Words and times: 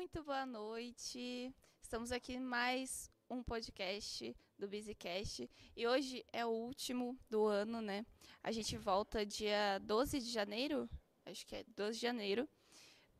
Muito 0.00 0.22
boa 0.22 0.46
noite. 0.46 1.54
Estamos 1.82 2.10
aqui 2.10 2.32
em 2.32 2.40
mais 2.40 3.10
um 3.28 3.42
podcast 3.42 4.34
do 4.58 4.66
BusyCast 4.66 5.46
e 5.76 5.86
hoje 5.86 6.24
é 6.32 6.42
o 6.46 6.48
último 6.48 7.18
do 7.28 7.44
ano, 7.44 7.82
né? 7.82 8.06
A 8.42 8.50
gente 8.50 8.78
volta 8.78 9.26
dia 9.26 9.78
12 9.82 10.20
de 10.20 10.30
janeiro, 10.30 10.88
acho 11.26 11.46
que 11.46 11.54
é 11.54 11.64
12 11.76 11.98
de 11.98 12.00
janeiro, 12.00 12.48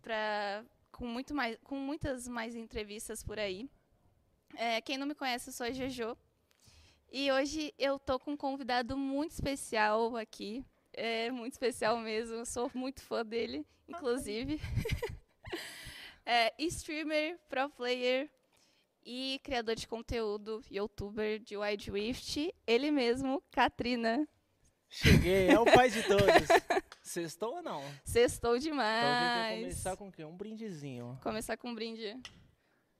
pra, 0.00 0.64
com, 0.90 1.06
muito 1.06 1.34
mais, 1.34 1.58
com 1.64 1.76
muitas 1.76 2.26
mais 2.26 2.56
entrevistas 2.56 3.22
por 3.22 3.38
aí. 3.38 3.68
É, 4.54 4.80
quem 4.80 4.96
não 4.96 5.06
me 5.06 5.14
conhece, 5.14 5.50
eu 5.50 5.52
sou 5.52 5.66
a 5.66 5.70
Jojo. 5.70 6.16
E 7.12 7.30
hoje 7.30 7.74
eu 7.78 7.98
tô 7.98 8.18
com 8.18 8.32
um 8.32 8.38
convidado 8.38 8.96
muito 8.96 9.32
especial 9.32 10.16
aqui. 10.16 10.64
É 10.94 11.30
muito 11.30 11.52
especial 11.52 11.98
mesmo, 11.98 12.46
sou 12.46 12.70
muito 12.72 13.02
fã 13.02 13.22
dele, 13.22 13.66
inclusive. 13.86 14.58
é, 16.24 16.52
streamer, 16.64 17.38
pro 17.48 17.68
player 17.70 18.30
e 19.04 19.40
criador 19.42 19.74
de 19.76 19.86
conteúdo, 19.88 20.62
youtuber 20.70 21.38
de 21.40 21.56
Wide 21.56 21.90
Rift, 21.90 22.54
ele 22.66 22.90
mesmo, 22.90 23.42
Katrina. 23.50 24.28
Cheguei, 24.88 25.48
é 25.48 25.58
o 25.58 25.64
pai 25.72 25.88
de 25.90 26.02
todos. 26.02 26.24
Sextou 27.02 27.56
ou 27.56 27.62
não? 27.62 27.82
Sextou 28.04 28.56
Então 28.56 28.56
a 28.56 28.58
gente 28.58 28.70
demais. 28.70 29.34
vai 29.50 29.60
começar 29.60 29.96
com 29.96 30.08
o 30.08 30.12
quê? 30.12 30.24
Um 30.24 30.36
brindezinho. 30.36 31.18
Começar 31.22 31.56
com 31.56 31.68
um 31.70 31.74
brinde. 31.74 32.20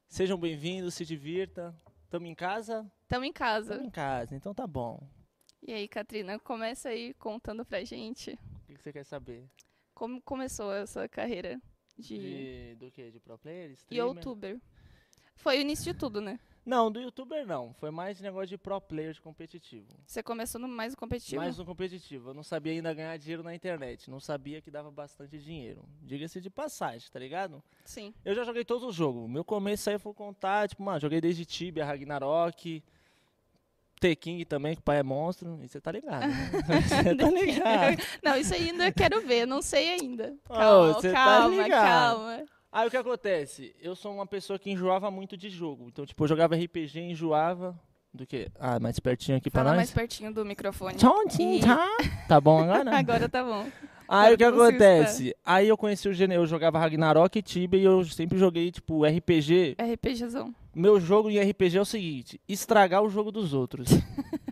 Sejam 0.09 0.39
bem-vindos, 0.39 0.95
se 0.95 1.05
divirta. 1.05 1.75
Tamo 2.09 2.27
em 2.27 2.35
casa? 2.35 2.91
Tamo 3.07 3.25
em 3.25 3.33
casa. 3.33 3.75
Tamo 3.75 3.87
em 3.87 3.91
casa, 3.91 4.35
então 4.35 4.55
tá 4.55 4.67
bom. 4.67 5.01
E 5.63 5.73
aí, 5.73 5.87
Katrina, 5.87 6.39
começa 6.39 6.89
aí 6.89 7.13
contando 7.15 7.65
pra 7.65 7.85
gente 7.85 8.37
O 8.69 8.75
que 8.75 8.83
você 8.83 8.93
quer 8.93 9.05
saber? 9.05 9.47
como 9.95 10.21
começou 10.23 10.73
essa 10.73 11.07
carreira 11.09 11.61
de, 12.01 12.19
De, 12.19 12.75
do 12.77 12.91
quê? 12.91 13.11
De 13.11 13.21
pro 13.21 13.39
player? 13.39 13.71
Streamer? 13.73 14.17
youtuber. 14.17 14.61
Foi 15.37 15.59
o 15.59 15.61
início 15.61 15.93
de 15.93 15.99
tudo, 15.99 16.21
né? 16.21 16.39
Não, 16.65 16.93
do 16.93 17.01
youtuber 17.01 17.47
não. 17.47 17.73
Foi 17.75 17.91
mais 17.91 18.21
negócio 18.21 18.49
de 18.49 18.59
pro 18.59 18.81
player 18.81 19.15
de 19.15 19.21
competitivo. 19.21 19.89
Você 20.07 20.23
começou 20.23 20.61
no 20.61 20.69
mais 20.69 20.95
competitivo. 20.95 21.41
Mais 21.41 21.59
um 21.59 21.65
competitivo. 21.65 22.31
Eu 22.31 22.35
não 22.35 22.43
sabia 22.43 22.73
ainda 22.73 22.93
ganhar 22.93 23.17
dinheiro 23.17 23.43
na 23.43 23.55
internet. 23.55 24.11
Não 24.11 24.21
sabia 24.21 24.61
que 24.61 24.71
dava 24.71 24.91
bastante 24.91 25.39
dinheiro. 25.39 25.83
Diga-se 26.03 26.41
de 26.41 26.51
passagem, 26.51 27.11
tá 27.11 27.19
ligado? 27.19 27.63
Sim. 27.85 28.13
Eu 28.25 28.35
já 28.35 28.45
joguei 28.45 28.65
todos 28.65 28.87
os 28.87 28.95
jogos. 28.95 29.29
Meu 29.29 29.43
começo 29.43 29.89
aí 29.89 29.99
foi 29.99 30.13
contar, 30.13 30.69
tipo, 30.69 30.83
mano, 30.83 31.01
joguei 31.01 31.21
desde 31.21 31.47
Tibia, 31.47 31.85
Ragnarok, 31.85 32.85
T-King 34.01 34.45
também, 34.47 34.75
que 34.75 34.81
o 34.81 34.85
pai 34.85 34.99
é 34.99 35.03
monstro. 35.03 35.61
E 35.63 35.69
você 35.69 35.81
tá 35.81 35.93
ligado, 35.93 36.27
né? 36.27 36.51
Você 36.89 37.15
tá 37.15 37.31
ligado. 37.31 38.03
Não, 38.25 38.37
isso 38.37 38.55
ainda 38.55 38.87
eu 38.89 38.93
quero 38.93 39.21
ver, 39.21 39.47
não 39.47 39.61
sei 39.63 39.91
ainda. 39.91 40.35
Calma, 40.49 40.95
tá 41.03 41.13
calma, 41.13 41.63
ligado. 41.63 41.87
calma. 41.87 42.45
Aí 42.73 42.87
o 42.87 42.91
que 42.91 42.97
acontece? 42.97 43.75
Eu 43.81 43.95
sou 43.97 44.15
uma 44.15 44.27
pessoa 44.27 44.59
que 44.59 44.71
enjoava 44.71 45.11
muito 45.11 45.37
de 45.37 45.51
jogo. 45.51 45.87
Então, 45.89 46.07
tipo, 46.07 46.23
eu 46.25 46.29
jogava 46.29 46.55
RPG, 46.57 47.01
enjoava. 47.01 47.79
Do 48.13 48.27
que? 48.27 48.49
Ah, 48.59 48.81
mais 48.81 48.99
pertinho 48.99 49.39
aqui 49.39 49.49
pra 49.51 49.61
Fala 49.61 49.71
nós. 49.71 49.77
mais 49.77 49.91
pertinho 49.93 50.35
do 50.35 50.45
microfone. 50.45 50.97
Tchau, 50.97 51.23
E- 51.39 51.61
tchá. 51.61 51.87
Tá 52.27 52.41
bom 52.41 52.59
agora? 52.59 52.97
Agora 52.99 53.29
tá 53.29 53.45
bom. 53.45 53.67
Aí 54.13 54.35
o 54.35 54.39
que 54.39 54.43
acontece? 54.43 55.37
Aí 55.47 55.69
eu 55.69 55.77
conheci 55.77 56.09
o 56.09 56.13
gênero, 56.13 56.43
eu 56.43 56.47
jogava 56.47 56.81
Ragnarok 56.81 57.39
e 57.39 57.43
Tibia 57.43 57.81
e 57.81 57.85
eu 57.85 58.05
sempre 58.05 58.37
joguei, 58.37 58.73
tipo, 58.73 59.05
RPG. 59.05 59.77
RPGzão. 59.79 60.53
Meu 60.75 60.99
jogo 60.99 61.31
em 61.31 61.39
RPG 61.39 61.79
é 61.79 61.81
o 61.81 61.85
seguinte: 61.85 62.41
estragar 62.49 63.05
o 63.05 63.09
jogo 63.09 63.31
dos 63.31 63.55
outros. 63.55 63.89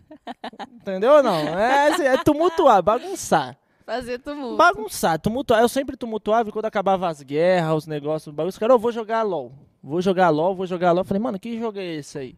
Entendeu 0.71 1.11
ou 1.11 1.23
não? 1.23 1.39
É, 1.39 1.89
assim, 1.89 2.03
é 2.03 2.15
tumultuar, 2.23 2.81
bagunçar. 2.81 3.57
Fazer 3.85 4.19
tumulto. 4.19 4.55
Bagunçar, 4.55 5.19
tumultuar. 5.19 5.61
Eu 5.61 5.67
sempre 5.67 5.97
tumultuava 5.97 6.47
e 6.47 6.51
quando 6.53 6.65
acabava 6.65 7.09
as 7.09 7.21
guerras, 7.21 7.79
os 7.79 7.87
negócios, 7.87 8.33
os 8.33 8.45
os 8.45 8.57
caras, 8.57 8.75
eu 8.75 8.79
vou 8.79 8.93
jogar 8.93 9.23
LOL. 9.23 9.51
Vou 9.83 10.01
jogar 10.01 10.29
LOL, 10.29 10.55
vou 10.55 10.67
jogar 10.67 10.93
LOL. 10.93 11.03
Falei, 11.03 11.21
mano, 11.21 11.39
que 11.39 11.59
jogo 11.59 11.79
é 11.79 11.95
esse 11.95 12.17
aí? 12.17 12.35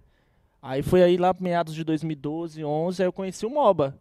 Aí 0.59 0.81
foi 0.81 1.03
aí 1.03 1.17
lá 1.17 1.35
meados 1.39 1.75
de 1.75 1.83
2012, 1.83 2.63
11, 2.63 3.01
aí 3.03 3.07
eu 3.07 3.13
conheci 3.13 3.45
o 3.45 3.49
MOBA. 3.49 3.95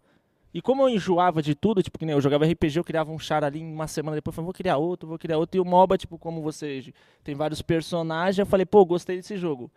E 0.52 0.60
como 0.60 0.82
eu 0.82 0.88
enjoava 0.88 1.40
de 1.40 1.54
tudo, 1.54 1.82
tipo, 1.82 1.98
que 1.98 2.04
nem 2.04 2.14
eu 2.14 2.20
jogava 2.20 2.44
RPG, 2.44 2.78
eu 2.78 2.84
criava 2.84 3.12
um 3.12 3.18
char 3.18 3.44
ali 3.44 3.62
uma 3.62 3.86
semana 3.86 4.16
depois, 4.16 4.32
eu 4.32 4.36
falei, 4.36 4.46
vou 4.46 4.52
criar 4.54 4.76
outro, 4.78 5.08
vou 5.08 5.18
criar 5.18 5.38
outro. 5.38 5.56
E 5.56 5.60
o 5.60 5.64
MOBA, 5.64 5.96
tipo, 5.96 6.18
como 6.18 6.42
você 6.42 6.92
tem 7.22 7.34
vários 7.36 7.62
personagens, 7.62 8.38
eu 8.38 8.46
falei, 8.46 8.66
pô, 8.66 8.84
gostei 8.84 9.16
desse 9.16 9.36
jogo. 9.36 9.70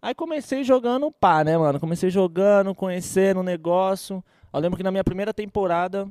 Aí 0.00 0.14
comecei 0.14 0.62
jogando 0.62 1.10
pá, 1.10 1.42
né, 1.42 1.58
mano? 1.58 1.80
Comecei 1.80 2.10
jogando, 2.10 2.72
conhecendo 2.74 3.40
o 3.40 3.42
negócio. 3.42 4.22
Eu 4.52 4.60
lembro 4.60 4.76
que 4.76 4.84
na 4.84 4.92
minha 4.92 5.02
primeira 5.02 5.34
temporada. 5.34 6.08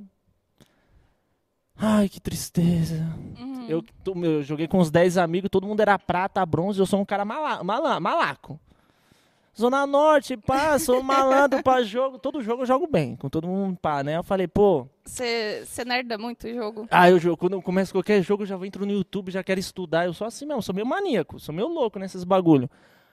Ai, 1.77 2.09
que 2.09 2.19
tristeza. 2.19 3.07
Uhum. 3.39 3.65
Eu, 3.69 3.83
eu 4.23 4.43
joguei 4.43 4.67
com 4.67 4.79
uns 4.79 4.89
10 4.91 5.17
amigos, 5.17 5.49
todo 5.49 5.67
mundo 5.67 5.79
era 5.79 5.97
prata, 5.97 6.45
bronze, 6.45 6.79
eu 6.79 6.85
sou 6.85 6.99
um 6.99 7.05
cara 7.05 7.23
mala, 7.23 7.63
mala- 7.63 7.99
malaco. 7.99 8.59
Zona 9.59 9.87
Norte, 9.87 10.37
pá, 10.37 10.77
sou 10.77 10.99
um 10.99 11.03
malandro 11.03 11.63
pra 11.63 11.81
jogo. 11.81 12.19
Todo 12.19 12.43
jogo 12.43 12.61
eu 12.61 12.65
jogo 12.67 12.85
bem, 12.85 13.15
com 13.15 13.27
todo 13.27 13.47
mundo 13.47 13.75
pá, 13.81 14.03
né? 14.03 14.17
Eu 14.17 14.23
falei, 14.23 14.47
pô. 14.47 14.87
Você 15.03 15.65
nerda 15.83 16.15
muito 16.15 16.47
o 16.47 16.53
jogo? 16.53 16.87
Ah, 16.91 17.09
eu 17.09 17.17
jogo, 17.17 17.37
quando 17.37 17.53
eu 17.53 17.61
começo 17.61 17.91
qualquer 17.91 18.21
jogo, 18.21 18.43
eu 18.43 18.47
já 18.47 18.55
vou 18.55 18.67
entro 18.67 18.85
no 18.85 18.91
YouTube, 18.91 19.31
já 19.31 19.43
quero 19.43 19.59
estudar. 19.59 20.05
Eu 20.05 20.13
sou 20.13 20.27
assim 20.27 20.45
mesmo, 20.45 20.61
sou 20.61 20.75
meio 20.75 20.85
maníaco, 20.85 21.39
sou 21.39 21.55
meio 21.55 21.67
louco 21.67 21.97
nesses 21.97 22.23
bagulho. 22.23 22.69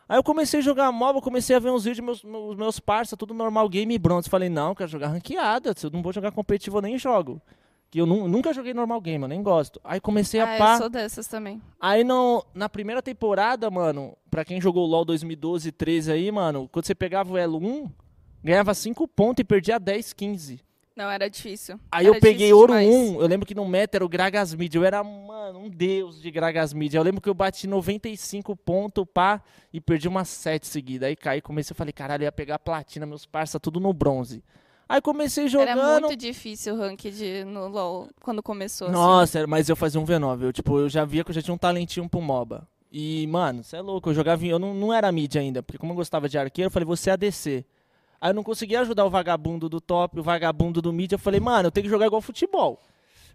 Aí 0.06 0.18
eu 0.18 0.22
comecei 0.22 0.60
a 0.60 0.62
jogar 0.62 0.92
MOBA, 0.92 1.22
comecei 1.22 1.56
a 1.56 1.58
ver 1.58 1.70
uns 1.70 1.84
vídeos, 1.84 2.04
meus, 2.04 2.22
meus, 2.22 2.56
meus 2.56 2.78
parça, 2.78 3.16
tudo 3.16 3.32
normal, 3.32 3.66
game 3.70 3.96
bronze. 3.96 4.28
Falei, 4.28 4.50
não, 4.50 4.74
quero 4.74 4.90
jogar 4.90 5.08
ranqueada, 5.08 5.72
se 5.74 5.86
eu 5.86 5.90
não 5.90 6.02
vou 6.02 6.12
jogar 6.12 6.30
competitivo, 6.30 6.76
eu 6.76 6.82
nem 6.82 6.98
jogo. 6.98 7.40
Que 7.94 8.00
eu 8.00 8.06
nu- 8.06 8.26
nunca 8.26 8.52
joguei 8.52 8.74
normal 8.74 9.00
game, 9.00 9.22
eu 9.22 9.28
nem 9.28 9.40
gosto. 9.40 9.80
Aí 9.84 10.00
comecei 10.00 10.40
a 10.40 10.56
ah, 10.56 10.58
pá. 10.58 10.72
eu 10.72 10.78
sou 10.78 10.88
dessas 10.88 11.28
também. 11.28 11.62
Aí 11.80 12.02
no, 12.02 12.44
na 12.52 12.68
primeira 12.68 13.00
temporada, 13.00 13.70
mano, 13.70 14.18
pra 14.28 14.44
quem 14.44 14.60
jogou 14.60 14.84
LoL 14.84 15.04
2012 15.04 15.68
e 15.68 15.70
13 15.70 16.10
aí, 16.10 16.32
mano, 16.32 16.68
quando 16.72 16.86
você 16.86 16.92
pegava 16.92 17.32
o 17.32 17.38
Elo 17.38 17.58
1, 17.58 17.88
ganhava 18.42 18.74
5 18.74 19.06
pontos 19.06 19.42
e 19.42 19.44
perdia 19.44 19.78
10, 19.78 20.12
15. 20.12 20.60
Não, 20.96 21.08
era 21.08 21.30
difícil. 21.30 21.78
Aí 21.88 22.08
Era 22.08 22.16
eu 22.16 22.20
peguei 22.20 22.52
ouro 22.52 22.72
demais. 22.76 22.92
1, 22.92 23.20
eu 23.20 23.28
lembro 23.28 23.46
que 23.46 23.54
no 23.54 23.64
meta 23.64 23.96
era 23.96 24.04
o 24.04 24.08
Gragas 24.08 24.52
Mid, 24.52 24.74
eu 24.74 24.82
era, 24.82 25.04
mano, 25.04 25.60
um 25.60 25.70
deus 25.70 26.20
de 26.20 26.32
Gragas 26.32 26.72
Mid. 26.72 26.92
Eu 26.94 27.02
lembro 27.04 27.20
que 27.20 27.28
eu 27.28 27.34
bati 27.34 27.68
95 27.68 28.56
pontos, 28.56 29.04
pá, 29.14 29.40
e 29.72 29.80
perdi 29.80 30.08
umas 30.08 30.28
7 30.30 30.66
seguidas. 30.66 31.06
Aí 31.06 31.14
caí, 31.14 31.40
comecei, 31.40 31.76
falei, 31.76 31.92
caralho, 31.92 32.22
eu 32.22 32.26
ia 32.26 32.32
pegar 32.32 32.58
platina, 32.58 33.06
meus 33.06 33.24
parça, 33.24 33.60
tudo 33.60 33.78
no 33.78 33.92
bronze. 33.92 34.42
Aí 34.88 35.00
comecei 35.00 35.48
jogando... 35.48 35.68
Era 35.78 36.00
muito 36.00 36.16
difícil 36.16 36.74
o 36.74 36.78
rank 36.78 37.00
de, 37.02 37.44
no 37.44 37.68
LoL 37.68 38.08
quando 38.22 38.42
começou. 38.42 38.88
assim. 38.88 38.96
Nossa, 38.96 39.38
era- 39.38 39.46
mas 39.46 39.68
eu 39.68 39.76
fazia 39.76 40.00
um 40.00 40.04
V9. 40.04 40.42
Eu, 40.42 40.52
tipo, 40.52 40.78
eu 40.78 40.88
já 40.88 41.04
via 41.04 41.24
que 41.24 41.30
eu 41.30 41.34
já 41.34 41.40
tinha 41.42 41.54
um 41.54 41.58
talentinho 41.58 42.08
pro 42.08 42.20
MOBA. 42.20 42.66
E, 42.92 43.26
mano, 43.26 43.64
você 43.64 43.76
é 43.76 43.80
louco. 43.80 44.10
Eu 44.10 44.14
jogava. 44.14 44.44
Eu 44.46 44.58
não, 44.58 44.72
não 44.74 44.92
era 44.92 45.10
mid 45.10 45.34
ainda, 45.36 45.62
porque 45.62 45.78
como 45.78 45.92
eu 45.92 45.96
gostava 45.96 46.28
de 46.28 46.38
arqueiro, 46.38 46.66
eu 46.68 46.70
falei, 46.70 46.86
você 46.86 47.10
é 47.10 47.14
ADC. 47.14 47.64
Aí 48.20 48.30
eu 48.30 48.34
não 48.34 48.44
conseguia 48.44 48.80
ajudar 48.80 49.04
o 49.04 49.10
vagabundo 49.10 49.68
do 49.68 49.80
top, 49.80 50.20
o 50.20 50.22
vagabundo 50.22 50.80
do 50.80 50.92
mid. 50.92 51.10
Eu 51.12 51.18
falei, 51.18 51.40
mano, 51.40 51.66
eu 51.68 51.72
tenho 51.72 51.84
que 51.84 51.90
jogar 51.90 52.06
igual 52.06 52.22
futebol. 52.22 52.80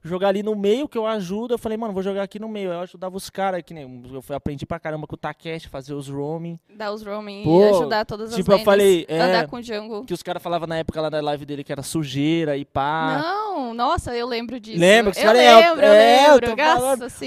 Jogar 0.04 0.30
ali 0.30 0.42
no 0.44 0.56
meio 0.56 0.88
que 0.88 0.98
eu 0.98 1.06
ajudo. 1.06 1.54
Eu 1.54 1.58
falei, 1.58 1.78
mano, 1.78 1.94
vou 1.94 2.02
jogar 2.02 2.24
aqui 2.24 2.40
no 2.40 2.48
meio. 2.48 2.72
Aí 2.72 2.78
Eu 2.78 2.82
ajudava 2.82 3.16
os 3.18 3.30
caras, 3.30 3.62
que 3.64 3.74
nem. 3.74 4.04
Eu 4.14 4.22
fui- 4.22 4.36
aprendi 4.36 4.66
pra 4.66 4.80
caramba 4.80 5.06
com 5.06 5.16
o 5.16 5.18
Takeshi, 5.18 5.68
fazer 5.68 5.94
os 5.94 6.08
roaming. 6.08 6.58
Dar 6.76 6.92
os 6.94 7.04
roaming 7.04 7.44
Pô, 7.44 7.62
e 7.62 7.70
ajudar 7.70 8.06
todas 8.06 8.30
as 8.30 8.36
tipo, 8.36 8.52
eu 8.52 8.60
falei, 8.60 9.06
é- 9.10 9.20
Andar 9.20 9.48
com 9.48 9.58
o 9.58 9.62
jungle. 9.62 10.06
Que 10.06 10.14
os 10.14 10.24
caras 10.24 10.42
falavam 10.42 10.68
na 10.68 10.78
época 10.78 11.02
lá 11.02 11.10
da 11.10 11.20
live 11.22 11.46
dele 11.46 11.64
que 11.64 11.72
era 11.72 11.84
sujeira 11.84 12.56
e 12.56 12.64
pá. 12.66 13.20
Não, 13.22 13.74
nossa, 13.74 14.16
eu 14.16 14.28
lembro 14.28 14.60
disso. 14.60 14.80
Lembra 14.80 15.12
que 15.12 15.18
os 15.18 15.24
eu 15.24 15.28
caras 15.28 15.42
iam- 15.44 15.60
lembro, 15.60 15.86
eu 15.86 15.92
é, 15.92 16.26
eu 16.28 16.34
lembro. 16.36 16.56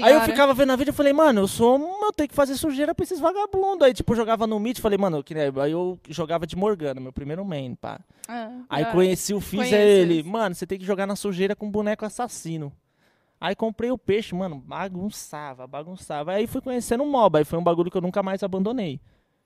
Aí 0.03 0.13
eu 0.13 0.21
ficava 0.21 0.53
vendo 0.53 0.71
a 0.71 0.75
vídeo 0.75 0.91
e 0.91 0.93
falei, 0.95 1.13
mano, 1.13 1.41
eu 1.41 1.47
sou 1.47 1.77
um, 1.77 2.05
eu 2.05 2.11
tenho 2.13 2.29
que 2.29 2.35
fazer 2.35 2.55
sujeira 2.55 2.93
pra 2.95 3.03
esses 3.03 3.19
vagabundos. 3.19 3.85
Aí, 3.85 3.93
tipo, 3.93 4.11
eu 4.13 4.17
jogava 4.17 4.47
no 4.47 4.59
mid, 4.59 4.79
falei, 4.79 4.97
mano, 4.97 5.17
eu 5.17 5.23
queria- 5.23 5.51
aí 5.61 5.71
eu 5.71 5.99
jogava 6.09 6.47
de 6.47 6.55
Morgana, 6.55 6.99
meu 6.99 7.13
primeiro 7.13 7.43
main, 7.45 7.75
pá. 7.75 7.99
Ah, 8.27 8.51
Aí 8.69 8.83
ah. 8.83 8.91
conheci 8.91 9.33
o 9.33 9.41
Fizz, 9.41 9.73
é 9.73 9.85
ele, 9.85 10.23
mano, 10.23 10.55
você 10.55 10.65
tem 10.65 10.79
que 10.79 10.85
jogar 10.85 11.05
na 11.05 11.15
sujeira 11.15 11.55
com 11.57 11.69
boneco 11.69 12.05
assassino. 12.05 12.62
Aí 13.43 13.57
comprei 13.57 13.91
o 13.91 13.97
peixe, 13.97 14.33
mano, 14.33 14.55
bagunçava, 14.55 15.67
bagunçava. 15.67 16.31
Aí 16.31 16.47
fui 16.47 16.61
conhecendo 16.61 17.03
o 17.03 17.05
MOBA, 17.05 17.39
aí 17.39 17.43
foi 17.43 17.59
um 17.59 17.63
bagulho 17.63 17.91
que 17.91 17.97
eu 17.97 18.01
nunca 18.01 18.23
mais 18.23 18.41
abandonei. 18.41 19.01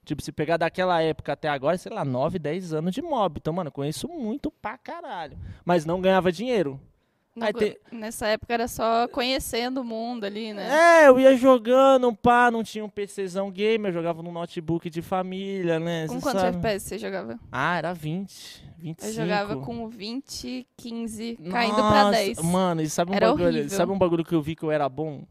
Tipo, 0.05 0.21
se 0.21 0.31
pegar 0.31 0.57
daquela 0.57 1.01
época 1.01 1.33
até 1.33 1.49
agora, 1.49 1.79
sei 1.79 1.91
lá, 1.91 2.05
9, 2.05 2.37
10 2.37 2.73
anos 2.73 2.93
de 2.93 3.01
mob. 3.01 3.39
Então, 3.39 3.51
mano, 3.51 3.71
conheço 3.71 4.07
muito 4.07 4.51
pra 4.51 4.77
caralho. 4.77 5.35
Mas 5.65 5.83
não 5.83 5.99
ganhava 5.99 6.31
dinheiro. 6.31 6.79
Nessa 7.91 8.27
época 8.27 8.53
era 8.53 8.67
só 8.67 9.07
conhecendo 9.07 9.81
o 9.81 9.83
mundo 9.83 10.25
ali, 10.25 10.53
né? 10.53 11.03
É, 11.03 11.07
eu 11.07 11.19
ia 11.19 11.35
jogando, 11.35 12.13
pá, 12.15 12.49
não 12.49 12.63
tinha 12.63 12.83
um 12.83 12.89
PCzão 12.89 13.51
gamer, 13.51 13.89
eu 13.89 13.93
jogava 13.93 14.23
no 14.23 14.31
notebook 14.31 14.89
de 14.89 15.01
família, 15.01 15.79
né? 15.79 16.07
Com 16.07 16.15
cê 16.15 16.21
quantos 16.21 16.41
sabe. 16.41 16.57
FPS 16.57 16.83
você 16.87 16.97
jogava? 16.97 17.39
Ah, 17.51 17.77
era 17.77 17.93
20, 17.93 18.63
25. 18.77 19.05
Eu 19.05 19.13
jogava 19.13 19.57
com 19.57 19.87
20, 19.87 20.67
15, 20.75 21.37
caindo 21.51 21.75
pra 21.75 22.03
Nossa, 22.05 22.11
10. 22.17 22.41
Mano, 22.41 22.81
e 22.81 22.89
sabe 22.89 23.11
um, 23.11 23.15
Era 23.15 23.27
bagulho, 23.27 23.47
horrível. 23.47 23.69
sabe 23.69 23.91
um 23.91 23.97
bagulho 23.97 24.25
que 24.25 24.33
eu 24.35 24.41
vi 24.41 24.55
que 24.55 24.63
eu 24.63 24.71
era 24.71 24.89
bom? 24.89 25.23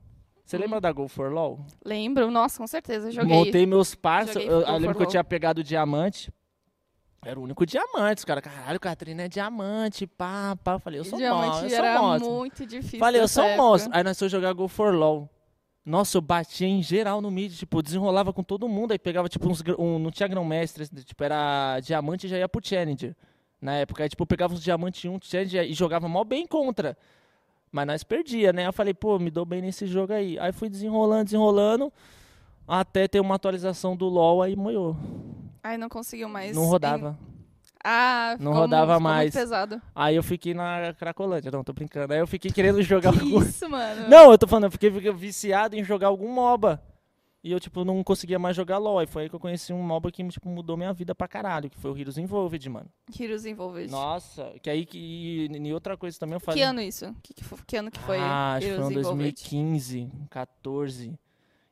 Você 0.44 0.56
Hum. 0.56 0.61
lembra 0.61 0.81
da 0.81 0.93
Go 0.93 1.08
for 1.08 1.32
LOL? 1.32 1.58
Lembro? 1.85 2.31
Nossa, 2.31 2.58
com 2.58 2.67
certeza, 2.69 3.11
joguei. 3.11 3.37
Montei 3.37 3.67
meus 3.67 3.97
Joguei 4.32 4.49
eu, 4.49 4.61
eu 4.61 4.79
lembro 4.79 4.94
que 4.97 5.03
eu 5.03 5.06
tinha 5.08 5.25
pegado 5.25 5.61
o 5.61 5.64
diamante. 5.64 6.31
Era 7.25 7.41
o 7.41 7.43
único 7.43 7.67
diamante, 7.67 8.19
os 8.19 8.25
caras, 8.25 8.45
caralho, 8.45 8.79
Catrina 8.79 9.23
é 9.23 9.29
diamante, 9.29 10.07
pá, 10.07 10.57
pá. 10.63 10.75
Eu 10.75 10.79
falei, 10.79 11.01
eu 11.01 11.05
sou 11.05 11.19
Diamante 11.19 11.63
monstro, 11.63 11.75
era 11.75 12.01
monstro. 12.01 12.31
muito 12.31 12.67
difícil 12.67 12.99
Falei, 13.01 13.21
eu 13.21 13.27
sou 13.27 13.43
época. 13.43 13.63
monstro. 13.63 13.91
Aí 13.95 14.05
nós 14.05 14.19
fomos 14.19 14.31
jogar 14.31 14.53
Go 14.53 14.69
for 14.69 14.95
LOL. 14.95 15.29
Nossa, 15.85 16.19
eu 16.19 16.21
batia 16.21 16.67
em 16.67 16.83
geral 16.83 17.21
no 17.21 17.31
mid, 17.31 17.53
tipo, 17.53 17.83
desenrolava 17.83 18.33
com 18.33 18.43
todo 18.43 18.69
mundo, 18.69 18.93
aí 18.93 18.99
pegava, 18.99 19.29
tipo, 19.29 19.49
uns. 19.49 19.63
Um, 19.79 19.99
não 19.99 20.11
tinha 20.11 20.29
grão-mestre, 20.29 20.87
tipo, 21.05 21.23
era 21.25 21.79
diamante 21.81 22.27
e 22.27 22.29
já 22.29 22.39
ia 22.39 22.49
pro 22.49 22.61
Challenger. 22.65 23.15
Na 23.61 23.75
época, 23.75 24.03
aí, 24.03 24.09
tipo, 24.09 24.23
eu 24.23 24.27
pegava 24.27 24.53
uns 24.55 24.63
diamante 24.63 25.09
1, 25.09 25.19
Challenger 25.23 25.65
e 25.65 25.73
jogava 25.73 26.09
mal 26.09 26.25
bem 26.25 26.47
contra. 26.47 26.97
Mas 27.73 27.87
nós 27.87 28.05
perdia, 28.05 28.53
né? 28.53 28.67
Eu 28.67 28.73
falei, 28.73 28.95
pô, 28.95 29.19
me 29.19 29.31
dou 29.31 29.45
bem 29.45 29.63
nesse 29.63 29.87
jogo 29.87 30.13
aí. 30.13 30.39
Aí 30.39 30.53
fui 30.53 30.69
desenrolando, 30.69 31.25
desenrolando, 31.25 31.93
até 32.67 33.07
ter 33.09 33.21
uma 33.21 33.35
atualização 33.35 33.97
do 33.97 34.07
LoL, 34.09 34.43
aí 34.43 34.55
moiou. 34.57 34.97
Ai, 35.67 35.77
não 35.77 35.89
conseguiu 35.89 36.29
mais. 36.29 36.55
Não 36.55 36.65
rodava. 36.67 37.19
em- 37.21 37.37
Ah, 37.89 38.37
Não 38.41 38.53
rodava 38.53 38.95
ficou 38.95 39.01
mais. 39.01 39.35
Muito 39.35 39.45
pesado. 39.45 39.83
Aí 39.95 40.17
eu 40.17 40.23
fiquei 40.23 40.55
na 40.55 40.93
Cracolândia, 40.95 41.51
não, 41.51 41.63
tô 41.65 41.73
brincando. 41.73 42.13
Aí 42.13 42.19
eu 42.21 42.27
fiquei 42.27 42.51
querendo 42.51 42.81
jogar 42.83 43.13
Que 43.13 43.19
algum... 43.21 43.43
isso, 43.43 43.69
mano? 43.69 44.07
Não, 44.11 44.33
eu 44.33 44.39
tô 44.39 44.47
falando, 44.49 44.65
eu 44.65 44.71
fiquei 44.73 44.91
viciado 45.13 45.77
em 45.77 45.85
jogar 45.85 46.09
algum 46.09 46.29
MOBA. 46.33 46.83
E 47.45 47.53
eu, 47.53 47.61
tipo, 47.61 47.85
não 47.85 48.03
conseguia 48.03 48.41
mais 48.41 48.57
jogar 48.57 48.79
LoL. 48.79 49.03
E 49.03 49.07
foi 49.07 49.23
aí 49.23 49.29
que 49.29 49.37
eu 49.37 49.39
conheci 49.41 49.73
um 49.73 49.81
MOBA 49.81 50.11
que, 50.11 50.27
tipo, 50.27 50.49
mudou 50.49 50.77
minha 50.77 50.93
vida 50.93 51.15
pra 51.15 51.29
caralho, 51.29 51.71
que 51.71 51.79
foi 51.79 51.93
o 51.93 51.97
Heroes 51.97 52.19
Involved, 52.19 52.69
mano. 52.69 52.91
Heroes 53.21 53.45
Involved. 53.47 53.89
Nossa, 53.89 54.53
que 54.61 54.69
aí 54.69 54.85
que. 54.85 54.99
E, 54.99 55.57
e 55.57 55.73
outra 55.73 55.97
coisa 55.97 56.19
também 56.19 56.35
eu 56.35 56.41
falei. 56.41 56.61
Que 56.61 56.67
ano 56.67 56.81
isso? 56.81 57.15
Que, 57.23 57.35
que, 57.35 57.45
que 57.65 57.77
ano 57.77 57.89
que 57.89 58.01
foi 58.01 58.19
ah, 58.19 58.55
acho 58.55 58.67
que 58.67 58.75
foi 58.75 58.83
em 58.83 58.99
Involved? 58.99 59.03
2015, 59.03 60.11
14. 60.29 61.17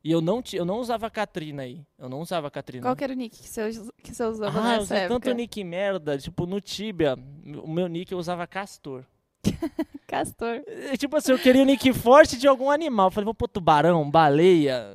E 0.05 0.13
eu 0.13 0.21
não, 0.21 0.43
eu 0.53 0.67
não 0.67 0.81
usava 0.81 1.09
Katrina 1.09 1.63
aí. 1.63 1.81
Eu 1.99 2.11
não 2.11 2.21
usava 2.21 2.51
Katrina. 2.51 2.83
Qual 2.83 2.95
que 2.95 3.03
era 3.03 3.15
o 3.15 3.17
nick 3.17 3.41
que 3.41 3.49
você, 3.49 3.71
que 4.03 4.15
você 4.15 4.23
usava 4.23 4.59
ah, 4.59 4.63
eu 4.63 4.69
nessa 4.69 4.83
usei 4.83 4.99
época? 4.99 5.21
tanto 5.21 5.35
nick 5.35 5.65
merda. 5.65 6.19
Tipo, 6.19 6.45
no 6.45 6.61
Tibia, 6.61 7.17
o 7.63 7.73
meu 7.73 7.89
nick 7.89 8.13
eu 8.13 8.19
usava 8.19 8.47
Castor. 8.47 9.03
Castor. 10.07 10.63
Tipo 10.99 11.17
assim, 11.17 11.33
eu 11.33 11.39
queria 11.39 11.63
um 11.63 11.65
nick 11.65 11.91
forte 11.95 12.37
de 12.37 12.47
algum 12.47 12.71
animal. 12.71 13.07
Eu 13.07 13.11
falei, 13.13 13.25
vou 13.25 13.35
pôr 13.35 13.49
tubarão, 13.49 14.11
baleia. 14.11 14.95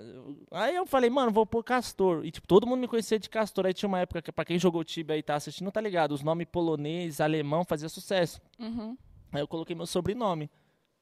Aí 0.52 0.76
eu 0.76 0.86
falei, 0.86 1.10
mano, 1.10 1.32
vou 1.32 1.46
pôr 1.46 1.64
castor. 1.64 2.24
E 2.24 2.30
tipo, 2.30 2.48
todo 2.48 2.68
mundo 2.68 2.80
me 2.80 2.88
conhecia 2.88 3.18
de 3.18 3.30
castor. 3.30 3.66
Aí 3.66 3.74
tinha 3.74 3.88
uma 3.88 4.00
época 4.00 4.22
que, 4.22 4.32
pra 4.32 4.46
quem 4.46 4.60
jogou 4.60 4.84
Tibia 4.84 5.18
e 5.18 5.24
tá 5.24 5.34
assistindo, 5.36 5.72
tá 5.72 5.82
ligado? 5.82 6.12
Os 6.12 6.22
nomes 6.22 6.48
polonês, 6.52 7.20
alemão 7.20 7.64
fazia 7.66 7.90
sucesso. 7.90 8.40
Uhum. 8.60 8.96
Aí 9.32 9.42
eu 9.42 9.48
coloquei 9.48 9.76
meu 9.76 9.88
sobrenome, 9.88 10.52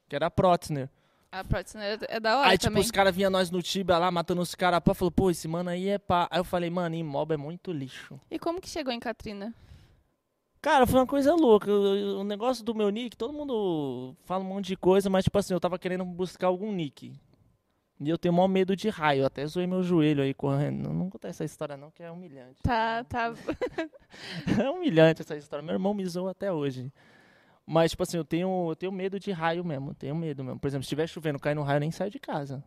que 0.08 0.16
era 0.16 0.30
Protzner. 0.30 0.88
A 1.30 1.44
Protzner 1.44 1.98
é 2.08 2.18
da 2.18 2.38
hora 2.38 2.48
Aí, 2.48 2.56
tipo, 2.56 2.70
também. 2.70 2.82
os 2.82 2.90
caras 2.90 3.14
vinham 3.14 3.30
nós 3.30 3.50
no 3.50 3.62
Tibia 3.62 3.98
lá, 3.98 4.10
matando 4.10 4.40
os 4.40 4.54
caras. 4.54 4.80
Pá, 4.80 4.94
falou, 4.94 5.12
pô, 5.12 5.30
esse 5.30 5.46
mano 5.46 5.68
aí 5.68 5.88
é 5.88 5.98
pá. 5.98 6.26
Aí 6.30 6.40
eu 6.40 6.44
falei, 6.44 6.70
mano, 6.70 6.94
Imob 6.94 7.32
é 7.34 7.36
muito 7.36 7.70
lixo. 7.70 8.18
E 8.30 8.38
como 8.38 8.60
que 8.60 8.68
chegou 8.68 8.92
em 8.92 9.00
Katrina? 9.00 9.54
Cara, 10.60 10.86
foi 10.86 10.98
uma 10.98 11.06
coisa 11.06 11.34
louca. 11.34 11.70
O 11.70 12.20
o 12.20 12.24
negócio 12.24 12.64
do 12.64 12.74
meu 12.74 12.88
nick, 12.90 13.16
todo 13.16 13.32
mundo 13.32 14.16
fala 14.24 14.42
um 14.42 14.46
monte 14.48 14.68
de 14.68 14.76
coisa, 14.76 15.10
mas 15.10 15.24
tipo 15.24 15.38
assim, 15.38 15.52
eu 15.52 15.60
tava 15.60 15.78
querendo 15.78 16.04
buscar 16.04 16.46
algum 16.46 16.72
nick. 16.72 17.12
E 18.00 18.08
eu 18.08 18.16
tenho 18.16 18.32
maior 18.32 18.48
medo 18.48 18.74
de 18.74 18.88
raio. 18.88 19.22
Eu 19.22 19.26
até 19.26 19.44
zoei 19.46 19.66
meu 19.66 19.82
joelho 19.82 20.22
aí 20.22 20.32
correndo. 20.32 20.88
Não, 20.88 20.94
não 20.94 21.10
contar 21.10 21.28
essa 21.28 21.44
história 21.44 21.76
não, 21.76 21.90
que 21.90 22.02
é 22.02 22.10
humilhante. 22.10 22.62
Tá, 22.62 23.04
tá. 23.04 23.34
É 24.64 24.70
humilhante 24.70 25.20
essa 25.20 25.36
história. 25.36 25.62
Meu 25.64 25.74
irmão 25.74 25.92
me 25.92 26.06
zoou 26.06 26.28
até 26.28 26.50
hoje. 26.50 26.90
Mas, 27.70 27.90
tipo 27.90 28.02
assim, 28.02 28.16
eu 28.16 28.24
tenho, 28.24 28.70
eu 28.70 28.74
tenho 28.76 28.90
medo 28.90 29.20
de 29.20 29.30
raio 29.30 29.62
mesmo. 29.64 29.90
eu 29.90 29.94
Tenho 29.94 30.14
medo 30.14 30.42
mesmo. 30.42 30.58
Por 30.58 30.66
exemplo, 30.68 30.84
se 30.84 30.86
estiver 30.86 31.06
chovendo, 31.06 31.38
cai 31.38 31.54
no 31.54 31.62
raio, 31.62 31.76
eu 31.76 31.80
nem 31.80 31.90
saio 31.90 32.10
de 32.10 32.18
casa. 32.18 32.64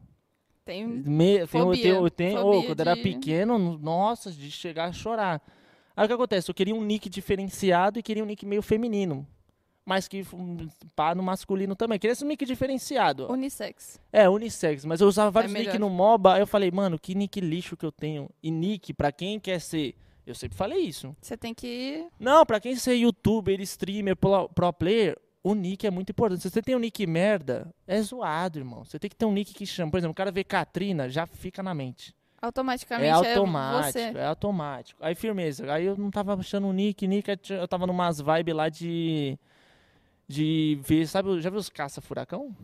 Tem. 0.64 0.86
Me, 0.86 1.36
tenho, 1.38 1.48
Fobia. 1.48 1.82
tenho, 1.82 2.10
tenho, 2.12 2.40
Fobia 2.42 2.60
ô, 2.60 2.64
quando 2.66 2.80
era 2.82 2.94
de- 2.96 3.02
pequeno, 3.02 3.58
no- 3.58 3.78
nossa, 3.80 4.32
de 4.32 4.52
chegar 4.52 4.86
a 4.86 4.94
chorar. 4.94 5.42
Aí 5.96 6.06
o 6.06 6.08
que 6.08 6.14
acontece? 6.14 6.50
Eu 6.52 6.56
queria 6.56 6.76
um 6.76 6.84
nick 6.84 7.10
diferenciado 7.10 7.98
e 7.98 8.04
queria 8.04 8.24
um 8.24 8.28
nick 8.28 8.46
meio 8.46 8.62
feminino. 8.62 9.26
Mas 9.84 10.08
que 10.08 10.24
pá 10.96 11.16
no 11.16 11.24
masculino 11.24 11.76
também. 11.76 11.98
Queria 11.98 12.12
esse 12.14 12.24
nick 12.24 12.46
diferenciado. 12.46 13.30
Unissex. 13.32 14.00
É, 14.14 14.30
unissex. 14.30 14.86
Mas 14.86 15.02
eu 15.02 15.08
usava 15.08 15.32
vários 15.32 15.54
É 15.56 15.58
nick 15.58 15.80
no 15.80 15.90
MOBA. 15.90 16.36
Aí 16.36 16.42
eu 16.42 16.48
falei, 16.48 16.70
mano, 16.70 17.00
que 17.00 17.16
nick 17.16 17.42
lixo 17.42 17.76
que 17.76 17.86
eu 17.86 17.92
tenho. 17.92 18.30
E 18.44 18.52
nick, 18.52 18.94
pra 18.94 19.12
quem 19.12 19.40
quer 19.40 19.60
ser. 19.60 19.96
Eu 20.32 20.36
sempre 20.36 20.58
falei 20.58 20.80
isso. 20.80 21.16
Você 21.22 21.36
tem 21.38 21.54
que. 21.54 22.08
Não, 22.20 22.46
pra 22.46 22.60
quem 22.60 22.76
ser 22.76 22.94
youtuber, 22.96 23.60
streamer, 23.62 24.16
pro, 24.16 24.48
pro 24.50 24.72
player, 24.74 25.18
o 25.44 25.54
nick 25.54 25.86
é 25.86 25.92
muito 25.92 26.12
importante. 26.12 26.42
Se 26.42 26.50
você 26.50 26.62
tem 26.62 26.76
um 26.76 26.80
nick 26.80 27.06
merda, 27.06 27.74
é 27.88 28.02
zoado, 28.02 28.60
irmão. 28.60 28.84
Você 28.86 28.98
tem 29.00 29.10
que 29.10 29.16
ter 29.16 29.26
um 29.26 29.32
nick 29.34 29.54
que 29.54 29.66
chama. 29.66 29.92
Por 29.92 29.98
exemplo, 29.98 30.12
o 30.12 30.16
cara 30.16 30.32
vê 30.32 30.44
Katrina, 30.44 31.10
já 31.10 31.26
fica 31.26 31.62
na 31.64 31.74
mente. 31.74 32.16
Automaticamente 32.42 33.06
É 33.08 33.10
é, 33.10 33.14
automático, 33.14 33.92
você. 33.92 34.00
é 34.18 34.26
automático. 34.26 35.04
Aí, 35.04 35.14
firmeza. 35.14 35.72
Aí 35.72 35.86
eu 35.86 35.96
não 35.96 36.10
tava 36.10 36.34
achando 36.34 36.66
o 36.68 36.74
nick, 36.74 37.08
nick, 37.08 37.30
eu 37.52 37.68
tava 37.68 37.86
numas 37.86 38.20
vibes 38.20 38.56
lá 38.56 38.68
de. 38.70 39.38
De 40.28 40.80
ver, 40.82 41.08
sabe, 41.08 41.42
já 41.42 41.50
viu 41.50 41.60
os 41.60 41.68
caça-furacão? 41.70 42.56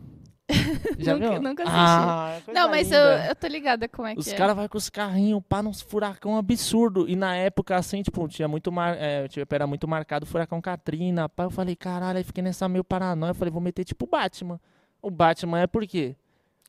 Já 0.97 1.13
Nunca- 1.13 1.29
viu? 1.31 1.41
nunca 1.41 1.63
assisti. 1.63 1.77
Ah, 1.79 2.39
Não, 2.53 2.69
mas 2.69 2.91
eu, 2.91 2.99
eu 2.99 3.35
tô 3.35 3.47
ligada 3.47 3.87
como 3.89 4.07
é 4.07 4.13
que 4.13 4.19
Os 4.19 4.27
é. 4.27 4.35
caras 4.35 4.55
vão 4.55 4.67
com 4.67 4.77
os 4.77 4.89
carrinhos, 4.89 5.41
pá, 5.47 5.61
nos 5.61 5.81
furacão 5.81 6.37
absurdo. 6.37 7.07
E 7.07 7.15
na 7.15 7.35
época, 7.35 7.75
assim, 7.75 8.01
tipo, 8.01 8.25
tinha 8.27 8.47
muito 8.47 8.71
mar... 8.71 8.95
é, 8.97 9.27
tipo, 9.27 9.53
era 9.53 9.67
muito 9.67 9.87
marcado 9.87 10.23
o 10.25 10.27
furacão 10.27 10.61
Katrina, 10.61 11.27
pá. 11.27 11.43
Eu 11.43 11.49
falei, 11.49 11.75
caralho, 11.75 12.17
aí 12.17 12.23
fiquei 12.23 12.41
nessa 12.43 12.67
meio 12.69 12.83
paranoia. 12.83 13.31
Eu 13.31 13.35
falei, 13.35 13.51
vou 13.51 13.61
meter 13.61 13.83
tipo 13.83 14.07
Batman. 14.07 14.59
O 15.01 15.11
Batman 15.11 15.59
é 15.59 15.67
por 15.67 15.85
quê? 15.85 16.15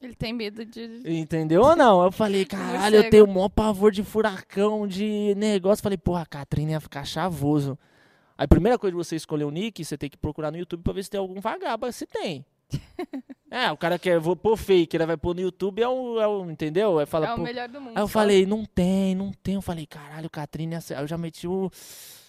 Ele 0.01 0.15
tem 0.15 0.33
medo 0.33 0.65
de. 0.65 1.01
Entendeu 1.05 1.63
ou 1.63 1.75
não? 1.77 2.03
Eu 2.03 2.13
falei, 2.13 2.45
caralho, 2.47 2.97
eu 2.97 3.11
tenho 3.11 3.25
o 3.25 3.29
maior 3.33 3.49
pavor 3.49 3.91
de 3.93 4.03
furacão, 4.03 4.87
de 4.89 5.35
negócio. 5.37 5.83
Falei, 5.83 5.99
porra, 5.99 6.23
a 6.23 6.27
Katrina 6.27 6.73
ia 6.73 6.81
ficar 6.81 7.05
chavoso. 7.05 7.79
Aí, 8.37 8.45
a 8.45 8.49
primeira 8.49 8.79
coisa 8.79 8.93
de 8.97 8.97
você 9.05 9.17
escolher 9.17 9.45
o 9.45 9.51
nick, 9.51 9.85
você 9.85 9.97
tem 9.99 10.09
que 10.11 10.17
procurar 10.17 10.51
no 10.53 10.59
YouTube 10.59 10.83
pra 10.83 10.93
ver 10.93 11.03
se 11.05 11.11
tem 11.11 11.19
algum 11.19 11.41
vagabundo. 11.41 11.93
Se 11.93 12.07
tem. 12.07 12.45
é, 13.51 13.71
o 13.73 13.77
cara 13.77 13.99
quer, 13.99 14.19
vou 14.19 14.37
pôr 14.37 14.57
fake, 14.57 14.97
ele 14.97 15.07
vai 15.07 15.17
pôr 15.17 15.35
no 15.35 15.41
YouTube, 15.41 15.83
é 15.83 15.89
o, 15.89 16.21
é 16.21 16.27
o 16.27 16.51
entendeu? 16.51 16.99
Aí 16.99 17.07
fala, 17.07 17.29
é 17.29 17.35
o 17.35 17.39
melhor 17.39 17.69
do 17.69 17.81
mundo. 17.81 17.97
Aí 17.97 18.03
eu 18.03 18.09
falei, 18.09 18.47
não 18.47 18.65
tem, 18.65 19.15
não 19.15 19.33
tem. 19.33 19.55
Eu 19.55 19.63
falei, 19.63 19.87
caralho, 19.87 20.31
aí 20.35 21.03
eu 21.03 21.07
já 21.07 21.19
meti 21.19 21.47
o. 21.47 21.71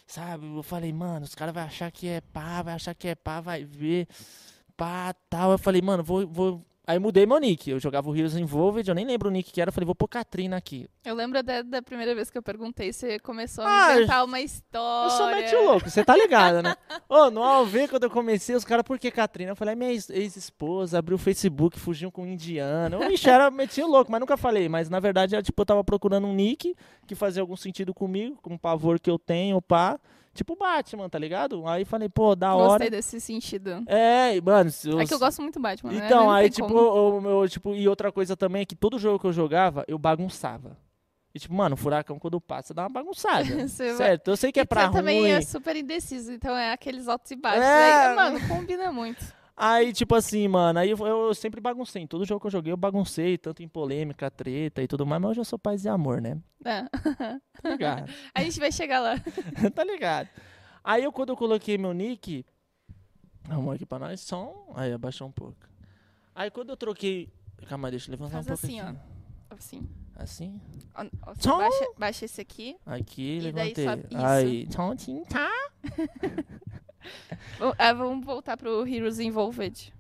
Sabe? 0.08 0.48
Eu 0.56 0.64
falei, 0.64 0.92
mano, 0.92 1.24
os 1.24 1.36
caras 1.36 1.54
vão 1.54 1.64
achar 1.64 1.92
que 1.92 2.08
é 2.08 2.20
pá, 2.20 2.64
vai 2.64 2.74
achar 2.74 2.96
que 2.96 3.08
é 3.08 3.16
pá, 3.16 3.42
vai 3.42 3.64
ver. 3.64 4.08
Pá, 4.76 5.14
tal. 5.30 5.52
Eu 5.52 5.58
falei, 5.60 5.82
mano, 5.82 6.04
vou. 6.04 6.26
vou... 6.26 6.66
Aí 6.90 6.98
mudei 6.98 7.24
meu 7.24 7.38
nick. 7.38 7.70
Eu 7.70 7.80
jogava 7.80 8.10
o 8.10 8.16
Heroes 8.16 8.36
Involved, 8.36 8.90
eu 8.90 8.96
nem 8.96 9.06
lembro 9.06 9.30
o 9.30 9.32
nick 9.32 9.52
que 9.52 9.62
era. 9.62 9.70
Eu 9.70 9.74
falei, 9.74 9.86
vou 9.86 9.94
pôr 9.94 10.08
Katrina 10.08 10.58
aqui. 10.58 10.90
Eu 11.06 11.14
lembro 11.14 11.44
da, 11.44 11.62
da 11.62 11.84
primeira 11.84 12.16
vez 12.16 12.32
que 12.32 12.38
eu 12.38 12.42
perguntei, 12.42 12.92
você 12.92 13.20
começou 13.20 13.64
a 13.64 13.68
Ah, 13.68 13.88
me 13.90 13.96
inventar 13.98 14.26
uma 14.26 14.42
história. 14.42 15.12
Eu 15.14 15.18
sou 15.18 15.28
mete 15.28 15.56
louco, 15.56 15.88
você 15.88 16.04
tá 16.04 16.16
ligado, 16.18 16.64
né? 16.64 16.76
Ô, 17.08 17.30
no 17.30 17.44
AOV, 17.44 17.88
quando 17.90 18.06
eu 18.06 18.10
comecei, 18.10 18.56
os 18.56 18.66
caras, 18.66 18.82
por 18.84 18.98
que 18.98 19.12
Katrina? 19.12 19.52
Eu 19.52 19.56
falei, 19.56 19.74
"É 19.74 19.76
minha 19.76 19.92
ex- 19.92 20.10
ex-esposa 20.10 20.98
abriu 20.98 21.14
o 21.16 21.20
Facebook, 21.20 21.80
fugiu 21.80 22.12
com 22.12 22.24
um 22.24 22.28
indiano. 22.28 23.04
Eu, 23.04 23.12
Ixi, 23.12 23.30
era 23.30 23.52
meti 23.52 23.84
louco, 23.84 24.12
mas 24.12 24.20
nunca 24.20 24.36
falei. 24.36 24.68
Mas 24.68 24.90
na 24.90 25.00
verdade, 25.00 25.36
era, 25.36 25.44
tipo, 25.44 25.62
eu 25.62 25.66
tava 25.68 25.84
procurando 25.84 26.26
um 26.26 26.34
nick 26.34 26.76
que 27.06 27.14
fazia 27.14 27.42
algum 27.44 27.56
sentido 27.56 27.94
comigo, 27.94 28.40
com 28.42 28.56
o 28.56 28.60
pavor 28.60 29.00
que 29.00 29.12
eu 29.12 29.20
tenho, 29.20 29.62
pá. 29.62 30.00
Tipo 30.40 30.56
Batman, 30.56 31.10
tá 31.10 31.20
ligado? 31.20 31.68
Aí 31.68 31.84
falei, 31.84 32.08
pô, 32.08 32.34
da 32.34 32.56
hora. 32.56 32.70
Gostei 32.70 32.90
desse 32.90 33.20
sentido. 33.20 33.84
É, 33.88 34.40
mano. 34.40 34.72
É 35.02 35.06
que 35.06 35.14
eu 35.14 35.20
gosto 35.20 35.42
muito 35.42 35.56
do 35.56 35.62
Batman, 35.62 35.92
né? 35.92 36.06
Então, 36.06 36.24
Não 36.28 36.32
aí, 36.32 36.50
tipo, 36.50 37.20
meu, 37.20 37.50
tipo, 37.50 37.76
e 37.76 37.90
outra 37.90 38.10
coisa 38.10 38.38
também 38.38 38.62
é 38.62 38.66
que 38.66 38.74
todo 38.74 38.98
jogo 38.98 39.20
que 39.20 39.28
eu 39.28 39.34
jogava, 39.34 39.84
eu 39.86 40.00
bagunçava. 40.00 40.78
E 41.36 41.40
tipo, 41.40 41.54
mano, 41.54 41.74
o 41.74 41.78
furacão 41.78 42.18
quando 42.18 42.40
passa 42.40 42.74
dá 42.74 42.84
uma 42.84 42.90
bagunçada. 42.90 43.44
Vai- 43.54 43.68
certo? 43.68 44.30
Eu 44.30 44.38
sei 44.38 44.50
que 44.50 44.62
é 44.62 44.66
pra 44.66 44.84
você 44.84 44.88
ruim. 44.88 44.96
também 44.96 45.32
é 45.34 45.42
super 45.42 45.76
indeciso, 45.76 46.32
então 46.32 46.56
é 46.56 46.72
aqueles 46.72 47.10
altos 47.10 47.30
e 47.32 47.36
baixos. 47.36 47.66
É. 47.66 48.08
Aí, 48.08 48.16
mano, 48.16 48.48
combina 48.48 48.94
muito. 48.94 49.22
Aí, 49.62 49.92
tipo 49.92 50.16
assim, 50.16 50.48
mano, 50.48 50.80
aí 50.80 50.92
eu, 50.92 50.98
eu 51.06 51.36
sempre 51.36 51.60
baguncei. 51.60 52.02
Em 52.02 52.08
todo 52.08 52.24
jogo 52.24 52.40
que 52.40 52.48
eu 52.48 52.52
joguei, 52.52 52.72
eu 52.72 52.78
baguncei, 52.78 53.38
tanto 53.38 53.62
em 53.62 53.68
polêmica, 53.68 54.32
treta 54.32 54.82
e 54.82 54.88
tudo 54.88 55.06
mais, 55.06 55.22
mas 55.22 55.32
hoje 55.32 55.42
eu 55.42 55.46
sou 55.46 55.60
paz 55.60 55.84
e 55.84 55.90
amor, 55.90 56.22
né? 56.22 56.42
É. 56.64 56.84
Tá 57.62 57.70
ligado? 57.70 58.10
A 58.34 58.42
gente 58.42 58.58
vai 58.58 58.72
chegar 58.72 59.02
lá. 59.02 59.16
tá 59.76 59.84
ligado? 59.84 60.30
Aí 60.82 61.04
eu, 61.04 61.12
quando 61.12 61.32
eu 61.32 61.36
coloquei 61.36 61.78
meu 61.78 61.92
nick. 61.92 62.46
Arrumou 63.50 63.74
aqui 63.74 63.86
pra 63.86 64.00
nós, 64.00 64.22
som. 64.22 64.72
Aí 64.78 64.94
abaixou 64.94 65.28
um 65.28 65.32
pouco. 65.32 65.58
Aí 66.34 66.50
quando 66.50 66.70
eu 66.70 66.78
troquei. 66.78 67.30
Calma, 67.68 67.92
deixa 67.92 68.10
eu 68.10 68.12
levantar 68.12 68.42
Faz 68.42 68.46
um 68.46 68.50
pouco 68.52 68.66
assim, 68.66 68.80
aqui. 68.80 69.00
Assim. 69.50 69.90
Assim? 70.20 70.60
Ó, 70.96 71.06
ó, 71.28 71.34
você 71.34 71.44
Som. 71.44 71.58
baixa, 71.58 71.86
baixa 71.98 72.26
esse 72.26 72.42
aqui. 72.42 72.76
Aqui, 72.86 73.38
E 73.38 73.52
daí 73.54 73.74
levantei. 73.74 73.86
sobe 73.88 74.04
isso. 74.10 74.26
Aí, 74.26 74.68
tá. 75.30 75.50
Ah, 77.78 77.94
vamos 77.94 78.26
voltar 78.26 78.58
pro 78.58 78.86
Heroes 78.86 79.20
Involved. 79.20 79.94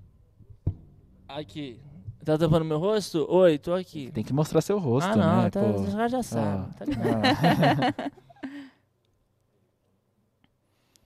Aqui. 1.28 1.80
Tá 2.26 2.38
tampando 2.38 2.66
meu 2.66 2.78
rosto? 2.78 3.26
Oi, 3.32 3.58
tô 3.58 3.74
aqui. 3.74 4.12
Tem 4.12 4.24
que 4.24 4.34
mostrar 4.34 4.60
seu 4.62 4.78
rosto, 4.78 5.10
ah, 5.10 5.16
não, 5.16 5.44
né? 5.44 5.50
tá, 5.50 5.62
pô? 5.62 5.80
os 5.80 5.94
caras 5.94 6.12
já 6.12 6.22
sabem, 6.22 6.70
Ah. 6.70 6.74
tá 6.78 6.86
ligado? 6.86 7.22
Ah. 7.26 8.12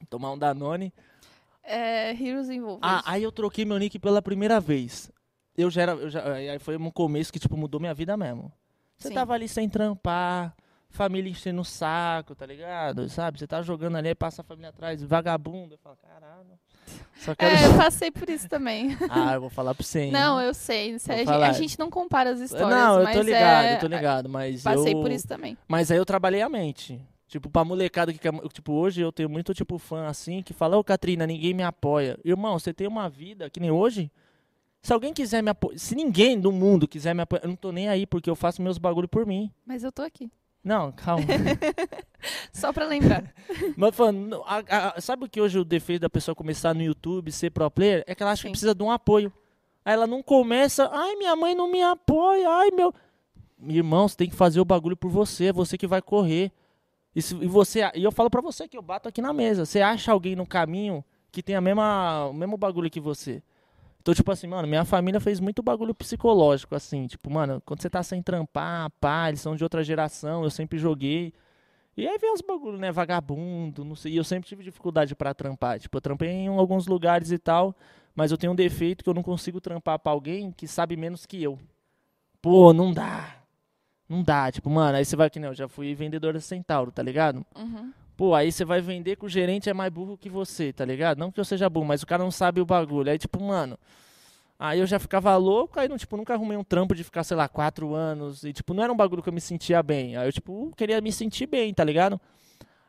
Tomar 0.10 0.32
um 0.32 0.38
Danone. 0.38 0.92
É, 1.64 2.12
Heroes 2.12 2.50
Involved. 2.50 2.80
Ah, 2.82 3.04
aí 3.06 3.24
eu 3.24 3.32
troquei 3.32 3.64
meu 3.64 3.78
nick 3.78 3.98
pela 4.00 4.22
primeira 4.22 4.60
vez. 4.60 5.12
Eu 5.56 5.70
já 5.70 5.84
era. 5.84 5.92
Eu 5.94 6.10
já, 6.10 6.34
aí 6.34 6.60
foi 6.60 6.76
um 6.78 6.92
começo 6.92 7.32
que, 7.32 7.40
tipo, 7.40 7.56
mudou 7.56 7.80
minha 7.80 7.94
vida 7.94 8.18
mesmo. 8.18 8.52
Você 9.04 9.10
Sim. 9.10 9.16
tava 9.16 9.34
ali 9.34 9.50
sem 9.50 9.68
trampar, 9.68 10.56
família 10.90 11.30
enchendo 11.30 11.60
o 11.62 11.66
saco, 11.66 12.34
tá 12.34 12.46
ligado? 12.46 13.10
Sabe? 13.10 13.38
Você 13.38 13.46
tá 13.46 13.62
jogando 13.62 13.98
ali, 13.98 14.16
passa 14.16 14.42
a 14.42 14.46
família 14.46 14.70
atrás, 14.70 15.04
vagabundo. 15.04 15.74
Eu 15.74 15.78
falo, 15.78 15.98
caralho. 15.98 16.48
Só 17.18 17.36
quero. 17.36 17.54
É, 17.54 17.66
eu 17.68 17.76
passei 17.78 18.12
por 18.12 18.30
isso 18.30 18.48
também. 18.48 18.98
Ah, 19.10 19.34
eu 19.34 19.42
vou 19.42 19.50
falar 19.50 19.76
pra 19.76 19.84
você. 19.84 20.04
hein? 20.04 20.12
Não, 20.12 20.40
eu 20.40 20.54
sei. 20.54 20.94
é- 20.94 20.96
a, 20.96 21.26
falar. 21.26 21.48
gente, 21.48 21.56
a 21.58 21.62
gente 21.62 21.80
não 21.80 21.90
compara 21.90 22.30
as 22.32 22.40
histórias. 22.40 22.70
Não, 22.70 23.02
eu 23.02 23.12
tô 23.12 23.22
ligado, 23.22 23.66
é- 23.66 23.76
eu 23.76 23.80
tô 23.80 23.88
ligado, 23.88 24.30
mas 24.30 24.64
Passei 24.64 24.94
eu... 24.94 25.02
por 25.02 25.12
isso 25.12 25.28
também. 25.28 25.58
Mas 25.68 25.92
aí 25.92 25.98
eu 25.98 26.06
trabalhei 26.06 26.42
a 26.42 26.48
mente. 26.48 27.02
Tipo, 27.28 27.50
pra 27.50 27.66
molecada 27.66 28.14
que 28.14 28.20
quer. 28.20 28.32
Tipo, 28.54 28.74
hoje 28.74 29.02
eu 29.02 29.12
tenho 29.12 29.28
muito, 29.28 29.54
tipo, 29.54 29.78
fã 29.80 30.06
assim 30.08 30.42
que 30.44 30.54
fala, 30.54 30.78
ô 30.78 30.84
Katrina, 30.84 31.26
ninguém 31.28 31.54
me 31.54 31.64
apoia. 31.64 32.18
Irmão, 32.24 32.58
você 32.58 32.74
tem 32.74 32.88
uma 32.88 33.10
vida 33.10 33.50
que 33.50 33.60
nem 33.60 33.72
hoje. 33.72 34.10
Se 34.84 34.92
alguém 34.94 35.14
quiser 35.14 35.42
me 35.42 35.50
apoiar. 35.50 35.78
Se 35.80 35.96
ninguém 35.96 36.40
do 36.40 36.52
mundo 36.52 36.88
quiser 36.88 37.16
me 37.16 37.22
apoiar, 37.22 37.42
eu 37.44 37.50
não 37.50 37.56
tô 37.56 37.72
nem 37.72 37.88
aí, 37.88 38.06
porque 38.06 38.30
eu 38.30 38.36
faço 38.36 38.62
meus 38.62 38.78
bagulho 38.78 39.08
por 39.08 39.26
mim. 39.26 39.50
Mas 39.66 39.82
eu 39.84 39.92
tô 39.92 40.02
aqui. 40.04 40.30
Não, 40.64 40.92
calma. 40.92 41.24
Só 42.54 42.72
pra 42.72 42.86
lembrar. 42.86 43.24
Mas 43.76 43.96
falando, 43.96 44.44
a- 44.46 44.94
a- 44.98 45.02
sabe 45.02 45.26
o 45.26 45.30
que 45.30 45.42
hoje 45.42 45.58
o 45.58 45.66
defeito 45.66 46.02
da 46.02 46.10
pessoa 46.10 46.36
começar 46.36 46.74
no 46.74 46.82
YouTube, 46.82 47.32
ser 47.32 47.50
pro 47.50 47.70
player? 47.72 48.04
É 48.08 48.14
que 48.16 48.22
ela 48.24 48.32
acha 48.32 48.42
Sim. 48.44 48.48
que 48.50 48.52
precisa 48.52 48.76
de 48.76 48.84
um 48.84 48.92
apoio. 48.92 49.32
Aí 49.86 49.94
ela 49.94 50.08
não 50.08 50.22
começa, 50.24 50.90
ai, 50.94 51.16
minha 51.16 51.36
mãe 51.36 51.54
não 51.56 51.70
me 51.70 51.82
apoia, 51.82 52.50
ai, 52.50 52.72
meu. 52.72 52.94
Irmão, 53.66 54.08
você 54.08 54.16
tem 54.18 54.30
que 54.30 54.36
fazer 54.36 54.60
o 54.60 54.66
bagulho 54.66 54.96
por 54.96 55.10
você, 55.10 55.46
é 55.46 55.54
você 55.54 55.78
que 55.78 55.88
vai 55.88 56.02
correr. 56.02 56.52
E, 57.16 57.22
se- 57.22 57.36
e 57.36 57.48
você, 57.48 57.82
e 57.96 58.04
eu 58.04 58.12
falo 58.12 58.30
pra 58.30 58.42
você 58.42 58.68
que 58.68 58.78
eu 58.78 58.82
bato 58.82 59.08
aqui 59.10 59.22
na 59.22 59.32
mesa. 59.34 59.66
Você 59.66 59.82
acha 59.82 60.12
alguém 60.12 60.36
no 60.36 60.46
caminho 60.46 61.04
que 61.32 61.42
tem 61.44 61.56
a 61.56 61.62
mesma, 61.62 62.28
o 62.28 62.34
mesmo 62.34 62.58
bagulho 62.58 62.90
que 62.90 63.00
você. 63.00 63.42
Então, 64.04 64.14
tipo 64.14 64.30
assim, 64.34 64.48
mano, 64.48 64.68
minha 64.68 64.84
família 64.84 65.18
fez 65.22 65.40
muito 65.40 65.64
bagulho 65.64 65.96
psicológico, 65.96 66.76
assim. 66.76 67.08
Tipo, 67.08 67.32
mano, 67.32 67.64
quando 67.66 67.82
você 67.82 67.90
tá 67.90 68.04
sem 68.04 68.22
trampar, 68.22 68.92
pá, 69.00 69.30
eles 69.30 69.40
são 69.40 69.56
de 69.56 69.64
outra 69.64 69.82
geração, 69.82 70.44
eu 70.44 70.50
sempre 70.50 70.78
joguei. 70.78 71.34
E 71.96 72.06
aí 72.06 72.18
vem 72.18 72.34
os 72.34 72.42
bagulho, 72.42 72.78
né? 72.78 72.92
Vagabundo, 72.92 73.86
não 73.86 73.96
sei. 73.96 74.12
E 74.12 74.18
eu 74.18 74.24
sempre 74.26 74.50
tive 74.50 74.62
dificuldade 74.62 75.16
pra 75.16 75.34
trampar. 75.34 75.80
Tipo, 75.80 75.96
eu 75.96 76.02
trampei 76.02 76.28
em 76.28 76.48
alguns 76.50 76.86
lugares 76.86 77.32
e 77.32 77.38
tal, 77.38 77.74
mas 78.14 78.30
eu 78.30 78.38
tenho 78.38 78.52
um 78.52 78.56
defeito 78.56 79.06
que 79.06 79.10
eu 79.10 79.14
não 79.14 79.24
consigo 79.24 79.62
trampar 79.62 79.98
pra 79.98 80.12
alguém 80.12 80.52
que 80.52 80.68
sabe 80.68 80.98
menos 80.98 81.26
que 81.26 81.42
eu. 81.42 81.58
Pô, 82.42 82.74
não 82.74 82.92
dá. 82.92 83.38
Não 84.10 84.22
dá. 84.22 84.52
Tipo, 84.52 84.70
mano, 84.70 84.98
aí 84.98 85.06
você 85.06 85.16
vai 85.16 85.30
que 85.30 85.40
nem 85.40 85.48
eu 85.48 85.56
já 85.56 85.70
fui 85.70 85.96
vendedor 85.96 86.34
da 86.34 86.42
Centauro, 86.42 86.92
tá 86.92 87.02
ligado? 87.02 87.46
Uhum. 87.56 87.94
Pô, 88.16 88.36
aí 88.36 88.52
você 88.52 88.64
vai 88.64 88.80
vender 88.80 89.16
que 89.16 89.26
o 89.26 89.30
gerente 89.30 89.70
é 89.70 89.74
mais 89.74 89.92
burro 89.92 90.18
que 90.18 90.30
você, 90.30 90.72
tá 90.72 90.86
ligado? 90.86 91.18
Não 91.18 91.32
que 91.32 91.40
eu 91.40 91.46
seja 91.46 91.70
burro, 91.70 91.86
mas 91.86 92.04
o 92.04 92.08
cara 92.08 92.24
não 92.24 92.32
sabe 92.32 92.62
o 92.62 92.66
bagulho. 92.66 93.12
Aí, 93.12 93.18
tipo, 93.18 93.42
mano. 93.42 93.78
Aí 94.60 94.80
eu 94.80 94.86
já 94.86 95.00
ficava 95.00 95.36
louco, 95.36 95.80
aí 95.80 95.90
não, 95.90 95.98
tipo, 95.98 96.16
nunca 96.16 96.34
arrumei 96.34 96.56
um 96.58 96.64
trampo 96.64 96.96
de 96.96 97.04
ficar, 97.04 97.24
sei 97.24 97.36
lá, 97.36 97.50
quatro 97.50 97.94
anos. 97.96 98.44
E, 98.44 98.54
tipo, 98.54 98.74
não 98.74 98.84
era 98.84 98.94
um 98.94 98.96
bagulho 98.96 99.22
que 99.24 99.30
eu 99.30 99.34
me 99.34 99.42
sentia 99.42 99.82
bem. 99.82 100.16
Aí 100.16 100.28
eu, 100.28 100.32
tipo, 100.32 100.72
queria 100.78 101.02
me 101.02 101.12
sentir 101.12 101.48
bem, 101.48 101.74
tá 101.74 101.84
ligado? 101.84 102.22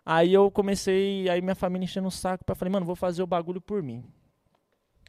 Aí 0.04 0.32
eu 0.34 0.50
comecei, 0.50 1.28
aí 1.30 1.40
minha 1.40 1.54
família 1.54 1.84
enchendo 1.84 2.08
o 2.08 2.10
saco, 2.10 2.44
pra 2.44 2.54
falei, 2.54 2.70
mano, 2.70 2.84
vou 2.84 2.94
fazer 2.94 3.22
o 3.22 3.26
bagulho 3.26 3.60
por 3.60 3.82
mim. 3.82 4.04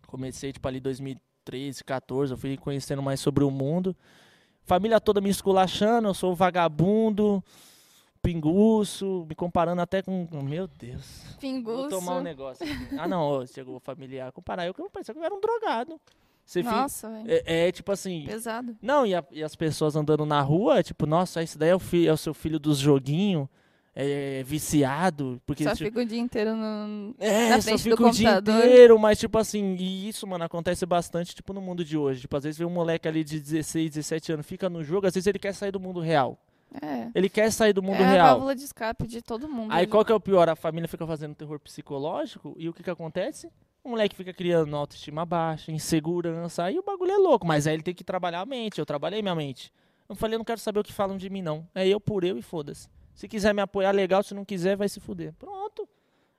Comecei, 0.07 0.53
tipo, 0.53 0.65
ali 0.67 0.79
2013, 0.79 1.83
14, 1.83 2.33
eu 2.33 2.37
fui 2.37 2.55
conhecendo 2.55 3.01
mais 3.03 3.19
sobre 3.19 3.43
o 3.43 3.51
mundo. 3.51 3.95
Família 4.63 4.99
toda 4.99 5.19
me 5.19 5.29
esculachando, 5.29 6.07
eu 6.07 6.13
sou 6.13 6.33
vagabundo, 6.33 7.43
pinguço, 8.25 9.25
me 9.29 9.35
comparando 9.35 9.81
até 9.81 10.01
com. 10.01 10.27
Meu 10.43 10.67
Deus. 10.67 11.23
Vou 11.31 11.39
Pinguço. 11.39 11.89
tomar 11.89 12.17
um 12.17 12.21
negócio. 12.21 12.65
aqui. 12.65 12.95
Ah, 12.97 13.07
não, 13.07 13.21
ó, 13.21 13.45
chegou 13.45 13.79
familiar. 13.79 14.31
Comparar 14.31 14.65
eu 14.67 14.73
que 14.73 14.81
eu 14.81 14.89
pensei 14.89 15.13
que 15.13 15.19
eu 15.19 15.23
era 15.23 15.33
um 15.33 15.39
drogado. 15.41 15.99
Você 16.45 16.61
Nossa, 16.61 17.09
velho. 17.09 17.25
é, 17.27 17.67
é, 17.67 17.71
tipo 17.71 17.91
assim. 17.91 18.23
Pesado. 18.27 18.75
Não, 18.81 19.05
e, 19.05 19.15
a- 19.15 19.23
e 19.31 19.43
as 19.43 19.55
pessoas 19.55 19.95
andando 19.95 20.25
na 20.27 20.41
rua, 20.41 20.83
tipo, 20.83 21.05
nossa, 21.07 21.41
esse 21.41 21.57
daí 21.57 21.69
é 21.69 21.75
o, 21.75 21.79
fi- 21.79 22.07
é 22.07 22.13
o 22.13 22.17
seu 22.17 22.35
filho 22.35 22.59
dos 22.59 22.77
joguinhos, 22.77 23.47
é, 23.95 24.43
viciado. 24.43 25.41
Porque 25.43 25.63
Só 25.63 25.71
tipo, 25.73 25.85
fica 25.89 26.01
o 26.01 26.05
dia 26.05 26.19
inteiro 26.19 26.55
no... 26.55 27.15
é, 27.17 27.49
na 27.49 27.61
só 27.61 27.71
do 27.71 27.79
fica 27.79 28.05
o 28.05 28.11
dia 28.11 28.37
inteiro, 28.37 28.99
mas 28.99 29.17
tipo 29.19 29.39
assim, 29.39 29.75
e 29.79 30.07
isso, 30.07 30.27
mano, 30.27 30.43
acontece 30.43 30.85
bastante, 30.85 31.33
tipo, 31.33 31.51
no 31.51 31.61
mundo 31.61 31.83
de 31.83 31.97
hoje. 31.97 32.21
Tipo, 32.21 32.37
às 32.37 32.43
vezes 32.43 32.59
vem 32.59 32.67
um 32.67 32.71
moleque 32.71 33.07
ali 33.07 33.23
de 33.23 33.39
16, 33.39 33.89
17 33.95 34.33
anos, 34.33 34.45
fica 34.45 34.69
no 34.69 34.83
jogo, 34.83 35.07
às 35.07 35.15
vezes 35.15 35.25
ele 35.25 35.39
quer 35.39 35.53
sair 35.53 35.71
do 35.71 35.79
mundo 35.79 35.99
real. 35.99 36.37
É. 36.81 37.09
Ele 37.15 37.29
quer 37.29 37.51
sair 37.51 37.71
do 37.73 37.81
mundo 37.81 38.01
é 38.01 38.03
a 38.05 38.09
real. 38.11 38.27
válvula 38.31 38.55
de 38.55 38.63
escape 38.63 39.07
de 39.07 39.21
todo 39.21 39.47
mundo. 39.47 39.71
Aí 39.71 39.83
hoje. 39.83 39.87
qual 39.87 40.03
que 40.03 40.11
é 40.11 40.15
o 40.15 40.19
pior? 40.19 40.49
A 40.49 40.55
família 40.55 40.87
fica 40.87 41.05
fazendo 41.07 41.33
terror 41.33 41.59
psicológico 41.59 42.53
e 42.57 42.67
o 42.67 42.73
que 42.73 42.83
que 42.83 42.89
acontece? 42.89 43.49
O 43.83 43.89
moleque 43.89 44.15
fica 44.15 44.33
criando 44.33 44.75
autoestima 44.75 45.25
baixa, 45.25 45.71
insegurança, 45.71 46.63
aí 46.63 46.77
o 46.77 46.83
bagulho 46.83 47.11
é 47.11 47.17
louco, 47.17 47.45
mas 47.45 47.67
aí 47.67 47.75
ele 47.75 47.83
tem 47.83 47.93
que 47.93 48.03
trabalhar 48.03 48.41
a 48.41 48.45
mente, 48.45 48.79
eu 48.79 48.85
trabalhei 48.85 49.21
minha 49.21 49.35
mente. 49.35 49.71
Eu 50.09 50.15
falei, 50.15 50.35
eu 50.35 50.39
não 50.39 50.45
quero 50.45 50.59
saber 50.59 50.79
o 50.79 50.83
que 50.83 50.91
falam 50.91 51.17
de 51.17 51.29
mim 51.29 51.41
não, 51.41 51.67
é 51.73 51.87
eu 51.87 51.99
por 51.99 52.23
eu 52.23 52.37
e 52.37 52.41
foda-se. 52.41 52.89
Se 53.13 53.27
quiser 53.27 53.53
me 53.53 53.61
apoiar, 53.61 53.91
legal, 53.91 54.21
se 54.23 54.33
não 54.33 54.43
quiser, 54.43 54.75
vai 54.75 54.89
se 54.89 54.99
fuder. 54.99 55.33
Pronto. 55.39 55.87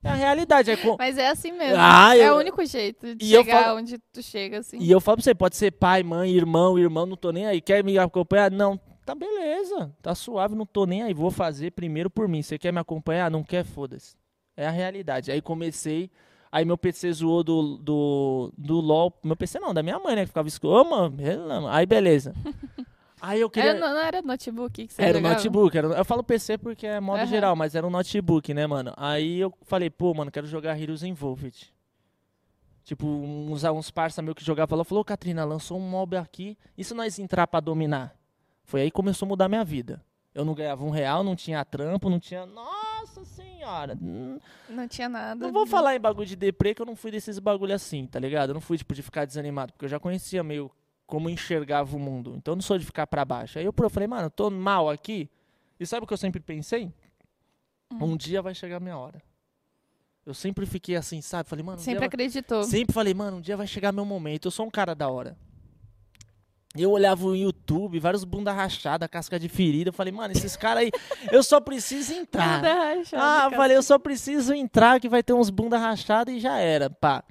É 0.04 0.11
a 0.11 0.14
realidade. 0.14 0.71
É 0.71 0.76
com... 0.76 0.95
Mas 0.99 1.16
é 1.16 1.28
assim 1.28 1.50
mesmo. 1.52 1.76
Ah, 1.80 2.14
é 2.16 2.28
eu- 2.28 2.35
o 2.35 2.38
único 2.38 2.64
jeito 2.66 3.14
de 3.14 3.25
E 3.25 3.28
chegar 3.30 3.64
falo- 3.64 3.78
onde 3.78 3.97
tu 4.12 4.23
chega, 4.23 4.59
assim. 4.59 4.78
E 4.78 4.90
eu 4.90 5.00
falo 5.00 5.16
pra 5.16 5.25
você, 5.25 5.35
pode 5.35 5.56
ser 5.56 5.71
pai, 5.71 6.02
mãe, 6.02 6.30
irmão, 6.33 6.78
irmão, 6.78 7.06
não 7.06 7.16
tô 7.16 7.30
nem 7.33 7.47
aí. 7.47 7.61
Quer 7.62 7.83
me 7.83 7.97
acompanhar? 7.99 8.50
Não. 8.50 8.78
Tá 9.06 9.14
beleza, 9.14 9.94
tá 10.02 10.16
suave, 10.16 10.56
não 10.56 10.66
tô 10.66 10.84
nem 10.84 11.04
aí. 11.04 11.14
Vou 11.14 11.30
fazer 11.30 11.70
primeiro 11.70 12.10
por 12.10 12.26
mim. 12.26 12.42
Você 12.42 12.58
quer 12.58 12.72
me 12.72 12.80
acompanhar? 12.80 13.30
Não 13.30 13.44
quer? 13.44 13.64
Foda-se. 13.64 14.16
É 14.56 14.66
a 14.66 14.70
realidade. 14.70 15.30
Aí 15.30 15.40
comecei, 15.40 16.10
aí 16.50 16.64
meu 16.64 16.76
PC 16.76 17.12
zoou 17.12 17.44
do, 17.44 17.76
do, 17.76 18.52
do 18.58 18.80
LOL. 18.80 19.16
Meu 19.22 19.36
PC 19.36 19.60
não, 19.60 19.72
da 19.72 19.80
minha 19.80 19.96
mãe, 20.00 20.16
né? 20.16 20.22
Que 20.22 20.26
ficava 20.26 20.48
escuro. 20.48 20.75
Ô, 20.75 20.84
mano, 20.84 21.68
aí 21.68 21.86
beleza. 21.86 22.34
Aí 23.18 23.40
eu 23.40 23.48
queria. 23.48 23.70
Era, 23.70 23.80
não, 23.80 23.94
não 23.94 24.00
era 24.00 24.20
notebook 24.20 24.86
que 24.86 24.92
você 24.92 25.02
Era 25.02 25.14
jogava? 25.16 25.34
notebook. 25.36 25.78
Era... 25.78 25.88
Eu 25.88 26.04
falo 26.04 26.22
PC 26.22 26.58
porque 26.58 26.86
é 26.86 27.00
modo 27.00 27.20
Aham. 27.20 27.26
geral, 27.26 27.56
mas 27.56 27.75
era 27.75 27.86
um 27.86 27.90
notebook, 27.90 28.52
né, 28.52 28.66
mano? 28.66 28.92
Aí 28.94 29.40
eu 29.40 29.50
falei, 29.62 29.88
pô, 29.88 30.12
mano, 30.12 30.30
quero 30.30 30.46
jogar 30.46 30.78
Heroes 30.78 31.02
Involved. 31.02 31.72
Tipo, 32.84 33.06
uns, 33.06 33.64
uns 33.64 33.90
parça 33.90 34.20
meu 34.20 34.34
que 34.34 34.44
jogava 34.44 34.68
falou, 34.68 34.84
falou, 34.84 35.02
Katrina, 35.02 35.46
lançou 35.46 35.78
um 35.78 35.80
mob 35.80 36.14
aqui, 36.14 36.58
e 36.76 36.84
se 36.84 36.92
nós 36.92 37.18
entrar 37.18 37.46
pra 37.46 37.58
dominar? 37.58 38.14
Foi 38.66 38.82
aí 38.82 38.90
que 38.90 38.94
começou 38.96 39.25
a 39.26 39.28
mudar 39.28 39.49
minha 39.49 39.64
vida. 39.64 40.02
Eu 40.35 40.44
não 40.44 40.54
ganhava 40.54 40.85
um 40.85 40.90
real, 40.90 41.25
não 41.25 41.35
tinha 41.35 41.64
trampo, 41.64 42.11
não 42.11 42.20
tinha. 42.20 42.44
Nossa 42.44 43.25
senhora! 43.25 43.96
hum, 44.02 44.38
Não 44.68 44.87
tinha 44.87 45.08
nada. 45.08 45.46
Não 45.46 45.52
vou 45.52 45.66
falar 45.66 45.96
em 45.96 46.00
bagulho 46.00 46.26
de 46.26 46.37
deprê, 46.37 46.75
que 46.75 46.82
eu 46.82 46.87
não 46.87 46.94
fui 46.94 47.11
desses 47.11 47.38
bagulho 47.38 47.75
assim, 47.75 48.06
tá 48.06 48.18
ligado? 48.18 48.50
Eu 48.50 48.54
não 48.54 48.61
fui, 48.61 48.76
tipo, 48.76 48.94
de 48.94 49.02
ficar 49.02 49.25
desanimado, 49.25 49.73
porque 49.73 49.87
eu 49.87 49.88
já 49.88 49.99
conhecia 49.99 50.42
meio 50.42 50.70
como 51.06 51.30
enxergava 51.30 51.96
o 51.96 51.99
mundo. 51.99 52.35
Então 52.37 52.52
eu 52.52 52.56
não 52.56 52.62
sou 52.62 52.76
de 52.76 52.85
ficar 52.85 53.06
pra 53.06 53.25
baixo. 53.25 53.58
Aí 53.58 53.64
eu 53.64 53.73
falei, 53.88 54.06
mano, 54.06 54.26
eu 54.26 54.30
tô 54.30 54.50
mal 54.50 54.90
aqui. 54.90 55.30
E 55.80 55.87
sabe 55.87 56.04
o 56.04 56.06
que 56.06 56.12
eu 56.12 56.18
sempre 56.18 56.40
pensei? 56.40 56.92
Hum. 57.92 57.99
Um 58.12 58.16
dia 58.16 58.42
vai 58.42 58.54
chegar 58.54 58.76
a 58.76 58.80
minha 58.80 58.99
hora. 58.99 59.23
Eu 60.26 60.35
sempre 60.35 60.66
fiquei 60.66 60.96
assim, 60.96 61.20
sabe? 61.23 61.49
Falei, 61.49 61.64
mano, 61.64 61.76
um 61.78 61.80
Sempre 61.80 61.92
dia 61.92 62.00
vai- 62.00 62.06
acreditou. 62.08 62.64
Sempre 62.64 62.92
falei, 62.92 63.14
mano, 63.14 63.37
um 63.37 63.40
dia 63.40 63.56
vai 63.56 63.66
chegar 63.66 63.92
meu 63.92 64.04
momento. 64.04 64.46
Eu 64.49 64.50
sou 64.50 64.66
um 64.66 64.70
cara 64.70 64.92
da 64.94 65.08
hora. 65.08 65.37
Eu 66.83 66.90
olhava 66.90 67.25
o 67.26 67.35
YouTube, 67.37 67.99
vários 67.99 68.25
bunda 68.25 68.52
rachada, 68.52 69.09
casca 69.09 69.38
de 69.38 69.49
ferida. 69.49 69.90
Eu 69.90 69.92
falei, 69.92 70.12
mano, 70.12 70.33
esses 70.33 70.56
caras 70.56 70.85
aí, 70.85 70.90
eu 71.30 71.42
só 71.42 71.61
preciso 71.61 72.12
entrar. 72.14 72.56
Bunda 72.56 72.75
rachada, 72.75 73.23
Ah, 73.23 73.50
falei, 73.50 73.76
eu 73.76 73.83
só 73.83 73.99
preciso 73.99 74.54
entrar 74.54 75.00
que 75.00 75.09
vai 75.09 75.23
ter 75.23 75.33
uns 75.33 75.50
bunda 75.50 75.78
rachada 75.78 76.30
e 76.30 76.40
já 76.40 76.59
era, 76.59 76.88
pá. 76.90 77.25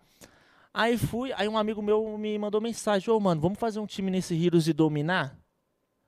Aí 0.73 0.97
fui, 0.97 1.31
aí 1.37 1.47
um 1.47 1.57
amigo 1.57 1.81
meu 1.81 2.17
me 2.17 2.37
mandou 2.37 2.59
mensagem, 2.59 3.09
ô 3.09 3.19
mano, 3.19 3.39
vamos 3.39 3.57
fazer 3.57 3.79
um 3.79 3.85
time 3.85 4.11
nesse 4.11 4.35
Heroes 4.35 4.67
e 4.67 4.73
dominar? 4.73 5.37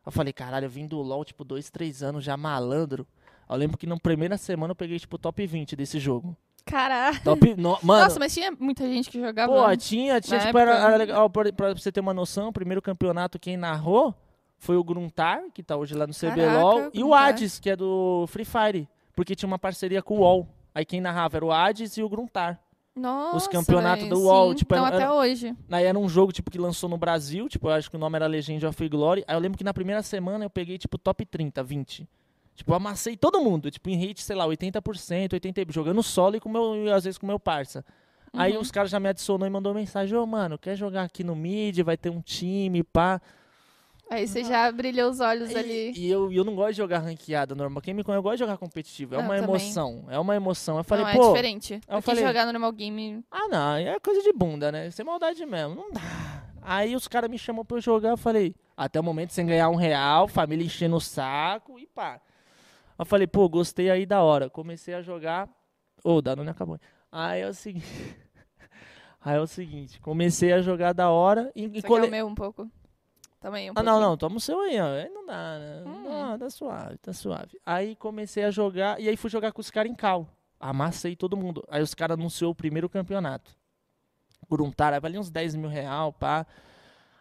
Eu 0.06 0.12
falei, 0.12 0.34
caralho, 0.34 0.65
eu 0.65 0.70
vim 0.70 0.88
do 0.88 1.01
LoL, 1.01 1.24
tipo, 1.25 1.44
dois, 1.44 1.70
três 1.70 2.03
anos 2.03 2.24
já 2.24 2.36
malandro. 2.38 3.08
Eu 3.50 3.56
lembro 3.56 3.77
que 3.77 3.88
na 3.88 3.98
primeira 3.98 4.38
semana 4.38 4.72
eu 4.72 4.75
peguei, 4.75 5.00
tipo, 5.00 5.17
top 5.17 5.46
20 5.46 5.75
desse 5.75 6.00
jogo. 6.00 6.36
Caralho. 6.67 7.19
Top, 7.24 7.55
no, 7.55 7.77
mano, 7.81 8.03
Nossa, 8.03 8.19
mas 8.19 8.33
tinha 8.33 8.51
muita 8.59 8.86
gente 8.88 9.09
que 9.09 9.19
jogava. 9.19 9.51
Pô, 9.51 9.77
tinha, 9.77 10.19
tinha, 10.21 10.39
tipo, 10.39 10.57
era, 10.57 10.77
era 10.77 10.95
legal, 10.97 11.29
pra, 11.29 11.51
pra 11.51 11.74
você 11.74 11.91
ter 11.91 12.00
uma 12.00 12.13
noção, 12.13 12.50
o 12.50 12.53
primeiro 12.53 12.81
campeonato 12.81 13.39
quem 13.39 13.57
narrou 13.57 14.13
foi 14.57 14.75
o 14.75 14.83
Gruntar, 14.83 15.41
que 15.53 15.63
tá 15.63 15.75
hoje 15.75 15.93
lá 15.95 16.05
no 16.05 16.13
Caraca, 16.13 16.41
CBLOL, 16.41 16.89
e 16.93 17.03
o. 17.03 17.13
Hades, 17.13 17.59
que 17.59 17.69
é 17.69 17.75
do 17.75 18.25
Free 18.27 18.45
Fire, 18.45 18.88
porque 19.15 19.36
tinha 19.36 19.47
uma 19.47 19.59
parceria 19.59 20.01
com 20.01 20.15
o 20.15 20.19
UOL. 20.19 20.47
Aí 20.74 20.86
quem 20.86 21.01
narrava 21.01 21.38
era 21.38 21.45
o 21.45 21.51
Hades 21.51 21.97
e 21.97 22.03
o 22.03 22.09
Gruntar. 22.09 22.59
Nossa, 22.95 23.38
os 23.38 23.47
campeonatos 23.47 24.05
véi, 24.05 24.09
do 24.09 24.24
UOL, 24.24 24.50
sim. 24.50 24.55
tipo, 24.55 24.74
Então, 24.74 24.88
era- 24.88 24.95
até 24.95 25.12
hoje. 25.12 25.55
Aí 25.71 25.86
era 25.86 25.97
um 25.97 26.09
jogo, 26.09 26.31
tipo, 26.31 26.50
que 26.50 26.57
lançou 26.57 26.89
no 26.89 26.97
Brasil, 26.97 27.47
tipo, 27.47 27.67
eu 27.67 27.74
acho 27.74 27.89
que 27.89 27.95
o 27.95 28.00
nome 28.00 28.15
era 28.15 28.25
Legend 28.25 28.65
of 28.65 28.89
Glory. 28.89 29.24
Aí 29.27 29.36
eu 29.36 29.39
lembro 29.39 29.57
que 29.57 29.63
na 29.63 29.74
primeira 29.74 30.01
semana 30.01 30.45
eu 30.45 30.50
peguei, 30.50 30.77
tipo, 30.79 30.97
top 30.97 31.24
30, 31.25 31.63
20. 31.63 32.09
Tipo, 32.57 32.73
amassei 32.73 33.15
todo 33.15 33.39
mundo, 33.39 33.69
tipo, 33.71 33.87
em 33.89 34.03
hate, 34.03 34.21
sei 34.23 34.35
lá, 34.35 34.45
80%, 34.47 35.29
80%, 35.39 35.71
jogando 35.71 36.01
solo 36.01 36.35
e, 36.35 36.39
com 36.39 36.49
meu, 36.49 36.75
e 36.87 36.91
às 36.91 37.03
vezes 37.03 37.17
com 37.17 37.25
meu 37.27 37.39
parça. 37.39 37.85
Aí 38.33 38.53
Uhum. 38.55 38.61
os 38.61 38.71
caras 38.71 38.89
já 38.91 38.99
me 38.99 39.07
adicionou 39.07 39.47
e 39.47 39.49
mandou 39.49 39.73
mensagem, 39.73 40.17
ô, 40.17 40.25
mano, 40.25 40.57
quer 40.57 40.75
jogar 40.75 41.03
aqui 41.03 41.23
no 41.23 41.35
mid, 41.35 41.79
vai 41.81 41.95
ter 41.95 42.09
um 42.09 42.19
time, 42.19 42.83
pá. 42.83 43.21
Aí 44.09 44.27
você 44.27 44.43
já 44.43 44.71
brilhou 44.71 45.09
os 45.11 45.19
olhos 45.19 45.53
ali. 45.55 45.91
E, 45.95 46.09
eu, 46.09 46.31
eu 46.31 46.43
não 46.43 46.55
gosto 46.55 46.71
de 46.71 46.77
jogar 46.77 46.99
ranqueada 46.99 47.53
normal. 47.53 47.81
Quem 47.81 47.93
me 47.93 48.03
conhece, 48.03 48.19
eu 48.19 48.23
gosto 48.23 48.35
de 48.35 48.39
jogar 48.39 48.57
competitivo. 48.57 49.15
É 49.15 49.17
Eu 49.17 49.21
uma 49.21 49.35
também. 49.35 49.43
emoção. 49.49 50.05
É 50.09 50.17
uma 50.17 50.35
emoção. 50.35 50.77
Eu 50.77 50.83
falei, 50.83 51.03
não, 51.03 51.11
é 51.11 51.15
pô. 51.15 51.27
diferente. 51.33 51.79
eu 51.87 52.01
falei- 52.01 52.23
jogar 52.25 52.45
no 52.45 52.53
normal 52.53 52.71
game. 52.71 53.23
Ah, 53.29 53.47
não, 53.49 53.75
é 53.75 53.99
coisa 53.99 54.21
de 54.23 54.31
bunda, 54.33 54.71
né? 54.71 54.89
Sem 54.91 55.05
maldade 55.05 55.45
mesmo. 55.45 55.75
Não 55.75 55.91
dá. 55.91 56.01
Aí 56.61 56.95
os 56.95 57.07
caras 57.07 57.29
me 57.29 57.37
chamam 57.37 57.63
pra 57.65 57.77
eu 57.77 57.81
jogar, 57.81 58.09
eu 58.09 58.17
falei, 58.17 58.55
até 58.75 58.99
o 58.99 59.03
momento 59.03 59.31
sem 59.33 59.45
ganhar 59.45 59.69
um 59.69 59.75
real, 59.75 60.27
família 60.27 60.65
enchendo 60.65 60.95
o 60.95 61.01
saco 61.01 61.77
e 61.77 61.85
pá. 61.85 62.19
Eu 62.98 63.06
falei, 63.06 63.27
pô, 63.27 63.48
gostei 63.48 63.89
aí 63.89 64.06
da 64.06 64.22
hora. 64.22 64.50
Comecei 64.50 64.94
a 64.94 65.01
jogar. 65.01 65.50
Ô, 66.04 66.16
o 66.16 66.22
Danone 66.22 66.50
acabou. 66.50 66.80
Aí 67.12 67.42
é 67.42 67.48
o 67.48 67.54
seguinte. 67.54 67.86
aí 69.22 69.38
é 69.38 69.39
o 69.39 69.48
seguinte, 69.48 70.00
comecei 70.00 70.54
a 70.54 70.62
jogar 70.62 70.94
da 70.94 71.10
hora. 71.10 71.51
E, 71.56 71.68
Você 71.68 71.88
o 71.88 72.10
meu 72.10 72.27
um 72.27 72.36
pouco? 72.36 72.70
Também 73.39 73.70
um 73.70 73.74
Ah, 73.75 73.84
não, 73.84 74.00
não, 74.00 74.18
toma 74.18 74.38
o 74.38 74.39
seu 74.39 74.60
aí, 74.62 74.80
ó. 74.80 74.88
Aí 74.88 75.10
não 75.10 75.25
dá, 75.25 75.60
né? 75.60 75.84
Hum. 75.86 76.04
Não, 76.04 76.39
tá 76.39 76.50
suave, 76.50 76.98
tá 76.98 77.13
suave. 77.13 77.60
Aí 77.66 77.96
comecei 77.96 78.44
a 78.44 78.51
jogar, 78.51 79.00
e 79.00 79.08
aí 79.08 79.16
fui 79.16 79.30
jogar 79.30 79.51
com 79.51 79.62
os 79.62 79.70
caras 79.70 79.92
em 79.92 79.96
cal. 79.96 80.27
Amassei 80.60 81.16
todo 81.16 81.38
mundo. 81.38 81.63
Aí 81.70 81.82
os 81.82 81.94
caras 81.94 82.18
anunciou 82.18 82.51
o 82.51 82.56
primeiro 82.56 82.89
campeonato. 82.89 83.56
Por 84.50 84.62
um 84.62 84.72
tara, 84.72 85.00
valia 85.00 85.20
uns 85.20 85.30
10 85.30 85.56
mil 85.56 85.70
real, 85.70 86.12
pá. 86.12 86.48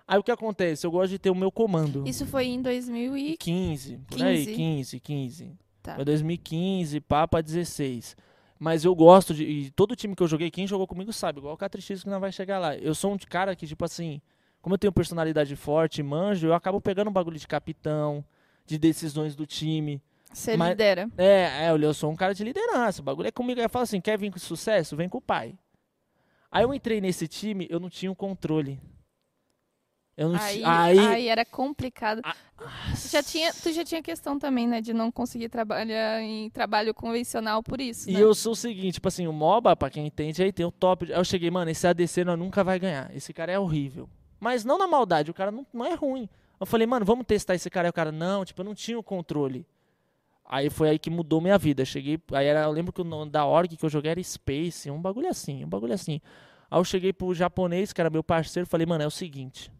Aí 0.09 0.18
o 0.18 0.23
que 0.23 0.30
acontece? 0.30 0.87
Eu 0.87 0.90
gosto 0.90 1.11
de 1.11 1.18
ter 1.18 1.30
o 1.30 1.35
meu 1.35 1.50
comando. 1.50 2.06
Isso 2.06 2.25
foi 2.26 2.47
em 2.47 2.62
2000 2.62 3.16
e... 3.16 3.37
15, 3.37 3.99
por 4.06 4.23
aí, 4.23 4.47
15. 4.47 4.56
15, 4.56 5.00
15. 5.00 5.59
Tá. 5.86 5.94
Foi 5.94 6.04
2015, 6.04 7.00
pá, 7.00 7.28
pra 7.28 7.40
16. 7.40 8.16
Mas 8.58 8.84
eu 8.84 8.92
gosto 8.92 9.32
de. 9.32 9.44
E 9.44 9.70
todo 9.70 9.94
time 9.94 10.16
que 10.16 10.22
eu 10.22 10.26
joguei, 10.26 10.50
quem 10.50 10.66
jogou 10.66 10.84
comigo 10.86 11.12
sabe, 11.12 11.38
igual 11.38 11.54
o 11.54 11.56
Catrix 11.56 12.02
que 12.02 12.08
não 12.10 12.18
vai 12.18 12.32
chegar 12.32 12.58
lá. 12.58 12.76
Eu 12.76 12.92
sou 12.92 13.12
um 13.12 13.18
cara 13.18 13.54
que, 13.54 13.66
tipo 13.68 13.84
assim, 13.84 14.20
como 14.60 14.74
eu 14.74 14.78
tenho 14.78 14.92
personalidade 14.92 15.54
forte, 15.54 16.02
manjo, 16.02 16.48
eu 16.48 16.54
acabo 16.54 16.80
pegando 16.80 17.08
um 17.08 17.12
bagulho 17.12 17.38
de 17.38 17.46
capitão, 17.46 18.24
de 18.66 18.76
decisões 18.78 19.36
do 19.36 19.46
time. 19.46 20.02
Você 20.32 20.56
Mas- 20.56 20.70
lidera. 20.70 21.08
É, 21.16 21.66
é, 21.66 21.70
eu 21.70 21.94
sou 21.94 22.10
um 22.10 22.16
cara 22.16 22.34
de 22.34 22.42
liderança. 22.42 23.00
O 23.00 23.04
bagulho 23.04 23.28
é 23.28 23.30
comigo. 23.30 23.60
Eu 23.60 23.68
falo 23.68 23.84
assim: 23.84 24.00
quer 24.00 24.18
vir 24.18 24.32
com 24.32 24.40
sucesso? 24.40 24.96
Vem 24.96 25.08
com 25.08 25.18
o 25.18 25.22
pai. 25.22 25.54
Aí 26.50 26.64
eu 26.64 26.74
entrei 26.74 27.00
nesse 27.00 27.28
time, 27.28 27.68
eu 27.70 27.78
não 27.78 27.88
tinha 27.88 28.10
o 28.10 28.16
controle. 28.16 28.80
Eu 30.16 30.30
não 30.30 30.40
Aí, 30.40 30.64
aí, 30.64 30.99
aí 30.99 31.28
era 31.28 31.44
complicado. 31.44 32.23
Ah, 32.25 32.35
Tu 32.94 33.08
já, 33.11 33.23
tinha, 33.23 33.52
tu 33.52 33.70
já 33.70 33.85
tinha 33.85 34.02
questão 34.02 34.38
também, 34.38 34.66
né? 34.66 34.80
De 34.80 34.94
não 34.94 35.12
conseguir 35.12 35.50
trabalhar 35.50 36.23
em 36.23 36.49
trabalho 36.49 36.94
convencional 36.94 37.62
por 37.62 37.80
isso, 37.82 38.08
E 38.08 38.14
né? 38.14 38.20
eu 38.23 38.35
sou 38.35 38.52
o 38.52 38.56
seguinte, 38.56 38.94
tipo 38.94 39.08
assim, 39.08 39.26
o 39.26 39.32
MOBA, 39.32 39.76
pra 39.76 39.90
quem 39.90 40.06
entende, 40.06 40.42
aí 40.42 40.50
tem 40.50 40.64
o 40.64 40.73
top. 40.73 41.04
Aí 41.12 41.18
eu 41.18 41.25
cheguei, 41.25 41.50
mano, 41.50 41.70
esse 41.70 41.87
ADC 41.87 42.25
nós 42.25 42.38
nunca 42.38 42.64
vai 42.64 42.78
ganhar. 42.78 43.14
Esse 43.14 43.32
cara 43.35 43.52
é 43.52 43.58
horrível. 43.58 44.08
Mas 44.40 44.64
não 44.64 44.78
na 44.78 44.87
maldade, 44.87 45.30
o 45.30 45.35
cara 45.35 45.50
não, 45.50 45.66
não 45.73 45.85
é 45.85 45.94
ruim. 45.94 46.28
Eu 46.58 46.64
falei, 46.64 46.87
mano, 46.87 47.04
vamos 47.04 47.26
testar 47.26 47.54
esse 47.54 47.68
cara. 47.68 47.88
Aí 47.88 47.90
o 47.90 47.92
cara, 47.92 48.11
não, 48.11 48.42
tipo, 48.42 48.62
eu 48.62 48.64
não 48.64 48.75
tinha 48.75 48.99
o 48.99 49.02
controle. 49.02 49.66
Aí 50.49 50.70
foi 50.70 50.88
aí 50.88 50.99
que 50.99 51.11
mudou 51.11 51.42
minha 51.42 51.58
vida. 51.58 51.85
Cheguei, 51.85 52.18
aí 52.32 52.46
era, 52.46 52.62
eu 52.62 52.70
lembro 52.70 52.90
que 52.92 53.02
o 53.02 53.04
nome 53.04 53.30
da 53.30 53.44
org 53.44 53.76
que 53.76 53.85
eu 53.85 53.90
joguei 53.90 54.12
era 54.12 54.23
Space, 54.23 54.90
um 54.90 55.00
bagulho 55.00 55.28
assim, 55.28 55.62
um 55.64 55.68
bagulho 55.68 55.92
assim. 55.92 56.20
Aí 56.70 56.78
eu 56.78 56.85
cheguei 56.85 57.12
pro 57.12 57.35
japonês, 57.35 57.92
que 57.92 58.00
era 58.00 58.08
meu 58.08 58.25
parceiro, 58.25 58.66
falei, 58.66 58.87
mano, 58.87 59.04
é 59.04 59.06
o 59.06 59.11
seguinte, 59.11 59.70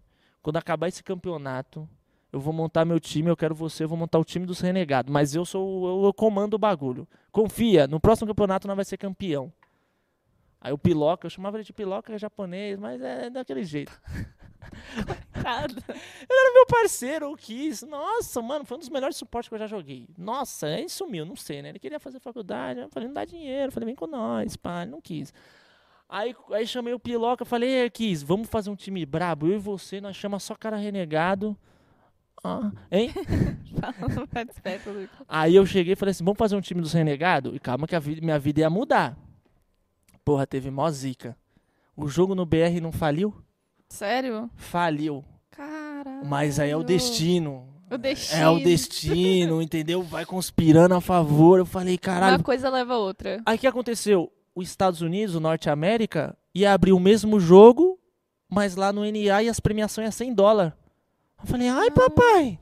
quando 0.47 0.59
acabar 0.59 0.87
esse 0.87 1.03
campeonato, 1.03 1.89
eu 2.33 2.39
vou 2.39 2.53
montar 2.53 2.85
meu 2.85 3.01
time, 3.01 3.29
eu 3.29 3.37
quero 3.37 3.53
você, 3.53 3.83
eu 3.83 3.89
vou 3.89 3.99
montar 3.99 4.21
o 4.21 4.25
time 4.25 4.47
dos 4.47 4.61
renegados, 4.61 5.13
mas 5.13 5.35
eu 5.35 5.45
sou, 5.45 5.89
eu, 5.89 6.05
eu 6.05 6.15
comando 6.15 6.55
o 6.55 6.59
bagulho. 6.59 7.09
Confia, 7.33 7.89
no 7.89 7.99
próximo 7.99 8.29
campeonato 8.29 8.69
nós 8.69 8.77
vai 8.77 8.85
ser 8.85 8.97
campeão. 8.97 9.53
Aí 10.61 10.73
o 10.73 10.79
Piloca, 10.79 11.27
eu 11.27 11.31
chamava 11.31 11.57
ele 11.57 11.65
de 11.65 11.73
Piloca 11.73 12.15
é 12.15 12.19
japonês, 12.19 12.79
mas 12.79 13.03
é 13.03 13.29
daquele 13.29 13.65
jeito. 13.65 14.01
Meu 16.55 16.67
parceiro, 16.69 17.33
o 17.33 17.37
Kiss, 17.37 17.85
nossa, 17.85 18.41
mano, 18.41 18.65
foi 18.65 18.77
um 18.77 18.81
dos 18.81 18.89
melhores 18.89 19.17
suportes 19.17 19.49
que 19.49 19.55
eu 19.57 19.59
já 19.59 19.67
joguei. 19.67 20.09
Nossa, 20.17 20.69
ele 20.69 20.89
sumiu, 20.89 21.27
não 21.27 21.35
sei, 21.35 21.61
né? 21.61 21.71
Ele 21.71 21.81
queria 21.81 21.99
fazer 21.99 22.21
faculdade, 22.21 22.79
eu 22.79 22.89
falei, 22.89 23.09
não 23.09 23.15
dá 23.15 23.25
dinheiro, 23.25 23.67
eu 23.67 23.73
falei, 23.73 23.87
vem 23.87 23.97
com 23.97 24.07
nós, 24.07 24.55
pá, 24.55 24.83
ele 24.83 24.93
não 24.93 25.01
quis. 25.01 25.35
Aí, 26.09 26.35
aí 26.53 26.67
chamei 26.67 26.95
o 26.95 27.01
Piloca, 27.01 27.45
falei, 27.45 27.69
ei, 27.69 27.91
Kiss, 27.91 28.25
vamos 28.25 28.49
fazer 28.49 28.71
um 28.71 28.77
time 28.77 29.05
brabo, 29.05 29.49
eu 29.49 29.55
e 29.55 29.59
você, 29.59 30.01
nós 30.01 30.15
chama 30.17 30.39
só 30.39 30.55
cara 30.55 30.77
renegado. 30.77 31.57
Ah, 32.45 32.71
hein? 32.93 33.11
Aí 35.29 35.57
eu 35.57 35.67
cheguei 35.67 35.95
e 35.95 35.97
falei 35.97 36.11
assim, 36.13 36.25
vamos 36.25 36.39
fazer 36.39 36.55
um 36.55 36.61
time 36.61 36.81
dos 36.81 36.93
renegados? 36.93 37.55
E 37.55 37.59
calma 37.59 37.87
que 37.87 37.97
a 37.97 37.99
vida- 37.99 38.21
minha 38.21 38.39
vida 38.39 38.61
ia 38.61 38.71
mudar. 38.71 39.17
Porra, 40.25 40.47
teve 40.47 40.71
mó 40.71 40.89
zica. 40.91 41.37
O 41.97 42.09
jogo 42.09 42.35
no 42.35 42.47
BR 42.47 42.81
não 42.81 42.93
faliu? 42.93 43.35
Sério? 43.89 44.51
Faliu. 44.55 45.25
Caralho. 45.51 46.27
Mas 46.27 46.61
aí 46.61 46.71
é 46.71 46.77
o 46.77 46.85
destino. 46.85 47.67
O 47.91 47.97
destino. 47.97 48.43
É 48.43 48.49
o 48.49 48.59
destino, 48.63 49.63
entendeu? 49.63 50.03
Vai 50.03 50.27
conspirando 50.27 50.95
a 50.95 51.01
favor. 51.01 51.59
Eu 51.59 51.67
falei, 51.67 51.97
caralho. 51.97 52.37
Uma 52.37 52.45
coisa 52.45 52.69
leva 52.69 52.95
a 52.95 52.99
outra. 52.99 53.41
Aí 53.47 53.57
o 53.57 53.59
que 53.59 53.67
aconteceu? 53.67 54.31
Os 54.57 54.69
Estados 54.69 55.03
Unidos, 55.03 55.35
o 55.35 55.41
Norte 55.41 55.69
América, 55.69 56.35
ia 56.55 56.73
abrir 56.73 56.95
o 56.95 56.99
mesmo 56.99 57.39
jogo, 57.39 58.01
mas 58.49 58.75
lá 58.75 58.91
no 58.91 59.03
NA 59.03 59.43
e 59.43 59.49
as 59.51 59.61
premiações 59.61 60.09
é 60.09 60.11
100 60.11 60.33
dólares. 60.33 60.73
Eu 61.39 61.47
falei, 61.47 61.69
ai 61.69 61.91
papai. 61.91 62.59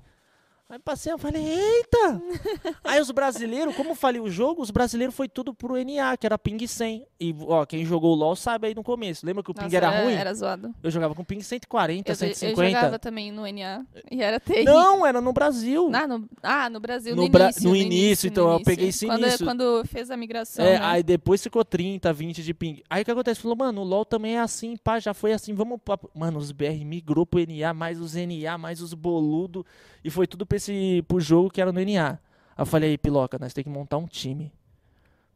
Aí 0.66 0.78
passei, 0.78 1.12
eu 1.12 1.18
falei, 1.18 1.42
eita! 1.46 2.22
Aí 2.82 2.98
os 2.98 3.10
brasileiros, 3.10 3.76
como 3.76 3.94
falei 3.94 4.18
o 4.18 4.30
jogo, 4.30 4.62
os 4.62 4.70
brasileiros 4.70 5.14
foi 5.14 5.28
tudo 5.28 5.52
pro 5.54 5.74
NA, 5.76 6.16
que 6.16 6.24
era 6.24 6.38
ping 6.38 6.66
100. 6.66 7.06
E, 7.20 7.34
ó, 7.46 7.66
quem 7.66 7.84
jogou 7.84 8.12
o 8.12 8.14
LoL 8.14 8.34
sabe 8.34 8.68
aí 8.68 8.74
no 8.74 8.82
começo. 8.82 9.26
Lembra 9.26 9.42
que 9.42 9.50
o 9.50 9.54
ping 9.54 9.64
Nossa, 9.64 9.76
era 9.76 10.02
ruim? 10.02 10.14
Era 10.14 10.32
zoado. 10.32 10.74
Eu 10.82 10.90
jogava 10.90 11.14
com 11.14 11.22
ping 11.22 11.42
140, 11.42 12.10
Eu, 12.10 12.12
eu 12.12 12.16
150. 12.16 12.70
jogava 12.70 12.98
também 12.98 13.30
no 13.30 13.42
NA. 13.42 13.84
E 14.10 14.22
era 14.22 14.40
terrível. 14.40 14.72
Não, 14.72 15.04
era 15.06 15.20
no 15.20 15.34
Brasil. 15.34 15.90
Ah, 15.94 16.08
no, 16.08 16.28
ah, 16.42 16.70
no 16.70 16.80
Brasil, 16.80 17.14
No 17.14 17.22
no, 17.24 17.28
Bra- 17.28 17.44
início. 17.50 17.68
no 17.68 17.76
início, 17.76 18.26
então, 18.28 18.50
eu 18.50 18.62
peguei 18.62 18.88
esse 18.88 19.06
quando, 19.06 19.20
início. 19.20 19.44
Quando 19.44 19.84
fez 19.84 20.10
a 20.10 20.16
migração, 20.16 20.64
É, 20.64 20.78
né? 20.78 20.84
aí 20.84 21.02
depois 21.02 21.42
ficou 21.42 21.62
30, 21.62 22.10
20 22.10 22.42
de 22.42 22.54
ping. 22.54 22.82
Aí 22.88 23.02
o 23.02 23.04
que 23.04 23.10
acontece? 23.10 23.40
Falou, 23.40 23.56
mano, 23.56 23.82
o 23.82 23.84
LoL 23.84 24.06
também 24.06 24.36
é 24.36 24.40
assim, 24.40 24.76
pá, 24.78 24.98
já 24.98 25.12
foi 25.12 25.34
assim, 25.34 25.52
vamos. 25.54 25.78
Pra... 25.84 25.98
Mano, 26.14 26.38
os 26.38 26.50
BR 26.52 26.84
migrou 26.86 27.26
pro 27.26 27.38
NA, 27.46 27.74
mais 27.74 28.00
os 28.00 28.14
NA, 28.14 28.56
mais 28.56 28.80
os 28.80 28.94
boludo. 28.94 29.64
E 30.04 30.10
foi 30.10 30.26
tudo 30.26 30.44
pra 30.44 30.56
esse, 30.56 31.02
pro 31.08 31.18
jogo 31.18 31.50
que 31.50 31.60
era 31.60 31.72
no 31.72 31.80
NA. 31.80 32.10
Aí 32.10 32.18
eu 32.58 32.66
falei, 32.66 32.90
aí, 32.90 32.98
Piloca, 32.98 33.38
nós 33.38 33.52
temos 33.54 33.64
que 33.72 33.78
montar 33.78 33.96
um 33.96 34.06
time. 34.06 34.52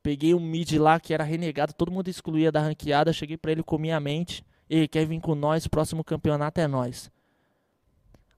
Peguei 0.02 0.34
um 0.34 0.40
mid 0.40 0.72
lá 0.74 1.00
que 1.00 1.12
era 1.12 1.24
renegado, 1.24 1.72
todo 1.72 1.90
mundo 1.90 2.08
excluía 2.08 2.52
da 2.52 2.60
ranqueada. 2.60 3.12
Cheguei 3.12 3.36
pra 3.36 3.50
ele, 3.50 3.62
comi 3.62 3.90
a 3.90 3.98
mente. 3.98 4.44
Ei, 4.68 4.86
quer 4.86 5.06
vir 5.06 5.20
com 5.20 5.34
nós? 5.34 5.66
Próximo 5.66 6.04
campeonato 6.04 6.60
é 6.60 6.66
nós. 6.66 7.10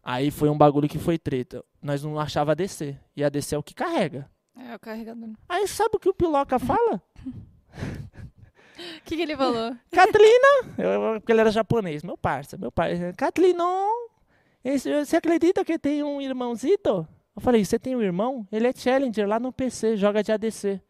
Aí 0.03 0.31
foi 0.31 0.49
um 0.49 0.57
bagulho 0.57 0.89
que 0.89 0.99
foi 0.99 1.19
treta. 1.19 1.65
Nós 1.83 2.03
não 2.03 2.19
achava 2.19 2.53
ADC. 2.53 2.97
E 3.17 3.25
ADC 3.25 3.55
é 3.55 3.59
o 3.59 3.63
que 3.63 3.75
carrega. 3.75 4.31
É, 4.57 4.75
o 4.75 4.79
carregador. 4.79 5.29
O 5.29 5.35
Aí 5.49 5.67
sabe 5.67 5.97
o 5.97 5.99
que 5.99 6.09
o 6.09 6.15
Piloca 6.15 6.59
fala? 6.59 7.03
que, 9.05 9.17
que 9.17 9.23
ele 9.23 9.37
falou? 9.37 9.77
Katlina, 9.91 10.75
eu- 10.79 11.21
porque 11.21 11.33
ele 11.33 11.41
era 11.41 11.51
japonês, 11.51 12.03
meu 12.03 12.17
parça, 12.17 12.57
meu 12.57 12.73
parça. 12.73 13.13
Katlina, 13.17 13.65
você 14.63 15.17
acredita 15.17 15.65
que 15.65 15.79
tem 15.79 16.03
um 16.03 16.21
irmãozito? 16.21 17.07
Eu 17.35 17.43
falei, 17.43 17.65
você 17.65 17.79
tem 17.79 17.97
um 17.97 18.03
irmão? 18.03 18.47
Ele 18.53 18.67
é 18.67 18.73
challenger 18.73 19.27
lá 19.27 19.41
no 19.41 19.53
PC, 19.53 19.97
joga 19.97 20.23
de 20.23 20.33
ADC. 20.33 20.81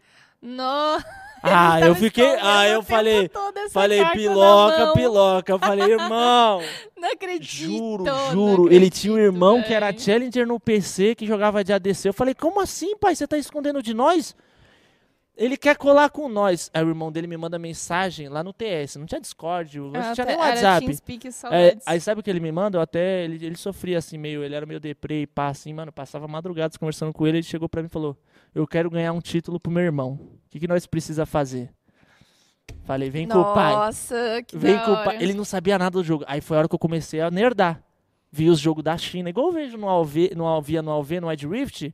Nossa, 0.42 1.04
Ah, 1.42 1.80
eu 1.80 1.94
fiquei, 1.94 2.36
ah, 2.42 2.68
eu 2.68 2.82
falei, 2.82 3.30
falei, 3.70 4.04
piloca, 4.12 4.92
piloca. 4.92 5.52
Eu 5.52 5.58
falei, 5.58 5.92
irmão, 5.92 6.60
Não 6.96 7.10
acredito. 7.10 7.46
juro, 7.50 8.04
não 8.04 8.30
juro. 8.30 8.72
Ele 8.72 8.90
tinha 8.90 9.12
um 9.12 9.16
acredito, 9.16 9.34
irmão 9.34 9.62
que 9.62 9.72
era 9.72 9.96
challenger 9.96 10.46
no 10.46 10.60
PC, 10.60 11.14
que 11.14 11.26
jogava 11.26 11.64
de 11.64 11.72
ADC. 11.72 12.08
Eu 12.08 12.12
falei, 12.12 12.34
como 12.34 12.60
assim, 12.60 12.94
pai? 12.96 13.14
Você 13.14 13.26
tá 13.26 13.38
escondendo 13.38 13.82
de 13.82 13.94
nós? 13.94 14.36
Ele 15.36 15.56
quer 15.56 15.76
colar 15.76 16.10
com 16.10 16.28
nós. 16.28 16.70
Aí 16.74 16.84
o 16.84 16.88
irmão 16.88 17.10
dele 17.10 17.26
me 17.26 17.36
manda 17.36 17.58
mensagem 17.58 18.28
lá 18.28 18.44
no 18.44 18.52
TS. 18.52 18.96
Não 18.96 19.06
tinha 19.06 19.20
Discord, 19.20 19.78
não 19.78 19.88
Ah, 19.94 20.12
tinha 20.12 20.24
até- 20.24 20.26
nem 20.26 20.36
WhatsApp. 20.36 20.84
TeamSpeak, 20.86 21.28
É, 21.50 21.78
aí 21.86 22.00
sabe 22.00 22.20
o 22.20 22.22
que 22.22 22.28
ele 22.28 22.40
me 22.40 22.52
manda? 22.52 22.76
Eu 22.76 22.82
até 22.82 23.24
ele, 23.24 23.44
ele 23.46 23.56
sofria 23.56 23.96
assim 23.98 24.18
meio, 24.18 24.44
ele 24.44 24.54
era 24.54 24.66
meio 24.66 24.78
deprê 24.80 25.22
e 25.22 25.26
pá 25.26 25.48
assim, 25.48 25.72
mano, 25.72 25.90
passava 25.90 26.28
madrugadas 26.28 26.76
conversando 26.76 27.12
com 27.12 27.26
ele, 27.26 27.38
ele 27.38 27.42
chegou 27.46 27.68
pra 27.68 27.80
mim 27.80 27.86
e 27.86 27.90
falou: 27.90 28.16
"Eu 28.54 28.66
quero 28.66 28.90
ganhar 28.90 29.12
um 29.12 29.20
título 29.20 29.58
pro 29.58 29.72
meu 29.72 29.82
irmão. 29.82 30.12
O 30.14 30.38
que, 30.50 30.60
que 30.60 30.68
nós 30.68 30.84
precisa 30.86 31.24
fazer?" 31.24 31.70
Falei: 32.84 33.08
"Vem 33.08 33.26
com 33.26 33.38
o 33.38 33.54
pai. 33.54 33.72
Nossa, 33.72 34.42
que 34.46 34.58
Vem 34.58 34.78
com 34.78 34.92
o 34.92 35.04
pai." 35.04 35.22
Ele 35.22 35.32
não 35.32 35.44
sabia 35.44 35.78
nada 35.78 35.90
do 35.92 36.04
jogo. 36.04 36.24
Aí 36.26 36.40
foi 36.40 36.56
a 36.56 36.60
hora 36.60 36.68
que 36.68 36.74
eu 36.74 36.78
comecei 36.78 37.20
a 37.20 37.30
nerdar. 37.30 37.82
Vi 38.30 38.48
os 38.48 38.60
jogos 38.60 38.84
da 38.84 38.96
China, 38.98 39.28
igual 39.30 39.46
eu 39.48 39.52
vejo 39.52 39.76
no 39.76 39.88
AV, 39.88 40.32
no 40.36 40.46
Alvia, 40.46 40.82
no 40.82 40.92
AV, 40.92 41.20
no 41.20 41.32
Ed 41.32 41.46
Rift. 41.48 41.92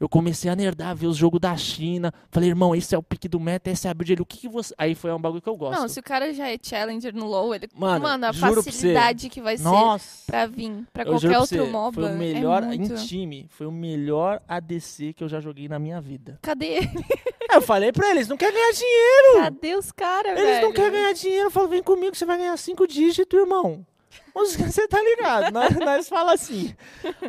Eu 0.00 0.08
comecei 0.08 0.50
a 0.50 0.56
nerdar, 0.56 0.94
ver 0.94 1.06
os 1.06 1.16
jogos 1.16 1.40
da 1.40 1.56
China. 1.56 2.12
Falei, 2.30 2.48
irmão, 2.48 2.74
esse 2.74 2.94
é 2.94 2.98
o 2.98 3.02
pique 3.02 3.28
do 3.28 3.38
meta, 3.38 3.70
esse 3.70 3.86
é 3.86 3.90
a 3.90 3.94
build 3.94 4.08
dele. 4.10 4.22
O 4.22 4.26
que, 4.26 4.38
que 4.38 4.48
você. 4.48 4.74
Aí 4.76 4.94
foi 4.94 5.12
um 5.12 5.20
bagulho 5.20 5.40
que 5.40 5.48
eu 5.48 5.56
gosto. 5.56 5.80
Não, 5.80 5.88
se 5.88 6.00
o 6.00 6.02
cara 6.02 6.32
já 6.32 6.48
é 6.50 6.58
challenger 6.60 7.14
no 7.14 7.26
LoL, 7.26 7.54
ele... 7.54 7.68
Mano, 7.74 8.02
Mano, 8.02 8.26
a 8.26 8.32
juro 8.32 8.54
pra 8.54 8.62
você. 8.62 8.70
facilidade 8.72 9.28
que 9.28 9.40
vai 9.40 9.56
ser 9.56 9.64
Nossa! 9.64 10.24
pra 10.26 10.46
vir 10.46 10.84
pra 10.92 11.04
qualquer 11.04 11.38
outro 11.38 11.66
MOBA 11.66 12.02
Foi 12.02 12.10
o 12.12 12.16
melhor 12.18 12.62
é 12.62 12.66
muito... 12.66 12.92
em 12.92 12.96
time. 12.96 13.46
Foi 13.50 13.66
o 13.66 13.72
melhor 13.72 14.42
ADC 14.48 15.12
que 15.14 15.22
eu 15.22 15.28
já 15.28 15.40
joguei 15.40 15.68
na 15.68 15.78
minha 15.78 16.00
vida. 16.00 16.38
Cadê 16.42 16.66
ele? 16.66 16.90
Eu 17.52 17.60
falei 17.62 17.92
pra 17.92 18.10
eles, 18.10 18.26
não 18.26 18.36
quer 18.36 18.50
ganhar 18.50 18.72
dinheiro. 18.72 19.42
Cadê 19.44 19.76
os 19.76 19.92
caras, 19.92 20.32
Eles 20.32 20.54
velho? 20.54 20.66
não 20.66 20.72
querem 20.72 20.90
ganhar 20.90 21.12
dinheiro. 21.12 21.46
Eu 21.46 21.50
falo, 21.52 21.68
vem 21.68 21.82
comigo, 21.84 22.16
você 22.16 22.24
vai 22.24 22.36
ganhar 22.38 22.56
cinco 22.56 22.84
dígitos, 22.84 23.38
irmão. 23.38 23.86
Você 24.34 24.88
tá 24.88 25.00
ligado? 25.00 25.52
nós, 25.52 25.74
nós 25.78 26.08
fala 26.08 26.34
assim. 26.34 26.74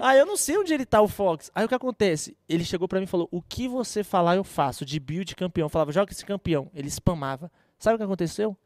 Aí 0.02 0.18
eu 0.18 0.26
não 0.26 0.36
sei 0.36 0.58
onde 0.58 0.74
ele 0.74 0.86
tá, 0.86 1.02
o 1.02 1.08
Fox. 1.08 1.52
Aí 1.54 1.64
o 1.64 1.68
que 1.68 1.76
acontece? 1.76 2.36
Ele 2.50 2.66
chegou 2.66 2.88
pra 2.88 3.00
mim 3.00 3.06
e 3.06 3.08
falou: 3.08 3.28
O 3.32 3.42
que 3.42 3.68
você 3.68 4.04
falar, 4.04 4.36
eu 4.36 4.44
faço. 4.44 4.84
De 4.84 5.00
build 5.00 5.36
campeão. 5.36 5.66
Eu 5.66 5.70
falava, 5.70 5.92
joga 5.92 6.12
esse 6.12 6.26
campeão. 6.26 6.70
Ele 6.74 6.90
spamava. 6.90 7.52
Sabe 7.78 7.96
o 7.96 7.98
que 8.00 8.04
aconteceu? 8.04 8.58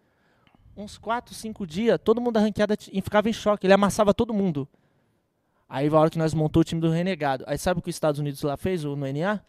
Uns 0.75 0.97
4, 0.97 1.36
5 1.36 1.67
dias, 1.67 1.99
todo 2.02 2.21
mundo 2.21 2.36
da 2.36 2.39
ranqueada 2.39 2.78
e 2.91 3.02
ficava 3.02 3.30
em 3.30 3.34
choque. 3.34 3.67
Ele 3.67 3.73
amassava 3.73 4.13
todo 4.13 4.34
mundo. 4.34 4.67
Aí 5.67 5.88
a 5.88 5.99
hora 5.99 6.10
que 6.10 6.17
nós 6.17 6.34
montou 6.34 6.62
o 6.62 6.63
time 6.63 6.80
do 6.80 6.89
Renegado. 6.89 7.43
Aí 7.45 7.58
sabe 7.58 7.80
o 7.80 7.84
que 7.84 7.89
os 7.89 7.95
Estados 7.95 8.19
Unidos 8.19 8.41
lá 8.41 8.56
fez, 8.56 8.86
no 8.86 8.95
NA? 8.95 9.41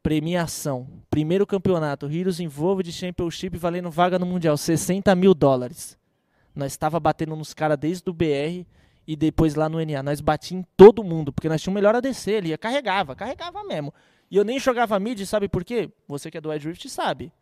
Premiação. 0.00 0.86
Primeiro 1.10 1.44
campeonato. 1.44 2.06
Heroes 2.06 2.38
Involved 2.38 2.90
Championship 2.92 3.58
valendo 3.58 3.90
vaga 3.90 4.18
no 4.18 4.24
Mundial. 4.24 4.56
60 4.56 5.12
mil 5.16 5.34
dólares. 5.34 5.97
Nós 6.58 6.72
estava 6.72 6.98
batendo 6.98 7.34
nos 7.36 7.54
caras 7.54 7.78
desde 7.78 8.08
o 8.10 8.12
BR 8.12 8.66
e 9.06 9.16
depois 9.16 9.54
lá 9.54 9.68
no 9.68 9.78
NA. 9.84 10.02
Nós 10.02 10.20
batíamos 10.20 10.64
em 10.66 10.68
todo 10.76 11.02
mundo, 11.04 11.32
porque 11.32 11.48
nós 11.48 11.62
tínhamos 11.62 11.76
o 11.76 11.80
melhor 11.80 11.94
ADC. 11.94 12.30
Ele 12.30 12.48
ia, 12.48 12.58
carregava, 12.58 13.14
carregava 13.14 13.62
mesmo. 13.64 13.92
E 14.30 14.36
eu 14.36 14.44
nem 14.44 14.58
jogava 14.58 14.98
mid, 14.98 15.20
sabe 15.24 15.48
por 15.48 15.64
quê? 15.64 15.90
Você 16.06 16.30
que 16.30 16.36
é 16.36 16.40
do 16.40 16.50
Wild 16.50 16.68
Rift 16.68 16.88
sabe. 16.88 17.32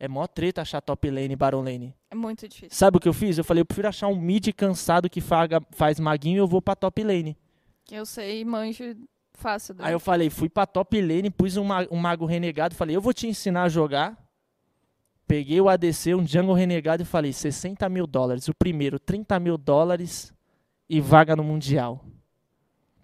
É 0.00 0.08
mó 0.08 0.26
treta 0.26 0.62
achar 0.62 0.80
top 0.80 1.08
lane 1.08 1.32
e 1.32 1.36
baron 1.36 1.62
lane. 1.62 1.94
É 2.10 2.14
muito 2.16 2.48
difícil. 2.48 2.70
Sabe 2.76 2.96
o 2.96 3.00
que 3.00 3.08
eu 3.08 3.12
fiz? 3.12 3.38
Eu 3.38 3.44
falei, 3.44 3.60
eu 3.60 3.64
prefiro 3.66 3.86
achar 3.88 4.08
um 4.08 4.16
mid 4.18 4.48
cansado 4.56 5.08
que 5.08 5.20
faga, 5.20 5.62
faz 5.70 6.00
maguinho 6.00 6.36
e 6.36 6.38
eu 6.38 6.48
vou 6.48 6.60
pra 6.60 6.74
top 6.74 7.04
lane. 7.04 7.36
Eu 7.92 8.04
sei, 8.04 8.44
manjo 8.44 8.96
fácil. 9.34 9.76
Aí 9.78 9.92
eu 9.92 10.00
falei, 10.00 10.30
fui 10.30 10.48
pra 10.48 10.66
top 10.66 11.00
lane, 11.00 11.30
pus 11.30 11.56
um, 11.56 11.64
ma- 11.64 11.86
um 11.90 11.96
mago 11.96 12.24
renegado, 12.26 12.74
falei, 12.74 12.96
eu 12.96 13.00
vou 13.00 13.12
te 13.12 13.26
ensinar 13.28 13.64
a 13.64 13.68
jogar. 13.68 14.18
Peguei 15.26 15.60
o 15.60 15.68
ADC, 15.68 16.14
um 16.14 16.26
jungle 16.26 16.54
renegado 16.54 17.02
e 17.02 17.06
falei, 17.06 17.32
60 17.32 17.88
mil 17.88 18.06
dólares. 18.06 18.48
O 18.48 18.54
primeiro, 18.54 18.98
30 18.98 19.40
mil 19.40 19.56
dólares 19.56 20.32
e 20.88 21.00
vaga 21.00 21.34
no 21.34 21.42
Mundial. 21.42 22.04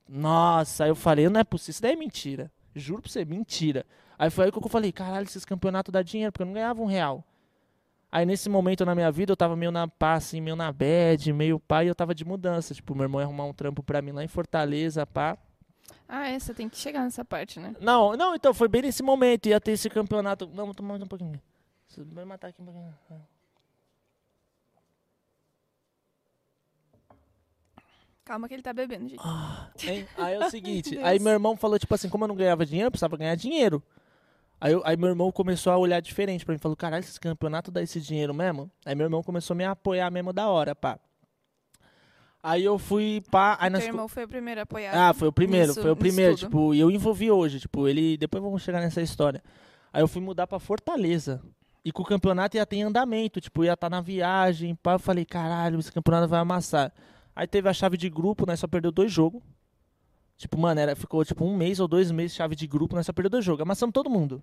Nossa, 0.09 0.85
aí 0.85 0.91
eu 0.91 0.97
falei, 0.97 1.29
não 1.29 1.41
é 1.41 1.45
possível, 1.45 1.71
isso 1.71 1.83
daí 1.83 1.93
é 1.93 1.97
mentira. 1.97 2.51
Juro 2.75 3.03
pra 3.03 3.11
você, 3.11 3.25
mentira. 3.25 3.87
Aí 4.19 4.29
foi 4.29 4.45
aí 4.45 4.53
que 4.53 4.59
eu 4.59 4.69
falei, 4.69 4.93
caralho, 4.93 5.25
esses 5.25 5.45
campeonatos 5.45 5.93
dá 5.93 6.03
dinheiro, 6.03 6.31
porque 6.31 6.43
eu 6.43 6.47
não 6.47 6.53
ganhava 6.53 6.83
um 6.83 6.87
real. 6.87 7.25
Aí 8.13 8.27
nesse 8.27 8.49
momento 8.49 8.85
na 8.85 8.95
minha 8.95 9.11
vida 9.11 9.33
eu 9.33 9.37
tava 9.37 9.55
meio 9.55 9.71
na 9.71 9.87
paz, 9.87 10.25
assim, 10.25 10.41
meio 10.41 10.57
na 10.57 10.73
bad, 10.73 11.33
meio 11.33 11.61
pá, 11.61 11.85
e 11.85 11.89
eu 11.89 11.95
tava 11.95 12.15
de 12.15 12.25
mudança. 12.25 12.75
Tipo, 12.75 12.95
meu 12.95 13.05
irmão 13.05 13.21
ia 13.21 13.25
arrumar 13.25 13.45
um 13.45 13.53
trampo 13.53 13.83
pra 13.83 14.03
mim 14.03 14.11
lá 14.11 14.25
em 14.25 14.29
Fortaleza, 14.29 15.07
pá. 15.07 15.39
Ah, 16.09 16.29
é, 16.29 16.39
você 16.39 16.53
tem 16.53 16.69
que 16.69 16.77
chegar 16.77 17.05
nessa 17.05 17.25
parte, 17.25 17.61
né? 17.61 17.77
Não, 17.81 18.17
não, 18.17 18.35
então 18.35 18.53
foi 18.53 18.67
bem 18.67 18.83
nesse 18.83 19.01
momento, 19.01 19.47
ia 19.47 19.61
ter 19.61 19.73
esse 19.73 19.89
campeonato. 19.89 20.51
Não, 20.53 20.75
tomar 20.75 20.91
mais 20.91 21.03
um 21.03 21.07
pouquinho. 21.07 21.41
Você 21.91 22.05
vai 22.05 22.25
matar 22.25 22.49
aqui 22.49 22.63
pouquinho. 22.63 22.95
Calma 28.25 28.47
que 28.47 28.55
ele 28.55 28.63
tá 28.63 28.73
bebendo, 28.73 29.09
gente. 29.09 29.21
Hein? 29.85 30.07
Aí 30.17 30.35
é 30.35 30.47
o 30.47 30.51
seguinte, 30.51 30.97
aí 30.99 31.19
meu 31.19 31.33
irmão 31.33 31.57
falou, 31.57 31.79
tipo 31.79 31.93
assim, 31.95 32.09
como 32.09 32.25
eu 32.25 32.29
não 32.29 32.37
ganhava 32.37 32.65
dinheiro, 32.65 32.87
eu 32.87 32.91
precisava 32.93 33.17
ganhar 33.17 33.35
dinheiro. 33.35 33.83
Aí, 34.61 34.73
eu- 34.73 34.83
aí 34.85 34.97
meu 34.97 35.09
irmão 35.09 35.33
começou 35.33 35.73
a 35.73 35.79
olhar 35.79 36.01
diferente 36.01 36.45
pra 36.45 36.53
mim, 36.53 36.59
falou, 36.59 36.77
caralho, 36.77 37.01
esse 37.03 37.19
campeonato 37.19 37.71
dá 37.71 37.83
esse 37.83 37.99
dinheiro 38.01 38.33
mesmo? 38.35 38.71
Aí 38.85 38.95
meu 38.95 39.07
irmão 39.07 39.23
começou 39.23 39.55
a 39.55 39.57
me 39.57 39.65
apoiar 39.65 40.11
mesmo 40.11 40.33
da 40.33 40.49
hora, 40.49 40.75
pá. 40.77 41.01
Aí 42.43 42.63
eu 42.65 42.79
fui, 42.79 43.23
pá, 43.31 43.57
aí. 43.59 43.71
Teu 43.73 43.81
irmão 43.81 44.07
foi 44.07 44.25
o 44.25 44.29
primeiro 44.29 44.61
a 44.61 44.63
apoiar. 44.63 44.93
Ah, 45.09 45.13
foi 45.15 45.29
o 45.29 45.33
primeiro, 45.33 45.69
nisso- 45.69 45.83
foi 45.83 45.91
o 45.91 45.97
primeiro, 45.97 46.37
tipo, 46.37 46.75
e 46.75 46.79
eu 46.81 46.91
envolvi 46.91 47.31
hoje, 47.31 47.59
tipo, 47.59 47.89
ele, 47.89 48.17
depois 48.17 48.43
vamos 48.43 48.63
chegar 48.63 48.81
nessa 48.81 49.01
história. 49.03 49.43
Aí 49.93 50.03
eu 50.03 50.09
fui 50.09 50.23
mudar 50.23 50.47
pra 50.47 50.61
Fortaleza. 50.61 51.43
E 51.85 51.91
com 51.91 52.03
o 52.03 52.07
campeonato 52.07 52.57
ia 52.57 52.67
ter 52.67 52.77
em 52.77 52.83
andamento, 52.83 53.41
tipo, 53.41 53.65
ia 53.65 53.73
estar 53.73 53.89
na 53.89 54.01
viagem, 54.01 54.75
pá, 54.75 54.93
eu 54.95 54.99
falei, 54.99 55.25
caralho, 55.25 55.79
esse 55.79 55.91
campeonato 55.91 56.29
vai 56.29 56.41
amassar. 56.41 56.93
Aí 57.35 57.47
teve 57.47 57.69
a 57.69 57.73
chave 57.73 57.97
de 57.97 58.11
grupo, 58.11 58.45
nós 58.47 58.61
só 58.61 58.67
perdeu 58.67 58.93
dois 58.93 59.11
jogos. 59.11 59.43
Tipo, 60.37 60.59
mano, 60.59 60.81
era, 60.81 60.95
ficou 60.95 61.25
tipo 61.25 61.45
um 61.45 61.57
mês 61.57 61.81
ou 61.81 61.89
dois 61.89 62.11
meses 62.11 62.37
chave 62.37 62.55
de 62.55 62.67
grupo, 62.67 62.95
nós 62.95 63.07
só 63.07 63.13
perdeu 63.13 63.31
dois 63.31 63.45
jogos. 63.45 63.63
Amassamos 63.63 63.93
todo 63.93 64.11
mundo. 64.11 64.43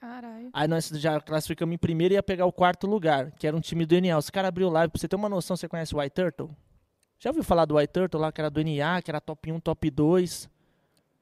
Caralho. 0.00 0.50
Aí 0.52 0.66
nós 0.66 0.88
já 0.88 1.20
classificamos 1.20 1.74
em 1.74 1.78
primeiro 1.78 2.14
e 2.14 2.16
ia 2.16 2.22
pegar 2.22 2.44
o 2.46 2.52
quarto 2.52 2.86
lugar, 2.86 3.30
que 3.32 3.46
era 3.46 3.56
um 3.56 3.60
time 3.60 3.86
do 3.86 4.00
NA. 4.00 4.16
Os 4.18 4.30
caras 4.30 4.48
abriu 4.48 4.68
live, 4.68 4.90
pra 4.90 5.00
você 5.00 5.06
ter 5.06 5.16
uma 5.16 5.28
noção, 5.28 5.56
você 5.56 5.68
conhece 5.68 5.94
o 5.94 5.98
White 5.98 6.14
Turtle? 6.14 6.50
Já 7.18 7.30
ouviu 7.30 7.44
falar 7.44 7.66
do 7.66 7.76
White 7.76 7.92
Turtle 7.92 8.20
lá, 8.20 8.32
que 8.32 8.40
era 8.40 8.50
do 8.50 8.60
NA, 8.64 9.00
que 9.00 9.10
era 9.10 9.20
top 9.20 9.52
1, 9.52 9.60
top 9.60 9.90
2? 9.90 10.50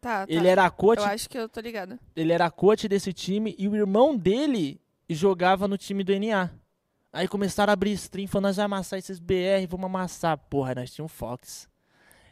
Tá, 0.00 0.26
tá. 0.26 0.32
Ele 0.32 0.48
era 0.48 0.64
a 0.64 0.70
coach 0.70 0.98
Eu 0.98 1.04
acho 1.04 1.28
que 1.28 1.36
eu 1.36 1.46
tô 1.48 1.60
ligada. 1.60 1.98
ele 2.16 2.32
era 2.32 2.50
coach 2.50 2.88
desse 2.88 3.12
time 3.12 3.54
e 3.58 3.68
o 3.68 3.76
irmão 3.76 4.16
dele 4.16 4.80
jogava 5.14 5.66
no 5.66 5.76
time 5.78 6.04
do 6.04 6.12
NA. 6.18 6.50
Aí 7.12 7.26
começaram 7.26 7.70
a 7.70 7.74
abrir 7.74 7.92
stream, 7.92 8.28
falando, 8.28 8.44
nós 8.44 8.56
vamos 8.56 8.72
amassar 8.72 8.98
esses 8.98 9.18
BR, 9.18 9.66
vamos 9.68 9.86
amassar. 9.86 10.38
Porra, 10.38 10.74
nós 10.76 10.92
tínhamos 10.92 11.12
um 11.12 11.16
Fox. 11.16 11.68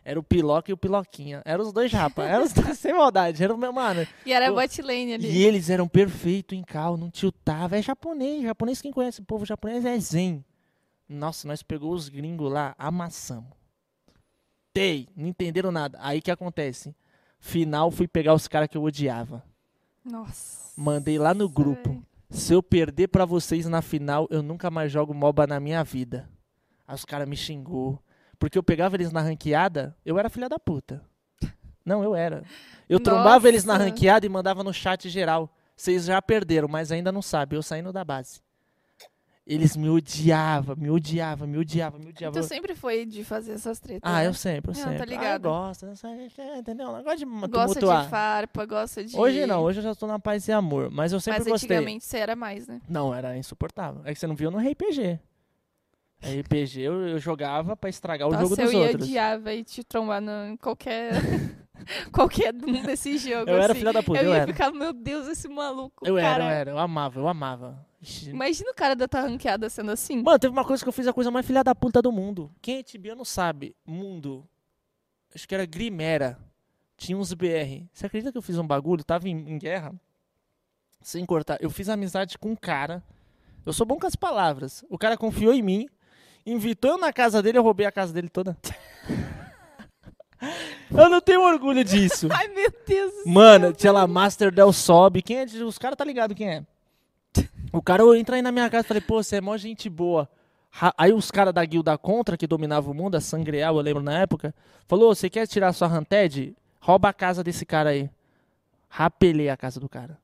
Era 0.05 0.19
o 0.19 0.23
Piloca 0.23 0.71
e 0.71 0.75
o 0.75 0.77
Piloquinha. 0.77 1.43
Eram 1.45 1.65
os 1.65 1.73
dois 1.73 1.91
japa. 1.91 2.25
Eram 2.25 2.45
os 2.45 2.53
dois 2.53 2.79
sem 2.79 2.95
maldade. 2.95 3.43
Era 3.43 3.53
o 3.55 3.59
meu, 3.59 3.73
mano. 3.73 4.07
E 4.25 4.33
era 4.33 4.49
Pô, 4.49 4.55
bot 4.55 4.81
lane 4.83 5.15
ali. 5.15 5.29
E 5.29 5.43
eles 5.43 5.69
eram 5.69 5.87
perfeitos 5.87 6.57
em 6.57 6.63
cal, 6.63 6.97
não 6.97 7.11
tiltava. 7.11 7.77
É 7.77 7.83
japonês. 7.83 8.43
Japonês, 8.43 8.81
quem 8.81 8.93
conhece 8.93 9.21
o 9.21 9.25
povo 9.25 9.45
japonês 9.45 9.85
é 9.85 9.99
zen. 9.99 10.45
Nossa, 11.09 11.47
nós 11.49 11.63
pegou 11.63 11.93
os 11.93 12.09
gringos 12.09 12.51
lá, 12.51 12.75
amassamos. 12.79 13.53
Tei, 14.73 15.09
não 15.17 15.27
entenderam 15.27 15.73
nada. 15.73 15.99
Aí 16.01 16.23
que 16.23 16.31
acontece? 16.31 16.95
Final, 17.41 17.91
fui 17.91 18.07
pegar 18.07 18.33
os 18.35 18.47
caras 18.49 18.69
que 18.69 18.77
eu 18.77 18.83
odiava. 18.83 19.45
Nossa. 20.05 20.73
Mandei 20.77 21.19
lá 21.19 21.35
no 21.35 21.49
grupo. 21.49 21.91
velho. 21.91 22.08
Se 22.31 22.53
eu 22.53 22.63
perder 22.63 23.09
pra 23.09 23.25
vocês 23.25 23.67
na 23.67 23.81
final, 23.81 24.27
eu 24.31 24.43
nunca 24.43 24.71
mais 24.71 24.93
jogo 24.93 25.15
MOBA 25.15 25.47
na 25.47 25.59
minha 25.59 25.83
vida. 25.83 26.29
Aí 26.87 26.95
os 26.95 27.05
caras 27.05 27.29
me 27.29 27.37
xingou. 27.37 28.03
Porque 28.39 28.57
eu 28.57 28.63
pegava 28.63 28.97
eles 28.97 29.11
na 29.11 29.21
ranqueada, 29.21 29.97
eu 30.05 30.19
era 30.19 30.31
filha 30.31 30.49
da 30.49 30.59
puta. 30.59 31.03
Não, 31.85 32.05
eu 32.05 32.15
era. 32.15 32.45
Eu 32.89 33.01
trombava 33.01 33.49
eles 33.49 33.65
na 33.65 33.75
Nossa. 33.75 33.87
ranqueada 33.87 34.27
e 34.27 34.29
mandava 34.29 34.63
no 34.63 34.73
chat 34.73 35.09
geral. 35.09 35.51
Vocês 35.75 36.05
já 36.05 36.21
perderam, 36.21 36.69
mas 36.69 36.93
ainda 36.93 37.11
não 37.11 37.23
sabem. 37.23 37.57
Eu 37.57 37.63
saindo 37.63 37.93
da 37.93 38.05
base. 38.05 38.41
Eles 39.49 39.77
me 39.79 39.89
odiavam, 39.89 40.77
me 40.77 40.91
odiavam, 40.91 41.49
me 41.49 41.57
odiavam, 41.57 41.99
me 41.99 42.11
odiavam. 42.11 42.39
Tu 42.41 42.47
sempre 42.47 42.75
foi 42.75 43.07
de 43.07 43.25
fazer 43.25 43.53
essas 43.53 43.81
tretas. 43.81 44.03
Ah, 44.05 44.19
né? 44.19 44.27
eu 44.27 44.35
sempre, 44.35 44.73
eu 44.73 44.75
Não, 44.77 44.83
sempre. 44.83 44.99
tá 44.99 45.05
Ah, 45.05 45.07
eu 45.07 45.11
ligado. 45.11 45.43
gosto, 45.45 45.87
eu 45.87 45.97
sei, 45.97 46.11
entendeu? 46.59 46.89
Eu 46.95 47.03
gosto 47.03 47.19
de 47.19 47.25
Gosta 47.25 47.49
tumultuar. 47.81 48.05
de 48.05 48.11
farpa, 48.11 48.67
gosta 48.67 49.03
de. 49.05 49.17
Hoje 49.17 49.47
não, 49.47 49.63
hoje 49.63 49.79
eu 49.79 49.83
já 49.85 49.95
tô 49.95 50.07
na 50.07 50.19
paz 50.19 50.47
e 50.49 50.53
amor. 50.53 50.91
Mas 50.91 51.13
eu 51.15 51.21
sempre 51.21 51.41
Mas 51.41 51.49
gostei. 51.49 51.77
antigamente 51.77 52.05
você 52.05 52.19
era 52.19 52.37
mais, 52.37 52.67
né? 52.69 52.81
Não, 52.87 53.15
era 53.15 53.39
insuportável. 53.39 54.03
É 54.05 54.13
que 54.13 54.21
você 54.21 54.27
não 54.27 54.37
viu 54.37 54.51
no 54.51 54.59
RPG. 54.59 55.19
RPG 56.21 56.81
eu, 56.83 56.93
eu 57.09 57.19
jogava 57.19 57.77
pra 57.77 57.89
estragar 57.89 58.29
o 58.29 58.33
Nossa, 58.33 58.43
jogo 58.49 58.61
eu 58.61 58.65
dos 58.67 58.73
ia 58.75 58.81
outros. 58.81 59.03
odiava 59.05 59.53
e 59.55 59.65
te 59.65 59.83
trombar 59.85 60.23
em 60.23 60.57
qualquer. 60.57 61.13
qualquer 62.13 62.53
um 62.55 62.83
desses 62.83 63.23
jogos. 63.23 63.47
Eu 63.49 63.55
era 63.55 63.67
assim. 63.73 63.79
filha 63.79 63.93
da 63.93 64.03
puta, 64.03 64.19
Eu 64.21 64.25
eu 64.27 64.31
ia 64.33 64.37
era. 64.43 64.53
ficar, 64.53 64.73
meu 64.73 64.93
Deus, 64.93 65.27
esse 65.29 65.49
maluco. 65.49 66.07
Eu 66.07 66.17
cara. 66.17 66.29
era, 66.35 66.45
eu 66.45 66.51
era, 66.51 66.71
eu 66.73 66.79
amava, 66.79 67.21
eu 67.21 67.29
amava. 67.29 67.87
Imagina 68.27 68.71
o 68.71 68.75
cara 68.75 68.95
da 68.95 69.09
tua 69.09 69.23
ranqueada 69.23 69.69
sendo 69.69 69.91
assim. 69.91 70.23
Mano, 70.23 70.39
teve 70.39 70.53
uma 70.53 70.65
coisa 70.65 70.83
que 70.83 70.89
eu 70.89 70.93
fiz 70.93 71.07
a 71.07 71.13
coisa 71.13 71.31
mais 71.31 71.45
filha 71.45 71.65
da 71.65 71.75
puta 71.75 72.01
do 72.01 72.13
mundo. 72.13 72.51
Quem 72.63 72.79
é 72.79 72.83
tibiano 72.83 73.25
sabe. 73.25 73.75
Mundo. 73.85 74.49
Acho 75.35 75.49
que 75.49 75.55
era 75.55 75.67
Grimera. 75.67 76.39
Tinha 76.97 77.19
uns 77.19 77.33
BR. 77.33 77.85
Você 77.93 78.07
acredita 78.07 78.31
que 78.31 78.39
eu 78.39 78.43
fiz 78.43 78.57
um 78.57 78.67
bagulho? 78.67 79.05
Tava 79.05 79.29
em, 79.29 79.37
em 79.37 79.59
guerra. 79.59 79.93
Sem 81.01 81.27
cortar. 81.27 81.59
Eu 81.61 81.71
fiz 81.71 81.89
amizade 81.89 82.39
com 82.39 82.51
um 82.51 82.57
cara. 82.57 83.03
Eu 83.67 83.73
sou 83.73 83.87
bom 83.87 83.99
com 83.99 84.07
as 84.07 84.17
palavras. 84.17 84.85
O 84.89 84.97
cara 84.97 85.17
confiou 85.17 85.53
em 85.53 85.63
mim. 85.63 85.89
Invitou 86.47 86.93
eu 86.93 86.99
na 86.99 87.13
casa 87.13 87.43
dele, 87.43 87.59
eu 87.59 87.63
roubei 87.63 87.85
a 87.85 87.93
casa 87.93 88.13
dele 88.13 88.29
toda. 88.29 88.57
eu 90.91 91.09
não 91.09 91.21
tenho 91.21 91.43
orgulho 91.43 91.85
disso. 91.85 92.29
Ai, 92.31 92.49
meu 92.49 92.73
Deus. 92.87 93.13
do 93.13 93.31
Mano, 93.31 93.73
tinha 93.73 93.93
lá 93.93 94.07
Master 94.07 94.51
Del 94.51 94.73
Sob. 94.73 95.21
Quem 95.21 95.39
é 95.39 95.45
de... 95.45 95.63
Os 95.63 95.79
caras 95.79 95.97
tá 95.97 96.05
ligado 96.05 96.35
quem 96.35 96.49
é. 96.49 96.67
O 97.79 97.83
cara 97.83 98.03
entra 98.19 98.37
aí 98.37 98.43
na 98.43 98.51
minha 98.51 98.69
casa 98.69 98.85
e 98.85 98.89
falei, 98.89 99.01
pô, 99.01 99.23
você 99.23 99.37
é 99.37 99.41
mó 99.41 99.57
gente 99.57 99.89
boa. 99.89 100.29
Aí 100.97 101.13
os 101.13 101.31
caras 101.31 101.55
da 101.55 101.65
guilda 101.65 101.97
contra, 101.97 102.37
que 102.37 102.47
dominava 102.47 102.91
o 102.91 102.95
mundo, 102.95 103.15
a 103.15 103.21
Sangreal, 103.21 103.77
eu 103.77 103.81
lembro 103.81 104.03
na 104.03 104.19
época, 104.19 104.55
falou, 104.87 105.15
você 105.15 105.31
quer 105.31 105.47
tirar 105.47 105.73
sua 105.73 105.89
Hunted? 105.89 106.57
Rouba 106.81 107.09
a 107.09 107.13
casa 107.13 107.43
desse 107.43 107.65
cara 107.65 107.91
aí. 107.91 108.11
Rapelei 108.89 109.49
a 109.49 109.57
casa 109.57 109.79
do 109.79 109.89
cara. 109.89 110.19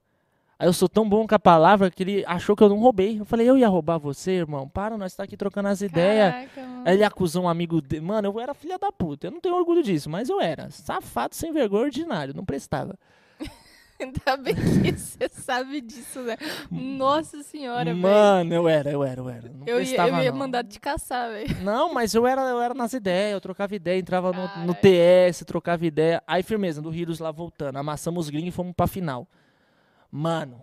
Aí 0.59 0.69
eu 0.69 0.73
sou 0.73 0.88
tão 0.88 1.09
bom 1.09 1.27
com 1.27 1.35
a 1.35 1.38
palavra 1.38 1.90
que 1.90 2.03
ele 2.03 2.25
achou 2.27 2.57
que 2.57 2.62
eu 2.62 2.69
não 2.69 2.79
roubei. 2.79 3.21
Eu 3.21 3.25
falei, 3.25 3.49
eu 3.49 3.57
ia 3.57 3.69
roubar 3.69 3.99
você, 3.99 4.33
irmão? 4.33 4.69
Para, 4.69 4.97
nós 4.97 5.14
tá 5.14 5.25
aqui 5.25 5.37
trocando 5.37 5.69
as 5.69 5.81
ideias. 5.81 6.35
Aí 6.85 6.95
ele 6.95 7.05
acusou 7.05 7.45
um 7.45 7.49
amigo 7.49 7.81
dele. 7.81 8.05
Mano, 8.05 8.29
eu 8.29 8.40
era 8.40 8.55
filha 8.55 8.79
da 8.79 8.90
puta. 8.93 9.27
Eu 9.27 9.31
não 9.31 9.40
tenho 9.40 9.57
orgulho 9.57 9.83
disso, 9.83 10.09
mas 10.11 10.29
eu 10.29 10.40
era. 10.40 10.71
Safado, 10.71 11.35
sem 11.35 11.53
vergonha, 11.53 11.85
ordinário. 11.85 12.35
Não 12.35 12.45
prestava. 12.45 12.97
Ainda 14.27 14.37
bem 14.37 14.55
que 14.55 14.93
você 14.93 15.29
sabe 15.31 15.81
disso, 15.81 16.21
né? 16.23 16.37
Nossa 16.71 17.43
senhora, 17.43 17.85
velho. 17.85 17.97
Mano, 17.97 18.55
eu 18.55 18.69
era, 18.69 18.90
eu 18.90 19.03
era, 19.03 19.21
eu 19.21 19.29
era. 19.29 19.49
Não 19.49 19.67
Eu 19.67 19.83
ia, 19.83 20.07
eu 20.07 20.19
ia 20.23 20.31
não. 20.31 20.38
mandar 20.38 20.64
te 20.64 20.79
caçar, 20.79 21.31
velho. 21.31 21.62
Não, 21.62 21.93
mas 21.93 22.14
eu 22.14 22.27
era, 22.27 22.43
eu 22.43 22.61
era 22.61 22.75
nas 22.75 22.93
ideias, 22.93 23.33
eu 23.33 23.40
trocava 23.40 23.75
ideia, 23.75 23.99
entrava 23.99 24.33
no, 24.33 24.67
no. 24.67 24.75
TS, 24.75 25.45
trocava 25.47 25.85
ideia. 25.87 26.23
Aí, 26.27 26.43
firmeza, 26.43 26.83
do 26.83 26.95
Heroes 26.95 27.19
lá 27.19 27.31
voltando. 27.31 27.77
Amassamos 27.77 28.27
os 28.27 28.31
gringos 28.31 28.49
e 28.49 28.53
fomos 28.53 28.75
pra 28.77 28.87
final. 28.87 29.27
Mano, 30.11 30.61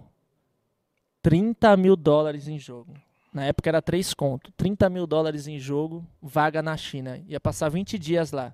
30 1.21 1.75
mil 1.77 1.95
dólares 1.95 2.47
em 2.47 2.57
jogo. 2.57 2.93
Na 3.33 3.45
época 3.45 3.69
era 3.69 3.81
3 3.81 4.13
conto. 4.13 4.51
30 4.57 4.89
mil 4.89 5.07
dólares 5.07 5.47
em 5.47 5.57
jogo, 5.59 6.05
vaga 6.21 6.61
na 6.61 6.75
China. 6.75 7.21
Ia 7.27 7.39
passar 7.39 7.69
20 7.69 7.97
dias 7.97 8.31
lá. 8.31 8.53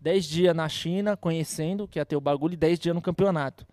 10 0.00 0.24
dias 0.24 0.54
na 0.54 0.68
China, 0.68 1.16
conhecendo 1.16 1.88
que 1.88 1.98
ia 1.98 2.04
ter 2.06 2.16
o 2.16 2.20
bagulho, 2.20 2.54
e 2.54 2.56
10 2.56 2.78
dias 2.78 2.94
no 2.94 3.02
campeonato. 3.02 3.66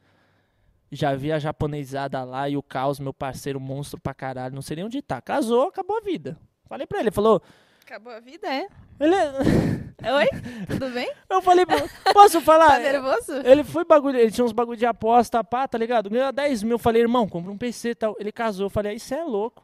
Já 0.96 1.16
vi 1.16 1.32
a 1.32 1.40
japonesada 1.40 2.24
lá 2.24 2.48
e 2.48 2.56
o 2.56 2.62
Caos, 2.62 3.00
meu 3.00 3.14
parceiro, 3.14 3.60
monstro 3.60 4.00
pra 4.00 4.14
caralho. 4.14 4.54
Não 4.54 4.62
sei 4.62 4.76
nem 4.76 4.86
onde 4.86 5.02
tá. 5.02 5.20
Casou, 5.20 5.68
acabou 5.68 5.98
a 5.98 6.02
vida. 6.02 6.38
Falei 6.68 6.86
pra 6.86 7.00
ele, 7.00 7.08
ele 7.08 7.16
falou: 7.16 7.42
Acabou 7.86 8.14
a 8.14 8.20
vida, 8.20 8.48
é? 8.48 8.68
Ele 9.00 9.16
Oi? 10.04 10.28
Tudo 10.68 10.90
bem? 10.90 11.12
Eu 11.30 11.42
falei, 11.42 11.66
posso 12.14 12.42
falar? 12.42 12.72
Tá 12.72 12.80
nervoso? 12.80 13.34
Ele 13.46 13.64
foi 13.64 13.86
bagulho, 13.86 14.18
ele 14.18 14.32
tinha 14.32 14.44
uns 14.44 14.52
bagulho 14.52 14.78
de 14.78 14.86
aposta, 14.86 15.44
pá, 15.44 15.68
tá 15.68 15.78
ligado? 15.78 16.10
Ganhou 16.10 16.32
10 16.32 16.64
mil. 16.64 16.76
Eu 16.76 16.80
falei, 16.80 17.02
irmão, 17.02 17.28
compra 17.28 17.52
um 17.52 17.58
PC 17.58 17.90
e 17.90 17.96
tal. 17.96 18.16
Ele 18.20 18.32
casou. 18.32 18.68
Eu 18.68 18.70
falei, 18.70 18.94
aí 18.94 19.00
você 19.00 19.16
é 19.16 19.24
louco. 19.24 19.64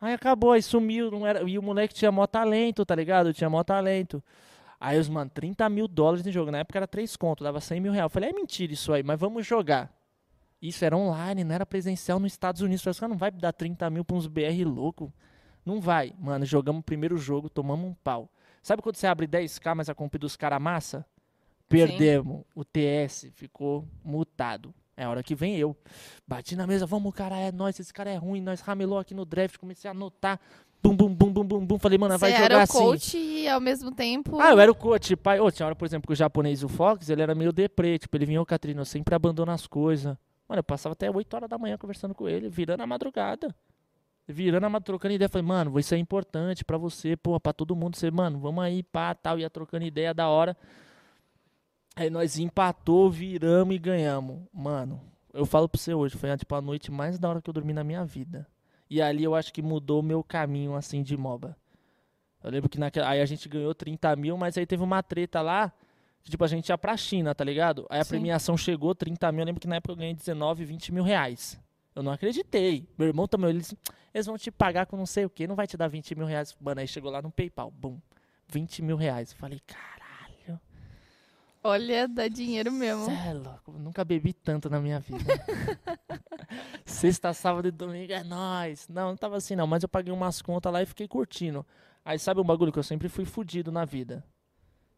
Aí 0.00 0.12
acabou, 0.12 0.52
aí 0.52 0.62
sumiu. 0.62 1.10
Não 1.10 1.26
era... 1.26 1.42
E 1.48 1.58
o 1.58 1.62
moleque 1.62 1.94
tinha 1.94 2.12
mó 2.12 2.26
talento, 2.26 2.84
tá 2.84 2.94
ligado? 2.94 3.32
Tinha 3.32 3.48
mó 3.48 3.62
talento. 3.62 4.22
Aí 4.80 4.98
os, 4.98 5.08
mano, 5.08 5.30
30 5.32 5.68
mil 5.68 5.86
dólares 5.86 6.26
em 6.26 6.32
jogo. 6.32 6.50
Na 6.50 6.58
época 6.58 6.78
era 6.78 6.86
3 6.86 7.16
conto, 7.16 7.44
dava 7.44 7.60
100 7.60 7.80
mil 7.80 7.92
reais. 7.92 8.06
Eu 8.06 8.10
falei, 8.10 8.30
é 8.30 8.32
mentira 8.32 8.72
isso 8.72 8.92
aí, 8.92 9.02
mas 9.02 9.18
vamos 9.18 9.46
jogar. 9.46 9.93
Isso 10.64 10.82
era 10.82 10.96
online, 10.96 11.44
não 11.44 11.54
era 11.54 11.66
presencial 11.66 12.18
nos 12.18 12.32
Estados 12.32 12.62
Unidos. 12.62 12.82
Falei, 12.82 12.98
cara, 12.98 13.10
não 13.10 13.18
vai 13.18 13.30
dar 13.30 13.52
30 13.52 13.90
mil 13.90 14.02
pra 14.02 14.16
uns 14.16 14.26
BR 14.26 14.64
louco. 14.64 15.12
Não 15.62 15.78
vai. 15.78 16.14
Mano, 16.18 16.46
jogamos 16.46 16.80
o 16.80 16.82
primeiro 16.82 17.18
jogo, 17.18 17.50
tomamos 17.50 17.86
um 17.90 17.92
pau. 17.92 18.30
Sabe 18.62 18.80
quando 18.80 18.96
você 18.96 19.06
abre 19.06 19.28
10k, 19.28 19.74
mas 19.74 19.90
a 19.90 19.94
comp 19.94 20.14
dos 20.14 20.36
caras 20.36 20.62
massa? 20.62 21.04
Perdemos. 21.68 22.44
O 22.54 22.64
TS 22.64 23.28
ficou 23.34 23.86
mutado. 24.02 24.74
É 24.96 25.04
a 25.04 25.10
hora 25.10 25.22
que 25.22 25.34
vem 25.34 25.54
eu. 25.54 25.76
Bati 26.26 26.56
na 26.56 26.66
mesa, 26.66 26.86
vamos, 26.86 27.12
cara, 27.12 27.36
é 27.36 27.52
nós, 27.52 27.78
esse 27.78 27.92
cara 27.92 28.10
é 28.10 28.16
ruim, 28.16 28.40
nós 28.40 28.62
ramelou 28.62 28.98
aqui 28.98 29.12
no 29.12 29.26
draft, 29.26 29.58
comecei 29.58 29.86
a 29.86 29.92
anotar. 29.92 30.40
Bum, 30.82 30.96
bum, 30.96 31.14
bum, 31.14 31.30
bum, 31.30 31.44
bum, 31.44 31.66
bum. 31.66 31.78
Falei, 31.78 31.98
mano, 31.98 32.14
Você 32.14 32.20
vai 32.20 32.32
jogar 32.32 32.44
era 32.44 32.56
o 32.56 32.60
assim. 32.60 32.78
coach 32.78 33.18
e 33.18 33.46
ao 33.46 33.60
mesmo 33.60 33.92
tempo. 33.92 34.40
Ah, 34.40 34.52
eu 34.52 34.60
era 34.60 34.72
o 34.72 34.74
coach, 34.74 35.14
pai. 35.14 35.40
Ô, 35.40 35.50
tinha 35.50 35.66
hora, 35.66 35.76
por 35.76 35.84
exemplo, 35.84 36.06
que 36.06 36.14
o 36.14 36.16
japonês, 36.16 36.64
o 36.64 36.68
Fox, 36.70 37.10
ele 37.10 37.20
era 37.20 37.34
meio 37.34 37.52
deprê. 37.52 37.98
Tipo, 37.98 38.16
ele 38.16 38.24
vinha, 38.24 38.40
ô, 38.40 38.46
Catrina, 38.46 38.80
eu 38.80 38.86
sempre 38.86 39.14
abandono 39.14 39.52
as 39.52 39.66
coisas. 39.66 40.16
Mano, 40.48 40.60
eu 40.60 40.64
passava 40.64 40.92
até 40.92 41.10
8 41.10 41.34
horas 41.34 41.48
da 41.48 41.58
manhã 41.58 41.78
conversando 41.78 42.14
com 42.14 42.28
ele, 42.28 42.48
virando 42.48 42.82
a 42.82 42.86
madrugada. 42.86 43.54
Virando 44.26 44.64
a 44.64 44.68
madrugada, 44.68 44.84
trocando 44.84 45.14
ideia. 45.14 45.28
Falei, 45.28 45.46
mano, 45.46 45.78
isso 45.78 45.94
é 45.94 45.98
importante 45.98 46.64
pra 46.64 46.78
você, 46.78 47.16
porra, 47.16 47.40
pra 47.40 47.52
todo 47.52 47.76
mundo. 47.76 47.96
Você, 47.96 48.10
mano, 48.10 48.38
vamos 48.38 48.62
aí, 48.62 48.82
pá, 48.82 49.14
tal. 49.14 49.38
Ia 49.38 49.50
trocando 49.50 49.84
ideia 49.84 50.14
da 50.14 50.28
hora. 50.28 50.56
Aí 51.96 52.10
nós 52.10 52.38
empatou, 52.38 53.10
viramos 53.10 53.74
e 53.74 53.78
ganhamos. 53.78 54.40
Mano, 54.52 55.00
eu 55.32 55.46
falo 55.46 55.68
pra 55.68 55.80
você 55.80 55.94
hoje, 55.94 56.16
foi 56.16 56.36
tipo 56.36 56.54
a 56.54 56.60
noite 56.60 56.90
mais 56.90 57.18
da 57.18 57.28
hora 57.28 57.40
que 57.40 57.48
eu 57.48 57.54
dormi 57.54 57.72
na 57.72 57.84
minha 57.84 58.04
vida. 58.04 58.46
E 58.90 59.00
ali 59.00 59.24
eu 59.24 59.34
acho 59.34 59.52
que 59.52 59.62
mudou 59.62 60.00
o 60.00 60.02
meu 60.02 60.22
caminho, 60.22 60.74
assim, 60.74 61.02
de 61.02 61.16
MOBA. 61.16 61.56
Eu 62.42 62.50
lembro 62.50 62.68
que 62.68 62.78
naquela. 62.78 63.08
Aí 63.08 63.20
a 63.20 63.26
gente 63.26 63.48
ganhou 63.48 63.74
30 63.74 64.14
mil, 64.16 64.36
mas 64.36 64.58
aí 64.58 64.66
teve 64.66 64.82
uma 64.82 65.02
treta 65.02 65.40
lá. 65.40 65.72
Que, 66.24 66.30
tipo, 66.30 66.42
a 66.42 66.48
gente 66.48 66.70
ia 66.70 66.78
pra 66.78 66.96
China, 66.96 67.34
tá 67.34 67.44
ligado? 67.44 67.86
Aí 67.90 68.00
a 68.00 68.04
Sim. 68.04 68.10
premiação 68.10 68.56
chegou, 68.56 68.94
30 68.94 69.30
mil. 69.30 69.42
Eu 69.42 69.46
lembro 69.46 69.60
que 69.60 69.68
na 69.68 69.76
época 69.76 69.92
eu 69.92 69.96
ganhei 69.96 70.14
19, 70.14 70.64
20 70.64 70.90
mil 70.90 71.04
reais. 71.04 71.60
Eu 71.94 72.02
não 72.02 72.10
acreditei. 72.10 72.88
Meu 72.98 73.06
irmão 73.08 73.28
também, 73.28 73.50
eles, 73.50 73.74
eles 74.12 74.26
vão 74.26 74.38
te 74.38 74.50
pagar 74.50 74.86
com 74.86 74.96
não 74.96 75.06
sei 75.06 75.26
o 75.26 75.30
que, 75.30 75.46
não 75.46 75.54
vai 75.54 75.66
te 75.66 75.76
dar 75.76 75.86
20 75.86 76.14
mil 76.14 76.26
reais. 76.26 76.56
Mano, 76.58 76.80
aí 76.80 76.88
chegou 76.88 77.10
lá 77.10 77.20
no 77.20 77.30
PayPal, 77.30 77.70
bum, 77.70 78.00
20 78.48 78.80
mil 78.82 78.96
reais. 78.96 79.32
Eu 79.32 79.36
falei, 79.36 79.60
caralho, 79.66 79.94
Olha, 81.66 82.06
dá 82.06 82.28
dinheiro 82.28 82.70
mesmo. 82.70 83.06
cê 83.06 83.12
é 83.12 83.32
louco, 83.32 83.72
nunca 83.72 84.04
bebi 84.04 84.34
tanto 84.34 84.68
na 84.68 84.78
minha 84.78 85.00
vida. 85.00 85.24
Sexta, 86.84 87.32
sábado 87.32 87.68
e 87.68 87.70
domingo 87.70 88.12
é 88.12 88.22
nóis. 88.22 88.86
Não, 88.88 89.08
não 89.08 89.16
tava 89.16 89.36
assim 89.36 89.56
não, 89.56 89.66
mas 89.66 89.82
eu 89.82 89.88
paguei 89.88 90.12
umas 90.12 90.42
contas 90.42 90.70
lá 90.70 90.82
e 90.82 90.86
fiquei 90.86 91.08
curtindo. 91.08 91.64
Aí 92.04 92.18
sabe 92.18 92.38
um 92.38 92.44
bagulho 92.44 92.70
que 92.70 92.78
eu 92.78 92.82
sempre 92.82 93.08
fui 93.08 93.24
fudido 93.24 93.72
na 93.72 93.86
vida? 93.86 94.22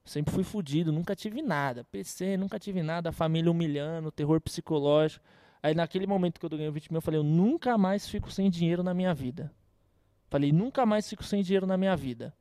Sempre 0.07 0.33
fui 0.33 0.45
fudido, 0.45 0.93
nunca 0.93 1.17
tive 1.17 1.43
nada. 1.43 1.83
PC, 1.83 2.37
nunca 2.37 2.61
tive 2.61 2.81
nada, 2.81 3.11
família 3.11 3.51
humilhando, 3.51 4.13
terror 4.13 4.41
psicológico. 4.41 5.23
Aí 5.61 5.75
naquele 5.75 6.07
momento 6.07 6.39
que 6.39 6.47
eu 6.47 6.51
ganhei 6.51 6.71
20 6.71 6.93
mil, 6.93 6.99
eu 6.99 7.03
falei, 7.03 7.19
eu 7.19 7.25
nunca 7.25 7.77
mais 7.77 8.09
fico 8.09 8.31
sem 8.31 8.49
dinheiro 8.49 8.85
na 8.85 8.95
minha 8.95 9.13
vida. 9.13 9.53
Falei, 10.31 10.53
nunca 10.53 10.87
mais 10.87 11.09
fico 11.09 11.25
sem 11.25 11.43
dinheiro 11.43 11.67
na 11.67 11.77
minha 11.77 11.97
vida. 11.97 12.33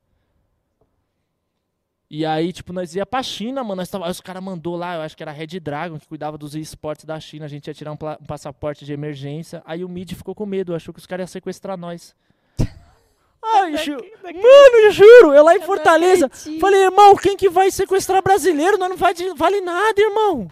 E 2.08 2.24
aí, 2.24 2.52
tipo, 2.52 2.72
nós 2.72 2.94
ia 2.94 3.04
pra 3.04 3.20
China, 3.20 3.64
mano. 3.64 3.76
Nós 3.76 3.88
tava, 3.88 4.04
aí 4.04 4.12
os 4.12 4.20
caras 4.20 4.40
mandou 4.40 4.76
lá, 4.76 4.94
eu 4.94 5.00
acho 5.00 5.16
que 5.16 5.24
era 5.24 5.32
Red 5.32 5.58
Dragon, 5.58 5.98
que 5.98 6.06
cuidava 6.06 6.38
dos 6.38 6.54
esportes 6.54 7.04
da 7.04 7.18
China. 7.18 7.46
A 7.46 7.48
gente 7.48 7.66
ia 7.66 7.74
tirar 7.74 7.90
um, 7.90 7.98
um 8.20 8.26
passaporte 8.26 8.84
de 8.84 8.92
emergência. 8.92 9.60
Aí 9.66 9.84
o 9.84 9.88
Mid 9.88 10.12
ficou 10.12 10.36
com 10.36 10.46
medo, 10.46 10.72
achou 10.72 10.94
que 10.94 11.00
os 11.00 11.06
caras 11.06 11.24
iam 11.24 11.32
sequestrar 11.32 11.76
nós. 11.76 12.14
Ai, 13.54 13.76
ju- 13.78 13.92
Mano, 14.22 14.76
eu 14.84 14.90
juro, 14.92 15.32
eu 15.34 15.44
lá 15.44 15.54
em 15.54 15.60
Eu 15.60 15.62
Fortaleza. 15.66 16.28
Falei, 16.60 16.82
irmão, 16.84 17.14
quem 17.16 17.36
que 17.36 17.48
vai 17.48 17.70
sequestrar 17.70 18.22
brasileiro? 18.22 18.76
Nós 18.78 18.88
não 18.90 18.96
vai 18.96 19.14
de- 19.14 19.32
vale 19.34 19.60
nada, 19.60 20.00
irmão. 20.00 20.48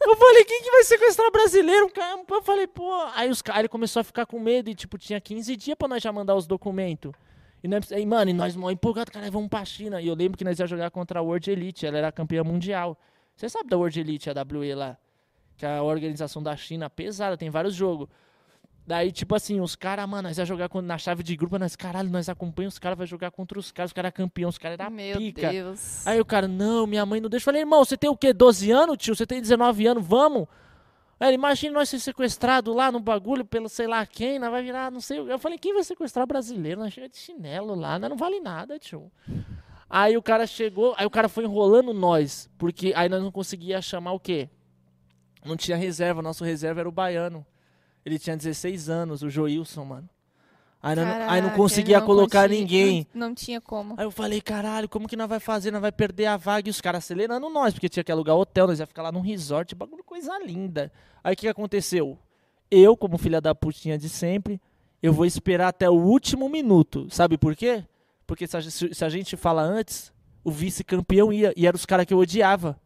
Eu 0.00 0.16
falei, 0.16 0.44
quem 0.44 0.62
que 0.62 0.70
vai 0.70 0.82
sequestrar 0.84 1.30
brasileiro? 1.30 1.90
Eu 2.30 2.42
falei, 2.42 2.66
pô. 2.66 2.90
Aí 3.14 3.28
os 3.28 3.42
caras 3.42 3.68
começou 3.70 4.00
a 4.00 4.04
ficar 4.04 4.24
com 4.26 4.38
medo 4.40 4.70
e, 4.70 4.74
tipo, 4.74 4.96
tinha 4.96 5.20
15 5.20 5.54
dias 5.56 5.76
pra 5.76 5.86
nós 5.88 6.02
já 6.02 6.10
mandar 6.12 6.34
os 6.34 6.46
documentos. 6.46 7.12
E, 7.62 7.68
nós, 7.68 7.90
e 7.90 8.06
mano, 8.06 8.30
e 8.30 8.34
nós 8.34 8.56
mó 8.56 8.70
empolgados, 8.70 9.12
cara, 9.12 9.30
vamos 9.30 9.48
pra 9.48 9.64
China. 9.64 10.00
E 10.00 10.06
eu 10.08 10.14
lembro 10.14 10.38
que 10.38 10.44
nós 10.44 10.58
ia 10.58 10.66
jogar 10.66 10.90
contra 10.90 11.18
a 11.20 11.22
World 11.22 11.50
Elite, 11.50 11.84
ela 11.86 11.98
era 11.98 12.12
campeã 12.12 12.42
mundial. 12.42 12.98
Você 13.36 13.48
sabe 13.48 13.68
da 13.68 13.76
World 13.76 13.98
Elite, 14.00 14.30
a 14.30 14.32
WE 14.32 14.74
lá? 14.74 14.96
Que 15.58 15.66
é 15.66 15.76
a 15.76 15.82
organização 15.82 16.42
da 16.42 16.56
China, 16.56 16.88
pesada, 16.88 17.36
tem 17.36 17.50
vários 17.50 17.74
jogos. 17.74 18.08
Daí, 18.86 19.10
tipo 19.10 19.34
assim, 19.34 19.60
os 19.60 19.74
caras, 19.74 20.08
mano, 20.08 20.28
nós 20.28 20.38
ia 20.38 20.44
jogar 20.44 20.70
na 20.80 20.96
chave 20.96 21.24
de 21.24 21.36
grupo, 21.36 21.58
nós, 21.58 21.74
caralho, 21.74 22.08
nós 22.08 22.28
acompanhamos 22.28 22.74
os 22.74 22.78
caras, 22.78 22.96
vai 22.96 23.06
jogar 23.06 23.32
contra 23.32 23.58
os 23.58 23.72
caras, 23.72 23.90
os 23.90 23.92
caras 23.92 24.12
campeão, 24.12 24.48
os 24.48 24.58
caras 24.58 24.78
da 24.78 24.88
Meu 24.88 25.16
pica. 25.16 25.50
Deus. 25.50 26.06
Aí 26.06 26.20
o 26.20 26.24
cara, 26.24 26.46
não, 26.46 26.86
minha 26.86 27.04
mãe 27.04 27.20
não 27.20 27.28
deixa. 27.28 27.42
Eu 27.42 27.46
falei, 27.46 27.62
irmão, 27.62 27.84
você 27.84 27.96
tem 27.96 28.08
o 28.08 28.16
quê? 28.16 28.32
12 28.32 28.70
anos, 28.70 28.96
tio? 28.96 29.16
Você 29.16 29.26
tem 29.26 29.40
19 29.40 29.86
anos, 29.88 30.06
vamos? 30.06 30.46
Aí 31.18 31.34
imagina 31.34 31.74
nós 31.74 31.88
ser 31.88 31.98
sequestrado 31.98 32.72
lá 32.72 32.92
no 32.92 33.00
bagulho 33.00 33.44
pelo 33.44 33.68
sei 33.68 33.88
lá 33.88 34.06
quem, 34.06 34.38
nós 34.38 34.50
vai 34.50 34.62
virar, 34.62 34.92
não 34.92 35.00
sei. 35.00 35.18
o 35.18 35.26
quê." 35.26 35.32
Eu 35.32 35.38
falei, 35.38 35.58
quem 35.58 35.74
vai 35.74 35.82
sequestrar 35.82 36.24
brasileiro? 36.24 36.80
Nós 36.80 36.92
chega 36.92 37.08
de 37.08 37.16
chinelo 37.16 37.74
lá, 37.74 37.98
nós 37.98 38.08
não 38.08 38.16
vale 38.16 38.38
nada, 38.38 38.78
tio. 38.78 39.10
Aí 39.90 40.16
o 40.16 40.22
cara 40.22 40.46
chegou, 40.46 40.94
aí 40.96 41.06
o 41.06 41.10
cara 41.10 41.28
foi 41.28 41.44
enrolando 41.44 41.92
nós, 41.92 42.48
porque 42.56 42.92
aí 42.94 43.08
nós 43.08 43.22
não 43.22 43.32
conseguia 43.32 43.80
chamar 43.80 44.12
o 44.12 44.20
quê? 44.20 44.48
Não 45.44 45.56
tinha 45.56 45.76
reserva, 45.76 46.22
nosso 46.22 46.44
reserva 46.44 46.80
era 46.80 46.88
o 46.88 46.92
baiano. 46.92 47.46
Ele 48.06 48.18
tinha 48.20 48.36
16 48.36 48.88
anos, 48.88 49.22
o 49.22 49.28
Joilson, 49.28 49.84
mano. 49.84 50.08
Aí, 50.80 50.94
nós 50.94 51.04
não- 51.04 51.12
aí 51.14 51.20
não 51.20 51.26
Caraca, 51.48 51.56
conseguia 51.56 51.98
não 51.98 52.06
colocar 52.06 52.42
conti- 52.48 52.60
ninguém. 52.60 53.06
Não, 53.12 53.28
não 53.28 53.34
tinha 53.34 53.60
como. 53.60 53.94
Aí 53.98 54.06
eu 54.06 54.10
falei, 54.12 54.40
caralho, 54.40 54.88
como 54.88 55.08
que 55.08 55.16
nós 55.16 55.28
vai 55.28 55.40
fazer? 55.40 55.72
Nós 55.72 55.80
vai 55.82 55.90
perder 55.90 56.26
a 56.26 56.36
vaga 56.36 56.68
e 56.68 56.70
os 56.70 56.80
caras 56.80 57.02
acelerando 57.04 57.48
nós, 57.50 57.74
porque 57.74 57.88
tinha 57.88 58.04
que 58.04 58.12
alugar 58.12 58.36
hotel, 58.36 58.68
nós 58.68 58.78
ia 58.78 58.86
ficar 58.86 59.02
lá 59.02 59.10
num 59.10 59.20
resort, 59.20 59.74
bagulho, 59.74 60.04
coisa 60.04 60.38
linda. 60.38 60.92
Aí 61.24 61.34
o 61.34 61.36
que 61.36 61.48
aconteceu? 61.48 62.16
Eu, 62.70 62.96
como 62.96 63.18
filha 63.18 63.40
da 63.40 63.52
putinha 63.54 63.98
de 63.98 64.08
sempre, 64.08 64.60
eu 65.02 65.12
vou 65.12 65.26
esperar 65.26 65.68
até 65.68 65.90
o 65.90 65.94
último 65.94 66.48
minuto. 66.48 67.08
Sabe 67.10 67.36
por 67.36 67.56
quê? 67.56 67.84
Porque 68.24 68.46
se 68.46 68.56
a, 68.56 68.62
se 68.62 69.04
a 69.04 69.08
gente 69.08 69.36
fala 69.36 69.62
antes, 69.62 70.12
o 70.44 70.50
vice-campeão 70.52 71.32
ia, 71.32 71.52
e 71.56 71.66
eram 71.66 71.76
os 71.76 71.84
caras 71.86 72.06
que 72.06 72.14
eu 72.14 72.18
odiava. 72.18 72.78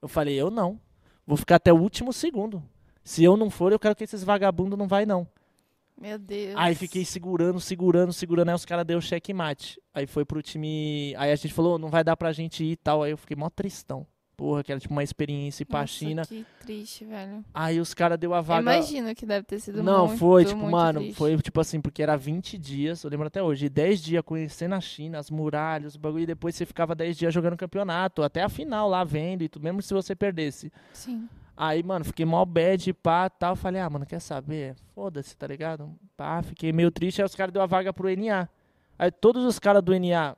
Eu 0.00 0.08
falei, 0.08 0.34
eu 0.40 0.50
não. 0.50 0.80
Vou 1.26 1.36
ficar 1.36 1.56
até 1.56 1.70
o 1.70 1.76
último 1.78 2.10
segundo. 2.14 2.62
Se 3.08 3.24
eu 3.24 3.38
não 3.38 3.48
for, 3.48 3.72
eu 3.72 3.78
quero 3.78 3.96
que 3.96 4.04
esses 4.04 4.22
vagabundos 4.22 4.78
não 4.78 4.86
vai 4.86 5.06
não. 5.06 5.26
Meu 5.98 6.18
Deus. 6.18 6.52
Aí 6.58 6.74
fiquei 6.74 7.06
segurando, 7.06 7.58
segurando, 7.58 8.12
segurando, 8.12 8.50
aí 8.50 8.54
os 8.54 8.66
caras 8.66 8.84
deu 8.84 9.00
checkmate. 9.00 9.80
Aí 9.94 10.06
foi 10.06 10.26
pro 10.26 10.42
time. 10.42 11.14
Aí 11.16 11.32
a 11.32 11.34
gente 11.34 11.54
falou, 11.54 11.78
não 11.78 11.88
vai 11.88 12.04
dar 12.04 12.18
pra 12.18 12.32
gente 12.32 12.62
ir 12.62 12.72
e 12.72 12.76
tal. 12.76 13.02
Aí 13.02 13.10
eu 13.12 13.16
fiquei 13.16 13.34
mó 13.34 13.48
tristão. 13.48 14.06
Porra, 14.36 14.62
que 14.62 14.70
era 14.70 14.78
tipo 14.78 14.92
uma 14.92 15.02
experiência 15.02 15.62
ir 15.62 15.64
pra 15.64 15.80
Nossa, 15.80 15.92
China. 15.94 16.26
Que 16.26 16.44
triste, 16.60 17.06
velho. 17.06 17.42
Aí 17.54 17.80
os 17.80 17.94
caras 17.94 18.18
deu 18.18 18.34
a 18.34 18.36
Eu 18.36 18.42
vaga. 18.42 18.60
imagino 18.60 19.14
que 19.14 19.24
deve 19.24 19.46
ter 19.46 19.58
sido 19.58 19.82
Não, 19.82 20.08
muito, 20.08 20.18
foi, 20.18 20.44
tipo, 20.44 20.58
muito 20.58 20.70
mano, 20.70 21.00
triste. 21.00 21.16
foi 21.16 21.36
tipo 21.38 21.60
assim, 21.62 21.80
porque 21.80 22.02
era 22.02 22.14
20 22.14 22.58
dias, 22.58 23.02
eu 23.02 23.10
lembro 23.10 23.26
até 23.26 23.42
hoje, 23.42 23.70
10 23.70 24.02
dias 24.02 24.22
conhecendo 24.22 24.74
a 24.74 24.80
China, 24.82 25.18
as 25.18 25.30
muralhas, 25.30 25.94
o 25.94 25.98
bagulho, 25.98 26.24
e 26.24 26.26
depois 26.26 26.54
você 26.54 26.66
ficava 26.66 26.94
10 26.94 27.16
dias 27.16 27.32
jogando 27.32 27.56
campeonato, 27.56 28.22
até 28.22 28.42
a 28.42 28.48
final 28.50 28.88
lá 28.88 29.02
vendo 29.02 29.42
e 29.42 29.48
tudo, 29.48 29.62
mesmo 29.64 29.80
se 29.80 29.94
você 29.94 30.14
perdesse. 30.14 30.70
Sim. 30.92 31.26
Aí, 31.60 31.82
mano, 31.82 32.04
fiquei 32.04 32.24
mó 32.24 32.44
bad, 32.44 32.92
pá, 32.94 33.28
tal. 33.28 33.56
Falei, 33.56 33.80
ah, 33.80 33.90
mano, 33.90 34.06
quer 34.06 34.20
saber? 34.20 34.76
Foda-se, 34.94 35.36
tá 35.36 35.44
ligado? 35.44 35.92
Pá, 36.16 36.40
fiquei 36.40 36.72
meio 36.72 36.88
triste. 36.88 37.20
Aí 37.20 37.26
os 37.26 37.34
caras 37.34 37.52
deu 37.52 37.60
a 37.60 37.66
vaga 37.66 37.92
pro 37.92 38.08
NA. 38.08 38.48
Aí 38.96 39.10
todos 39.10 39.44
os 39.44 39.58
caras 39.58 39.82
do 39.82 39.92
NA 39.98 40.36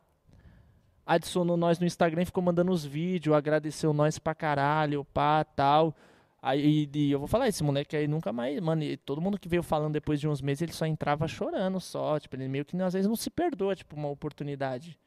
adicionou 1.04 1.58
nós 1.58 1.78
no 1.78 1.84
Instagram 1.84 2.22
e 2.22 2.24
ficou 2.24 2.42
mandando 2.42 2.72
os 2.72 2.86
vídeos, 2.86 3.36
agradeceu 3.36 3.92
nós 3.92 4.18
pra 4.18 4.34
caralho, 4.34 5.04
pá, 5.12 5.44
tal. 5.44 5.94
Aí 6.40 6.88
eu 7.10 7.18
vou 7.18 7.28
falar, 7.28 7.48
esse 7.48 7.62
moleque 7.62 7.94
aí 7.94 8.08
nunca 8.08 8.32
mais, 8.32 8.58
mano, 8.60 8.82
e 8.82 8.96
todo 8.96 9.20
mundo 9.20 9.38
que 9.38 9.46
veio 9.48 9.62
falando 9.62 9.92
depois 9.92 10.18
de 10.18 10.26
uns 10.26 10.40
meses, 10.40 10.62
ele 10.62 10.72
só 10.72 10.86
entrava 10.86 11.28
chorando 11.28 11.78
só, 11.80 12.18
tipo, 12.18 12.34
ele 12.34 12.48
meio 12.48 12.64
que 12.64 12.80
às 12.80 12.94
vezes 12.94 13.06
não 13.06 13.16
se 13.16 13.28
perdoa, 13.28 13.76
tipo, 13.76 13.94
uma 13.94 14.08
oportunidade. 14.08 14.98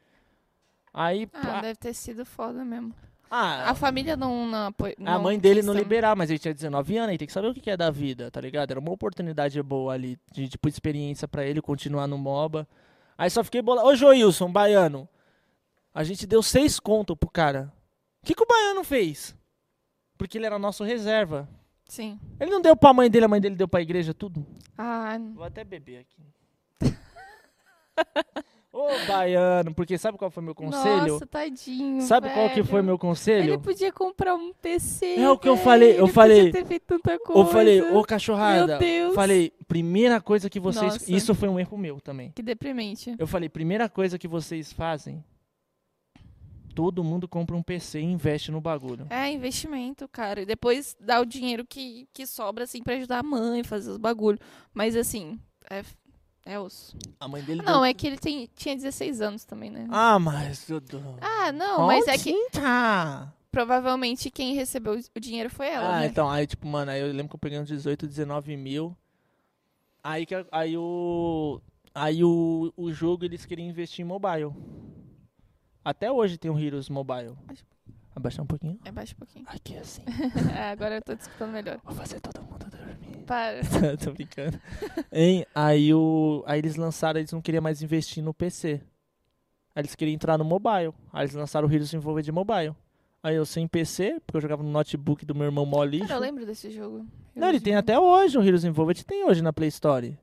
Aí, 0.94 1.28
Ah, 1.34 1.42
pá, 1.42 1.62
deve 1.62 1.80
ter 1.80 1.94
sido 1.96 2.24
foda 2.24 2.64
mesmo. 2.64 2.94
Ah, 3.36 3.70
A 3.72 3.76
família 3.76 4.16
não, 4.16 4.46
não 4.48 4.68
apoia. 4.68 4.96
a 5.04 5.18
mãe 5.20 5.40
dele 5.40 5.62
não 5.62 5.74
liberar, 5.74 6.16
mas 6.16 6.30
ele 6.30 6.40
tinha 6.40 6.54
19 6.54 6.98
anos, 6.98 7.10
ele 7.10 7.18
tem 7.18 7.28
que 7.28 7.34
saber 7.34 7.48
o 7.48 7.54
que 7.54 7.70
é 7.70 7.76
da 7.78 7.90
vida, 7.90 8.30
tá 8.30 8.40
ligado? 8.40 8.72
Era 8.72 8.80
uma 8.80 8.92
oportunidade 8.92 9.62
boa 9.64 9.94
ali, 9.94 10.18
de 10.32 10.48
tipo, 10.50 10.68
experiência 10.70 11.28
pra 11.28 11.46
ele 11.46 11.62
continuar 11.62 12.08
no 12.08 12.18
MOBA. 12.18 12.68
Aí 13.18 13.30
só 13.30 13.44
fiquei 13.44 13.62
bolado. 13.62 13.88
Ô 13.88 13.96
Joilson, 13.96 14.52
baiano, 14.52 15.08
a 15.94 16.04
gente 16.04 16.26
deu 16.28 16.44
seis 16.44 16.80
conto 16.80 17.16
pro 17.16 17.30
cara. 17.30 17.72
O 18.22 18.26
que, 18.26 18.34
que 18.36 18.44
o 18.44 18.48
baiano 18.48 18.84
fez? 18.84 19.36
Porque 20.18 20.38
ele 20.38 20.46
era 20.46 20.58
nosso 20.60 20.84
reserva. 20.84 21.50
Sim. 21.88 22.20
Ele 22.40 22.50
não 22.52 22.62
deu 22.62 22.76
pra 22.76 22.94
mãe 22.94 23.10
dele, 23.10 23.26
a 23.26 23.28
mãe 23.28 23.42
dele 23.42 23.56
deu 23.56 23.68
pra 23.68 23.82
igreja, 23.82 24.14
tudo? 24.14 24.46
Ah, 24.78 25.18
Vou 25.36 25.44
até 25.44 25.64
beber 25.64 26.00
aqui. 26.00 26.24
Ô, 28.76 28.88
baiano, 29.08 29.72
porque 29.72 30.00
sabe 30.00 30.18
qual 30.18 30.32
foi 30.32 30.42
meu 30.42 30.56
conselho? 30.56 31.14
Nossa, 31.14 31.28
tadinho. 31.28 32.02
sabe 32.02 32.28
qual 32.32 32.50
que 32.50 32.64
foi 32.64 32.72
velho. 32.80 32.84
meu 32.86 32.98
conselho? 32.98 33.54
Ele 33.54 33.58
podia 33.60 33.92
comprar 33.94 34.34
um 34.34 34.52
PC. 34.52 35.14
É 35.18 35.30
o 35.30 35.38
que 35.38 35.48
eu 35.48 35.54
velho. 35.54 35.64
falei, 35.64 35.92
eu 36.00 36.06
Ele 36.06 36.12
falei- 36.12 36.38
Podia 36.48 36.52
ter 36.64 36.66
feito 36.68 36.84
tanta 36.88 37.20
coisa. 37.20 37.40
Eu 37.40 37.46
falei, 37.46 37.82
ô 37.92 38.04
cachorrada. 38.04 38.66
Meu 38.66 38.80
Deus. 38.80 39.14
Falei, 39.14 39.52
primeira 39.68 40.20
coisa 40.20 40.50
que 40.50 40.60
vocês. 40.60 40.94
Nossa. 40.94 41.12
Isso 41.12 41.36
foi 41.36 41.48
um 41.50 41.60
erro 41.60 41.78
meu 41.78 42.02
também. 42.02 42.32
Que 42.32 42.42
deprimente. 42.42 43.14
Eu 43.20 43.28
falei, 43.28 43.48
primeira 43.48 43.88
coisa 43.88 44.18
que 44.18 44.28
vocês 44.28 44.74
fazem. 44.74 45.24
Todo 46.74 47.04
mundo 47.04 47.28
compra 47.28 47.56
um 47.56 47.62
PC 47.62 48.00
e 48.00 48.04
investe 48.04 48.52
no 48.52 48.60
bagulho. 48.60 49.06
É 49.12 49.30
investimento, 49.32 50.08
cara. 50.08 50.42
E 50.42 50.46
depois 50.48 50.96
dá 51.00 51.22
o 51.22 51.26
dinheiro 51.26 51.64
que, 51.64 52.08
que 52.12 52.26
sobra, 52.26 52.64
assim, 52.64 52.82
pra 52.82 52.96
ajudar 52.96 53.20
a 53.20 53.24
mãe, 53.24 53.64
fazer 53.64 53.92
os 53.92 53.98
bagulho. 53.98 54.40
Mas, 54.74 54.96
assim, 54.96 55.40
é, 55.70 55.84
é 56.46 56.60
osso. 56.60 56.98
A 57.20 57.28
mãe 57.28 57.42
dele 57.42 57.62
Não, 57.62 57.84
é 57.84 57.94
que 57.94 58.06
ele 58.08 58.18
tem, 58.18 58.50
tinha 58.56 58.76
16 58.76 59.22
anos 59.22 59.46
também, 59.46 59.70
né? 59.70 59.88
Ah, 59.92 60.20
mas. 60.20 60.68
Ah, 61.22 61.52
não, 61.52 61.88
mas 61.88 62.08
é 62.08 62.18
que 62.18 62.34
provavelmente 63.52 64.32
quem 64.32 64.56
recebeu 64.56 65.00
o 65.16 65.20
dinheiro 65.20 65.50
foi 65.50 65.68
ela, 65.68 65.98
Ah, 65.98 66.00
né? 66.02 66.08
então, 66.08 66.30
aí, 66.30 66.48
tipo, 66.48 66.68
mano, 66.68 66.90
aí 66.92 67.00
eu 67.02 67.08
lembro 67.08 67.30
que 67.30 67.36
eu 67.36 67.40
peguei 67.40 67.60
uns 67.60 67.68
18, 67.68 68.08
19 68.08 68.58
mil. 68.58 68.98
Aí, 70.04 70.26
que, 70.26 70.36
aí 70.52 70.76
o. 70.78 71.62
Aí 71.96 72.24
o, 72.24 72.74
o 72.76 72.92
jogo 72.92 73.24
eles 73.24 73.46
queriam 73.46 73.70
investir 73.70 74.04
em 74.04 74.08
mobile. 74.08 74.52
Até 75.86 76.12
hoje 76.12 76.38
tem 76.38 76.50
o 76.50 76.58
Heroes 76.60 76.90
Mobile. 76.90 77.36
Baixa 77.46 77.64
Abaixar 78.16 78.44
um 78.44 78.48
pouquinho. 78.48 78.80
Baixo 78.94 79.14
um 79.16 79.20
pouquinho. 79.20 79.46
Aqui 79.48 79.78
assim. 79.78 80.04
É, 80.56 80.72
agora 80.72 80.96
eu 80.96 81.02
tô 81.02 81.14
escutando 81.14 81.52
melhor. 81.52 81.80
Vou 81.84 81.96
fazer 81.96 82.20
todo 82.20 82.42
mundo 82.44 82.66
dormir. 82.70 83.24
Para. 83.26 83.62
Tô 83.98 84.12
brincando. 84.12 84.60
Hein? 85.12 85.46
Aí, 85.56 85.94
o, 85.94 86.44
aí 86.46 86.60
eles 86.60 86.76
lançaram, 86.76 87.20
eles 87.20 87.32
não 87.32 87.42
queriam 87.42 87.62
mais 87.62 87.82
investir 87.82 88.24
no 88.24 88.34
PC. 88.34 88.82
Aí 89.76 89.82
eles 89.82 89.96
queriam 89.96 90.14
entrar 90.14 90.38
no 90.38 90.46
mobile. 90.46 90.94
Aí 91.12 91.24
eles 91.24 91.34
lançaram 91.34 91.68
o 91.68 91.72
Heroes 91.72 91.94
Envolved 91.94 92.32
Mobile. 92.32 92.76
Aí 93.24 93.36
eu 93.36 93.46
sem 93.46 93.68
PC, 93.68 94.20
porque 94.26 94.38
eu 94.38 94.42
jogava 94.42 94.62
no 94.62 94.70
notebook 94.70 95.26
do 95.26 95.34
meu 95.34 95.46
irmão. 95.46 95.70
Cara, 95.72 96.14
eu 96.16 96.20
lembro 96.20 96.46
desse 96.46 96.70
jogo. 96.70 97.06
Não, 97.34 97.50
ele 97.50 97.60
tem 97.60 97.76
até 97.76 97.98
hoje 97.98 98.38
o 98.38 98.44
Heroes 98.44 98.66
Involved, 98.66 99.06
tem 99.06 99.24
hoje 99.24 99.42
na 99.42 99.54
Play 99.54 99.70
Store. 99.70 100.18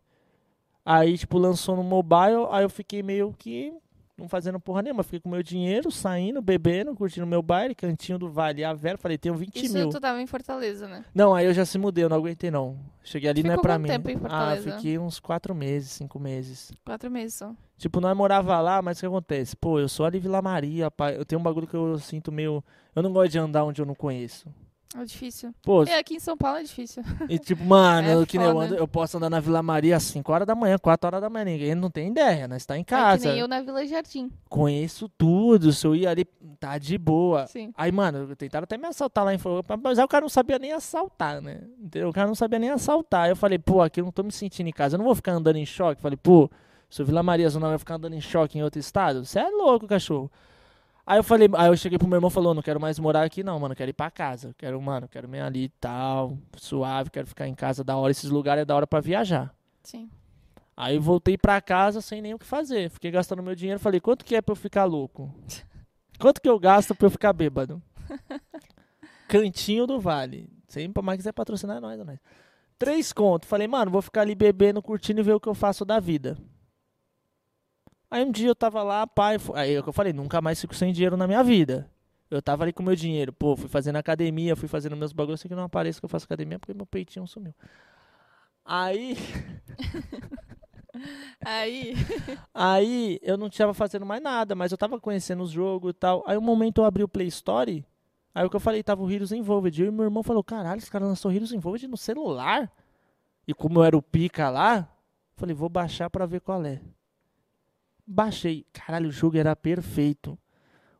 Aí, 0.84 1.16
tipo, 1.16 1.38
lançou 1.38 1.76
no 1.76 1.82
mobile, 1.82 2.46
aí 2.50 2.62
eu 2.62 2.70
fiquei 2.70 3.02
meio 3.02 3.34
que 3.38 3.72
não 4.20 4.28
fazendo 4.28 4.60
porra 4.60 4.82
nenhuma. 4.82 5.02
Fiquei 5.02 5.20
com 5.20 5.28
meu 5.28 5.42
dinheiro, 5.42 5.90
saindo, 5.90 6.42
bebendo, 6.42 6.94
curtindo 6.94 7.26
meu 7.26 7.42
baile, 7.42 7.74
cantinho 7.74 8.18
do 8.18 8.30
Vale. 8.30 8.62
A 8.62 8.74
Vera, 8.74 8.98
falei, 8.98 9.16
tenho 9.16 9.34
20 9.34 9.56
Isso 9.56 9.74
mil. 9.74 9.88
tu 9.88 9.98
tava 9.98 10.20
em 10.20 10.26
Fortaleza, 10.26 10.86
né? 10.86 11.04
Não, 11.14 11.34
aí 11.34 11.46
eu 11.46 11.54
já 11.54 11.64
se 11.64 11.78
mudei, 11.78 12.04
eu 12.04 12.08
não 12.08 12.18
aguentei 12.18 12.50
não. 12.50 12.78
Cheguei 13.02 13.30
ali, 13.30 13.42
não 13.42 13.50
é 13.50 13.54
Ficou 13.54 13.62
pra 13.62 13.78
mim. 13.78 13.88
tempo 13.88 14.10
em 14.10 14.16
ah, 14.16 14.20
Fortaleza? 14.20 14.72
fiquei 14.72 14.98
uns 14.98 15.18
quatro 15.18 15.54
meses, 15.54 15.90
cinco 15.92 16.18
meses. 16.18 16.70
Quatro 16.84 17.10
meses 17.10 17.34
só. 17.34 17.52
Tipo, 17.78 18.00
nós 18.00 18.14
morava 18.14 18.60
lá, 18.60 18.82
mas 18.82 18.98
o 18.98 19.00
que 19.00 19.06
acontece? 19.06 19.56
Pô, 19.56 19.80
eu 19.80 19.88
sou 19.88 20.04
ali 20.04 20.18
Vila 20.18 20.42
Maria, 20.42 20.90
pai. 20.90 21.16
Eu 21.16 21.24
tenho 21.24 21.40
um 21.40 21.42
bagulho 21.42 21.66
que 21.66 21.74
eu 21.74 21.98
sinto 21.98 22.30
meio... 22.30 22.62
Eu 22.94 23.02
não 23.02 23.12
gosto 23.12 23.32
de 23.32 23.38
andar 23.38 23.64
onde 23.64 23.80
eu 23.80 23.86
não 23.86 23.94
conheço. 23.94 24.52
É 24.98 25.04
difícil. 25.04 25.54
Pô, 25.62 25.84
É, 25.84 25.98
aqui 25.98 26.14
em 26.14 26.18
São 26.18 26.36
Paulo 26.36 26.58
é 26.58 26.62
difícil. 26.64 27.04
E 27.28 27.38
tipo, 27.38 27.62
mano, 27.64 28.08
É 28.10 28.14
eu, 28.14 28.26
que 28.26 28.36
nem 28.36 28.48
eu, 28.48 28.58
ando, 28.60 28.74
eu 28.74 28.88
posso 28.88 29.16
andar 29.18 29.30
na 29.30 29.38
Vila 29.38 29.62
Maria 29.62 29.96
às 29.96 30.02
5 30.02 30.32
horas 30.32 30.46
da 30.48 30.54
manhã, 30.56 30.76
4 30.78 31.06
horas 31.06 31.20
da 31.20 31.30
manhã. 31.30 31.44
Ninguém 31.44 31.74
não 31.76 31.88
tem 31.88 32.08
ideia, 32.08 32.48
nós 32.48 32.66
tá 32.66 32.76
em 32.76 32.80
É 32.80 32.84
que 32.84 32.90
casa. 32.90 33.28
nem 33.30 33.38
eu 33.38 33.46
na 33.46 33.60
Vila 33.62 33.86
Jardim. 33.86 34.30
Conheço 34.48 35.08
tudo. 35.08 35.72
Se 35.72 35.86
eu 35.86 35.94
ir 35.94 36.08
ali, 36.08 36.24
tá 36.58 36.76
de 36.76 36.98
boa. 36.98 37.46
Sim. 37.46 37.72
Aí, 37.76 37.92
mano, 37.92 38.34
tentaram 38.34 38.64
até 38.64 38.76
me 38.76 38.86
assaltar 38.88 39.24
lá 39.24 39.32
em 39.32 39.38
Floripa, 39.38 39.76
mas 39.76 39.96
aí 39.96 40.04
o 40.04 40.08
cara 40.08 40.22
não 40.22 40.28
sabia 40.28 40.58
nem 40.58 40.72
assaltar, 40.72 41.40
né? 41.40 41.60
Entendeu? 41.80 42.08
O 42.08 42.12
cara 42.12 42.26
não 42.26 42.34
sabia 42.34 42.58
nem 42.58 42.70
assaltar. 42.70 43.26
Aí 43.26 43.30
eu 43.30 43.36
falei, 43.36 43.58
pô, 43.60 43.80
aqui 43.82 44.00
eu 44.00 44.04
não 44.04 44.12
tô 44.12 44.24
me 44.24 44.32
sentindo 44.32 44.68
em 44.68 44.72
casa, 44.72 44.96
eu 44.96 44.98
não 44.98 45.04
vou 45.06 45.14
ficar 45.14 45.32
andando 45.32 45.56
em 45.56 45.64
choque. 45.66 46.02
Falei, 46.02 46.18
pô, 46.20 46.50
se 46.90 47.00
o 47.00 47.04
Vila 47.04 47.22
Maria 47.22 47.48
Zona 47.48 47.68
vai 47.68 47.78
ficar 47.78 47.94
andando 47.94 48.14
em 48.14 48.20
choque 48.20 48.58
em 48.58 48.62
outro 48.64 48.80
estado, 48.80 49.24
você 49.24 49.38
é 49.38 49.48
louco, 49.50 49.86
cachorro. 49.86 50.28
Aí 51.10 51.18
eu 51.18 51.24
falei, 51.24 51.48
aí 51.56 51.68
eu 51.68 51.76
cheguei 51.76 51.98
pro 51.98 52.06
meu 52.06 52.18
irmão 52.18 52.30
e 52.30 52.32
falou, 52.32 52.54
não 52.54 52.62
quero 52.62 52.78
mais 52.78 52.96
morar 52.96 53.24
aqui 53.24 53.42
não, 53.42 53.58
mano, 53.58 53.74
quero 53.74 53.90
ir 53.90 53.94
pra 53.94 54.12
casa. 54.12 54.54
Quero, 54.56 54.80
mano, 54.80 55.08
quero 55.08 55.28
me 55.28 55.40
ali 55.40 55.64
e 55.64 55.68
tal, 55.68 56.38
suave, 56.56 57.10
quero 57.10 57.26
ficar 57.26 57.48
em 57.48 57.54
casa 57.56 57.82
da 57.82 57.96
hora. 57.96 58.12
Esses 58.12 58.30
lugares 58.30 58.62
é 58.62 58.64
da 58.64 58.76
hora 58.76 58.86
pra 58.86 59.00
viajar. 59.00 59.52
Sim. 59.82 60.08
Aí 60.76 60.94
eu 60.94 61.02
voltei 61.02 61.36
pra 61.36 61.60
casa 61.60 62.00
sem 62.00 62.22
nem 62.22 62.32
o 62.32 62.38
que 62.38 62.46
fazer. 62.46 62.90
Fiquei 62.90 63.10
gastando 63.10 63.42
meu 63.42 63.56
dinheiro. 63.56 63.80
Falei, 63.80 63.98
quanto 63.98 64.24
que 64.24 64.36
é 64.36 64.40
pra 64.40 64.52
eu 64.52 64.56
ficar 64.56 64.84
louco? 64.84 65.34
Quanto 66.16 66.40
que 66.40 66.48
eu 66.48 66.60
gasto 66.60 66.94
pra 66.94 67.06
eu 67.06 67.10
ficar 67.10 67.32
bêbado? 67.32 67.82
Cantinho 69.26 69.88
do 69.88 69.98
Vale. 69.98 70.48
Sempre 70.68 71.02
mais 71.02 71.16
quiser 71.16 71.32
patrocinar 71.32 71.80
nós, 71.80 71.98
nós. 71.98 72.20
Três 72.78 73.12
contos. 73.12 73.48
Falei, 73.48 73.66
mano, 73.66 73.90
vou 73.90 74.00
ficar 74.00 74.20
ali 74.20 74.36
bebendo, 74.36 74.80
curtindo 74.80 75.18
e 75.18 75.24
ver 75.24 75.32
o 75.32 75.40
que 75.40 75.48
eu 75.48 75.54
faço 75.56 75.84
da 75.84 75.98
vida. 75.98 76.38
Aí 78.10 78.24
um 78.24 78.30
dia 78.30 78.48
eu 78.48 78.54
tava 78.54 78.82
lá, 78.82 79.06
pai. 79.06 79.36
Aí 79.54 79.78
o 79.78 79.82
que 79.82 79.88
eu 79.88 79.92
falei, 79.92 80.12
nunca 80.12 80.40
mais 80.40 80.60
fico 80.60 80.74
sem 80.74 80.92
dinheiro 80.92 81.16
na 81.16 81.26
minha 81.26 81.42
vida. 81.44 81.88
Eu 82.30 82.42
tava 82.42 82.64
ali 82.64 82.72
com 82.72 82.82
meu 82.82 82.96
dinheiro. 82.96 83.32
Pô, 83.32 83.56
fui 83.56 83.68
fazendo 83.68 83.96
academia, 83.96 84.56
fui 84.56 84.68
fazendo 84.68 84.96
meus 84.96 85.12
bagulhos. 85.12 85.40
Sei 85.40 85.48
que 85.48 85.54
não 85.54 85.64
apareço 85.64 86.00
que 86.00 86.04
eu 86.04 86.08
faço 86.08 86.24
academia 86.24 86.58
porque 86.58 86.74
meu 86.74 86.86
peitinho 86.86 87.26
sumiu. 87.26 87.54
Aí. 88.64 89.16
Aí. 91.44 91.94
Aí 92.54 93.18
eu 93.22 93.36
não 93.36 93.46
estava 93.46 93.72
fazendo 93.74 94.04
mais 94.04 94.22
nada, 94.22 94.54
mas 94.54 94.72
eu 94.72 94.78
tava 94.78 95.00
conhecendo 95.00 95.42
os 95.42 95.50
jogos 95.50 95.90
e 95.90 95.94
tal. 95.94 96.22
Aí 96.26 96.36
um 96.36 96.42
momento 96.42 96.80
eu 96.80 96.84
abri 96.84 97.02
o 97.02 97.08
Play 97.08 97.28
Store, 97.28 97.84
aí 98.34 98.44
o 98.44 98.50
que 98.50 98.56
eu 98.56 98.60
falei, 98.60 98.82
tava 98.82 99.02
o 99.02 99.10
Heroes 99.10 99.32
Involved. 99.32 99.82
E 99.84 99.90
meu 99.90 100.04
irmão 100.04 100.22
falou, 100.22 100.42
caralho, 100.42 100.78
esse 100.78 100.90
cara 100.90 101.06
lançou 101.06 101.32
Heroes 101.32 101.52
Involved 101.52 101.86
no 101.88 101.96
celular. 101.96 102.70
E 103.46 103.54
como 103.54 103.80
eu 103.80 103.84
era 103.84 103.96
o 103.96 104.02
pica 104.02 104.50
lá, 104.50 104.88
falei, 105.36 105.54
vou 105.54 105.68
baixar 105.68 106.10
pra 106.10 106.26
ver 106.26 106.40
qual 106.40 106.64
é. 106.64 106.80
Baixei. 108.12 108.66
Caralho, 108.72 109.08
o 109.08 109.12
jogo 109.12 109.36
era 109.36 109.54
perfeito. 109.54 110.36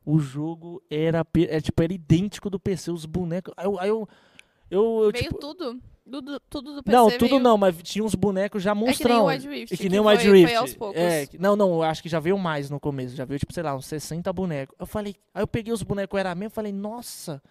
O 0.05 0.21
jogo 0.21 0.81
era, 0.89 1.27
é, 1.49 1.61
tipo, 1.61 1.83
era 1.83 1.93
idêntico 1.93 2.49
do 2.49 2.59
PC, 2.59 2.93
os 2.93 3.05
bonecos. 3.05 3.53
Aí 3.57 3.67
eu, 3.67 3.81
aí 3.81 3.89
eu, 3.89 4.09
eu, 4.71 5.03
eu, 5.05 5.13
Veio 5.13 5.25
tipo, 5.25 5.39
tudo. 5.39 5.81
Tudo, 6.09 6.41
tudo 6.49 6.75
do 6.75 6.83
PC 6.83 6.97
não, 6.97 7.11
tudo 7.11 7.29
veio... 7.29 7.41
não, 7.41 7.59
mas 7.59 7.77
tinha 7.83 8.05
uns 8.05 8.15
bonecos 8.15 8.63
já 8.63 8.71
É 8.71 8.75
que 8.75 8.79
nem 8.81 8.89
monstrão. 8.89 9.23
o 9.25 9.27
Wild 9.27 9.49
Rift. 9.49 9.75
E 9.75 9.77
que 9.77 9.89
nem 9.89 10.01
o 10.01 10.05
foi- 10.05 10.17
Wild 10.17 10.31
Rift. 10.31 10.47
Foi 10.49 10.57
aos 10.57 10.75
poucos. 10.75 11.01
É, 11.01 11.27
que- 11.27 11.39
não, 11.39 11.55
não, 11.57 11.71
eu 11.75 11.83
acho 11.83 12.03
que 12.03 12.09
já 12.09 12.19
veio 12.21 12.39
mais 12.39 12.71
no 12.71 12.79
começo. 12.81 13.15
Já 13.15 13.25
veio, 13.25 13.39
tipo, 13.39 13.53
sei 13.53 13.63
lá, 13.63 13.75
uns 13.77 13.87
60 13.87 14.33
bonecos. 14.33 14.75
Eu 14.79 14.87
falei, 14.87 15.15
aí 15.35 15.43
eu 15.43 15.47
peguei 15.49 15.73
os 15.73 15.83
bonecos, 15.83 16.19
era 16.19 16.35
mesmo, 16.35 16.51
falei, 16.51 16.73
nossa. 16.73 17.43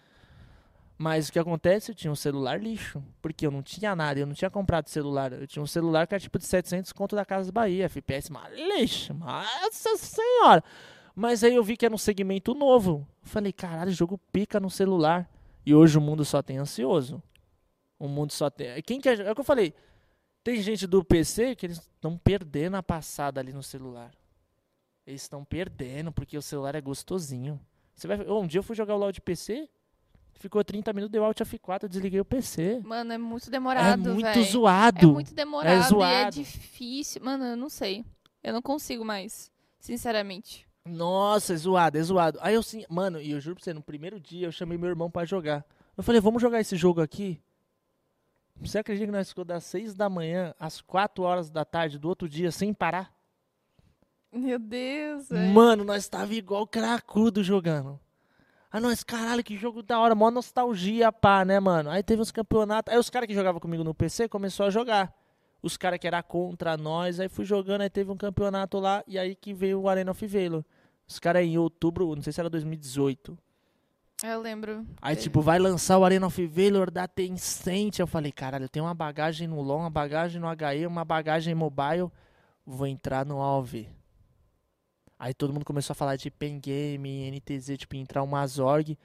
Mas 1.02 1.30
o 1.30 1.32
que 1.32 1.38
acontece? 1.38 1.90
Eu 1.90 1.94
tinha 1.94 2.12
um 2.12 2.14
celular 2.14 2.62
lixo. 2.62 3.02
Porque 3.22 3.46
eu 3.46 3.50
não 3.50 3.62
tinha 3.62 3.96
nada, 3.96 4.20
eu 4.20 4.26
não 4.26 4.34
tinha 4.34 4.50
comprado 4.50 4.88
celular. 4.88 5.32
Eu 5.32 5.46
tinha 5.46 5.62
um 5.62 5.66
celular 5.66 6.06
que 6.06 6.12
era 6.12 6.20
tipo 6.20 6.38
de 6.38 6.44
700 6.44 6.92
conto 6.92 7.16
da 7.16 7.24
Casa 7.24 7.50
Bahia. 7.50 7.86
FPS, 7.86 8.30
mas 8.30 8.54
lixo, 8.54 9.14
nossa 9.14 9.96
senhora. 9.96 10.62
Mas 11.14 11.42
aí 11.42 11.54
eu 11.54 11.64
vi 11.64 11.74
que 11.74 11.86
era 11.86 11.94
um 11.94 11.98
segmento 11.98 12.52
novo. 12.52 13.08
Falei, 13.22 13.50
caralho, 13.50 13.90
jogo 13.90 14.20
pica 14.30 14.60
no 14.60 14.68
celular. 14.68 15.26
E 15.64 15.74
hoje 15.74 15.96
o 15.96 16.02
mundo 16.02 16.22
só 16.22 16.42
tem 16.42 16.58
ansioso. 16.58 17.22
O 17.98 18.06
mundo 18.06 18.32
só 18.32 18.50
tem. 18.50 18.82
Quem 18.82 19.00
quer. 19.00 19.20
É 19.20 19.32
o 19.32 19.34
que 19.34 19.40
eu 19.40 19.44
falei. 19.44 19.72
Tem 20.44 20.60
gente 20.60 20.86
do 20.86 21.02
PC 21.02 21.56
que 21.56 21.64
eles 21.64 21.78
estão 21.78 22.18
perdendo 22.18 22.76
a 22.76 22.82
passada 22.82 23.40
ali 23.40 23.54
no 23.54 23.62
celular. 23.62 24.10
Eles 25.06 25.22
estão 25.22 25.46
perdendo 25.46 26.12
porque 26.12 26.36
o 26.36 26.42
celular 26.42 26.74
é 26.74 26.80
gostosinho. 26.82 27.58
Você 27.94 28.06
vai, 28.06 28.20
um 28.28 28.46
dia 28.46 28.58
eu 28.58 28.62
fui 28.62 28.76
jogar 28.76 28.94
o 28.96 28.98
LoL 28.98 29.12
de 29.12 29.22
PC, 29.22 29.66
ficou 30.38 30.62
30 30.64 30.92
minutos, 30.92 31.12
deu 31.12 31.24
Alt 31.24 31.38
F4, 31.40 31.84
eu 31.84 31.88
desliguei 31.88 32.20
o 32.20 32.24
PC. 32.24 32.80
Mano, 32.84 33.12
é 33.12 33.18
muito 33.18 33.48
é 33.48 33.50
demorado, 33.50 34.14
muito 34.14 34.26
véi. 34.26 34.44
zoado. 34.44 35.10
É 35.10 35.12
muito 35.12 35.34
demorado 35.34 35.74
e 35.74 35.78
é 35.78 35.82
zoado. 35.82 36.36
difícil. 36.36 37.22
Mano, 37.24 37.44
eu 37.44 37.56
não 37.56 37.68
sei. 37.68 38.04
Eu 38.42 38.52
não 38.52 38.62
consigo 38.62 39.04
mais. 39.04 39.50
Sinceramente. 39.78 40.66
Nossa, 40.84 41.52
é 41.52 41.56
zoado, 41.56 41.98
é 41.98 42.02
zoado. 42.02 42.38
Aí 42.42 42.54
eu 42.54 42.62
sim, 42.62 42.84
mano, 42.88 43.20
e 43.20 43.30
eu 43.30 43.40
juro 43.40 43.56
pra 43.56 43.64
você, 43.64 43.72
no 43.72 43.82
primeiro 43.82 44.18
dia 44.18 44.46
eu 44.46 44.52
chamei 44.52 44.78
meu 44.78 44.88
irmão 44.88 45.10
pra 45.10 45.24
jogar. 45.24 45.64
Eu 45.96 46.02
falei, 46.02 46.20
vamos 46.20 46.40
jogar 46.40 46.60
esse 46.60 46.76
jogo 46.76 47.00
aqui? 47.00 47.40
Você 48.56 48.78
acredita 48.78 49.06
que 49.06 49.12
nós 49.12 49.28
ficou 49.28 49.44
das 49.44 49.64
6 49.64 49.94
da 49.94 50.08
manhã 50.08 50.54
às 50.58 50.80
4 50.80 51.22
horas 51.22 51.50
da 51.50 51.64
tarde 51.64 51.98
do 51.98 52.08
outro 52.08 52.28
dia 52.28 52.50
sem 52.50 52.74
parar? 52.74 53.12
Meu 54.32 54.58
Deus, 54.58 55.28
velho. 55.28 55.52
Mano, 55.52 55.82
nós 55.82 56.08
tava 56.08 56.34
igual 56.34 56.66
cracudo 56.66 57.42
jogando. 57.42 57.98
Ah, 58.72 58.80
nós, 58.80 59.02
caralho, 59.02 59.42
que 59.42 59.56
jogo 59.56 59.82
da 59.82 59.98
hora, 59.98 60.14
mó 60.14 60.30
nostalgia, 60.30 61.10
pá, 61.10 61.44
né, 61.44 61.58
mano? 61.58 61.90
Aí 61.90 62.04
teve 62.04 62.22
uns 62.22 62.30
campeonatos. 62.30 62.92
Aí 62.92 62.98
os 62.98 63.10
caras 63.10 63.26
que 63.26 63.34
jogavam 63.34 63.60
comigo 63.60 63.82
no 63.82 63.92
PC 63.92 64.28
começou 64.28 64.66
a 64.66 64.70
jogar. 64.70 65.12
Os 65.60 65.76
caras 65.76 65.98
que 65.98 66.06
era 66.06 66.22
contra 66.22 66.76
nós, 66.76 67.18
aí 67.18 67.28
fui 67.28 67.44
jogando, 67.44 67.80
aí 67.80 67.90
teve 67.90 68.10
um 68.10 68.16
campeonato 68.16 68.78
lá, 68.78 69.02
e 69.06 69.18
aí 69.18 69.34
que 69.34 69.52
veio 69.52 69.80
o 69.80 69.88
Arena 69.88 70.12
of 70.12 70.26
Valor. 70.26 70.64
Os 71.06 71.18
caras 71.18 71.44
em 71.44 71.58
outubro, 71.58 72.14
não 72.14 72.22
sei 72.22 72.32
se 72.32 72.40
era 72.40 72.48
2018. 72.48 73.36
Eu 74.22 74.40
lembro. 74.40 74.86
Aí, 75.02 75.16
tipo, 75.16 75.40
vai 75.40 75.58
lançar 75.58 75.98
o 75.98 76.04
Arena 76.04 76.26
of 76.26 76.46
Valor 76.46 76.90
da 76.90 77.08
Tencent. 77.08 77.98
Eu 77.98 78.06
falei, 78.06 78.30
caralho, 78.30 78.66
eu 78.66 78.68
tenho 78.68 78.84
uma 78.84 78.94
bagagem 78.94 79.48
no 79.48 79.60
LoL, 79.60 79.80
uma 79.80 79.90
bagagem 79.90 80.40
no 80.40 80.46
HE, 80.46 80.86
uma 80.86 81.04
bagagem 81.04 81.54
mobile. 81.54 82.10
Vou 82.64 82.86
entrar 82.86 83.26
no 83.26 83.42
AOV. 83.42 83.88
Aí 85.20 85.34
todo 85.34 85.52
mundo 85.52 85.66
começou 85.66 85.92
a 85.92 85.94
falar 85.94 86.16
de 86.16 86.30
Pen 86.30 86.58
Game, 86.58 87.30
NTZ, 87.30 87.76
tipo, 87.76 87.94
entrar 87.94 88.22
uma 88.22 88.46
Zorg. 88.46 88.96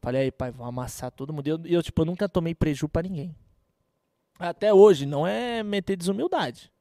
Falei, 0.00 0.22
aí, 0.22 0.30
pai, 0.32 0.50
vou 0.50 0.66
amassar 0.66 1.12
todo 1.12 1.32
mundo. 1.32 1.46
E 1.46 1.50
eu, 1.50 1.60
eu, 1.64 1.80
tipo, 1.80 2.02
eu 2.02 2.06
nunca 2.06 2.28
tomei 2.28 2.56
preju 2.56 2.88
pra 2.88 3.02
ninguém. 3.02 3.32
Até 4.36 4.74
hoje, 4.74 5.06
não 5.06 5.24
é 5.24 5.62
meter 5.62 5.94
desumildade. 5.94 6.72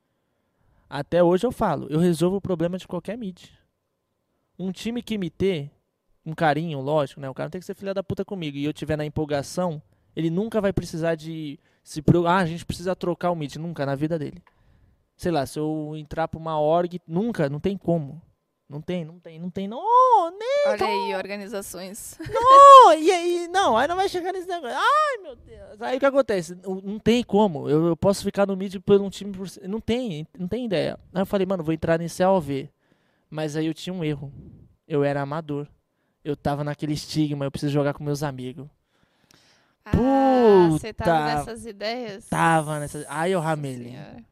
Até 0.90 1.22
hoje 1.22 1.46
eu 1.46 1.52
falo, 1.52 1.86
eu 1.92 2.00
resolvo 2.00 2.38
o 2.38 2.42
problema 2.42 2.80
de 2.80 2.88
qualquer 2.88 3.16
mid. 3.16 3.50
Um 4.58 4.72
time 4.72 5.04
que 5.04 5.20
me 5.20 5.30
ter 5.30 5.70
um 6.26 6.34
carinho, 6.34 6.82
lógico, 6.82 7.22
né? 7.22 7.30
O 7.30 7.34
cara 7.36 7.46
não 7.46 7.52
tem 7.52 7.62
que 7.62 7.68
ser 7.68 7.76
filha 7.76 7.94
da 7.94 8.02
puta 8.02 8.26
comigo. 8.26 8.58
E 8.58 8.66
eu 8.66 8.74
tiver 8.74 8.98
na 8.98 9.06
empolgação, 9.06 9.80
ele 10.16 10.32
nunca 10.32 10.60
vai 10.60 10.74
precisar 10.74 11.14
de 11.14 11.60
se. 11.84 12.04
Ah, 12.28 12.38
a 12.38 12.46
gente 12.48 12.66
precisa 12.66 12.96
trocar 12.96 13.30
o 13.30 13.36
Meet. 13.36 13.58
Nunca 13.58 13.86
na 13.86 13.94
vida 13.94 14.18
dele. 14.18 14.42
Sei 15.16 15.32
lá, 15.32 15.46
se 15.46 15.60
eu 15.60 15.94
entrar 15.96 16.28
pra 16.28 16.40
uma 16.40 16.60
org, 16.60 17.00
nunca, 17.08 17.48
não 17.50 17.60
tem 17.60 17.78
como. 17.78 18.20
Não 18.70 18.80
tem, 18.80 19.04
não 19.04 19.20
tem, 19.20 19.40
não 19.40 19.50
tem. 19.50 19.68
Não, 19.68 20.30
nem. 20.30 20.68
Olha 20.68 20.86
aí, 20.86 21.16
organizações. 21.16 22.16
Não, 22.32 22.94
e 22.94 23.12
aí, 23.12 23.48
não, 23.48 23.76
aí 23.76 23.88
não 23.88 23.96
vai 23.96 24.08
chegar 24.08 24.32
nesse 24.32 24.48
negócio. 24.48 24.78
Ai, 24.78 25.18
meu 25.24 25.36
Deus. 25.36 25.82
Aí 25.82 25.98
o 25.98 26.00
que 26.00 26.06
acontece? 26.06 26.56
Não, 26.64 27.00
tem 27.00 27.24
como. 27.24 27.68
Eu, 27.68 27.88
eu 27.88 27.98
posso 27.98 28.24
ficar 28.24 28.46
no 28.46 28.56
mid 28.56 28.76
por 28.76 29.02
um 29.02 29.10
time. 29.10 29.32
Por, 29.36 29.48
não 29.68 29.82
tem, 29.82 30.28
não 30.38 30.48
tem 30.48 30.66
ideia. 30.66 31.00
Aí 31.12 31.22
eu 31.24 31.26
falei, 31.26 31.48
mano, 31.48 31.64
vou 31.64 31.74
entrar 31.74 31.98
nesse 31.98 32.22
AOV. 32.22 32.70
Mas 33.28 33.56
aí 33.56 33.66
eu 33.66 33.74
tinha 33.74 33.92
um 33.92 34.04
erro. 34.04 34.32
Eu 34.88 35.04
era 35.04 35.20
amador. 35.20 35.68
Eu 36.24 36.36
tava 36.36 36.64
naquele 36.64 36.94
estigma, 36.94 37.46
eu 37.46 37.52
preciso 37.52 37.74
jogar 37.74 37.96
com 37.96 38.04
meus 38.04 38.22
amigos. 38.22 38.68
Ah, 39.84 40.68
você 40.70 40.94
tava 40.94 41.12
Puta. 41.12 41.36
nessas 41.36 41.66
ideias? 41.66 42.30
Tava 42.30 42.80
nessa. 42.80 43.04
Aí 43.10 43.32
eu. 43.32 43.42
Senhora. 43.42 44.29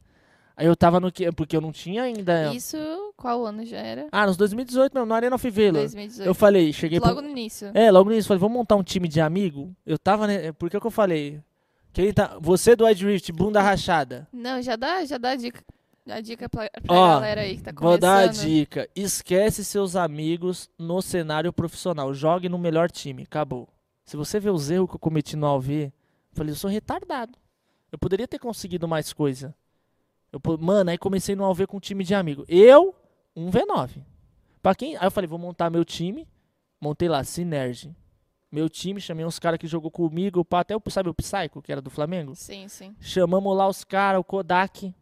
Aí 0.57 0.65
eu 0.65 0.75
tava 0.75 0.99
no 0.99 1.11
que. 1.11 1.31
Porque 1.31 1.55
eu 1.55 1.61
não 1.61 1.71
tinha 1.71 2.01
ainda. 2.01 2.51
Isso, 2.53 2.75
qual 3.15 3.45
ano 3.45 3.63
já 3.63 3.77
era? 3.77 4.07
Ah, 4.11 4.25
nos 4.25 4.35
2018 4.37 4.91
mesmo, 4.93 5.05
no 5.05 5.13
Arena 5.13 5.35
of 5.35 5.49
Vila. 5.51 5.79
2018. 5.79 6.27
Eu 6.27 6.33
falei, 6.33 6.73
cheguei 6.73 6.99
pro- 6.99 7.09
Logo 7.09 7.21
no 7.21 7.29
início. 7.29 7.69
É, 7.75 7.91
logo 7.91 8.09
nisso, 8.09 8.27
falei, 8.27 8.39
vamos 8.41 8.57
montar 8.57 8.75
um 8.75 8.81
time 8.83 9.07
de 9.07 9.21
amigo? 9.21 9.71
Eu 9.85 9.99
tava, 9.99 10.25
né? 10.25 10.51
Por 10.51 10.67
que 10.69 10.79
que 10.79 10.87
eu 10.87 10.91
falei? 10.91 11.39
Quem 11.93 12.11
tá, 12.11 12.37
você 12.41 12.75
do 12.75 12.85
Wide 12.85 13.05
Rift, 13.05 13.31
bunda 13.31 13.61
rachada. 13.61 14.27
Não, 14.33 14.59
já 14.61 14.75
dá, 14.75 15.05
já 15.05 15.17
dá 15.19 15.31
a 15.31 15.35
dica, 15.35 15.63
a 16.09 16.21
dica 16.21 16.49
pra, 16.49 16.69
pra 16.69 16.95
Ó, 16.95 17.07
galera 17.19 17.41
aí 17.41 17.57
que 17.57 17.63
tá 17.63 17.71
Vou 17.71 17.81
começando. 17.91 18.01
dar 18.01 18.19
a 18.23 18.27
dica. 18.27 18.89
Esquece 18.95 19.63
seus 19.63 19.95
amigos 19.95 20.69
no 20.77 21.01
cenário 21.03 21.53
profissional. 21.53 22.13
Jogue 22.15 22.49
no 22.49 22.57
melhor 22.57 22.89
time. 22.89 23.23
Acabou. 23.23 23.67
Se 24.05 24.17
você 24.17 24.39
vê 24.39 24.49
os 24.49 24.69
erros 24.71 24.89
que 24.89 24.95
eu 24.95 24.99
cometi 24.99 25.35
no 25.35 25.45
AV, 25.47 25.69
eu 25.85 25.91
falei, 26.33 26.51
eu 26.51 26.55
sou 26.55 26.69
retardado. 26.69 27.33
Eu 27.91 27.97
poderia 27.99 28.27
ter 28.27 28.39
conseguido 28.39 28.87
mais 28.87 29.13
coisa. 29.13 29.53
Eu, 30.31 30.41
mano, 30.59 30.89
aí 30.89 30.97
comecei 30.97 31.35
no 31.35 31.45
AV 31.45 31.65
com 31.67 31.77
um 31.77 31.79
time 31.79 32.03
de 32.03 32.13
amigo. 32.13 32.45
Eu, 32.47 32.95
um 33.35 33.49
V9. 33.49 34.03
Pra 34.61 34.75
quem? 34.75 34.97
Aí 34.97 35.05
eu 35.05 35.11
falei, 35.11 35.27
vou 35.27 35.39
montar 35.39 35.69
meu 35.69 35.85
time. 35.85 36.27
Montei 36.79 37.07
lá, 37.07 37.23
Synergy. 37.23 37.95
Meu 38.51 38.69
time, 38.69 39.01
chamei 39.01 39.25
uns 39.25 39.39
caras 39.39 39.59
que 39.59 39.67
jogou 39.67 39.91
comigo, 39.91 40.43
pá, 40.45 40.61
até 40.61 40.75
o, 40.75 40.81
sabe 40.89 41.09
o 41.09 41.13
Psycho, 41.13 41.61
que 41.61 41.71
era 41.71 41.81
do 41.81 41.89
Flamengo? 41.89 42.33
Sim, 42.35 42.67
sim. 42.67 42.95
Chamamos 42.99 43.55
lá 43.55 43.67
os 43.67 43.83
caras, 43.83 44.21
o 44.21 44.23
Kodak. 44.23 44.93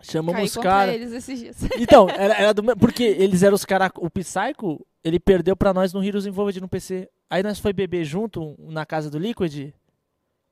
Chamamos 0.00 0.34
Caí 0.34 0.44
os 0.46 0.56
caras. 0.56 0.94
eles 0.94 1.12
esses 1.12 1.38
dias. 1.38 1.56
Então, 1.78 2.08
era, 2.08 2.34
era 2.34 2.54
do. 2.54 2.62
Porque 2.76 3.04
eles 3.04 3.42
eram 3.42 3.54
os 3.54 3.64
caras. 3.64 3.90
O 3.96 4.10
Psycho, 4.10 4.84
ele 5.04 5.20
perdeu 5.20 5.54
pra 5.54 5.72
nós 5.72 5.92
no 5.92 6.02
Heroes 6.02 6.26
Involved 6.26 6.60
no 6.60 6.68
PC. 6.68 7.08
Aí 7.30 7.42
nós 7.42 7.58
foi 7.58 7.72
beber 7.72 8.04
junto 8.04 8.56
na 8.58 8.84
casa 8.84 9.10
do 9.10 9.18
Liquid. 9.18 9.72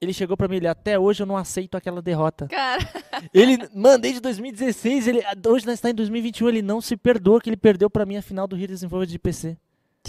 Ele 0.01 0.15
chegou 0.15 0.35
pra 0.37 0.49
mim, 0.49 0.57
ele 0.57 0.67
até 0.67 0.99
hoje 0.99 1.23
eu 1.23 1.27
não 1.27 1.37
aceito 1.37 1.77
aquela 1.77 2.01
derrota. 2.01 2.47
Cara, 2.49 2.81
Ele, 3.35 3.59
mandei 3.75 4.15
de 4.15 4.21
2016, 4.21 5.07
ele, 5.07 5.21
hoje 5.47 5.67
nós 5.67 5.75
está 5.75 5.91
em 5.91 5.95
2021, 5.95 6.49
ele 6.49 6.63
não 6.63 6.81
se 6.81 6.97
perdoa 6.97 7.39
que 7.39 7.51
ele 7.51 7.57
perdeu 7.57 7.91
pra 7.91 8.07
mim 8.07 8.17
a 8.17 8.23
final 8.23 8.47
do 8.47 8.57
Heroes 8.57 8.83
Involved 8.83 9.13
de 9.13 9.19
PC. 9.19 9.59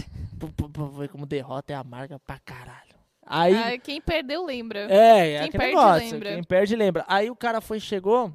Foi 0.96 1.08
como 1.10 1.26
derrota 1.26 1.74
é 1.74 1.76
amarga 1.76 2.18
pra 2.20 2.40
caralho. 2.40 2.96
Aí, 3.26 3.56
ah, 3.56 3.78
quem 3.78 4.02
perdeu 4.02 4.46
lembra. 4.46 4.88
é, 4.92 5.34
é 5.34 5.42
Quem 5.42 5.52
perde, 5.52 5.68
negócio. 5.68 6.12
lembra. 6.12 6.34
Quem 6.34 6.44
perde 6.44 6.76
lembra. 6.76 7.06
Aí 7.08 7.30
o 7.30 7.36
cara 7.36 7.62
foi, 7.62 7.80
chegou. 7.80 8.34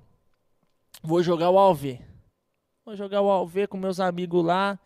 Vou 1.02 1.22
jogar 1.22 1.50
o 1.50 1.58
ALV. 1.58 1.98
Vou 2.84 2.94
jogar 2.94 3.20
o 3.20 3.30
ALV 3.30 3.66
com 3.68 3.76
meus 3.76 3.98
amigos 3.98 4.44
lá. 4.44 4.78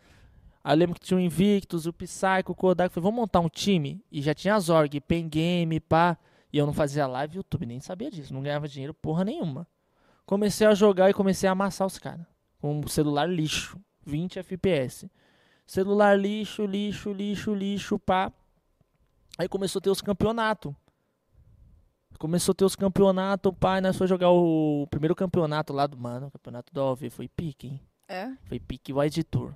Aí 0.63 0.73
eu 0.73 0.77
lembro 0.79 0.95
que 0.99 1.05
tinha 1.05 1.17
o 1.17 1.21
Invictus, 1.21 1.85
o 1.85 1.93
Psycho, 1.93 2.51
o 2.51 2.55
Kodak. 2.55 2.93
Falei, 2.93 3.03
vamos 3.03 3.19
montar 3.19 3.39
um 3.39 3.49
time? 3.49 4.03
E 4.11 4.21
já 4.21 4.33
tinha 4.33 4.55
as 4.55 4.69
org, 4.69 4.99
Pen 5.01 5.29
Game, 5.29 5.79
pá. 5.79 6.17
E 6.51 6.57
eu 6.57 6.65
não 6.65 6.73
fazia 6.73 7.07
live 7.07 7.37
YouTube, 7.37 7.65
nem 7.65 7.79
sabia 7.79 8.11
disso. 8.11 8.33
Não 8.33 8.41
ganhava 8.41 8.67
dinheiro 8.67 8.93
porra 8.93 9.23
nenhuma. 9.23 9.67
Comecei 10.25 10.67
a 10.67 10.73
jogar 10.73 11.09
e 11.09 11.13
comecei 11.13 11.47
a 11.47 11.53
amassar 11.53 11.87
os 11.87 11.97
caras. 11.97 12.25
Com 12.59 12.79
um 12.79 12.87
celular 12.87 13.27
lixo. 13.27 13.79
20 14.05 14.39
FPS. 14.39 15.09
Celular 15.65 16.17
lixo, 16.19 16.65
lixo, 16.65 17.13
lixo, 17.13 17.53
lixo, 17.53 17.99
pá. 17.99 18.31
Aí 19.37 19.47
começou 19.47 19.79
a 19.79 19.83
ter 19.83 19.89
os 19.89 20.01
campeonatos. 20.01 20.73
Começou 22.19 22.51
a 22.51 22.55
ter 22.55 22.65
os 22.65 22.75
campeonatos, 22.75 23.51
pai, 23.59 23.81
nós 23.81 23.97
foi 23.97 24.05
jogar 24.05 24.29
o 24.29 24.85
primeiro 24.91 25.15
campeonato 25.15 25.73
lá 25.73 25.87
do 25.87 25.97
mano, 25.97 26.27
o 26.27 26.31
campeonato 26.31 26.71
da 26.71 26.83
OV, 26.83 27.09
foi 27.09 27.27
pique, 27.27 27.67
hein? 27.67 27.81
É? 28.07 28.31
Foi 28.43 28.59
pique 28.59 28.93
Wide 28.93 29.23
Tour. 29.23 29.53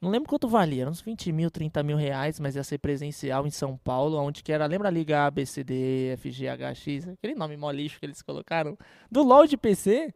Não 0.00 0.08
lembro 0.10 0.30
quanto 0.30 0.48
valia, 0.48 0.88
uns 0.88 1.02
20 1.02 1.30
mil, 1.30 1.50
30 1.50 1.82
mil 1.82 1.96
reais, 1.96 2.40
mas 2.40 2.56
ia 2.56 2.64
ser 2.64 2.78
presencial 2.78 3.46
em 3.46 3.50
São 3.50 3.76
Paulo, 3.76 4.16
onde 4.16 4.42
que 4.42 4.50
era, 4.50 4.64
lembra 4.64 4.88
a 4.88 4.90
Liga 4.90 5.26
A, 5.26 5.30
B, 5.30 5.44
C, 5.44 5.62
D, 5.62 6.12
F, 6.14 6.30
G, 6.30 6.48
H, 6.48 6.74
X, 6.74 7.08
aquele 7.08 7.34
nome 7.34 7.54
mó 7.56 7.70
lixo 7.70 8.00
que 8.00 8.06
eles 8.06 8.22
colocaram, 8.22 8.78
do 9.10 9.22
LoL 9.22 9.46
de 9.46 9.58
PC, 9.58 10.14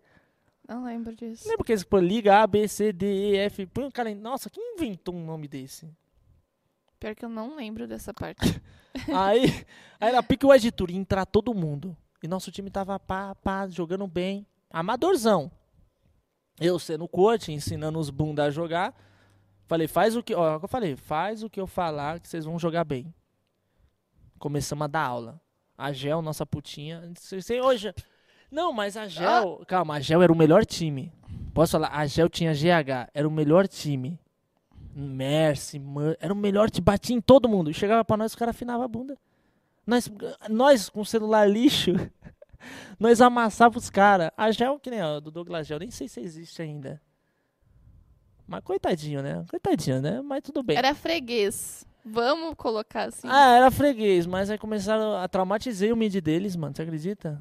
Não 0.66 0.85
lembro 0.85 1.14
disso. 1.14 1.47
lembra 1.47 1.64
que 1.66 1.72
eles 1.72 1.85
pôr 1.85 2.03
Liga 2.03 2.43
A, 2.43 2.47
B, 2.47 2.66
C, 2.66 2.95
D, 2.95 3.32
E, 3.32 3.37
F, 3.37 3.66
põe 3.66 3.85
o 3.85 3.93
cara, 3.93 4.14
nossa, 4.14 4.49
quem 4.49 4.74
inventou 4.74 5.14
um 5.14 5.22
nome 5.24 5.47
desse? 5.47 5.87
Pior 6.99 7.14
que 7.14 7.24
eu 7.26 7.28
não 7.28 7.55
lembro 7.55 7.87
dessa 7.87 8.14
parte. 8.14 8.62
aí, 9.14 9.66
aí 10.01 10.09
era 10.09 10.22
pique 10.22 10.47
Wide 10.47 10.72
Tour, 10.72 10.91
ia 10.91 10.97
entrar 10.97 11.26
todo 11.26 11.53
mundo, 11.53 11.95
e 12.22 12.26
nosso 12.26 12.51
time 12.51 12.70
tava 12.70 12.99
pá, 12.99 13.35
pá, 13.35 13.68
jogando 13.68 14.07
bem, 14.07 14.47
amadorzão. 14.70 15.53
Eu 16.59 16.78
sendo 16.78 17.07
coach, 17.07 17.53
ensinando 17.53 17.99
os 17.99 18.09
bunda 18.09 18.45
a 18.45 18.51
jogar. 18.51 18.95
Falei, 19.66 19.88
faz 19.88 20.14
o 20.16 20.22
que. 20.22 20.34
Ó, 20.34 20.58
é 20.58 20.62
eu 20.62 20.68
falei, 20.68 20.96
faz 20.96 21.42
o 21.42 21.50
que 21.50 21.60
eu 21.60 21.66
falar 21.66 22.20
que 22.20 22.28
vocês 22.28 22.44
vão 22.44 22.58
jogar 22.58 22.84
bem. 22.84 23.12
Começamos 24.38 24.84
a 24.84 24.88
dar 24.88 25.06
aula. 25.06 25.40
A 25.76 25.92
Gel, 25.92 26.22
nossa 26.22 26.44
putinha. 26.44 27.12
Sei 27.16 27.60
hoje. 27.60 27.92
Não, 28.50 28.72
mas 28.72 28.96
a 28.96 29.08
Gel. 29.08 29.64
Calma, 29.66 29.94
a 29.94 30.00
Gel 30.00 30.22
era 30.22 30.32
o 30.32 30.36
melhor 30.36 30.64
time. 30.64 31.12
Posso 31.52 31.72
falar? 31.72 31.88
A 31.88 32.06
Gel 32.06 32.28
tinha 32.28 32.52
GH, 32.52 33.10
era 33.12 33.26
o 33.26 33.30
melhor 33.30 33.66
time. 33.66 34.18
Mercy, 34.94 35.78
Man, 35.78 36.14
era 36.20 36.32
o 36.32 36.36
melhor 36.36 36.70
time. 36.70 36.84
Batia 36.84 37.16
em 37.16 37.20
todo 37.20 37.48
mundo. 37.48 37.70
E 37.70 37.74
chegava 37.74 38.04
pra 38.04 38.16
nós, 38.16 38.32
os 38.32 38.36
caras 38.36 38.54
afinavam 38.54 38.84
a 38.84 38.88
bunda. 38.88 39.18
Nós, 39.86 40.10
nós 40.48 40.88
com 40.88 41.04
celular 41.04 41.48
lixo, 41.50 41.92
nós 42.98 43.20
amassávamos 43.20 43.84
os 43.84 43.90
caras. 43.90 44.30
A 44.36 44.50
Gel, 44.50 44.78
que 44.78 44.90
nem 44.90 45.00
a 45.00 45.18
do 45.18 45.30
Douglas 45.30 45.66
Gel, 45.66 45.80
nem 45.80 45.90
sei 45.90 46.06
se 46.06 46.20
existe 46.20 46.62
ainda. 46.62 47.00
Mas 48.47 48.62
coitadinho, 48.62 49.22
né? 49.22 49.45
Coitadinho, 49.49 50.01
né? 50.01 50.20
Mas 50.20 50.42
tudo 50.42 50.62
bem. 50.62 50.76
Era 50.76 50.95
freguês. 50.95 51.86
Vamos 52.05 52.55
colocar 52.57 53.05
assim. 53.05 53.26
Ah, 53.30 53.57
era 53.57 53.70
freguês, 53.70 54.26
mas 54.26 54.51
aí 54.51 54.59
começaram 54.59 55.16
a 55.16 55.26
traumatizei 55.26 55.90
o 55.90 55.97
mid 55.97 56.14
deles, 56.20 56.55
mano. 56.55 56.76
Você 56.76 56.82
acredita? 56.82 57.40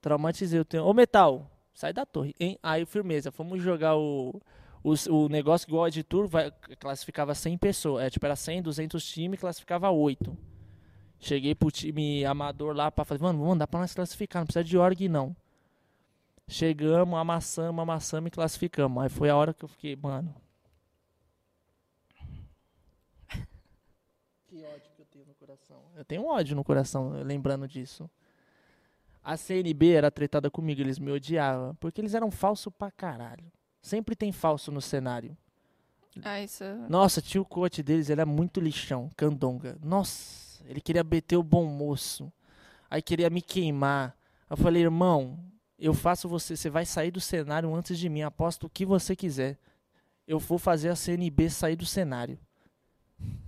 Traumatizei 0.00 0.60
o 0.60 0.64
teu. 0.64 0.86
Ô, 0.86 0.94
Metal, 0.94 1.50
sai 1.74 1.92
da 1.92 2.06
torre, 2.06 2.32
hein? 2.38 2.56
Aí, 2.62 2.86
firmeza, 2.86 3.32
fomos 3.32 3.60
jogar 3.60 3.96
o, 3.96 4.40
o, 4.84 4.94
o 5.10 5.28
negócio 5.28 5.66
igual 5.66 5.84
a 5.84 5.90
de 5.90 6.04
tour, 6.04 6.28
vai, 6.28 6.52
classificava 6.78 7.34
100 7.34 7.58
pessoas. 7.58 8.04
É, 8.04 8.10
tipo, 8.10 8.24
era 8.24 8.36
100, 8.36 8.62
200 8.62 9.04
times, 9.04 9.40
classificava 9.40 9.90
8. 9.90 10.36
Cheguei 11.18 11.56
pro 11.56 11.70
time 11.72 12.24
amador 12.24 12.76
lá 12.76 12.92
pra 12.92 13.04
falar, 13.04 13.20
mano, 13.20 13.40
vamos, 13.40 13.58
dá 13.58 13.66
pra 13.66 13.80
nós 13.80 13.92
classificar, 13.92 14.42
não 14.42 14.46
precisa 14.46 14.62
de 14.62 14.78
org, 14.78 15.08
não. 15.08 15.34
Chegamos, 16.48 17.18
amassamos, 17.18 17.82
amassamos 17.82 18.28
e 18.28 18.30
classificamos. 18.30 19.02
Aí 19.02 19.08
foi 19.08 19.28
a 19.28 19.36
hora 19.36 19.52
que 19.52 19.64
eu 19.64 19.68
fiquei, 19.68 19.96
mano. 19.96 20.34
Que 24.46 24.62
ódio 24.64 24.90
que 24.94 25.02
eu 25.02 25.06
tenho 25.06 25.26
no 25.26 25.34
coração. 25.34 25.82
Eu 25.96 26.04
tenho 26.04 26.22
um 26.22 26.28
ódio 26.28 26.54
no 26.54 26.62
coração, 26.64 27.10
lembrando 27.22 27.66
disso. 27.66 28.08
A 29.22 29.36
CNB 29.36 29.92
era 29.92 30.08
tretada 30.08 30.48
comigo, 30.48 30.80
eles 30.80 31.00
me 31.00 31.10
odiavam. 31.10 31.74
Porque 31.74 32.00
eles 32.00 32.14
eram 32.14 32.30
falsos 32.30 32.72
pra 32.72 32.92
caralho. 32.92 33.44
Sempre 33.82 34.14
tem 34.14 34.30
falso 34.30 34.70
no 34.70 34.80
cenário. 34.80 35.36
Ah, 36.24 36.40
isso. 36.40 36.64
Nossa, 36.88 37.20
tinha 37.20 37.42
o 37.42 37.44
coach 37.44 37.82
deles, 37.82 38.08
ele 38.08 38.20
é 38.20 38.24
muito 38.24 38.60
lixão, 38.60 39.10
candonga. 39.16 39.76
Nossa, 39.82 40.64
ele 40.64 40.80
queria 40.80 41.04
meter 41.04 41.36
o 41.36 41.42
bom 41.42 41.66
moço. 41.66 42.32
Aí 42.88 43.02
queria 43.02 43.28
me 43.28 43.42
queimar. 43.42 44.16
Eu 44.48 44.56
falei, 44.56 44.82
irmão, 44.82 45.38
eu 45.78 45.92
faço 45.92 46.28
você, 46.28 46.56
você 46.56 46.70
vai 46.70 46.86
sair 46.86 47.10
do 47.10 47.20
cenário 47.20 47.74
antes 47.74 47.98
de 47.98 48.08
mim, 48.08 48.22
aposto 48.22 48.66
o 48.66 48.70
que 48.70 48.84
você 48.84 49.14
quiser. 49.14 49.58
Eu 50.26 50.38
vou 50.38 50.58
fazer 50.58 50.88
a 50.88 50.96
CNB 50.96 51.50
sair 51.50 51.76
do 51.76 51.86
cenário. 51.86 52.38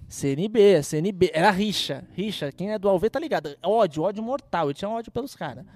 CNB, 0.09 0.77
a 0.77 0.83
CNB, 0.83 1.31
era 1.35 1.51
rixa, 1.51 2.07
rixa, 2.13 2.51
quem 2.51 2.73
é 2.73 2.79
do 2.79 2.89
Alv 2.89 3.05
tá 3.11 3.19
ligado, 3.19 3.55
ódio, 3.63 4.03
ódio 4.03 4.23
mortal, 4.23 4.69
eu 4.69 4.75
tinha 4.75 4.89
ódio 4.89 5.13
pelos 5.13 5.35
caras. 5.35 5.67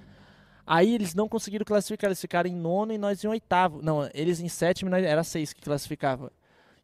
Aí 0.67 0.95
eles 0.95 1.15
não 1.15 1.29
conseguiram 1.29 1.65
classificar, 1.65 2.09
eles 2.09 2.21
ficaram 2.21 2.49
em 2.49 2.55
nono 2.55 2.93
e 2.93 2.99
nós 2.99 3.23
em 3.23 3.29
oitavo. 3.29 3.83
Não, 3.83 4.09
eles 4.15 4.41
em 4.41 4.49
sétimo, 4.49 4.91
nós, 4.91 5.05
era 5.05 5.25
seis 5.25 5.53
que 5.53 5.61
classificava. 5.61 6.33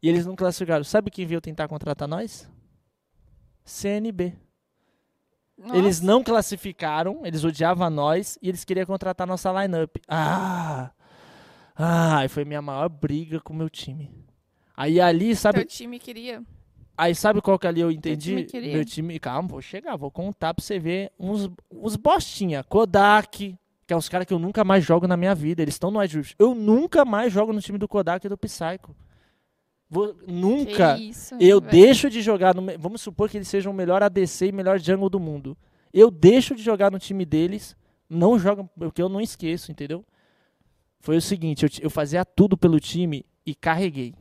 E 0.03 0.09
eles 0.09 0.27
não 0.27 0.37
classificaram. 0.37 0.85
Sabe 0.85 1.11
quem 1.11 1.27
veio 1.27 1.41
tentar 1.41 1.69
contratar 1.69 2.09
nós? 2.09 2.49
CNB. 3.64 4.35
Eles 5.72 6.00
Nossa. 6.00 6.06
não 6.12 6.22
classificaram, 6.22 7.20
eles 7.24 7.42
odiavam 7.42 7.90
nós 7.90 8.38
e 8.40 8.48
eles 8.48 8.64
queriam 8.64 8.86
contratar 8.86 9.26
nossa 9.26 9.50
lineup. 9.52 9.96
Ah! 10.06 10.90
Ah, 11.76 12.24
e 12.24 12.28
foi 12.28 12.44
minha 12.44 12.62
maior 12.62 12.88
briga 12.88 13.40
com 13.40 13.52
o 13.52 13.56
meu 13.56 13.68
time. 13.68 14.11
Aí 14.76 15.00
ali, 15.00 15.34
sabe, 15.34 15.61
Teu 15.61 15.68
time 15.68 15.98
queria. 15.98 16.42
aí 16.96 17.14
sabe 17.14 17.40
qual 17.40 17.59
que 17.59 17.66
ali 17.66 17.80
eu 17.80 17.90
entendi? 17.90 18.30
time 18.30 18.44
queria? 18.44 18.74
Meu 18.74 18.84
time, 18.84 19.18
calma, 19.18 19.48
vou 19.48 19.61
chegar, 19.61 19.96
vou 19.96 20.11
contar 20.11 20.54
pra 20.54 20.64
você 20.64 20.78
ver 20.78 21.12
uns, 21.18 21.50
uns 21.70 21.96
bostinha, 21.96 22.62
Kodak, 22.62 23.56
que 23.86 23.92
é 23.94 23.96
uns 23.96 24.09
caras 24.09 24.26
que 24.26 24.34
eu 24.34 24.38
nunca 24.38 24.62
mais 24.64 24.84
jogo 24.84 25.06
na 25.09 25.16
minha 25.16 25.34
vida, 25.34 25.62
eles 25.62 25.74
estão 25.74 25.90
no 25.90 26.02
Edge 26.02 26.34
Eu 26.38 26.54
nunca 26.54 27.04
mais 27.04 27.32
jogo 27.32 27.52
no 27.52 27.61
time 27.61 27.78
do 27.78 27.88
Kodak 27.88 28.24
e 28.24 28.28
do 28.28 28.38
Psycho. 28.38 28.94
Vou- 29.91 30.14
nunca. 30.26 30.99
Isso, 30.99 31.34
Eu 31.41 31.61
velho. 31.61 31.70
deixo 31.72 32.11
de 32.11 32.20
jogar 32.20 32.55
no. 32.55 32.62
Vamos 32.78 33.01
supor 33.01 33.28
que 33.30 33.39
eles 33.39 33.49
sejam 33.49 33.72
o 33.72 33.74
melhor 33.74 34.03
ADC 34.03 34.47
e 34.49 34.53
melhor 34.53 34.78
jungle 34.78 35.09
do 35.09 35.18
mundo. 35.18 35.57
Eu 35.93 36.11
deixo 36.11 36.55
de 36.55 36.62
jogar 36.62 36.91
no 36.91 36.99
time 36.99 37.24
deles, 37.24 37.74
não 38.09 38.39
jogo, 38.39 38.68
porque 38.78 39.01
eu 39.01 39.09
não 39.09 39.20
esqueço, 39.20 39.70
entendeu? 39.72 40.05
Foi 41.01 41.16
o 41.16 41.22
seguinte, 41.22 41.62
eu, 41.64 41.70
eu 41.84 41.91
fazia 41.91 42.24
tudo 42.24 42.57
pelo 42.57 42.78
time 42.78 43.24
e 43.47 43.55
carreguei. 43.55 44.14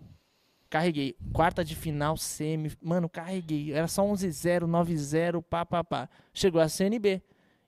Carreguei. 0.70 1.16
Quarta 1.34 1.64
de 1.64 1.76
final, 1.76 2.16
semi. 2.18 2.72
Mano, 2.82 3.10
carreguei. 3.10 3.74
Era 3.74 3.88
só 3.88 4.04
11-0, 4.06 4.66
9-0, 4.68 5.42
pá, 5.42 5.66
pá, 5.66 5.84
pá. 5.84 6.10
Chegou 6.34 6.62
a 6.62 6.68
CNB. 6.70 7.22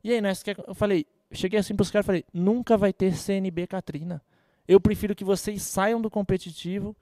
E 0.04 0.12
aí, 0.12 0.22
nós 0.22 0.41
quer. 0.43 0.56
Eu 0.68 0.76
falei, 0.76 1.06
cheguei 1.32 1.60
assim 1.60 1.76
pros 1.76 1.89
caras 1.91 2.06
e 2.06 2.08
falei, 2.08 2.26
nunca 2.34 2.78
vai 2.78 2.93
ter 2.93 3.14
CNB 3.16 3.68
Katrina. 3.68 4.22
Eu 4.68 4.80
prefiro 4.80 5.16
que 5.16 5.24
vocês 5.24 5.62
saiam 5.64 6.02
do 6.02 6.10
competitivo 6.10 6.95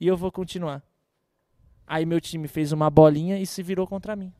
e 0.00 0.06
eu 0.06 0.16
vou 0.16 0.32
continuar. 0.32 0.82
Aí 1.86 2.06
meu 2.06 2.20
time 2.20 2.48
fez 2.48 2.72
uma 2.72 2.88
bolinha 2.88 3.38
e 3.38 3.46
se 3.46 3.62
virou 3.62 3.86
contra 3.86 4.16
mim. 4.16 4.32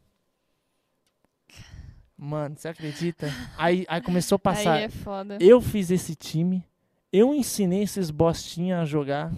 Mano, 2.17 2.57
você 2.57 2.69
acredita? 2.69 3.29
Aí, 3.57 3.85
aí 3.89 4.01
começou 4.01 4.37
a 4.37 4.39
passar. 4.39 4.75
Aí 4.75 4.85
é 4.85 4.89
foda. 4.89 5.39
Eu 5.41 5.61
fiz 5.61 5.91
esse 5.91 6.15
time, 6.15 6.65
eu 7.13 7.35
ensinei 7.35 7.83
esses 7.83 8.11
bostinhas 8.11 8.81
a 8.81 8.85
jogar. 8.85 9.33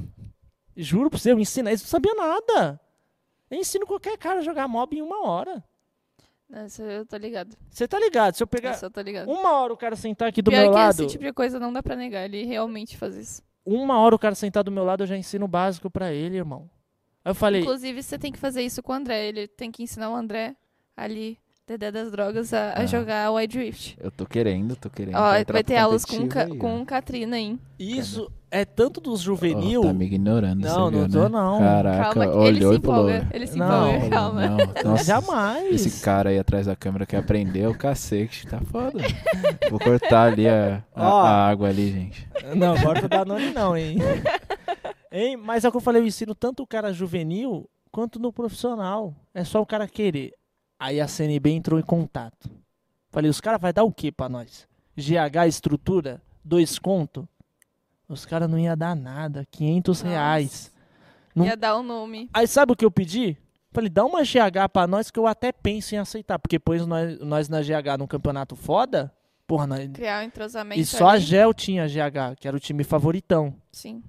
Juro 0.77 1.11
pra 1.11 1.19
você, 1.19 1.33
eu 1.33 1.39
ensinei, 1.39 1.73
eles 1.73 1.83
não 1.83 1.89
sabiam 1.89 2.17
nada. 2.17 2.81
Eu 3.51 3.59
ensino 3.59 3.87
qualquer 3.87 4.17
cara 4.19 4.41
a 4.41 4.43
jogar 4.43 4.67
mob 4.67 4.97
em 4.97 5.03
uma 5.03 5.27
hora. 5.27 5.63
Essa 6.51 6.83
eu 6.83 7.07
tô 7.07 7.17
ligado. 7.17 7.57
Você 7.71 7.89
tá 7.89 7.99
ligado? 7.99 8.35
Se 8.35 8.43
eu 8.43 8.47
pegar 8.47 8.71
Essa 8.71 8.87
eu 8.87 8.91
tô 8.91 9.01
ligado. 9.01 9.31
uma 9.31 9.53
hora 9.53 9.73
o 9.73 9.77
cara 9.77 9.97
sentar 9.97 10.29
aqui 10.29 10.43
do 10.43 10.51
Pior 10.51 10.61
meu 10.61 10.71
que 10.71 10.77
lado, 10.77 11.03
esse 11.03 11.13
tipo 11.13 11.25
de 11.25 11.33
coisa 11.33 11.59
não 11.59 11.73
dá 11.73 11.83
pra 11.83 11.97
negar. 11.97 12.25
Ele 12.25 12.45
realmente 12.45 12.97
faz 12.97 13.17
isso. 13.17 13.43
Uma 13.65 13.99
hora 13.99 14.15
o 14.15 14.19
cara 14.19 14.35
sentar 14.35 14.65
do 14.65 14.71
meu 14.71 14.85
lado, 14.85 15.03
eu 15.03 15.07
já 15.07 15.17
ensino 15.17 15.45
o 15.45 15.49
básico 15.49 15.91
pra 15.91 16.13
ele, 16.13 16.37
irmão. 16.37 16.69
Aí 17.25 17.31
eu 17.31 17.35
falei, 17.35 17.61
Inclusive, 17.61 18.03
você 18.03 18.19
tem 18.19 18.33
que 18.33 18.39
fazer 18.39 18.63
isso 18.63 18.83
com 18.83 18.93
o 18.93 18.95
André. 18.97 19.29
Ele 19.29 19.47
tem 19.47 19.71
que 19.71 19.83
ensinar 19.83 20.11
o 20.11 20.15
André 20.15 20.57
ali, 20.97 21.39
Dedé 21.67 21.93
das 21.93 22.11
Drogas, 22.11 22.53
a, 22.53 22.71
a 22.73 22.81
Ah. 22.81 22.87
jogar 22.87 23.31
o 23.31 23.47
Drift. 23.47 23.97
Eu 24.01 24.11
tô 24.11 24.27
querendo, 24.27 24.75
tô 24.75 24.91
querendo. 24.91 25.15
Ó, 25.17 25.31
vai 25.53 25.63
ter 25.63 25.77
aulas 25.77 26.05
com, 26.05 26.17
aí, 26.17 26.59
com. 26.59 26.85
Katrina, 26.85 27.39
hein? 27.39 27.59
isso 27.79 28.31
é 28.53 28.65
tanto 28.65 29.01
dos 29.01 29.21
juvenil. 29.21 29.81
Ó, 29.81 29.87
tá 29.87 29.93
me 29.93 30.05
ignorando, 30.05 30.61
Não, 30.61 30.69
você 30.71 30.79
não 30.79 30.91
viu, 30.91 31.09
tô, 31.11 31.23
né? 31.23 31.29
não. 31.31 31.59
Caraca, 31.59 32.03
Calma, 32.03 32.13
que 32.13 32.39
ele 32.39 32.39
olhou 32.39 32.71
se 32.73 32.75
e 32.75 32.79
empolga. 32.79 33.29
Ele 33.33 33.47
se 33.47 33.57
Não. 33.59 33.89
empolga, 33.97 34.11
calma. 34.11 34.47
Não, 34.49 34.57
nossa, 34.93 35.05
Jamais. 35.05 35.75
Esse 35.87 36.05
cara 36.05 36.31
aí 36.31 36.39
atrás 36.39 36.67
da 36.67 36.77
câmera 36.77 37.07
que 37.07 37.17
aprendeu, 37.17 37.71
o 37.71 37.77
cacete, 37.79 38.47
tá 38.47 38.61
foda. 38.61 38.99
Vou 39.71 39.81
cortar 39.81 40.31
ali 40.33 40.49
a, 40.49 40.85
a- 40.95 41.09
Ó. 41.15 41.23
a 41.23 41.49
água 41.49 41.69
ali, 41.69 41.91
gente. 41.93 42.29
Não, 42.55 42.75
tu 43.01 43.09
dá 43.09 43.25
nome 43.25 43.51
não, 43.53 43.77
hein? 43.77 43.97
hein? 45.11 45.37
Mas 45.37 45.65
é 45.65 45.69
o 45.69 45.71
que 45.71 45.77
eu 45.77 45.81
falei, 45.81 46.03
eu 46.03 46.07
ensino 46.07 46.35
tanto 46.35 46.63
o 46.63 46.67
cara 46.67 46.93
juvenil 46.93 47.69
quanto 47.91 48.19
no 48.19 48.33
profissional. 48.33 49.15
É 49.35 49.45
só 49.45 49.61
o 49.61 49.67
cara 49.67 49.89
querer. 49.89 50.33
Aí 50.79 51.01
a 51.01 51.09
CNB 51.09 51.51
entrou 51.51 51.79
em 51.81 51.83
contato. 51.83 52.51
Falei, 53.11 53.31
os 53.31 53.41
caras 53.41 53.61
vai 53.61 53.73
dar 53.73 53.85
o 53.85 53.93
que 53.93 54.11
pra 54.11 54.29
nós? 54.29 54.67
GH 54.97 55.47
estrutura? 55.49 56.21
Dois 56.45 56.79
conto? 56.79 57.29
Os 58.15 58.25
caras 58.27 58.49
não 58.51 58.59
iam 58.59 58.77
dar 58.77 58.95
nada, 58.95 59.47
500 59.51 60.03
Nossa. 60.03 60.09
reais. 60.15 60.73
Não- 61.35 61.45
Ia 61.47 61.57
dar 61.57 61.77
o 61.77 61.83
nome. 61.83 62.29
Aí 62.33 62.47
sabe 62.47 62.73
o 62.73 62.77
que 62.77 62.85
eu 62.85 62.91
pedi? 62.91 63.37
Falei, 63.71 63.89
dá 63.89 64.05
uma 64.05 64.23
GH 64.23 64.69
pra 64.71 64.87
nós 64.87 65.11
que 65.11 65.19
eu 65.19 65.27
até 65.27 65.51
penso 65.51 65.95
em 65.95 65.99
aceitar. 65.99 66.39
Porque 66.39 66.59
pôs 66.59 66.87
nós, 66.87 67.19
nós 67.21 67.49
na 67.49 67.63
GH 67.63 67.97
num 67.99 68.07
campeonato 68.07 68.55
foda, 68.55 69.11
porra, 69.47 69.67
nós, 69.67 69.89
Criar 69.93 70.23
um 70.23 70.27
entrosamento 70.27 70.79
e 70.81 70.85
só 70.85 71.09
a 71.09 71.13
ali. 71.13 71.23
Gel 71.23 71.55
tinha 71.55 71.87
GH, 71.89 72.37
que 72.39 72.47
era 72.47 72.55
o 72.57 72.61
time 72.61 72.85
favoritão. 72.85 73.55
Sim. 73.73 74.03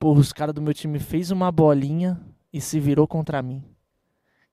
Porra, 0.00 0.18
os 0.18 0.32
caras 0.32 0.52
do 0.54 0.60
meu 0.60 0.74
time 0.74 0.98
fez 0.98 1.30
uma 1.30 1.50
bolinha 1.52 2.20
e 2.52 2.60
se 2.60 2.80
virou 2.80 3.06
contra 3.06 3.40
mim. 3.40 3.62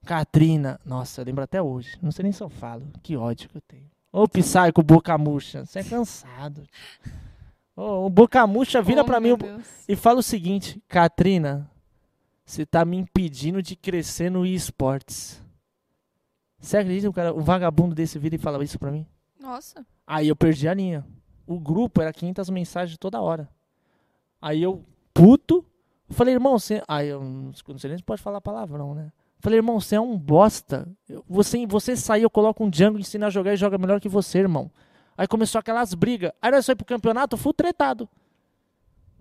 Katrina, 0.06 0.80
nossa, 0.86 1.22
eu 1.22 1.26
lembro 1.26 1.44
até 1.44 1.62
hoje. 1.62 1.98
Não 2.02 2.12
sei 2.12 2.24
nem 2.24 2.32
se 2.32 2.44
eu 2.44 2.50
falo. 2.50 2.86
Que 3.02 3.16
ódio 3.18 3.50
que 3.50 3.58
eu 3.58 3.62
tenho. 3.62 3.90
Ô, 4.12 4.28
Psycho, 4.28 4.84
boca 4.84 5.18
murcha. 5.18 5.66
Você 5.66 5.80
é 5.80 5.84
cansado. 5.84 6.68
Ô, 7.76 8.06
o 8.06 8.10
boca 8.10 8.46
murcha 8.46 8.82
vira 8.82 9.02
Oh, 9.02 9.06
pra 9.06 9.20
mim 9.20 9.32
o- 9.32 9.38
Deus. 9.38 9.66
e 9.88 9.96
fala 9.96 10.20
o 10.20 10.24
seguinte: 10.24 10.82
Katrina, 10.88 11.70
você 12.46 12.66
tá 12.66 12.86
me 12.86 12.98
impedindo 12.98 13.62
de 13.62 13.76
crescer 13.76 14.30
no 14.30 14.46
esportes. 14.46 15.42
Você 16.60 16.78
acredita 16.78 17.04
que 17.06 17.10
um, 17.10 17.14
cara, 17.14 17.34
um 17.34 17.42
vagabundo 17.42 17.94
desse 17.96 18.18
vira 18.20 18.36
e 18.36 18.38
fala 18.38 18.64
isso 18.64 18.80
pra 18.80 18.92
mim? 18.92 19.06
Nossa. 19.40 19.86
Aí 20.08 20.28
eu 20.28 20.36
perdi 20.36 20.68
a 20.68 20.74
linha. 20.74 21.06
O 21.46 21.60
grupo 21.60 22.02
era 22.02 22.14
500 22.14 22.50
mensagens 22.50 22.98
toda 22.98 23.20
hora. 23.20 23.50
Aí 24.42 24.62
eu, 24.64 24.82
puto, 25.14 25.66
falei, 26.10 26.34
irmão, 26.34 26.58
você. 26.58 26.82
Aí 26.88 27.10
eu 27.10 27.22
não 27.22 27.54
sei 27.78 27.90
nem 27.90 27.98
se 27.98 28.04
pode 28.04 28.22
falar 28.22 28.40
palavrão, 28.40 28.94
né? 28.96 29.12
Falei, 29.40 29.60
irmão, 29.60 29.78
você 29.80 29.96
é 29.96 30.00
um 30.02 30.18
bosta. 30.18 30.88
Eu- 31.10 31.26
Você, 31.28 31.66
você 31.68 31.98
sair, 31.98 32.24
eu 32.24 32.30
coloco 32.30 32.64
um 32.64 32.70
Django, 32.70 32.98
ensina 32.98 33.28
a 33.28 33.30
jogar 33.30 33.54
e 33.54 33.58
joga 33.58 33.78
melhor 33.78 34.00
que 34.00 34.08
você, 34.08 34.40
irmão. 34.40 34.72
Aí 35.18 35.28
começou 35.28 35.60
aquelas 35.60 35.94
brigas. 35.94 36.32
Aí 36.42 36.52
nós 36.52 36.66
foi 36.66 36.76
pro 36.76 36.86
campeonato, 36.86 37.38
full 37.38 37.54
tretado. 37.54 38.10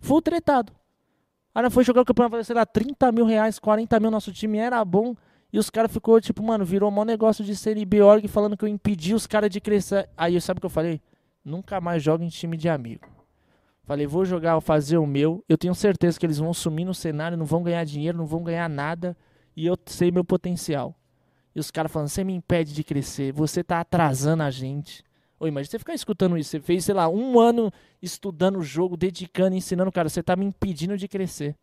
Full 0.00 0.22
tretado. 0.22 0.72
Aí 1.54 1.62
nós 1.62 1.72
foi 1.72 1.84
jogar 1.84 2.02
o 2.02 2.04
campeonato, 2.04 2.44
sei 2.44 2.56
lá, 2.56 2.64
30 2.64 3.12
mil 3.12 3.26
reais, 3.26 3.58
40 3.58 4.00
mil, 4.00 4.10
nosso 4.10 4.32
time 4.32 4.58
era 4.58 4.84
bom. 4.84 5.14
E 5.52 5.58
os 5.58 5.68
caras 5.68 5.92
ficou 5.92 6.18
tipo, 6.20 6.42
mano, 6.42 6.64
virou 6.64 6.90
um 6.90 7.04
negócio 7.04 7.44
de 7.44 7.54
CNB 7.54 8.00
org 8.00 8.26
falando 8.26 8.56
que 8.56 8.64
eu 8.64 8.68
impedi 8.68 9.14
os 9.14 9.26
caras 9.26 9.50
de 9.50 9.60
crescer. 9.60 10.08
Aí 10.16 10.40
sabe 10.40 10.58
o 10.58 10.60
que 10.60 10.66
eu 10.66 10.70
falei? 10.70 11.00
Nunca 11.44 11.80
mais 11.80 12.02
joga 12.02 12.24
em 12.24 12.28
time 12.28 12.56
de 12.56 12.68
amigo. 12.70 13.06
Falei, 13.84 14.06
vou 14.06 14.24
jogar, 14.24 14.58
fazer 14.60 14.96
o 14.96 15.06
meu. 15.06 15.44
Eu 15.48 15.58
tenho 15.58 15.74
certeza 15.74 16.18
que 16.18 16.24
eles 16.24 16.38
vão 16.38 16.54
sumir 16.54 16.86
no 16.86 16.94
cenário, 16.94 17.36
não 17.36 17.44
vão 17.44 17.62
ganhar 17.62 17.84
dinheiro, 17.84 18.16
não 18.16 18.24
vão 18.24 18.42
ganhar 18.42 18.68
nada. 18.68 19.14
E 19.54 19.66
eu 19.66 19.76
sei 19.84 20.10
meu 20.10 20.24
potencial. 20.24 20.94
E 21.54 21.60
os 21.60 21.70
caras 21.70 21.92
falando, 21.92 22.08
você 22.08 22.24
me 22.24 22.32
impede 22.32 22.72
de 22.72 22.82
crescer, 22.82 23.32
você 23.32 23.62
tá 23.62 23.80
atrasando 23.80 24.42
a 24.42 24.50
gente. 24.50 25.04
Ô, 25.42 25.46
imagina 25.48 25.72
você 25.72 25.78
ficar 25.80 25.92
escutando 25.92 26.38
isso. 26.38 26.50
Você 26.50 26.60
fez, 26.60 26.84
sei 26.84 26.94
lá, 26.94 27.08
um 27.08 27.40
ano 27.40 27.72
estudando 28.00 28.60
o 28.60 28.62
jogo, 28.62 28.96
dedicando, 28.96 29.56
ensinando, 29.56 29.90
cara, 29.90 30.08
você 30.08 30.22
tá 30.22 30.36
me 30.36 30.44
impedindo 30.44 30.96
de 30.96 31.08
crescer. 31.08 31.56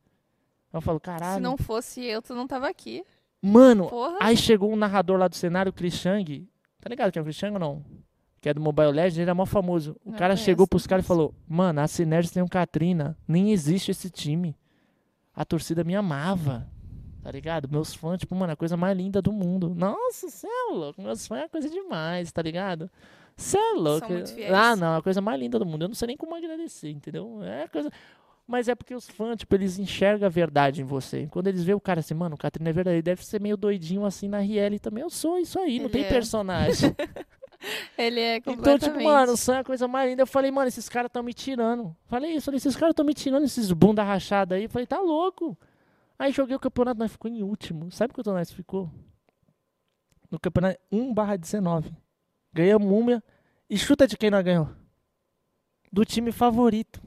Eu 0.73 0.81
falo, 0.81 0.99
caralho. 0.99 1.35
Se 1.35 1.39
não 1.39 1.55
fosse 1.55 2.03
eu, 2.03 2.21
tu 2.21 2.35
não 2.35 2.45
tava 2.45 2.67
aqui. 2.67 3.05
Mano, 3.41 3.87
Porra. 3.87 4.17
Aí 4.19 4.35
chegou 4.35 4.69
um 4.69 4.75
narrador 4.75 5.17
lá 5.17 5.29
do 5.29 5.35
cenário, 5.37 5.69
o 5.69 5.73
Chris 5.73 5.93
Chang. 5.93 6.45
Tá 6.81 6.89
ligado 6.89 7.09
que 7.09 7.17
é 7.17 7.21
o 7.21 7.23
Chris 7.23 7.37
Chang 7.37 7.53
ou 7.53 7.59
não? 7.59 7.85
Que 8.41 8.49
é 8.49 8.53
do 8.53 8.59
Mobile 8.59 8.91
Legends, 8.91 9.17
ele 9.17 9.31
é 9.31 9.33
mó 9.33 9.45
famoso. 9.45 9.95
O 10.03 10.11
Não 10.11 10.17
cara 10.17 10.33
conheço, 10.33 10.43
chegou 10.43 10.67
pros 10.67 10.85
caras 10.85 11.05
e 11.05 11.07
falou: 11.07 11.33
Mano, 11.47 11.79
a 11.79 11.87
Sinergia 11.87 12.33
tem 12.33 12.43
um 12.43 12.49
Katrina. 12.49 13.17
Nem 13.25 13.53
existe 13.53 13.91
esse 13.91 14.09
time. 14.09 14.57
A 15.33 15.45
torcida 15.45 15.85
me 15.85 15.95
amava. 15.95 16.67
Tá 17.23 17.31
ligado? 17.31 17.69
Meus 17.71 17.93
fãs, 17.93 18.19
tipo, 18.19 18.35
mano, 18.35 18.51
a 18.51 18.55
coisa 18.57 18.75
mais 18.75 18.97
linda 18.97 19.21
do 19.21 19.31
mundo. 19.31 19.73
Nossa, 19.73 20.27
é 20.27 20.73
louco. 20.73 21.01
Meus 21.01 21.25
fãs 21.25 21.43
é 21.43 21.47
coisa 21.47 21.69
demais, 21.69 22.29
tá 22.29 22.41
ligado? 22.41 22.91
Cê 23.39 23.57
é 23.57 23.71
louco. 23.71 24.07
Ah, 24.53 24.75
não, 24.75 24.95
é 24.95 24.97
a 24.97 25.01
coisa 25.01 25.21
mais 25.21 25.39
linda 25.39 25.57
do 25.57 25.65
mundo. 25.65 25.83
Eu 25.83 25.87
não 25.87 25.95
sei 25.95 26.07
nem 26.07 26.17
como 26.17 26.35
agradecer, 26.35 26.89
entendeu? 26.89 27.41
É 27.41 27.67
coisa. 27.69 27.89
Mas 28.45 28.67
é 28.67 28.75
porque 28.75 28.93
os 28.93 29.07
fãs, 29.07 29.37
tipo, 29.37 29.55
eles 29.55 29.79
enxergam 29.79 30.25
a 30.25 30.29
verdade 30.29 30.81
em 30.81 30.83
você. 30.83 31.27
Quando 31.31 31.47
eles 31.47 31.63
veem 31.63 31.75
o 31.75 31.79
cara 31.79 32.01
assim, 32.01 32.13
mano, 32.13 32.35
o 32.35 32.37
Catrina 32.37 32.69
é 32.69 32.73
verdade, 32.73 32.95
ele 32.95 33.01
deve 33.01 33.25
ser 33.25 33.39
meio 33.39 33.55
doidinho 33.55 34.05
assim 34.05 34.27
na 34.27 34.39
RL 34.39 34.77
também. 34.79 35.03
Eu 35.03 35.09
sou 35.09 35.37
isso 35.37 35.57
aí, 35.57 35.77
não 35.77 35.85
Ele 35.85 35.93
tem 35.93 36.03
é. 36.03 36.09
personagem. 36.09 36.93
Ele 37.97 38.19
é 38.19 38.37
então, 38.37 38.55
completamente. 38.55 38.97
tipo, 38.99 39.09
mano, 39.09 39.33
o 39.33 39.37
Sam 39.37 39.57
é 39.57 39.59
a 39.59 39.63
coisa 39.63 39.87
mais 39.87 40.09
linda. 40.09 40.23
Eu 40.23 40.27
falei, 40.27 40.49
mano, 40.49 40.67
esses 40.67 40.87
caras 40.87 41.11
tão 41.11 41.21
me 41.21 41.33
tirando. 41.33 41.95
Falei 42.05 42.31
isso, 42.31 42.45
falei, 42.45 42.57
esses 42.57 42.75
caras 42.75 42.95
tão 42.95 43.05
me 43.05 43.13
tirando, 43.13 43.43
esses 43.43 43.71
bunda 43.71 44.01
rachada 44.01 44.55
aí. 44.55 44.67
Falei, 44.67 44.87
tá 44.87 44.99
louco. 44.99 45.57
Aí 46.17 46.31
joguei 46.31 46.55
o 46.55 46.59
campeonato, 46.59 46.99
nós 46.99 47.11
ficou 47.11 47.29
em 47.29 47.43
último. 47.43 47.91
Sabe 47.91 48.13
quanto 48.13 48.31
nós 48.31 48.51
ficou? 48.51 48.89
No 50.31 50.39
campeonato 50.39 50.79
1 50.91 51.13
barra 51.13 51.35
19. 51.35 51.93
Ganhamos 52.53 52.91
uma. 52.91 53.23
E 53.69 53.77
chuta 53.77 54.07
de 54.07 54.17
quem 54.17 54.31
nós 54.31 54.43
ganhou? 54.43 54.69
Do 55.91 56.03
time 56.05 56.31
favorito. 56.31 57.01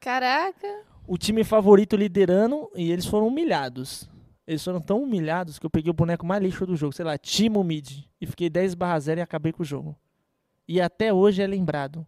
Caraca. 0.00 0.84
o 1.06 1.16
time 1.18 1.42
favorito 1.44 1.96
liderando 1.96 2.70
e 2.74 2.90
eles 2.90 3.06
foram 3.06 3.28
humilhados. 3.28 4.08
Eles 4.46 4.62
foram 4.62 4.80
tão 4.80 5.02
humilhados 5.02 5.58
que 5.58 5.66
eu 5.66 5.70
peguei 5.70 5.90
o 5.90 5.94
boneco 5.94 6.24
mais 6.24 6.40
lixo 6.42 6.64
do 6.66 6.76
jogo, 6.76 6.92
sei 6.92 7.04
lá, 7.04 7.18
Timo 7.18 7.62
Mid, 7.64 8.04
e 8.20 8.26
fiquei 8.26 8.48
10 8.48 8.74
barra 8.74 8.98
0 9.00 9.20
e 9.20 9.22
acabei 9.22 9.52
com 9.52 9.62
o 9.62 9.66
jogo. 9.66 9.96
E 10.68 10.80
até 10.80 11.12
hoje 11.12 11.42
é 11.42 11.46
lembrado. 11.46 12.06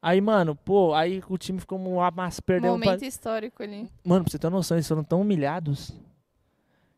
Aí, 0.00 0.20
mano, 0.20 0.54
pô, 0.56 0.94
aí 0.94 1.20
o 1.28 1.36
time 1.36 1.58
ficou 1.60 1.78
um 1.78 2.00
amasso, 2.00 2.42
perdeu 2.42 2.72
Momento 2.72 3.04
histórico 3.04 3.62
ali. 3.62 3.90
Mano, 4.04 4.24
pra 4.24 4.30
você 4.30 4.38
ter 4.38 4.46
uma 4.46 4.56
noção, 4.56 4.76
eles 4.76 4.88
foram 4.88 5.04
tão 5.04 5.20
humilhados 5.20 5.92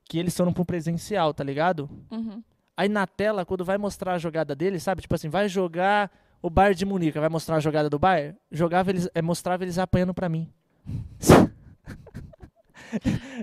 que 0.04 0.18
eles 0.18 0.36
foram 0.36 0.52
pro 0.52 0.64
presencial, 0.64 1.32
tá 1.32 1.42
ligado? 1.42 1.88
Uhum. 2.10 2.42
Aí 2.76 2.88
na 2.88 3.06
tela, 3.06 3.44
quando 3.44 3.64
vai 3.64 3.78
mostrar 3.78 4.14
a 4.14 4.18
jogada 4.18 4.54
deles, 4.54 4.82
sabe? 4.82 5.02
Tipo 5.02 5.14
assim, 5.14 5.28
vai 5.28 5.48
jogar 5.48 6.10
o 6.40 6.50
Bayern 6.50 6.74
de 6.74 6.84
Munique, 6.84 7.18
vai 7.18 7.28
mostrar 7.28 7.56
a 7.56 7.60
jogada 7.60 7.88
do 7.88 7.98
Bayern, 7.98 8.36
jogava 8.50 8.90
eles, 8.90 9.08
é, 9.14 9.22
mostrava 9.22 9.62
eles 9.64 9.78
apanhando 9.78 10.14
pra 10.14 10.28
mim. 10.28 10.50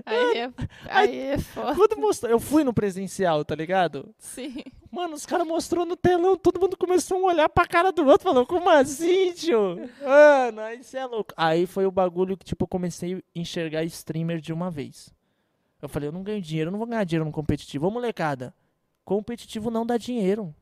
Aí 0.06 0.38
é, 0.38 0.50
aí 0.88 1.18
é 1.18 1.38
foda. 1.38 1.74
Quando 1.74 1.96
mostrou, 1.96 2.30
eu 2.30 2.38
fui 2.38 2.62
no 2.62 2.72
presencial, 2.72 3.44
tá 3.44 3.54
ligado? 3.54 4.14
Sim. 4.16 4.62
Mano, 4.90 5.14
os 5.14 5.26
caras 5.26 5.46
mostrou 5.46 5.84
no 5.84 5.96
telão, 5.96 6.36
todo 6.36 6.60
mundo 6.60 6.76
começou 6.76 7.18
a 7.18 7.32
olhar 7.32 7.48
pra 7.48 7.66
cara 7.66 7.90
do 7.90 8.06
outro, 8.06 8.28
falou, 8.28 8.46
como 8.46 8.70
assim, 8.70 9.32
tio? 9.32 9.76
Mano, 10.00 10.60
aí 10.60 10.82
você 10.82 10.98
é 10.98 11.06
louco. 11.06 11.34
Aí 11.36 11.66
foi 11.66 11.84
o 11.86 11.90
bagulho 11.90 12.36
que, 12.36 12.44
tipo, 12.44 12.64
eu 12.64 12.68
comecei 12.68 13.16
a 13.16 13.38
enxergar 13.38 13.82
streamer 13.84 14.40
de 14.40 14.52
uma 14.52 14.70
vez. 14.70 15.12
Eu 15.82 15.88
falei, 15.88 16.08
eu 16.08 16.12
não 16.12 16.22
ganho 16.22 16.40
dinheiro, 16.40 16.68
eu 16.68 16.72
não 16.72 16.78
vou 16.78 16.86
ganhar 16.86 17.04
dinheiro 17.04 17.24
no 17.24 17.32
competitivo. 17.32 17.86
Ô, 17.86 17.90
molecada, 17.90 18.54
competitivo 19.10 19.72
não 19.72 19.84
dá 19.84 19.96
dinheiro. 19.96 20.54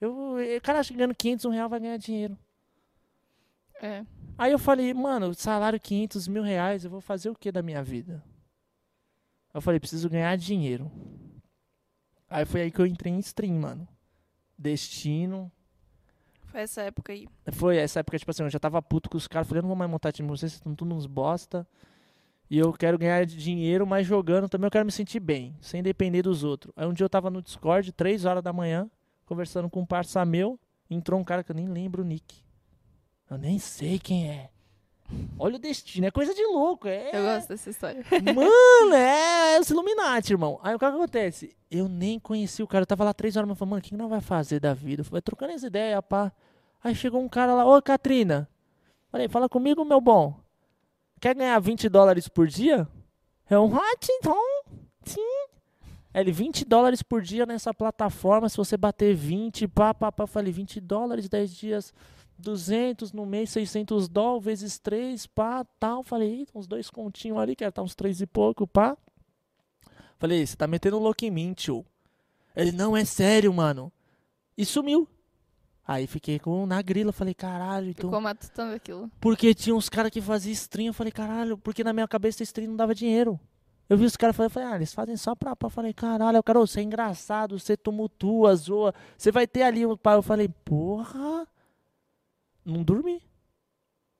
Eu, 0.00 0.34
o 0.34 0.60
cara 0.60 0.80
acha 0.80 0.92
que 0.92 0.96
ganhando 0.96 1.14
500 1.14 1.44
um 1.44 1.50
real 1.50 1.68
vai 1.68 1.78
ganhar 1.78 1.96
dinheiro. 1.96 2.36
É. 3.80 4.04
Aí 4.36 4.50
eu 4.50 4.58
falei, 4.58 4.92
mano, 4.92 5.32
salário 5.32 5.78
500 5.78 6.26
mil 6.26 6.42
reais, 6.42 6.84
eu 6.84 6.90
vou 6.90 7.00
fazer 7.00 7.30
o 7.30 7.36
que 7.36 7.52
da 7.52 7.62
minha 7.62 7.80
vida? 7.80 8.20
Eu 9.54 9.60
falei, 9.60 9.78
preciso 9.78 10.10
ganhar 10.10 10.36
dinheiro. 10.36 10.90
Aí 12.28 12.44
foi 12.44 12.62
aí 12.62 12.70
que 12.72 12.80
eu 12.80 12.86
entrei 12.86 13.12
em 13.12 13.20
stream, 13.20 13.54
mano. 13.54 13.86
Destino. 14.58 15.52
Foi 16.46 16.62
essa 16.62 16.82
época 16.82 17.12
aí. 17.12 17.28
Foi 17.52 17.76
essa 17.76 18.00
época, 18.00 18.18
tipo 18.18 18.30
assim, 18.32 18.42
eu 18.42 18.50
já 18.50 18.58
tava 18.58 18.82
puto 18.82 19.08
com 19.08 19.16
os 19.16 19.28
caras. 19.28 19.46
Falei, 19.46 19.60
eu 19.60 19.62
não 19.62 19.68
vou 19.68 19.76
mais 19.76 19.88
montar 19.88 20.10
time 20.10 20.26
com 20.26 20.36
vocês, 20.36 20.50
vocês 20.50 20.58
estão 20.58 20.74
tudo 20.74 20.92
uns 20.96 21.06
bosta. 21.06 21.64
E 22.52 22.58
eu 22.58 22.70
quero 22.70 22.98
ganhar 22.98 23.24
dinheiro, 23.24 23.86
mas 23.86 24.06
jogando 24.06 24.46
também 24.46 24.66
eu 24.66 24.70
quero 24.70 24.84
me 24.84 24.92
sentir 24.92 25.18
bem, 25.18 25.56
sem 25.58 25.82
depender 25.82 26.20
dos 26.20 26.44
outros. 26.44 26.70
Aí 26.76 26.86
um 26.86 26.92
dia 26.92 27.06
eu 27.06 27.08
tava 27.08 27.30
no 27.30 27.40
Discord, 27.40 27.90
3 27.92 28.26
horas 28.26 28.42
da 28.42 28.52
manhã, 28.52 28.90
conversando 29.24 29.70
com 29.70 29.80
um 29.80 29.86
parça 29.86 30.22
meu. 30.26 30.60
Entrou 30.90 31.18
um 31.18 31.24
cara 31.24 31.42
que 31.42 31.50
eu 31.50 31.56
nem 31.56 31.66
lembro 31.66 32.02
o 32.02 32.04
nick. 32.04 32.44
Eu 33.30 33.38
nem 33.38 33.58
sei 33.58 33.98
quem 33.98 34.28
é. 34.28 34.50
Olha 35.38 35.56
o 35.56 35.58
destino, 35.58 36.06
é 36.06 36.10
coisa 36.10 36.34
de 36.34 36.44
louco. 36.44 36.88
É, 36.88 37.16
Eu 37.16 37.22
gosto 37.22 37.48
dessa 37.48 37.70
história. 37.70 38.04
Mano, 38.22 38.94
é, 38.94 39.54
é 39.54 39.58
os 39.58 39.70
Illuminati, 39.70 40.34
irmão. 40.34 40.60
Aí 40.62 40.74
o 40.74 40.78
que 40.78 40.84
acontece? 40.84 41.56
Eu 41.70 41.88
nem 41.88 42.20
conheci 42.20 42.62
o 42.62 42.66
cara. 42.66 42.82
Eu 42.82 42.86
tava 42.86 43.02
lá 43.02 43.14
três 43.14 43.34
horas, 43.34 43.48
mas 43.48 43.56
eu 43.56 43.60
falei, 43.60 43.70
mano, 43.70 43.80
o 43.80 43.82
que 43.82 43.96
nós 43.96 44.10
vai 44.10 44.20
fazer 44.20 44.60
da 44.60 44.74
vida? 44.74 45.02
Vai 45.04 45.22
trocando 45.22 45.54
as 45.54 45.62
ideias, 45.62 46.02
pá. 46.06 46.30
Aí 46.84 46.94
chegou 46.94 47.22
um 47.22 47.30
cara 47.30 47.54
lá, 47.54 47.64
ô 47.64 47.80
Katrina. 47.80 48.46
Falei, 49.10 49.26
fala 49.26 49.48
comigo, 49.48 49.82
meu 49.86 50.02
bom. 50.02 50.38
Quer 51.22 51.36
ganhar 51.36 51.60
20 51.60 51.88
dólares 51.88 52.26
por 52.26 52.48
dia? 52.48 52.88
É 53.48 53.56
um 53.56 53.72
hot, 53.72 54.08
então. 54.10 54.36
Sim. 55.04 55.46
Aí 56.12 56.20
Ele, 56.20 56.32
20 56.32 56.64
dólares 56.64 57.00
por 57.00 57.22
dia 57.22 57.46
nessa 57.46 57.72
plataforma. 57.72 58.48
Se 58.48 58.56
você 58.56 58.76
bater 58.76 59.14
20, 59.14 59.68
pá, 59.68 59.94
pá, 59.94 60.10
pá. 60.10 60.26
Falei, 60.26 60.52
20 60.52 60.80
dólares, 60.80 61.28
10 61.28 61.54
dias. 61.54 61.94
200 62.36 63.12
no 63.12 63.24
mês, 63.24 63.50
600 63.50 64.08
dólares 64.08 64.44
vezes 64.44 64.80
3, 64.80 65.24
pá, 65.28 65.64
tal. 65.78 66.02
Falei, 66.02 66.40
"Eita, 66.40 66.58
uns 66.58 66.66
dois 66.66 66.90
continhos 66.90 67.38
ali, 67.38 67.54
que 67.54 67.62
era 67.62 67.70
tá 67.70 67.82
uns 67.82 67.94
3 67.94 68.20
e 68.20 68.26
pouco, 68.26 68.66
pá. 68.66 68.98
Falei, 70.18 70.44
você 70.44 70.56
tá 70.56 70.66
metendo 70.66 70.98
louco 70.98 71.24
em 71.24 71.30
mim, 71.30 71.52
tio. 71.52 71.86
Ele, 72.56 72.72
não, 72.72 72.96
é 72.96 73.04
sério, 73.04 73.54
mano. 73.54 73.92
E 74.58 74.64
sumiu. 74.64 75.06
Aí 75.86 76.06
fiquei 76.06 76.38
com 76.38 76.64
na 76.64 76.80
grila, 76.80 77.12
falei, 77.12 77.34
caralho, 77.34 77.90
então. 77.90 78.08
Ficou 78.08 78.20
matutando 78.20 78.74
aquilo. 78.74 79.10
Porque 79.20 79.52
tinha 79.54 79.74
uns 79.74 79.88
caras 79.88 80.10
que 80.12 80.20
faziam 80.20 80.52
stream, 80.52 80.88
eu 80.88 80.94
falei, 80.94 81.12
caralho, 81.12 81.58
porque 81.58 81.82
na 81.82 81.92
minha 81.92 82.06
cabeça 82.06 82.42
stream 82.42 82.68
não 82.68 82.76
dava 82.76 82.94
dinheiro. 82.94 83.38
Eu 83.88 83.98
vi 83.98 84.04
os 84.04 84.16
caras 84.16 84.34
falando, 84.34 84.52
falei, 84.52 84.68
ah, 84.68 84.76
eles 84.76 84.94
fazem 84.94 85.16
só 85.16 85.34
pra, 85.34 85.56
pra. 85.56 85.68
Falei, 85.68 85.92
caralho, 85.92 86.38
eu, 86.38 86.42
cara, 86.42 86.58
você 86.60 86.80
é 86.80 86.82
engraçado, 86.82 87.58
você 87.58 87.76
tumultua, 87.76 88.54
zoa. 88.54 88.94
Você 89.18 89.30
vai 89.32 89.46
ter 89.46 89.62
ali 89.64 89.84
um 89.84 89.96
pá. 89.96 90.14
Eu 90.14 90.22
falei, 90.22 90.48
porra. 90.48 91.46
Não 92.64 92.82
dormi. 92.82 93.20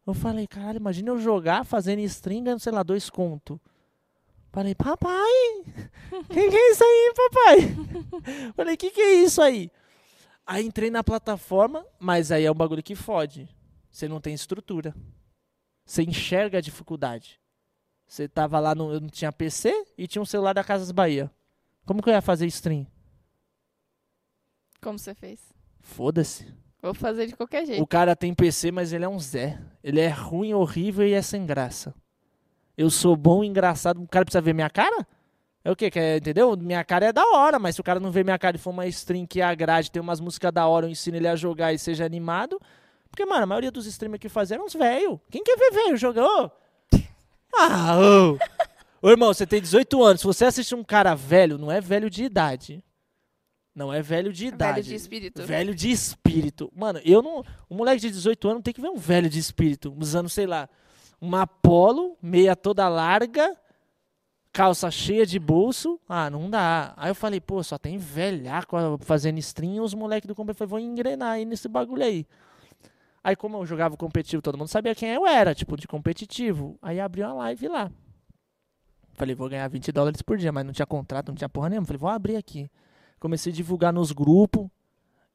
Eu 0.05 0.15
falei, 0.15 0.47
caralho, 0.49 0.79
imagina 0.79 1.11
eu 1.11 1.19
jogar 1.19 1.65
fazendo 1.65 2.01
stream, 2.01 2.43
ganhando, 2.43 2.61
sei 2.61 2.73
lá, 2.73 2.83
dois 2.83 3.09
conto. 3.09 3.61
Falei, 4.51 4.75
papai, 4.75 5.65
que 6.29 6.51
que 6.51 6.57
é 6.57 6.71
isso 6.73 6.85
aí, 6.85 7.13
papai? 7.17 8.53
Falei, 8.55 8.77
que 8.77 8.91
que 8.91 9.01
é 9.01 9.15
isso 9.23 9.41
aí? 9.41 9.71
Aí 10.47 10.65
entrei 10.65 10.91
na 10.91 11.05
plataforma, 11.05 11.87
mas 11.99 12.33
aí 12.33 12.45
é 12.45 12.51
um 12.51 12.55
bagulho 12.55 12.83
que 12.83 12.95
fode. 12.95 13.49
Você 13.91 14.09
não 14.09 14.21
tem 14.21 14.35
estrutura. 14.35 14.95
Você 15.85 16.03
enxerga 16.03 16.59
a 16.59 16.61
dificuldade. 16.61 17.41
Você 18.07 18.29
tava 18.29 18.59
lá, 18.59 18.75
no, 18.75 18.93
eu 18.93 19.01
não 19.01 19.09
tinha 19.09 19.33
PC 19.33 19.73
e 19.97 20.07
tinha 20.07 20.21
um 20.21 20.27
celular 20.27 20.53
da 20.53 20.65
Casas 20.65 20.91
Bahia. 20.91 21.31
Como 21.85 22.03
que 22.03 22.09
eu 22.09 22.13
ia 22.13 22.23
fazer 22.23 22.47
stream? 22.47 22.87
Como 24.81 24.99
você 24.99 25.15
fez? 25.15 25.41
Foda-se. 25.81 26.53
Vou 26.83 26.93
fazer 26.93 27.27
de 27.29 27.37
qualquer 27.37 27.65
jeito. 27.65 27.83
O 27.83 27.87
cara 27.87 28.17
tem 28.17 28.35
PC, 28.35 28.73
mas 28.73 28.93
ele 28.93 29.05
é 29.05 29.09
um 29.09 29.19
Zé. 29.19 29.61
Ele 29.83 30.01
é 30.01 30.09
ruim, 30.09 30.53
horrível 30.53 31.07
e 31.07 31.13
é 31.13 31.23
sem 31.23 31.47
graça. 31.47 31.95
Eu 32.77 32.91
sou 32.91 33.17
bom, 33.17 33.45
engraçado. 33.45 34.03
O 34.03 34.09
cara 34.09 34.25
precisa 34.25 34.41
ver 34.43 34.53
minha 34.53 34.69
cara? 34.69 35.07
É 35.65 35.71
o 35.71 35.77
quê? 35.77 35.91
Quer, 35.91 36.17
entendeu? 36.17 36.57
Minha 36.57 36.83
cara 36.85 37.07
é 37.07 37.13
da 37.13 37.25
hora, 37.35 37.59
mas 37.59 37.77
se 37.77 37.81
o 37.81 37.85
cara 37.85 38.01
não 38.01 38.11
ver 38.11 38.25
minha 38.25 38.39
cara 38.39 38.57
e 38.57 38.59
for 38.59 38.71
uma 38.71 38.87
stream 38.87 39.27
que 39.27 39.41
agrade, 39.41 39.91
tem 39.91 40.03
umas 40.03 40.21
músicas 40.21 40.53
da 40.53 40.67
hora, 40.67 40.87
eu 40.87 40.91
ensino 40.91 41.17
ele 41.17 41.29
a 41.29 41.37
jogar 41.37 41.73
e 41.73 41.79
seja 41.79 42.05
animado. 42.05 42.61
Porque, 43.09 43.25
mano, 43.25 43.45
a 43.45 43.47
maioria 43.47 43.71
dos 43.71 43.87
streamers 43.87 44.21
que 44.21 44.29
fizeram 44.29 44.65
uns 44.65 44.75
velho. 44.75 45.21
Quem 45.31 45.45
quer 45.45 45.57
ver 45.57 45.71
velho 45.71 45.97
jogar? 45.97 46.25
Ô! 46.25 46.51
Ah, 47.55 47.99
ô! 47.99 48.39
Ô, 49.03 49.11
irmão, 49.11 49.35
você 49.35 49.47
tem 49.47 49.61
18 49.61 50.03
anos. 50.03 50.21
Se 50.21 50.27
você 50.27 50.45
assiste 50.47 50.75
um 50.75 50.83
cara 50.83 51.15
velho, 51.15 51.59
não 51.59 51.71
é 51.71 51.81
velho 51.81 52.09
de 52.09 52.25
idade. 52.25 52.83
Não 53.75 53.93
é 53.93 54.03
velho 54.03 54.33
de 54.33 54.47
idade. 54.47 54.75
Velho 54.75 54.85
de 54.85 54.95
espírito. 54.95 55.43
Velho 55.43 55.75
de 55.75 55.91
espírito. 55.91 56.73
Mano, 56.75 57.01
eu 57.05 57.23
não. 57.23 57.43
Um 57.71 57.77
moleque 57.77 58.01
de 58.01 58.11
18 58.11 58.49
anos 58.49 58.63
tem 58.63 58.73
que 58.73 58.81
ver 58.81 58.89
um 58.89 58.97
velho 58.97 59.29
de 59.29 59.39
espírito. 59.39 59.95
Usando, 59.99 60.29
sei 60.29 60.47
lá, 60.47 60.69
uma 61.21 61.47
polo, 61.47 62.17
meia 62.23 62.55
toda 62.55 62.89
larga, 62.89 63.57
calça 64.53 64.91
cheia 64.91 65.25
de 65.25 65.39
bolso. 65.39 65.99
Ah, 66.09 66.29
não 66.29 66.51
dá. 66.51 66.93
Aí 66.97 67.11
eu 67.11 67.15
falei, 67.15 67.41
pô, 67.41 67.63
só 67.63 67.79
tem 67.79 67.97
velhaco 67.97 68.77
fazendo 69.01 69.39
stream 69.39 69.83
os 69.83 69.95
moleques 69.95 70.29
do 70.29 70.35
competitivo 70.35 70.69
vão 70.69 70.79
engrenar 70.79 71.33
aí 71.33 71.45
nesse 71.45 71.69
bagulho 71.69 72.05
aí. 72.05 72.27
Aí, 73.25 73.37
como 73.37 73.57
eu 73.59 73.67
jogava 73.67 73.97
competitivo, 73.97 74.43
todo 74.43 74.59
mundo 74.59 74.69
sabia 74.69 74.95
quem 74.95 75.09
eu 75.11 75.27
era, 75.27 75.55
tipo, 75.55 75.77
de 75.77 75.87
competitivo. 75.87 76.77
Aí 76.83 76.99
abri 76.99 77.23
uma 77.23 77.33
live 77.35 77.69
lá. 77.69 77.91
Falei, 79.15 79.35
vou 79.35 79.49
ganhar 79.49 79.69
20 79.69 79.93
dólares 79.93 80.23
por 80.23 80.37
dia, 80.37 80.51
mas 80.51 80.65
não 80.65 80.73
tinha 80.73 80.87
contrato, 80.87 81.29
não 81.29 81.37
tinha 81.37 81.49
porra 81.49 81.69
nenhuma. 81.69 81.87
Falei, 81.87 81.99
vou 81.99 82.11
abrir 82.11 82.37
aqui. 82.37 82.69
Comecei 83.21 83.53
a 83.53 83.55
divulgar 83.55 83.93
nos 83.93 84.11
grupos. 84.11 84.69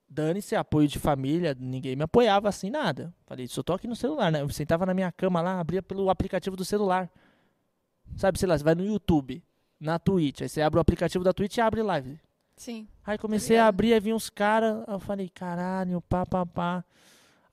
Dane-se, 0.09 0.55
apoio 0.55 0.87
de 0.87 0.99
família. 0.99 1.55
Ninguém 1.57 1.95
me 1.95 2.03
apoiava 2.03 2.49
assim, 2.49 2.69
nada. 2.69 3.13
Falei, 3.25 3.47
só 3.47 3.63
tô 3.63 3.71
aqui 3.73 3.87
no 3.87 3.95
celular, 3.95 4.31
né? 4.31 4.41
Eu 4.41 4.49
sentava 4.49 4.85
na 4.85 4.93
minha 4.93 5.11
cama 5.11 5.41
lá, 5.41 5.57
abria 5.59 5.81
pelo 5.81 6.09
aplicativo 6.09 6.57
do 6.57 6.65
celular. 6.65 7.09
Sabe, 8.15 8.39
sei 8.39 8.47
lá, 8.47 8.57
você 8.57 8.63
vai 8.63 8.75
no 8.75 8.85
YouTube, 8.85 9.43
na 9.79 9.99
Twitch. 9.99 10.41
Aí 10.41 10.49
você 10.49 10.61
abre 10.61 10.77
o 10.77 10.81
aplicativo 10.81 11.23
da 11.23 11.33
Twitch 11.33 11.57
e 11.57 11.61
abre 11.61 11.81
live. 11.81 12.19
Sim. 12.55 12.87
Aí 13.05 13.17
comecei 13.17 13.55
ligado. 13.55 13.65
a 13.65 13.69
abrir, 13.69 13.93
aí 13.93 13.99
vinha 13.99 14.15
uns 14.15 14.29
caras. 14.29 14.83
Eu 14.87 14.99
falei, 14.99 15.29
caralho, 15.29 16.01
pá, 16.01 16.25
pá, 16.25 16.45
pá. 16.45 16.83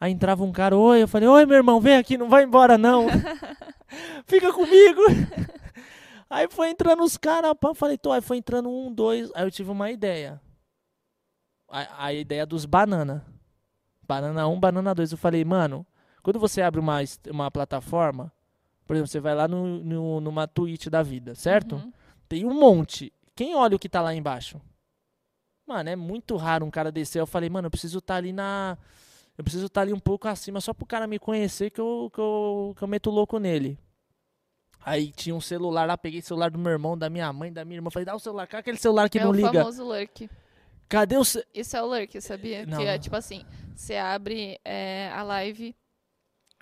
Aí 0.01 0.13
entrava 0.13 0.43
um 0.43 0.53
cara, 0.53 0.77
oi. 0.77 1.03
Eu 1.03 1.09
falei, 1.09 1.29
oi, 1.29 1.47
meu 1.47 1.57
irmão, 1.57 1.81
vem 1.81 1.97
aqui, 1.97 2.17
não 2.17 2.29
vai 2.29 2.45
embora 2.45 2.77
não. 2.79 3.07
Fica 4.27 4.53
comigo. 4.53 5.01
Aí 6.29 6.49
foi 6.51 6.71
entrando 6.71 7.03
os 7.05 7.17
caras, 7.17 7.55
pá. 7.61 7.69
Eu 7.69 7.75
falei, 7.75 7.99
tô. 7.99 8.11
Aí 8.11 8.21
foi 8.21 8.39
entrando 8.39 8.69
um, 8.69 8.93
dois. 8.93 9.31
Aí 9.35 9.45
eu 9.45 9.51
tive 9.51 9.71
uma 9.71 9.91
ideia. 9.91 10.41
A, 11.69 12.07
a 12.07 12.13
ideia 12.13 12.47
dos 12.47 12.65
banana. 12.65 13.25
Banana 14.07 14.49
1, 14.49 14.61
banana 14.61 14.95
2. 14.95 15.13
Eu 15.13 15.19
falei, 15.19 15.45
mano, 15.45 15.87
quando 16.23 16.39
você 16.39 16.63
abre 16.63 16.81
uma, 16.81 16.99
uma 17.31 17.51
plataforma, 17.51 18.33
por 18.87 18.95
exemplo, 18.97 19.09
você 19.09 19.21
vai 19.21 19.35
lá 19.35 19.47
no, 19.49 19.79
no, 19.83 20.21
numa 20.21 20.47
Twitch 20.47 20.87
da 20.89 21.03
vida, 21.03 21.35
certo? 21.35 21.77
Uhum. 21.77 21.93
Tem 22.29 22.45
um 22.45 22.55
monte. 22.55 23.13
Quem 23.35 23.55
olha 23.55 23.77
o 23.77 23.79
que 23.79 23.89
tá 23.89 24.01
lá 24.01 24.15
embaixo? 24.15 24.61
Mano, 25.67 25.89
é 25.89 25.97
muito 25.97 26.37
raro 26.37 26.65
um 26.67 26.71
cara 26.71 26.93
descer. 26.93 27.21
Eu 27.21 27.27
falei, 27.27 27.49
mano, 27.49 27.67
eu 27.67 27.71
preciso 27.71 27.99
estar 27.99 28.17
ali 28.17 28.33
na. 28.33 28.77
Eu 29.37 29.43
preciso 29.43 29.67
estar 29.67 29.81
ali 29.81 29.93
um 29.93 29.99
pouco 29.99 30.29
acima, 30.29 30.61
só 30.61 30.73
pro 30.73 30.87
cara 30.87 31.07
me 31.07 31.19
conhecer 31.19 31.71
que 31.71 31.81
eu, 31.81 32.11
que 32.15 32.21
eu, 32.21 32.75
que 32.77 32.85
eu 32.85 32.89
meto 32.89 33.11
louco 33.11 33.39
nele. 33.39 33.77
Aí 34.87 35.11
tinha 35.11 35.35
um 35.35 35.41
celular 35.41 35.87
lá, 35.87 35.97
peguei 35.97 36.21
o 36.21 36.23
celular 36.23 36.51
do 36.51 36.59
meu 36.59 36.71
irmão, 36.71 36.97
da 36.97 37.09
minha 37.09 37.33
mãe, 37.33 37.53
da 37.53 37.65
minha 37.65 37.79
irmã. 37.79 37.91
Falei, 37.91 38.05
dá 38.05 38.15
o 38.15 38.19
celular, 38.21 38.47
cadê 38.47 38.61
aquele 38.61 38.77
celular 38.77 39.09
que 39.09 39.19
é 39.19 39.25
não 39.25 39.31
o 39.31 39.35
liga? 39.35 39.51
famoso 39.61 39.83
lurk. 39.83 40.29
Cadê 40.89 41.17
o. 41.17 41.25
ce- 41.25 41.45
Isso 41.55 41.77
é 41.77 41.83
o 41.83 41.87
lurk, 41.87 42.21
sabia? 42.21 42.67
Não, 42.67 42.79
que 42.79 42.85
é 42.85 42.93
não. 42.93 42.99
tipo 43.01 43.17
assim, 43.17 43.45
você 43.75 43.97
abre 43.97 44.61
é, 44.65 45.11
a 45.13 45.23
live 45.23 45.75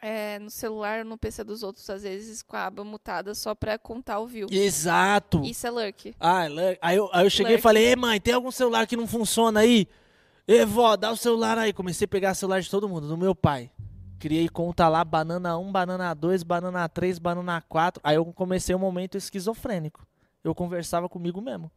é, 0.02 0.38
no 0.40 0.50
celular, 0.50 1.04
no 1.04 1.16
PC 1.16 1.44
dos 1.44 1.62
outros, 1.62 1.88
às 1.88 2.02
vezes 2.02 2.42
com 2.42 2.56
a 2.56 2.66
aba 2.66 2.82
mutada 2.84 3.34
só 3.34 3.54
pra 3.54 3.78
contar 3.78 4.18
o 4.18 4.26
view. 4.26 4.48
Exato! 4.50 5.42
Isso 5.44 5.66
é 5.66 5.70
lurk. 5.70 6.14
Ah, 6.18 6.46
le- 6.48 6.76
aí 6.82 6.96
eu, 6.96 7.08
aí 7.12 7.24
eu 7.24 7.30
cheguei 7.30 7.52
e 7.52 7.54
Lurk. 7.54 7.62
falei, 7.62 7.84
ei 7.86 7.96
mãe, 7.96 8.20
tem 8.20 8.34
algum 8.34 8.50
celular 8.50 8.86
que 8.86 8.96
não 8.96 9.06
funciona 9.06 9.60
aí? 9.60 9.86
Ei, 10.46 10.64
vó, 10.64 10.96
dá 10.96 11.10
o 11.12 11.16
celular 11.16 11.56
aí. 11.56 11.72
Comecei 11.72 12.04
a 12.04 12.08
pegar 12.08 12.32
o 12.32 12.34
celular 12.34 12.60
de 12.60 12.68
todo 12.68 12.88
mundo, 12.88 13.06
do 13.06 13.16
meu 13.16 13.32
pai. 13.34 13.70
Criei 14.18 14.48
conta 14.48 14.88
lá, 14.88 15.04
banana 15.04 15.56
1, 15.56 15.70
banana 15.72 16.12
2, 16.14 16.42
banana 16.42 16.88
3, 16.88 17.18
banana 17.18 17.62
4. 17.68 18.00
Aí 18.04 18.16
eu 18.16 18.24
comecei 18.26 18.74
um 18.74 18.78
momento 18.78 19.16
esquizofrênico. 19.16 20.04
Eu 20.42 20.54
conversava 20.54 21.08
comigo 21.08 21.40
mesmo. 21.40 21.70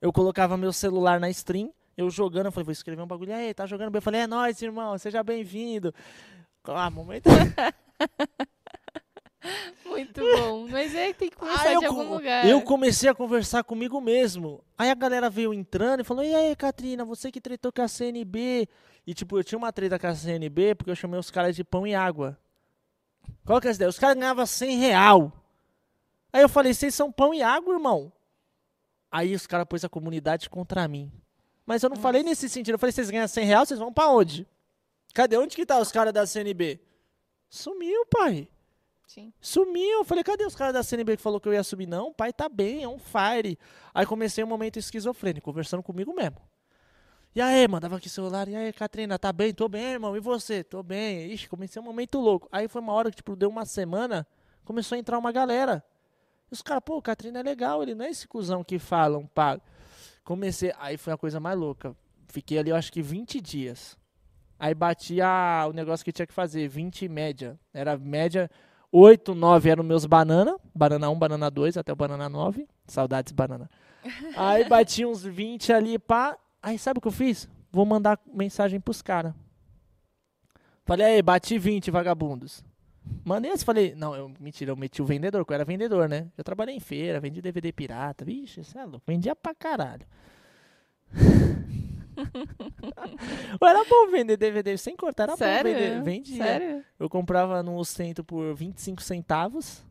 Eu 0.00 0.12
colocava 0.12 0.56
meu 0.56 0.72
celular 0.72 1.18
na 1.18 1.28
stream, 1.30 1.72
eu 1.96 2.08
jogando, 2.10 2.46
eu 2.46 2.52
falei, 2.52 2.64
vou 2.66 2.72
escrever 2.72 3.02
um 3.02 3.06
bagulho. 3.06 3.34
Aí, 3.34 3.52
tá 3.54 3.66
jogando 3.66 3.90
bem? 3.90 3.98
Eu 3.98 4.02
falei, 4.02 4.20
é 4.20 4.26
nóis, 4.26 4.60
irmão, 4.62 4.96
seja 4.98 5.22
bem-vindo. 5.24 5.92
Ah, 6.74 6.90
momento. 6.90 7.28
Muito 9.84 10.20
bom. 10.20 10.68
Mas 10.68 10.94
é 10.94 11.08
que 11.08 11.14
tem 11.14 11.30
que 11.30 11.36
começar 11.36 11.72
eu 11.72 11.80
de 11.80 11.86
algum 11.86 12.14
lugar. 12.14 12.46
Eu 12.46 12.60
comecei 12.62 13.08
a 13.08 13.14
conversar 13.14 13.62
comigo 13.64 14.00
mesmo. 14.00 14.62
Aí 14.76 14.90
a 14.90 14.94
galera 14.94 15.30
veio 15.30 15.54
entrando 15.54 16.00
e 16.00 16.04
falou: 16.04 16.24
E 16.24 16.34
aí, 16.34 16.54
Katrina, 16.56 17.04
você 17.04 17.30
que 17.30 17.40
tretou 17.40 17.72
com 17.72 17.82
a 17.82 17.88
CNB? 17.88 18.68
E 19.06 19.14
tipo, 19.14 19.38
eu 19.38 19.44
tinha 19.44 19.58
uma 19.58 19.72
treta 19.72 19.98
com 19.98 20.06
a 20.06 20.14
CNB 20.14 20.74
porque 20.74 20.90
eu 20.90 20.96
chamei 20.96 21.18
os 21.18 21.30
caras 21.30 21.54
de 21.54 21.62
pão 21.62 21.86
e 21.86 21.94
água. 21.94 22.38
Qual 23.44 23.60
que 23.60 23.68
é 23.68 23.70
a 23.70 23.74
ideia? 23.74 23.88
Os 23.88 23.98
caras 23.98 24.16
ganhavam 24.16 24.44
100 24.44 24.76
real. 24.78 25.32
Aí 26.32 26.42
eu 26.42 26.48
falei: 26.48 26.74
Vocês 26.74 26.94
são 26.94 27.12
pão 27.12 27.32
e 27.32 27.42
água, 27.42 27.74
irmão? 27.74 28.12
Aí 29.10 29.34
os 29.34 29.46
caras 29.46 29.66
pôs 29.68 29.84
a 29.84 29.88
comunidade 29.88 30.50
contra 30.50 30.86
mim. 30.88 31.12
Mas 31.64 31.82
eu 31.82 31.88
não 31.88 31.96
falei 31.96 32.22
nesse 32.22 32.48
sentido. 32.48 32.74
Eu 32.74 32.78
falei: 32.78 32.92
Vocês 32.92 33.10
ganham 33.10 33.28
100 33.28 33.44
real, 33.44 33.64
vocês 33.64 33.78
vão 33.78 33.92
pra 33.92 34.08
onde? 34.08 34.46
Cadê? 35.16 35.38
Onde 35.38 35.56
que 35.56 35.64
tá 35.64 35.78
os 35.80 35.90
caras 35.90 36.12
da 36.12 36.26
CNB? 36.26 36.78
Sumiu, 37.48 38.04
pai. 38.04 38.46
Sim. 39.06 39.32
Sumiu. 39.40 40.00
Eu 40.00 40.04
falei, 40.04 40.22
cadê 40.22 40.44
os 40.44 40.54
caras 40.54 40.74
da 40.74 40.82
CNB 40.82 41.16
que 41.16 41.22
falou 41.22 41.40
que 41.40 41.48
eu 41.48 41.54
ia 41.54 41.64
subir? 41.64 41.86
Não, 41.86 42.12
pai 42.12 42.34
tá 42.34 42.50
bem, 42.50 42.82
é 42.82 42.88
um 42.88 42.98
fire. 42.98 43.58
Aí 43.94 44.04
comecei 44.04 44.44
um 44.44 44.46
momento 44.46 44.78
esquizofrênico, 44.78 45.42
conversando 45.42 45.82
comigo 45.82 46.12
mesmo. 46.12 46.36
E 47.34 47.40
aí, 47.40 47.66
mandava 47.66 47.96
aqui 47.96 48.08
o 48.08 48.10
celular. 48.10 48.46
E 48.46 48.54
aí, 48.54 48.70
Katrina, 48.74 49.18
tá 49.18 49.32
bem? 49.32 49.54
Tô 49.54 49.70
bem, 49.70 49.92
irmão. 49.92 50.14
E 50.14 50.20
você? 50.20 50.62
Tô 50.62 50.82
bem. 50.82 51.32
Ixi, 51.32 51.48
comecei 51.48 51.80
um 51.80 51.84
momento 51.86 52.20
louco. 52.20 52.46
Aí 52.52 52.68
foi 52.68 52.82
uma 52.82 52.92
hora 52.92 53.10
que, 53.10 53.16
tipo, 53.16 53.34
deu 53.34 53.48
uma 53.48 53.64
semana, 53.64 54.26
começou 54.66 54.96
a 54.96 54.98
entrar 54.98 55.18
uma 55.18 55.32
galera. 55.32 55.82
E 56.50 56.52
os 56.52 56.60
caras, 56.60 56.82
pô, 56.84 56.98
o 56.98 57.02
Katrina 57.02 57.40
é 57.40 57.42
legal, 57.42 57.82
ele 57.82 57.94
não 57.94 58.04
é 58.04 58.10
esse 58.10 58.28
cuzão 58.28 58.62
que 58.62 58.78
falam, 58.78 59.26
pá. 59.28 59.58
Comecei, 60.22 60.74
aí 60.78 60.98
foi 60.98 61.14
a 61.14 61.16
coisa 61.16 61.40
mais 61.40 61.58
louca. 61.58 61.96
Fiquei 62.28 62.58
ali, 62.58 62.68
eu 62.68 62.76
acho 62.76 62.92
que 62.92 63.00
20 63.00 63.40
dias. 63.40 63.96
Aí 64.58 64.74
bati 64.74 65.20
a, 65.20 65.66
o 65.68 65.72
negócio 65.72 66.04
que 66.04 66.12
tinha 66.12 66.26
que 66.26 66.32
fazer, 66.32 66.68
20 66.68 67.08
média. 67.08 67.58
Era 67.74 67.96
média, 67.96 68.50
8, 68.90 69.34
9 69.34 69.68
eram 69.68 69.84
meus 69.84 70.06
banana. 70.06 70.56
Banana 70.74 71.10
1, 71.10 71.18
banana 71.18 71.50
2, 71.50 71.76
até 71.76 71.92
o 71.92 71.96
banana 71.96 72.28
9. 72.28 72.66
Saudades, 72.86 73.32
banana. 73.32 73.68
Aí 74.36 74.68
bati 74.68 75.04
uns 75.04 75.22
20 75.22 75.72
ali, 75.72 75.98
pá. 75.98 76.36
Aí 76.62 76.78
sabe 76.78 76.98
o 76.98 77.00
que 77.00 77.08
eu 77.08 77.12
fiz? 77.12 77.48
Vou 77.70 77.84
mandar 77.84 78.18
mensagem 78.32 78.80
pros 78.80 79.02
caras. 79.02 79.34
Falei, 80.84 81.06
aí, 81.06 81.22
bati 81.22 81.58
20 81.58 81.90
vagabundos. 81.90 82.64
Mandei 83.24 83.50
esse, 83.50 83.64
falei, 83.64 83.94
não, 83.96 84.14
eu, 84.14 84.32
mentira, 84.38 84.70
eu 84.70 84.76
meti 84.76 85.02
o 85.02 85.04
vendedor, 85.04 85.40
porque 85.40 85.52
eu 85.52 85.56
era 85.56 85.64
vendedor, 85.64 86.08
né? 86.08 86.28
Eu 86.38 86.44
trabalhei 86.44 86.76
em 86.76 86.80
feira, 86.80 87.20
vendi 87.20 87.42
DVD 87.42 87.72
pirata, 87.72 88.24
vixe, 88.24 88.60
isso 88.60 88.78
é 88.78 88.84
louco, 88.84 89.02
vendia 89.06 89.34
pra 89.34 89.54
caralho. 89.54 90.06
era 93.62 93.84
bom 93.84 94.10
vender 94.10 94.36
DVD 94.36 94.76
sem 94.76 94.96
cortar, 94.96 95.24
era 95.24 95.36
Sério? 95.36 95.72
bom 95.72 95.78
vender, 95.78 96.02
vendia. 96.02 96.42
Sério? 96.44 96.84
Eu 96.98 97.08
comprava 97.08 97.62
no 97.62 97.84
centro 97.84 98.24
por 98.24 98.54
25 98.54 99.02
centavos. 99.02 99.84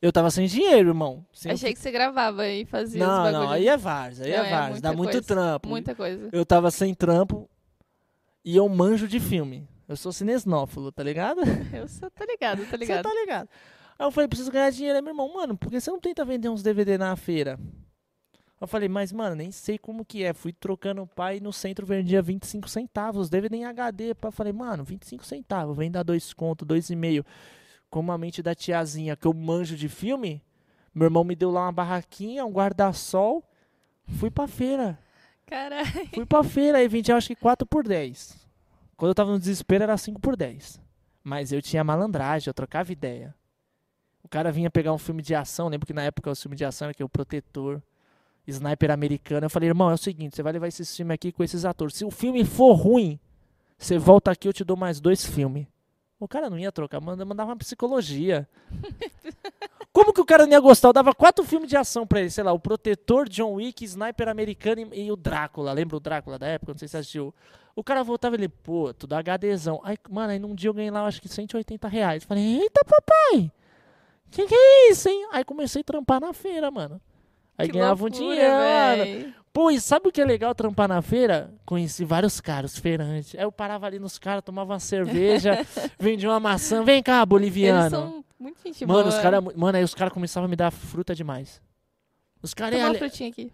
Eu 0.00 0.12
tava 0.12 0.30
sem 0.30 0.46
dinheiro, 0.46 0.90
irmão. 0.90 1.26
Sem 1.32 1.50
Achei 1.50 1.72
que 1.74 1.80
você 1.80 1.90
gravava 1.90 2.46
e 2.48 2.64
fazia 2.64 3.02
os 3.02 3.08
Não, 3.08 3.24
bagulhos. 3.24 3.40
não, 3.46 3.50
aí 3.52 3.66
é 3.68 3.76
várzea, 3.76 4.26
aí 4.26 4.32
Não, 4.32 4.44
é 4.44 4.46
é 4.46 4.50
várzea, 4.50 4.80
dá 4.80 4.88
muita 4.92 4.96
muito 4.96 5.12
coisa, 5.12 5.26
trampo. 5.26 5.68
Muita 5.68 5.94
coisa. 5.94 6.28
Eu 6.32 6.46
tava 6.46 6.70
sem 6.70 6.94
trampo 6.94 7.50
e 8.44 8.56
eu 8.56 8.68
manjo 8.68 9.08
de 9.08 9.18
filme. 9.18 9.66
Eu 9.88 9.96
sou 9.96 10.12
cinesnófilo, 10.12 10.92
tá 10.92 11.02
ligado? 11.02 11.40
Eu 11.74 11.88
só 11.88 12.08
tô 12.10 12.24
ligado, 12.24 12.64
Você 12.64 12.76
ligado. 12.76 13.02
tá 13.04 13.14
ligado. 13.14 13.48
Aí 13.98 14.06
eu 14.06 14.10
falei, 14.12 14.28
preciso 14.28 14.52
ganhar 14.52 14.70
dinheiro. 14.70 14.96
Aí 14.96 15.02
meu 15.02 15.10
irmão, 15.12 15.32
mano, 15.34 15.56
por 15.56 15.70
que 15.70 15.80
você 15.80 15.90
não 15.90 15.98
tenta 15.98 16.24
vender 16.24 16.48
uns 16.48 16.62
DVD 16.62 16.96
na 16.98 17.16
feira? 17.16 17.58
Eu 18.60 18.66
falei, 18.66 18.88
mas, 18.88 19.12
mano, 19.12 19.36
nem 19.36 19.52
sei 19.52 19.78
como 19.78 20.04
que 20.04 20.24
é. 20.24 20.32
Fui 20.32 20.52
trocando 20.52 21.02
o 21.02 21.06
pai 21.06 21.36
e 21.36 21.40
no 21.40 21.52
centro 21.52 21.86
vendia 21.86 22.20
25 22.20 22.68
centavos. 22.68 23.28
DVD 23.28 23.56
em 23.56 23.64
HD. 23.64 24.14
Pá. 24.14 24.28
Eu 24.28 24.32
falei, 24.32 24.52
mano, 24.52 24.84
25 24.84 25.24
centavos. 25.24 25.76
Vem 25.76 25.90
dar 25.90 26.02
dois 26.02 26.32
conto, 26.32 26.64
dois 26.64 26.90
e 26.90 26.96
meio. 26.96 27.24
Como 27.88 28.10
a 28.10 28.18
mente 28.18 28.42
da 28.42 28.54
tiazinha 28.54 29.16
que 29.16 29.26
eu 29.26 29.32
manjo 29.32 29.76
de 29.76 29.88
filme. 29.88 30.42
Meu 30.92 31.06
irmão 31.06 31.22
me 31.22 31.36
deu 31.36 31.50
lá 31.50 31.66
uma 31.66 31.72
barraquinha, 31.72 32.44
um 32.44 32.50
guarda-sol. 32.50 33.44
Fui 34.06 34.30
pra 34.30 34.48
feira. 34.48 34.98
Caralho. 35.46 35.86
Fui 36.12 36.26
pra 36.26 36.42
feira 36.42 36.82
e 36.82 36.88
vendi 36.88 37.12
acho 37.12 37.28
que 37.28 37.36
4 37.36 37.66
por 37.66 37.86
10. 37.86 38.36
Quando 38.96 39.10
eu 39.10 39.14
tava 39.14 39.30
no 39.30 39.38
desespero 39.38 39.84
era 39.84 39.96
5 39.96 40.20
por 40.20 40.36
10. 40.36 40.80
Mas 41.22 41.52
eu 41.52 41.62
tinha 41.62 41.84
malandragem, 41.84 42.48
eu 42.48 42.54
trocava 42.54 42.90
ideia. 42.90 43.34
O 44.22 44.28
cara 44.28 44.50
vinha 44.50 44.70
pegar 44.70 44.92
um 44.92 44.98
filme 44.98 45.22
de 45.22 45.34
ação, 45.34 45.68
lembro 45.68 45.86
que 45.86 45.92
na 45.92 46.02
época 46.02 46.30
o 46.30 46.34
filme 46.34 46.56
de 46.56 46.64
ação 46.64 46.86
era 46.86 46.94
que 46.94 47.04
o 47.04 47.08
Protetor, 47.08 47.80
Sniper 48.50 48.90
americano. 48.90 49.46
Eu 49.46 49.50
falei, 49.50 49.68
irmão, 49.68 49.90
é 49.90 49.94
o 49.94 49.98
seguinte, 49.98 50.34
você 50.36 50.42
vai 50.42 50.52
levar 50.52 50.66
esse 50.68 50.84
filme 50.84 51.14
aqui 51.14 51.30
com 51.32 51.44
esses 51.44 51.64
atores. 51.64 51.94
Se 51.94 52.04
o 52.04 52.10
filme 52.10 52.44
for 52.44 52.72
ruim, 52.74 53.18
você 53.78 53.98
volta 53.98 54.30
aqui, 54.30 54.48
eu 54.48 54.52
te 54.52 54.64
dou 54.64 54.76
mais 54.76 55.00
dois 55.00 55.24
filmes. 55.24 55.66
O 56.20 56.26
cara 56.26 56.50
não 56.50 56.58
ia 56.58 56.72
trocar, 56.72 57.00
manda- 57.00 57.24
mandava 57.24 57.50
uma 57.50 57.56
psicologia. 57.56 58.48
Como 59.92 60.12
que 60.12 60.20
o 60.20 60.24
cara 60.24 60.44
não 60.46 60.52
ia 60.52 60.60
gostar? 60.60 60.88
Eu 60.88 60.92
dava 60.92 61.14
quatro 61.14 61.44
filmes 61.44 61.68
de 61.68 61.76
ação 61.76 62.06
pra 62.06 62.20
ele, 62.20 62.30
sei 62.30 62.44
lá, 62.44 62.52
o 62.52 62.58
Protetor, 62.58 63.28
John 63.28 63.54
Wick, 63.54 63.84
Sniper 63.84 64.28
americano 64.28 64.88
e, 64.92 65.06
e 65.06 65.12
o 65.12 65.16
Drácula. 65.16 65.72
Lembra 65.72 65.96
o 65.96 66.00
Drácula 66.00 66.38
da 66.38 66.46
época? 66.46 66.72
Não 66.72 66.78
sei 66.78 66.88
se 66.88 66.92
você 66.92 66.96
assistiu. 66.98 67.34
O 67.74 67.82
cara 67.84 68.02
voltava 68.02 68.34
e 68.34 68.38
ele, 68.40 68.48
pô, 68.48 68.92
tudo 68.92 69.14
HDzão. 69.14 69.80
Aí, 69.84 69.96
mano, 70.10 70.32
aí 70.32 70.38
num 70.38 70.54
dia 70.54 70.68
eu 70.68 70.74
ganhei 70.74 70.90
lá, 70.90 71.06
acho 71.06 71.20
que 71.22 71.28
180 71.28 71.86
reais. 71.88 72.24
Falei, 72.24 72.60
eita, 72.60 72.84
papai, 72.84 73.50
que 74.30 74.46
que 74.46 74.54
é 74.54 74.90
isso, 74.90 75.08
hein? 75.08 75.28
Aí 75.32 75.44
comecei 75.44 75.80
a 75.82 75.84
trampar 75.84 76.20
na 76.20 76.32
feira, 76.32 76.70
mano. 76.70 77.00
Aí 77.58 77.66
Que 77.66 77.72
ganhava 77.74 78.00
um 78.04 78.08
loucura, 78.08 78.24
dinheiro, 78.34 78.52
mano. 78.54 79.04
véi. 79.04 79.34
Pô, 79.52 79.70
e 79.70 79.80
sabe 79.80 80.08
o 80.08 80.12
que 80.12 80.20
é 80.20 80.24
legal 80.24 80.54
trampar 80.54 80.86
na 80.88 81.02
feira? 81.02 81.52
Conheci 81.66 82.04
vários 82.04 82.40
caras, 82.40 82.78
feirantes. 82.78 83.34
Aí 83.34 83.42
eu 83.42 83.50
parava 83.50 83.86
ali 83.86 83.98
nos 83.98 84.16
caras, 84.18 84.44
tomava 84.44 84.72
uma 84.74 84.78
cerveja, 84.78 85.66
vendia 85.98 86.28
uma 86.30 86.38
maçã. 86.38 86.84
Vem 86.84 87.02
cá, 87.02 87.26
boliviano. 87.26 87.80
Eles 87.80 87.90
são 87.90 88.24
muito 88.38 88.60
gente 88.64 88.86
Mano, 88.86 89.02
boa. 89.04 89.08
os 89.16 89.20
cara, 89.20 89.40
mano, 89.40 89.76
aí 89.76 89.82
os 89.82 89.94
caras 89.94 90.12
começavam 90.12 90.46
a 90.46 90.48
me 90.48 90.54
dar 90.54 90.70
fruta 90.70 91.12
demais. 91.14 91.60
Os 92.40 92.54
caras 92.54 92.74
é 92.74 92.76
Toma 92.76 92.84
uma 92.84 92.90
ale... 92.90 92.98
frutinha 93.00 93.30
aqui. 93.30 93.52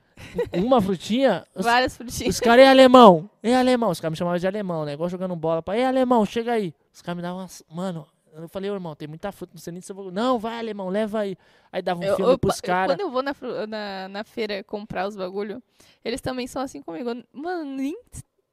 uma 0.52 0.82
frutinha, 0.82 1.46
os, 1.56 1.64
Várias 1.64 1.96
frutinhas. 1.96 2.34
os 2.34 2.40
caras 2.40 2.66
é 2.66 2.68
alemão. 2.68 3.30
É 3.42 3.56
alemão, 3.56 3.88
os 3.88 3.98
caras 3.98 4.12
me 4.12 4.18
chamavam 4.18 4.38
de 4.38 4.46
alemão, 4.46 4.84
né? 4.84 4.92
Igual 4.92 5.08
jogando 5.08 5.34
bola. 5.34 5.62
Pra, 5.62 5.74
é 5.74 5.86
alemão, 5.86 6.26
chega 6.26 6.52
aí. 6.52 6.74
Os 6.92 7.00
caras 7.00 7.16
me 7.16 7.22
davam 7.22 7.38
umas... 7.38 7.62
Mano, 7.72 8.06
eu 8.42 8.48
falei, 8.48 8.70
ô 8.70 8.74
irmão, 8.74 8.94
tem 8.94 9.06
muita 9.08 9.30
fruta, 9.32 9.52
não 9.54 9.60
sei 9.60 9.72
nem 9.72 9.80
se 9.82 9.90
eu 9.92 9.96
vou... 9.96 10.10
Não, 10.10 10.38
vai 10.38 10.58
alemão, 10.58 10.88
leva 10.88 11.20
aí. 11.20 11.36
Aí 11.72 11.80
dava 11.82 12.00
um 12.00 12.04
Eu- 12.04 12.16
filme 12.16 12.32
eu- 12.32 12.38
pros 12.38 12.60
caras. 12.60 12.94
Quando 12.94 13.00
eu 13.00 13.10
vou 13.10 13.22
na, 13.22 13.34
na, 13.68 14.08
na 14.08 14.24
feira 14.24 14.62
comprar 14.64 15.06
os 15.08 15.16
bagulho, 15.16 15.62
eles 16.04 16.20
também 16.20 16.46
são 16.46 16.60
assim 16.62 16.82
comigo. 16.82 17.10
Mano, 17.32 17.64
nem 17.76 17.96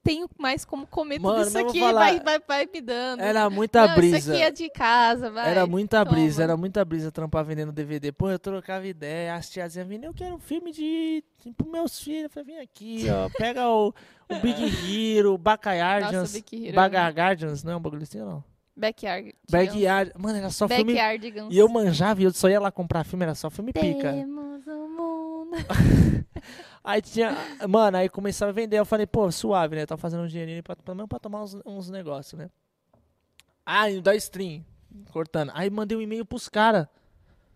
tenho 0.03 0.27
mais 0.35 0.65
como 0.65 0.87
comer 0.87 1.19
Mano, 1.19 1.37
tudo 1.45 1.47
isso 1.49 1.57
aqui. 1.59 1.79
falar, 1.79 1.99
Vai, 1.99 2.19
vai, 2.19 2.39
vai 2.39 2.65
me 2.65 2.81
dando. 2.81 3.19
Era 3.21 3.47
muita 3.51 3.87
Não, 3.87 3.95
brisa. 3.95 4.17
Isso 4.17 4.31
aqui 4.31 4.41
é 4.41 4.49
de 4.49 4.69
casa, 4.71 5.29
vai. 5.29 5.51
Era 5.51 5.67
muita 5.67 6.03
toma. 6.03 6.11
brisa, 6.17 6.41
era 6.41 6.57
muita 6.57 6.83
brisa 6.83 7.11
trampar 7.11 7.45
vendendo 7.45 7.71
DVD. 7.71 8.11
Pô, 8.11 8.27
eu 8.31 8.39
trocava 8.39 8.87
ideia, 8.87 9.35
as 9.35 9.47
tiazinhas 9.47 9.87
vinham, 9.87 10.05
eu 10.05 10.13
quero 10.15 10.33
um 10.35 10.39
filme 10.39 10.71
de. 10.71 11.23
Tipo, 11.39 11.69
meus 11.69 11.99
filhos. 11.99 12.23
Eu 12.23 12.29
falei, 12.31 12.45
vem 12.55 12.59
aqui, 12.63 13.05
ó. 13.11 13.29
Pega 13.37 13.69
o, 13.69 13.89
o 14.27 14.35
Big 14.41 15.15
Hero, 15.17 15.37
Backyardians. 15.37 16.13
Nossa, 16.13 16.33
Big 16.33 16.65
Hero. 16.65 16.75
Backyardians, 16.75 17.63
não 17.63 17.73
é 17.73 17.75
um 17.75 17.79
bagulho 17.79 18.01
assim, 18.01 18.17
não? 18.17 18.43
Backyard. 18.75 19.35
Backyard. 19.49 20.11
Mano, 20.17 20.37
era 20.37 20.49
só 20.49 20.67
filme. 20.67 20.93
Backyardigans. 20.93 21.53
E 21.53 21.57
eu 21.57 21.67
manjava 21.69 22.21
e 22.21 22.23
eu 22.23 22.33
só 22.33 22.49
ia 22.49 22.59
lá 22.59 22.71
comprar 22.71 23.03
filme, 23.03 23.23
era 23.23 23.35
só 23.35 23.49
filme 23.49 23.71
pica. 23.73 24.13
Temos 24.13 24.67
um 24.67 24.87
mundo. 24.89 25.51
Aí 26.83 26.99
tinha. 27.01 27.37
Mano, 27.69 27.97
aí 27.97 28.09
começava 28.09 28.49
a 28.49 28.53
vender. 28.53 28.79
Eu 28.79 28.85
falei, 28.85 29.05
pô, 29.05 29.31
suave, 29.31 29.75
né? 29.75 29.85
Tava 29.85 30.01
fazendo 30.01 30.23
um 30.23 30.27
dinheirinho 30.27 30.63
pra, 30.63 30.75
pelo 30.75 30.95
menos 30.95 31.07
pra 31.09 31.19
tomar 31.19 31.43
uns, 31.43 31.55
uns 31.63 31.89
negócios, 31.91 32.39
né? 32.39 32.49
Ah, 33.63 33.83
da 34.01 34.15
stream. 34.15 34.65
Cortando. 35.11 35.51
Aí 35.53 35.69
mandei 35.69 35.95
um 35.95 36.01
e-mail 36.01 36.25
pros 36.25 36.49
caras. 36.49 36.87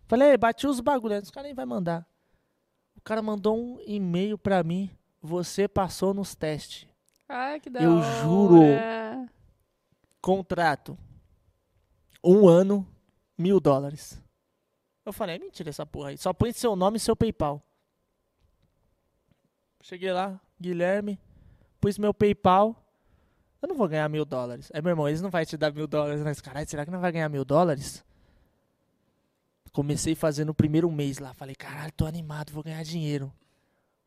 Falei, 0.06 0.30
"Ei, 0.30 0.36
bati 0.36 0.66
os 0.68 0.78
bagulhos. 0.78 1.24
Os 1.24 1.30
caras 1.32 1.48
nem 1.48 1.54
vai 1.54 1.66
mandar. 1.66 2.06
O 2.96 3.00
cara 3.00 3.20
mandou 3.20 3.58
um 3.58 3.80
e-mail 3.84 4.38
pra 4.38 4.62
mim. 4.62 4.88
Você 5.20 5.66
passou 5.66 6.14
nos 6.14 6.36
testes. 6.36 6.86
Ah, 7.28 7.58
que 7.58 7.68
da 7.68 7.80
Eu 7.82 7.96
hora. 7.96 8.22
juro. 8.22 8.60
Contrato. 10.20 10.96
Um 12.26 12.48
ano, 12.48 12.84
mil 13.38 13.60
dólares. 13.60 14.20
Eu 15.04 15.12
falei, 15.12 15.36
é 15.36 15.38
mentira 15.38 15.70
essa 15.70 15.86
porra 15.86 16.08
aí. 16.08 16.18
Só 16.18 16.32
põe 16.32 16.52
seu 16.52 16.74
nome 16.74 16.96
e 16.96 17.00
seu 17.00 17.14
PayPal. 17.14 17.62
Cheguei 19.80 20.12
lá, 20.12 20.40
Guilherme, 20.60 21.20
pus 21.80 21.96
meu 21.96 22.12
PayPal. 22.12 22.74
Eu 23.62 23.68
não 23.68 23.76
vou 23.76 23.86
ganhar 23.86 24.08
mil 24.08 24.24
dólares. 24.24 24.68
Aí, 24.74 24.82
meu 24.82 24.90
irmão, 24.90 25.08
eles 25.08 25.20
não 25.20 25.30
vão 25.30 25.44
te 25.44 25.56
dar 25.56 25.72
mil 25.72 25.86
dólares. 25.86 26.22
Mas, 26.22 26.40
caralho, 26.40 26.68
será 26.68 26.84
que 26.84 26.90
não 26.90 27.00
vai 27.00 27.12
ganhar 27.12 27.28
mil 27.28 27.44
dólares? 27.44 28.04
Comecei 29.72 30.16
fazendo 30.16 30.48
o 30.48 30.54
primeiro 30.54 30.90
mês 30.90 31.18
lá. 31.18 31.32
Falei, 31.34 31.54
caralho, 31.54 31.92
tô 31.92 32.06
animado, 32.06 32.50
vou 32.50 32.64
ganhar 32.64 32.82
dinheiro. 32.82 33.32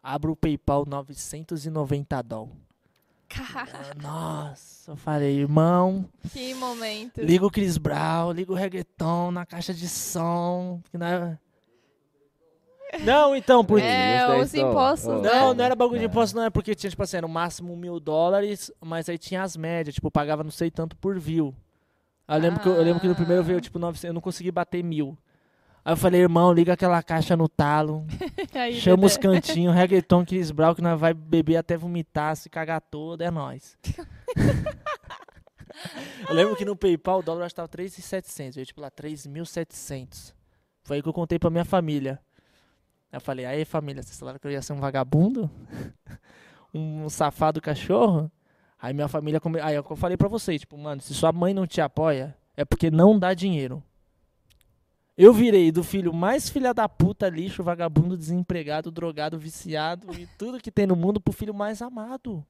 Abro 0.03 0.33
o 0.33 0.35
PayPal 0.35 0.85
990 0.85 2.21
dólares. 2.23 2.68
Cara, 3.29 3.93
Nossa, 4.01 4.91
eu 4.91 4.95
falei, 4.95 5.39
irmão, 5.39 6.03
que 6.31 6.53
momento. 6.55 7.21
liga 7.21 7.45
o 7.45 7.51
Chris 7.51 7.77
Brown, 7.77 8.31
liga 8.31 8.51
o 8.51 8.55
reggaeton 8.55 9.29
na 9.31 9.45
caixa 9.45 9.71
de 9.73 9.87
som. 9.87 10.81
que 10.91 10.97
não, 10.97 11.05
é... 11.05 11.39
não, 13.05 13.35
então, 13.35 13.63
porque. 13.63 13.85
É, 13.85 14.25
Os 14.37 14.45
os 14.47 14.51
10 14.51 14.53
impostos, 14.65 15.05
dólares. 15.05 15.31
né? 15.31 15.39
Não, 15.41 15.53
não 15.53 15.63
era 15.63 15.75
bagulho 15.75 15.99
de 15.99 16.05
É. 16.05 16.07
imposto, 16.07 16.35
não 16.35 16.43
é 16.43 16.49
porque 16.49 16.73
tinha, 16.73 16.89
tipo 16.89 17.03
assim, 17.03 17.17
era 17.17 17.27
no 17.27 17.31
máximo 17.33 17.75
mil 17.77 17.99
dólares, 17.99 18.71
mas 18.81 19.07
aí 19.07 19.17
tinha 19.17 19.43
as 19.43 19.55
médias, 19.55 19.93
tipo, 19.95 20.09
pagava 20.09 20.43
não 20.43 20.49
sei 20.51 20.71
tanto 20.71 20.95
por 20.97 21.19
view. 21.19 21.55
Eu 22.27 22.37
lembro, 22.37 22.59
que, 22.59 22.67
eu, 22.67 22.73
eu 22.75 22.83
lembro 22.83 22.99
que 22.99 23.07
no 23.07 23.15
primeiro 23.15 23.41
Ah. 23.41 23.45
veio 23.45 23.61
tipo 23.61 23.77
900, 23.77 24.03
eu 24.05 24.13
não 24.13 24.21
consegui 24.21 24.51
bater 24.51 24.83
mil. 24.83 25.15
Aí 25.89 25.93
eu 25.93 25.97
falei, 25.97 26.21
irmão, 26.21 26.53
liga 26.53 26.73
aquela 26.73 27.01
caixa 27.01 27.35
no 27.35 27.49
talo, 27.49 28.05
Aí, 28.53 28.75
chama 28.75 29.07
os 29.07 29.17
Dedé. 29.17 29.27
cantinhos, 29.27 29.73
reggaeton, 29.73 30.23
Chris 30.23 30.51
Brown, 30.51 30.75
que 30.75 30.83
nós 30.83 30.99
vai 30.99 31.15
beber 31.15 31.57
até 31.57 31.75
vomitar, 31.75 32.35
se 32.35 32.47
cagar 32.47 32.79
todo, 32.79 33.23
é 33.23 33.31
nóis. 33.31 33.75
eu 36.29 36.35
lembro 36.35 36.55
que 36.55 36.63
no 36.63 36.75
PayPal 36.75 37.17
o 37.17 37.23
dólar 37.23 37.47
estava 37.47 37.67
3,700, 37.67 38.57
eu 38.57 38.65
tipo 38.67 38.79
lá, 38.79 38.91
3.700. 38.91 40.35
Foi 40.83 40.97
aí 40.97 41.01
que 41.01 41.09
eu 41.09 41.13
contei 41.13 41.39
pra 41.39 41.49
minha 41.49 41.65
família. 41.65 42.19
Aí 43.11 43.17
eu 43.17 43.21
falei, 43.21 43.47
aí 43.47 43.65
família, 43.65 44.03
vocês 44.03 44.19
falaram 44.19 44.37
que 44.37 44.45
eu 44.45 44.51
ia 44.51 44.61
ser 44.61 44.73
um 44.73 44.79
vagabundo? 44.79 45.49
um 46.71 47.09
safado 47.09 47.59
cachorro? 47.59 48.31
Aí 48.79 48.93
minha 48.93 49.07
família, 49.07 49.39
come... 49.39 49.59
aí 49.59 49.73
é 49.73 49.79
o 49.79 49.83
que 49.83 49.91
eu 49.91 49.97
falei 49.97 50.17
pra 50.17 50.27
vocês, 50.27 50.61
tipo, 50.61 50.77
mano, 50.77 51.01
se 51.01 51.15
sua 51.15 51.31
mãe 51.31 51.51
não 51.51 51.65
te 51.65 51.81
apoia, 51.81 52.37
é 52.55 52.63
porque 52.63 52.91
não 52.91 53.17
dá 53.17 53.33
dinheiro. 53.33 53.83
Eu 55.21 55.33
virei 55.33 55.69
do 55.69 55.83
filho 55.83 56.13
mais 56.13 56.49
filha 56.49 56.73
da 56.73 56.87
puta, 56.87 57.27
lixo, 57.27 57.61
vagabundo, 57.61 58.15
desempregado, 58.15 58.89
drogado, 58.89 59.37
viciado 59.37 60.17
e 60.17 60.25
tudo 60.37 60.61
que 60.61 60.71
tem 60.71 60.87
no 60.87 60.95
mundo 60.95 61.19
pro 61.19 61.33
filho 61.33 61.53
mais 61.53 61.81
amado. 61.81 62.41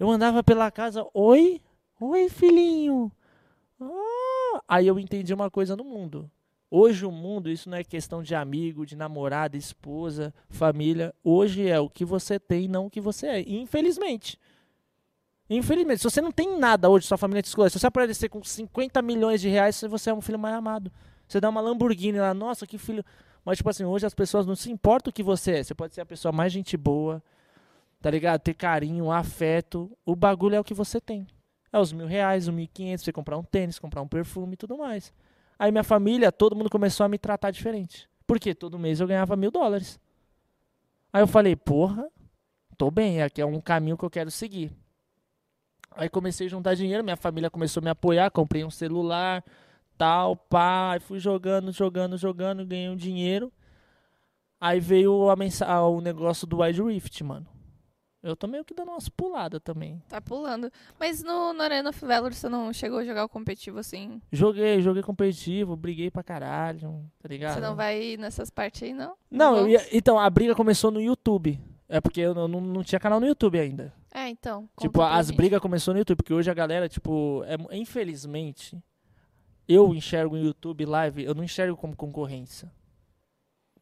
Eu 0.00 0.08
andava 0.08 0.42
pela 0.42 0.70
casa, 0.70 1.06
oi, 1.12 1.60
oi 2.00 2.30
filhinho. 2.30 3.12
Ah. 3.78 4.62
Aí 4.66 4.86
eu 4.86 4.98
entendi 4.98 5.34
uma 5.34 5.50
coisa 5.50 5.76
no 5.76 5.84
mundo. 5.84 6.30
Hoje 6.70 7.04
o 7.04 7.12
mundo, 7.12 7.50
isso 7.50 7.68
não 7.68 7.76
é 7.76 7.84
questão 7.84 8.22
de 8.22 8.34
amigo, 8.34 8.86
de 8.86 8.96
namorada, 8.96 9.54
esposa, 9.54 10.32
família. 10.48 11.14
Hoje 11.22 11.68
é 11.68 11.78
o 11.78 11.90
que 11.90 12.02
você 12.02 12.40
tem, 12.40 12.66
não 12.66 12.86
o 12.86 12.90
que 12.90 12.98
você 12.98 13.26
é. 13.26 13.40
Infelizmente. 13.46 14.40
Infelizmente, 15.50 15.98
se 15.98 16.04
você 16.04 16.22
não 16.22 16.32
tem 16.32 16.58
nada 16.58 16.88
hoje, 16.88 17.06
sua 17.06 17.18
família 17.18 17.42
te 17.42 17.48
escolhe. 17.48 17.68
Se 17.68 17.78
você 17.78 17.86
aparecer 17.86 18.30
com 18.30 18.42
50 18.42 19.02
milhões 19.02 19.38
de 19.38 19.50
reais, 19.50 19.78
você 19.86 20.08
é 20.08 20.14
um 20.14 20.22
filho 20.22 20.38
mais 20.38 20.54
amado. 20.54 20.90
Você 21.32 21.40
dá 21.40 21.48
uma 21.48 21.62
Lamborghini 21.62 22.18
lá, 22.18 22.34
nossa, 22.34 22.66
que 22.66 22.76
filho. 22.76 23.02
Mas, 23.42 23.56
tipo 23.56 23.70
assim, 23.70 23.84
hoje 23.84 24.04
as 24.04 24.12
pessoas 24.12 24.44
não 24.44 24.54
se 24.54 24.70
importam 24.70 25.08
o 25.08 25.12
que 25.12 25.22
você 25.22 25.52
é. 25.52 25.64
Você 25.64 25.74
pode 25.74 25.94
ser 25.94 26.02
a 26.02 26.06
pessoa 26.06 26.30
mais 26.30 26.52
gente 26.52 26.76
boa, 26.76 27.22
tá 28.02 28.10
ligado? 28.10 28.38
Ter 28.42 28.52
carinho, 28.52 29.10
afeto. 29.10 29.90
O 30.04 30.14
bagulho 30.14 30.56
é 30.56 30.60
o 30.60 30.64
que 30.64 30.74
você 30.74 31.00
tem. 31.00 31.26
É 31.72 31.78
os 31.78 31.90
mil 31.90 32.06
reais, 32.06 32.48
os 32.48 32.54
mil 32.54 32.64
e 32.64 32.68
quinhentos, 32.68 33.02
você 33.02 33.12
comprar 33.12 33.38
um 33.38 33.42
tênis, 33.42 33.78
comprar 33.78 34.02
um 34.02 34.06
perfume 34.06 34.52
e 34.52 34.56
tudo 34.58 34.76
mais. 34.76 35.10
Aí 35.58 35.72
minha 35.72 35.82
família, 35.82 36.30
todo 36.30 36.54
mundo 36.54 36.68
começou 36.68 37.06
a 37.06 37.08
me 37.08 37.16
tratar 37.16 37.50
diferente. 37.50 38.10
Porque 38.26 38.54
todo 38.54 38.78
mês 38.78 39.00
eu 39.00 39.06
ganhava 39.06 39.34
mil 39.34 39.50
dólares. 39.50 39.98
Aí 41.10 41.22
eu 41.22 41.26
falei, 41.26 41.56
porra, 41.56 42.10
tô 42.76 42.90
bem, 42.90 43.22
aqui 43.22 43.40
é 43.40 43.46
um 43.46 43.58
caminho 43.58 43.96
que 43.96 44.04
eu 44.04 44.10
quero 44.10 44.30
seguir. 44.30 44.70
Aí 45.92 46.10
comecei 46.10 46.46
a 46.46 46.50
juntar 46.50 46.74
dinheiro, 46.74 47.02
minha 47.02 47.16
família 47.16 47.48
começou 47.48 47.80
a 47.80 47.84
me 47.84 47.90
apoiar, 47.90 48.30
comprei 48.30 48.64
um 48.64 48.70
celular, 48.70 49.42
tal, 50.02 50.34
pá, 50.34 50.94
aí 50.94 51.00
fui 51.00 51.20
jogando, 51.20 51.70
jogando, 51.70 52.18
jogando, 52.18 52.66
ganhei 52.66 52.88
um 52.88 52.96
dinheiro. 52.96 53.52
Aí 54.60 54.80
veio 54.80 55.30
a 55.30 55.36
mensa 55.36 55.80
o 55.80 56.00
negócio 56.00 56.44
do 56.44 56.60
Wide 56.60 56.82
Rift, 56.82 57.22
mano. 57.22 57.46
Eu 58.20 58.34
tô 58.34 58.48
meio 58.48 58.64
que 58.64 58.74
dando 58.74 58.90
umas 58.90 59.08
puladas 59.08 59.60
também. 59.62 60.02
Tá 60.08 60.20
pulando. 60.20 60.72
Mas 60.98 61.22
no, 61.22 61.52
no 61.52 61.62
Arena 61.62 61.90
of 61.90 62.04
Valor 62.04 62.34
você 62.34 62.48
não 62.48 62.72
chegou 62.72 62.98
a 62.98 63.04
jogar 63.04 63.24
o 63.24 63.28
competitivo 63.28 63.78
assim? 63.78 64.20
Joguei, 64.32 64.82
joguei 64.82 65.04
competitivo, 65.04 65.76
briguei 65.76 66.10
pra 66.10 66.24
caralho, 66.24 67.04
tá 67.20 67.28
ligado? 67.28 67.54
Você 67.54 67.60
não 67.60 67.76
vai 67.76 68.16
nessas 68.16 68.50
partes 68.50 68.82
aí, 68.82 68.92
não? 68.92 69.14
Não, 69.30 69.68
ia, 69.68 69.86
então 69.96 70.18
a 70.18 70.28
briga 70.28 70.54
começou 70.54 70.90
no 70.90 71.00
YouTube. 71.00 71.60
É 71.88 72.00
porque 72.00 72.20
eu 72.20 72.34
não, 72.34 72.48
não, 72.48 72.82
tinha 72.82 72.98
canal 72.98 73.20
no 73.20 73.26
YouTube 73.26 73.58
ainda. 73.58 73.92
É, 74.12 74.28
então. 74.28 74.68
Tipo, 74.80 75.00
as 75.02 75.30
brigas 75.30 75.60
começou 75.60 75.94
no 75.94 76.00
YouTube, 76.00 76.16
porque 76.16 76.34
hoje 76.34 76.50
a 76.50 76.54
galera, 76.54 76.88
tipo, 76.88 77.44
é, 77.44 77.76
infelizmente, 77.76 78.82
eu 79.72 79.94
enxergo 79.94 80.36
o 80.36 80.38
YouTube 80.38 80.84
Live, 80.84 81.24
eu 81.24 81.34
não 81.34 81.44
enxergo 81.44 81.76
como 81.76 81.96
concorrência. 81.96 82.70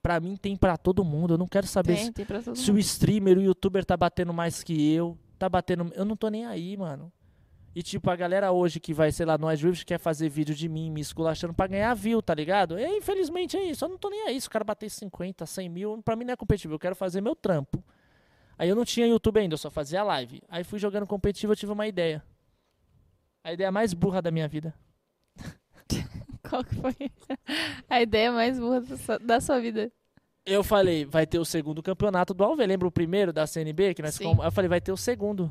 Pra 0.03 0.19
mim 0.19 0.37
tem 0.37 0.57
pra 0.57 0.77
todo 0.77 1.05
mundo, 1.05 1.35
eu 1.35 1.39
não 1.39 1.47
quero 1.47 1.67
saber 1.67 1.97
Tem, 1.97 2.05
se, 2.07 2.13
tem 2.13 2.55
se 2.55 2.71
o 2.71 2.79
streamer, 2.79 3.37
o 3.37 3.43
youtuber 3.43 3.85
tá 3.85 3.97
batendo 3.97 4.33
mais 4.33 4.63
que 4.63 4.93
eu, 4.95 5.19
tá 5.39 5.49
batendo, 5.49 5.93
eu 5.95 6.05
não 6.05 6.17
tô 6.17 6.29
nem 6.29 6.47
aí, 6.47 6.77
mano. 6.77 7.13
E 7.75 7.83
tipo, 7.83 8.11
a 8.11 8.17
galera 8.17 8.51
hoje 8.51 8.81
que 8.81 8.93
vai, 8.93 9.13
sei 9.13 9.25
lá, 9.25 9.39
no 9.39 9.47
Drift 9.57 9.85
quer 9.85 9.99
fazer 9.99 10.29
vídeo 10.29 10.55
de 10.55 10.69
mim, 10.69 10.91
me 10.91 11.01
esculachando 11.01 11.55
pra 11.55 11.69
ganhar 11.69 11.95
view, 11.95 12.21
tá 12.21 12.35
ligado? 12.35 12.77
É, 12.77 12.97
infelizmente 12.97 13.57
é 13.57 13.63
isso, 13.63 13.85
eu 13.85 13.89
não 13.89 13.99
tô 13.99 14.11
nem 14.11 14.23
aí. 14.23 14.41
Se 14.41 14.49
o 14.49 14.51
cara 14.51 14.65
bater 14.65 14.91
50, 14.91 15.47
100 15.47 15.69
mil, 15.69 16.03
pra 16.03 16.17
mim 16.17 16.25
não 16.25 16.33
é 16.33 16.37
competitivo, 16.37 16.75
eu 16.75 16.79
quero 16.79 16.97
fazer 16.97 17.21
meu 17.21 17.37
trampo. 17.37 17.85
Aí 18.59 18.69
eu 18.69 18.75
não 18.75 18.85
tinha 18.85 19.07
YouTube 19.07 19.39
ainda, 19.39 19.55
eu 19.55 19.59
só 19.59 19.71
fazia 19.71 20.03
live. 20.03 20.43
Aí 20.49 20.65
fui 20.65 20.79
jogando 20.79 21.07
competitivo, 21.07 21.53
eu 21.53 21.57
tive 21.57 21.73
uma 21.73 21.87
ideia. 21.87 22.23
A 23.45 23.53
ideia 23.53 23.71
mais 23.71 23.95
burra 23.95 24.21
da 24.21 24.31
minha 24.31 24.49
vida. 24.49 24.75
Qual 26.49 26.65
que 26.65 26.75
foi 26.75 26.95
a 27.89 28.01
ideia 28.01 28.33
mais 28.33 28.59
burra 28.59 28.81
da 28.81 28.97
sua, 28.97 29.19
da 29.19 29.41
sua 29.41 29.61
vida? 29.61 29.93
Eu 30.47 30.65
falei, 30.65 31.05
vai 31.05 31.27
ter 31.27 31.39
o 31.39 31.45
segundo 31.45 31.83
campeonato 31.83 32.33
do 32.33 32.43
Alve. 32.43 32.67
Lembra 32.67 32.89
o 32.89 32.91
primeiro 32.91 33.33
da 33.33 33.47
CNB? 33.47 33.95
Que 33.95 34.03
nós 34.03 34.15
Sim. 34.15 34.25
fomos? 34.25 34.45
Eu 34.45 34.51
falei, 34.51 34.69
vai 34.69 34.81
ter 34.81 34.91
o 34.91 34.97
segundo. 34.97 35.51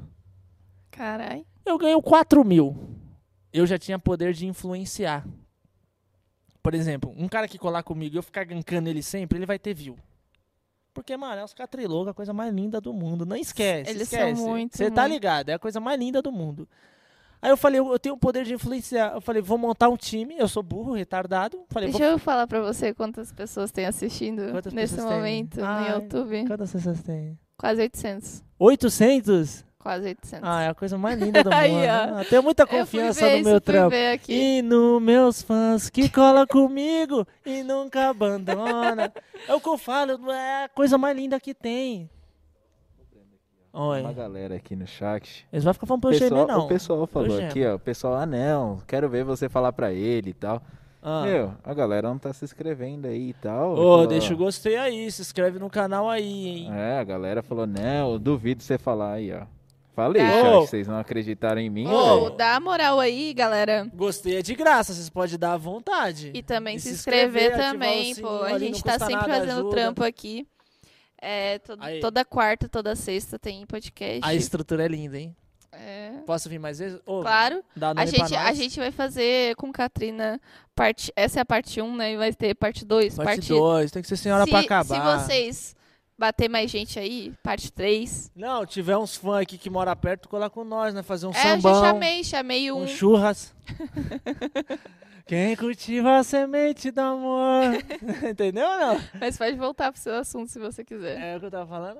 Carai. 0.91 1.45
Eu 1.65 1.77
ganho 1.77 2.01
4 2.01 2.43
mil. 2.43 2.75
Eu 3.53 3.65
já 3.65 3.77
tinha 3.77 3.99
poder 3.99 4.33
de 4.33 4.45
influenciar. 4.47 5.25
Por 6.61 6.73
exemplo, 6.73 7.13
um 7.15 7.27
cara 7.27 7.47
que 7.47 7.57
colar 7.57 7.83
comigo 7.83 8.15
e 8.15 8.17
eu 8.17 8.23
ficar 8.23 8.43
gankando 8.43 8.89
ele 8.89 9.01
sempre, 9.01 9.37
ele 9.37 9.45
vai 9.45 9.57
ter 9.57 9.73
view. 9.73 9.97
Porque, 10.93 11.15
mano, 11.15 11.39
é 11.39 11.43
os 11.43 11.53
catrilogos, 11.53 12.09
a 12.09 12.13
coisa 12.13 12.33
mais 12.33 12.53
linda 12.53 12.81
do 12.81 12.91
mundo. 12.91 13.25
Não 13.25 13.35
esquece. 13.35 13.91
Eles 13.91 14.09
são 14.09 14.19
esquece. 14.29 14.41
muito, 14.41 14.75
Você 14.75 14.91
tá 14.91 15.03
muito. 15.03 15.13
ligado? 15.13 15.49
É 15.49 15.53
a 15.53 15.59
coisa 15.59 15.79
mais 15.79 15.97
linda 15.99 16.21
do 16.21 16.31
mundo. 16.31 16.67
Aí 17.41 17.49
eu 17.49 17.57
falei, 17.57 17.79
eu 17.79 17.91
eu 17.91 17.99
tenho 17.99 18.15
o 18.15 18.17
poder 18.17 18.43
de 18.43 18.53
influenciar. 18.53 19.13
Eu 19.13 19.21
falei, 19.21 19.41
vou 19.41 19.57
montar 19.57 19.87
um 19.89 19.95
time. 19.97 20.35
Eu 20.37 20.47
sou 20.47 20.61
burro, 20.61 20.93
retardado. 20.93 21.63
Falei, 21.69 21.89
Deixa 21.89 22.03
vou... 22.03 22.13
eu 22.13 22.19
falar 22.19 22.47
pra 22.47 22.59
você 22.61 22.93
quantas 22.93 23.31
pessoas 23.31 23.71
tem 23.71 23.85
assistindo 23.85 24.51
Quantas 24.51 24.73
nesse 24.73 24.95
pessoas 24.95 25.09
tem? 25.09 25.17
momento 25.17 25.59
Ai. 25.63 25.89
no 25.89 25.95
YouTube. 25.95 26.47
Quantas 26.47 26.71
pessoas 26.71 27.01
tem? 27.01 27.37
Quase 27.57 27.81
800. 27.81 28.43
800? 28.57 29.65
Quase 29.79 30.07
800. 30.07 30.41
Ah, 30.47 30.63
é 30.63 30.67
a 30.67 30.75
coisa 30.75 30.97
mais 30.97 31.17
linda 31.17 31.41
do 31.41 31.49
mundo. 31.51 31.55
Aí, 31.57 32.25
Tenho 32.29 32.43
muita 32.43 32.67
confiança 32.67 33.37
no 33.37 33.43
meu 33.45 33.61
trampo. 33.61 33.95
E 34.27 34.61
nos 34.61 35.01
meus 35.01 35.41
fãs 35.41 35.89
que 35.89 36.09
cola 36.09 36.45
comigo 36.45 37.25
e 37.45 37.63
nunca 37.63 38.09
abandona. 38.09 39.11
É 39.47 39.53
o 39.53 39.61
que 39.61 39.69
eu 39.69 39.77
falo, 39.77 40.29
é 40.31 40.65
a 40.65 40.69
coisa 40.69 40.97
mais 40.97 41.15
linda 41.15 41.39
que 41.39 41.53
tem. 41.53 42.09
Oi. 43.81 44.01
Uma 44.01 44.11
galera 44.13 44.55
aqui 44.55 44.75
no 44.75 44.85
chat. 44.85 45.47
Eles 45.53 45.63
vão 45.63 45.73
ficar 45.73 45.85
falando 45.87 46.03
O 46.03 46.07
pra 46.07 46.15
eu 46.15 46.19
pessoal, 46.19 46.47
não. 46.47 46.65
o 46.65 46.67
pessoal 46.67 47.07
falou 47.07 47.39
aqui, 47.39 47.65
ó. 47.65 47.75
O 47.75 47.79
pessoal, 47.79 48.15
ah 48.15 48.25
não, 48.25 48.79
quero 48.87 49.07
ver 49.09 49.23
você 49.23 49.47
falar 49.47 49.71
pra 49.71 49.93
ele 49.93 50.31
e 50.31 50.33
tal. 50.33 50.61
Ah. 51.01 51.23
Meu, 51.23 51.53
a 51.63 51.73
galera 51.73 52.09
não 52.09 52.17
tá 52.17 52.33
se 52.33 52.43
inscrevendo 52.43 53.07
aí 53.07 53.29
e 53.29 53.33
tal. 53.33 53.71
Ô, 53.71 53.75
Falou, 53.77 54.07
deixa 54.07 54.33
o 54.33 54.37
gostei 54.37 54.75
aí, 54.75 55.09
se 55.09 55.21
inscreve 55.21 55.57
no 55.57 55.69
canal 55.69 56.09
aí, 56.09 56.47
hein. 56.47 56.69
É, 56.73 56.99
a 56.99 57.03
galera 57.05 57.41
falou, 57.41 57.65
não, 57.65 58.11
eu 58.13 58.19
duvido 58.19 58.61
você 58.61 58.77
falar 58.77 59.13
aí, 59.13 59.31
ó. 59.31 59.43
Falei, 59.95 60.21
Tá. 60.21 60.29
chat, 60.41 60.55
vocês 60.69 60.87
não 60.87 60.97
acreditaram 60.97 61.59
em 61.61 61.69
mim, 61.69 61.87
Ô, 61.87 62.23
velho. 62.25 62.35
dá 62.37 62.59
moral 62.59 62.99
aí, 62.99 63.33
galera. 63.33 63.89
Gostei 63.93 64.37
é 64.37 64.41
de 64.41 64.55
graça, 64.55 64.93
vocês 64.93 65.09
podem 65.09 65.37
dar 65.37 65.53
à 65.53 65.57
vontade. 65.57 66.31
E 66.33 66.43
também 66.43 66.75
E 66.75 66.79
se 66.81 66.89
se 66.89 66.95
inscrever, 66.95 67.51
inscrever, 67.51 67.57
também, 67.71 68.15
pô. 68.15 68.43
A 68.43 68.57
gente 68.59 68.83
tá 68.83 68.99
sempre 68.99 69.15
nada, 69.15 69.27
fazendo 69.33 69.51
ajuda. 69.59 69.69
trampo 69.69 70.03
aqui. 70.03 70.45
É, 71.21 71.59
to- 71.59 71.77
Aí. 71.79 71.99
toda 71.99 72.23
quarta, 72.23 72.67
toda 72.69 72.95
sexta 72.95 73.37
tem 73.37 73.65
podcast. 73.65 74.21
A 74.23 74.33
estrutura 74.33 74.85
é 74.85 74.87
linda, 74.87 75.17
hein. 75.19 75.35
É, 75.71 76.11
Posso 76.25 76.49
vir 76.49 76.59
mais 76.59 76.79
vezes? 76.79 76.99
Ô, 77.05 77.21
claro. 77.21 77.63
A 77.95 78.05
gente, 78.05 78.35
a 78.35 78.53
gente 78.53 78.79
vai 78.79 78.91
fazer 78.91 79.55
com 79.55 79.71
Katrina 79.71 80.41
parte. 80.75 81.11
Essa 81.15 81.39
é 81.39 81.41
a 81.41 81.45
parte 81.45 81.79
1, 81.81 81.95
né? 81.95 82.13
E 82.13 82.17
vai 82.17 82.33
ter 82.33 82.55
parte 82.55 82.83
2. 82.83 83.15
Parte 83.15 83.47
2, 83.49 83.91
tem 83.91 84.01
que 84.01 84.07
ser 84.07 84.17
senhora 84.17 84.45
se, 84.45 84.49
pra 84.49 84.59
acabar. 84.61 85.19
Se 85.19 85.25
vocês 85.27 85.75
bater 86.17 86.49
mais 86.49 86.69
gente 86.71 86.97
aí, 86.99 87.33
parte 87.43 87.71
3. 87.71 88.31
Não, 88.35 88.65
tiver 88.65 88.97
uns 88.97 89.15
fãs 89.15 89.43
aqui 89.43 89.57
que 89.57 89.69
mora 89.69 89.95
perto, 89.95 90.27
cola 90.27 90.49
com 90.49 90.63
nós, 90.63 90.93
né? 90.93 91.03
Fazer 91.03 91.27
um 91.27 91.31
é, 91.31 91.37
eu 91.37 91.41
sambão. 91.41 91.75
já 91.81 91.91
chamei, 91.91 92.23
chamei 92.23 92.71
um. 92.71 92.81
Um 92.83 92.87
churras. 92.87 93.53
Quem 95.29 95.55
cultiva 95.55 96.17
a 96.17 96.23
semente 96.23 96.89
do 96.89 97.01
amor. 97.01 97.75
Entendeu 98.27 98.67
ou 98.67 98.77
não? 98.79 99.01
Mas 99.19 99.37
pode 99.37 99.55
voltar 99.57 99.91
pro 99.91 100.01
seu 100.01 100.15
assunto 100.15 100.49
se 100.49 100.57
você 100.57 100.83
quiser. 100.83 101.21
É 101.21 101.37
o 101.37 101.39
que 101.39 101.45
eu 101.45 101.51
tava 101.51 101.67
falando? 101.67 101.99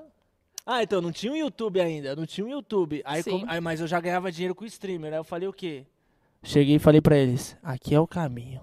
Ah, 0.66 0.82
então, 0.82 1.00
não 1.00 1.12
tinha 1.12 1.32
um 1.32 1.36
YouTube 1.36 1.80
ainda. 1.80 2.16
Não 2.16 2.26
tinha 2.26 2.44
um 2.44 2.50
YouTube. 2.50 3.00
Aí, 3.04 3.22
Sim. 3.22 3.38
com- 3.38 3.46
aí, 3.48 3.60
mas 3.60 3.80
eu 3.80 3.86
já 3.86 4.00
ganhava 4.00 4.32
dinheiro 4.32 4.52
com 4.52 4.64
o 4.64 4.66
streamer. 4.66 5.12
Aí 5.12 5.18
eu 5.20 5.22
falei 5.22 5.46
o 5.46 5.52
quê? 5.52 5.86
Cheguei 6.42 6.74
e 6.74 6.78
falei 6.80 7.00
pra 7.00 7.16
eles: 7.16 7.56
aqui 7.62 7.94
é 7.94 8.00
o 8.00 8.06
caminho. 8.06 8.62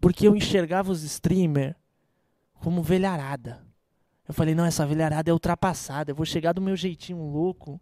Porque 0.00 0.26
eu 0.26 0.34
enxergava 0.34 0.90
os 0.90 1.02
streamer 1.02 1.76
como 2.62 2.82
velharada. 2.82 3.62
Eu 4.26 4.32
falei: 4.32 4.54
não, 4.54 4.64
essa 4.64 4.86
velharada 4.86 5.28
é 5.30 5.34
ultrapassada. 5.34 6.12
Eu 6.12 6.16
vou 6.16 6.24
chegar 6.24 6.54
do 6.54 6.62
meu 6.62 6.76
jeitinho 6.76 7.20
louco. 7.30 7.78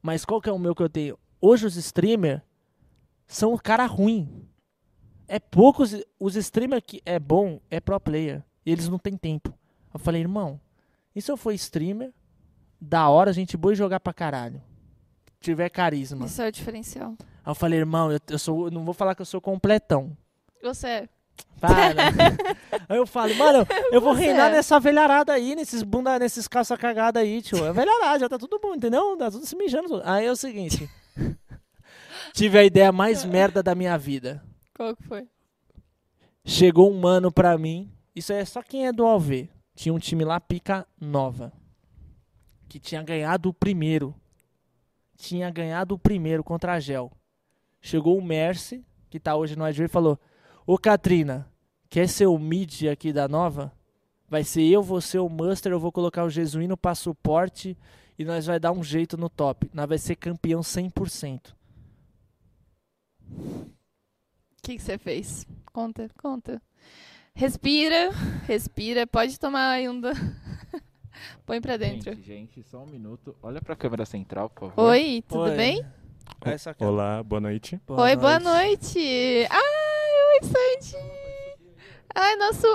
Mas 0.00 0.24
qual 0.24 0.40
que 0.40 0.48
é 0.48 0.52
o 0.52 0.58
meu 0.58 0.74
que 0.74 0.82
eu 0.82 0.88
tenho? 0.88 1.18
Hoje 1.42 1.66
os 1.66 1.76
streamer 1.76 2.42
são 3.26 3.52
o 3.52 3.60
cara 3.60 3.84
ruim. 3.84 4.47
É 5.28 5.38
poucos. 5.38 5.94
Os 6.18 6.34
streamer 6.34 6.82
que 6.82 7.02
é 7.04 7.18
bom 7.18 7.60
é 7.70 7.78
pro 7.78 8.00
player. 8.00 8.42
E 8.64 8.72
eles 8.72 8.88
não 8.88 8.98
têm 8.98 9.16
tempo. 9.16 9.52
Eu 9.92 10.00
falei, 10.00 10.22
irmão, 10.22 10.60
e 11.14 11.22
se 11.22 11.30
eu 11.30 11.36
for 11.36 11.52
streamer, 11.52 12.12
da 12.80 13.08
hora, 13.08 13.32
gente 13.32 13.56
boa 13.56 13.72
e 13.72 13.76
jogar 13.76 14.00
pra 14.00 14.12
caralho? 14.12 14.62
Tiver 15.40 15.68
carisma. 15.68 16.26
Isso 16.26 16.42
é 16.42 16.48
o 16.48 16.52
diferencial. 16.52 17.14
Aí 17.44 17.50
eu 17.50 17.54
falei, 17.54 17.78
irmão, 17.78 18.10
eu, 18.10 18.18
eu 18.28 18.38
sou, 18.38 18.66
eu 18.66 18.70
não 18.70 18.84
vou 18.84 18.94
falar 18.94 19.14
que 19.14 19.22
eu 19.22 19.26
sou 19.26 19.40
completão. 19.40 20.16
Você 20.62 20.86
é. 20.86 21.08
Para. 21.60 21.94
aí 22.88 22.96
eu 22.96 23.06
falo, 23.06 23.34
mano, 23.36 23.66
eu 23.92 24.00
vou 24.00 24.14
Você 24.14 24.26
reinar 24.26 24.50
é. 24.50 24.54
nessa 24.54 24.78
velharada 24.80 25.32
aí, 25.32 25.54
nesses 25.54 25.82
bunda, 25.82 26.18
nesses 26.18 26.48
calça 26.48 26.76
cagada 26.76 27.20
aí, 27.20 27.42
tio. 27.42 27.64
É 27.64 27.72
velharada, 27.72 28.18
já 28.18 28.28
tá 28.28 28.38
tudo 28.38 28.58
bom, 28.60 28.74
entendeu? 28.74 29.16
Tá 29.16 29.30
tudo 29.30 29.46
se 29.46 29.56
mijando. 29.56 30.02
Aí 30.04 30.26
é 30.26 30.30
o 30.30 30.36
seguinte. 30.36 30.88
Tive 32.32 32.58
a 32.58 32.64
ideia 32.64 32.92
mais 32.92 33.24
merda 33.24 33.62
da 33.62 33.74
minha 33.74 33.96
vida. 33.96 34.42
Qual 34.78 34.94
que 34.94 35.02
foi? 35.02 35.28
Chegou 36.44 36.88
um 36.88 37.00
mano 37.00 37.32
pra 37.32 37.58
mim. 37.58 37.90
Isso 38.14 38.32
é 38.32 38.44
só 38.44 38.62
quem 38.62 38.86
é 38.86 38.92
do 38.92 39.04
AV. 39.04 39.50
Tinha 39.74 39.92
um 39.92 39.98
time 39.98 40.24
lá, 40.24 40.38
pica 40.38 40.86
nova. 41.00 41.52
Que 42.68 42.78
tinha 42.78 43.02
ganhado 43.02 43.48
o 43.48 43.52
primeiro. 43.52 44.14
Tinha 45.16 45.50
ganhado 45.50 45.96
o 45.96 45.98
primeiro 45.98 46.44
contra 46.44 46.74
a 46.74 46.80
Gel. 46.80 47.10
Chegou 47.80 48.16
o 48.16 48.22
Mercy, 48.22 48.86
que 49.10 49.18
tá 49.18 49.34
hoje 49.34 49.56
no 49.56 49.64
AV, 49.64 49.80
e 49.80 49.88
falou: 49.88 50.16
Ô 50.64 50.78
Katrina, 50.78 51.50
quer 51.90 52.08
ser 52.08 52.26
o 52.26 52.38
mid 52.38 52.84
aqui 52.84 53.12
da 53.12 53.26
nova? 53.26 53.72
Vai 54.28 54.44
ser 54.44 54.62
eu, 54.62 54.80
você, 54.80 55.18
o 55.18 55.28
Master, 55.28 55.72
eu 55.72 55.80
vou 55.80 55.90
colocar 55.90 56.22
o 56.22 56.30
Jesuíno 56.30 56.76
pra 56.76 56.94
suporte 56.94 57.76
e 58.16 58.24
nós 58.24 58.46
vai 58.46 58.60
dar 58.60 58.70
um 58.70 58.84
jeito 58.84 59.16
no 59.16 59.28
top. 59.28 59.68
Nós 59.74 59.88
vai 59.88 59.98
ser 59.98 60.14
campeão 60.14 60.60
100%. 60.60 61.52
O 64.68 64.70
que 64.70 64.76
que 64.76 64.82
você 64.82 64.98
fez? 64.98 65.46
Conta, 65.72 66.10
conta. 66.20 66.60
Respira, 67.34 68.10
respira. 68.46 69.06
Pode 69.06 69.40
tomar 69.40 69.80
do- 69.98 70.10
Põe 71.46 71.58
pra 71.58 71.78
dentro. 71.78 72.12
Gente, 72.12 72.22
gente, 72.26 72.62
só 72.64 72.82
um 72.82 72.86
minuto. 72.86 73.34
Olha 73.42 73.62
pra 73.62 73.74
câmera 73.74 74.04
central, 74.04 74.50
por 74.50 74.68
favor. 74.68 74.90
Oi, 74.90 75.24
tudo 75.26 75.44
Oi. 75.44 75.56
bem? 75.56 75.86
Essa 76.44 76.72
aqui 76.72 76.84
é- 76.84 76.86
Olá, 76.86 77.22
boa 77.22 77.40
noite. 77.40 77.80
Oi, 77.88 78.16
boa 78.16 78.38
noite. 78.38 78.98
Ai, 79.48 80.42
oi, 80.42 80.46
Sandy. 80.46 80.96
Ai, 82.14 82.36
nosso, 82.36 82.66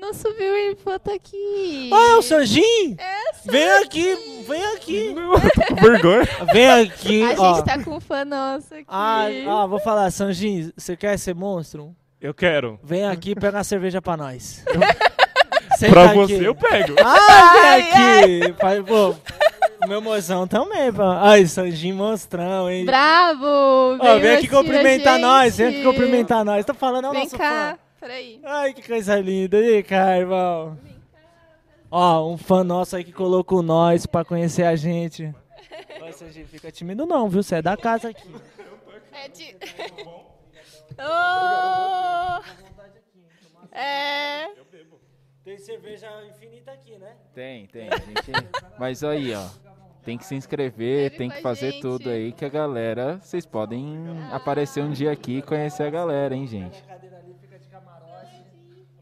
nosso 0.00 0.32
viewer 0.34 0.76
tá 1.00 1.14
aqui. 1.14 1.90
Ah, 1.92 2.08
é 2.12 2.16
o 2.16 2.22
Sanjin? 2.22 2.96
É, 2.98 3.50
Vem 3.50 3.70
aqui, 3.82 4.44
vem 4.46 4.64
aqui. 4.74 5.14
Com 5.68 5.74
vergonha. 5.76 6.28
Vem 6.52 6.68
aqui, 6.70 7.22
A 7.22 7.40
ó. 7.40 7.54
gente 7.54 7.64
tá 7.64 7.82
com 7.82 7.96
um 7.96 8.00
fã 8.00 8.24
nosso 8.24 8.74
aqui. 8.74 8.84
Ah, 8.88 9.26
ah, 9.48 9.66
vou 9.66 9.78
falar, 9.80 10.10
Sanjin, 10.10 10.72
você 10.76 10.96
quer 10.96 11.18
ser 11.18 11.34
monstro? 11.34 11.94
Eu 12.20 12.32
quero. 12.34 12.78
Vem 12.82 13.04
aqui 13.06 13.30
e 13.32 13.34
pega 13.34 13.58
uma 13.58 13.64
cerveja 13.64 14.00
pra 14.02 14.16
nós. 14.16 14.64
Senta 15.78 15.92
Pra 15.92 16.04
aqui. 16.06 16.14
você 16.16 16.46
eu 16.48 16.54
pego. 16.54 16.94
Ah, 17.02 17.52
vem 17.52 17.70
aqui. 18.42 18.52
Pai, 18.60 18.82
pô, 18.82 19.14
meu 19.88 20.00
mozão 20.00 20.46
também, 20.46 20.92
pô. 20.92 21.02
Ai, 21.02 21.46
Sanjin 21.46 21.92
monstrão, 21.92 22.70
hein? 22.70 22.84
Bravo! 22.84 23.44
Ó, 23.44 23.96
vem 23.98 24.14
aqui 24.14 24.26
assistir 24.28 24.54
a 24.54 24.58
cumprimentar 24.58 25.18
nós, 25.18 25.56
vem 25.56 25.66
aqui 25.66 25.76
gente. 25.78 25.86
cumprimentar 25.86 26.44
nós. 26.44 26.64
Tô 26.64 26.74
falando, 26.74 27.06
é 27.06 27.08
o 27.08 27.12
Vem 27.12 27.22
nosso 27.24 27.36
cá, 27.36 27.76
fã. 27.76 27.83
Peraí. 28.04 28.40
Ai, 28.44 28.74
que 28.74 28.86
coisa 28.86 29.18
linda. 29.18 29.56
E 29.58 29.84
aí, 29.90 30.20
irmão? 30.20 30.78
Ó, 31.90 32.30
um 32.32 32.36
fã 32.36 32.62
nosso 32.62 32.96
aí 32.96 33.04
que 33.04 33.12
colocou 33.12 33.62
nós 33.62 34.04
pra 34.04 34.24
conhecer 34.24 34.64
a 34.64 34.76
gente. 34.76 35.34
Sanjin, 36.12 36.44
fica 36.44 36.70
tímido 36.70 37.06
não, 37.06 37.28
viu? 37.28 37.42
Você 37.42 37.56
é 37.56 37.62
da 37.62 37.76
casa 37.76 38.10
aqui. 38.10 38.28
É 39.12 39.28
de... 39.28 39.56
Oh! 40.96 42.40
É... 43.72 44.46
Tem 45.42 45.58
cerveja 45.58 46.08
infinita 46.28 46.70
aqui, 46.70 46.96
né? 46.98 47.16
Tem, 47.34 47.66
tem. 47.66 47.88
gente- 47.90 48.32
Mas 48.78 49.02
aí, 49.02 49.34
ó. 49.34 49.44
Tem 50.04 50.16
que 50.16 50.24
se 50.24 50.36
inscrever, 50.36 51.06
Inscreve 51.06 51.16
tem 51.18 51.30
que 51.30 51.42
fazer 51.42 51.72
gente. 51.72 51.82
tudo 51.82 52.10
aí 52.10 52.30
que 52.32 52.44
a 52.44 52.48
galera. 52.48 53.18
Vocês 53.18 53.44
podem 53.44 53.96
aparecer 54.30 54.84
um 54.84 54.90
dia 54.92 55.10
aqui 55.10 55.38
e 55.38 55.42
conhecer 55.42 55.82
a 55.82 55.90
galera, 55.90 56.34
hein, 56.36 56.46
gente? 56.46 56.80
cadeira 56.84 57.16
ali 57.18 57.34
fica 57.40 57.58
de 57.58 57.66
camarote. 57.66 58.44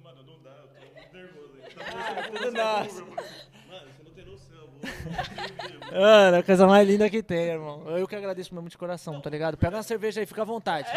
Mano, 0.02 0.22
não 0.22 0.40
dá, 0.42 0.50
eu 0.50 0.68
tô 0.68 0.80
muito 0.94 1.12
nervoso. 1.12 1.58
Ah, 1.78 2.21
tudo 2.32 2.50
nosso. 2.52 3.04
Mano, 3.04 3.86
você 3.90 4.02
não 4.04 4.10
tem 4.12 4.24
noção. 4.24 4.68
Mano, 5.92 6.36
a 6.38 6.42
coisa 6.42 6.66
mais 6.66 6.88
linda 6.88 7.08
que 7.10 7.22
tem, 7.22 7.50
irmão. 7.50 7.88
Eu 7.90 8.08
que 8.08 8.16
agradeço 8.16 8.54
mesmo 8.54 8.68
de 8.68 8.78
coração, 8.78 9.20
tá 9.20 9.28
ligado? 9.30 9.56
Pega 9.56 9.76
uma 9.76 9.82
cerveja 9.82 10.20
aí, 10.20 10.26
fica 10.26 10.42
à 10.42 10.44
vontade. 10.44 10.88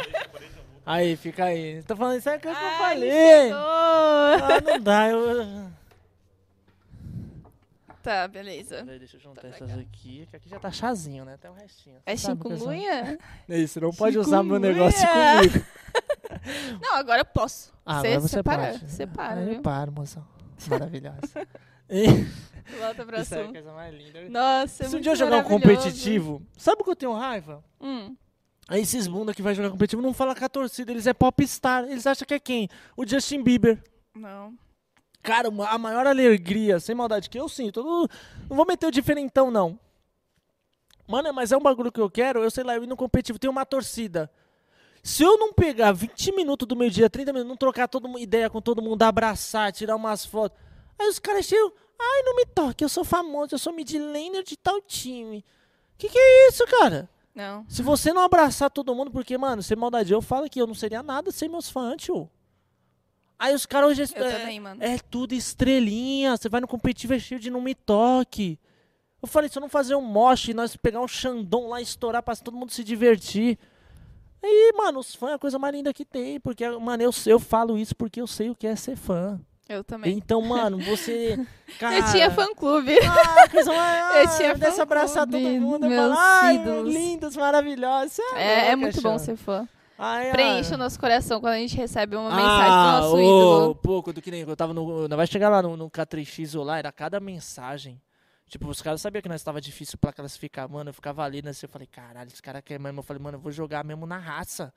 Aí, 0.86 1.16
fica 1.16 1.46
aí. 1.46 1.82
Tô 1.84 1.96
falando 1.96 2.18
isso 2.20 2.30
é 2.30 2.38
que 2.38 2.48
eu 2.48 2.52
Ai, 2.56 2.78
falei. 2.78 3.52
Ah, 3.52 4.62
não 4.66 4.80
dá, 4.80 5.10
eu... 5.10 5.72
Tá, 8.04 8.28
beleza. 8.28 8.84
Peraí, 8.84 9.00
Deixa 9.00 9.18
eu 9.18 9.20
juntar 9.20 9.48
essas 9.48 9.72
aqui, 9.80 10.28
que 10.30 10.36
aqui 10.36 10.48
já 10.48 10.60
tá 10.60 10.72
chazinho, 10.72 11.26
né? 11.26 11.38
Tem 11.42 11.50
um 11.50 11.56
restinho. 11.56 11.98
É 12.06 12.16
chikungunya? 12.16 13.18
Isso, 13.50 13.82
não 13.82 13.92
pode 13.92 14.20
usar 14.20 14.44
meu 14.44 14.60
negócio 14.60 15.02
comigo. 15.10 15.66
Não, 16.80 16.96
agora 16.98 17.22
eu 17.22 17.26
posso. 17.26 17.74
Ah, 17.84 18.02
Você 18.02 18.08
agora 18.08 18.20
você 18.22 18.28
separa, 18.28 18.72
pode. 18.74 18.92
separa, 18.92 19.40
Aí 19.40 19.46
viu? 19.46 19.54
eu 19.56 19.62
paro, 19.64 19.92
moção. 19.92 20.24
Maravilhosa. 20.70 21.48
E- 21.90 22.46
Volta 22.80 23.06
pra 23.06 23.22
Isso 23.22 23.36
é 23.36 23.38
a 23.38 23.42
assunto. 23.42 23.54
coisa 23.54 23.72
mais 23.74 23.94
linda. 23.94 24.28
Nossa, 24.30 24.84
é 24.84 24.88
Se 24.88 24.90
um 24.90 24.92
muito 24.94 25.04
dia 25.04 25.12
eu 25.12 25.16
jogar 25.16 25.38
um 25.38 25.44
maravilhoso. 25.44 25.64
competitivo, 25.84 26.42
sabe 26.58 26.82
o 26.82 26.84
que 26.84 26.90
eu 26.90 26.96
tenho 26.96 27.14
raiva? 27.14 27.64
Hum. 27.80 28.16
Aí 28.68 28.82
esses 28.82 29.06
bunda 29.06 29.34
que 29.36 29.42
vai 29.44 29.54
jogar 29.54 29.70
competitivo 29.70 30.02
não 30.02 30.14
fala 30.14 30.34
com 30.36 30.44
a 30.44 30.50
torcida, 30.50 30.92
eles 30.92 31.06
é 31.06 31.14
popstar. 31.14 31.84
Eles 31.84 32.08
acham 32.08 32.26
que 32.26 32.34
é 32.34 32.40
quem? 32.40 32.68
O 32.98 33.06
Justin 33.06 33.44
Bieber. 33.44 33.80
Não. 34.16 34.58
Cara, 35.22 35.48
uma- 35.50 35.68
a 35.70 35.78
maior 35.78 36.08
alegria, 36.08 36.80
sem 36.80 36.96
maldade 36.96 37.30
que 37.30 37.40
eu 37.40 37.48
sinto, 37.48 37.82
eu 37.82 37.84
não, 37.84 38.08
não 38.50 38.56
vou 38.58 38.66
meter 38.66 38.88
o 38.88 38.92
diferentão, 38.92 39.52
não. 39.52 39.80
Mano, 41.08 41.32
mas 41.34 41.52
é 41.52 41.58
um 41.58 41.62
bagulho 41.62 41.92
que 41.92 42.02
eu 42.02 42.10
quero, 42.10 42.42
eu 42.44 42.50
sei 42.50 42.64
lá, 42.64 42.76
eu 42.76 42.84
ir 42.84 42.88
no 42.88 42.98
competitivo, 42.98 43.38
tem 43.38 43.50
uma 43.50 43.64
torcida. 43.66 44.32
Se 45.06 45.22
eu 45.22 45.38
não 45.38 45.54
pegar 45.54 45.92
20 45.92 46.32
minutos 46.32 46.68
do 46.68 46.76
meu 46.76 46.90
dia, 46.90 47.08
30 47.08 47.32
minutos, 47.32 47.48
não 47.48 47.56
trocar 47.56 47.88
toda 47.88 48.10
ideia 48.20 48.50
com 48.50 48.60
todo 48.60 48.82
mundo, 48.82 49.04
abraçar, 49.04 49.72
tirar 49.72 49.96
umas 49.96 50.26
fotos. 50.26 50.58
Aí 50.98 51.08
os 51.08 51.20
caras 51.20 51.46
chegam, 51.46 51.72
ai, 52.00 52.24
não 52.24 52.36
me 52.36 52.44
toque, 52.44 52.84
eu 52.84 52.90
sou 52.90 53.04
famoso, 53.04 53.54
eu 53.54 53.60
sou 53.60 53.72
mid 53.72 53.94
laner 53.94 54.42
de 54.42 54.58
tal 54.58 54.82
time. 54.82 55.46
Que 55.96 56.10
que 56.10 56.18
é 56.18 56.50
isso, 56.50 56.66
cara? 56.66 57.08
Não. 57.36 57.64
Se 57.70 57.84
você 57.84 58.12
não 58.12 58.24
abraçar 58.24 58.72
todo 58.72 58.96
mundo, 58.96 59.12
porque, 59.12 59.38
mano, 59.38 59.62
sem 59.62 59.78
maldade, 59.78 60.12
eu 60.12 60.24
falo 60.24 60.50
que 60.50 60.60
eu 60.60 60.66
não 60.66 60.74
seria 60.74 61.04
nada 61.04 61.32
sem 61.32 61.48
meus 61.48 61.70
fãs, 61.70 62.02
tio. 62.02 62.28
Aí 63.38 63.54
os 63.54 63.68
caras 63.68 63.92
hoje 63.92 64.12
Eu 64.16 64.26
é, 64.26 64.40
também, 64.40 64.60
mano. 64.60 64.84
é 64.84 64.98
tudo 64.98 65.36
estrelinha. 65.36 66.36
Você 66.36 66.50
vai 66.50 66.62
no 66.62 66.68
competitivo 66.68 67.14
é 67.14 67.20
cheio 67.20 67.40
de 67.40 67.52
não 67.52 67.62
me 67.62 67.76
toque. 67.76 68.58
Eu 69.22 69.28
falei, 69.28 69.52
se 69.52 69.58
eu 69.60 69.62
não 69.62 69.70
fazer 69.70 69.94
um 69.94 70.02
mosh, 70.02 70.48
nós 70.48 70.76
pegar 70.76 71.00
um 71.00 71.08
Xandão 71.08 71.70
lá 71.70 71.80
e 71.80 71.84
estourar 71.84 72.24
pra 72.24 72.36
todo 72.36 72.58
mundo 72.58 72.72
se 72.72 72.84
divertir. 72.84 73.60
Aí, 74.46 74.74
mano, 74.78 75.00
os 75.00 75.16
fãs 75.16 75.32
é 75.32 75.34
a 75.34 75.40
coisa 75.40 75.58
mais 75.58 75.74
linda 75.74 75.92
que 75.94 76.06
tem. 76.06 76.40
Porque, 76.40 76.68
mano, 76.70 77.02
eu, 77.02 77.10
eu 77.26 77.40
falo 77.40 77.78
isso 77.78 77.96
porque 77.96 78.22
eu 78.22 78.28
sei 78.28 78.50
o 78.52 78.56
que 78.56 78.68
é 78.68 78.76
ser 78.76 78.96
fã. 78.96 79.40
Eu 79.68 79.84
também. 79.84 80.16
Então, 80.16 80.40
mano, 80.44 80.78
você. 80.78 81.40
Cara, 81.80 81.98
Eu 81.98 82.12
tinha 82.12 82.30
fã-clube. 82.30 83.00
Ah, 83.00 83.50
coisa. 83.50 83.72
Eu 84.22 84.38
tinha 84.38 84.54
desse 84.54 84.80
abraçar 84.80 85.26
todo 85.26 85.40
mundo. 85.40 85.90
Falo, 85.90 86.14
ai, 86.16 86.56
ídolos." 86.58 86.94
lindos, 86.94 87.36
maravilhosos. 87.36 88.20
É, 88.36 88.58
é 88.58 88.76
louca, 88.76 88.78
muito 88.78 89.02
bom 89.02 89.18
ser 89.18 89.36
fã. 89.36 89.68
Ai, 89.98 90.30
Preenche 90.32 90.70
ai. 90.72 90.76
o 90.76 90.78
nosso 90.78 91.00
coração 91.00 91.40
quando 91.40 91.54
a 91.54 91.58
gente 91.58 91.76
recebe 91.76 92.16
uma 92.16 92.30
Ah, 92.30 92.36
mensagem 92.36 92.70
do 92.70 93.02
nosso 93.02 93.16
ô, 93.16 93.20
ídolo. 93.20 93.76
pouco 93.76 94.14
do 94.14 94.22
que 94.22 94.30
nem 94.30 94.42
eu 94.42 94.56
tava 94.56 94.74
no. 94.74 95.08
Não 95.08 95.18
vai 95.18 95.26
chegar 95.26 95.50
lá 95.50 95.62
no, 95.64 95.76
no 95.76 95.90
K3X 95.90 96.62
lá, 96.64 96.78
era 96.78 96.92
cada 96.92 97.20
mensagem. 97.20 98.00
Tipo, 98.48 98.68
os 98.70 98.82
caras 98.82 99.02
sabiam 99.02 99.22
que 99.22 99.30
nós 99.30 99.42
tava 99.44 99.60
difícil 99.60 99.98
pra 99.98 100.14
classificar, 100.14 100.70
mano. 100.70 100.90
Eu 100.90 100.94
ficava 100.94 101.24
ali, 101.24 101.42
né? 101.42 101.50
assim, 101.50 101.66
Eu 101.66 101.70
falei, 101.70 101.88
caralho, 101.88 102.30
esse 102.32 102.42
cara 102.42 102.62
quer 102.62 102.80
mesmo. 102.80 103.00
Eu 103.00 103.04
falei, 103.04 103.22
mano, 103.22 103.38
eu 103.38 103.42
vou 103.42 103.52
jogar 103.52 103.84
mesmo 103.84 104.06
na 104.06 104.18
raça. 104.18 104.74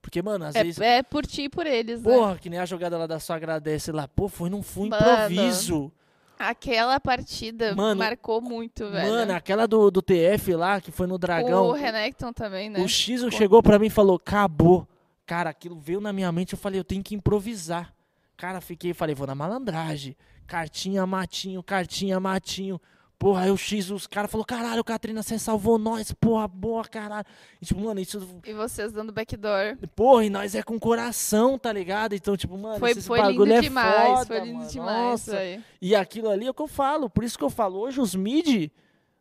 Porque, 0.00 0.20
mano, 0.20 0.46
às 0.46 0.54
vezes. 0.54 0.80
É, 0.80 0.98
é 0.98 1.02
por 1.02 1.24
ti 1.24 1.42
e 1.42 1.48
por 1.48 1.66
eles, 1.66 2.02
né? 2.02 2.12
Porra, 2.12 2.36
que 2.36 2.50
nem 2.50 2.58
a 2.58 2.66
jogada 2.66 2.98
lá 2.98 3.06
da 3.06 3.20
sua 3.20 3.36
agradece 3.36 3.92
lá. 3.92 4.08
Pô, 4.08 4.28
foi, 4.28 4.50
não 4.50 4.62
foi 4.62 4.88
Mano, 4.88 5.04
improviso. 5.04 5.92
Aquela 6.38 6.98
partida 6.98 7.72
Mano, 7.76 8.00
marcou 8.00 8.40
muito, 8.40 8.90
velho. 8.90 9.08
Mano, 9.08 9.32
aquela 9.32 9.68
do, 9.68 9.92
do 9.92 10.02
TF 10.02 10.56
lá, 10.56 10.80
que 10.80 10.90
foi 10.90 11.06
no 11.06 11.16
Dragão. 11.16 11.66
O 11.66 11.72
Renekton 11.72 12.32
também, 12.32 12.68
né? 12.68 12.80
O 12.80 12.88
X 12.88 13.22
chegou 13.32 13.62
pra 13.62 13.78
mim 13.78 13.86
e 13.86 13.90
falou, 13.90 14.16
acabou. 14.16 14.88
Cara, 15.24 15.50
aquilo 15.50 15.78
veio 15.78 16.00
na 16.00 16.12
minha 16.12 16.32
mente, 16.32 16.54
eu 16.54 16.58
falei, 16.58 16.80
eu 16.80 16.84
tenho 16.84 17.02
que 17.02 17.14
improvisar. 17.14 17.94
Cara, 18.36 18.60
fiquei, 18.60 18.92
falei, 18.92 19.14
vou 19.14 19.26
na 19.26 19.36
malandragem. 19.36 20.16
Cartinha, 20.48 21.06
matinho, 21.06 21.62
cartinha, 21.62 22.18
matinho. 22.18 22.80
Porra, 23.22 23.42
aí 23.42 23.52
o 23.52 23.56
X, 23.56 23.88
os 23.88 24.08
caras 24.08 24.28
falaram, 24.28 24.44
caralho, 24.44 24.82
Catrina, 24.82 25.22
você 25.22 25.38
salvou 25.38 25.78
nós, 25.78 26.10
porra, 26.10 26.48
boa, 26.48 26.82
caralho. 26.82 27.24
E, 27.60 27.64
tipo, 27.64 27.80
mano, 27.80 28.00
isso. 28.00 28.18
E 28.44 28.52
vocês 28.52 28.90
dando 28.90 29.12
backdoor. 29.12 29.76
Porra, 29.94 30.24
e 30.24 30.28
nós 30.28 30.56
é 30.56 30.62
com 30.64 30.76
coração, 30.76 31.56
tá 31.56 31.72
ligado? 31.72 32.16
Então, 32.16 32.36
tipo, 32.36 32.58
mano, 32.58 32.80
Foi, 32.80 32.90
esse 32.90 33.02
foi 33.02 33.20
bagulho 33.20 33.44
lindo 33.44 33.58
é 33.58 33.60
demais. 33.60 34.08
foda, 34.08 34.26
foi 34.26 34.40
lindo 34.40 34.58
mano. 34.58 34.68
demais. 34.68 35.02
Nossa. 35.04 35.30
velho. 35.36 35.64
E 35.80 35.94
aquilo 35.94 36.30
ali 36.30 36.46
é 36.46 36.50
o 36.50 36.54
que 36.54 36.62
eu 36.62 36.66
falo. 36.66 37.08
Por 37.08 37.22
isso 37.22 37.38
que 37.38 37.44
eu 37.44 37.50
falo, 37.50 37.78
hoje 37.78 38.00
os 38.00 38.12
mid 38.12 38.72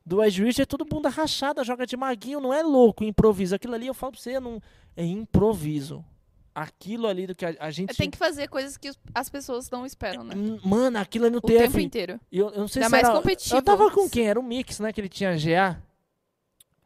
do 0.03 0.23
Edge 0.23 0.43
Witch 0.43 0.57
é 0.57 0.65
tudo 0.65 0.83
bunda 0.83 1.07
rachada, 1.07 1.63
joga 1.63 1.85
de 1.85 1.95
maguinho, 1.95 2.39
não 2.39 2.51
é 2.51 2.63
louco, 2.63 3.03
improviso. 3.03 3.53
Aquilo 3.53 3.75
ali 3.75 3.85
eu 3.85 3.93
falo 3.93 4.13
pra 4.13 4.19
você, 4.21 4.39
não, 4.39 4.59
é 4.97 5.05
improviso. 5.05 6.03
Aquilo 6.53 7.07
ali 7.07 7.25
do 7.25 7.33
que 7.33 7.45
a, 7.45 7.55
a 7.59 7.71
gente. 7.71 7.95
Tem 7.95 8.09
que 8.09 8.17
fazer 8.17 8.47
coisas 8.49 8.75
que 8.77 8.91
as 9.15 9.29
pessoas 9.29 9.69
não 9.69 9.85
esperam, 9.85 10.23
né? 10.23 10.35
Hum, 10.35 10.59
Mano, 10.63 10.97
aquilo 10.99 11.25
ali 11.25 11.31
no 11.33 11.37
O 11.37 11.41
tempo 11.41 11.71
TF. 11.71 11.81
inteiro. 11.81 12.19
e 12.29 12.37
Eu, 12.39 12.49
eu 12.49 12.59
não 12.59 12.67
sei 12.67 12.81
Ainda 12.83 12.89
se 12.89 12.91
mais 12.91 13.07
era... 13.07 13.17
competitivo. 13.21 13.55
Eu 13.55 13.61
tava 13.61 13.89
com 13.89 14.09
quem? 14.09 14.27
Era 14.27 14.39
o 14.39 14.43
Mix, 14.43 14.79
né? 14.79 14.91
Que 14.91 14.99
ele 14.99 15.07
tinha 15.09 15.33
GA. 15.37 15.81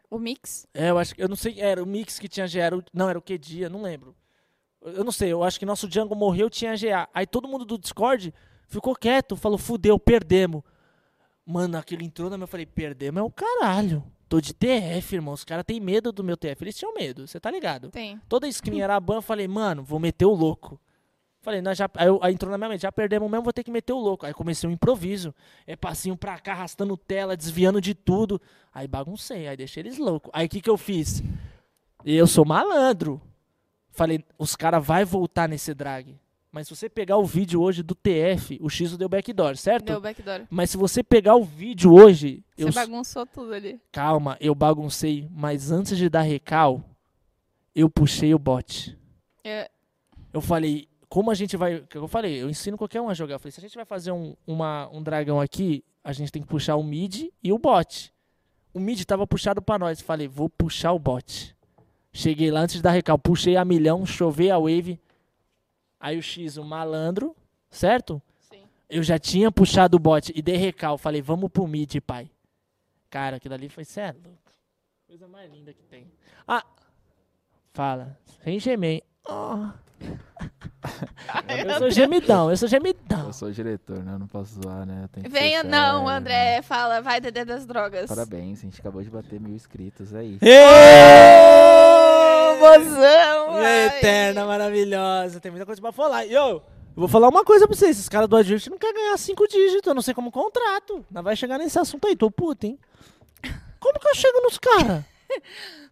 O 0.09 0.19
mix? 0.19 0.67
É, 0.73 0.91
eu 0.91 0.99
acho 0.99 1.15
que. 1.15 1.21
Eu 1.23 1.27
não 1.27 1.35
sei. 1.35 1.59
Era 1.59 1.81
o 1.83 1.85
mix 1.85 2.19
que 2.19 2.27
tinha 2.29 2.47
GA. 2.47 2.59
Era 2.61 2.77
o, 2.77 2.83
não, 2.93 3.09
era 3.09 3.17
o 3.17 3.21
que 3.21 3.37
dia? 3.39 3.67
Não 3.67 3.81
lembro. 3.81 4.15
Eu 4.81 5.03
não 5.03 5.11
sei. 5.11 5.33
Eu 5.33 5.43
acho 5.43 5.57
que 5.59 5.65
nosso 5.65 5.87
Django 5.87 6.15
morreu, 6.15 6.47
tinha 6.47 6.75
GA. 6.77 7.09
Aí 7.11 7.25
todo 7.25 7.47
mundo 7.47 7.65
do 7.65 7.77
Discord 7.77 8.31
ficou 8.67 8.95
quieto. 8.95 9.35
Falou, 9.35 9.57
fudeu, 9.57 9.97
perdemos. 9.97 10.61
Mano, 11.43 11.77
aquilo 11.77 12.03
entrou 12.03 12.29
na 12.29 12.37
minha. 12.37 12.43
Eu 12.43 12.47
falei, 12.47 12.67
perdemos 12.67 13.19
é 13.19 13.23
o 13.23 13.31
caralho. 13.31 14.03
Tô 14.27 14.41
de 14.41 14.53
TF, 14.53 15.15
irmão. 15.15 15.33
Os 15.33 15.43
caras 15.43 15.63
têm 15.65 15.79
medo 15.79 16.11
do 16.11 16.23
meu 16.23 16.35
TF. 16.35 16.63
Eles 16.63 16.75
tinham 16.77 16.93
medo, 16.93 17.27
você 17.27 17.39
tá 17.39 17.51
ligado? 17.51 17.89
Tem. 17.89 18.19
Toda 18.27 18.51
screen 18.51 18.81
era 18.81 18.99
ban. 18.99 19.15
Eu 19.15 19.21
falei, 19.21 19.47
mano, 19.47 19.83
vou 19.83 19.99
meter 19.99 20.25
o 20.25 20.33
louco. 20.33 20.79
Falei, 21.41 21.61
nós 21.61 21.77
já, 21.77 21.87
aí, 21.93 22.07
eu- 22.07 22.19
aí 22.23 22.33
entrou 22.33 22.49
na 22.51 22.57
minha 22.57 22.69
mente, 22.71 22.81
já 22.81 22.91
perdemos 22.91 23.29
mesmo, 23.29 23.43
vou 23.43 23.53
ter 23.53 23.63
que 23.63 23.69
meter 23.69 23.93
o 23.93 23.99
louco. 23.99 24.25
Aí 24.25 24.33
comecei 24.33 24.67
um 24.67 24.73
improviso. 24.73 25.33
É 25.67 25.75
passinho 25.75 26.17
pra 26.17 26.39
cá, 26.39 26.53
arrastando 26.53 26.97
tela, 26.97 27.37
desviando 27.37 27.79
de 27.79 27.93
tudo. 27.93 28.41
Aí 28.73 28.87
baguncei, 28.87 29.47
aí 29.47 29.55
deixei 29.55 29.83
eles 29.83 29.99
loucos. 29.99 30.31
Aí 30.33 30.47
o 30.47 30.49
que, 30.49 30.59
que 30.59 30.69
eu 30.69 30.77
fiz? 30.77 31.21
Eu 32.03 32.25
sou 32.25 32.45
malandro. 32.45 33.21
Falei, 33.91 34.25
os 34.39 34.55
caras 34.55 34.83
vai 34.85 35.05
voltar 35.05 35.47
nesse 35.47 35.71
drag. 35.73 36.17
Mas 36.55 36.69
se 36.69 36.75
você 36.77 36.87
pegar 36.87 37.17
o 37.17 37.25
vídeo 37.25 37.61
hoje 37.61 37.83
do 37.83 37.93
TF, 37.93 38.57
o 38.61 38.69
X 38.69 38.95
deu 38.95 39.09
backdoor, 39.09 39.57
certo? 39.57 39.87
Deu 39.87 39.99
backdoor. 39.99 40.43
Mas 40.49 40.69
se 40.69 40.77
você 40.77 41.03
pegar 41.03 41.35
o 41.35 41.43
vídeo 41.43 41.93
hoje, 41.93 42.45
eu 42.57 42.71
Você 42.71 42.79
bagunçou 42.79 43.25
tudo 43.25 43.53
ali. 43.53 43.77
calma, 43.91 44.37
eu 44.39 44.55
baguncei, 44.55 45.27
mas 45.31 45.69
antes 45.69 45.97
de 45.97 46.07
dar 46.07 46.21
recal, 46.21 46.81
eu 47.75 47.89
puxei 47.89 48.33
o 48.33 48.39
bot. 48.39 48.97
É, 49.43 49.69
Eu 50.31 50.39
falei, 50.39 50.87
como 51.09 51.29
a 51.29 51.33
gente 51.33 51.57
vai. 51.57 51.83
Eu 51.93 52.07
falei? 52.07 52.41
Eu 52.41 52.49
ensino 52.49 52.77
qualquer 52.77 53.01
um 53.01 53.09
a 53.09 53.13
jogar. 53.13 53.35
Eu 53.35 53.39
falei, 53.39 53.51
se 53.51 53.59
a 53.59 53.63
gente 53.63 53.75
vai 53.75 53.83
fazer 53.83 54.13
um, 54.13 54.33
uma, 54.47 54.89
um 54.93 55.03
dragão 55.03 55.41
aqui, 55.41 55.83
a 56.01 56.13
gente 56.13 56.31
tem 56.31 56.41
que 56.41 56.47
puxar 56.47 56.77
o 56.77 56.83
mid 56.83 57.31
e 57.43 57.51
o 57.51 57.59
bot. 57.59 58.13
O 58.73 58.79
mid 58.79 59.03
tava 59.03 59.27
puxado 59.27 59.61
pra 59.61 59.77
nós. 59.77 59.99
Falei, 59.99 60.29
vou 60.29 60.49
puxar 60.49 60.93
o 60.93 60.99
bot. 60.99 61.53
Cheguei 62.13 62.49
lá 62.49 62.61
antes 62.61 62.77
de 62.77 62.81
dar 62.81 62.91
recal, 62.91 63.19
puxei 63.19 63.57
a 63.57 63.65
milhão, 63.65 64.05
chovei 64.05 64.49
a 64.49 64.57
wave. 64.57 65.01
Aí 66.05 66.19
o 66.19 66.21
X, 66.21 66.57
o 66.57 66.63
malandro, 66.63 67.35
certo? 67.67 68.21
sim. 68.39 68.61
Eu 68.87 69.01
já 69.01 69.17
tinha 69.17 69.51
puxado 69.51 69.97
o 69.97 69.99
bot 69.99 70.31
e 70.35 70.39
dei 70.39 70.55
recal. 70.55 70.99
Falei, 70.99 71.19
vamos 71.19 71.49
pro 71.49 71.67
mid, 71.67 71.95
pai. 72.05 72.29
Cara, 73.09 73.37
aquilo 73.37 73.55
ali 73.55 73.69
foi 73.69 73.83
sério. 73.83 74.21
Coisa 75.07 75.27
mais 75.27 75.51
linda 75.51 75.73
que 75.73 75.81
tem. 75.81 76.05
Ah, 76.47 76.63
fala. 77.73 78.15
Sem 78.43 78.59
gemer? 78.59 79.01
Oh. 79.27 79.71
eu 81.65 81.79
sou 81.79 81.89
gemidão, 81.89 82.51
eu 82.51 82.57
sou 82.57 82.67
gemidão. 82.67 83.25
Eu 83.25 83.33
sou 83.33 83.51
diretor, 83.51 84.03
né? 84.03 84.13
Eu 84.13 84.19
não 84.19 84.27
posso 84.27 84.61
zoar, 84.61 84.85
né? 84.85 85.05
Eu 85.05 85.07
tenho 85.07 85.25
que 85.25 85.31
ser 85.31 85.39
Venha 85.39 85.63
não, 85.63 86.05
sério, 86.05 86.09
André. 86.09 86.61
Fala, 86.61 87.01
vai 87.01 87.19
Dedé 87.19 87.43
das 87.43 87.65
drogas. 87.65 88.07
Parabéns, 88.07 88.59
a 88.59 88.61
gente 88.61 88.79
acabou 88.79 89.01
de 89.01 89.09
bater 89.09 89.39
mil 89.39 89.55
inscritos 89.55 90.13
aí. 90.13 90.37
Ê! 90.39 92.04
Ai. 92.67 93.87
eterna, 93.87 94.45
maravilhosa. 94.45 95.39
Tem 95.39 95.51
muita 95.51 95.65
coisa 95.65 95.81
pra 95.81 95.91
falar. 95.91 96.25
E 96.25 96.33
eu, 96.33 96.41
eu 96.47 96.63
vou 96.95 97.07
falar 97.07 97.29
uma 97.29 97.43
coisa 97.43 97.67
pra 97.67 97.75
vocês. 97.75 97.91
Esses 97.97 98.09
caras 98.09 98.27
do 98.27 98.35
Adrift 98.37 98.69
não 98.69 98.77
querem 98.77 98.95
ganhar 98.95 99.17
cinco 99.17 99.47
dígitos. 99.47 99.87
Eu 99.87 99.93
não 99.95 100.01
sei 100.01 100.13
como 100.13 100.31
contrato. 100.31 101.05
Não 101.11 101.23
vai 101.23 101.35
chegar 101.35 101.57
nesse 101.57 101.77
assunto 101.79 102.07
aí. 102.07 102.15
Tô 102.15 102.29
puto, 102.31 102.65
hein? 102.67 102.79
Como 103.79 103.99
que 103.99 104.07
eu 104.07 104.15
chego 104.15 104.41
nos 104.41 104.57
caras? 104.57 105.03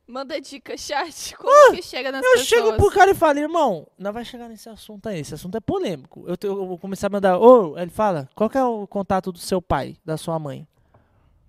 Manda 0.07 0.39
dica, 0.41 0.75
chat. 0.77 1.35
Como 1.37 1.75
que 1.75 1.81
chega 1.81 2.11
nas 2.11 2.21
Eu 2.23 2.31
pessoas? 2.31 2.47
chego 2.47 2.73
pro 2.73 2.91
cara 2.91 3.11
e 3.11 3.13
falo, 3.13 3.39
irmão, 3.39 3.87
não 3.97 4.11
vai 4.11 4.25
chegar 4.25 4.49
nesse 4.49 4.67
assunto 4.67 5.07
aí. 5.07 5.19
Esse 5.21 5.33
assunto 5.33 5.55
é 5.55 5.61
polêmico. 5.61 6.25
Eu, 6.27 6.35
te- 6.35 6.45
eu 6.45 6.67
vou 6.67 6.77
começar 6.77 7.07
a 7.07 7.09
mandar. 7.09 7.37
Ô, 7.39 7.77
ele 7.77 7.89
fala, 7.89 8.27
qual 8.35 8.49
que 8.49 8.57
é 8.57 8.63
o 8.63 8.85
contato 8.85 9.31
do 9.31 9.39
seu 9.39 9.61
pai, 9.61 9.95
da 10.03 10.17
sua 10.17 10.37
mãe? 10.37 10.67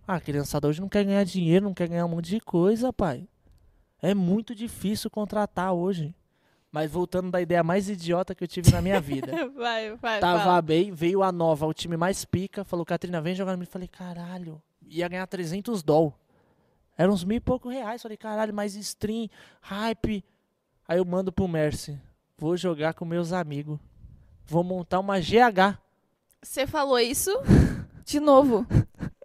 Ah, 0.06 0.16
a 0.16 0.20
criançada 0.20 0.68
hoje 0.68 0.80
não 0.80 0.88
quer 0.88 1.02
ganhar 1.04 1.24
dinheiro, 1.24 1.64
não 1.64 1.74
quer 1.74 1.88
ganhar 1.88 2.04
um 2.04 2.08
monte 2.10 2.28
de 2.30 2.40
coisa, 2.40 2.92
pai. 2.92 3.26
É 4.04 4.12
muito 4.12 4.54
difícil 4.54 5.08
contratar 5.08 5.72
hoje. 5.72 6.14
Mas 6.70 6.90
voltando 6.90 7.30
da 7.30 7.40
ideia 7.40 7.62
mais 7.62 7.88
idiota 7.88 8.34
que 8.34 8.44
eu 8.44 8.48
tive 8.48 8.70
na 8.70 8.82
minha 8.82 9.00
vida. 9.00 9.32
Vai, 9.56 9.96
vai, 9.96 10.20
Tava 10.20 10.40
fala. 10.44 10.60
bem, 10.60 10.92
veio 10.92 11.22
a 11.22 11.32
nova, 11.32 11.66
o 11.66 11.72
time 11.72 11.96
mais 11.96 12.22
pica. 12.22 12.64
Falou, 12.64 12.84
Catrina, 12.84 13.22
vem 13.22 13.34
jogar 13.34 13.52
no 13.52 13.58
mim. 13.58 13.64
Falei, 13.64 13.88
caralho, 13.88 14.60
ia 14.86 15.08
ganhar 15.08 15.26
300 15.26 15.82
doll. 15.82 16.12
Era 16.98 17.10
uns 17.10 17.24
mil 17.24 17.38
e 17.38 17.40
pouco 17.40 17.70
reais. 17.70 18.02
Falei, 18.02 18.18
caralho, 18.18 18.52
mais 18.52 18.74
stream, 18.74 19.26
hype. 19.62 20.22
Aí 20.86 20.98
eu 20.98 21.04
mando 21.06 21.32
pro 21.32 21.48
Mercy. 21.48 21.98
Vou 22.36 22.58
jogar 22.58 22.92
com 22.92 23.06
meus 23.06 23.32
amigos. 23.32 23.78
Vou 24.44 24.62
montar 24.62 25.00
uma 25.00 25.18
GH. 25.18 25.78
Você 26.42 26.66
falou 26.66 26.98
isso 26.98 27.30
de 28.04 28.20
novo. 28.20 28.66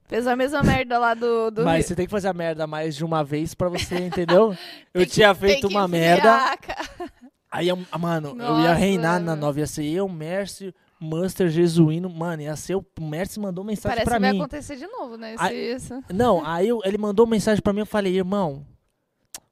Fez 0.09 0.25
a 0.25 0.35
mesma 0.35 0.61
merda 0.63 0.97
lá 0.97 1.13
do... 1.13 1.51
do 1.51 1.63
Mas 1.63 1.85
você 1.85 1.95
tem 1.95 2.05
que 2.07 2.11
fazer 2.11 2.27
a 2.29 2.33
merda 2.33 2.65
mais 2.65 2.95
de 2.95 3.05
uma 3.05 3.23
vez 3.23 3.53
pra 3.53 3.69
você, 3.69 3.95
entendeu? 4.07 4.57
eu 4.91 5.01
que- 5.05 5.11
tinha 5.11 5.33
tem 5.35 5.49
feito 5.49 5.67
que 5.67 5.73
uma 5.73 5.87
merda. 5.87 6.57
Aí, 7.51 7.67
eu- 7.69 7.77
mano, 7.99 8.29
eu 8.29 8.35
ia 8.35 8.43
Nossa. 8.69 8.73
reinar 8.73 9.21
na 9.21 9.35
nova. 9.35 9.59
Ia 9.59 9.67
ser 9.67 9.85
eu, 9.85 10.09
Mercy, 10.09 10.73
Master, 10.99 11.47
Jesuíno. 11.49 12.09
Mano, 12.09 12.41
ia 12.41 12.55
ser 12.55 12.75
o 12.75 12.83
o 12.99 13.05
Mercy 13.05 13.39
mandou 13.39 13.63
mensagem 13.63 13.89
Parece 13.97 14.05
pra 14.05 14.15
que 14.15 14.21
vai 14.21 14.31
mim. 14.33 14.39
acontecer 14.39 14.75
de 14.77 14.87
novo, 14.87 15.15
né? 15.15 15.35
Esse, 15.35 15.43
Ai- 15.43 15.55
isso. 15.55 16.03
Não, 16.11 16.41
aí 16.45 16.67
eu- 16.67 16.81
ele 16.83 16.97
mandou 16.97 17.25
mensagem 17.27 17.61
pra 17.61 17.71
mim, 17.71 17.79
eu 17.81 17.85
falei, 17.85 18.15
irmão, 18.17 18.65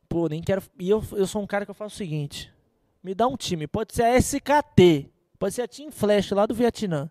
pô, 0.09 0.27
nem 0.27 0.41
quero. 0.41 0.61
E 0.79 0.89
eu, 0.89 1.03
eu 1.11 1.27
sou 1.27 1.41
um 1.41 1.47
cara 1.47 1.65
que 1.65 1.71
eu 1.71 1.75
faço 1.75 1.93
o 1.93 1.97
seguinte: 1.97 2.51
me 3.03 3.13
dá 3.13 3.27
um 3.27 3.37
time, 3.37 3.67
pode 3.67 3.93
ser 3.93 4.03
a 4.03 4.17
SKT, 4.17 5.07
pode 5.37 5.53
ser 5.53 5.61
a 5.61 5.67
Team 5.67 5.91
Flash 5.91 6.31
lá 6.31 6.45
do 6.47 6.55
Vietnã. 6.55 7.09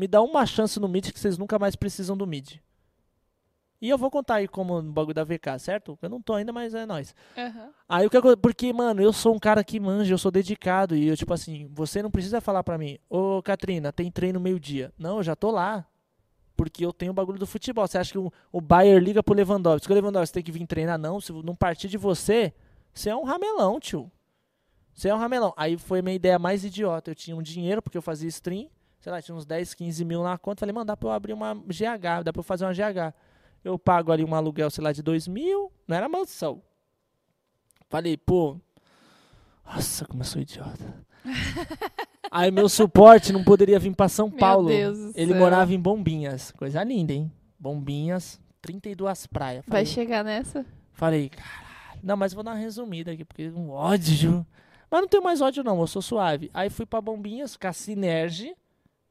Me 0.00 0.08
dá 0.08 0.22
uma 0.22 0.46
chance 0.46 0.80
no 0.80 0.88
mid 0.88 1.12
que 1.12 1.20
vocês 1.20 1.36
nunca 1.36 1.58
mais 1.58 1.76
precisam 1.76 2.16
do 2.16 2.26
mid. 2.26 2.56
E 3.82 3.90
eu 3.90 3.98
vou 3.98 4.10
contar 4.10 4.36
aí 4.36 4.48
como 4.48 4.80
no 4.80 4.90
bagulho 4.90 5.12
da 5.12 5.24
VK, 5.24 5.58
certo? 5.58 5.98
Eu 6.00 6.08
não 6.08 6.22
tô 6.22 6.32
ainda, 6.32 6.54
mas 6.54 6.74
é 6.74 6.86
nóis. 6.86 7.14
Aham. 7.36 7.68
Aí 7.86 8.06
o 8.06 8.10
que 8.10 8.36
Porque, 8.38 8.72
mano, 8.72 9.02
eu 9.02 9.12
sou 9.12 9.34
um 9.34 9.38
cara 9.38 9.62
que 9.62 9.78
manja, 9.78 10.14
eu 10.14 10.16
sou 10.16 10.30
dedicado. 10.30 10.96
E 10.96 11.06
eu, 11.06 11.14
tipo 11.18 11.34
assim, 11.34 11.68
você 11.70 12.02
não 12.02 12.10
precisa 12.10 12.40
falar 12.40 12.64
pra 12.64 12.78
mim, 12.78 12.96
ô 13.10 13.42
Katrina, 13.42 13.92
tem 13.92 14.10
treino 14.10 14.40
meio-dia. 14.40 14.90
Não, 14.98 15.18
eu 15.18 15.22
já 15.22 15.36
tô 15.36 15.50
lá. 15.50 15.86
Porque 16.56 16.82
eu 16.82 16.94
tenho 16.94 17.12
o 17.12 17.14
bagulho 17.14 17.38
do 17.38 17.46
futebol. 17.46 17.86
Você 17.86 17.98
acha 17.98 18.10
que 18.10 18.18
o, 18.18 18.32
o 18.50 18.58
Bayern 18.58 19.04
liga 19.04 19.22
pro 19.22 19.34
Lewandowski? 19.34 19.92
O 19.92 19.94
Lewandowski 19.94 20.32
tem 20.32 20.42
que 20.42 20.50
vir 20.50 20.66
treinar? 20.66 20.96
Não, 20.96 21.20
se 21.20 21.30
não 21.30 21.54
partir 21.54 21.88
de 21.88 21.98
você, 21.98 22.54
você 22.94 23.10
é 23.10 23.16
um 23.16 23.24
ramelão, 23.24 23.78
tio. 23.78 24.10
Você 24.94 25.10
é 25.10 25.14
um 25.14 25.18
ramelão. 25.18 25.52
Aí 25.58 25.76
foi 25.76 25.98
a 25.98 26.02
minha 26.02 26.16
ideia 26.16 26.38
mais 26.38 26.64
idiota. 26.64 27.10
Eu 27.10 27.14
tinha 27.14 27.36
um 27.36 27.42
dinheiro, 27.42 27.82
porque 27.82 27.98
eu 27.98 28.02
fazia 28.02 28.30
stream. 28.30 28.70
Sei 29.00 29.10
lá, 29.10 29.20
tinha 29.22 29.34
uns 29.34 29.46
10, 29.46 29.74
15 29.74 30.04
mil 30.04 30.22
na 30.22 30.36
conta. 30.36 30.60
Falei, 30.60 30.74
mano, 30.74 30.84
dá 30.84 30.96
pra 30.96 31.08
eu 31.08 31.12
abrir 31.12 31.32
uma 31.32 31.54
GH, 31.54 32.22
dá 32.24 32.32
pra 32.32 32.40
eu 32.40 32.44
fazer 32.44 32.64
uma 32.64 32.72
GH. 32.72 33.14
Eu 33.64 33.78
pago 33.78 34.12
ali 34.12 34.24
um 34.24 34.34
aluguel, 34.34 34.70
sei 34.70 34.84
lá, 34.84 34.92
de 34.92 35.02
2 35.02 35.26
mil. 35.26 35.72
Não 35.88 35.96
era 35.96 36.08
mansão. 36.08 36.62
Falei, 37.88 38.16
pô. 38.16 38.58
Nossa, 39.64 40.04
como 40.06 40.20
eu 40.20 40.26
sou 40.26 40.40
idiota. 40.40 41.04
Aí 42.30 42.50
meu 42.50 42.68
suporte 42.68 43.32
não 43.32 43.42
poderia 43.42 43.78
vir 43.78 43.94
pra 43.94 44.08
São 44.08 44.28
Meu 44.28 44.38
Paulo. 44.38 44.68
Deus 44.68 44.98
do 44.98 45.12
Ele 45.16 45.34
morava 45.34 45.74
em 45.74 45.80
Bombinhas. 45.80 46.52
Coisa 46.52 46.82
linda, 46.84 47.12
hein? 47.12 47.32
Bombinhas, 47.58 48.40
32 48.62 49.26
praias. 49.26 49.64
Vai 49.66 49.84
Falei, 49.84 49.86
chegar 49.86 50.24
nessa? 50.24 50.64
falei, 50.92 51.28
caralho. 51.28 52.00
Não, 52.02 52.16
mas 52.16 52.32
vou 52.32 52.42
dar 52.44 52.52
uma 52.52 52.56
resumida 52.58 53.10
aqui, 53.12 53.24
porque 53.24 53.48
um 53.50 53.70
ódio. 53.70 54.46
Mas 54.90 55.00
não 55.00 55.08
tenho 55.08 55.22
mais 55.22 55.40
ódio, 55.40 55.64
não. 55.64 55.80
Eu 55.80 55.86
sou 55.86 56.00
suave. 56.00 56.50
Aí 56.54 56.70
fui 56.70 56.86
pra 56.86 57.00
Bombinhas, 57.00 57.56
com 57.56 57.66
a 57.66 57.72
Sinerge, 57.72 58.54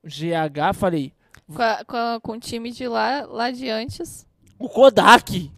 GH. 0.04 0.74
Falei, 0.76 1.14
Com, 1.54 1.62
a- 1.62 1.84
com, 1.86 1.96
a- 1.98 2.20
com 2.22 2.32
o 2.34 2.40
time 2.40 2.72
de 2.72 2.88
lá, 2.88 3.26
lá 3.26 3.52
de 3.52 3.70
antes. 3.70 4.26
o 4.58 4.70
Kodak. 4.70 5.52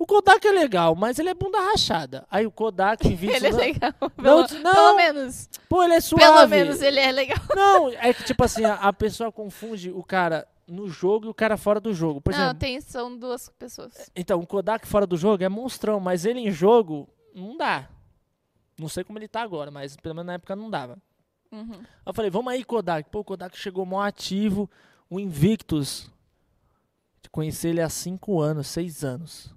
O 0.00 0.06
Kodak 0.06 0.46
é 0.46 0.52
legal, 0.52 0.94
mas 0.94 1.18
ele 1.18 1.28
é 1.28 1.34
bunda 1.34 1.58
rachada. 1.60 2.24
Aí 2.30 2.46
o 2.46 2.52
Kodak 2.52 3.06
em 3.08 3.16
vídeo. 3.16 3.34
Ele 3.34 3.48
é 3.48 3.50
legal. 3.50 3.92
Não, 4.16 4.46
Pelo, 4.46 4.62
não, 4.62 4.72
pelo 4.74 4.96
menos. 4.96 5.48
Pô, 5.68 5.82
ele 5.82 5.94
é 5.94 6.00
suave. 6.00 6.24
Pelo 6.24 6.48
menos 6.48 6.80
ele 6.80 7.00
é 7.00 7.10
legal. 7.10 7.38
Não, 7.54 7.88
é 7.90 8.14
que 8.14 8.22
tipo 8.24 8.44
assim, 8.44 8.64
a, 8.64 8.74
a 8.74 8.92
pessoa 8.92 9.32
confunde 9.32 9.90
o 9.90 10.04
cara 10.04 10.46
no 10.68 10.88
jogo 10.88 11.26
e 11.26 11.28
o 11.28 11.34
cara 11.34 11.56
fora 11.56 11.80
do 11.80 11.92
jogo. 11.92 12.20
Por 12.20 12.32
Não, 12.32 12.38
exemplo, 12.40 12.58
tem, 12.60 12.80
são 12.80 13.16
duas 13.18 13.48
pessoas. 13.58 14.08
então, 14.14 14.38
o 14.38 14.46
Kodak 14.46 14.86
fora 14.86 15.06
do 15.06 15.16
jogo 15.16 15.42
é 15.42 15.48
monstrão, 15.48 15.98
mas 15.98 16.24
ele 16.24 16.38
em 16.40 16.50
jogo 16.52 17.08
não 17.34 17.56
dá. 17.56 17.88
Não 18.78 18.88
sei 18.88 19.02
como 19.02 19.18
ele 19.18 19.26
tá 19.26 19.42
agora, 19.42 19.70
mas 19.72 19.96
pelo 19.96 20.14
menos 20.14 20.26
na 20.28 20.34
época 20.34 20.54
não 20.54 20.70
dava. 20.70 20.96
Uhum. 21.50 21.82
Eu 22.04 22.12
falei, 22.12 22.30
vamos 22.30 22.52
aí, 22.52 22.64
Kodak. 22.64 23.08
Pô, 23.10 23.20
o 23.20 23.24
Kodak 23.24 23.56
chegou 23.56 23.86
mó 23.86 24.00
ativo. 24.00 24.68
O 25.08 25.18
Invictus. 25.18 26.10
Conheci 27.30 27.68
ele 27.68 27.80
há 27.80 27.88
5 27.88 28.40
anos, 28.40 28.66
6 28.68 29.04
anos. 29.04 29.54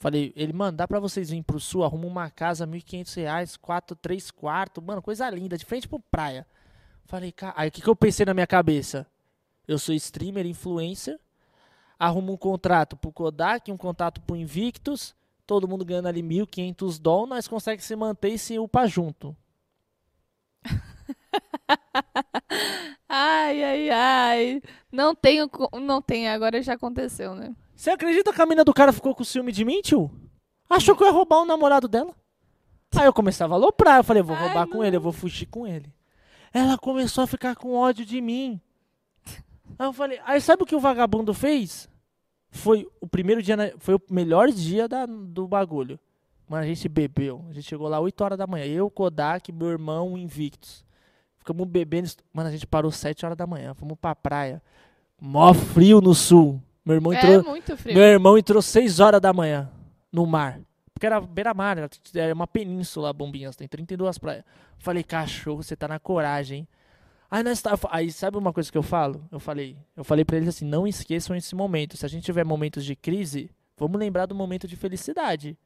Falei, 0.00 0.32
ele, 0.34 0.52
mano, 0.54 0.78
dá 0.78 0.88
pra 0.88 0.98
vocês 0.98 1.28
virem 1.28 1.42
pro 1.42 1.60
sul, 1.60 1.84
arruma 1.84 2.06
uma 2.06 2.30
casa, 2.30 2.66
1.500 2.66 3.16
reais, 3.16 3.56
4, 3.58 3.94
3 3.96 4.30
quartos, 4.30 4.82
mano, 4.82 5.02
coisa 5.02 5.28
linda, 5.28 5.58
de 5.58 5.64
frente 5.66 5.86
pro 5.86 6.00
praia. 6.00 6.46
Falei, 7.04 7.30
cara, 7.30 7.52
aí 7.54 7.68
o 7.68 7.70
que, 7.70 7.82
que 7.82 7.88
eu 7.88 7.94
pensei 7.94 8.24
na 8.24 8.32
minha 8.32 8.46
cabeça? 8.46 9.06
Eu 9.68 9.78
sou 9.78 9.94
streamer, 9.94 10.46
influencer, 10.46 11.20
arrumo 11.98 12.32
um 12.32 12.36
contrato 12.36 12.96
pro 12.96 13.12
Kodak, 13.12 13.70
um 13.70 13.76
contrato 13.76 14.22
pro 14.22 14.34
Invictus, 14.34 15.14
todo 15.46 15.68
mundo 15.68 15.84
ganhando 15.84 16.08
ali 16.08 16.22
1.500 16.22 16.98
doll, 16.98 17.26
nós 17.26 17.46
conseguimos 17.46 17.84
se 17.84 17.94
manter 17.94 18.30
e 18.30 18.38
se 18.38 18.58
upar 18.58 18.88
junto. 18.88 19.36
Ai, 23.08 23.62
ai, 23.64 23.90
ai. 23.90 24.62
Não 24.92 25.14
tenho. 25.14 25.48
co- 25.48 25.70
Não 25.80 26.00
tem, 26.00 26.28
agora 26.28 26.62
já 26.62 26.74
aconteceu, 26.74 27.34
né? 27.34 27.54
Você 27.74 27.90
acredita 27.90 28.32
que 28.32 28.40
a 28.42 28.46
mina 28.46 28.64
do 28.64 28.74
cara 28.74 28.92
ficou 28.92 29.14
com 29.14 29.24
ciúme 29.24 29.52
de 29.52 29.64
mim, 29.64 29.80
tio? 29.80 30.10
Achou 30.68 30.94
que 30.96 31.02
eu 31.02 31.06
ia 31.08 31.12
roubar 31.12 31.40
o 31.40 31.44
namorado 31.46 31.88
dela. 31.88 32.14
Aí 32.94 33.06
eu 33.06 33.12
começava 33.12 33.54
a 33.54 33.56
aloprar. 33.56 33.98
Eu 33.98 34.04
falei, 34.04 34.20
eu 34.20 34.24
vou 34.26 34.36
Ai, 34.36 34.42
roubar 34.44 34.66
com 34.68 34.84
ele, 34.84 34.96
eu 34.96 35.00
vou 35.00 35.12
fugir 35.12 35.46
com 35.46 35.66
ele. 35.66 35.92
Ela 36.52 36.76
começou 36.78 37.24
a 37.24 37.26
ficar 37.26 37.56
com 37.56 37.74
ódio 37.74 38.04
de 38.04 38.20
mim. 38.20 38.60
Aí 39.78 39.86
eu 39.86 39.92
falei, 39.92 40.20
aí 40.24 40.40
sabe 40.40 40.62
o 40.62 40.66
que 40.66 40.74
o 40.76 40.80
vagabundo 40.80 41.32
fez? 41.32 41.88
Foi 42.50 42.86
o 43.00 43.06
primeiro 43.06 43.42
dia, 43.42 43.56
na- 43.56 43.70
foi 43.78 43.94
o 43.94 44.02
melhor 44.10 44.50
dia 44.50 44.86
da- 44.88 45.06
do 45.06 45.46
bagulho. 45.48 45.98
Mano, 46.48 46.64
a 46.64 46.66
gente 46.66 46.88
bebeu. 46.88 47.44
A 47.48 47.52
gente 47.52 47.68
chegou 47.68 47.88
lá 47.88 47.98
8 48.00 48.20
horas 48.22 48.36
da 48.38 48.46
manhã. 48.46 48.66
Eu, 48.66 48.90
Kodak, 48.90 49.50
meu 49.52 49.68
irmão, 49.70 50.18
Invictus. 50.18 50.84
Ficamos 51.52 51.68
bebendo. 51.68 52.08
Mano, 52.32 52.48
a 52.48 52.52
gente 52.52 52.66
parou 52.66 52.90
7 52.90 53.24
horas 53.24 53.36
da 53.36 53.46
manhã. 53.46 53.74
Fomos 53.74 53.96
pra 54.00 54.14
praia. 54.14 54.62
Mó 55.20 55.52
frio 55.52 56.00
no 56.00 56.14
sul. 56.14 56.62
Meu 56.84 56.94
irmão 56.96 57.12
entrou. 57.12 57.32
É 57.40 57.42
muito 57.42 57.76
frio. 57.76 57.94
Meu 57.94 58.04
irmão 58.04 58.38
entrou 58.38 58.62
6 58.62 59.00
horas 59.00 59.20
da 59.20 59.32
manhã 59.32 59.70
no 60.12 60.24
mar. 60.26 60.60
Porque 60.94 61.06
era 61.06 61.20
beira-mar, 61.20 61.78
era- 61.78 62.34
uma 62.34 62.46
península, 62.46 63.12
Bombinhas, 63.12 63.56
tem 63.56 63.66
32 63.66 64.18
praias. 64.18 64.44
Falei, 64.78 65.02
cachorro, 65.02 65.62
você 65.62 65.74
tá 65.74 65.88
na 65.88 65.98
coragem, 65.98 66.58
hein? 66.60 66.68
Aí, 67.30 67.42
nós 67.42 67.62
tá, 67.62 67.78
aí 67.90 68.10
sabe 68.10 68.36
uma 68.36 68.52
coisa 68.52 68.70
que 68.70 68.76
eu 68.76 68.82
falo? 68.82 69.24
Eu 69.30 69.38
falei, 69.40 69.76
eu 69.96 70.02
falei 70.04 70.24
para 70.24 70.36
eles 70.36 70.48
assim, 70.48 70.64
não 70.66 70.86
esqueçam 70.86 71.34
esse 71.36 71.54
momento. 71.54 71.96
Se 71.96 72.04
a 72.04 72.08
gente 72.08 72.24
tiver 72.24 72.44
momentos 72.44 72.84
de 72.84 72.94
crise, 72.96 73.50
vamos 73.78 73.98
lembrar 73.98 74.26
do 74.26 74.34
momento 74.34 74.66
de 74.68 74.76
felicidade. 74.76 75.56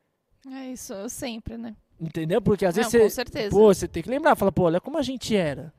É 0.53 0.69
isso, 0.71 0.93
eu 0.93 1.09
sempre, 1.09 1.57
né? 1.57 1.75
Entendeu? 2.01 2.41
Porque 2.43 2.65
às 2.67 2.75
Não, 2.77 2.83
vezes 2.83 2.99
com 3.01 3.09
você, 3.09 3.15
certeza. 3.15 3.51
pô, 3.51 3.73
você 3.73 3.87
tem 3.89 4.03
que 4.03 4.11
lembrar, 4.11 4.35
fala, 4.37 4.51
pô, 4.53 4.65
olha 4.65 4.81
como 4.81 4.99
a 4.99 5.03
gente 5.03 5.35
era. 5.37 5.73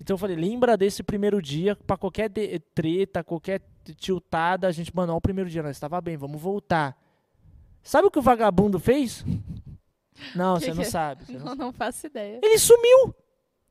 Então 0.00 0.14
eu 0.14 0.18
falei, 0.18 0.36
lembra 0.36 0.76
desse 0.76 1.02
primeiro 1.02 1.42
dia, 1.42 1.74
pra 1.74 1.96
qualquer 1.96 2.30
treta, 2.74 3.24
qualquer 3.24 3.60
tiltada, 3.96 4.68
a 4.68 4.70
gente, 4.70 4.94
mano, 4.94 5.12
ó, 5.12 5.16
o 5.16 5.20
primeiro 5.20 5.50
dia 5.50 5.62
nós 5.62 5.76
estava 5.76 6.00
bem, 6.00 6.16
vamos 6.16 6.40
voltar. 6.40 6.96
Sabe 7.82 8.06
o 8.06 8.10
que 8.10 8.18
o 8.18 8.22
vagabundo 8.22 8.78
fez? 8.78 9.24
Não, 10.34 10.56
Que 10.58 10.64
você 10.64 10.68
não 10.70 10.76
que 10.76 10.82
é? 10.82 10.84
sabe. 10.84 11.24
você 11.24 11.32
não 11.38 11.44
Não, 11.46 11.54
não 11.54 11.72
faço 11.72 12.06
ideia. 12.06 12.40
Ele 12.42 12.58
sumiu. 12.58 13.14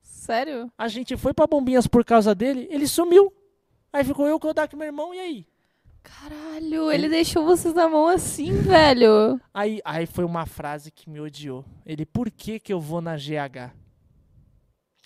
Sério? 0.02 0.72
A 0.78 0.88
gente 0.88 1.18
foi 1.18 1.34
pra 1.34 1.46
Bombinhas 1.46 1.88
por 1.88 2.06
causa 2.06 2.34
dele, 2.34 2.68
ele 2.72 2.88
sumiu. 2.88 3.34
Aí 3.92 4.04
ficou 4.06 4.26
eu, 4.28 4.40
Kodak, 4.40 4.74
meu 4.76 4.86
irmão, 4.86 5.14
e 5.14 5.20
aí? 5.20 5.48
Caralho, 6.08 6.92
ele 6.92 7.10
deixou 7.10 7.44
vocês 7.46 7.74
na 7.74 7.88
mão 7.88 8.08
assim, 8.08 8.52
velho. 8.54 9.40
Aí, 9.54 9.82
aí 9.84 10.06
foi 10.06 10.24
uma 10.26 10.46
frase 10.46 10.92
que 10.92 11.10
me 11.10 11.20
odiou. 11.20 11.66
Ele, 11.86 12.06
por 12.06 12.32
que 12.32 12.60
que 12.60 12.72
eu 12.72 12.80
vou 12.80 13.02
na 13.02 13.16
GH? 13.18 13.72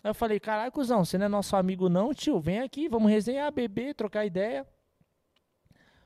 Aí 0.04 0.10
eu 0.10 0.14
falei, 0.16 0.40
caralho, 0.40 0.72
cuzão, 0.72 1.04
você 1.06 1.18
não 1.18 1.26
é 1.26 1.30
nosso 1.30 1.56
amigo 1.56 1.88
não, 1.90 2.14
tio? 2.14 2.40
Vem 2.40 2.60
aqui, 2.60 2.88
vamos 2.88 3.12
resenhar, 3.12 3.52
beber, 3.52 3.94
trocar 3.94 4.26
ideia. 4.26 4.66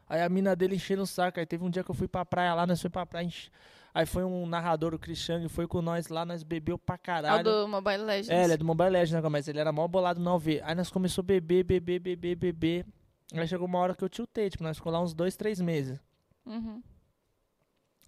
Aí 0.07 0.21
a 0.21 0.29
mina 0.29 0.55
dele 0.55 0.75
enchendo 0.75 1.03
o 1.03 1.07
saco. 1.07 1.39
Aí 1.39 1.45
teve 1.45 1.63
um 1.63 1.69
dia 1.69 1.83
que 1.83 1.89
eu 1.91 1.95
fui 1.95 2.07
pra 2.07 2.23
praia 2.25 2.53
lá, 2.53 2.67
nós 2.67 2.81
fomos 2.81 2.91
pra 2.93 3.05
praia. 3.05 3.25
enche- 3.25 3.49
Aí 3.93 4.05
foi 4.05 4.23
um 4.25 4.45
narrador, 4.45 4.93
o 4.93 4.99
Cristiano, 4.99 5.47
foi 5.47 5.65
com 5.67 5.81
nós 5.81 6.09
lá, 6.09 6.25
nós 6.25 6.43
bebeu 6.43 6.77
pra 6.77 6.95
É 6.95 6.97
caralho. 6.97 7.43
do 7.43 7.67
Mobile 7.67 8.03
Legends. 8.03 8.29
É, 8.29 8.43
ele 8.43 8.53
é 8.53 8.57
do 8.57 8.65
Mobile 8.65 8.89
Legends, 8.89 9.23
né, 9.23 9.29
mas 9.29 9.47
ele 9.47 9.57
era 9.59 9.71
mó 9.71 9.87
bolado 9.87 10.19
não 10.19 10.37
ver. 10.37 10.61
Aí 10.65 10.75
nós 10.75 10.89
começou 10.91 11.21
a 11.21 11.25
beber, 11.25 11.63
beber, 11.63 11.99
beber, 11.99 12.35
beber. 12.35 12.85
Aí 13.33 13.47
chegou 13.47 13.67
uma 13.67 13.79
hora 13.79 13.95
que 13.95 14.03
eu 14.03 14.09
tiltei, 14.09 14.49
tipo, 14.49 14.63
nós 14.63 14.77
ficamos 14.77 14.93
lá 14.97 15.03
uns 15.03 15.13
dois, 15.13 15.35
três 15.35 15.59
meses. 15.59 15.99
Uhum. 16.45 16.81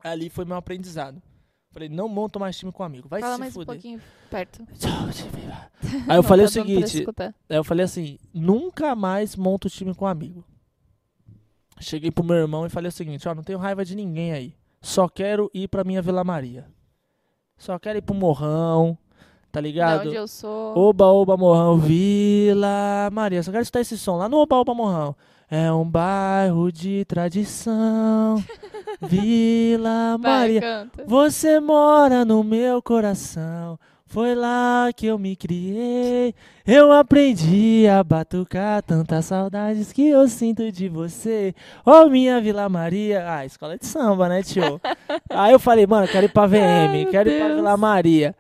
Ali 0.04 0.30
foi 0.30 0.46
meu 0.46 0.56
aprendizado. 0.56 1.22
Falei, 1.72 1.90
não 1.90 2.08
monta 2.08 2.40
mais 2.40 2.58
time 2.58 2.72
com 2.72 2.84
amigo, 2.84 3.10
vai 3.10 3.20
Fala 3.20 3.34
se 3.34 3.40
mais 3.40 3.54
um 3.56 3.60
fuder. 3.60 3.76
pouquinho 3.76 4.02
perto. 4.30 4.66
Aí 6.08 6.18
eu 6.18 6.24
falei 6.24 6.46
o 6.46 6.50
Não 6.50 6.54
tá 6.54 6.64
dando 6.64 6.80
pra 6.80 6.88
seguinte, 6.88 7.06
aí 7.50 7.58
eu 7.58 7.64
falei 7.64 7.86
assim, 7.86 8.18
nunca 8.34 8.96
mais 8.96 9.36
monta 9.36 9.68
o 9.68 9.70
time 9.70 9.94
com 9.94 10.06
amigo. 10.06 10.44
Cheguei 11.80 12.10
pro 12.10 12.24
meu 12.24 12.38
irmão 12.38 12.66
e 12.66 12.70
falei 12.70 12.90
o 12.90 12.92
seguinte, 12.92 13.28
ó, 13.28 13.36
não 13.36 13.44
tenho 13.44 13.60
raiva 13.60 13.86
de 13.86 13.96
ninguém 13.96 14.32
aí. 14.32 14.56
Só 14.82 15.08
quero 15.08 15.52
ir 15.54 15.68
pra 15.68 15.84
minha 15.84 16.02
Vila 16.02 16.24
Maria. 16.24 16.68
Só 17.58 17.78
quero 17.78 18.00
ir 18.00 18.02
pro 18.02 18.16
Morrão, 18.16 18.98
tá 19.58 19.62
Da 19.62 19.68
ligado? 19.68 20.08
onde 20.08 20.16
eu 20.16 20.28
sou. 20.28 20.78
Oba, 20.78 21.06
oba, 21.06 21.36
morrão, 21.38 21.78
Vila 21.78 23.10
Maria. 23.12 23.42
Só 23.44 23.52
quero 23.52 23.64
escutar 23.64 23.82
esse 23.82 23.98
som 23.98 24.18
lá 24.18 24.28
no 24.30 24.38
Oba, 24.38 24.56
oba, 24.58 24.74
morrão. 24.74 25.16
É 25.50 25.72
um 25.72 25.86
bairro 25.90 26.72
de 26.72 27.06
tradição. 27.06 28.44
Vila 29.02 30.18
Vai, 30.20 30.40
Maria. 30.40 30.62
canta. 30.62 31.04
Você 31.08 31.60
mora 31.60 32.26
no 32.26 32.44
meu 32.44 32.82
coração. 32.82 33.80
Foi 34.10 34.34
lá 34.36 34.90
que 34.96 35.06
eu 35.06 35.20
me 35.20 35.36
criei. 35.36 36.34
Eu 36.66 36.94
aprendi 36.94 37.86
a 37.88 38.02
batucar 38.04 38.82
tantas 38.82 39.26
saudades 39.26 39.92
que 39.92 40.08
eu 40.08 40.28
sinto 40.30 40.72
de 40.72 40.88
você. 40.88 41.54
Ô 41.86 42.08
minha 42.08 42.40
Vila 42.40 42.70
Maria. 42.70 43.26
Ah, 43.28 43.46
escola 43.46 43.78
de 43.78 43.86
samba, 43.86 44.30
né, 44.30 44.42
tio? 44.42 44.80
Aí 45.30 45.52
eu 45.52 45.60
falei, 45.60 45.86
mano, 45.86 46.08
quero 46.08 46.26
ir 46.26 46.30
pra 46.32 46.48
VM, 46.48 46.58
Ai, 46.60 47.08
quero 47.12 47.30
ir 47.30 47.40
pra. 47.40 47.56
Vila 47.56 47.76
Maria. 47.78 48.34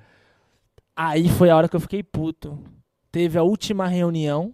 Aí 0.99 1.30
foi 1.30 1.52
a 1.52 1.56
hora 1.56 1.69
que 1.69 1.76
eu 1.76 1.80
fiquei 1.80 2.02
puto. 2.02 2.57
Teve 3.11 3.38
a 3.38 3.44
última 3.44 3.86
reunião. 3.86 4.52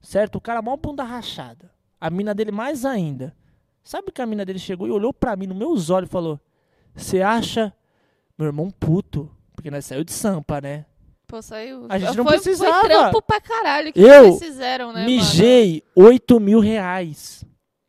Certo? 0.00 0.36
O 0.36 0.40
cara 0.40 0.62
mó 0.62 0.74
bunda 0.74 1.04
rachada. 1.04 1.70
A 2.00 2.08
mina 2.08 2.34
dele 2.34 2.50
mais 2.50 2.86
ainda. 2.86 3.36
Sabe 3.84 4.10
que 4.10 4.22
a 4.22 4.26
mina 4.26 4.42
dele 4.42 4.58
chegou 4.58 4.88
e 4.88 4.90
olhou 4.90 5.12
pra 5.12 5.36
mim 5.36 5.46
nos 5.46 5.56
meus 5.58 5.90
olhos 5.90 6.08
e 6.08 6.12
falou: 6.12 6.40
Você 6.94 7.20
acha, 7.20 7.74
meu 8.38 8.46
irmão, 8.46 8.70
puto? 8.70 9.30
Porque 9.54 9.70
nós 9.70 9.84
saiu 9.84 10.02
de 10.02 10.12
Sampa, 10.12 10.62
né? 10.62 10.86
Pô, 11.26 11.42
saiu. 11.42 11.84
A 11.90 11.98
gente 11.98 12.16
não 12.16 12.24
foi, 12.24 12.40
precisava. 12.40 12.80
Foi 12.80 12.88
trampo 12.88 13.20
pra 13.20 13.38
caralho 13.38 13.92
que 13.92 14.00
Eu 14.00 14.32
vocês 14.32 14.52
fizeram, 14.52 14.94
né, 14.94 15.00
mano? 15.00 15.06
Mijei 15.06 15.82
8 15.94 16.40
mil 16.40 16.58
reais. 16.58 17.44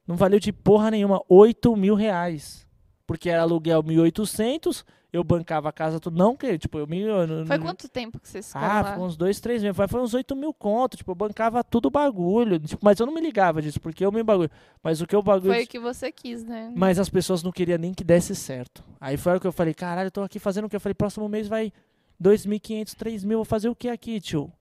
Não 0.06 0.18
valeu 0.18 0.40
de 0.40 0.52
porra 0.52 0.92
nenhuma. 0.92 1.22
8 1.30 1.74
mil 1.78 1.96
reais. 1.96 2.68
Porque 3.08 3.30
era 3.30 3.44
aluguel 3.44 3.82
1.800, 3.82 4.84
eu 5.12 5.24
bancava 5.24 5.70
a 5.70 5.72
casa 5.72 6.00
tudo. 6.00 6.18
Não, 6.18 6.36
que, 6.36 6.58
tipo, 6.58 6.78
eu 6.78 6.86
me. 6.86 7.02
eu 7.02 7.46
Foi 7.46 7.58
quanto 7.58 7.90
tempo 7.90 8.20
que 8.20 8.30
vocês 8.30 8.48
ficaram 8.48 8.68
Ah, 8.68 8.82
lá? 8.82 8.92
ficou 8.92 9.06
uns 9.06 9.18
dois, 9.18 9.40
três 9.40 9.62
meses. 9.64 9.76
Foi, 9.76 9.88
foi 9.88 10.02
uns 10.02 10.14
8 10.14 10.36
mil 10.36 10.54
conto. 10.54 10.96
Tipo, 10.98 11.12
eu 11.12 11.16
bancava 11.16 11.64
tudo 11.64 11.88
o 11.88 11.92
bagulho. 11.92 12.60
Tipo, 12.60 12.80
mas 12.84 13.00
eu 13.00 13.06
não 13.08 13.14
me 13.14 13.20
ligava 13.22 13.62
disso, 13.62 13.82
porque 13.82 14.06
eu 14.06 14.12
me 14.12 14.22
bagulho. 14.22 14.52
Mas 14.84 15.02
o 15.02 15.08
que 15.08 15.16
o 15.16 15.24
bagulho. 15.24 15.52
Foi 15.54 15.64
o 15.64 15.68
que 15.68 15.80
você 15.80 16.12
quis, 16.12 16.44
né? 16.44 16.72
Mas 16.76 17.00
as 17.00 17.10
pessoas 17.10 17.42
não 17.42 17.52
queriam 17.52 17.80
nem 17.80 17.94
que 17.94 18.04
desse 18.04 18.36
certo. 18.36 18.84
Aí 19.02 19.18
foi 19.18 19.32
hora 19.32 19.40
que 19.42 19.48
eu 19.48 19.52
falei, 19.52 19.74
caralho, 19.74 20.08
eu 20.08 20.12
tô 20.12 20.22
aqui 20.22 20.38
fazendo 20.38 20.66
o 20.66 20.70
que? 20.70 20.76
Eu 20.76 20.80
falei, 20.82 20.94
próximo 20.94 21.28
mês 21.28 21.48
vai 21.48 21.74
2.500, 22.22 22.96
3.000, 22.96 23.36
vou 23.36 23.46
fazer 23.46 23.70
o 23.70 23.76
que 23.76 23.90
aqui, 23.90 24.22
tio? 24.22 24.52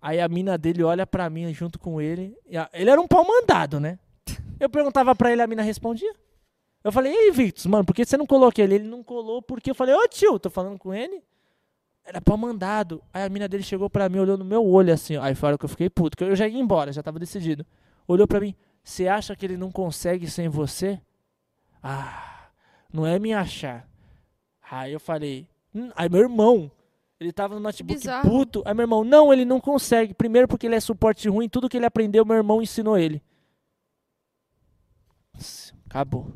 Aí 0.00 0.20
a 0.20 0.28
mina 0.28 0.56
dele 0.56 0.84
olha 0.84 1.04
pra 1.04 1.28
mim 1.28 1.52
junto 1.52 1.76
com 1.78 2.00
ele. 2.00 2.36
Ele 2.72 2.88
era 2.90 3.00
um 3.00 3.08
pau 3.08 3.26
mandado, 3.26 3.80
né? 3.80 3.98
Eu 4.60 4.70
perguntava 4.70 5.14
pra 5.14 5.32
ele, 5.32 5.42
a 5.42 5.46
mina 5.46 5.62
respondia. 5.62 6.12
Eu 6.84 6.92
falei, 6.92 7.12
ei, 7.12 7.30
Victus, 7.32 7.66
mano, 7.66 7.84
por 7.84 7.94
que 7.94 8.04
você 8.04 8.16
não 8.16 8.26
colocou 8.26 8.62
ele? 8.64 8.76
Ele 8.76 8.88
não 8.88 9.02
colou 9.02 9.42
porque 9.42 9.70
eu 9.70 9.74
falei, 9.74 9.94
ô 9.94 10.06
tio, 10.08 10.38
tô 10.38 10.48
falando 10.48 10.78
com 10.78 10.94
ele. 10.94 11.22
Era 12.04 12.20
pau 12.20 12.38
mandado. 12.38 13.02
Aí 13.12 13.22
a 13.22 13.28
mina 13.28 13.48
dele 13.48 13.62
chegou 13.62 13.90
pra 13.90 14.08
mim, 14.08 14.18
olhou 14.18 14.38
no 14.38 14.44
meu 14.44 14.64
olho 14.64 14.92
assim. 14.92 15.16
ó. 15.16 15.22
Aí 15.22 15.34
foi 15.34 15.46
a 15.46 15.50
hora 15.50 15.58
que 15.58 15.64
eu 15.64 15.68
fiquei 15.68 15.90
puto, 15.90 16.16
que 16.16 16.24
eu 16.24 16.34
já 16.36 16.46
ia 16.48 16.58
embora, 16.58 16.92
já 16.92 17.02
tava 17.02 17.18
decidido. 17.18 17.66
Olhou 18.06 18.26
pra 18.26 18.40
mim, 18.40 18.54
você 18.82 19.08
acha 19.08 19.36
que 19.36 19.44
ele 19.44 19.56
não 19.56 19.70
consegue 19.70 20.26
sem 20.30 20.48
você? 20.48 21.00
Ah, 21.82 22.48
não 22.92 23.04
é 23.06 23.18
me 23.18 23.34
achar. 23.34 23.86
Aí 24.70 24.92
eu 24.92 25.00
falei, 25.00 25.46
hum, 25.74 25.90
aí 25.94 26.08
meu 26.08 26.20
irmão, 26.20 26.70
ele 27.20 27.32
tava 27.32 27.54
no 27.54 27.60
notebook 27.60 27.98
Bizarro. 27.98 28.30
puto. 28.30 28.62
Aí 28.64 28.72
meu 28.72 28.84
irmão, 28.84 29.04
não, 29.04 29.32
ele 29.32 29.44
não 29.44 29.60
consegue. 29.60 30.14
Primeiro 30.14 30.48
porque 30.48 30.66
ele 30.66 30.76
é 30.76 30.80
suporte 30.80 31.28
ruim, 31.28 31.48
tudo 31.48 31.68
que 31.68 31.76
ele 31.76 31.86
aprendeu, 31.86 32.24
meu 32.24 32.36
irmão 32.36 32.62
ensinou 32.62 32.96
ele. 32.96 33.22
Acabou. 35.86 36.32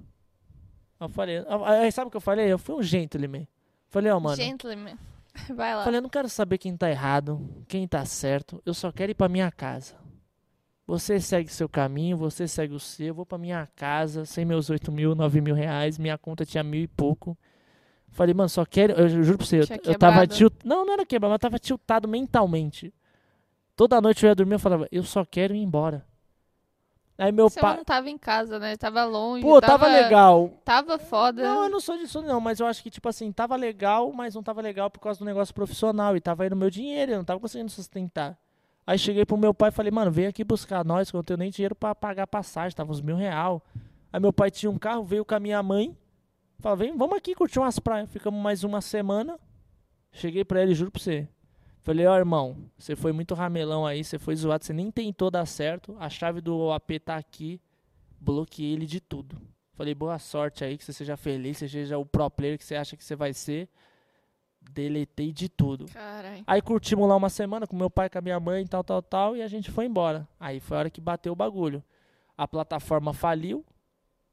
Eu 1.04 1.10
falei, 1.10 1.44
aí 1.80 1.92
sabe 1.92 2.08
o 2.08 2.10
que 2.10 2.16
eu 2.16 2.20
falei? 2.20 2.52
Eu 2.52 2.58
fui 2.58 2.74
um 2.74 2.82
gentleman. 2.82 3.46
Falei, 3.88 4.10
ó, 4.10 4.18
mano. 4.18 4.36
Gentleman. 4.36 4.96
Vai 5.54 5.74
lá. 5.74 5.84
Falei, 5.84 5.98
eu 5.98 6.02
não 6.02 6.10
quero 6.10 6.28
saber 6.28 6.58
quem 6.58 6.76
tá 6.76 6.90
errado, 6.90 7.40
quem 7.68 7.86
tá 7.86 8.04
certo. 8.04 8.62
Eu 8.64 8.74
só 8.74 8.92
quero 8.92 9.10
ir 9.10 9.14
pra 9.14 9.28
minha 9.28 9.50
casa. 9.50 9.94
Você 10.86 11.20
segue 11.20 11.50
seu 11.50 11.68
caminho, 11.68 12.16
você 12.16 12.46
segue 12.46 12.74
o 12.74 12.80
seu. 12.80 13.08
Eu 13.08 13.14
vou 13.14 13.24
pra 13.24 13.38
minha 13.38 13.66
casa, 13.76 14.24
sem 14.24 14.44
meus 14.44 14.68
8 14.68 14.90
mil, 14.90 15.14
9 15.14 15.40
mil 15.40 15.54
reais. 15.54 15.98
Minha 15.98 16.18
conta 16.18 16.44
tinha 16.44 16.62
mil 16.62 16.82
e 16.82 16.88
pouco. 16.88 17.36
Falei, 18.10 18.34
mano, 18.34 18.48
só 18.48 18.64
quero. 18.64 18.92
Eu 18.92 19.08
juro 19.08 19.38
pra 19.38 19.46
você, 19.46 19.56
eu, 19.56 19.60
eu 19.60 19.98
tava 19.98 20.26
quebrado. 20.26 20.34
tilt... 20.34 20.52
Não, 20.64 20.84
não 20.84 20.92
era 20.92 21.06
quebrado, 21.06 21.30
mas 21.30 21.36
eu 21.36 21.38
tava 21.38 21.58
tiltado 21.58 22.06
mentalmente. 22.08 22.92
Toda 23.74 24.00
noite 24.00 24.24
eu 24.24 24.28
ia 24.28 24.34
dormir, 24.34 24.54
eu 24.54 24.58
falava, 24.58 24.86
eu 24.92 25.02
só 25.02 25.24
quero 25.24 25.54
ir 25.54 25.62
embora. 25.62 26.04
Aí 27.22 27.30
meu 27.30 27.48
Você 27.48 27.60
pai. 27.60 27.76
não 27.76 27.84
tava 27.84 28.10
em 28.10 28.18
casa, 28.18 28.58
né? 28.58 28.76
Tava 28.76 29.04
longe. 29.04 29.42
Pô, 29.44 29.60
tava 29.60 29.86
legal. 29.86 30.50
Tava 30.64 30.98
foda. 30.98 31.40
Não, 31.40 31.62
eu 31.62 31.70
não 31.70 31.78
sou 31.78 31.96
disso 31.96 32.20
não, 32.20 32.40
mas 32.40 32.58
eu 32.58 32.66
acho 32.66 32.82
que, 32.82 32.90
tipo 32.90 33.08
assim, 33.08 33.30
tava 33.30 33.54
legal, 33.54 34.12
mas 34.12 34.34
não 34.34 34.42
tava 34.42 34.60
legal 34.60 34.90
por 34.90 34.98
causa 34.98 35.20
do 35.20 35.24
negócio 35.24 35.54
profissional. 35.54 36.16
E 36.16 36.20
tava 36.20 36.42
aí 36.42 36.50
no 36.50 36.56
meu 36.56 36.68
dinheiro, 36.68 37.12
eu 37.12 37.18
não 37.18 37.24
tava 37.24 37.38
conseguindo 37.38 37.70
sustentar. 37.70 38.36
Aí 38.84 38.98
cheguei 38.98 39.24
pro 39.24 39.36
meu 39.36 39.54
pai 39.54 39.68
e 39.68 39.72
falei, 39.72 39.92
mano, 39.92 40.10
vem 40.10 40.26
aqui 40.26 40.42
buscar 40.42 40.84
nós, 40.84 41.12
que 41.12 41.16
eu 41.16 41.18
não 41.18 41.24
tenho 41.24 41.38
nem 41.38 41.48
dinheiro 41.48 41.76
pra 41.76 41.94
pagar 41.94 42.26
passagem, 42.26 42.74
tava 42.74 42.90
uns 42.90 43.00
mil 43.00 43.14
real. 43.14 43.62
Aí 44.12 44.18
meu 44.18 44.32
pai 44.32 44.50
tinha 44.50 44.68
um 44.68 44.76
carro, 44.76 45.04
veio 45.04 45.24
com 45.24 45.36
a 45.36 45.38
minha 45.38 45.62
mãe. 45.62 45.96
Falou, 46.58 46.76
vem, 46.76 46.96
vamos 46.96 47.16
aqui 47.16 47.36
curtir 47.36 47.60
umas 47.60 47.78
praias. 47.78 48.10
Ficamos 48.10 48.42
mais 48.42 48.64
uma 48.64 48.80
semana. 48.80 49.38
Cheguei 50.10 50.44
pra 50.44 50.60
ele, 50.60 50.74
juro 50.74 50.90
pra 50.90 51.00
você. 51.00 51.28
Falei, 51.82 52.06
ó, 52.06 52.16
irmão, 52.16 52.56
você 52.78 52.94
foi 52.94 53.10
muito 53.12 53.34
ramelão 53.34 53.84
aí, 53.84 54.04
você 54.04 54.16
foi 54.16 54.36
zoado, 54.36 54.64
você 54.64 54.72
nem 54.72 54.90
tentou 54.90 55.30
dar 55.30 55.44
certo. 55.46 55.96
A 55.98 56.08
chave 56.08 56.40
do 56.40 56.70
AP 56.70 56.92
tá 57.04 57.16
aqui. 57.16 57.60
Bloqueei 58.20 58.72
ele 58.72 58.86
de 58.86 59.00
tudo. 59.00 59.36
Falei, 59.74 59.92
boa 59.92 60.16
sorte 60.18 60.64
aí, 60.64 60.78
que 60.78 60.84
você 60.84 60.92
seja 60.92 61.16
feliz, 61.16 61.58
você 61.58 61.68
seja 61.68 61.98
o 61.98 62.06
pro 62.06 62.30
player 62.30 62.56
que 62.56 62.64
você 62.64 62.76
acha 62.76 62.96
que 62.96 63.04
você 63.04 63.16
vai 63.16 63.32
ser. 63.32 63.68
Deletei 64.60 65.32
de 65.32 65.48
tudo. 65.48 65.86
Caralho. 65.86 66.44
Aí 66.46 66.62
curtimos 66.62 67.08
lá 67.08 67.16
uma 67.16 67.28
semana 67.28 67.66
com 67.66 67.74
meu 67.74 67.90
pai, 67.90 68.08
com 68.08 68.18
a 68.18 68.22
minha 68.22 68.38
mãe, 68.38 68.64
tal, 68.64 68.84
tal, 68.84 69.02
tal, 69.02 69.36
e 69.36 69.42
a 69.42 69.48
gente 69.48 69.72
foi 69.72 69.86
embora. 69.86 70.28
Aí 70.38 70.60
foi 70.60 70.76
a 70.76 70.80
hora 70.80 70.90
que 70.90 71.00
bateu 71.00 71.32
o 71.32 71.36
bagulho. 71.36 71.82
A 72.38 72.46
plataforma 72.46 73.12
faliu, 73.12 73.64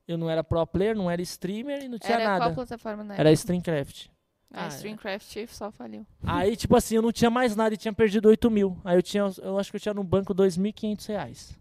eu 0.08 0.20
não 0.20 0.30
era 0.30 0.44
pro 0.44 0.66
player, 0.68 0.96
não 0.96 1.10
era 1.10 1.22
streamer 1.24 1.84
e 1.84 1.88
não 1.88 1.98
tinha 1.98 2.14
Era 2.14 2.26
qual 2.26 2.40
nada. 2.40 2.54
plataforma, 2.54 3.04
né? 3.04 3.16
Era 3.18 3.32
Streamcraft. 3.32 4.08
A 4.52 4.66
Ah, 4.66 4.68
Streamcraft 4.70 5.48
só 5.48 5.72
faliu. 5.72 6.06
Aí, 6.24 6.56
tipo 6.56 6.76
assim, 6.76 6.96
eu 6.96 7.02
não 7.02 7.12
tinha 7.12 7.30
mais 7.30 7.56
nada 7.56 7.76
e 7.76 7.78
tinha 7.78 7.94
perdido 7.94 8.28
8 8.30 8.50
mil. 8.50 8.78
Aí 8.84 8.98
eu 8.98 9.04
tinha, 9.04 9.30
eu 9.44 9.60
acho 9.60 9.70
que 9.70 9.78
eu 9.78 9.82
tinha 9.82 9.94
no 9.94 10.04
banco 10.04 10.34
2.500 10.34 11.08
reais. 11.08 11.60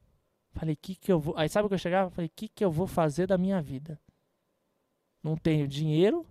Falei, 0.52 0.74
que 0.74 0.94
que 0.94 1.12
eu 1.12 1.20
vou... 1.20 1.36
Aí 1.36 1.48
sabe 1.48 1.66
o 1.66 1.68
que 1.68 1.74
eu 1.74 1.78
chegava? 1.78 2.10
Falei, 2.10 2.30
que 2.34 2.48
que 2.48 2.64
eu 2.64 2.70
vou 2.70 2.86
fazer 2.86 3.26
da 3.26 3.36
minha 3.36 3.60
vida? 3.60 4.00
Não 5.22 5.36
tenho 5.36 5.68
dinheiro, 5.68 6.26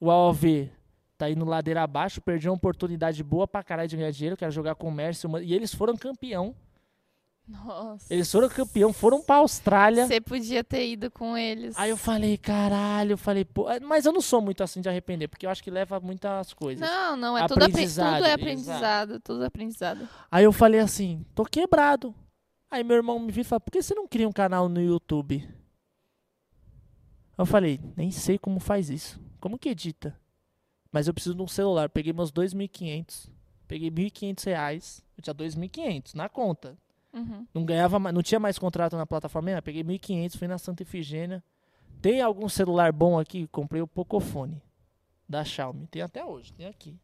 o 0.00 0.10
AOV 0.10 0.70
tá 1.18 1.28
indo 1.28 1.44
ladeira 1.44 1.82
abaixo, 1.82 2.20
perdi 2.22 2.48
uma 2.48 2.54
oportunidade 2.54 3.22
boa 3.22 3.46
pra 3.46 3.62
caralho 3.62 3.88
de 3.88 3.96
ganhar 3.96 4.10
dinheiro, 4.12 4.36
que 4.36 4.44
era 4.44 4.50
jogar 4.50 4.76
comércio, 4.76 5.28
e 5.40 5.52
eles 5.52 5.74
foram 5.74 5.96
campeão. 5.96 6.54
Nossa. 7.48 8.12
Eles 8.12 8.30
foram 8.30 8.48
campeão, 8.48 8.92
foram 8.92 9.22
pra 9.22 9.36
Austrália. 9.36 10.06
Você 10.06 10.20
podia 10.20 10.62
ter 10.62 10.86
ido 10.86 11.10
com 11.10 11.36
eles. 11.36 11.74
Aí 11.78 11.88
eu 11.88 11.96
falei, 11.96 12.36
caralho, 12.36 13.12
eu 13.12 13.18
falei, 13.18 13.44
pô, 13.44 13.66
mas 13.82 14.04
eu 14.04 14.12
não 14.12 14.20
sou 14.20 14.42
muito 14.42 14.62
assim 14.62 14.82
de 14.82 14.88
arrepender, 14.88 15.28
porque 15.28 15.46
eu 15.46 15.50
acho 15.50 15.64
que 15.64 15.70
leva 15.70 15.98
muitas 15.98 16.52
coisas. 16.52 16.86
Não, 16.86 17.16
não, 17.16 17.38
é 17.38 17.46
tudo, 17.48 17.62
apre... 17.62 17.72
Aprendizado, 17.72 18.16
tudo 18.16 18.24
é 18.24 18.28
exato. 18.28 18.42
aprendizado, 18.42 19.20
tudo 19.20 19.42
é 19.42 19.46
aprendizado. 19.46 20.08
Aí 20.30 20.44
eu 20.44 20.52
falei 20.52 20.80
assim, 20.80 21.24
tô 21.34 21.44
quebrado. 21.44 22.14
Aí 22.70 22.84
meu 22.84 22.96
irmão 22.96 23.18
me 23.18 23.32
viu 23.32 23.40
e 23.40 23.44
falou, 23.44 23.60
por 23.60 23.70
que 23.70 23.82
você 23.82 23.94
não 23.94 24.06
cria 24.06 24.28
um 24.28 24.32
canal 24.32 24.68
no 24.68 24.80
YouTube? 24.80 25.48
Eu 27.38 27.46
falei, 27.46 27.80
nem 27.96 28.10
sei 28.10 28.36
como 28.36 28.60
faz 28.60 28.90
isso. 28.90 29.18
Como 29.40 29.58
que 29.58 29.70
edita? 29.70 30.18
Mas 30.92 31.06
eu 31.06 31.14
preciso 31.14 31.34
de 31.34 31.42
um 31.42 31.48
celular. 31.48 31.88
Peguei 31.88 32.12
meus 32.12 32.30
2.500. 32.30 33.30
Peguei 33.66 33.90
1.500 33.90 34.44
reais. 34.44 35.04
Eu 35.16 35.22
tinha 35.22 35.34
2.500 35.34 36.14
na 36.14 36.28
conta. 36.28 36.76
Uhum. 37.12 37.46
Não 37.54 37.64
ganhava, 37.64 37.98
não 38.12 38.22
tinha 38.22 38.38
mais 38.38 38.58
contrato 38.58 38.96
na 38.96 39.06
plataforma. 39.06 39.50
Eu 39.50 39.62
peguei 39.62 39.82
1.500, 39.82 40.36
fui 40.36 40.48
na 40.48 40.58
Santa 40.58 40.82
Efigênia. 40.82 41.42
Tem 42.00 42.20
algum 42.20 42.48
celular 42.48 42.92
bom 42.92 43.18
aqui? 43.18 43.46
Comprei 43.48 43.82
o 43.82 43.86
Pocophone 43.86 44.62
da 45.28 45.44
Xiaomi. 45.44 45.86
Tem 45.88 46.02
até 46.02 46.24
hoje, 46.24 46.52
tem 46.52 46.66
aqui. 46.66 46.98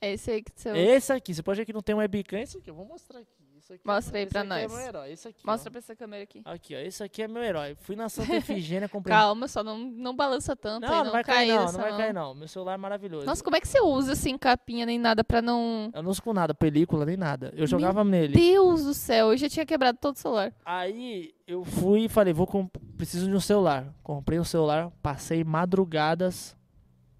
É 0.00 0.12
esse 0.12 0.30
aí 0.30 0.42
que 0.42 0.50
você 0.54 0.70
Esse 0.70 1.12
aqui, 1.12 1.34
você 1.34 1.42
pode 1.42 1.60
ver 1.60 1.64
que 1.64 1.72
não 1.72 1.80
tem 1.80 1.94
webcam, 1.94 2.38
esse 2.40 2.58
aqui, 2.58 2.68
eu 2.68 2.74
vou 2.74 2.84
mostrar 2.84 3.20
aqui. 3.20 3.41
Aqui 3.70 3.80
Mostra 3.84 4.18
aí 4.18 4.24
esse 4.24 4.32
pra 4.32 4.40
aqui 4.40 4.48
nós. 4.48 4.62
É 4.62 4.68
meu 4.68 4.78
herói, 4.78 5.12
esse 5.12 5.28
aqui, 5.28 5.46
Mostra 5.46 5.68
ó. 5.68 5.70
pra 5.70 5.78
essa 5.78 5.94
câmera 5.96 6.22
aqui. 6.22 6.42
Aqui, 6.44 6.74
ó, 6.74 6.78
esse 6.78 7.02
aqui 7.02 7.22
é 7.22 7.28
meu 7.28 7.42
herói. 7.42 7.74
Fui 7.80 7.94
na 7.94 8.08
Santa 8.08 8.34
Efigênia, 8.36 8.88
comprei. 8.88 9.14
Calma, 9.14 9.46
só 9.48 9.62
não, 9.62 9.78
não 9.78 10.14
balança 10.16 10.56
tanto 10.56 10.84
aí, 10.84 10.90
não, 10.90 10.96
não, 10.98 11.04
não 11.04 11.12
vai 11.12 11.24
cair 11.24 11.48
não, 11.54 11.64
essa 11.64 11.72
não 11.78 11.80
vai 11.88 11.96
cair 11.96 12.12
não. 12.14 12.34
Meu 12.34 12.48
celular 12.48 12.74
é 12.74 12.76
maravilhoso. 12.76 13.26
Nossa, 13.26 13.44
como 13.44 13.56
é 13.56 13.60
que 13.60 13.68
você 13.68 13.80
usa 13.80 14.12
assim 14.12 14.36
capinha 14.38 14.86
nem 14.86 14.98
nada 14.98 15.22
pra 15.22 15.42
não... 15.42 15.90
Eu 15.94 16.02
não 16.02 16.10
uso 16.10 16.22
com 16.22 16.32
nada, 16.32 16.54
película 16.54 17.04
nem 17.04 17.16
nada. 17.16 17.52
Eu 17.56 17.66
jogava 17.66 18.02
nele. 18.02 18.32
Deus 18.34 18.84
do 18.84 18.94
céu, 18.94 19.32
eu 19.32 19.36
já 19.36 19.48
tinha 19.48 19.66
quebrado 19.66 19.98
todo 20.00 20.16
o 20.16 20.18
celular. 20.18 20.52
Aí 20.64 21.34
eu 21.46 21.64
fui 21.64 22.04
e 22.04 22.08
falei, 22.08 22.32
vou 22.32 22.46
comp- 22.46 22.76
preciso 22.96 23.28
de 23.28 23.34
um 23.36 23.40
celular. 23.40 23.94
Comprei 24.02 24.38
um 24.40 24.44
celular, 24.44 24.90
passei 25.02 25.44
madrugadas 25.44 26.56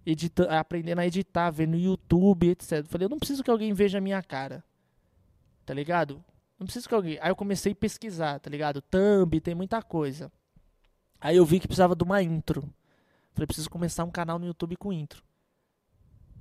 edita- 0.05 0.49
aprendendo 0.59 0.99
a 0.99 1.07
editar, 1.07 1.51
vendo 1.51 1.77
YouTube, 1.77 2.49
etc. 2.51 2.85
Falei, 2.87 3.05
eu 3.07 3.11
não 3.11 3.19
preciso 3.19 3.45
que 3.45 3.51
alguém 3.51 3.73
veja 3.73 3.99
a 3.99 4.01
minha 4.01 4.23
cara. 4.23 4.65
Tá 5.65 5.73
ligado? 5.73 6.23
Não 6.63 6.67
preciso 6.67 6.89
que 6.89 6.95
alguém. 6.95 7.19
Aí 7.21 7.29
eu 7.31 7.35
comecei 7.37 7.73
a 7.73 7.75
pesquisar, 7.75 8.39
tá 8.39 8.49
ligado? 8.49 8.81
Thumb, 8.81 9.41
tem 9.41 9.53
muita 9.53 9.83
coisa. 9.83 10.31
Aí 11.21 11.37
eu 11.37 11.45
vi 11.45 11.59
que 11.59 11.67
precisava 11.67 11.97
de 11.97 12.05
uma 12.05 12.23
intro. 12.23 12.73
Falei, 13.35 13.47
preciso 13.49 13.69
começar 13.69 14.05
um 14.05 14.11
canal 14.13 14.39
no 14.39 14.47
YouTube 14.47 14.77
com 14.77 14.93
intro. 14.93 15.25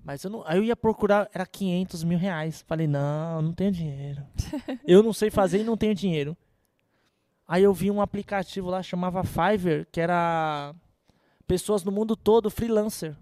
Mas 0.04 0.24
eu 0.24 0.30
não. 0.30 0.44
Aí 0.46 0.58
eu 0.58 0.64
ia 0.64 0.76
procurar, 0.76 1.28
era 1.34 1.44
500 1.46 2.04
mil 2.04 2.20
reais. 2.20 2.64
Falei, 2.68 2.86
não, 2.86 3.42
não 3.42 3.52
tenho 3.54 3.72
dinheiro. 3.72 4.24
eu 4.86 5.02
não 5.02 5.12
sei 5.12 5.32
fazer 5.32 5.62
e 5.62 5.64
não 5.64 5.76
tenho 5.76 5.96
dinheiro. 5.96 6.38
Aí 7.48 7.64
eu 7.64 7.74
vi 7.74 7.90
um 7.90 8.00
aplicativo 8.00 8.70
lá 8.70 8.82
chamava 8.84 9.24
Fiverr, 9.24 9.88
que 9.92 10.00
era 10.00 10.74
pessoas 11.48 11.84
no 11.84 11.92
mundo 11.92 12.16
todo, 12.16 12.50
freelancer. 12.52 13.16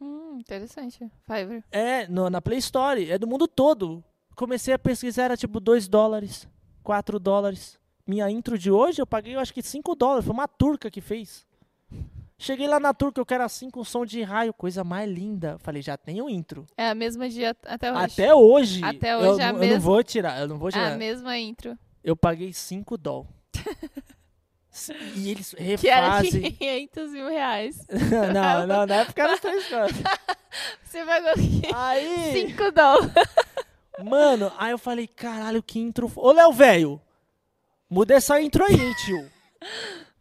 Hum, 0.00 0.38
interessante. 0.38 1.10
Fiverr. 1.26 1.64
É, 1.72 2.06
no- 2.06 2.28
na 2.28 2.40
Play 2.42 2.58
Store, 2.58 3.10
é 3.10 3.16
do 3.18 3.26
mundo 3.26 3.48
todo. 3.48 4.04
Comecei 4.36 4.72
a 4.74 4.78
pesquisar, 4.78 5.24
era 5.24 5.36
tipo 5.36 5.60
2 5.60 5.88
dólares, 5.88 6.48
4 6.82 7.18
dólares. 7.18 7.78
Minha 8.06 8.28
intro 8.30 8.58
de 8.58 8.70
hoje 8.70 9.00
eu 9.00 9.06
paguei, 9.06 9.34
eu 9.36 9.40
acho 9.40 9.52
que 9.54 9.62
5 9.62 9.94
dólares. 9.94 10.24
Foi 10.24 10.34
uma 10.34 10.48
turca 10.48 10.90
que 10.90 11.00
fez. 11.00 11.46
Cheguei 12.38 12.66
lá 12.66 12.80
na 12.80 12.92
turca, 12.92 13.20
eu 13.20 13.26
quero 13.26 13.44
assim 13.44 13.70
com 13.70 13.84
som 13.84 14.04
de 14.04 14.20
raio, 14.22 14.52
coisa 14.52 14.82
mais 14.82 15.08
linda. 15.08 15.56
Falei, 15.60 15.80
já 15.80 15.96
tenho 15.96 16.28
intro. 16.28 16.66
É 16.76 16.88
a 16.88 16.94
mesma 16.94 17.28
dia 17.28 17.56
até 17.66 17.92
hoje. 17.92 18.02
Até 18.04 18.34
hoje. 18.34 18.84
Até 18.84 19.14
eu, 19.14 19.18
hoje 19.18 19.40
é 19.40 19.44
a 19.44 19.52
não- 19.52 19.58
eu 19.58 19.62
não 19.62 19.68
mesma- 19.74 19.78
vou 19.78 20.02
tirar, 20.02 20.40
eu 20.40 20.48
não 20.48 20.58
vou 20.58 20.68
É 20.68 20.72
tirar. 20.72 20.92
a 20.92 20.96
mesma 20.96 21.38
intro. 21.38 21.78
Eu 22.02 22.16
paguei 22.16 22.52
5 22.52 22.98
dólares. 22.98 23.30
e 25.14 25.30
eles 25.30 25.54
Que 25.78 25.88
era 25.88 26.18
refazem. 26.18 26.50
500 26.52 27.10
mil 27.12 27.28
reais. 27.28 27.86
não, 28.34 28.66
não, 28.66 28.86
na 28.86 28.94
época 28.96 29.22
era 29.22 29.38
3 29.38 29.70
dólares. 29.70 29.96
Você 30.84 31.04
pagou 31.04 31.30
Aí, 31.76 32.32
5 32.48 32.72
dólares. 32.72 33.12
Mano, 34.02 34.52
aí 34.58 34.70
eu 34.70 34.78
falei, 34.78 35.06
caralho, 35.06 35.62
que 35.62 35.78
intro. 35.78 36.10
Ô, 36.16 36.32
Léo, 36.32 36.52
velho, 36.52 37.00
muda 37.88 38.14
essa 38.14 38.40
intro 38.40 38.64
aí, 38.64 38.94
tio. 39.04 39.30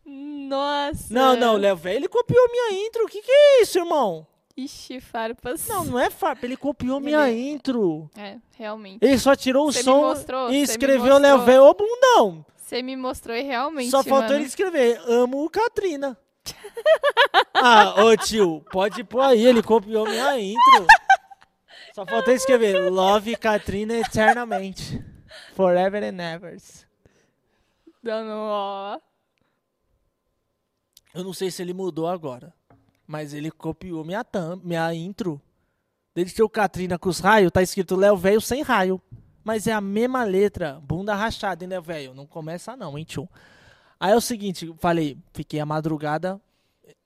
Nossa. 0.05 1.13
Não, 1.13 1.35
não, 1.35 1.53
o 1.55 1.57
Léo, 1.57 1.75
velho, 1.75 1.97
ele 1.97 2.07
copiou 2.07 2.49
minha 2.51 2.85
intro. 2.87 3.05
O 3.05 3.07
que 3.07 3.21
que 3.21 3.31
é 3.31 3.61
isso, 3.61 3.77
irmão? 3.79 4.27
Ixi, 4.57 4.99
farpas. 4.99 5.67
Não, 5.67 5.85
não 5.85 5.99
é 5.99 6.09
farpa, 6.09 6.45
ele 6.45 6.57
copiou 6.57 6.99
minha 6.99 7.29
Ele- 7.29 7.51
intro. 7.51 8.09
É, 8.17 8.37
realmente. 8.57 9.03
Ele 9.03 9.17
só 9.17 9.35
tirou 9.35 9.67
o 9.67 9.71
Você 9.71 9.79
me 9.79 9.83
som 9.85 10.01
mostrou, 10.01 10.51
e 10.51 10.61
escreveu 10.61 11.17
Léo, 11.17 11.39
velho, 11.43 11.63
ô 11.63 11.73
bundão. 11.73 12.45
Você 12.57 12.81
me 12.81 12.95
mostrou 12.95 13.35
e 13.35 13.41
realmente, 13.41 13.89
Só 13.89 14.03
faltou 14.03 14.21
mano. 14.29 14.35
ele 14.35 14.45
escrever, 14.45 15.01
amo 15.07 15.43
o 15.43 15.49
Katrina. 15.49 16.17
ah, 17.53 18.03
ô 18.03 18.15
tio, 18.17 18.63
pode 18.71 19.03
pôr 19.03 19.21
aí, 19.21 19.45
ele 19.45 19.61
copiou 19.63 20.05
minha 20.05 20.39
intro. 20.39 20.85
Só 21.93 22.05
faltou 22.05 22.33
escrever, 22.33 22.89
love 22.89 23.35
Katrina 23.35 23.93
eternamente. 23.95 25.03
Forever 25.55 26.03
and 26.03 26.21
ever. 26.21 26.57
Dando 28.01 28.31
ó. 28.31 28.99
Eu 31.13 31.23
não 31.23 31.33
sei 31.33 31.51
se 31.51 31.61
ele 31.61 31.73
mudou 31.73 32.07
agora, 32.07 32.53
mas 33.05 33.33
ele 33.33 33.51
copiou 33.51 34.05
minha, 34.05 34.23
thumb, 34.23 34.61
minha 34.63 34.93
intro. 34.93 35.41
Desde 36.15 36.33
que 36.33 36.43
o 36.43 36.49
Katrina 36.49 36.97
com 36.97 37.09
os 37.09 37.19
raios, 37.19 37.51
tá 37.51 37.61
escrito 37.61 37.95
Léo 37.95 38.15
Velho 38.15 38.41
sem 38.41 38.61
raio. 38.61 39.01
Mas 39.43 39.67
é 39.67 39.73
a 39.73 39.81
mesma 39.81 40.23
letra, 40.23 40.79
bunda 40.81 41.15
rachada, 41.15 41.63
hein, 41.63 41.69
Léo 41.69 41.81
Velho? 41.81 42.13
Não 42.13 42.25
começa 42.25 42.75
não, 42.75 42.97
hein, 42.97 43.03
tio? 43.03 43.27
Aí 43.99 44.13
é 44.13 44.15
o 44.15 44.21
seguinte, 44.21 44.73
falei, 44.79 45.17
fiquei 45.33 45.59
a 45.59 45.65
madrugada, 45.65 46.39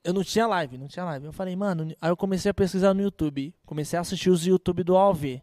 eu 0.04 0.12
não 0.12 0.22
tinha 0.24 0.46
live, 0.46 0.78
não 0.78 0.88
tinha 0.88 1.04
live. 1.04 1.26
Eu 1.26 1.32
falei, 1.32 1.54
mano, 1.56 1.94
aí 2.00 2.10
eu 2.10 2.16
comecei 2.16 2.50
a 2.50 2.54
pesquisar 2.54 2.94
no 2.94 3.02
YouTube, 3.02 3.54
comecei 3.64 3.96
a 3.98 4.02
assistir 4.02 4.30
os 4.30 4.46
YouTube 4.46 4.82
do 4.82 4.96
AOV. 4.96 5.42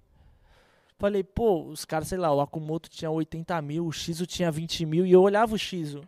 Falei, 0.97 1.23
pô, 1.23 1.63
os 1.65 1.83
caras, 1.85 2.07
sei 2.07 2.17
lá, 2.17 2.33
o 2.33 2.39
Akumoto 2.39 2.89
tinha 2.89 3.11
80 3.11 3.61
mil, 3.61 3.85
o 3.85 3.91
Shizu 3.91 4.25
tinha 4.25 4.49
20 4.51 4.85
mil, 4.85 5.05
e 5.05 5.11
eu 5.11 5.21
olhava 5.21 5.53
o 5.53 5.57
Shizu 5.57 6.01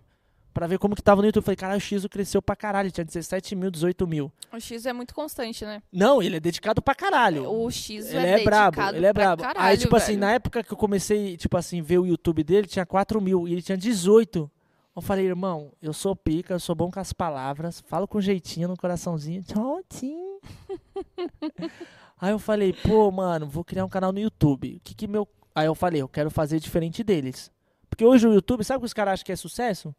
pra 0.53 0.67
ver 0.67 0.79
como 0.79 0.95
que 0.95 1.01
tava 1.03 1.21
no 1.21 1.27
YouTube. 1.27 1.43
Falei, 1.43 1.57
caralho, 1.57 1.77
o 1.77 1.81
Shizu 1.81 2.07
cresceu 2.07 2.41
pra 2.41 2.55
caralho, 2.55 2.89
tinha 2.89 3.03
17 3.03 3.55
mil, 3.55 3.69
18 3.69 4.07
mil. 4.07 4.31
O 4.53 4.59
X 4.59 4.85
é 4.85 4.93
muito 4.93 5.13
constante, 5.13 5.65
né? 5.65 5.83
Não, 5.91 6.23
ele 6.23 6.37
é 6.37 6.39
dedicado 6.39 6.81
pra 6.81 6.95
caralho. 6.95 7.51
O 7.51 7.69
X 7.69 8.09
Ele 8.09 8.25
é, 8.25 8.39
é 8.39 8.43
brabo, 8.43 8.81
ele 8.93 9.05
é 9.05 9.11
pra 9.11 9.35
brabo. 9.35 9.41
Caralho, 9.43 9.67
Aí, 9.67 9.77
tipo 9.77 9.93
assim, 9.97 10.13
velho. 10.13 10.19
na 10.21 10.31
época 10.31 10.63
que 10.63 10.71
eu 10.71 10.77
comecei, 10.77 11.35
tipo 11.35 11.57
assim, 11.57 11.81
ver 11.81 11.99
o 11.99 12.05
YouTube 12.05 12.41
dele, 12.41 12.67
tinha 12.67 12.85
4 12.85 13.19
mil 13.19 13.45
e 13.49 13.51
ele 13.51 13.61
tinha 13.61 13.77
18. 13.77 14.49
Eu 14.95 15.01
falei, 15.01 15.25
irmão, 15.25 15.73
eu 15.81 15.91
sou 15.91 16.15
pica, 16.15 16.53
eu 16.53 16.59
sou 16.59 16.73
bom 16.73 16.89
com 16.89 16.99
as 16.99 17.11
palavras, 17.11 17.81
falo 17.81 18.07
com 18.07 18.21
jeitinho 18.21 18.69
no 18.69 18.77
coraçãozinho. 18.77 19.43
Tchauzinho. 19.43 20.39
Aí 22.19 22.31
eu 22.31 22.39
falei, 22.39 22.71
pô, 22.71 23.11
mano, 23.11 23.45
vou 23.45 23.63
criar 23.63 23.83
um 23.83 23.89
canal 23.89 24.13
no 24.13 24.19
YouTube. 24.19 24.77
O 24.77 24.79
que 24.79 24.95
que 24.95 25.05
meu. 25.05 25.27
Aí 25.53 25.65
eu 25.65 25.75
falei, 25.75 26.01
eu 26.01 26.07
quero 26.07 26.31
fazer 26.31 26.61
diferente 26.61 27.03
deles. 27.03 27.51
Porque 27.89 28.05
hoje 28.05 28.25
o 28.25 28.33
YouTube, 28.33 28.63
sabe 28.63 28.77
o 28.77 28.79
que 28.81 28.85
os 28.85 28.93
caras 28.93 29.15
acham 29.15 29.25
que 29.25 29.31
é 29.33 29.35
sucesso? 29.35 29.93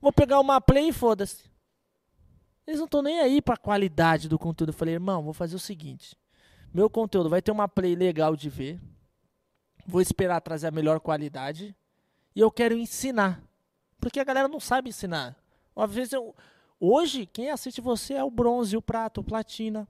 Vou 0.00 0.12
pegar 0.12 0.40
uma 0.40 0.60
play 0.60 0.88
e 0.88 0.92
foda-se. 0.92 1.48
Eles 2.66 2.80
não 2.80 2.86
estão 2.86 3.02
nem 3.02 3.20
aí 3.20 3.40
pra 3.40 3.56
qualidade 3.56 4.28
do 4.28 4.38
conteúdo. 4.38 4.70
Eu 4.70 4.74
falei, 4.74 4.94
irmão, 4.94 5.22
vou 5.22 5.32
fazer 5.32 5.54
o 5.54 5.60
seguinte. 5.60 6.16
Meu 6.74 6.90
conteúdo 6.90 7.28
vai 7.28 7.40
ter 7.40 7.52
uma 7.52 7.68
play 7.68 7.94
legal 7.94 8.34
de 8.34 8.48
ver. 8.48 8.80
Vou 9.86 10.00
esperar 10.00 10.40
trazer 10.40 10.66
a 10.66 10.72
melhor 10.72 10.98
qualidade. 10.98 11.76
E 12.34 12.40
eu 12.40 12.50
quero 12.50 12.76
ensinar. 12.76 13.40
Porque 14.02 14.18
a 14.18 14.24
galera 14.24 14.48
não 14.48 14.58
sabe 14.58 14.88
ensinar. 14.88 15.36
Às 15.76 15.94
vezes 15.94 16.12
eu. 16.12 16.34
Hoje, 16.80 17.24
quem 17.24 17.50
assiste 17.50 17.80
você 17.80 18.14
é 18.14 18.24
o 18.24 18.30
bronze, 18.32 18.76
o 18.76 18.82
prato, 18.82 19.20
o 19.20 19.24
platina. 19.24 19.86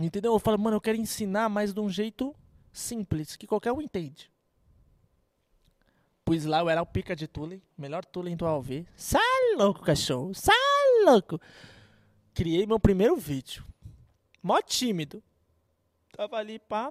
Entendeu? 0.00 0.32
Eu 0.32 0.38
falo, 0.38 0.58
mano, 0.58 0.76
eu 0.78 0.80
quero 0.80 0.96
ensinar, 0.96 1.50
mas 1.50 1.74
de 1.74 1.80
um 1.80 1.90
jeito 1.90 2.34
simples, 2.72 3.36
que 3.36 3.46
qualquer 3.46 3.72
um 3.72 3.82
entende. 3.82 4.32
Pois 6.24 6.46
lá 6.46 6.60
eu 6.60 6.70
era 6.70 6.80
o 6.80 6.86
pica 6.86 7.14
de 7.14 7.28
Tully, 7.28 7.62
melhor 7.76 8.06
Tully 8.06 8.34
do 8.34 8.46
AOV. 8.46 8.86
Sai 8.96 9.54
louco, 9.58 9.82
cachorro. 9.82 10.32
Sai 10.32 10.56
louco. 11.04 11.38
Criei 12.32 12.64
meu 12.64 12.80
primeiro 12.80 13.16
vídeo. 13.16 13.66
Mó 14.42 14.62
tímido. 14.62 15.22
Tava 16.16 16.38
ali, 16.38 16.58
pá. 16.58 16.90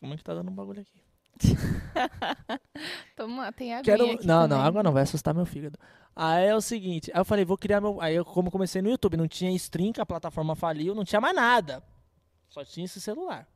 Como 0.00 0.12
é 0.12 0.16
que 0.16 0.24
tá 0.24 0.34
dando 0.34 0.50
um 0.50 0.54
bagulho 0.54 0.80
aqui? 0.80 1.00
Toma, 3.16 3.52
tem 3.52 3.74
água 3.74 3.84
Quero... 3.84 4.06
Não, 4.06 4.16
também. 4.16 4.48
não, 4.48 4.60
água 4.60 4.82
não, 4.82 4.92
vai 4.92 5.02
assustar 5.02 5.34
meu 5.34 5.46
fígado. 5.46 5.78
Aí 6.14 6.46
é 6.46 6.54
o 6.54 6.60
seguinte, 6.60 7.10
aí 7.14 7.20
eu 7.20 7.24
falei, 7.24 7.44
vou 7.44 7.56
criar 7.56 7.80
meu. 7.80 8.00
Aí 8.00 8.14
eu, 8.14 8.24
como 8.24 8.50
comecei 8.50 8.82
no 8.82 8.90
YouTube, 8.90 9.16
não 9.16 9.28
tinha 9.28 9.50
stream, 9.52 9.92
que 9.92 10.00
a 10.00 10.06
plataforma 10.06 10.54
faliu, 10.54 10.94
não 10.94 11.04
tinha 11.04 11.20
mais 11.20 11.34
nada. 11.34 11.82
Só 12.48 12.64
tinha 12.64 12.84
esse 12.84 13.00
celular. 13.00 13.46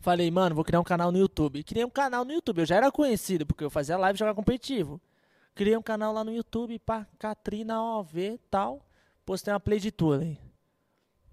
Falei, 0.00 0.30
mano, 0.30 0.54
vou 0.54 0.64
criar 0.64 0.80
um 0.80 0.84
canal 0.84 1.10
no 1.10 1.18
YouTube. 1.18 1.62
Criei 1.64 1.84
um 1.84 1.90
canal 1.90 2.24
no 2.24 2.32
YouTube. 2.32 2.58
Eu 2.58 2.66
já 2.66 2.76
era 2.76 2.92
conhecido, 2.92 3.46
porque 3.46 3.64
eu 3.64 3.70
fazia 3.70 3.96
live 3.96 4.16
e 4.16 4.18
jogava 4.18 4.36
competitivo. 4.36 5.00
Criei 5.54 5.76
um 5.76 5.82
canal 5.82 6.12
lá 6.12 6.22
no 6.22 6.32
YouTube, 6.32 6.78
pá, 6.78 7.06
Katrina 7.18 7.82
OV 7.82 8.38
tal. 8.50 8.84
Postei 9.24 9.52
uma 9.52 9.60
play 9.60 9.80
de 9.80 9.90
tour 9.90 10.20
aí. 10.20 10.38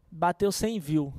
Bateu 0.09 0.51
100 0.51 0.79
views. 0.79 1.13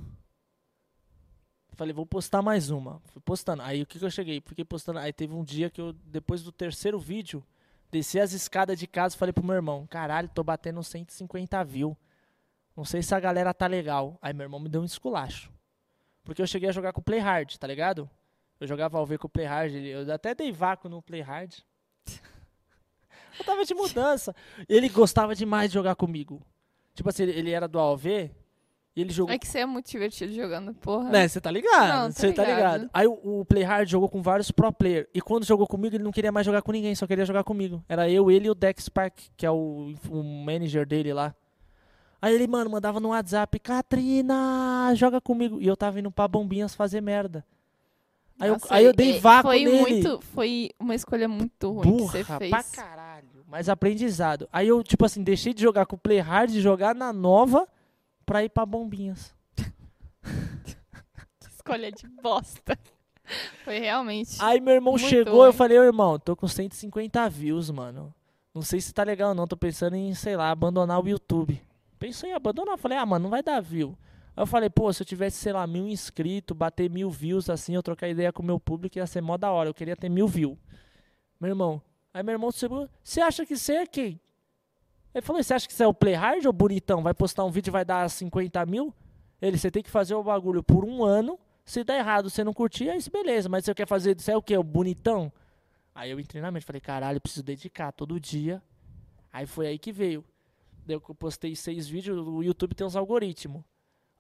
Falei, 1.75 1.93
vou 1.93 2.07
postar 2.07 2.43
mais 2.43 2.71
uma. 2.71 3.01
Fui 3.07 3.21
postando. 3.21 3.63
Aí 3.63 3.83
o 3.83 3.87
que, 3.87 3.99
que 3.99 4.05
eu 4.05 4.11
cheguei? 4.11 4.41
Fiquei 4.41 4.65
postando. 4.65 4.99
Aí 4.99 5.13
teve 5.13 5.35
um 5.35 5.43
dia 5.43 5.69
que 5.69 5.81
eu, 5.81 5.93
depois 5.93 6.43
do 6.43 6.53
terceiro 6.53 6.99
vídeo, 6.99 7.45
desci 7.91 8.21
as 8.21 8.33
escadas 8.33 8.79
de 8.79 8.87
casa 8.87 9.15
e 9.15 9.19
falei 9.19 9.33
pro 9.33 9.45
meu 9.45 9.55
irmão: 9.55 9.87
caralho, 9.87 10.29
tô 10.29 10.43
batendo 10.43 10.83
150 10.83 11.65
views. 11.65 11.97
Não 12.77 12.85
sei 12.85 13.03
se 13.03 13.15
a 13.15 13.21
galera 13.21 13.53
tá 13.53 13.67
legal. 13.67 14.19
Aí 14.21 14.33
meu 14.33 14.45
irmão 14.45 14.61
me 14.61 14.69
deu 14.69 14.81
um 14.81 14.85
esculacho. 14.85 15.51
Porque 16.25 16.41
eu 16.41 16.47
cheguei 16.47 16.69
a 16.69 16.73
jogar 16.73 16.93
com 16.93 17.01
o 17.01 17.05
Play 17.05 17.21
Hard, 17.21 17.57
tá 17.57 17.67
ligado? 17.67 18.09
Eu 18.59 18.67
jogava 18.67 18.99
ao 18.99 19.07
ver 19.07 19.19
com 19.19 19.27
o 19.27 19.31
Play 19.31 19.47
Hard. 19.47 19.75
Eu 19.75 20.13
até 20.13 20.35
dei 20.35 20.51
vácuo 20.51 20.89
no 20.89 21.03
Play 21.03 21.21
Hard. 21.21 21.59
eu 23.39 23.45
tava 23.45 23.65
de 23.65 23.75
mudança. 23.75 24.35
Ele 24.69 24.89
gostava 24.89 25.35
demais 25.35 25.71
de 25.71 25.75
jogar 25.75 25.95
comigo. 25.95 26.41
Tipo 26.95 27.09
assim, 27.09 27.25
ele, 27.25 27.33
ele 27.33 27.51
era 27.51 27.69
do 27.69 27.79
AOV 27.79 28.31
e 28.97 29.01
ele 29.01 29.13
jogou 29.13 29.35
É 29.35 29.39
que 29.39 29.47
você 29.47 29.59
é 29.61 29.67
muito 29.67 29.91
divertido 29.91 30.33
jogando, 30.33 30.73
porra. 30.75 31.11
né, 31.11 31.27
você 31.29 31.41
tá 31.41 31.51
ligado? 31.51 32.13
Você 32.13 32.33
tá 32.33 32.43
ligado. 32.45 32.57
ligado. 32.83 32.91
Aí 32.95 33.07
o, 33.07 33.41
o 33.41 33.45
Playhard 33.45 33.91
jogou 33.91 34.09
com 34.09 34.23
vários 34.23 34.51
pro 34.51 34.73
player. 34.73 35.09
E 35.13 35.21
quando 35.21 35.45
jogou 35.45 35.67
comigo, 35.67 35.97
ele 35.97 36.05
não 36.05 36.13
queria 36.13 36.31
mais 36.33 36.47
jogar 36.47 36.63
com 36.63 36.71
ninguém, 36.73 36.95
só 36.95 37.07
queria 37.07 37.25
jogar 37.27 37.43
comigo. 37.45 37.83
Era 37.89 38.09
eu, 38.09 38.31
ele 38.31 38.47
e 38.47 38.51
o 38.51 38.55
Dex 38.55 38.89
Park, 38.89 39.19
que 39.37 39.45
é 39.45 39.51
o, 39.51 39.95
o 40.11 40.23
manager 40.23 40.87
dele 40.87 41.13
lá. 41.13 41.35
Aí 42.23 42.35
ele, 42.35 42.47
mano, 42.47 42.71
mandava 42.71 43.01
no 43.01 43.09
WhatsApp, 43.11 43.59
Katrina, 43.59 44.93
joga 44.95 45.21
comigo. 45.21 45.61
E 45.61 45.67
eu 45.67 45.77
tava 45.77 45.99
indo 46.01 46.11
pra 46.11 46.27
bombinhas 46.29 46.75
fazer 46.75 47.01
merda. 47.01 47.45
Aí, 48.41 48.49
eu, 48.49 48.55
Nossa, 48.55 48.75
aí 48.75 48.85
eu 48.85 48.93
dei 48.93 49.17
e- 49.17 49.19
vácuo 49.19 49.51
foi 49.51 49.65
nele. 49.65 49.81
Muito, 49.81 50.21
foi 50.35 50.71
uma 50.79 50.95
escolha 50.95 51.29
muito 51.29 51.71
ruim 51.71 51.83
Burra 51.99 52.13
que 52.13 52.25
você 52.25 52.39
fez. 52.39 52.51
pra 52.51 52.63
caralho. 52.63 53.29
Mas 53.47 53.69
aprendizado. 53.69 54.49
Aí 54.53 54.67
eu, 54.69 54.83
tipo 54.83 55.05
assim, 55.05 55.23
deixei 55.23 55.53
de 55.55 55.63
jogar 55.63 55.87
com 55.87 55.97
o 55.97 55.99
Playhard, 55.99 56.53
de 56.53 56.61
jogar 56.61 56.95
na 56.95 57.13
nova, 57.13 57.69
pra 58.25 58.45
ir 58.45 58.49
pra 58.49 58.67
bombinhas. 58.67 59.35
Escolha 61.49 61.91
de 61.91 62.07
bosta. 62.09 62.79
Foi 63.65 63.79
realmente. 63.79 64.37
Aí 64.41 64.61
meu 64.61 64.75
irmão 64.75 64.99
chegou, 64.99 65.45
eu 65.47 65.53
falei, 65.53 65.79
ô 65.79 65.83
irmão, 65.83 66.19
tô 66.19 66.37
com 66.37 66.47
150 66.47 67.29
views, 67.31 67.71
mano. 67.71 68.15
Não 68.55 68.63
sei 68.63 68.81
se 68.81 68.93
tá 68.93 69.03
legal 69.03 69.35
não, 69.35 69.47
tô 69.47 69.57
pensando 69.57 69.97
em, 69.97 70.15
sei 70.15 70.37
lá, 70.37 70.51
abandonar 70.51 71.03
o 71.03 71.09
YouTube. 71.09 71.61
Pensei 71.99 72.31
em 72.31 72.35
abandonar, 72.35 72.79
falei, 72.79 72.99
ah, 72.99 73.07
mano, 73.07 73.25
não 73.25 73.31
vai 73.31 73.43
dar 73.43 73.61
view. 73.61 73.97
Aí 74.37 74.43
eu 74.43 74.47
falei, 74.47 74.69
pô, 74.69 74.93
se 74.93 75.03
eu 75.03 75.07
tivesse, 75.07 75.39
sei 75.39 75.53
lá, 75.53 75.67
mil 75.67 75.89
inscritos, 75.89 76.57
bater 76.57 76.91
mil 76.91 77.11
views 77.11 77.49
assim, 77.49 77.75
eu 77.75 77.83
trocar 77.83 78.09
ideia 78.09 78.33
com 78.33 78.43
o 78.43 78.47
meu 78.47 78.61
público, 78.61 78.99
ia 78.99 79.07
ser 79.07 79.21
mó 79.21 79.37
da 79.37 79.51
hora, 79.51 79.69
eu 79.69 79.75
queria 79.75 79.97
ter 79.97 80.09
mil 80.09 80.29
views. 80.29 80.57
Meu 81.41 81.51
irmão, 81.51 81.83
aí 82.13 82.23
meu 82.23 82.33
irmão 82.33 82.53
chegou, 82.53 82.89
você 83.03 83.21
acha 83.21 83.47
que 83.47 83.57
você 83.57 83.75
é 83.75 83.87
quem? 83.87 84.21
Ele 85.15 85.23
falou, 85.23 85.43
você 85.43 85.55
acha 85.55 85.69
que 85.69 85.73
você 85.73 85.85
é 85.85 85.87
o 85.87 85.95
Playhard 85.95 86.45
ou 86.47 86.53
bonitão? 86.53 87.03
Vai 87.03 87.15
postar 87.15 87.45
um 87.45 87.51
vídeo 87.51 87.71
e 87.71 87.73
vai 87.73 87.85
dar 87.85 88.11
50 88.11 88.67
mil? 88.67 88.93
Ele, 89.41 89.57
você 89.57 89.71
tem 89.71 89.83
que 89.83 89.91
fazer 89.91 90.15
o 90.15 90.23
bagulho 90.23 90.63
por 90.63 90.85
um 90.85 91.05
ano, 91.05 91.39
se 91.65 91.83
der 91.85 91.99
errado, 91.99 92.29
você 92.29 92.43
não 92.43 92.53
curtir, 92.53 92.91
aí 92.91 92.99
beleza. 93.11 93.49
Mas 93.49 93.65
você 93.65 93.75
quer 93.75 93.87
fazer, 93.87 94.19
você 94.19 94.33
é 94.33 94.37
o 94.37 94.43
quê? 94.43 94.57
O 94.57 94.63
bonitão? 94.63 95.33
Aí 95.95 96.11
eu 96.11 96.19
entrei 96.19 96.43
na 96.43 96.51
mente, 96.51 96.67
falei, 96.67 96.81
caralho, 96.81 97.21
preciso 97.21 97.45
dedicar 97.45 97.93
todo 97.93 98.19
dia. 98.19 98.61
Aí 99.33 99.47
foi 99.47 99.69
aí 99.69 99.79
que 99.79 99.93
veio. 99.93 100.25
Daí 100.85 100.97
eu 100.97 101.01
postei 101.01 101.55
seis 101.55 101.89
vídeos, 101.89 102.19
o 102.27 102.43
YouTube 102.43 102.75
tem 102.75 102.87
uns 102.87 102.97
algoritmos. 102.97 103.63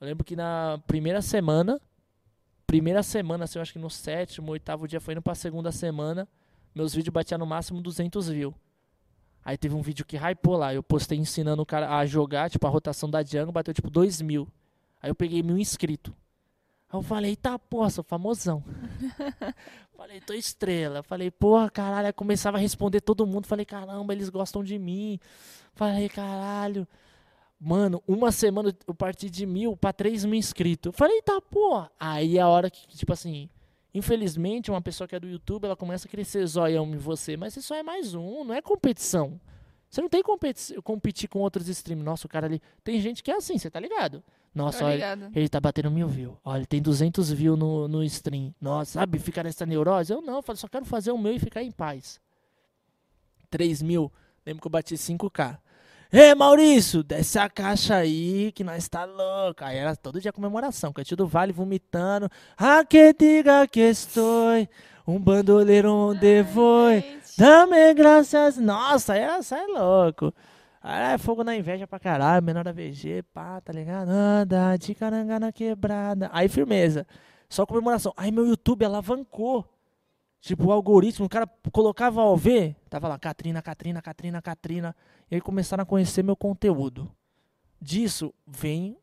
Eu 0.00 0.06
lembro 0.06 0.24
que 0.24 0.36
na 0.36 0.80
primeira 0.86 1.20
semana, 1.20 1.80
primeira 2.66 3.02
semana, 3.02 3.44
assim, 3.44 3.58
eu 3.58 3.62
acho 3.62 3.72
que 3.72 3.78
no 3.78 3.90
sétimo, 3.90 4.52
oitavo 4.52 4.88
dia, 4.88 5.00
foi 5.00 5.12
indo 5.12 5.22
pra 5.22 5.34
segunda 5.34 5.70
semana, 5.70 6.28
meus 6.74 6.94
vídeos 6.94 7.12
batiam 7.12 7.38
no 7.38 7.46
máximo 7.46 7.82
200 7.82 8.28
views. 8.28 8.54
Aí 9.44 9.58
teve 9.58 9.74
um 9.74 9.82
vídeo 9.82 10.06
que 10.06 10.16
hypou 10.16 10.56
lá, 10.56 10.72
eu 10.72 10.82
postei 10.82 11.18
ensinando 11.18 11.60
o 11.62 11.66
cara 11.66 11.98
a 11.98 12.06
jogar, 12.06 12.48
tipo, 12.48 12.66
a 12.66 12.70
rotação 12.70 13.10
da 13.10 13.22
Django, 13.22 13.52
bateu 13.52 13.74
tipo 13.74 13.90
2 13.90 14.22
mil. 14.22 14.48
Aí 15.02 15.10
eu 15.10 15.14
peguei 15.14 15.42
mil 15.42 15.58
inscritos. 15.58 16.14
Aí 16.90 16.98
eu 16.98 17.02
falei, 17.02 17.32
eita 17.32 17.58
porra, 17.58 17.90
sou 17.90 18.02
famosão. 18.02 18.64
falei, 19.94 20.20
tô 20.20 20.32
estrela. 20.32 21.02
Falei, 21.02 21.30
porra, 21.30 21.68
caralho. 21.68 22.06
Aí 22.06 22.12
começava 22.12 22.56
a 22.56 22.60
responder 22.60 23.02
todo 23.02 23.26
mundo. 23.26 23.46
Falei, 23.46 23.66
caramba, 23.66 24.14
eles 24.14 24.30
gostam 24.30 24.64
de 24.64 24.78
mim. 24.78 25.18
Falei, 25.74 26.08
caralho. 26.08 26.88
Mano, 27.60 28.02
uma 28.06 28.32
semana 28.32 28.74
eu 28.86 28.94
parti 28.94 29.28
de 29.28 29.44
mil 29.44 29.76
pra 29.76 29.92
três 29.92 30.24
mil 30.24 30.34
inscritos. 30.34 30.94
Falei, 30.94 31.20
tá, 31.20 31.40
porra. 31.40 31.90
Aí 32.00 32.38
é 32.38 32.40
a 32.40 32.48
hora 32.48 32.70
que, 32.70 32.86
tipo 32.96 33.12
assim, 33.12 33.50
infelizmente, 33.94 34.70
uma 34.70 34.82
pessoa 34.82 35.06
que 35.06 35.14
é 35.14 35.20
do 35.20 35.28
YouTube, 35.28 35.64
ela 35.64 35.76
começa 35.76 36.08
a 36.08 36.10
crescer 36.10 36.44
zoião 36.46 36.84
em 36.86 36.96
você. 36.96 37.36
Mas 37.36 37.56
isso 37.56 37.72
é 37.72 37.82
mais 37.82 38.14
um, 38.14 38.44
não 38.44 38.54
é 38.54 38.60
competição. 38.60 39.40
Você 39.88 40.02
não 40.02 40.08
tem 40.08 40.22
competi 40.22 40.74
competir 40.82 41.28
com 41.28 41.38
outros 41.38 41.68
streams. 41.68 42.04
Nossa, 42.04 42.26
o 42.26 42.28
cara 42.28 42.46
ali. 42.46 42.60
Tem 42.82 43.00
gente 43.00 43.22
que 43.22 43.30
é 43.30 43.36
assim, 43.36 43.56
você 43.56 43.70
tá 43.70 43.78
ligado? 43.78 44.24
Nossa, 44.52 44.80
Tô 44.80 44.84
olha, 44.86 45.30
ele 45.34 45.48
tá 45.48 45.60
batendo 45.60 45.90
mil 45.90 46.08
views. 46.08 46.36
Olha, 46.44 46.58
ele 46.58 46.66
tem 46.66 46.82
200 46.82 47.30
views 47.32 47.56
no, 47.56 47.86
no 47.86 48.02
stream. 48.02 48.52
Nossa, 48.60 48.98
sabe? 49.00 49.20
Fica 49.20 49.42
nessa 49.42 49.64
neurose. 49.64 50.12
Eu 50.12 50.20
não, 50.20 50.42
eu 50.46 50.56
só 50.56 50.66
quero 50.66 50.84
fazer 50.84 51.12
o 51.12 51.18
meu 51.18 51.34
e 51.34 51.38
ficar 51.38 51.62
em 51.62 51.70
paz. 51.70 52.20
3 53.50 53.82
mil. 53.82 54.10
Lembro 54.44 54.60
que 54.60 54.66
eu 54.66 54.70
bati 54.70 54.94
5k. 54.94 55.58
Ei, 56.16 56.32
Maurício, 56.32 57.02
desce 57.02 57.40
a 57.40 57.48
caixa 57.48 57.96
aí 57.96 58.52
que 58.52 58.62
nós 58.62 58.88
tá 58.88 59.04
louco. 59.04 59.64
Aí 59.64 59.78
era 59.78 59.96
todo 59.96 60.20
dia 60.20 60.32
comemoração. 60.32 60.92
Cantinho 60.92 61.16
do 61.16 61.26
Vale 61.26 61.52
vomitando. 61.52 62.30
Ah, 62.56 62.84
que 62.84 63.12
diga 63.12 63.66
que 63.66 63.80
estou. 63.80 64.54
Um 65.08 65.18
bandoleiro 65.18 65.92
onde 65.92 66.44
foi. 66.44 67.18
Dame 67.36 67.92
graças. 67.94 68.56
Nossa, 68.58 69.16
era, 69.16 69.42
sai 69.42 69.66
louco. 69.66 70.32
Aí 70.80 71.14
é 71.14 71.18
fogo 71.18 71.42
na 71.42 71.56
inveja 71.56 71.84
pra 71.84 71.98
caralho, 71.98 72.46
menor 72.46 72.62
da 72.62 72.70
VG, 72.70 73.24
pá, 73.34 73.60
tá 73.60 73.72
ligado? 73.72 74.08
Anda 74.08 74.76
de 74.76 74.94
caranga 74.94 75.40
na 75.40 75.50
quebrada. 75.50 76.30
Aí 76.32 76.48
firmeza. 76.48 77.04
Só 77.48 77.66
comemoração. 77.66 78.12
Aí 78.16 78.30
meu 78.30 78.46
YouTube 78.46 78.84
alavancou. 78.84 79.68
Tipo, 80.44 80.66
o 80.66 80.72
algoritmo, 80.72 81.24
o 81.24 81.28
cara 81.28 81.46
colocava 81.72 82.20
OV, 82.20 82.76
tava 82.90 83.08
lá, 83.08 83.18
Catrina, 83.18 83.62
Catrina, 83.62 84.02
Catrina, 84.02 84.42
Catrina. 84.42 84.94
E 85.30 85.36
aí 85.36 85.40
começaram 85.40 85.82
a 85.82 85.86
conhecer 85.86 86.22
meu 86.22 86.36
conteúdo. 86.36 87.10
Disso 87.80 88.34
vem 88.46 88.98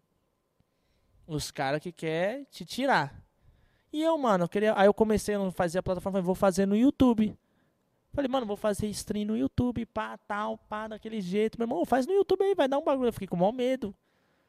os 1.26 1.50
caras 1.50 1.82
que 1.82 1.92
quer 1.92 2.46
te 2.52 2.64
tirar. 2.64 3.20
E 3.92 4.04
eu, 4.04 4.16
mano, 4.20 4.44
eu 4.44 4.48
queria. 4.48 4.76
Aí 4.78 4.86
eu 4.86 4.94
comecei 4.94 5.34
a 5.34 5.50
fazer 5.50 5.80
a 5.80 5.84
plataforma, 5.84 6.18
falei, 6.18 6.26
vou 6.28 6.36
fazer 6.36 6.68
no 6.68 6.76
YouTube. 6.76 7.36
Falei, 8.14 8.30
mano, 8.30 8.46
vou 8.46 8.56
fazer 8.56 8.86
stream 8.90 9.26
no 9.26 9.36
YouTube, 9.36 9.84
pá, 9.88 10.20
tal, 10.20 10.60
pá, 10.60 10.88
daquele 10.88 11.20
jeito. 11.22 11.58
Meu 11.58 11.66
irmão, 11.66 11.84
faz 11.86 12.06
no 12.06 12.14
YouTube 12.14 12.44
aí, 12.44 12.54
vai 12.54 12.68
dar 12.68 12.78
um 12.78 12.84
bagulho. 12.84 13.08
Eu 13.08 13.14
fiquei 13.14 13.28
com 13.28 13.36
maior 13.36 13.52
medo. 13.52 13.96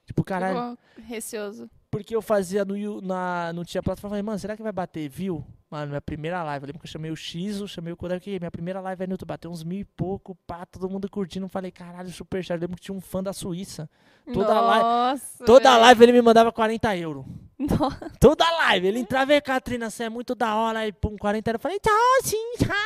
Tipo, 0.05 0.23
caralho. 0.23 0.77
ficou 0.95 1.05
receoso. 1.07 1.71
Porque 1.91 2.15
eu 2.15 2.21
fazia 2.21 2.67
no, 2.67 3.01
na, 3.01 3.51
não 3.55 3.65
tinha 3.65 3.83
plataforma. 3.83 4.11
Falei, 4.11 4.23
mano, 4.23 4.39
será 4.39 4.55
que 4.55 4.63
vai 4.63 4.73
bater 4.73 5.09
view? 5.09 5.43
Mano, 5.73 5.89
minha 5.89 6.03
primeira 6.03 6.43
live. 6.43 6.65
Eu 6.65 6.67
lembro 6.67 6.81
que 6.81 6.87
eu 6.87 6.91
chamei 6.91 7.11
o 7.11 7.17
X, 7.17 7.63
chamei 7.67 7.95
o 7.95 7.97
Kodak. 7.97 8.29
Minha 8.39 8.51
primeira 8.51 8.79
live 8.79 9.03
aí 9.05 9.07
no 9.07 9.15
YouTube. 9.15 9.29
Bateu 9.29 9.51
uns 9.51 9.65
mil 9.65 9.79
e 9.81 9.85
pouco, 9.87 10.35
pá, 10.47 10.67
todo 10.67 10.87
mundo 10.87 11.09
curtindo. 11.09 11.49
Falei, 11.49 11.71
caralho, 11.71 12.11
super 12.11 12.45
chat. 12.45 12.57
Eu 12.57 12.61
lembro 12.61 12.77
que 12.77 12.83
tinha 12.83 12.95
um 12.95 13.01
fã 13.01 13.23
da 13.23 13.33
Suíça. 13.33 13.89
Toda 14.35 14.61
live- 14.61 14.85
Nossa, 14.85 15.45
Toda 15.47 15.71
velho. 15.71 15.81
live 15.81 16.05
ele 16.05 16.13
me 16.13 16.21
mandava 16.21 16.53
40 16.53 16.95
euros. 16.99 17.25
Nossa. 17.59 18.13
Toda 18.21 18.45
live. 18.51 18.87
Ele 18.87 18.99
entrava 18.99 19.33
e 19.33 19.41
Catrina, 19.41 19.89
você 19.89 20.05
é 20.05 20.09
muito 20.11 20.35
da 20.35 20.55
hora. 20.57 20.81
Aí, 20.81 20.93
pum, 20.93 21.17
40 21.17 21.49
euros. 21.51 21.59
Eu 21.59 21.63
falei, 21.63 21.79
tchau, 21.81 22.23
sim, 22.23 22.53
tchau. 22.59 22.77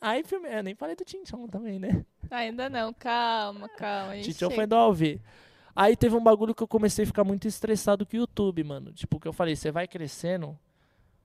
Aí, 0.00 0.22
filme, 0.22 0.48
eu 0.48 0.62
nem 0.62 0.74
falei 0.76 0.94
do 0.94 1.04
Tinchon 1.04 1.48
também, 1.48 1.78
né? 1.80 2.04
Ainda 2.30 2.70
não, 2.70 2.92
calma, 2.92 3.68
calma. 3.70 4.16
Tinchon 4.20 4.50
foi 4.50 4.66
do 4.66 4.76
AV. 4.76 5.20
Aí 5.74 5.96
teve 5.96 6.14
um 6.14 6.22
bagulho 6.22 6.54
que 6.54 6.62
eu 6.62 6.68
comecei 6.68 7.02
a 7.04 7.06
ficar 7.06 7.24
muito 7.24 7.46
estressado 7.48 8.06
com 8.06 8.16
o 8.16 8.20
YouTube, 8.20 8.62
mano. 8.62 8.92
Tipo, 8.92 9.18
que 9.18 9.26
eu 9.28 9.32
falei, 9.32 9.56
você 9.56 9.70
vai 9.70 9.86
crescendo, 9.88 10.56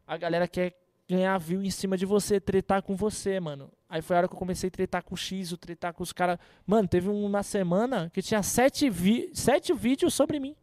a 0.05 0.17
galera 0.17 0.47
quer 0.47 0.75
ganhar 1.07 1.37
view 1.37 1.63
em 1.63 1.69
cima 1.69 1.97
de 1.97 2.05
você, 2.05 2.39
tretar 2.39 2.81
com 2.81 2.95
você, 2.95 3.39
mano. 3.39 3.71
Aí 3.87 4.01
foi 4.01 4.15
a 4.15 4.19
hora 4.19 4.27
que 4.27 4.33
eu 4.33 4.39
comecei 4.39 4.67
a 4.67 4.71
tretar 4.71 5.03
com 5.03 5.13
o 5.13 5.17
X, 5.17 5.51
o 5.51 5.57
tretar 5.57 5.93
com 5.93 6.03
os 6.03 6.11
caras. 6.11 6.37
Mano, 6.65 6.87
teve 6.87 7.09
uma 7.09 7.43
semana 7.43 8.09
que 8.13 8.21
tinha 8.21 8.41
sete, 8.41 8.89
vi 8.89 9.29
sete 9.33 9.73
vídeos 9.73 10.13
sobre 10.13 10.39
mim. 10.39 10.55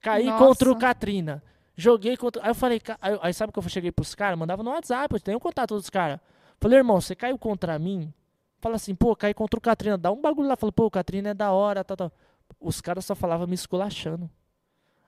Caí 0.00 0.24
Nossa. 0.24 0.44
contra 0.44 0.70
o 0.70 0.76
Katrina. 0.76 1.42
Joguei 1.76 2.16
contra. 2.16 2.42
Aí 2.42 2.50
eu 2.50 2.54
falei, 2.54 2.80
aí, 3.00 3.18
aí 3.22 3.32
sabe 3.32 3.52
que 3.52 3.58
eu 3.58 3.68
cheguei 3.68 3.92
pros 3.92 4.14
caras? 4.14 4.38
Mandava 4.38 4.62
no 4.62 4.70
WhatsApp, 4.70 5.14
eu 5.14 5.20
tenho 5.20 5.38
contato 5.38 5.74
dos 5.74 5.88
caras. 5.88 6.18
Falei, 6.60 6.78
irmão, 6.78 7.00
você 7.00 7.14
caiu 7.14 7.38
contra 7.38 7.78
mim? 7.78 8.12
Fala 8.60 8.74
assim, 8.74 8.94
pô, 8.94 9.14
caí 9.14 9.32
contra 9.32 9.58
o 9.58 9.60
Katrina. 9.60 9.96
Dá 9.96 10.10
um 10.10 10.20
bagulho 10.20 10.48
lá. 10.48 10.56
Fala, 10.56 10.72
pô, 10.72 10.86
o 10.86 10.90
Katrina 10.90 11.30
é 11.30 11.34
da 11.34 11.52
hora, 11.52 11.84
tal, 11.84 11.96
tal. 11.96 12.12
Os 12.60 12.80
caras 12.80 13.04
só 13.04 13.14
falavam 13.14 13.46
me 13.46 13.54
esculachando. 13.54 14.28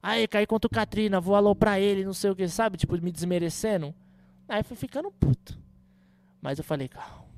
Aí, 0.03 0.27
caí 0.27 0.47
contra 0.47 0.67
o 0.67 0.71
Katrina, 0.71 1.21
vou 1.21 1.35
alô 1.35 1.55
pra 1.55 1.79
ele, 1.79 2.05
não 2.05 2.15
sei 2.15 2.31
o 2.31 2.37
que, 2.37 2.49
sabe? 2.49 2.79
Tipo, 2.79 3.01
me 3.03 3.13
desmerecendo. 3.13 3.95
Aí 4.49 4.63
fui 4.63 4.77
ficando 4.77 5.11
puto. 5.11 5.59
Mas 6.41 6.59
eu 6.59 6.65
falei, 6.65 6.89
calma. 6.89 7.29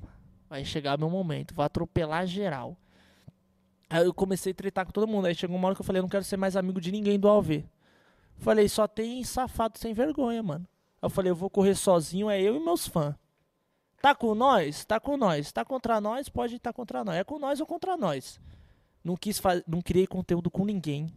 Vai 0.49 0.63
chegar 0.63 0.97
meu 0.97 1.09
momento, 1.09 1.53
vou 1.53 1.65
atropelar 1.65 2.25
geral. 2.27 2.77
Aí 3.89 4.05
eu 4.05 4.13
comecei 4.13 4.51
a 4.51 4.55
tretar 4.55 4.85
com 4.85 4.91
todo 4.91 5.07
mundo. 5.07 5.25
Aí 5.25 5.35
chegou 5.35 5.55
uma 5.55 5.67
hora 5.67 5.75
que 5.75 5.81
eu 5.81 5.85
falei, 5.85 5.99
eu 5.99 6.03
não 6.03 6.09
quero 6.09 6.23
ser 6.23 6.37
mais 6.37 6.55
amigo 6.55 6.79
de 6.79 6.91
ninguém 6.91 7.19
do 7.19 7.29
AV. 7.29 7.63
Falei, 8.37 8.67
só 8.67 8.87
tem 8.87 9.23
safado 9.23 9.77
sem 9.77 9.93
vergonha, 9.93 10.41
mano. 10.41 10.67
Aí 11.01 11.05
eu 11.05 11.09
falei, 11.09 11.31
eu 11.31 11.35
vou 11.35 11.49
correr 11.49 11.75
sozinho, 11.75 12.29
é 12.29 12.41
eu 12.41 12.55
e 12.55 12.59
meus 12.59 12.87
fãs. 12.87 13.15
Tá 14.01 14.13
com 14.15 14.33
nós? 14.35 14.83
Tá 14.83 14.99
com 14.99 15.15
nós. 15.15 15.51
Tá 15.51 15.63
contra 15.63 16.01
nós? 16.01 16.27
Pode 16.27 16.55
estar 16.55 16.73
contra 16.73 17.03
nós. 17.03 17.17
É 17.17 17.23
com 17.23 17.39
nós 17.39 17.59
ou 17.59 17.65
contra 17.65 17.95
nós. 17.95 18.39
Não 19.03 19.15
quis 19.15 19.37
fazer, 19.39 19.63
não 19.67 19.81
criei 19.81 20.07
conteúdo 20.07 20.49
com 20.49 20.65
ninguém. 20.65 21.13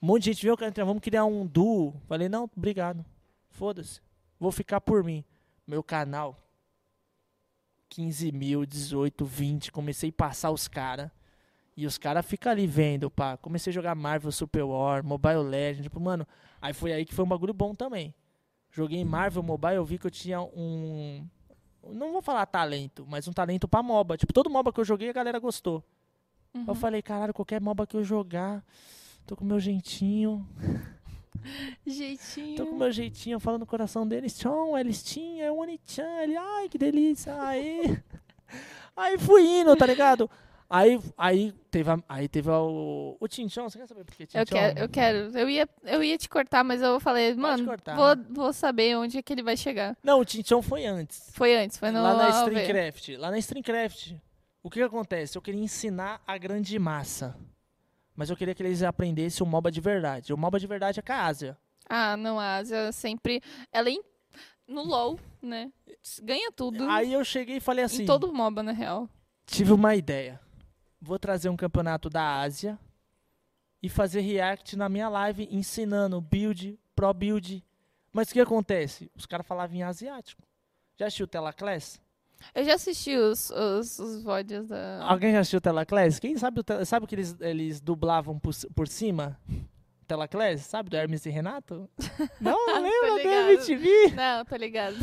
Um 0.00 0.06
monte 0.06 0.24
de 0.24 0.32
gente 0.32 0.46
eu 0.46 0.54
entrei, 0.54 0.84
vamos 0.84 1.02
criar 1.02 1.24
um 1.24 1.46
duo. 1.46 1.94
Falei, 2.06 2.28
não, 2.28 2.48
obrigado. 2.56 3.04
Foda-se. 3.50 4.00
Vou 4.38 4.52
ficar 4.52 4.80
por 4.80 5.02
mim. 5.02 5.24
Meu 5.66 5.82
canal. 5.82 6.36
15 7.88 8.30
mil, 8.32 8.64
18, 8.64 9.24
20. 9.24 9.72
Comecei 9.72 10.10
a 10.10 10.12
passar 10.12 10.50
os 10.50 10.68
caras. 10.68 11.10
E 11.76 11.86
os 11.86 11.96
caras 11.96 12.26
ficam 12.26 12.50
ali 12.50 12.66
vendo, 12.66 13.10
pá. 13.10 13.36
Comecei 13.36 13.70
a 13.70 13.74
jogar 13.74 13.94
Marvel 13.94 14.32
Super 14.32 14.64
War, 14.64 15.04
Mobile 15.04 15.42
Legends. 15.42 15.84
Tipo, 15.84 16.00
mano, 16.00 16.26
aí 16.60 16.72
foi 16.72 16.92
aí 16.92 17.04
que 17.04 17.14
foi 17.14 17.24
um 17.24 17.28
bagulho 17.28 17.54
bom 17.54 17.74
também. 17.74 18.14
Joguei 18.70 19.04
Marvel 19.04 19.42
Mobile, 19.42 19.76
eu 19.76 19.84
vi 19.84 19.98
que 19.98 20.06
eu 20.06 20.10
tinha 20.10 20.40
um. 20.40 21.26
Não 21.92 22.12
vou 22.12 22.20
falar 22.20 22.44
talento, 22.46 23.06
mas 23.08 23.26
um 23.26 23.32
talento 23.32 23.66
pra 23.66 23.82
MOBA. 23.82 24.16
Tipo, 24.16 24.32
todo 24.32 24.50
MOBA 24.50 24.72
que 24.72 24.80
eu 24.80 24.84
joguei 24.84 25.08
a 25.08 25.12
galera 25.12 25.38
gostou. 25.38 25.82
Uhum. 26.52 26.64
Eu 26.68 26.74
falei, 26.74 27.00
caralho, 27.00 27.32
qualquer 27.32 27.60
MOBA 27.60 27.86
que 27.86 27.96
eu 27.96 28.04
jogar, 28.04 28.64
tô 29.28 29.36
com 29.36 29.44
meu 29.44 29.60
jeitinho. 29.60 30.48
Jeitinho. 31.86 32.56
Tô 32.56 32.66
com 32.66 32.76
meu 32.76 32.90
jeitinho, 32.90 33.38
falando 33.38 33.60
no 33.60 33.66
coração 33.66 34.06
deles. 34.06 34.36
Tchon, 34.36 34.76
eles 34.76 35.02
tinham, 35.02 35.46
é 35.46 35.52
o 35.52 35.58
Oni-chan. 35.58 36.22
Ele, 36.22 36.36
ai, 36.36 36.68
que 36.68 36.76
delícia. 36.76 37.32
Aí. 37.40 37.96
aí 38.96 39.16
fui 39.18 39.46
indo, 39.60 39.74
tá 39.76 39.86
ligado? 39.86 40.28
Aí, 40.68 41.00
aí 41.16 41.52
teve, 41.70 41.90
a, 41.90 41.98
aí 42.08 42.28
teve 42.28 42.50
a- 42.50 42.60
o, 42.60 43.16
o 43.20 43.28
Tinchon. 43.28 43.70
Você 43.70 43.78
quer 43.78 43.86
saber 43.86 44.04
por 44.04 44.14
que 44.14 44.26
Tinchon? 44.26 44.40
Eu 44.40 44.46
quero, 44.46 44.78
eu 44.80 44.88
quero. 44.88 45.38
Eu 45.38 45.48
ia, 45.48 45.68
eu 45.84 46.02
ia 46.02 46.18
te 46.18 46.28
cortar, 46.28 46.64
mas 46.64 46.82
eu 46.82 46.98
falei, 46.98 47.34
mano, 47.34 47.64
cortar. 47.64 47.96
vou, 47.96 48.16
vou 48.30 48.52
saber 48.52 48.96
onde 48.96 49.16
é 49.18 49.22
que 49.22 49.32
ele 49.32 49.42
vai 49.42 49.56
chegar. 49.56 49.96
Não, 50.02 50.20
o 50.20 50.24
Tinchon 50.24 50.60
foi 50.60 50.84
antes. 50.86 51.30
Foi 51.32 51.56
antes, 51.56 51.78
foi 51.78 51.90
no 51.90 52.02
lá 52.02 52.14
na. 52.14 52.28
Streamcraft. 52.30 53.08
Lá 53.16 53.30
na 53.30 53.38
Streamcraft. 53.38 54.14
O 54.62 54.68
que, 54.68 54.80
que 54.80 54.84
acontece? 54.84 55.38
Eu 55.38 55.42
queria 55.42 55.62
ensinar 55.62 56.20
a 56.26 56.36
grande 56.36 56.78
massa. 56.78 57.34
Mas 58.18 58.28
eu 58.30 58.36
queria 58.36 58.52
que 58.52 58.60
eles 58.60 58.82
aprendessem 58.82 59.46
o 59.46 59.48
MOBA 59.48 59.70
de 59.70 59.80
verdade. 59.80 60.32
O 60.32 60.36
MOBA 60.36 60.58
de 60.58 60.66
verdade 60.66 60.98
é 60.98 61.02
com 61.04 61.12
a 61.12 61.24
Ásia. 61.24 61.56
Ah, 61.88 62.16
não, 62.16 62.36
a 62.40 62.56
Ásia 62.56 62.90
sempre. 62.90 63.40
Ela 63.72 63.88
é 63.90 63.92
em- 63.92 64.02
no 64.66 64.82
LOL, 64.82 65.20
né? 65.40 65.72
Ganha 66.24 66.50
tudo. 66.50 66.82
Aí 66.90 67.12
eu 67.12 67.24
cheguei 67.24 67.58
e 67.58 67.60
falei 67.60 67.84
assim: 67.84 68.02
em 68.02 68.06
todo 68.06 68.32
MOBA, 68.34 68.60
na 68.64 68.72
real. 68.72 69.08
tive 69.46 69.70
uma 69.72 69.94
ideia. 69.94 70.40
Vou 71.00 71.16
trazer 71.16 71.48
um 71.48 71.56
campeonato 71.56 72.10
da 72.10 72.40
Ásia 72.40 72.76
e 73.80 73.88
fazer 73.88 74.20
react 74.22 74.76
na 74.76 74.88
minha 74.88 75.08
live 75.08 75.46
ensinando 75.52 76.20
build, 76.20 76.76
pro 76.96 77.14
build. 77.14 77.64
Mas 78.12 78.30
o 78.30 78.32
que 78.32 78.40
acontece? 78.40 79.08
Os 79.14 79.26
caras 79.26 79.46
falavam 79.46 79.76
em 79.76 79.84
asiático. 79.84 80.42
Já 80.96 81.06
assistiu 81.06 81.28
Telaclass? 81.28 82.00
Eu 82.54 82.64
já 82.64 82.74
assisti 82.74 83.16
os, 83.16 83.50
os, 83.50 83.98
os 83.98 84.22
VODs 84.22 84.66
da. 84.68 85.02
Alguém 85.04 85.32
já 85.32 85.40
assistiu 85.40 85.60
Telaclass? 85.60 86.18
Quem 86.18 86.36
sabe 86.36 86.60
o, 86.60 86.84
sabe 86.86 87.04
o 87.04 87.08
que 87.08 87.14
eles, 87.14 87.36
eles 87.40 87.80
dublavam 87.80 88.38
por, 88.38 88.52
por 88.74 88.88
cima? 88.88 89.38
Telaclass? 90.06 90.62
Sabe 90.62 90.88
do 90.88 90.96
Hermes 90.96 91.26
e 91.26 91.30
Renato? 91.30 91.88
Não, 92.40 92.66
não 92.66 92.82
lembra 92.82 93.10
da 93.10 93.16
ligado. 93.16 93.50
MTV? 93.50 94.14
Não, 94.14 94.44
tá 94.44 94.56
ligado. 94.56 94.96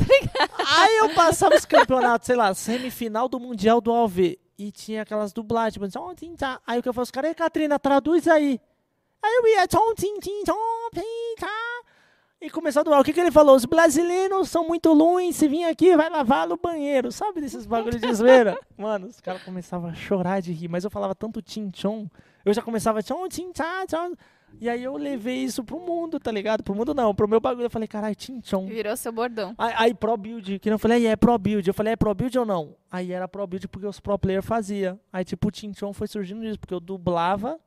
Aí 0.68 0.98
eu 0.98 1.14
passava 1.14 1.56
os 1.56 1.66
campeonatos, 1.66 2.26
sei 2.26 2.36
lá, 2.36 2.54
semifinal 2.54 3.30
do 3.30 3.40
Mundial 3.40 3.80
do 3.80 3.94
AV. 3.94 4.40
E 4.58 4.72
tinha 4.72 5.02
aquelas 5.04 5.32
dublagens, 5.34 5.74
tipo, 5.74 5.88
tchom, 5.88 6.16
tá. 6.36 6.60
Aí 6.66 6.80
o 6.80 6.84
que 6.84 6.90
eu 6.90 6.94
faço, 6.94 7.12
cara, 7.14 7.28
"Ei, 7.28 7.36
Catrina, 7.36 7.78
traduz 7.78 8.28
aí. 8.28 8.60
Aí 9.22 9.34
eu 9.34 9.48
ia, 9.48 9.68
tchom, 9.68 9.94
tim, 9.96 10.18
tim, 10.20 10.44
tchom, 10.44 10.90
pim, 10.94 11.36
tá. 11.40 11.48
E 12.42 12.50
começou 12.50 12.82
a 12.82 12.84
dublar. 12.84 13.02
O 13.02 13.04
que, 13.04 13.14
que 13.14 13.20
ele 13.20 13.32
falou? 13.32 13.56
Os 13.56 13.66
brasileiros 13.66 14.50
são 14.50 14.68
muito 14.68 14.94
ruins, 14.94 15.36
se 15.36 15.48
vir 15.48 15.64
aqui, 15.64 15.96
vai 15.96 16.10
lavar 16.10 16.48
no 16.48 16.58
banheiro. 16.58 17.12
Sabe 17.12 17.42
desses 17.42 17.66
bagulhos 17.66 18.02
de 18.02 18.14
zoeira? 18.14 18.60
Mano, 18.78 19.08
os 19.08 19.20
caras 19.22 19.42
começavam 19.44 19.90
a 19.90 19.94
chorar 19.94 20.42
de 20.42 20.52
rir, 20.52 20.68
mas 20.68 20.84
eu 20.84 20.92
falava 20.92 21.16
tanto 21.16 21.42
tim, 21.42 21.70
tchom. 21.70 22.08
Eu 22.44 22.54
já 22.54 22.62
começava, 22.62 23.02
tchom, 23.02 23.28
tim, 23.28 23.52
tá, 23.52 23.86
tchom. 23.88 24.14
E 24.60 24.70
aí 24.70 24.84
eu 24.84 24.96
levei 24.96 25.38
isso 25.38 25.64
pro 25.64 25.80
mundo, 25.80 26.20
tá 26.20 26.32
ligado? 26.32 26.64
Pro 26.64 26.76
mundo 26.76 26.94
não, 26.94 27.14
pro 27.14 27.28
meu 27.28 27.40
bagulho. 27.40 27.66
Eu 27.66 27.70
falei, 27.70 27.88
caralho, 27.88 28.16
tim, 28.16 28.40
tchom. 28.40 28.66
Virou 28.66 28.96
seu 28.96 29.12
bordão. 29.12 29.54
Aí, 29.58 29.74
aí 29.78 29.94
Pro 29.94 30.16
Build, 30.16 30.60
que 30.60 30.70
não 30.70 30.78
falei, 30.78 31.00
aí 31.00 31.06
é 31.08 31.16
Pro 31.16 31.38
Build. 31.38 31.68
Eu 31.68 31.74
falei, 31.74 31.94
é 31.94 31.96
Pro 31.96 32.14
Build 32.14 32.38
ou 32.38 32.46
não? 32.46 32.76
Aí 32.92 33.12
era 33.12 33.28
Pro 33.28 33.46
Build 33.48 33.68
porque 33.68 33.88
os 33.88 34.00
Pro 34.00 34.18
Player 34.18 34.42
fazia. 34.42 35.00
Aí 35.12 35.26
tipo, 35.26 35.48
o 35.48 35.52
Tinchon 35.52 35.94
foi 35.94 36.08
surgindo 36.08 36.42
disso, 36.42 36.60
porque 36.60 36.74
eu 36.74 36.80
dublava 36.80 37.60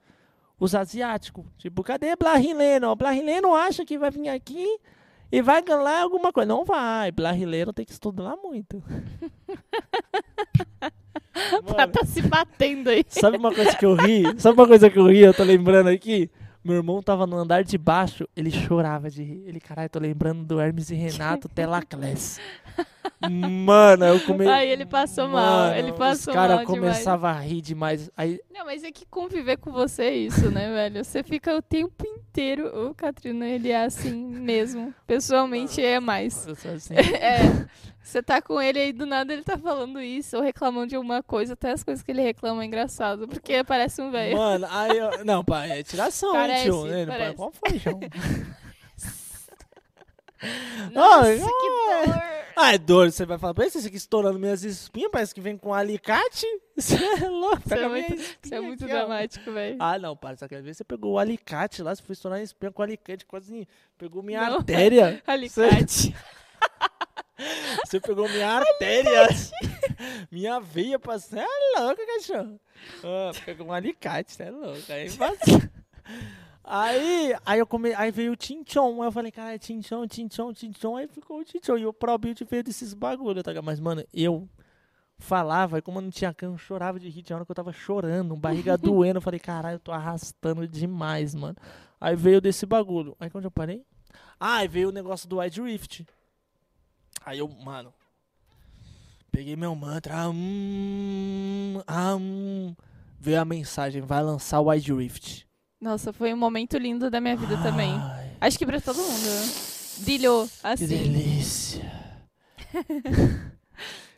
os 0.58 0.74
asiáticos. 0.74 1.44
Tipo, 1.56 1.82
cadê 1.82 2.16
Blarrileno? 2.16 2.94
Blarrileno 2.96 3.54
acha 3.54 3.84
que 3.84 3.98
vai 3.98 4.10
vir 4.10 4.28
aqui 4.28 4.66
e 5.30 5.42
vai 5.42 5.62
ganhar 5.62 6.02
alguma 6.02 6.32
coisa. 6.32 6.48
Não 6.48 6.64
vai, 6.64 7.12
Blarrileno 7.12 7.72
tem 7.72 7.84
que 7.84 7.92
estudar 7.92 8.36
muito. 8.36 8.82
Pra 11.66 11.86
tá 11.86 12.04
se 12.04 12.20
batendo 12.22 12.90
aí. 12.90 13.04
Sabe 13.08 13.36
uma 13.36 13.54
coisa 13.54 13.76
que 13.76 13.86
eu 13.86 13.94
ri? 13.94 14.24
Sabe 14.38 14.58
uma 14.58 14.66
coisa 14.66 14.90
que 14.90 14.98
eu 14.98 15.06
ri? 15.06 15.20
Eu 15.20 15.32
tô 15.32 15.44
lembrando 15.44 15.88
aqui. 15.88 16.28
Meu 16.68 16.76
irmão 16.76 17.02
tava 17.02 17.26
no 17.26 17.34
andar 17.38 17.64
de 17.64 17.78
baixo, 17.78 18.28
ele 18.36 18.50
chorava 18.50 19.08
de 19.10 19.22
rir. 19.22 19.42
Ele, 19.46 19.58
caralho, 19.58 19.88
tô 19.88 19.98
lembrando 19.98 20.44
do 20.44 20.60
Hermes 20.60 20.90
e 20.90 20.94
Renato 20.94 21.48
Telaclass. 21.54 22.38
Mano, 23.30 24.04
eu 24.04 24.20
comecei. 24.20 24.52
Aí 24.52 24.68
ele 24.68 24.84
passou 24.84 25.28
mal, 25.28 25.72
ele 25.74 25.92
passou 25.94 26.30
Os 26.32 26.36
caras 26.36 26.56
mal 26.56 26.66
demais. 26.66 26.80
começavam 26.80 27.30
a 27.30 27.40
rir 27.40 27.62
demais. 27.62 28.10
Aí, 28.14 28.38
Não, 28.52 28.66
mas 28.66 28.84
é 28.84 28.92
que 28.92 29.06
conviver 29.06 29.56
com 29.56 29.72
você 29.72 30.02
é 30.02 30.14
isso, 30.14 30.50
né, 30.50 30.68
velho? 30.70 31.02
Você 31.02 31.22
fica 31.22 31.56
o 31.56 31.62
tempo 31.62 32.06
inteiro. 32.06 32.88
O 32.90 32.94
Catrina, 32.94 33.46
ele 33.48 33.70
é 33.70 33.84
assim 33.86 34.12
mesmo. 34.12 34.94
Pessoalmente 35.06 35.82
é 35.82 35.98
mais. 35.98 36.46
eu 36.46 36.54
sou 36.54 36.72
assim. 36.72 36.94
É. 37.18 37.66
Você 38.08 38.22
tá 38.22 38.40
com 38.40 38.58
ele 38.58 38.78
aí 38.78 38.90
do 38.90 39.04
nada 39.04 39.34
ele 39.34 39.42
tá 39.42 39.58
falando 39.58 40.00
isso, 40.00 40.34
ou 40.38 40.42
reclamando 40.42 40.86
de 40.86 40.96
alguma 40.96 41.22
coisa, 41.22 41.52
até 41.52 41.72
as 41.72 41.84
coisas 41.84 42.02
que 42.02 42.10
ele 42.10 42.22
reclama 42.22 42.62
é 42.62 42.66
engraçado, 42.66 43.28
porque 43.28 43.62
parece 43.62 44.00
um 44.00 44.10
velho. 44.10 44.34
Mano, 44.34 44.66
aí 44.70 44.96
eu. 44.96 45.26
Não, 45.26 45.44
pai, 45.44 45.80
é 45.80 45.82
tiração, 45.82 46.32
Parece, 46.32 46.62
tio. 46.62 46.86
Né? 46.86 47.04
Não, 47.04 47.12
parece. 47.12 47.36
Qual 47.36 47.52
foi, 47.52 47.78
João? 47.78 48.00
Nossa, 50.94 51.28
Ai, 51.28 51.36
que 51.36 51.44
dor! 51.44 52.22
Ah, 52.56 52.72
é 52.72 52.78
dor. 52.78 53.12
Você 53.12 53.26
vai 53.26 53.36
falar, 53.36 53.52
pensa 53.52 53.76
isso 53.76 53.88
aqui 53.88 53.96
estourando 53.98 54.38
minhas 54.38 54.64
espinhas, 54.64 55.10
parece 55.10 55.34
que 55.34 55.40
vem 55.42 55.58
com 55.58 55.68
um 55.68 55.74
alicate. 55.74 56.46
Você 56.74 56.94
é 56.96 57.28
louco, 57.28 57.60
Isso 57.66 57.74
é 57.74 57.88
muito, 57.88 58.14
isso 58.14 58.54
é 58.54 58.60
muito 58.60 58.84
aqui, 58.84 58.92
dramático, 58.94 59.52
velho. 59.52 59.76
Ah, 59.80 59.98
não, 59.98 60.16
para, 60.16 60.36
sabe? 60.36 60.54
Às 60.56 60.62
vezes 60.62 60.78
você 60.78 60.84
pegou 60.84 61.14
o 61.14 61.18
alicate 61.18 61.82
lá, 61.82 61.94
você 61.94 62.02
foi 62.02 62.12
estourar 62.14 62.38
a 62.38 62.42
espinha 62.42 62.70
com 62.70 62.80
o 62.80 62.84
alicate, 62.84 63.26
quase 63.26 63.68
pegou 63.98 64.22
minha 64.22 64.48
Não. 64.48 64.58
artéria. 64.58 65.20
Alicate. 65.26 66.14
Você 66.14 66.14
pegou 68.00 68.28
minha 68.28 68.50
artéria. 68.50 69.28
minha 70.30 70.60
veia 70.60 70.98
passando. 70.98 71.40
É 71.40 71.80
louco, 71.80 72.00
cachorro. 72.06 72.60
Ah, 73.04 73.30
pegou 73.44 73.68
um 73.68 73.72
alicate, 73.72 74.32
você 74.32 74.44
é 74.44 74.50
louco. 74.50 74.92
Aí 74.92 75.10
passou. 75.12 75.62
Aí, 76.70 77.34
aí, 77.46 77.58
eu 77.58 77.66
come... 77.66 77.94
aí 77.94 78.10
veio 78.10 78.32
o 78.32 78.36
Tinchon. 78.36 79.00
Aí 79.00 79.08
eu 79.08 79.12
falei, 79.12 79.32
cara, 79.32 79.58
Tinchon, 79.58 80.06
Tinchon, 80.06 80.52
Tinchon. 80.52 80.96
Aí 80.96 81.08
ficou 81.08 81.40
o 81.40 81.44
Tinchon. 81.44 81.78
E 81.78 81.86
o 81.86 81.92
Pro 81.92 82.18
Build 82.18 82.44
veio 82.44 82.62
desses 82.62 82.92
bagulho, 82.92 83.42
tá? 83.42 83.50
Mas, 83.62 83.80
mano, 83.80 84.04
eu 84.12 84.46
falava, 85.18 85.78
e 85.78 85.82
como 85.82 85.98
eu 85.98 86.02
não 86.02 86.10
tinha 86.10 86.32
cano, 86.32 86.54
eu 86.54 86.58
chorava 86.58 87.00
de 87.00 87.08
rir. 87.08 87.22
Tinha 87.22 87.36
hora 87.36 87.44
que 87.44 87.50
eu 87.50 87.56
tava 87.56 87.72
chorando, 87.72 88.36
barriga 88.36 88.76
doendo. 88.78 89.18
Eu 89.18 89.22
falei, 89.22 89.40
caralho, 89.40 89.76
eu 89.76 89.80
tô 89.80 89.92
arrastando 89.92 90.66
demais, 90.68 91.34
mano. 91.34 91.56
Aí 92.00 92.14
veio 92.14 92.40
desse 92.40 92.66
bagulho. 92.66 93.16
Aí 93.18 93.30
quando 93.30 93.44
eu 93.44 93.50
parei? 93.50 93.84
Ah, 94.38 94.56
aí 94.56 94.68
veio 94.68 94.90
o 94.90 94.92
negócio 94.92 95.28
do 95.28 95.38
Wide 95.38 95.60
Rift. 95.60 96.06
Aí 97.28 97.40
eu, 97.40 97.48
mano, 97.62 97.92
peguei 99.30 99.54
meu 99.54 99.74
mantra. 99.74 100.30
Hum, 100.30 101.78
ah, 101.86 102.16
hum, 102.16 102.74
veio 103.20 103.38
a 103.38 103.44
mensagem, 103.44 104.00
vai 104.00 104.22
lançar 104.22 104.60
o 104.60 104.70
Wide 104.70 104.94
Rift. 104.94 105.46
Nossa, 105.78 106.10
foi 106.10 106.32
um 106.32 106.38
momento 106.38 106.78
lindo 106.78 107.10
da 107.10 107.20
minha 107.20 107.36
vida 107.36 107.58
também. 107.62 107.92
Ai, 107.92 108.30
Acho 108.40 108.58
que 108.58 108.64
pra 108.64 108.80
todo 108.80 108.96
mundo. 108.96 109.26
né? 109.26 109.52
Brilhou, 109.98 110.48
que 110.48 110.52
assim. 110.62 110.86
delícia. 110.86 111.92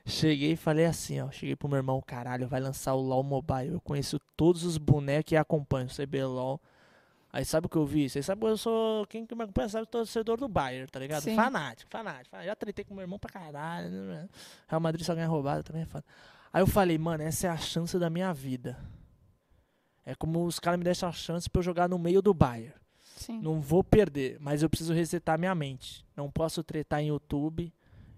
Cheguei 0.07 0.53
e 0.53 0.57
falei 0.57 0.87
assim, 0.87 1.21
ó. 1.21 1.33
Cheguei 1.33 1.57
pro 1.57 1.69
meu 1.69 1.79
irmão, 1.79 2.01
caralho, 2.07 2.47
vai 2.47 2.61
lançar 2.61 2.95
o 2.95 3.01
LOL 3.01 3.25
Mobile. 3.25 3.73
Eu 3.73 3.81
conheço 3.81 4.21
todos 4.37 4.63
os 4.63 4.79
bonecos 4.79 5.33
e 5.33 5.37
acompanho 5.37 5.89
o 5.89 5.91
CBLOL. 5.91 6.61
Aí 7.33 7.45
sabe 7.45 7.67
o 7.67 7.69
que 7.71 7.77
eu 7.77 7.87
vi? 7.87 8.09
Vocês 8.09 8.27
sabem 8.27 8.45
que 8.45 8.51
eu 8.51 8.57
sou. 8.57 9.07
Quem 9.07 9.25
que 9.25 9.35
me 9.35 9.45
acompanha 9.45 9.69
sabe 9.69 9.87
que 9.87 9.97
eu 9.97 10.05
sou 10.05 10.07
torcedor 10.25 10.37
do 10.37 10.49
Bayern, 10.49 10.89
tá 10.91 10.99
ligado? 10.99 11.23
Sim. 11.23 11.37
Fanático, 11.37 11.91
fanático. 11.91 12.31
fanático. 12.31 12.47
Já 12.47 12.57
tretei 12.57 12.85
com 12.85 12.95
meu 12.95 13.03
irmão 13.03 13.19
pra 13.19 13.31
caralho. 13.31 13.89
né? 13.91 14.29
Real 14.67 14.81
Madrid 14.81 15.05
só 15.07 15.15
ganha 15.15 15.29
roubada 15.29 15.63
também 15.63 15.83
é 15.83 15.87
foda. 15.87 16.05
Aí 16.53 16.61
eu 16.61 16.67
falei, 16.67 16.99
mano, 16.99 17.23
essa 17.23 17.47
é 17.47 17.51
a 17.51 17.57
chance 17.57 17.97
da 17.99 18.11
minha 18.11 18.33
vida. 18.33 18.77
É 20.05 20.15
como 20.15 20.45
os 20.45 20.59
caras 20.59 20.79
me 20.79 20.85
deixam 20.85 21.09
a 21.09 21.13
chance 21.13 21.49
pra 21.49 21.61
eu 21.61 21.65
jogar 21.65 21.89
no 21.89 21.99
meio 21.99 22.21
do 22.21 22.35
Bayern. 22.35 22.75
Sim. 23.15 23.41
Não 23.41 23.61
vou 23.61 23.85
perder, 23.85 24.39
mas 24.41 24.63
eu 24.63 24.71
preciso 24.71 24.93
resetar 24.93 25.39
minha 25.39 25.55
mente. 25.55 26.05
Não 26.17 26.31
posso 26.31 26.65
tretar 26.65 27.01
em 27.01 27.09
YouTube. 27.09 27.73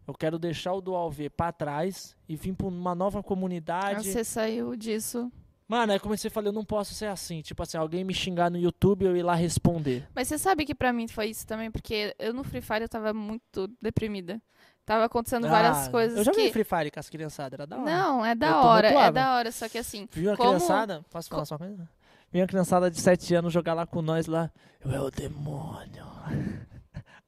Eu 0.07 0.15
quero 0.15 0.39
deixar 0.39 0.73
o 0.73 0.81
Dual 0.81 1.11
V 1.11 1.29
pra 1.29 1.53
trás 1.53 2.17
e 2.29 2.35
vir 2.37 2.55
pra 2.55 2.67
uma 2.67 2.95
nova 2.95 3.23
comunidade. 3.23 4.11
Você 4.11 4.25
saiu 4.25 4.75
disso. 4.77 5.31
Mano, 5.73 5.91
aí 5.95 5.99
comecei 5.99 6.29
a 6.29 6.31
falar, 6.31 6.49
eu 6.49 6.53
não 6.53 6.67
posso 6.67 6.93
ser 6.93 7.07
assim. 7.07 7.41
Tipo 7.41 7.63
assim, 7.63 7.79
alguém 7.79 8.05
me 8.05 8.13
xingar 8.13 8.51
no 8.51 8.59
YouTube 8.59 9.07
eu 9.07 9.17
ir 9.17 9.23
lá 9.23 9.35
responder. 9.35 10.07
Mas 10.15 10.29
você 10.29 10.37
sabe 10.37 10.67
que 10.67 10.75
pra 10.75 10.93
mim 10.93 11.09
foi 11.09 11.29
isso 11.31 11.47
também, 11.47 11.71
porque 11.71 12.15
eu 12.19 12.35
no 12.35 12.45
Free 12.45 12.61
Fire 12.61 12.83
eu 12.83 12.89
tava 12.91 13.15
muito 13.15 13.67
deprimida. 13.81 14.39
Tava 14.85 15.07
acontecendo 15.07 15.49
várias 15.49 15.89
Ah, 15.89 15.91
coisas 15.91 16.19
Eu 16.19 16.25
joguei 16.25 16.49
que... 16.49 16.53
Free 16.53 16.65
Fire 16.65 16.91
com 16.91 17.01
as 17.01 17.09
criançadas, 17.09 17.55
era 17.55 17.67
da 17.67 17.79
hora. 17.79 17.91
Não, 17.91 18.23
é 18.27 18.33
Eu 18.33 18.37
da 18.37 18.61
hora, 18.63 18.89
é 18.89 19.11
da 19.13 19.35
hora, 19.37 19.51
só 19.51 19.67
que 19.67 19.79
assim, 19.79 20.07
Viu 20.13 20.31
a 20.31 20.37
Como- 20.37 20.51
criançada? 20.51 21.03
Posso 21.11 21.31
falar 21.31 21.47
só 21.47 21.55
uma 21.55 21.61
coisa? 21.67 21.89
Vi 22.31 22.41
uma 22.43 22.47
criançada 22.47 22.91
de 22.91 23.01
7 23.01 23.35
anos 23.35 23.51
jogar 23.51 23.73
lá 23.73 23.87
com 23.87 24.03
nós 24.03 24.27
lá. 24.27 24.51
Eu 24.85 24.91
é 24.91 25.01
o 25.01 25.11
demônio. 25.11 26.05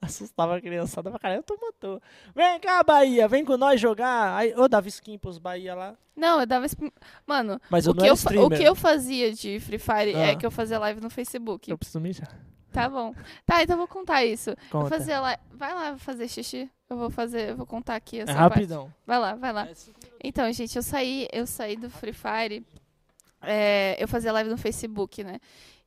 Assustava 0.04 0.56
a 0.56 0.60
criançada 0.60 1.10
pra 1.10 1.18
caralho. 1.18 1.38
Eu 1.40 1.42
tô 1.42 1.56
motor. 1.60 2.00
Vem 2.34 2.58
cá, 2.60 2.82
Bahia, 2.82 3.26
vem 3.28 3.44
com 3.44 3.56
nós 3.56 3.80
jogar. 3.80 4.36
Aí, 4.36 4.50
eu 4.50 4.68
dava 4.68 4.88
skin 4.88 5.18
pros 5.18 5.38
Bahia 5.38 5.74
lá. 5.74 5.96
não, 6.16 6.40
eu 6.40 6.46
dava... 6.46 6.66
esse- 6.66 6.76
Mano, 7.26 7.60
Mas 7.70 7.86
o 7.86 7.94
que 7.94 8.06
eu, 8.06 8.14
o 8.44 8.50
que 8.50 8.62
eu 8.62 8.74
fazia 8.74 9.32
de 9.32 9.58
Free 9.60 9.78
Fire 9.78 10.12
é 10.14 10.30
Ah. 10.30 10.36
que 10.36 10.44
eu 10.46 10.50
fazia 10.50 10.78
live 10.78 11.00
no 11.00 11.10
Facebook. 11.10 11.70
Eu 11.70 11.78
preciso 11.78 12.00
mijar. 12.00 12.28
Tá 12.72 12.88
bom. 12.88 13.14
Tá, 13.46 13.62
então 13.62 13.74
eu 13.74 13.78
vou 13.78 13.86
contar 13.88 14.24
isso. 14.24 14.50
Eu 14.50 14.56
Conta. 14.70 14.88
fazia 14.88 15.20
live... 15.20 15.40
Vai 15.52 15.72
lá 15.74 15.96
fazer 15.96 16.26
xixi. 16.28 16.68
Eu 16.90 16.96
vou 16.96 17.08
fazer, 17.08 17.50
eu 17.50 17.56
vou 17.56 17.66
contar 17.66 17.94
aqui 17.94 18.18
É 18.18 18.22
essa 18.22 18.34
parte. 18.34 18.54
rapidão. 18.54 18.92
Vai 19.06 19.18
lá, 19.18 19.34
vai 19.36 19.52
lá. 19.52 19.68
Então, 20.22 20.50
gente, 20.52 20.74
eu 20.76 20.82
saí, 20.82 21.28
eu 21.32 21.46
saí 21.46 21.76
do 21.76 21.88
Free 21.88 22.12
Fire. 22.12 22.66
é, 23.40 23.96
eu 23.98 24.08
fazia 24.08 24.32
live 24.32 24.50
no 24.50 24.56
Facebook, 24.58 25.22
né? 25.22 25.38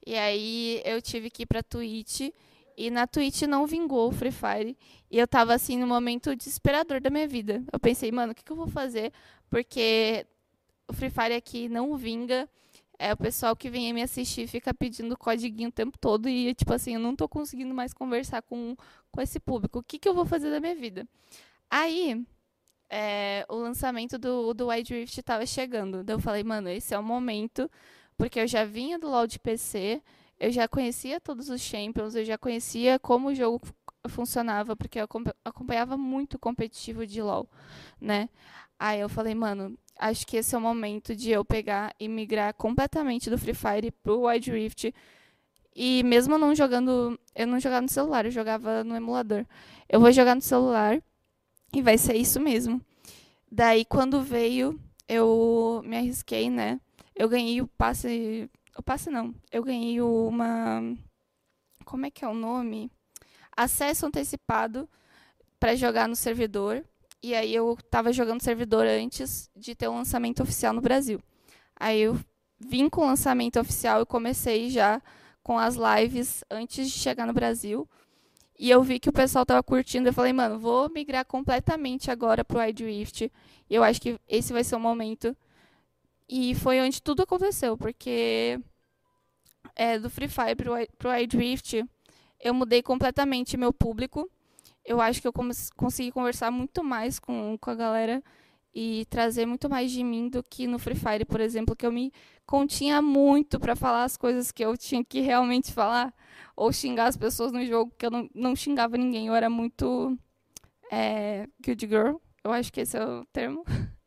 E 0.05 0.15
aí 0.17 0.81
eu 0.85 1.01
tive 1.01 1.29
que 1.29 1.43
ir 1.43 1.45
pra 1.45 1.61
Twitch. 1.61 2.29
E 2.77 2.91
na 2.91 3.07
Twitch 3.07 3.41
não 3.41 3.65
vingou 3.65 4.09
o 4.09 4.11
Free 4.11 4.31
Fire. 4.31 4.77
E 5.09 5.17
eu 5.17 5.27
tava 5.27 5.53
assim 5.53 5.77
no 5.79 5.87
momento 5.87 6.35
desesperador 6.35 7.01
da 7.01 7.09
minha 7.09 7.27
vida. 7.27 7.63
Eu 7.73 7.79
pensei, 7.79 8.11
mano, 8.11 8.33
o 8.33 8.35
que, 8.35 8.43
que 8.43 8.51
eu 8.51 8.55
vou 8.55 8.67
fazer? 8.67 9.11
Porque 9.49 10.27
o 10.87 10.93
Free 10.93 11.09
Fire 11.09 11.33
aqui 11.33 11.67
não 11.67 11.97
vinga. 11.97 12.47
É 12.99 13.13
o 13.13 13.17
pessoal 13.17 13.55
que 13.55 13.69
vem 13.69 13.91
me 13.93 14.01
assistir 14.01 14.47
fica 14.47 14.73
pedindo 14.73 15.17
codiguinho 15.17 15.69
o 15.69 15.71
tempo 15.71 15.97
todo. 15.97 16.29
E, 16.29 16.53
tipo 16.53 16.71
assim, 16.71 16.93
eu 16.93 16.99
não 16.99 17.15
tô 17.15 17.27
conseguindo 17.27 17.73
mais 17.73 17.93
conversar 17.93 18.43
com, 18.43 18.75
com 19.11 19.21
esse 19.21 19.39
público. 19.39 19.79
O 19.79 19.83
que, 19.83 19.97
que 19.97 20.07
eu 20.07 20.13
vou 20.13 20.25
fazer 20.25 20.51
da 20.51 20.59
minha 20.59 20.75
vida? 20.75 21.07
Aí, 21.69 22.23
é, 22.89 23.45
o 23.49 23.55
lançamento 23.55 24.17
do, 24.17 24.53
do 24.53 24.67
Wide 24.67 24.93
Rift 24.93 25.19
estava 25.19 25.45
chegando. 25.45 26.03
Daí 26.03 26.15
eu 26.15 26.19
falei, 26.19 26.43
mano, 26.43 26.69
esse 26.69 26.93
é 26.93 26.99
o 26.99 27.03
momento, 27.03 27.69
porque 28.17 28.39
eu 28.39 28.47
já 28.47 28.63
vinha 28.65 28.99
do 28.99 29.09
LoL 29.09 29.27
de 29.27 29.39
PC, 29.39 30.01
eu 30.39 30.51
já 30.51 30.67
conhecia 30.67 31.19
todos 31.19 31.49
os 31.49 31.61
Champions, 31.61 32.15
eu 32.15 32.25
já 32.25 32.37
conhecia 32.37 32.99
como 32.99 33.29
o 33.29 33.35
jogo 33.35 33.59
fu- 33.65 33.73
funcionava, 34.09 34.75
porque 34.75 34.99
eu 34.99 35.05
acompa- 35.05 35.35
acompanhava 35.43 35.97
muito 35.97 36.35
o 36.35 36.39
competitivo 36.39 37.05
de 37.05 37.21
LoL, 37.21 37.47
né? 37.99 38.29
Aí 38.79 38.99
eu 38.99 39.09
falei, 39.09 39.33
mano, 39.35 39.77
acho 39.99 40.25
que 40.27 40.37
esse 40.37 40.55
é 40.55 40.57
o 40.57 40.61
momento 40.61 41.15
de 41.15 41.31
eu 41.31 41.43
pegar 41.45 41.95
e 41.99 42.07
migrar 42.07 42.53
completamente 42.53 43.29
do 43.29 43.37
Free 43.37 43.53
Fire 43.55 43.91
pro 43.91 44.27
Wide 44.27 44.51
Rift. 44.51 44.93
E 45.75 46.01
mesmo 46.03 46.37
não 46.37 46.55
jogando, 46.55 47.19
eu 47.35 47.45
não 47.47 47.59
jogava 47.59 47.81
no 47.81 47.89
celular, 47.89 48.25
eu 48.25 48.31
jogava 48.31 48.83
no 48.83 48.95
emulador. 48.95 49.45
Eu 49.87 49.99
vou 49.99 50.11
jogar 50.11 50.33
no 50.35 50.41
celular 50.41 51.01
e 51.73 51.81
vai 51.81 51.97
ser 51.97 52.15
isso 52.15 52.39
mesmo. 52.39 52.81
Daí, 53.51 53.85
quando 53.85 54.21
veio, 54.21 54.79
eu 55.07 55.81
me 55.85 55.97
arrisquei, 55.97 56.49
né? 56.49 56.79
Eu 57.15 57.29
ganhei 57.29 57.61
o 57.61 57.67
passe. 57.67 58.49
O 58.77 58.83
passe 58.83 59.09
não. 59.09 59.33
Eu 59.51 59.63
ganhei 59.63 59.99
uma. 60.01 60.81
Como 61.83 62.05
é 62.05 62.11
que 62.11 62.23
é 62.23 62.27
o 62.27 62.33
nome? 62.33 62.91
Acesso 63.55 64.05
antecipado 64.05 64.87
para 65.59 65.75
jogar 65.75 66.07
no 66.07 66.15
servidor. 66.15 66.85
E 67.23 67.33
aí 67.33 67.53
eu 67.53 67.75
tava 67.89 68.13
jogando 68.13 68.43
servidor 68.43 68.85
antes 68.85 69.49
de 69.55 69.73
ter 69.73 69.87
o 69.87 69.95
lançamento 69.95 70.43
oficial 70.43 70.73
no 70.73 70.81
Brasil. 70.81 71.19
Aí 71.75 72.01
eu 72.01 72.19
vim 72.59 72.87
com 72.87 73.01
o 73.01 73.05
lançamento 73.05 73.59
oficial 73.59 74.01
e 74.01 74.05
comecei 74.05 74.69
já 74.69 75.01
com 75.41 75.57
as 75.57 75.75
lives 75.75 76.43
antes 76.49 76.91
de 76.91 76.99
chegar 76.99 77.25
no 77.25 77.33
Brasil. 77.33 77.89
E 78.59 78.69
eu 78.69 78.83
vi 78.83 78.99
que 78.99 79.09
o 79.09 79.13
pessoal 79.13 79.45
tava 79.45 79.63
curtindo. 79.63 80.09
Eu 80.09 80.13
falei, 80.13 80.33
mano, 80.33 80.59
vou 80.59 80.89
migrar 80.89 81.25
completamente 81.25 82.11
agora 82.11 82.45
pro 82.45 82.59
Wide 82.59 82.83
Rift. 82.83 83.31
E 83.69 83.75
eu 83.75 83.83
acho 83.83 83.99
que 84.01 84.19
esse 84.27 84.53
vai 84.53 84.63
ser 84.63 84.75
o 84.75 84.79
momento. 84.79 85.35
E 86.29 86.55
foi 86.55 86.79
onde 86.81 87.01
tudo 87.01 87.23
aconteceu, 87.23 87.77
porque 87.77 88.59
é, 89.75 89.99
do 89.99 90.09
Free 90.09 90.27
Fire 90.27 90.55
pro, 90.55 90.73
pro 90.97 91.11
Wide 91.11 91.37
Rift, 91.37 91.83
eu 92.39 92.53
mudei 92.53 92.81
completamente 92.81 93.57
meu 93.57 93.73
público. 93.73 94.29
Eu 94.85 95.01
acho 95.01 95.21
que 95.21 95.27
eu 95.27 95.33
cons- 95.33 95.71
consegui 95.75 96.11
conversar 96.11 96.51
muito 96.51 96.83
mais 96.83 97.19
com, 97.19 97.57
com 97.59 97.71
a 97.71 97.75
galera 97.75 98.23
e 98.75 99.05
trazer 99.09 99.45
muito 99.45 99.69
mais 99.69 99.91
de 99.91 100.03
mim 100.03 100.29
do 100.29 100.43
que 100.43 100.67
no 100.67 100.79
Free 100.79 100.95
Fire, 100.95 101.25
por 101.25 101.41
exemplo, 101.41 101.75
que 101.75 101.85
eu 101.85 101.91
me 101.91 102.11
continha 102.45 103.01
muito 103.01 103.59
para 103.59 103.75
falar 103.75 104.05
as 104.05 104.17
coisas 104.17 104.51
que 104.51 104.63
eu 104.65 104.77
tinha 104.77 105.03
que 105.05 105.21
realmente 105.21 105.73
falar 105.73 106.13
ou 106.55 106.71
xingar 106.73 107.07
as 107.07 107.17
pessoas 107.17 107.51
no 107.53 107.65
jogo, 107.65 107.93
que 107.97 108.05
eu 108.05 108.11
não, 108.11 108.29
não 108.35 108.55
xingava 108.55 108.97
ninguém. 108.97 109.27
Eu 109.27 109.35
era 109.35 109.49
muito 109.49 110.17
é, 110.91 111.47
good 111.65 111.87
girl, 111.87 112.17
eu 112.43 112.51
acho 112.53 112.71
que 112.73 112.81
esse 112.81 112.97
é 112.97 113.05
o 113.05 113.25
termo. 113.27 113.63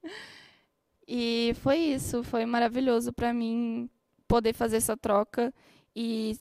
e 1.12 1.55
foi 1.55 1.77
isso, 1.77 2.23
foi 2.23 2.47
maravilhoso 2.47 3.12
para 3.12 3.35
mim 3.35 3.91
poder 4.28 4.53
fazer 4.53 4.77
essa 4.77 4.97
troca 4.97 5.53
e 5.95 6.39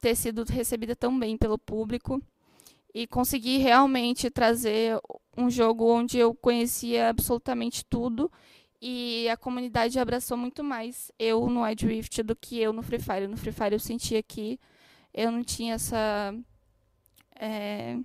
ter 0.00 0.16
sido 0.16 0.42
recebida 0.42 0.96
tão 0.96 1.16
bem 1.16 1.36
pelo 1.36 1.56
público 1.56 2.20
e 2.92 3.06
conseguir 3.06 3.58
realmente 3.58 4.28
trazer 4.28 4.98
um 5.36 5.48
jogo 5.48 5.88
onde 5.88 6.18
eu 6.18 6.34
conhecia 6.34 7.08
absolutamente 7.10 7.84
tudo 7.84 8.28
e 8.82 9.28
a 9.28 9.36
comunidade 9.36 10.00
abraçou 10.00 10.36
muito 10.36 10.64
mais 10.64 11.12
eu 11.16 11.48
no 11.48 11.62
Wide 11.62 11.86
Rift 11.86 12.20
do 12.24 12.34
que 12.34 12.58
eu 12.58 12.72
no 12.72 12.82
Free 12.82 12.98
Fire. 12.98 13.28
No 13.28 13.36
Free 13.36 13.52
Fire 13.52 13.74
eu 13.74 13.78
sentia 13.78 14.20
que 14.20 14.58
eu 15.14 15.30
não 15.30 15.44
tinha 15.44 15.74
essa. 15.74 16.34
é, 17.36 17.96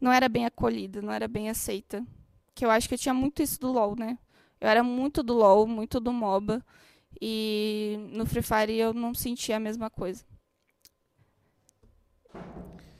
não 0.00 0.10
era 0.10 0.26
bem 0.26 0.46
acolhida, 0.46 1.02
não 1.02 1.12
era 1.12 1.28
bem 1.28 1.50
aceita. 1.50 2.02
Que 2.54 2.64
eu 2.64 2.70
acho 2.70 2.88
que 2.88 2.94
eu 2.94 2.98
tinha 2.98 3.14
muito 3.14 3.42
isso 3.42 3.60
do 3.60 3.70
LoL, 3.70 3.94
né? 3.94 4.18
Eu 4.60 4.68
era 4.68 4.82
muito 4.82 5.22
do 5.22 5.34
LoL, 5.34 5.66
muito 5.66 5.98
do 5.98 6.12
MOBA. 6.12 6.62
E 7.20 7.98
no 8.12 8.26
Free 8.26 8.42
Fire 8.42 8.76
eu 8.76 8.92
não 8.92 9.14
sentia 9.14 9.56
a 9.56 9.60
mesma 9.60 9.90
coisa. 9.90 10.24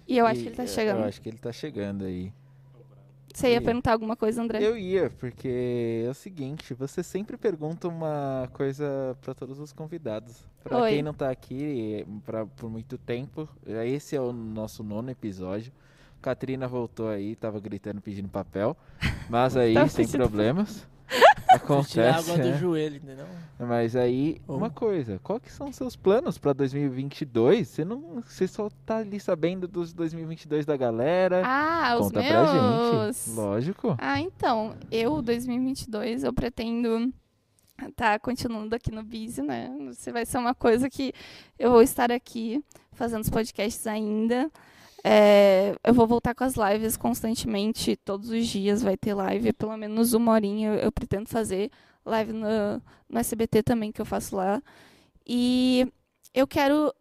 E 0.08 0.18
eu 0.18 0.26
acho 0.26 0.40
E, 0.40 0.42
que 0.42 0.48
ele 0.48 0.56
tá 0.56 0.64
é, 0.64 0.66
chegando. 0.66 0.98
Eu 1.00 1.04
acho 1.04 1.20
que 1.20 1.28
ele 1.28 1.38
tá 1.38 1.52
chegando 1.52 2.04
aí. 2.04 2.32
Você 3.32 3.50
ia 3.50 3.58
e- 3.58 3.60
perguntar 3.60 3.92
alguma 3.92 4.16
coisa, 4.16 4.42
André? 4.42 4.58
Eu 4.60 4.76
ia, 4.76 5.08
porque 5.08 6.02
é 6.04 6.10
o 6.10 6.14
seguinte, 6.14 6.74
você 6.74 7.02
sempre 7.02 7.36
pergunta 7.36 7.86
uma 7.86 8.50
coisa 8.52 9.16
pra 9.20 9.34
todos 9.34 9.60
os 9.60 9.72
convidados. 9.72 10.44
Oi. 10.70 10.90
quem 10.90 11.02
não 11.02 11.14
tá 11.14 11.30
aqui 11.30 12.04
pra, 12.26 12.44
por 12.44 12.68
muito 12.68 12.98
tempo, 12.98 13.48
esse 13.86 14.16
é 14.16 14.20
o 14.20 14.32
nosso 14.32 14.82
nono 14.82 15.10
episódio. 15.10 15.72
Katrina 16.20 16.68
voltou 16.68 17.08
aí, 17.08 17.34
tava 17.34 17.58
gritando 17.60 18.00
pedindo 18.00 18.28
papel, 18.28 18.76
mas 19.28 19.56
aí 19.56 19.74
sem 19.88 20.04
pedindo 20.06 20.28
problemas. 21.10 21.90
Tirar 21.90 22.10
Acontece. 22.10 22.30
água 22.30 22.42
do 22.44 22.50
né? 22.50 22.58
joelho, 22.58 22.96
entendeu? 22.96 23.26
Mas 23.58 23.94
aí, 23.96 24.40
Oh. 24.48 24.56
uma 24.56 24.70
coisa, 24.70 25.18
qual 25.22 25.38
que 25.40 25.52
são 25.52 25.68
os 25.68 25.76
seus 25.76 25.96
planos 25.96 26.38
pra 26.38 26.52
2022? 26.52 27.68
Você 27.68 27.84
não, 27.84 28.22
você 28.26 28.46
só 28.48 28.68
tá 28.86 28.98
ali 28.98 29.18
sabendo 29.20 29.66
dos 29.68 29.92
2022 29.92 30.64
da 30.64 30.76
galera. 30.76 31.42
Ah, 31.44 31.96
os 31.98 32.06
Conta 32.06 32.20
meus. 32.20 32.30
pra 32.32 33.10
gente. 33.12 33.30
Lógico. 33.36 33.94
Ah, 33.98 34.20
então, 34.20 34.74
eu, 34.90 35.20
2022, 35.20 36.24
eu 36.24 36.32
pretendo 36.32 37.12
estar 37.88 38.18
continuando 38.20 38.74
aqui 38.74 38.90
no 38.92 39.02
Busy, 39.02 39.42
né? 39.42 39.70
Você 39.88 40.12
vai 40.12 40.24
ser 40.26 40.38
uma 40.38 40.54
coisa 40.54 40.88
que 40.90 41.12
eu 41.58 41.70
vou 41.70 41.82
estar 41.82 42.12
aqui 42.12 42.62
fazendo 42.92 43.22
os 43.22 43.30
podcasts 43.30 43.86
ainda. 43.86 44.50
É, 45.02 45.74
eu 45.82 45.94
vou 45.94 46.06
voltar 46.06 46.34
com 46.34 46.44
as 46.44 46.54
lives 46.54 46.96
constantemente, 46.96 47.96
todos 47.96 48.28
os 48.30 48.46
dias 48.46 48.82
vai 48.82 48.96
ter 48.96 49.14
live, 49.14 49.52
pelo 49.52 49.76
menos 49.76 50.12
uma 50.12 50.32
horinha 50.32 50.74
eu, 50.74 50.74
eu 50.74 50.92
pretendo 50.92 51.28
fazer 51.28 51.70
live 52.04 52.32
no, 52.32 52.46
no 53.08 53.18
SBT 53.18 53.62
também, 53.62 53.92
que 53.92 54.00
eu 54.00 54.04
faço 54.04 54.36
lá. 54.36 54.62
E 55.26 55.86
eu 56.34 56.46
quero 56.46 56.92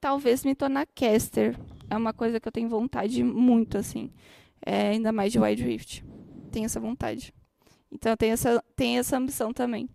talvez 0.00 0.44
me 0.44 0.54
tornar 0.54 0.86
caster. 0.94 1.58
É 1.90 1.96
uma 1.96 2.12
coisa 2.12 2.40
que 2.40 2.48
eu 2.48 2.52
tenho 2.52 2.68
vontade 2.68 3.22
muito, 3.22 3.78
assim. 3.78 4.10
É, 4.64 4.88
ainda 4.88 5.12
mais 5.12 5.32
de 5.32 5.38
Wide 5.38 5.62
Rift. 5.62 6.04
Tenho 6.50 6.66
essa 6.66 6.80
vontade. 6.80 7.32
Então 7.90 8.12
eu 8.12 8.16
tenho 8.16 8.32
essa, 8.32 8.62
tenho 8.74 9.00
essa 9.00 9.16
ambição 9.16 9.52
também. 9.52 9.88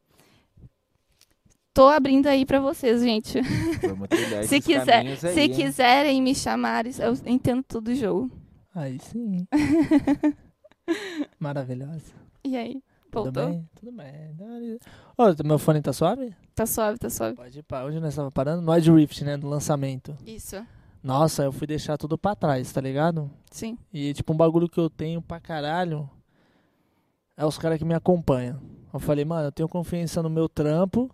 Tô 1.73 1.87
abrindo 1.87 2.27
aí 2.27 2.45
pra 2.45 2.59
vocês, 2.59 3.01
gente. 3.01 3.39
Se 4.45 4.59
quiser, 4.59 5.05
aí, 5.05 5.17
se 5.17 5.39
hein? 5.39 5.51
quiserem 5.51 6.21
me 6.21 6.35
chamar, 6.35 6.85
eu 6.85 7.13
entendo 7.25 7.63
tudo 7.63 7.85
do 7.85 7.95
jogo. 7.95 8.29
Aí 8.75 8.99
sim. 8.99 9.47
Maravilhosa. 11.39 12.13
E 12.43 12.57
aí? 12.57 12.83
Tudo 13.09 13.23
Voltou? 13.23 13.45
bem? 13.45 13.69
Tudo 13.75 13.91
bem. 13.91 14.79
Ô, 15.17 15.43
meu 15.45 15.57
fone 15.57 15.81
tá 15.81 15.93
suave? 15.93 16.33
Tá 16.55 16.65
suave, 16.65 16.97
tá 16.97 17.09
suave. 17.09 17.35
Pode 17.35 17.59
ir 17.59 17.63
pra 17.63 17.85
onde 17.85 17.99
nós 17.99 18.15
tava 18.15 18.31
parando? 18.31 18.61
No 18.61 18.71
Wide 18.71 18.91
Rift, 18.91 19.23
né? 19.23 19.37
No 19.37 19.49
lançamento. 19.49 20.17
Isso. 20.25 20.65
Nossa, 21.03 21.43
eu 21.43 21.51
fui 21.51 21.67
deixar 21.67 21.97
tudo 21.97 22.17
pra 22.17 22.35
trás, 22.35 22.71
tá 22.71 22.79
ligado? 22.79 23.29
Sim. 23.49 23.77
E, 23.93 24.13
tipo, 24.13 24.33
um 24.33 24.37
bagulho 24.37 24.69
que 24.69 24.79
eu 24.79 24.89
tenho 24.89 25.21
pra 25.21 25.39
caralho 25.39 26.09
é 27.35 27.45
os 27.45 27.57
caras 27.57 27.77
que 27.77 27.85
me 27.85 27.93
acompanham. 27.93 28.59
Eu 28.93 28.99
falei, 28.99 29.25
mano, 29.25 29.47
eu 29.47 29.51
tenho 29.51 29.67
confiança 29.67 30.21
no 30.21 30.29
meu 30.29 30.47
trampo 30.47 31.09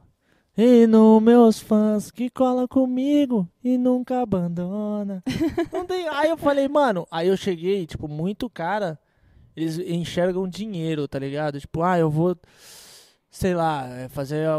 e 0.58 0.88
nos 0.88 1.22
meus 1.22 1.60
fãs 1.60 2.10
que 2.10 2.30
cola 2.30 2.68
comigo 2.68 3.48
e 3.64 3.78
nunca 3.78 4.22
abandona. 4.22 5.24
Não 5.72 5.86
tem... 5.86 6.08
Aí 6.10 6.30
eu 6.30 6.38
falei, 6.38 6.68
mano, 6.68 7.06
aí 7.12 7.28
eu 7.28 7.38
cheguei, 7.38 7.86
tipo, 7.86 8.08
muito 8.08 8.50
cara, 8.50 9.00
eles 9.56 9.78
enxergam 9.78 10.48
dinheiro, 10.48 11.08
tá 11.08 11.20
ligado? 11.20 11.60
Tipo, 11.60 11.84
ah, 11.84 12.00
eu 12.00 12.10
vou, 12.10 12.36
sei 13.30 13.54
lá, 13.54 13.88
é, 13.88 14.10
fazer, 14.10 14.48
a, 14.48 14.58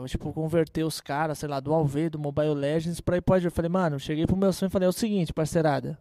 a- 0.00 0.06
tipo, 0.08 0.32
converter 0.32 0.84
os 0.84 1.00
caras, 1.00 1.38
sei 1.38 1.48
lá, 1.48 1.60
do 1.60 1.72
AV, 1.74 2.10
do 2.10 2.18
Mobile 2.18 2.54
Legends 2.54 3.00
pra 3.00 3.16
ir 3.16 3.22
pode. 3.22 3.44
Eu 3.44 3.52
falei, 3.52 3.68
mano, 3.68 4.00
cheguei 4.00 4.26
pro 4.26 4.36
meu 4.36 4.52
sonho 4.52 4.68
e 4.68 4.72
falei, 4.72 4.86
é 4.86 4.90
o 4.90 4.92
seguinte, 4.92 5.32
parceirada. 5.32 5.96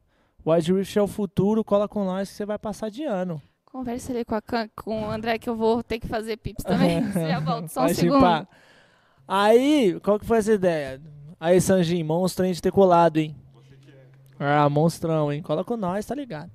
Wide 0.46 0.74
Rift 0.74 0.98
é 0.98 1.02
o 1.02 1.08
futuro, 1.08 1.64
cola 1.64 1.88
com 1.88 2.04
nós 2.04 2.30
que 2.30 2.36
você 2.36 2.46
vai 2.46 2.58
passar 2.58 2.90
de 2.90 3.04
ano. 3.04 3.42
Conversa 3.66 4.12
ali 4.12 4.26
com, 4.26 4.34
a, 4.34 4.42
com 4.76 5.04
o 5.04 5.12
André 5.12 5.38
que 5.38 5.48
eu 5.48 5.56
vou 5.56 5.84
ter 5.84 6.00
que 6.00 6.08
fazer 6.08 6.38
pips 6.38 6.64
também. 6.64 7.04
Você 7.12 7.28
já 7.30 7.40
volta 7.40 7.68
só 7.68 7.82
um 7.82 7.84
Vai 7.86 7.94
segundo. 7.94 8.16
chipar. 8.16 8.48
Aí, 9.32 10.00
qual 10.02 10.18
que 10.18 10.26
foi 10.26 10.40
essa 10.40 10.52
ideia? 10.52 11.00
Aí, 11.40 11.62
Sanjin, 11.62 12.02
monstro 12.02 12.46
hein, 12.46 12.52
de 12.52 12.60
ter 12.60 12.72
colado, 12.72 13.18
hein? 13.18 13.36
Ah, 14.40 14.68
monstrão, 14.68 15.32
hein? 15.32 15.44
Cola 15.44 15.64
com 15.64 15.78
nós, 15.78 16.04
tá 16.04 16.16
ligado? 16.16 16.50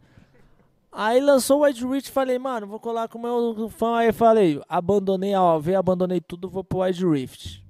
Aí 0.91 1.21
lançou 1.21 1.61
o 1.61 1.65
Wide 1.65 1.87
Reach, 1.87 2.11
falei, 2.11 2.37
mano, 2.37 2.67
vou 2.67 2.81
colar 2.81 3.07
com 3.07 3.17
o 3.17 3.23
meu 3.23 3.69
fã. 3.69 3.99
Aí 3.99 4.11
falei, 4.11 4.61
abandonei 4.69 5.35
a 5.35 5.43
OV, 5.43 5.77
abandonei 5.77 6.21
tudo, 6.21 6.51
vou 6.51 6.65
pro 6.65 6.81
Wide 6.81 7.07
Rift. 7.07 7.65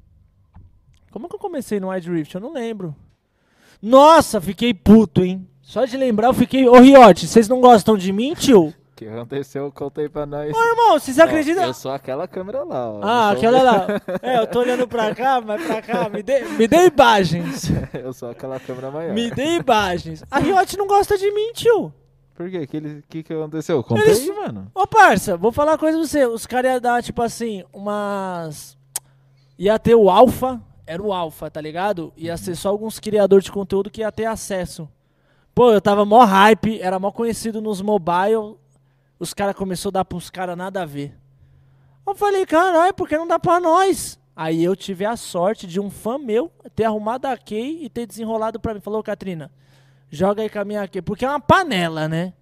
Como 1.10 1.28
que 1.28 1.34
eu 1.34 1.38
comecei 1.38 1.78
no 1.78 1.90
Wide 1.90 2.10
Rift? 2.10 2.34
Eu 2.34 2.40
não 2.40 2.54
lembro. 2.54 2.96
Nossa, 3.82 4.40
fiquei 4.40 4.72
puto, 4.72 5.22
hein? 5.22 5.46
Só 5.60 5.84
de 5.84 5.98
lembrar, 5.98 6.28
eu 6.28 6.34
fiquei. 6.34 6.66
Ô, 6.66 6.80
Riote, 6.80 7.26
vocês 7.26 7.46
não 7.46 7.60
gostam 7.60 7.98
de 7.98 8.10
mim, 8.10 8.32
tio? 8.32 8.72
O 8.94 8.96
que 8.96 9.08
aconteceu? 9.08 9.72
Conta 9.72 10.02
aí 10.02 10.08
pra 10.08 10.24
nós. 10.24 10.54
Ô, 10.56 10.60
irmão, 10.70 10.92
vocês 10.92 11.18
acreditam? 11.18 11.64
Eu 11.64 11.74
sou 11.74 11.90
aquela 11.90 12.28
câmera 12.28 12.62
lá, 12.62 12.90
ó. 12.92 13.00
Ah, 13.02 13.28
sou- 13.30 13.36
aquela 13.38 13.62
lá. 13.62 13.86
É, 14.22 14.38
eu 14.38 14.46
tô 14.46 14.60
olhando 14.60 14.86
pra 14.86 15.12
cá, 15.12 15.40
mas 15.40 15.66
pra 15.66 15.82
cá. 15.82 16.08
Me 16.08 16.22
dê, 16.22 16.44
me 16.44 16.68
dê 16.68 16.86
imagens. 16.86 17.72
Eu 17.92 18.12
sou 18.12 18.30
aquela 18.30 18.60
câmera 18.60 18.92
maior. 18.92 19.12
Me 19.12 19.30
dê 19.32 19.56
imagens. 19.56 20.22
A 20.30 20.38
Riot 20.38 20.76
não 20.76 20.86
gosta 20.86 21.18
de 21.18 21.28
mim, 21.32 21.52
tio. 21.54 21.92
Por 22.36 22.48
quê? 22.48 22.58
O 22.58 22.68
que, 22.68 22.76
ele- 22.76 23.04
que, 23.08 23.22
que 23.24 23.32
aconteceu? 23.32 23.82
Conta 23.82 24.00
Eles- 24.02 24.20
aí, 24.20 24.32
mano. 24.36 24.70
Ô, 24.72 24.86
parça, 24.86 25.36
vou 25.36 25.50
falar 25.50 25.72
uma 25.72 25.78
coisa 25.78 25.98
pra 25.98 26.06
você. 26.06 26.24
Os 26.26 26.46
caras 26.46 26.70
iam 26.72 26.80
dar, 26.80 27.02
tipo 27.02 27.20
assim, 27.20 27.64
umas. 27.72 28.76
Ia 29.58 29.76
ter 29.76 29.96
o 29.96 30.08
Alpha. 30.08 30.60
Era 30.86 31.02
o 31.02 31.12
Alpha, 31.12 31.50
tá 31.50 31.60
ligado? 31.60 32.12
Ia 32.16 32.36
ser 32.36 32.54
só 32.54 32.68
alguns 32.68 33.00
criadores 33.00 33.44
de 33.46 33.50
conteúdo 33.52 33.90
que 33.90 34.02
ia 34.02 34.12
ter 34.12 34.26
acesso. 34.26 34.88
Pô, 35.54 35.72
eu 35.72 35.80
tava 35.80 36.04
mó 36.04 36.24
hype, 36.24 36.80
era 36.80 36.98
mó 36.98 37.10
conhecido 37.10 37.60
nos 37.62 37.80
mobile. 37.80 38.56
Os 39.18 39.32
caras 39.32 39.54
começaram 39.56 39.90
a 39.90 39.92
dar 39.92 40.04
pros 40.04 40.30
caras 40.30 40.56
nada 40.56 40.82
a 40.82 40.86
ver. 40.86 41.16
Eu 42.06 42.14
falei, 42.14 42.44
caralho, 42.44 42.92
por 42.94 43.08
que 43.08 43.16
não 43.16 43.26
dá 43.26 43.38
pra 43.38 43.58
nós? 43.60 44.18
Aí 44.36 44.62
eu 44.64 44.74
tive 44.74 45.04
a 45.04 45.16
sorte 45.16 45.66
de 45.66 45.78
um 45.80 45.88
fã 45.88 46.18
meu 46.18 46.50
ter 46.74 46.84
arrumado 46.84 47.26
a 47.26 47.36
key 47.36 47.84
e 47.84 47.88
ter 47.88 48.06
desenrolado 48.06 48.58
pra 48.58 48.74
mim. 48.74 48.80
Falou, 48.80 49.02
Katrina, 49.02 49.50
joga 50.10 50.42
aí 50.42 50.50
com 50.50 50.58
a 50.58 50.64
minha 50.64 50.86
key. 50.88 51.00
Porque 51.00 51.24
é 51.24 51.28
uma 51.28 51.40
panela, 51.40 52.08
né? 52.08 52.32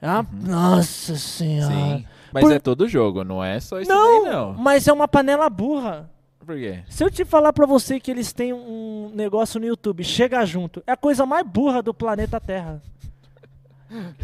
É 0.00 0.08
uma... 0.08 0.26
Nossa 0.32 1.14
senhora. 1.16 1.72
Sim. 1.74 2.06
Mas 2.32 2.42
Por- 2.42 2.52
é 2.52 2.58
todo 2.58 2.88
jogo, 2.88 3.22
não 3.22 3.42
é 3.44 3.60
só 3.60 3.80
isso 3.80 3.90
Não, 3.90 4.24
daí, 4.24 4.32
não. 4.32 4.54
mas 4.54 4.88
é 4.88 4.92
uma 4.92 5.06
panela 5.06 5.48
burra. 5.48 6.10
Por 6.44 6.56
quê? 6.56 6.82
Se 6.88 7.02
eu 7.04 7.10
te 7.10 7.24
falar 7.24 7.52
pra 7.52 7.66
você 7.66 7.98
que 8.00 8.10
eles 8.10 8.32
têm 8.32 8.52
um 8.52 9.10
negócio 9.14 9.58
no 9.60 9.66
YouTube, 9.66 10.04
chega 10.04 10.44
junto, 10.44 10.82
é 10.86 10.92
a 10.92 10.96
coisa 10.96 11.24
mais 11.26 11.46
burra 11.46 11.82
do 11.82 11.92
planeta 11.94 12.40
Terra. 12.40 12.80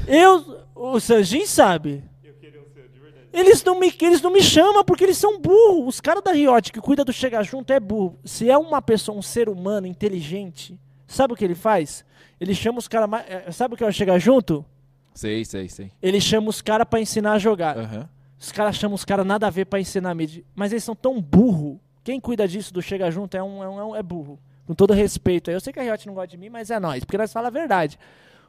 Eu, 0.06 0.60
o 0.74 0.98
Sanjin 1.00 1.46
sabe. 1.46 2.04
Eles 3.32 3.64
não, 3.64 3.80
me, 3.80 3.90
eles 4.02 4.20
não 4.20 4.30
me 4.30 4.42
chamam 4.42 4.84
porque 4.84 5.04
eles 5.04 5.16
são 5.16 5.40
burros. 5.40 5.94
Os 5.94 6.00
caras 6.02 6.22
da 6.22 6.32
Riot 6.32 6.70
que 6.70 6.80
cuida 6.82 7.02
do 7.02 7.12
Chega 7.14 7.42
Junto 7.42 7.72
é 7.72 7.80
burro. 7.80 8.18
Se 8.24 8.50
é 8.50 8.58
uma 8.58 8.82
pessoa, 8.82 9.16
um 9.16 9.22
ser 9.22 9.48
humano 9.48 9.86
inteligente, 9.86 10.78
sabe 11.06 11.32
o 11.32 11.36
que 11.36 11.42
ele 11.44 11.54
faz? 11.54 12.04
Ele 12.38 12.54
chama 12.54 12.78
os 12.78 12.86
caras 12.88 13.08
eh, 13.26 13.50
Sabe 13.50 13.72
o 13.72 13.76
que 13.76 13.84
é 13.84 13.86
o 13.86 13.92
Chega 13.92 14.18
Junto? 14.18 14.62
Sei, 15.14 15.44
sei, 15.46 15.66
sei. 15.68 15.90
Ele 16.02 16.20
chama 16.20 16.50
os 16.50 16.60
caras 16.60 16.86
pra 16.86 17.00
ensinar 17.00 17.32
a 17.32 17.38
jogar. 17.38 17.78
Aham. 17.78 18.08
Os 18.38 18.52
caras 18.52 18.76
chamam 18.76 18.96
os 18.96 19.04
caras 19.04 19.24
nada 19.24 19.46
a 19.46 19.50
ver 19.50 19.64
pra 19.64 19.80
ensinar 19.80 20.14
mid. 20.14 20.42
Mas 20.54 20.72
eles 20.72 20.84
são 20.84 20.94
tão 20.94 21.18
burro. 21.20 21.80
Quem 22.04 22.20
cuida 22.20 22.46
disso 22.46 22.74
do 22.74 22.82
Chega 22.82 23.10
Junto 23.10 23.34
é 23.36 23.42
um, 23.42 23.62
é 23.62 23.68
um, 23.68 23.78
é 23.80 23.84
um- 23.84 23.96
é 23.96 24.02
burro. 24.02 24.38
Com 24.66 24.74
todo 24.74 24.92
respeito. 24.92 25.50
Eu 25.50 25.60
sei 25.60 25.72
que 25.72 25.80
a 25.80 25.82
Riot 25.82 26.06
não 26.06 26.14
gosta 26.14 26.28
de 26.28 26.36
mim, 26.36 26.50
mas 26.50 26.70
é 26.70 26.78
nós. 26.78 27.02
Porque 27.04 27.16
nós 27.16 27.32
falamos 27.32 27.56
a 27.56 27.58
verdade. 27.60 27.98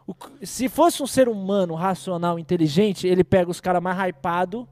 O 0.07 0.13
se 0.43 0.67
fosse 0.67 1.01
um 1.01 1.07
ser 1.07 1.29
humano 1.29 1.75
racional, 1.75 2.37
inteligente, 2.37 3.07
ele 3.07 3.23
pega 3.23 3.49
os 3.49 3.61
caras 3.61 3.81
mais 3.81 3.97
hypados 4.09 4.65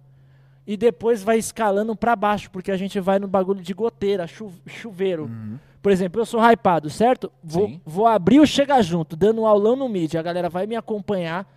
e 0.67 0.75
depois 0.75 1.23
vai 1.23 1.37
escalando 1.37 1.95
pra 1.95 2.15
baixo. 2.15 2.51
Porque 2.51 2.71
a 2.71 2.77
gente 2.77 2.99
vai 2.99 3.17
no 3.19 3.27
bagulho 3.27 3.61
de 3.61 3.73
goteira, 3.73 4.27
chu- 4.27 4.51
chuveiro. 4.67 5.23
Uhum. 5.25 5.57
Por 5.81 5.91
exemplo, 5.91 6.21
eu 6.21 6.25
sou 6.25 6.39
hypado, 6.41 6.89
certo? 6.89 7.31
Vou, 7.43 7.67
Sim. 7.67 7.81
vou 7.85 8.05
abrir 8.07 8.39
o 8.39 8.45
Chega 8.45 8.81
Junto, 8.81 9.15
dando 9.15 9.41
um 9.41 9.47
aulão 9.47 9.75
no 9.75 9.87
mid. 9.89 10.13
A 10.15 10.21
galera 10.21 10.49
vai 10.49 10.67
me 10.67 10.75
acompanhar. 10.75 11.47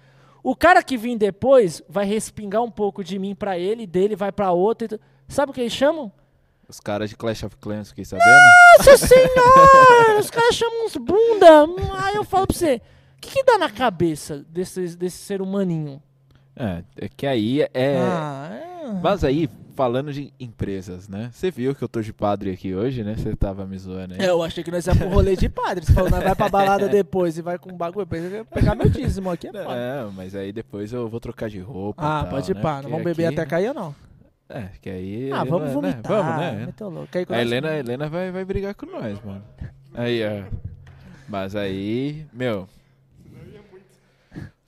O 0.42 0.54
cara 0.54 0.82
que 0.82 0.96
vir 0.96 1.16
depois 1.18 1.82
vai 1.88 2.04
respingar 2.06 2.62
um 2.62 2.70
pouco 2.70 3.02
de 3.02 3.18
mim 3.18 3.34
pra 3.34 3.58
ele, 3.58 3.86
dele 3.86 4.14
vai 4.14 4.30
pra 4.32 4.52
outro. 4.52 4.98
Sabe 5.28 5.50
o 5.50 5.54
que 5.54 5.60
eles 5.60 5.72
chamam? 5.72 6.12
Os 6.68 6.80
caras 6.80 7.10
de 7.10 7.16
Clash 7.16 7.42
of 7.42 7.56
Clans, 7.56 7.88
fiquei 7.90 8.04
sabendo. 8.06 8.26
Nossa 8.78 8.96
senhora! 9.06 10.18
Os 10.20 10.30
caras 10.30 10.54
chamam 10.54 10.86
uns 10.86 10.96
bunda. 10.96 11.64
Hum, 11.64 11.76
Aí 12.02 12.14
eu 12.14 12.24
falo 12.24 12.46
pra 12.46 12.56
você, 12.56 12.80
que, 13.24 13.32
que 13.32 13.44
dá 13.44 13.58
na 13.58 13.70
cabeça 13.70 14.44
desse, 14.48 14.96
desse 14.96 15.18
ser 15.18 15.40
humaninho? 15.42 16.02
É, 16.56 16.84
é 16.96 17.08
que 17.08 17.26
aí 17.26 17.62
é. 17.74 17.98
Ah, 17.98 18.50
é... 18.52 18.92
Mas 19.02 19.24
aí, 19.24 19.48
falando 19.74 20.12
de 20.12 20.32
empresas, 20.38 21.08
né? 21.08 21.30
Você 21.32 21.50
viu 21.50 21.74
que 21.74 21.82
eu 21.82 21.88
tô 21.88 22.00
de 22.00 22.12
padre 22.12 22.50
aqui 22.52 22.74
hoje, 22.74 23.02
né? 23.02 23.16
Você 23.16 23.34
tava 23.34 23.66
me 23.66 23.76
zoando 23.76 24.14
aí. 24.14 24.20
É, 24.20 24.28
eu 24.28 24.42
achei 24.42 24.62
que 24.62 24.70
nós 24.70 24.86
ia 24.86 24.94
pro 24.94 25.08
rolê 25.08 25.34
de 25.34 25.48
padre. 25.48 25.84
Você 25.84 25.92
falou, 25.92 26.10
nós 26.10 26.22
vai 26.22 26.34
pra 26.34 26.48
balada 26.48 26.86
depois 26.88 27.36
e 27.36 27.42
vai 27.42 27.58
com 27.58 27.72
bagulho. 27.76 28.06
Eu 28.12 28.44
pegar 28.44 28.74
meu 28.74 28.88
dízimo 28.88 29.30
aqui. 29.30 29.48
É 29.48 29.52
foda. 29.52 29.74
É, 29.74 30.04
mas 30.14 30.34
aí 30.34 30.52
depois 30.52 30.92
eu 30.92 31.08
vou 31.08 31.18
trocar 31.18 31.48
de 31.48 31.58
roupa. 31.58 32.02
Ah, 32.02 32.22
tal, 32.22 32.30
pode 32.30 32.50
ir 32.50 32.54
né? 32.54 32.60
pá. 32.60 32.82
Não 32.82 32.90
vamos 32.90 33.04
beber 33.04 33.26
aqui- 33.26 33.40
até 33.40 33.46
cair 33.48 33.74
não? 33.74 33.94
É, 34.48 34.68
que 34.80 34.90
aí. 34.90 35.32
Ah, 35.32 35.42
vamos 35.42 35.68
né, 35.68 35.74
vomitar. 35.74 36.02
Vamos, 36.04 36.36
né? 36.36 36.66
Meteu 36.66 36.90
louco. 36.90 37.08
Com 37.26 37.34
A? 37.34 37.40
Helena, 37.40 37.70
a 37.70 37.78
Helena 37.78 38.08
vai, 38.08 38.30
vai 38.30 38.44
brigar 38.44 38.74
com 38.74 38.86
nós, 38.86 39.18
mano. 39.24 39.42
Aí, 39.94 40.20
ó. 40.24 40.44
Mas 41.28 41.56
aí, 41.56 42.26
meu. 42.32 42.68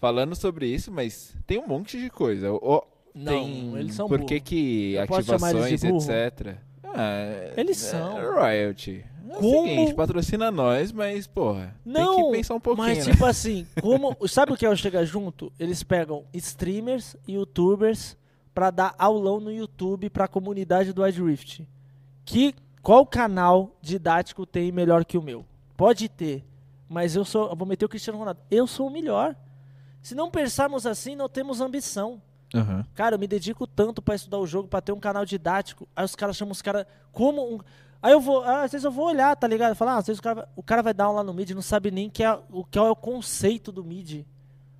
Falando 0.01 0.35
sobre 0.36 0.66
isso, 0.66 0.90
mas 0.93 1.35
tem 1.47 1.59
um 1.59 1.66
monte 1.66 1.98
de 1.98 2.10
coisa. 2.10 2.52
O- 2.52 2.85
Não, 3.14 3.32
tem, 3.32 3.77
eles 3.78 3.94
são 3.94 4.06
Por 4.09 4.24
que 4.24 4.40
que 4.40 4.98
ativações, 4.98 5.82
etc. 5.82 6.56
Ah, 6.85 7.52
Eles 7.56 7.82
é- 7.82 7.90
são. 7.90 8.35
Royalty. 8.35 9.05
É 9.28 9.32
o 9.39 9.40
Como- 9.40 9.66
seguinte, 9.68 9.94
patrocina 9.94 10.51
nós, 10.52 10.93
mas, 10.93 11.27
porra, 11.27 11.74
Não, 11.85 12.14
tem 12.16 12.24
que 12.27 12.31
pensar 12.36 12.55
um 12.55 12.60
pouquinho, 12.60 12.86
Mas 12.89 13.06
né? 13.06 13.12
tipo 13.12 13.24
assim, 13.24 13.66
como. 13.82 14.16
Sabe 14.28 14.52
o 14.52 14.56
que 14.56 14.64
é 14.64 14.70
o 14.70 14.77
Chega 14.77 15.05
Junto? 15.05 15.52
Eles 15.59 15.82
pegam 15.82 16.24
streamers 16.32 17.16
e 17.27 17.32
youtubers 17.32 18.16
pra 18.55 18.70
dar 18.70 18.94
aulão 18.98 19.40
no 19.40 19.51
YouTube 19.52 20.09
pra 20.10 20.28
comunidade 20.28 20.93
do 20.93 21.02
Wide 21.02 21.23
Rift. 21.23 21.66
Que 22.24 22.55
qual 22.82 23.05
canal 23.05 23.74
didático 23.82 24.47
tem 24.47 24.70
melhor 24.70 25.05
que 25.05 25.18
o 25.18 25.23
meu? 25.23 25.44
Pode 25.77 26.09
ter, 26.09 26.44
mas 26.89 27.16
eu 27.16 27.24
sou, 27.24 27.51
eu 27.51 27.56
vou 27.56 27.66
meter 27.66 27.85
o 27.85 27.89
Cristiano 27.89 28.18
Ronaldo. 28.18 28.40
Eu 28.51 28.66
sou 28.66 28.86
o 28.86 28.90
melhor. 28.90 29.35
Se 30.06 30.14
não 30.14 30.30
pensarmos 30.30 30.86
assim, 30.86 31.16
não 31.16 31.28
temos 31.28 31.60
ambição. 31.60 32.22
Aham. 32.54 32.86
Cara, 32.94 33.16
eu 33.16 33.18
me 33.18 33.26
dedico 33.26 33.66
tanto 33.66 34.00
pra 34.00 34.14
estudar 34.14 34.38
o 34.38 34.46
jogo, 34.46 34.68
pra 34.68 34.80
ter 34.80 34.92
um 34.92 35.00
canal 35.00 35.24
didático. 35.24 35.88
Aí 35.96 36.04
os 36.04 36.14
caras 36.14 36.36
chamam 36.36 36.52
os 36.52 36.62
caras 36.62 36.86
como 37.10 37.42
um. 37.56 37.58
Aí 38.00 38.12
eu 38.12 38.20
vou, 38.20 38.44
ah, 38.44 38.62
às 38.62 38.70
vezes 38.70 38.84
eu 38.84 38.92
vou 38.92 39.06
olhar, 39.08 39.34
tá 39.34 39.48
ligado? 39.48 39.74
Falar, 39.74 39.94
ah, 39.94 39.98
às 39.98 40.06
vezes 40.06 40.20
o 40.20 40.22
cara, 40.22 40.34
vai- 40.36 40.46
o 40.54 40.62
cara 40.62 40.80
vai 40.80 40.94
dar 40.94 41.10
um 41.10 41.14
lá 41.14 41.24
no 41.24 41.34
mid 41.34 41.50
e 41.50 41.54
não 41.56 41.60
sabe 41.60 41.90
nem 41.90 42.08
que 42.08 42.22
é, 42.22 42.38
o 42.52 42.64
que 42.64 42.78
é 42.78 42.82
o 42.82 42.94
conceito 42.94 43.72
do 43.72 43.82
mid. 43.82 44.24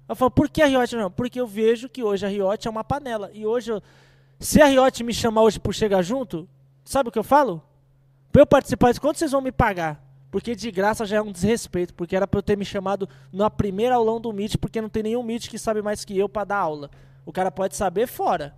Eu 0.09 0.15
falo, 0.15 0.31
por 0.31 0.48
que 0.48 0.62
a 0.62 0.66
Riot 0.66 0.94
não? 0.94 1.11
Porque 1.11 1.40
eu 1.40 1.47
vejo 1.48 1.89
que 1.89 2.05
hoje 2.05 2.24
a 2.24 2.28
Riot 2.28 2.69
é 2.69 2.70
uma 2.70 2.85
panela. 2.85 3.28
E 3.35 3.44
hoje, 3.44 3.73
eu- 3.73 3.82
se 4.39 4.62
a 4.62 4.66
Riot 4.66 5.03
me 5.03 5.12
chamar 5.12 5.43
hoje 5.43 5.59
por 5.59 5.74
chegar 5.74 6.03
junto, 6.03 6.48
sabe 6.85 7.09
o 7.09 7.12
que 7.12 7.19
eu 7.19 7.24
falo? 7.24 7.61
Pra 8.31 8.43
eu 8.43 8.47
participar 8.47 8.90
disso, 8.90 9.01
quanto 9.01 9.19
vocês 9.19 9.32
vão 9.32 9.40
me 9.40 9.51
pagar? 9.51 10.01
Porque 10.31 10.55
de 10.55 10.70
graça 10.70 11.05
já 11.07 11.16
é 11.16 11.23
um 11.23 11.32
desrespeito. 11.32 11.94
Porque 11.94 12.16
era 12.16 12.27
pra 12.27 12.39
eu 12.39 12.43
ter 12.43 12.57
me 12.57 12.65
chamado 12.65 13.09
na 13.32 13.48
primeira 13.48 13.94
aulão 13.94 14.20
do 14.20 14.32
Meet, 14.32 14.57
porque 14.57 14.81
não 14.81 14.89
tem 14.89 15.03
nenhum 15.03 15.23
Meet 15.23 15.48
que 15.48 15.59
sabe 15.59 15.82
mais 15.82 16.05
que 16.05 16.19
eu 16.19 16.28
pra 16.28 16.44
dar 16.44 16.59
aula. 16.59 16.90
O 17.24 17.32
cara 17.32 17.51
pode 17.51 17.77
saber 17.77 18.07
fora. 18.07 18.55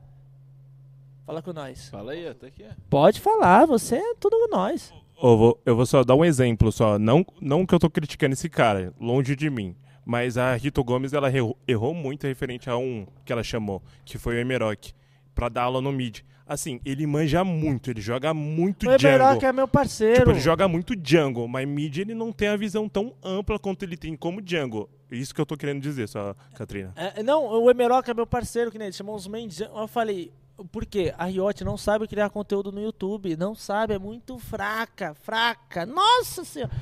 Fala 1.27 1.43
com 1.43 1.53
nós. 1.53 1.89
Fala 1.91 2.13
aí, 2.13 2.33
tá 2.35 2.47
aqui, 2.47 2.65
ó. 2.65 2.73
Pode 2.89 3.21
falar, 3.21 3.67
você 3.67 3.97
é 3.97 4.15
tudo 4.15 4.37
com 4.39 4.57
nós. 4.57 4.93
Eu 5.23 5.37
vou, 5.37 5.61
eu 5.67 5.77
vou 5.77 5.85
só 5.85 6.03
dar 6.03 6.15
um 6.15 6.25
exemplo 6.25 6.73
só. 6.73 6.99
Não, 6.99 7.25
não 7.41 7.67
que 7.67 7.75
eu 7.75 7.79
tô 7.79 7.91
criticando 7.91 8.33
esse 8.33 8.49
cara, 8.49 8.95
longe 8.99 9.37
de 9.37 9.51
mim. 9.51 9.77
Mas 10.07 10.39
a 10.39 10.55
Rito 10.55 10.83
Gomes, 10.83 11.13
ela 11.13 11.29
errou, 11.29 11.55
errou 11.69 11.93
muito 11.93 12.27
referente 12.27 12.71
a 12.71 12.79
um 12.79 13.07
que 13.27 13.33
ela 13.33 13.43
chamou, 13.43 13.83
que 14.07 14.17
foi 14.17 14.37
o 14.37 14.39
Emerock. 14.39 14.95
pra 15.35 15.51
dar 15.51 15.65
aula 15.65 15.83
no 15.83 15.93
mid. 15.93 16.21
Assim, 16.49 16.81
ele 16.83 17.07
manja 17.07 17.45
muito, 17.45 17.91
ele 17.91 18.01
joga 18.01 18.33
muito 18.33 18.89
O 18.89 18.91
Emerock 18.93 19.35
jungle. 19.35 19.49
é 19.49 19.53
meu 19.53 19.69
parceiro. 19.69 20.17
Tipo, 20.21 20.31
ele 20.31 20.41
joga 20.41 20.67
muito 20.67 20.95
jungle, 21.05 21.47
mas 21.47 21.69
mid 21.69 21.95
ele 21.99 22.15
não 22.15 22.33
tem 22.33 22.49
a 22.49 22.57
visão 22.57 22.89
tão 22.89 23.13
ampla 23.23 23.59
quanto 23.59 23.83
ele 23.83 23.99
tem 23.99 24.17
como 24.17 24.41
jungle. 24.43 24.89
Isso 25.11 25.35
que 25.35 25.41
eu 25.41 25.45
tô 25.47 25.57
querendo 25.59 25.83
dizer, 25.83 26.09
só, 26.09 26.35
Katrina. 26.55 26.93
É, 26.97 27.23
não, 27.23 27.45
o 27.47 27.71
Emerock 27.71 28.11
é 28.11 28.15
meu 28.15 28.27
parceiro, 28.27 28.71
que 28.71 28.79
nem 28.79 28.87
ele 28.87 28.97
chamou 28.97 29.15
os 29.15 29.27
main 29.27 29.51
jam- 29.51 29.71
Eu 29.77 29.87
falei, 29.87 30.33
por 30.73 30.87
quê? 30.87 31.13
A 31.19 31.27
Riot 31.27 31.63
não 31.65 31.77
sabe 31.77 32.09
criar 32.09 32.31
conteúdo 32.31 32.73
no 32.73 32.81
YouTube. 32.83 33.37
Não 33.37 33.55
sabe, 33.55 33.93
é 33.95 33.99
muito 33.99 34.39
fraca, 34.39 35.15
fraca. 35.15 35.85
Nossa 35.85 36.45
senhora. 36.47 36.73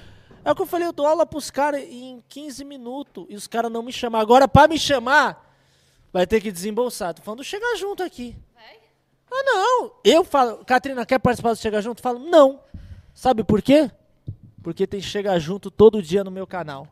É 0.44 0.52
o 0.52 0.54
que 0.54 0.62
eu 0.62 0.66
falei, 0.66 0.86
eu 0.86 0.92
dou 0.92 1.06
aula 1.06 1.26
pros 1.26 1.50
caras 1.50 1.82
em 1.82 2.22
15 2.28 2.64
minutos 2.64 3.26
e 3.28 3.34
os 3.34 3.48
caras 3.48 3.70
não 3.72 3.82
me 3.82 3.92
chamam. 3.92 4.20
Agora, 4.20 4.46
pra 4.46 4.68
me 4.68 4.78
chamar, 4.78 5.44
vai 6.12 6.24
ter 6.24 6.40
que 6.40 6.52
desembolsar. 6.52 7.12
Tô 7.14 7.22
falando, 7.22 7.42
chega 7.42 7.76
junto 7.76 8.02
aqui. 8.04 8.36
Ah, 9.30 9.42
não. 9.44 9.92
Eu 10.04 10.24
falo, 10.24 10.64
Katrina, 10.64 11.04
quer 11.04 11.18
participar 11.18 11.50
do 11.50 11.56
Chega 11.56 11.82
Junto? 11.82 11.98
Eu 11.98 12.02
falo, 12.02 12.18
não. 12.18 12.60
Sabe 13.14 13.42
por 13.44 13.62
quê? 13.62 13.90
Porque 14.62 14.86
tem 14.86 15.00
Chega 15.00 15.38
Junto 15.38 15.70
todo 15.70 16.02
dia 16.02 16.24
no 16.24 16.30
meu 16.30 16.46
canal. 16.46 16.88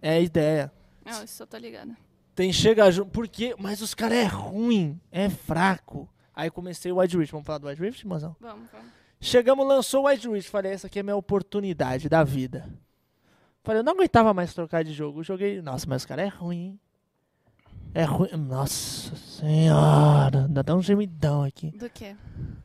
É 0.00 0.10
a 0.10 0.20
ideia. 0.20 0.72
Não, 1.04 1.22
isso 1.22 1.42
eu 1.42 1.46
tô 1.46 1.56
ligada. 1.56 1.96
Tem 2.34 2.52
chega 2.52 2.90
junto. 2.90 3.10
Por 3.10 3.28
quê? 3.28 3.54
Mas 3.58 3.80
os 3.80 3.94
caras 3.94 4.18
é 4.18 4.24
ruim, 4.24 5.00
é 5.10 5.28
fraco. 5.28 6.08
Aí 6.34 6.50
comecei 6.50 6.90
o 6.90 6.98
Wide 6.98 7.16
Rift. 7.16 7.32
Vamos 7.32 7.46
falar 7.46 7.58
do 7.58 7.68
Wide 7.68 7.80
Rift, 7.80 8.06
mozão? 8.06 8.34
Vamos, 8.40 8.68
vamos. 8.70 8.86
Chegamos, 9.20 9.66
lançou 9.66 10.04
o 10.04 10.08
Wide 10.08 10.28
Rift. 10.28 10.50
Falei, 10.50 10.72
essa 10.72 10.86
aqui 10.86 10.98
é 10.98 11.02
a 11.02 11.04
minha 11.04 11.16
oportunidade 11.16 12.08
da 12.08 12.24
vida. 12.24 12.68
Falei, 13.62 13.80
eu 13.80 13.84
não 13.84 13.92
aguentava 13.92 14.32
mais 14.32 14.54
trocar 14.54 14.82
de 14.82 14.92
jogo. 14.92 15.20
Eu 15.20 15.24
joguei. 15.24 15.60
Nossa, 15.60 15.86
mas 15.88 16.02
os 16.02 16.06
caras 16.06 16.26
é 16.26 16.28
ruim, 16.28 16.56
hein? 16.56 16.80
É 17.94 18.04
ruim. 18.04 18.28
Nossa 18.36 19.14
senhora. 19.16 20.46
Dá 20.48 20.62
até 20.62 20.72
um 20.74 20.80
gemidão 20.80 21.42
aqui. 21.42 21.70
Do 21.72 21.90
que? 21.90 22.16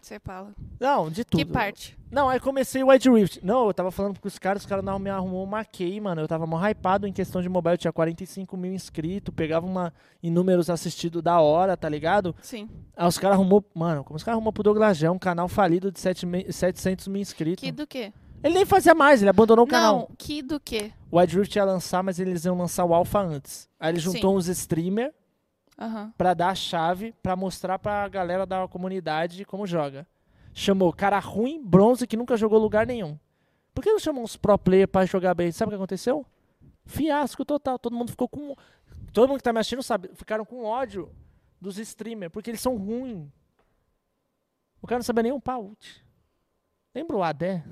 Você 0.02 0.20
fala. 0.20 0.54
Não, 0.80 1.10
de 1.10 1.26
tudo. 1.26 1.40
Que 1.46 1.52
parte? 1.52 1.98
Não, 2.10 2.30
aí 2.30 2.40
comecei 2.40 2.82
o 2.82 2.88
Wide 2.88 3.10
Rift. 3.10 3.40
Não, 3.44 3.68
eu 3.68 3.74
tava 3.74 3.92
falando 3.92 4.18
com 4.20 4.28
os 4.28 4.40
caras, 4.40 4.62
os 4.62 4.66
caras 4.66 4.86
não 4.86 4.98
me 4.98 5.10
arrumou 5.10 5.44
uma 5.44 5.66
key, 5.66 6.00
mano. 6.00 6.22
Eu 6.22 6.28
tava 6.30 6.48
mó 6.48 6.58
hypado 6.66 7.06
em 7.06 7.12
questão 7.12 7.42
de 7.42 7.50
mobile. 7.50 7.74
Eu 7.74 7.78
tinha 7.78 7.92
45 7.92 8.56
mil 8.56 8.74
inscritos, 8.74 9.34
pegava 9.36 9.66
uma 9.66 9.94
em 10.24 10.32
números 10.32 10.70
assistidos 10.70 11.22
da 11.22 11.42
hora, 11.42 11.76
tá 11.76 11.90
ligado? 11.90 12.34
Sim. 12.42 12.70
Aí 12.96 13.08
os 13.08 13.18
caras 13.18 13.36
arrumou. 13.36 13.66
Mano, 13.76 14.06
como 14.06 14.16
os 14.16 14.24
caras 14.24 14.38
arrumou 14.38 14.54
pro 14.54 14.64
Douglas 14.64 14.96
Gé, 14.98 15.10
um 15.12 15.20
canal 15.20 15.50
falido 15.50 15.92
de 15.92 16.00
7 16.00 16.26
me- 16.26 16.50
700 16.54 17.08
mil 17.10 17.22
inscritos. 17.22 17.62
Que 17.66 17.72
do 17.72 17.86
que? 17.86 18.14
Ele 18.44 18.54
nem 18.54 18.66
fazia 18.66 18.94
mais, 18.94 19.22
ele 19.22 19.30
abandonou 19.30 19.66
o 19.66 19.68
canal. 19.68 20.08
Não, 20.10 20.16
que 20.18 20.42
do 20.42 20.60
que? 20.60 20.94
O 21.12 21.20
Wide 21.20 21.38
Rift 21.38 21.56
ia 21.56 21.66
lançar, 21.66 22.04
mas 22.04 22.20
eles 22.20 22.46
iam 22.46 22.58
lançar 22.58 22.86
o 22.86 22.94
Alpha 22.94 23.20
antes. 23.20 23.70
Aí 23.80 23.92
ele 23.92 24.00
juntou 24.00 24.38
uns 24.38 24.48
streamers 24.48 25.12
Aham. 25.80 26.14
pra 26.18 26.34
dar 26.34 26.50
a 26.50 26.56
chave 26.56 27.14
pra 27.24 27.36
mostrar 27.36 27.80
pra 27.80 28.08
galera 28.08 28.46
da 28.46 28.68
comunidade 28.68 29.44
como 29.46 29.66
joga. 29.66 30.08
Chamou 30.54 30.92
cara 30.94 31.20
ruim, 31.20 31.64
bronze, 31.64 32.08
que 32.08 32.18
nunca 32.18 32.38
jogou 32.38 32.60
lugar 32.60 32.86
nenhum. 32.86 33.18
Por 33.74 33.84
que 33.84 33.92
não 33.92 34.00
chamou 34.00 34.24
uns 34.24 34.36
pro 34.36 34.58
player 34.58 34.88
pra 34.88 35.06
jogar 35.06 35.34
bem? 35.36 35.52
Sabe 35.52 35.70
o 35.70 35.72
que 35.72 35.76
aconteceu? 35.76 36.26
Fiasco 36.86 37.46
total. 37.46 37.78
Todo 37.78 37.96
mundo 37.96 38.10
ficou 38.10 38.28
com. 38.28 38.56
Todo 39.14 39.28
mundo 39.28 39.38
que 39.38 39.44
tá 39.44 39.54
me 39.54 39.60
assistindo 39.60 39.84
sabe. 39.84 40.10
Ficaram 40.16 40.44
com 40.46 40.64
ódio 40.64 41.12
dos 41.62 41.78
streamers, 41.78 42.32
porque 42.32 42.50
eles 42.50 42.62
são 42.62 42.76
ruins. 42.76 43.30
O 44.82 44.88
cara 44.88 45.00
não 45.00 45.04
sabia 45.04 45.24
nem 45.24 45.32
um 45.32 45.42
ult. 45.60 46.04
Lembra 46.96 47.18
o 47.18 47.24
Adé? 47.24 47.64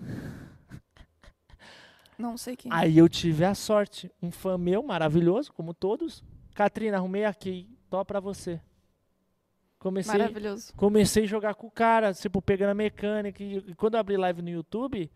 Não 2.18 2.38
sei 2.38 2.56
quem. 2.56 2.72
Aí 2.74 2.98
eu 2.98 3.08
tive 3.10 3.44
a 3.46 3.54
sorte. 3.54 4.12
Um 4.22 4.32
fã 4.32 4.58
meu, 4.58 4.82
maravilhoso, 4.84 5.52
como 5.54 5.74
todos. 5.74 6.24
Katrina, 6.54 6.98
arrumei 6.98 7.26
aqui. 7.26 7.70
Tó 7.90 8.04
pra 8.04 8.20
você. 8.20 8.62
Comecei, 9.78 10.18
Maravilhoso. 10.18 10.74
comecei 10.76 11.26
a 11.26 11.28
jogar 11.28 11.54
com 11.54 11.68
o 11.68 11.72
cara, 11.72 12.12
tipo, 12.14 12.42
pegando 12.42 12.72
a 12.72 12.74
mecânica. 12.74 13.44
E, 13.44 13.58
e 13.58 13.76
quando 13.76 13.94
eu 13.94 14.00
abri 14.00 14.18
live 14.18 14.42
no 14.42 14.50
YouTube, 14.50 15.12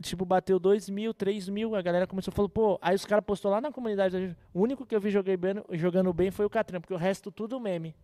tipo, 0.00 0.24
bateu 0.24 0.60
2 0.60 0.88
mil, 0.90 1.12
3 1.12 1.48
mil. 1.48 1.74
A 1.74 1.82
galera 1.82 2.06
começou 2.06 2.30
a 2.30 2.34
falar, 2.34 2.48
pô. 2.48 2.78
Aí 2.80 2.94
os 2.94 3.04
caras 3.04 3.24
postou 3.24 3.50
lá 3.50 3.60
na 3.60 3.72
comunidade. 3.72 4.36
O 4.54 4.60
único 4.62 4.86
que 4.86 4.94
eu 4.94 5.00
vi 5.00 5.10
joguei 5.10 5.36
bem, 5.36 5.54
jogando 5.72 6.12
bem 6.12 6.30
foi 6.30 6.46
o 6.46 6.50
Katrina, 6.50 6.80
porque 6.80 6.94
o 6.94 6.98
resto 6.98 7.32
tudo 7.32 7.58
meme. 7.58 7.96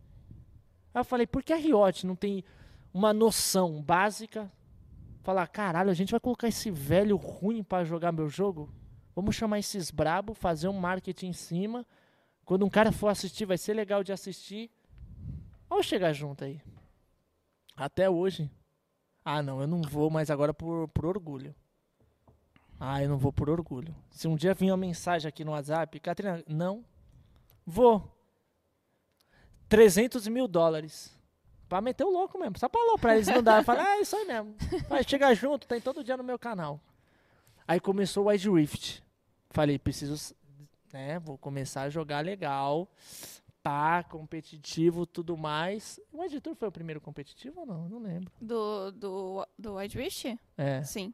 Aí 0.92 1.00
eu 1.00 1.04
falei, 1.04 1.26
por 1.26 1.42
que 1.42 1.52
a 1.52 1.56
Riot 1.56 2.04
não 2.06 2.16
tem 2.16 2.42
uma 2.92 3.12
noção 3.12 3.80
básica? 3.80 4.50
Falar, 5.26 5.48
caralho, 5.48 5.90
a 5.90 5.94
gente 5.94 6.12
vai 6.12 6.20
colocar 6.20 6.46
esse 6.46 6.70
velho 6.70 7.16
ruim 7.16 7.60
pra 7.64 7.82
jogar 7.82 8.12
meu 8.12 8.28
jogo? 8.28 8.72
Vamos 9.12 9.34
chamar 9.34 9.58
esses 9.58 9.90
brabo, 9.90 10.34
fazer 10.34 10.68
um 10.68 10.78
marketing 10.78 11.26
em 11.26 11.32
cima. 11.32 11.84
Quando 12.44 12.64
um 12.64 12.70
cara 12.70 12.92
for 12.92 13.08
assistir, 13.08 13.44
vai 13.44 13.58
ser 13.58 13.74
legal 13.74 14.04
de 14.04 14.12
assistir. 14.12 14.70
Vamos 15.68 15.86
chegar 15.86 16.12
junto 16.12 16.44
aí. 16.44 16.62
Até 17.76 18.08
hoje. 18.08 18.48
Ah, 19.24 19.42
não, 19.42 19.60
eu 19.60 19.66
não 19.66 19.82
vou 19.82 20.08
mais 20.10 20.30
agora 20.30 20.54
por, 20.54 20.86
por 20.90 21.04
orgulho. 21.04 21.52
Ah, 22.78 23.02
eu 23.02 23.08
não 23.08 23.18
vou 23.18 23.32
por 23.32 23.50
orgulho. 23.50 23.92
Se 24.12 24.28
um 24.28 24.36
dia 24.36 24.54
vir 24.54 24.70
uma 24.70 24.76
mensagem 24.76 25.28
aqui 25.28 25.44
no 25.44 25.50
WhatsApp, 25.50 25.98
Catrina, 25.98 26.44
não. 26.46 26.84
Vou. 27.66 28.16
300 29.68 30.28
mil 30.28 30.46
dólares. 30.46 31.12
Pra 31.68 31.80
meter 31.80 32.04
o 32.04 32.10
louco 32.10 32.38
mesmo. 32.38 32.58
Só 32.58 32.68
pra 32.68 32.80
aloprar 32.80 33.16
eles 33.16 33.26
não 33.26 33.42
dá. 33.42 33.62
Fala, 33.62 33.82
ah, 33.82 33.96
é 33.96 34.00
isso 34.00 34.14
aí 34.16 34.24
mesmo. 34.24 34.54
Vai 34.88 35.02
chegar 35.02 35.34
junto, 35.34 35.66
tem 35.66 35.80
todo 35.80 36.04
dia 36.04 36.16
no 36.16 36.24
meu 36.24 36.38
canal. 36.38 36.80
Aí 37.66 37.80
começou 37.80 38.24
o 38.24 38.28
Wide 38.28 38.48
Rift. 38.48 39.02
Falei, 39.50 39.78
preciso, 39.78 40.34
né, 40.92 41.18
vou 41.18 41.36
começar 41.36 41.82
a 41.82 41.90
jogar 41.90 42.24
legal. 42.24 42.88
Pá, 43.62 44.04
competitivo, 44.04 45.04
tudo 45.04 45.36
mais. 45.36 45.98
O 46.12 46.22
Wide 46.22 46.40
Tour 46.40 46.54
foi 46.54 46.68
o 46.68 46.72
primeiro 46.72 47.00
competitivo 47.00 47.60
ou 47.60 47.66
não? 47.66 47.88
Não 47.88 47.98
lembro. 47.98 48.30
Do, 48.40 48.92
do, 48.92 49.48
do 49.58 49.74
Wide 49.74 49.98
Rift? 49.98 50.38
É. 50.56 50.84
Sim. 50.84 51.12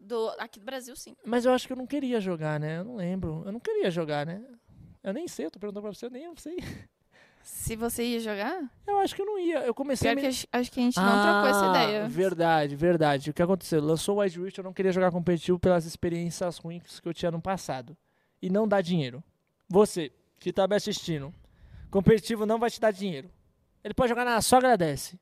Do, 0.00 0.30
aqui 0.38 0.58
do 0.58 0.66
Brasil, 0.66 0.96
sim. 0.96 1.16
Mas 1.24 1.44
eu 1.44 1.52
acho 1.52 1.66
que 1.68 1.72
eu 1.72 1.76
não 1.76 1.86
queria 1.86 2.20
jogar, 2.20 2.58
né? 2.58 2.78
Eu 2.78 2.84
não 2.84 2.96
lembro. 2.96 3.42
Eu 3.46 3.52
não 3.52 3.60
queria 3.60 3.88
jogar, 3.88 4.26
né? 4.26 4.44
Eu 5.02 5.12
nem 5.12 5.28
sei, 5.28 5.46
eu 5.46 5.50
tô 5.50 5.60
perguntando 5.60 5.82
pra 5.82 5.94
você, 5.94 6.06
eu 6.06 6.10
nem 6.10 6.24
eu 6.24 6.34
sei. 6.36 6.56
Se 7.46 7.76
você 7.76 8.02
ia 8.02 8.20
jogar, 8.20 8.62
Eu 8.86 8.98
acho 9.00 9.14
que 9.14 9.20
eu 9.20 9.26
não 9.26 9.38
ia. 9.38 9.58
Eu 9.58 9.74
comecei 9.74 10.08
pior 10.10 10.12
a 10.12 10.16
que 10.16 10.22
me... 10.22 10.28
acho, 10.28 10.46
acho 10.50 10.72
que 10.72 10.80
a 10.80 10.82
gente 10.82 10.96
não 10.96 11.22
trocou 11.22 11.46
essa 11.50 11.66
Ah, 11.66 11.84
ideia. 11.84 12.08
Verdade, 12.08 12.74
verdade. 12.74 13.30
O 13.30 13.34
que 13.34 13.42
aconteceu? 13.42 13.82
Lançou 13.82 14.16
o 14.16 14.20
Wide 14.20 14.40
Rift, 14.40 14.56
eu 14.56 14.64
não 14.64 14.72
queria 14.72 14.90
jogar 14.90 15.10
competitivo 15.12 15.58
pelas 15.58 15.84
experiências 15.84 16.56
ruins 16.56 17.00
que 17.00 17.06
eu 17.06 17.12
tinha 17.12 17.30
no 17.30 17.42
passado. 17.42 17.94
E 18.40 18.48
não 18.48 18.66
dá 18.66 18.80
dinheiro. 18.80 19.22
Você, 19.68 20.10
que 20.38 20.54
tá 20.54 20.66
me 20.66 20.74
assistindo, 20.74 21.34
competitivo 21.90 22.46
não 22.46 22.58
vai 22.58 22.70
te 22.70 22.80
dar 22.80 22.90
dinheiro. 22.92 23.30
Ele 23.84 23.92
pode 23.92 24.08
jogar 24.08 24.24
na 24.24 24.40
só 24.40 24.56
agradece. 24.56 25.20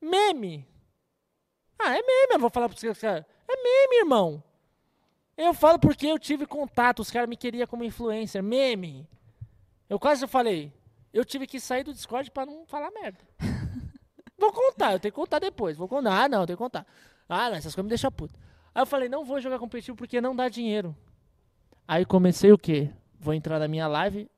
Meme. 0.00 0.66
Ah, 1.78 1.92
é 1.96 2.02
meme, 2.02 2.32
eu 2.32 2.40
vou 2.40 2.50
falar 2.50 2.68
pra 2.68 2.76
você, 2.76 2.92
cara. 2.96 3.24
É 3.48 3.54
meme, 3.56 4.00
irmão. 4.00 4.42
Eu 5.36 5.54
falo 5.54 5.78
porque 5.78 6.08
eu 6.08 6.18
tive 6.18 6.44
contato, 6.44 6.98
os 7.00 7.10
caras 7.10 7.28
me 7.28 7.36
queriam 7.36 7.68
como 7.68 7.84
influencer. 7.84 8.42
Meme. 8.42 9.08
Eu 9.88 9.98
quase 9.98 10.26
falei. 10.26 10.72
Eu 11.12 11.24
tive 11.24 11.46
que 11.46 11.58
sair 11.58 11.84
do 11.84 11.92
Discord 11.92 12.30
pra 12.30 12.46
não 12.46 12.64
falar 12.66 12.90
merda. 12.90 13.18
Vou 14.38 14.52
contar, 14.52 14.92
eu 14.92 15.00
tenho 15.00 15.12
que 15.12 15.20
contar 15.20 15.38
depois. 15.38 15.76
Vou 15.76 15.88
contar. 15.88 16.24
Ah, 16.24 16.28
não, 16.28 16.40
eu 16.42 16.46
tenho 16.46 16.56
que 16.56 16.62
contar. 16.62 16.86
Ah, 17.28 17.50
não, 17.50 17.56
essas 17.56 17.74
coisas 17.74 17.84
me 17.84 17.88
deixam 17.90 18.10
puto. 18.10 18.34
Aí 18.74 18.82
eu 18.82 18.86
falei, 18.86 19.08
não 19.08 19.24
vou 19.24 19.40
jogar 19.40 19.58
competitivo 19.58 19.96
porque 19.96 20.20
não 20.20 20.34
dá 20.34 20.48
dinheiro. 20.48 20.96
Aí 21.86 22.04
comecei 22.04 22.52
o 22.52 22.58
quê? 22.58 22.90
Vou 23.18 23.34
entrar 23.34 23.58
na 23.58 23.68
minha 23.68 23.86
live, 23.86 24.30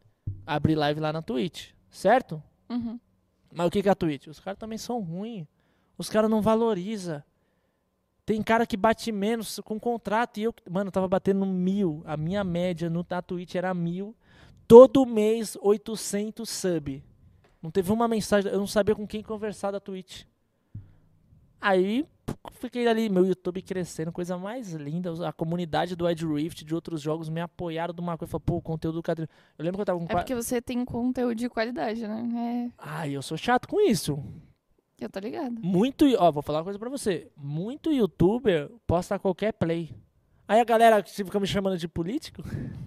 abrir 0.47 0.75
live 0.75 1.01
lá 1.01 1.13
na 1.13 1.23
Twitch, 1.23 1.71
certo? 1.89 2.43
Uhum. 2.69 2.99
Mas 3.53 3.67
o 3.67 3.71
que 3.71 3.83
que 3.83 3.89
é 3.89 3.93
a 3.93 3.95
Twitch? 3.95 4.27
Os 4.27 4.41
caras 4.41 4.59
também 4.59 4.79
são 4.79 5.01
ruins. 5.01 5.47
Os 5.97 6.09
caras 6.09 6.31
não 6.31 6.41
valorizam. 6.41 7.23
Tem 8.25 8.43
cara 8.43 8.67
que 8.67 8.77
bate 8.77 9.13
menos 9.13 9.61
com 9.65 9.79
contrato. 9.79 10.39
E 10.39 10.45
eu, 10.45 10.55
mano, 10.71 10.89
eu 10.89 10.93
tava 10.93 11.07
batendo 11.07 11.45
mil. 11.45 12.03
A 12.07 12.17
minha 12.17 12.43
média 12.43 12.89
no, 12.89 13.05
na 13.09 13.21
Twitch 13.21 13.55
era 13.55 13.75
mil. 13.75 14.17
Todo 14.73 15.05
mês, 15.05 15.55
800 15.61 16.49
sub. 16.49 17.05
Não 17.61 17.71
teve 17.71 17.93
uma 17.93 18.09
mensagem. 18.09 18.51
Eu 18.51 18.59
não 18.59 18.67
sabia 18.67 18.95
com 18.95 19.07
quem 19.07 19.23
conversar 19.23 19.71
da 19.71 19.79
Twitch. 19.79 20.23
Aí, 21.61 22.07
fiquei 22.53 22.89
ali, 22.89 23.11
meu 23.11 23.27
YouTube 23.27 23.61
crescendo, 23.61 24.11
coisa 24.11 24.39
mais 24.39 24.73
linda. 24.73 25.29
A 25.29 25.31
comunidade 25.31 25.95
do 25.95 26.09
Edge 26.09 26.27
Rift, 26.27 26.65
de 26.65 26.75
outros 26.75 27.03
jogos, 27.03 27.29
me 27.29 27.43
apoiaram 27.43 27.93
de 27.93 28.01
uma 28.01 28.17
coisa. 28.17 28.31
Falaram, 28.31 28.47
pô, 28.47 28.57
o 28.57 28.63
conteúdo 28.63 28.95
do 28.95 29.03
Cadrinho. 29.03 29.29
Eu 29.59 29.63
lembro 29.63 29.77
que 29.77 29.83
eu 29.83 29.85
tava 29.85 29.99
com. 29.99 30.07
É 30.07 30.15
porque 30.15 30.35
você 30.35 30.63
tem 30.63 30.83
conteúdo 30.87 31.35
de 31.35 31.51
qualidade, 31.51 32.09
né? 32.09 32.73
Ah, 32.79 33.07
eu 33.07 33.21
sou 33.21 33.37
chato 33.37 33.69
com 33.69 33.79
isso. 33.79 34.25
É, 34.99 35.05
eu 35.05 35.11
tô 35.11 35.21
ligado. 35.21 35.55
Muito, 35.61 36.07
ó, 36.19 36.33
vou 36.33 36.43
falar 36.43 36.61
uma 36.61 36.65
coisa 36.65 36.79
pra 36.79 36.89
você. 36.89 37.31
Muito 37.37 37.93
youtuber 37.93 38.71
posta 38.87 39.19
qualquer 39.19 39.53
play. 39.53 39.95
Aí 40.49 40.59
a 40.59 40.65
galera 40.65 41.03
que 41.03 41.11
fica 41.11 41.39
me 41.39 41.47
chamando 41.47 41.77
de 41.77 41.87
político, 41.87 42.43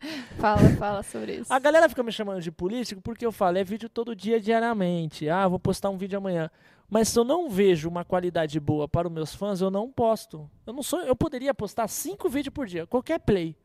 Fala, 0.38 0.68
fala 0.78 1.02
sobre 1.02 1.36
isso. 1.36 1.52
a 1.52 1.58
galera 1.58 1.88
fica 1.88 2.02
me 2.02 2.10
chamando 2.10 2.40
de 2.40 2.50
político 2.50 3.02
porque 3.02 3.24
eu 3.24 3.30
falo, 3.30 3.58
é 3.58 3.64
vídeo 3.64 3.88
todo 3.88 4.16
dia, 4.16 4.40
diariamente. 4.40 5.28
Ah, 5.28 5.46
vou 5.46 5.58
postar 5.58 5.90
um 5.90 5.98
vídeo 5.98 6.16
amanhã. 6.16 6.50
Mas 6.88 7.08
se 7.08 7.18
eu 7.18 7.24
não 7.24 7.48
vejo 7.48 7.88
uma 7.88 8.04
qualidade 8.04 8.58
boa 8.58 8.88
para 8.88 9.06
os 9.06 9.12
meus 9.12 9.34
fãs, 9.34 9.60
eu 9.60 9.70
não 9.70 9.90
posto. 9.90 10.50
Eu 10.66 10.72
não 10.72 10.82
sou, 10.82 11.00
eu 11.02 11.14
poderia 11.14 11.54
postar 11.54 11.86
cinco 11.86 12.28
vídeos 12.28 12.52
por 12.52 12.66
dia, 12.66 12.86
qualquer 12.86 13.20
play. 13.20 13.56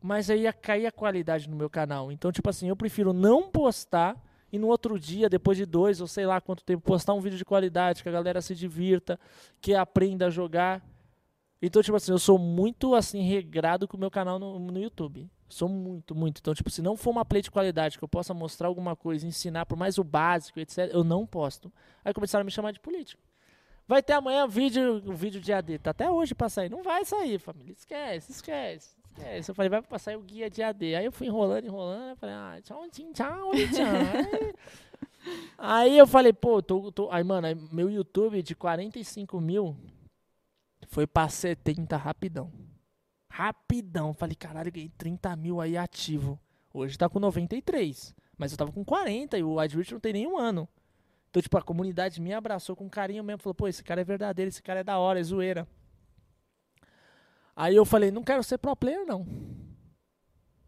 Mas 0.00 0.28
aí 0.28 0.42
ia 0.42 0.52
cair 0.52 0.86
a 0.86 0.92
qualidade 0.92 1.48
no 1.48 1.56
meu 1.56 1.70
canal. 1.70 2.12
Então, 2.12 2.30
tipo 2.30 2.48
assim, 2.48 2.68
eu 2.68 2.76
prefiro 2.76 3.12
não 3.12 3.50
postar 3.50 4.16
e 4.54 4.58
no 4.58 4.68
outro 4.68 5.00
dia, 5.00 5.28
depois 5.28 5.58
de 5.58 5.66
dois 5.66 6.00
ou 6.00 6.06
sei 6.06 6.26
lá 6.26 6.40
quanto 6.40 6.62
tempo, 6.62 6.80
postar 6.80 7.12
um 7.12 7.20
vídeo 7.20 7.36
de 7.36 7.44
qualidade, 7.44 8.04
que 8.04 8.08
a 8.08 8.12
galera 8.12 8.40
se 8.40 8.54
divirta, 8.54 9.18
que 9.60 9.74
aprenda 9.74 10.26
a 10.26 10.30
jogar. 10.30 10.80
Então, 11.60 11.82
tipo 11.82 11.96
assim, 11.96 12.12
eu 12.12 12.20
sou 12.20 12.38
muito 12.38 12.94
assim 12.94 13.22
regrado 13.22 13.88
com 13.88 13.96
o 13.96 14.00
meu 14.00 14.12
canal 14.12 14.38
no, 14.38 14.60
no 14.60 14.78
YouTube. 14.78 15.28
Sou 15.48 15.68
muito, 15.68 16.14
muito. 16.14 16.38
Então, 16.40 16.54
tipo, 16.54 16.70
se 16.70 16.82
não 16.82 16.96
for 16.96 17.10
uma 17.10 17.24
play 17.24 17.42
de 17.42 17.50
qualidade 17.50 17.98
que 17.98 18.04
eu 18.04 18.08
possa 18.08 18.32
mostrar 18.32 18.68
alguma 18.68 18.96
coisa, 18.96 19.26
ensinar 19.26 19.66
por 19.66 19.76
mais 19.76 19.98
o 19.98 20.04
básico, 20.04 20.58
etc., 20.58 20.90
eu 20.92 21.04
não 21.04 21.26
posto. 21.26 21.72
Aí 22.04 22.12
começaram 22.12 22.42
a 22.42 22.44
me 22.44 22.50
chamar 22.50 22.72
de 22.72 22.80
político. 22.80 23.22
Vai 23.86 24.02
ter 24.02 24.14
amanhã 24.14 24.46
vídeo, 24.46 25.02
o 25.06 25.12
vídeo 25.12 25.40
de 25.40 25.52
AD. 25.52 25.78
Tá 25.78 25.90
até 25.90 26.10
hoje 26.10 26.34
pra 26.34 26.48
sair. 26.48 26.70
Não 26.70 26.82
vai 26.82 27.04
sair, 27.04 27.38
família. 27.38 27.72
Esquece, 27.72 28.32
esquece. 28.32 28.96
esquece. 29.10 29.50
Eu 29.50 29.54
falei, 29.54 29.68
vai 29.68 29.82
passar 29.82 30.16
o 30.16 30.22
guia 30.22 30.48
de 30.48 30.62
AD. 30.62 30.94
Aí 30.94 31.04
eu 31.04 31.12
fui 31.12 31.26
enrolando, 31.26 31.66
enrolando. 31.66 32.10
Eu 32.10 32.16
falei, 32.16 32.34
ah, 32.34 32.58
tchau, 32.62 32.82
tchau, 32.90 33.12
tchau, 33.12 33.52
tchau. 33.52 34.54
aí 35.58 35.98
eu 35.98 36.06
falei, 36.06 36.32
pô, 36.32 36.62
tô, 36.62 36.90
tô. 36.90 37.10
Aí, 37.10 37.22
mano, 37.22 37.46
meu 37.70 37.90
YouTube 37.90 38.42
de 38.42 38.54
45 38.54 39.38
mil 39.38 39.76
foi 40.86 41.06
pra 41.06 41.28
70 41.28 41.94
rapidão. 41.96 42.50
Rapidão. 43.34 44.14
Falei, 44.14 44.36
caralho, 44.36 44.70
ganhei 44.70 44.92
30 44.96 45.34
mil 45.34 45.60
aí 45.60 45.76
ativo. 45.76 46.38
Hoje 46.72 46.96
tá 46.96 47.08
com 47.08 47.18
93. 47.18 48.14
Mas 48.38 48.52
eu 48.52 48.58
tava 48.58 48.70
com 48.70 48.84
40 48.84 49.36
e 49.36 49.42
o 49.42 49.56
Reach 49.56 49.92
não 49.92 49.98
tem 49.98 50.12
nenhum 50.12 50.38
ano. 50.38 50.68
Então, 51.28 51.42
tipo, 51.42 51.58
a 51.58 51.62
comunidade 51.62 52.20
me 52.20 52.32
abraçou 52.32 52.76
com 52.76 52.88
carinho 52.88 53.24
mesmo. 53.24 53.42
Falou, 53.42 53.54
pô, 53.54 53.66
esse 53.66 53.82
cara 53.82 54.02
é 54.02 54.04
verdadeiro, 54.04 54.50
esse 54.50 54.62
cara 54.62 54.80
é 54.80 54.84
da 54.84 54.98
hora, 54.98 55.18
é 55.18 55.22
zoeira. 55.24 55.66
Aí 57.56 57.74
eu 57.74 57.84
falei, 57.84 58.12
não 58.12 58.22
quero 58.22 58.44
ser 58.44 58.56
pro 58.56 58.76
player, 58.76 59.04
não. 59.04 59.26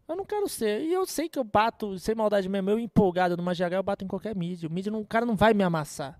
Eu 0.05 0.17
não 0.17 0.25
quero 0.25 0.49
ser. 0.49 0.81
E 0.81 0.91
eu 0.91 1.05
sei 1.05 1.29
que 1.29 1.39
eu 1.39 1.45
bato, 1.45 1.97
sem 1.97 2.15
maldade 2.15 2.49
mesmo, 2.49 2.69
eu 2.69 2.77
empolgado 2.77 3.37
numa 3.37 3.53
GH, 3.53 3.75
eu 3.75 3.83
bato 3.83 4.03
em 4.03 4.09
qualquer 4.09 4.35
mídia. 4.35 4.67
O 4.67 4.71
mídia, 4.73 4.91
não, 4.91 4.99
o 4.99 5.07
cara 5.07 5.25
não 5.25 5.37
vai 5.37 5.53
me 5.53 5.63
amassar. 5.63 6.19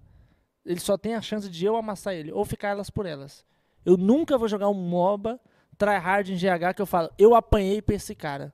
Ele 0.66 0.80
só 0.80 0.98
tem 0.98 1.14
a 1.14 1.22
chance 1.22 1.50
de 1.50 1.66
eu 1.66 1.76
amassar 1.76 2.14
ele, 2.14 2.32
ou 2.32 2.46
ficar 2.46 2.70
elas 2.70 2.90
por 2.90 3.06
elas. 3.06 3.46
Eu 3.84 3.98
nunca 3.98 4.38
vou 4.38 4.48
jogar 4.48 4.70
um 4.70 4.74
MOBA 4.74 5.38
tryhard 5.78 6.32
em 6.32 6.36
GH 6.36 6.74
que 6.76 6.82
eu 6.82 6.86
falo, 6.86 7.10
eu 7.18 7.36
apanhei 7.36 7.82
pra 7.82 7.96
esse 7.96 8.14
cara. 8.16 8.54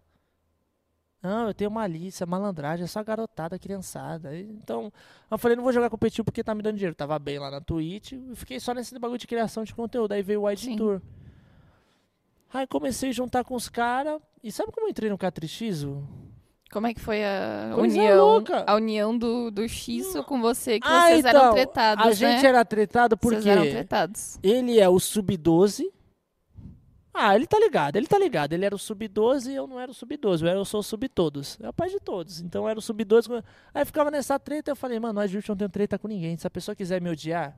Não, 1.22 1.48
eu 1.48 1.54
tenho 1.54 1.72
malícia, 1.72 2.26
malandragem, 2.26 2.84
é 2.84 2.88
só 2.88 3.02
garotada, 3.02 3.58
criançada. 3.58 4.38
Então, 4.38 4.92
eu 5.32 5.38
falei, 5.38 5.56
não 5.56 5.64
vou 5.64 5.72
jogar 5.72 5.90
competitivo 5.90 6.26
porque 6.26 6.44
tá 6.44 6.54
me 6.54 6.62
dando 6.62 6.76
dinheiro. 6.76 6.94
Tava 6.96 7.18
bem 7.18 7.40
lá 7.40 7.50
na 7.50 7.62
Twitch 7.62 8.12
e 8.12 8.36
fiquei 8.36 8.60
só 8.60 8.74
nesse 8.74 9.00
bagulho 9.00 9.18
de 9.18 9.26
criação 9.26 9.64
de 9.64 9.74
conteúdo. 9.74 10.12
Aí 10.12 10.22
veio 10.22 10.42
o 10.42 10.48
Wide 10.48 10.62
Sim. 10.62 10.76
Tour. 10.76 11.02
Aí 12.54 12.68
comecei 12.68 13.10
a 13.10 13.14
juntar 13.14 13.44
com 13.46 13.56
os 13.56 13.70
caras. 13.70 14.20
E 14.44 14.52
sabe 14.52 14.72
como 14.74 14.86
eu 14.88 14.92
entrei 14.92 15.10
no 15.10 15.18
Catrix? 15.18 15.86
Como 16.70 16.88
é 16.88 16.94
que 16.94 17.00
foi 17.00 17.24
a 17.24 17.72
Coisa 17.74 17.98
união? 17.98 18.18
louca. 18.26 18.64
A 18.68 18.76
união 18.76 19.18
do, 19.18 19.50
do 19.50 19.68
X 19.68 20.14
com 20.28 20.42
você, 20.42 20.78
que 20.80 20.88
Ah, 20.88 21.08
vocês 21.08 21.24
eram 21.24 21.40
então, 21.40 21.54
tretados, 21.54 22.06
A 22.06 22.10
né? 22.10 22.14
gente 22.16 22.46
era 22.46 22.66
tretado 22.66 23.16
porque 23.16 23.38
Vocês 23.42 23.48
eram 23.48 23.62
tretados. 23.64 24.38
ele 24.44 24.78
é 24.80 24.90
o 24.90 25.00
sub-12. 25.00 25.86
Ah, 27.14 27.36
ele 27.36 27.46
tá 27.46 27.60
ligado, 27.60 27.96
ele 27.96 28.08
tá 28.08 28.18
ligado. 28.18 28.54
Ele 28.54 28.66
era 28.66 28.74
o 28.74 28.80
sub-12 28.80 29.52
e 29.52 29.56
eu 29.56 29.68
não 29.68 29.80
era 29.80 29.92
o 29.92 29.94
sub-12. 29.94 30.42
Eu, 30.42 30.48
eu 30.48 30.66
sou 30.66 30.80
o 30.80 30.84
sub-todos. 30.84 31.60
É 31.62 31.70
o 31.70 31.74
pai 31.74 31.90
de 31.90 32.00
todos. 32.00 32.42
Então 32.42 32.64
eu 32.64 32.70
era 32.70 32.80
o 32.80 32.82
sub-12. 32.82 33.44
Aí 33.74 33.86
ficava 33.86 34.10
nessa 34.10 34.40
treta. 34.40 34.72
Eu 34.72 34.76
falei, 34.76 35.00
mano, 35.00 35.20
a 35.20 35.28
gente 35.28 35.48
não 35.48 35.56
tem 35.56 35.70
treta 35.70 36.00
com 36.00 36.08
ninguém. 36.08 36.36
Se 36.38 36.48
a 36.48 36.50
pessoa 36.50 36.76
quiser 36.76 37.00
me 37.00 37.10
odiar, 37.10 37.56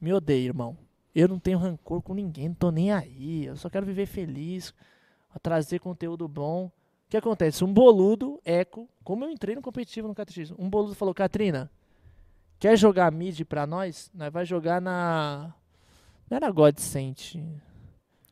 me 0.00 0.12
odeia, 0.12 0.46
irmão. 0.46 0.78
Eu 1.14 1.28
não 1.28 1.38
tenho 1.38 1.58
rancor 1.58 2.02
com 2.02 2.12
ninguém, 2.12 2.48
não 2.48 2.54
tô 2.56 2.70
nem 2.70 2.92
aí. 2.92 3.46
Eu 3.46 3.56
só 3.56 3.70
quero 3.70 3.86
viver 3.86 4.06
feliz, 4.06 4.74
trazer 5.40 5.78
conteúdo 5.78 6.26
bom. 6.26 6.66
O 6.66 6.72
que 7.08 7.16
acontece? 7.16 7.64
Um 7.64 7.72
boludo, 7.72 8.40
eco, 8.44 8.88
como 9.04 9.24
eu 9.24 9.30
entrei 9.30 9.54
no 9.54 9.62
competitivo 9.62 10.08
no 10.08 10.14
catecismo, 10.14 10.56
um 10.58 10.68
boludo 10.68 10.94
falou, 10.94 11.14
Katrina, 11.14 11.70
quer 12.58 12.76
jogar 12.76 13.12
mid 13.12 13.42
pra 13.44 13.66
nós? 13.66 14.10
Nós 14.12 14.32
vai 14.32 14.44
jogar 14.44 14.80
na... 14.80 15.54
Não 16.28 16.36
era 16.36 16.50
Godsent. 16.50 17.36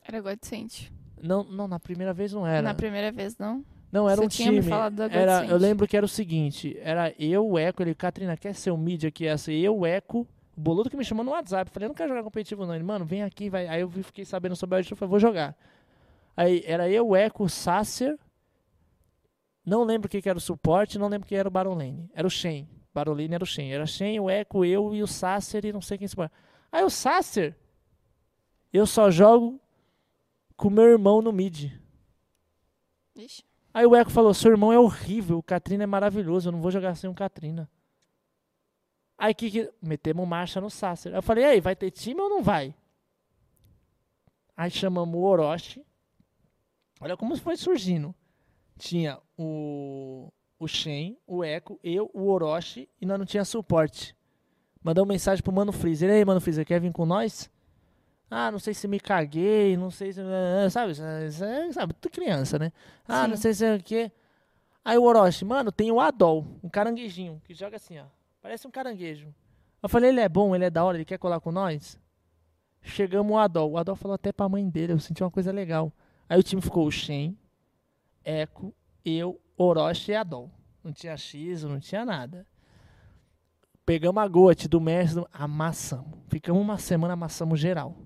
Era 0.05 0.21
Godsent. 0.21 0.91
Não, 1.23 1.45
não, 1.45 1.69
na 1.69 1.79
primeira 1.79 2.13
vez 2.13 2.33
não 2.33 2.47
era. 2.47 2.63
Na 2.63 2.75
primeira 2.75 3.13
vez, 3.13 3.39
não? 3.39 3.65
Não, 3.91 4.09
era 4.09 4.17
Você 4.23 4.25
um 4.25 4.29
tinha 4.29 4.51
me 4.51 4.59
time. 4.59 4.71
falado 4.71 4.95
da 4.97 5.05
era, 5.05 5.39
Godsent. 5.41 5.51
eu 5.51 5.57
lembro 5.59 5.87
que 5.87 5.97
era 5.97 6.07
o 6.07 6.09
seguinte, 6.09 6.77
era 6.81 7.15
eu, 7.19 7.47
o 7.47 7.59
Eco, 7.59 7.83
ele, 7.83 7.95
Katrina, 7.95 8.37
quer 8.37 8.55
ser 8.55 8.71
o 8.71 8.77
mid 8.77 9.05
aqui? 9.05 9.27
Essa 9.27 9.53
eu, 9.53 9.79
o 9.79 9.87
Eco, 9.87 10.27
o 10.57 10.61
boludo 10.61 10.91
que 10.91 10.97
me 10.97 11.05
chamou 11.05 11.25
no 11.25 11.31
WhatsApp. 11.33 11.71
Falei, 11.71 11.87
eu 11.87 11.89
não 11.89 11.95
quero 11.95 12.09
jogar 12.09 12.23
competitivo 12.23 12.67
não. 12.67 12.75
Ele, 12.75 12.85
mano, 12.85 13.05
vem 13.05 13.23
aqui, 13.23 13.49
vai. 13.49 13.69
Aí 13.69 13.81
eu 13.83 13.91
fiquei 13.91 14.25
sabendo 14.25 14.57
sobre 14.57 14.77
a 14.77 14.81
eu 14.81 14.97
falei, 14.97 15.11
vou 15.11 15.21
jogar. 15.21 15.57
Aí 16.37 16.63
era 16.67 16.89
eu, 16.89 17.09
o 17.09 17.17
Eco, 17.17 17.45
o 17.45 17.49
Sacer. 17.49 18.19
Não 19.65 19.85
lembro 19.85 20.07
o 20.07 20.11
que, 20.11 20.21
que 20.21 20.29
era 20.29 20.39
o 20.39 20.41
suporte, 20.41 20.99
não 20.99 21.07
lembro 21.07 21.29
quem 21.29 21.39
era 21.39 21.47
o 21.47 21.51
Baron 21.51 21.75
Lane. 21.75 22.11
Era 22.15 22.27
o 22.27 22.31
Shen. 22.31 22.69
Baron 22.93 23.13
Lane 23.13 23.35
era 23.35 23.45
o 23.45 23.47
Shen. 23.47 23.73
Era 23.73 23.87
Shen, 23.87 24.19
o 24.19 24.29
Eco, 24.29 24.65
eu 24.65 24.95
e 24.95 25.03
o 25.03 25.07
Sacer 25.07 25.65
e 25.65 25.73
não 25.73 25.81
sei 25.81 25.97
quem 25.99 26.09
se 26.09 26.17
Aí 26.73 26.83
o 26.83 26.91
Sacer, 26.91 27.57
eu 28.73 28.87
só 28.87 29.11
jogo 29.11 29.61
com 30.57 30.71
meu 30.71 30.85
irmão 30.85 31.23
no 31.23 31.33
mid. 31.33 31.73
Ixi. 33.17 33.45
Aí 33.75 33.87
o 33.87 33.95
Eco 33.95 34.11
falou: 34.11 34.35
seu 34.35 34.51
irmão 34.51 34.73
é 34.73 34.79
horrível, 34.79 35.39
o 35.39 35.43
Katrina 35.43 35.85
é 35.85 35.87
maravilhoso, 35.87 36.49
eu 36.49 36.53
não 36.53 36.61
vou 36.61 36.71
jogar 36.71 36.95
sem 36.95 37.09
o 37.09 37.15
Katrina. 37.15 37.71
Aí 39.17 39.35
que, 39.35 39.51
que 39.51 39.73
metemos 39.81 40.27
marcha 40.27 40.61
no 40.61 40.69
Sacer. 40.69 41.15
Eu 41.15 41.23
falei: 41.23 41.45
aí, 41.45 41.61
vai 41.61 41.77
ter 41.77 41.91
time 41.91 42.21
ou 42.21 42.29
não 42.29 42.43
vai? 42.43 42.75
Aí 44.57 44.71
chamamos 44.71 45.15
o 45.15 45.23
Orochi. 45.23 45.85
Olha 47.01 47.17
como 47.17 47.37
foi 47.37 47.57
surgindo. 47.57 48.15
Tinha 48.79 49.19
o, 49.37 50.33
o 50.59 50.69
Shen, 50.69 51.19
o 51.27 51.45
Echo, 51.45 51.79
eu, 51.83 52.11
o 52.13 52.29
Orochi 52.29 52.89
e 53.01 53.07
nós 53.07 53.19
não 53.19 53.27
tinha 53.27 53.45
suporte. 53.45 54.17
Mandou 54.83 55.07
mensagem 55.07 55.43
pro 55.43 55.53
Mano 55.53 55.73
Freezer. 55.73 56.11
E 56.11 56.13
aí, 56.13 56.25
Mano 56.25 56.41
Freezer, 56.41 56.67
quer 56.67 56.81
vir 56.81 56.93
com 56.93 57.07
nós? 57.07 57.51
Ah, 58.35 58.51
não 58.51 58.59
sei 58.59 58.73
se 58.73 58.89
me 58.89 58.99
caguei, 58.99 59.77
não 59.77 59.91
sei 59.91 60.11
se. 60.11 60.21
eh, 60.23 60.71
Sabe, 60.71 60.95
sabe, 60.95 61.31
sabe 61.73 61.93
tudo 61.95 62.11
criança, 62.13 62.59
né? 62.59 62.73
Ah, 63.07 63.29
não 63.29 63.37
Sim. 63.37 63.43
sei 63.43 63.53
se 63.55 63.65
é 63.67 63.75
o 63.75 63.83
quê. 63.83 64.11
Aí 64.83 64.97
o 64.97 65.03
Orochi, 65.03 65.45
mano, 65.45 65.71
tem 65.71 65.93
o 65.93 66.01
Adol, 66.01 66.47
um 66.63 66.69
caranguejinho, 66.69 67.41
que 67.45 67.53
joga 67.53 67.77
assim, 67.77 67.99
ó. 67.99 68.05
Parece 68.41 68.67
um 68.67 68.71
caranguejo. 68.71 69.33
Eu 69.83 69.89
falei, 69.89 70.09
ele 70.11 70.21
é 70.21 70.29
bom, 70.31 70.55
ele 70.55 70.65
é 70.65 70.71
da 70.71 70.83
hora, 70.83 70.97
ele 70.97 71.05
quer 71.05 71.19
colar 71.19 71.41
com 71.41 71.53
nós? 71.53 71.99
Chegamos 72.81 73.33
o 73.33 73.39
Adol. 73.39 73.73
O 73.73 73.77
Adol 73.79 73.95
falou 73.97 74.15
até 74.15 74.33
pra 74.33 74.49
mãe 74.49 74.67
dele, 74.69 74.95
eu 74.95 74.99
senti 74.99 75.23
uma 75.23 75.31
coisa 75.31 75.53
legal. 75.53 75.93
Aí 76.29 76.39
o 76.41 76.43
time 76.43 76.63
ficou 76.63 76.87
o 76.87 76.91
Shen, 76.91 77.37
Echo, 78.25 78.73
eu, 79.05 79.39
Orochi 79.59 80.13
e 80.13 80.15
Adol. 80.17 80.51
Não 80.83 80.91
tinha 80.93 81.17
X, 81.19 81.65
não 81.65 81.79
tinha 81.79 82.05
nada. 82.05 82.47
Pegamos 83.85 84.23
a 84.23 84.27
gote 84.27 84.69
do 84.69 84.81
mestre, 84.81 85.23
amassamos. 85.33 86.19
Ficamos 86.29 86.63
uma 86.63 86.79
semana, 86.79 87.13
amassamos 87.15 87.61
geral. 87.61 87.97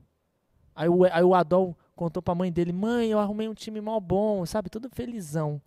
Aí 0.76 0.88
o, 0.88 1.04
aí 1.04 1.24
o 1.24 1.34
Adol 1.34 1.76
contou 1.96 2.22
pra 2.22 2.34
mãe 2.34 2.52
dele, 2.52 2.72
mãe, 2.72 3.10
eu 3.10 3.18
arrumei 3.18 3.48
um 3.48 3.54
time 3.54 3.80
mó 3.80 3.98
bom, 3.98 4.44
sabe? 4.44 4.68
Todo 4.68 4.90
felizão. 4.90 5.60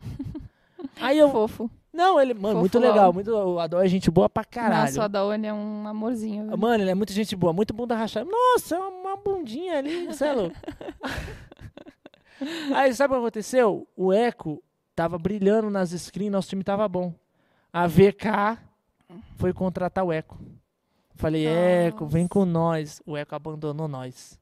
aí 1.02 1.18
eu. 1.18 1.32
Fofo. 1.32 1.70
Não, 1.92 2.22
ele. 2.22 2.36
Mano, 2.36 2.48
Fofo 2.48 2.60
muito 2.60 2.80
legal. 2.80 3.12
Muito, 3.12 3.32
o 3.32 3.60
Adol 3.60 3.82
é 3.82 3.88
gente 3.88 4.12
boa 4.12 4.30
pra 4.30 4.46
caralho. 4.46 4.86
Nossa, 4.86 5.00
o 5.00 5.04
Adaone 5.04 5.48
é 5.48 5.54
um 5.54 5.88
amorzinho. 5.88 6.48
viu? 6.48 6.58
Mano, 6.58 6.84
ele 6.84 6.92
é 6.92 6.96
muito 6.96 7.12
gente 7.12 7.36
boa, 7.36 7.52
muito 7.52 7.74
bunda 7.74 7.96
rachada. 7.96 8.30
Nossa, 8.30 8.76
é 8.76 8.80
uma 8.80 9.18
bundinha 9.18 9.80
ali, 9.80 10.06
você 10.06 10.26
é. 10.26 10.36
Aí, 12.74 12.94
sabe 12.94 13.14
o 13.14 13.18
que 13.18 13.22
aconteceu? 13.22 13.88
O 13.98 14.14
Eco 14.14 14.64
tava 14.96 15.18
brilhando 15.18 15.70
nas 15.70 15.90
screens, 15.90 16.32
nosso 16.32 16.48
time 16.48 16.64
tava 16.64 16.88
bom. 16.88 17.14
A 17.74 17.86
VK 17.88 18.58
foi 19.36 19.52
contratar 19.52 20.06
o 20.06 20.14
Eco. 20.14 20.38
Falei, 21.16 21.46
Eco, 21.46 22.06
vem 22.06 22.28
com 22.28 22.46
nós. 22.46 23.02
O 23.06 23.18
Eco 23.18 23.36
abandonou 23.36 23.90
nós. 23.90 24.40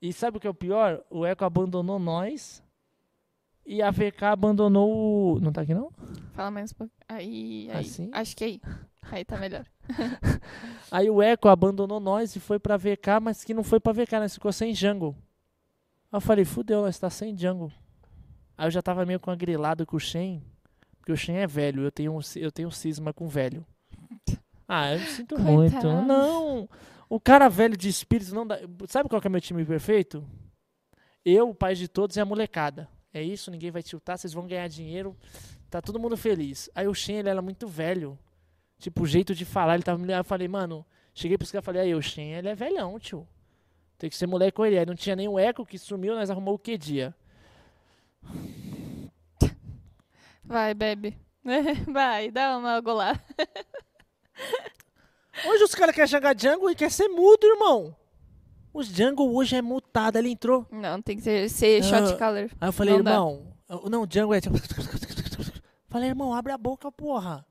E 0.00 0.12
sabe 0.12 0.36
o 0.36 0.40
que 0.40 0.46
é 0.46 0.50
o 0.50 0.54
pior? 0.54 1.02
O 1.10 1.24
Eco 1.24 1.44
abandonou 1.44 1.98
nós 1.98 2.62
e 3.64 3.82
a 3.82 3.90
VK 3.90 4.24
abandonou 4.24 5.36
o... 5.36 5.40
Não 5.40 5.52
tá 5.52 5.62
aqui 5.62 5.74
não? 5.74 5.90
Fala 6.34 6.50
mais 6.50 6.70
um 6.70 6.74
pouco. 6.74 6.92
Aí, 7.08 7.68
aí. 7.70 7.80
Assim? 7.80 8.10
Acho 8.12 8.36
que 8.36 8.44
aí. 8.44 8.60
Aí 9.10 9.24
tá 9.24 9.36
melhor. 9.36 9.64
Aí 10.90 11.08
o 11.10 11.22
Echo 11.22 11.48
abandonou 11.48 12.00
nós 12.00 12.34
e 12.36 12.40
foi 12.40 12.58
pra 12.58 12.76
VK, 12.76 13.20
mas 13.22 13.44
que 13.44 13.54
não 13.54 13.62
foi 13.62 13.78
pra 13.80 13.92
VK, 13.92 14.12
nós 14.18 14.34
ficou 14.34 14.52
sem 14.52 14.74
jungle. 14.74 15.16
Aí 16.10 16.16
eu 16.16 16.20
falei, 16.20 16.44
fudeu, 16.44 16.82
nós 16.82 16.98
tá 16.98 17.10
sem 17.10 17.36
jungle. 17.36 17.72
Aí 18.56 18.66
eu 18.66 18.70
já 18.70 18.82
tava 18.82 19.04
meio 19.04 19.20
com 19.20 19.30
a 19.30 19.36
grilada 19.36 19.84
com 19.84 19.96
o 19.96 20.00
Shen, 20.00 20.42
porque 20.98 21.12
o 21.12 21.16
Shen 21.16 21.36
é 21.36 21.46
velho, 21.46 21.82
eu 21.82 21.92
tenho, 21.92 22.18
eu 22.36 22.50
tenho 22.50 22.70
cisma 22.70 23.12
com 23.12 23.28
velho. 23.28 23.64
Ah, 24.68 24.94
eu 24.94 24.98
sinto 24.98 25.38
muito. 25.38 25.74
Coitado. 25.74 26.02
Não, 26.02 26.68
o 27.08 27.20
cara 27.20 27.48
velho 27.48 27.76
de 27.76 27.88
espírito 27.88 28.34
não 28.34 28.46
dá. 28.46 28.58
Sabe 28.88 29.08
qual 29.08 29.20
que 29.20 29.26
é 29.26 29.30
meu 29.30 29.40
time 29.40 29.64
perfeito? 29.64 30.26
Eu, 31.24 31.50
o 31.50 31.54
pai 31.54 31.74
de 31.74 31.88
todos 31.88 32.16
e 32.16 32.20
a 32.20 32.24
molecada. 32.24 32.88
É 33.12 33.22
isso, 33.22 33.50
ninguém 33.50 33.70
vai 33.70 33.82
tiltar, 33.82 34.18
vocês 34.18 34.32
vão 34.32 34.46
ganhar 34.46 34.68
dinheiro, 34.68 35.16
tá 35.70 35.80
todo 35.80 35.98
mundo 35.98 36.16
feliz. 36.16 36.68
Aí 36.74 36.86
o 36.86 36.94
Shen, 36.94 37.16
ele 37.16 37.30
era 37.30 37.40
muito 37.40 37.66
velho. 37.66 38.18
Tipo, 38.78 39.04
o 39.04 39.06
jeito 39.06 39.34
de 39.34 39.44
falar, 39.44 39.74
ele 39.74 39.82
tava 39.82 39.98
me. 39.98 40.12
Aí 40.12 40.20
eu 40.20 40.24
falei, 40.24 40.46
mano, 40.46 40.84
cheguei 41.14 41.38
pros 41.38 41.50
caras 41.50 41.64
e 41.64 41.66
falei, 41.66 41.82
aí, 41.82 41.94
o 41.94 42.02
Shen, 42.02 42.34
ele 42.34 42.48
é 42.48 42.54
velhão, 42.54 42.98
tio. 42.98 43.26
Tem 43.98 44.10
que 44.10 44.16
ser 44.16 44.26
moleque 44.26 44.56
com 44.56 44.66
ele. 44.66 44.78
Aí 44.78 44.84
não 44.84 44.94
tinha 44.94 45.16
nem 45.16 45.28
o 45.28 45.38
Echo 45.38 45.64
que 45.64 45.78
sumiu, 45.78 46.14
nós 46.14 46.30
arrumou 46.30 46.54
o 46.54 46.58
que 46.58 46.76
dia? 46.76 47.14
Vai, 50.44 50.74
bebe. 50.74 51.16
Vai, 51.92 52.30
dá 52.30 52.58
uma 52.58 52.80
golada. 52.80 53.22
Hoje 55.44 55.64
os 55.64 55.74
caras 55.74 55.94
querem 55.94 56.08
jogar 56.08 56.38
jungle 56.38 56.70
e 56.70 56.74
quer 56.74 56.90
ser 56.90 57.08
mudo, 57.08 57.44
irmão. 57.44 57.94
Os 58.72 58.86
jungle 58.88 59.34
hoje 59.34 59.56
é 59.56 59.62
mutado. 59.62 60.16
Ele 60.16 60.30
entrou. 60.30 60.66
Não, 60.70 61.00
tem 61.02 61.16
que 61.16 61.22
ser, 61.22 61.48
ser 61.50 61.82
shot 61.82 62.12
Ah, 62.12 62.16
caller. 62.16 62.50
Aí 62.60 62.68
eu 62.68 62.72
falei, 62.72 62.92
Não 62.94 62.98
irmão. 63.00 63.46
eu- 63.68 63.90
Não, 63.90 64.06
jungle 64.10 64.34
é. 64.34 64.40
tipo- 64.40 64.56
Falei, 65.88 66.08
irmão, 66.10 66.34
abre 66.34 66.52
a 66.52 66.58
boca, 66.58 66.90
porra. 66.92 67.46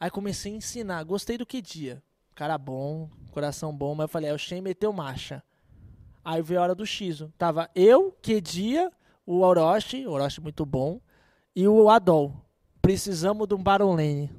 Aí 0.00 0.10
comecei 0.10 0.52
a 0.52 0.56
ensinar. 0.56 1.02
Gostei 1.04 1.36
do 1.36 1.44
que 1.46 1.60
dia. 1.60 2.02
Cara 2.34 2.56
bom, 2.56 3.08
coração 3.32 3.72
bom. 3.76 3.94
Mas 3.94 4.04
eu 4.04 4.08
falei, 4.08 4.30
é, 4.30 4.34
o 4.34 4.38
Shen 4.38 4.60
meteu 4.62 4.92
marcha. 4.92 5.42
Aí 6.24 6.40
veio 6.40 6.60
a 6.60 6.62
hora 6.62 6.74
do 6.74 6.86
Shizo. 6.86 7.32
Tava 7.36 7.68
eu, 7.74 8.16
que 8.22 8.40
dia, 8.40 8.90
o 9.26 9.40
Orochi, 9.40 10.06
Orochi 10.06 10.40
muito 10.40 10.64
bom, 10.64 11.00
e 11.54 11.66
o 11.68 11.90
Adol. 11.90 12.32
Precisamos 12.80 13.46
de 13.46 13.54
um 13.54 13.62
Baron 13.62 13.90
Lane. 13.94 14.30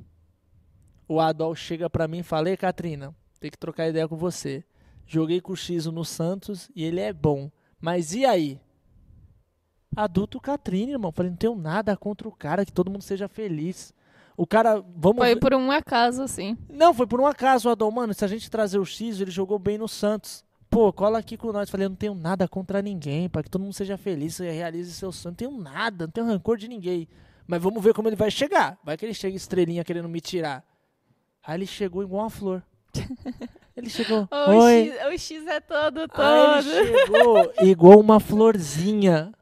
O 1.13 1.19
Adol 1.19 1.53
chega 1.53 1.87
pra 1.87 2.07
mim 2.07 2.19
e 2.19 2.23
fala, 2.23 2.49
ei, 2.49 2.57
Katrina, 2.57 3.13
tem 3.39 3.51
que 3.51 3.57
trocar 3.57 3.87
ideia 3.87 4.07
com 4.07 4.15
você. 4.15 4.63
Joguei 5.05 5.39
com 5.39 5.53
o 5.53 5.55
Shizo 5.55 5.91
no 5.91 6.03
Santos 6.03 6.71
e 6.75 6.83
ele 6.83 6.99
é 6.99 7.13
bom. 7.13 7.51
Mas 7.79 8.15
e 8.15 8.25
aí? 8.25 8.59
Adulto 9.95 10.41
Katrina, 10.41 10.93
irmão. 10.93 11.11
Falei, 11.11 11.29
não 11.29 11.37
tenho 11.37 11.53
nada 11.53 11.95
contra 11.95 12.27
o 12.27 12.31
cara, 12.31 12.65
que 12.65 12.73
todo 12.73 12.89
mundo 12.89 13.03
seja 13.03 13.27
feliz. 13.27 13.93
O 14.35 14.47
cara, 14.47 14.83
vamos 14.95 15.19
Foi 15.19 15.35
por 15.35 15.53
um 15.53 15.69
acaso, 15.69 16.23
assim. 16.23 16.57
não, 16.67 16.95
foi 16.95 17.05
por 17.05 17.21
um 17.21 17.27
acaso, 17.27 17.69
Adão. 17.69 17.91
Mano, 17.91 18.11
se 18.11 18.25
a 18.25 18.27
gente 18.27 18.49
trazer 18.49 18.79
o 18.79 18.85
X, 18.85 19.21
ele 19.21 19.29
jogou 19.29 19.59
bem 19.59 19.77
no 19.77 19.87
Santos. 19.87 20.43
Pô, 20.67 20.91
cola 20.91 21.19
aqui 21.19 21.37
com 21.37 21.51
nós. 21.51 21.69
Falei, 21.69 21.85
eu 21.85 21.89
não 21.91 21.95
tenho 21.95 22.15
nada 22.15 22.47
contra 22.47 22.81
ninguém, 22.81 23.29
para 23.29 23.43
que 23.43 23.51
todo 23.51 23.61
mundo 23.61 23.73
seja 23.73 23.97
feliz 23.97 24.39
e 24.39 24.49
realize 24.49 24.91
seu 24.93 25.11
sonho. 25.11 25.33
Não 25.33 25.35
tenho 25.35 25.51
nada, 25.61 26.07
não 26.07 26.11
tenho 26.11 26.25
rancor 26.25 26.57
de 26.57 26.67
ninguém. 26.67 27.07
Mas 27.45 27.61
vamos 27.61 27.83
ver 27.83 27.93
como 27.93 28.09
ele 28.09 28.15
vai 28.15 28.31
chegar. 28.31 28.79
Vai 28.83 28.97
que 28.97 29.05
ele 29.05 29.13
chega 29.13 29.37
estrelinha 29.37 29.83
querendo 29.83 30.09
me 30.09 30.19
tirar. 30.19 30.65
Aí 31.45 31.57
ele 31.57 31.65
chegou 31.67 32.01
igual 32.03 32.23
uma 32.23 32.29
flor. 32.29 32.63
Ele 33.75 33.89
chegou. 33.89 34.29
O, 34.31 34.51
Oi. 34.65 34.91
X, 34.91 35.05
o 35.07 35.17
X 35.17 35.47
é 35.47 35.59
todo, 35.59 36.01
Aí 36.01 36.07
todo. 36.07 36.69
ele 36.69 36.97
chegou 37.07 37.53
igual 37.61 37.99
uma 37.99 38.19
florzinha. 38.19 39.33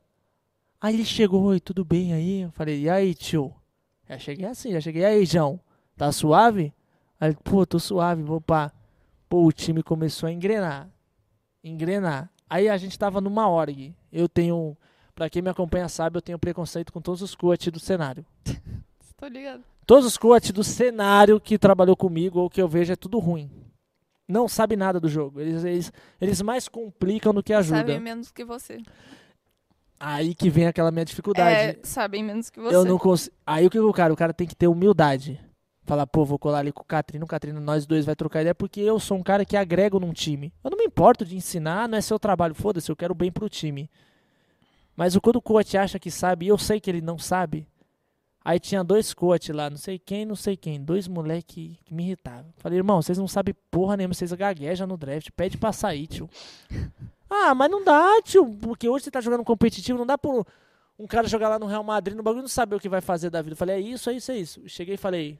Aí 0.80 0.94
ele 0.96 1.04
chegou, 1.04 1.44
oi, 1.44 1.60
tudo 1.60 1.84
bem 1.84 2.14
aí? 2.14 2.42
Eu 2.44 2.52
falei, 2.52 2.84
e 2.84 2.90
aí, 2.90 3.14
tio? 3.14 3.54
Já 4.08 4.18
cheguei 4.18 4.46
assim, 4.46 4.72
já 4.72 4.80
cheguei. 4.80 5.02
E 5.02 5.06
aí, 5.06 5.26
João? 5.26 5.60
Tá 5.98 6.12
suave? 6.14 6.74
Aí, 7.20 7.30
ele, 7.30 7.38
pô, 7.44 7.66
tô 7.66 7.78
suave, 7.78 8.24
vou 8.24 8.40
pá. 8.40 8.72
Pô, 9.28 9.46
o 9.46 9.52
time 9.52 9.84
começou 9.84 10.28
a 10.28 10.32
engrenar. 10.32 10.90
Engrenar. 11.62 12.32
Aí 12.50 12.70
a 12.70 12.78
gente 12.78 12.98
tava 12.98 13.20
numa 13.22 13.50
org. 13.50 13.94
Eu 14.12 14.30
tenho, 14.30 14.78
pra 15.14 15.30
quem 15.30 15.42
me 15.42 15.50
acompanha 15.50 15.90
sabe, 15.90 16.18
eu 16.18 16.22
tenho 16.22 16.40
preconceito 16.40 16.92
com 16.92 17.02
todos 17.02 17.22
os 17.22 17.36
coaches 17.36 17.72
do 17.72 17.80
cenário. 17.80 18.26
Tô 19.22 19.28
ligado. 19.28 19.64
Todos 19.86 20.04
os 20.08 20.18
coaches 20.18 20.52
do 20.52 20.64
cenário 20.64 21.40
que 21.40 21.60
trabalhou 21.60 21.96
comigo 21.96 22.40
ou 22.40 22.50
que 22.50 22.60
eu 22.60 22.68
vejo 22.68 22.92
é 22.92 22.96
tudo 22.96 23.20
ruim. 23.20 23.52
Não 24.28 24.48
sabe 24.48 24.76
nada 24.76 25.00
do 25.00 25.08
jogo. 25.08 25.40
Eles, 25.40 25.64
eles, 25.64 25.94
eles 26.20 26.42
mais 26.42 26.68
complicam 26.68 27.32
do 27.32 27.44
que 27.44 27.54
ajudam. 27.54 27.82
Sabem 27.82 28.00
menos 28.00 28.32
que 28.32 28.44
você. 28.44 28.82
Aí 30.00 30.34
que 30.34 30.50
vem 30.50 30.66
aquela 30.66 30.90
minha 30.90 31.06
dificuldade. 31.06 31.56
É, 31.56 31.80
sabem 31.84 32.24
menos 32.24 32.50
que 32.50 32.60
você. 32.60 32.76
eu 32.76 32.84
não 32.84 32.98
consigo. 32.98 33.36
Aí 33.46 33.68
o 33.68 33.70
que 33.70 33.80
o 33.80 33.94
cara? 33.94 34.12
O 34.12 34.18
cara 34.18 34.34
tem 34.34 34.48
que 34.48 34.56
ter 34.56 34.68
humildade. 34.68 35.40
Falar, 35.84 36.08
pô, 36.08 36.26
vou 36.26 36.40
colar 36.40 36.60
ali 36.60 36.72
com 36.72 36.82
o 36.82 36.86
Catrino, 36.86 37.26
o 37.26 37.28
Catrino, 37.28 37.60
nós 37.60 37.86
dois 37.86 38.06
vai 38.06 38.16
trocar 38.16 38.42
ideia, 38.42 38.56
porque 38.56 38.80
eu 38.80 39.00
sou 39.00 39.18
um 39.18 39.24
cara 39.24 39.46
que 39.46 39.58
agrego 39.58 40.00
num 40.00 40.14
time. 40.14 40.52
Eu 40.64 40.72
não 40.72 40.78
me 40.78 40.86
importo 40.86 41.26
de 41.26 41.36
ensinar, 41.36 41.88
não 41.88 41.98
é 41.98 42.02
seu 42.02 42.18
trabalho, 42.18 42.56
foda-se, 42.56 42.92
eu 42.92 42.96
quero 42.96 43.14
bem 43.14 43.32
pro 43.32 43.50
time. 43.50 43.90
Mas 44.96 45.16
o 45.16 45.22
quando 45.22 45.36
o 45.38 45.42
coach 45.42 45.78
acha 45.78 46.00
que 46.00 46.10
sabe, 46.10 46.46
e 46.46 46.50
eu 46.50 46.58
sei 46.58 46.80
que 46.80 46.90
ele 46.90 47.02
não 47.02 47.18
sabe. 47.18 47.68
Aí 48.44 48.60
tinha 48.60 48.84
dois 48.84 49.14
coach 49.14 49.52
lá, 49.52 49.70
não 49.70 49.78
sei 49.78 50.00
quem, 50.00 50.26
não 50.26 50.36
sei 50.36 50.58
quem, 50.58 50.82
dois 50.82 51.08
moleque 51.08 51.80
que 51.86 51.94
me 51.94 52.04
irritavam. 52.04 52.52
Falei, 52.58 52.80
irmão, 52.80 53.02
vocês 53.02 53.18
não 53.18 53.28
sabem 53.28 53.54
porra 53.70 53.96
nenhuma, 53.96 54.16
vocês 54.16 54.34
gaguejam 54.34 54.88
no 54.88 54.98
draft, 54.98 55.30
pede 55.36 55.58
pra 55.58 55.72
sair, 55.72 56.08
tio. 56.08 56.30
ah, 57.30 57.54
mas 57.54 57.70
não 57.70 57.84
dá, 57.84 58.20
tio, 58.24 58.52
porque 58.62 58.90
hoje 58.90 59.06
você 59.06 59.12
tá 59.12 59.22
jogando 59.22 59.44
competitivo, 59.44 60.00
não 60.00 60.08
dá 60.08 60.18
por 60.18 60.46
um 60.98 61.06
cara 61.06 61.28
jogar 61.28 61.50
lá 61.50 61.60
no 61.60 61.68
Real 61.68 61.84
Madrid 61.84 62.16
no 62.16 62.24
bagulho 62.24 62.42
não 62.42 62.50
saber 62.50 62.76
o 62.76 62.80
que 62.80 62.90
vai 62.90 63.02
fazer 63.02 63.30
da 63.30 63.42
vida. 63.42 63.54
Eu 63.54 63.58
falei, 63.58 63.76
é 63.76 63.80
isso, 63.80 64.10
é 64.10 64.14
isso, 64.14 64.32
é 64.32 64.38
isso. 64.38 64.62
Cheguei 64.68 64.96
e 64.96 64.98
falei, 64.98 65.38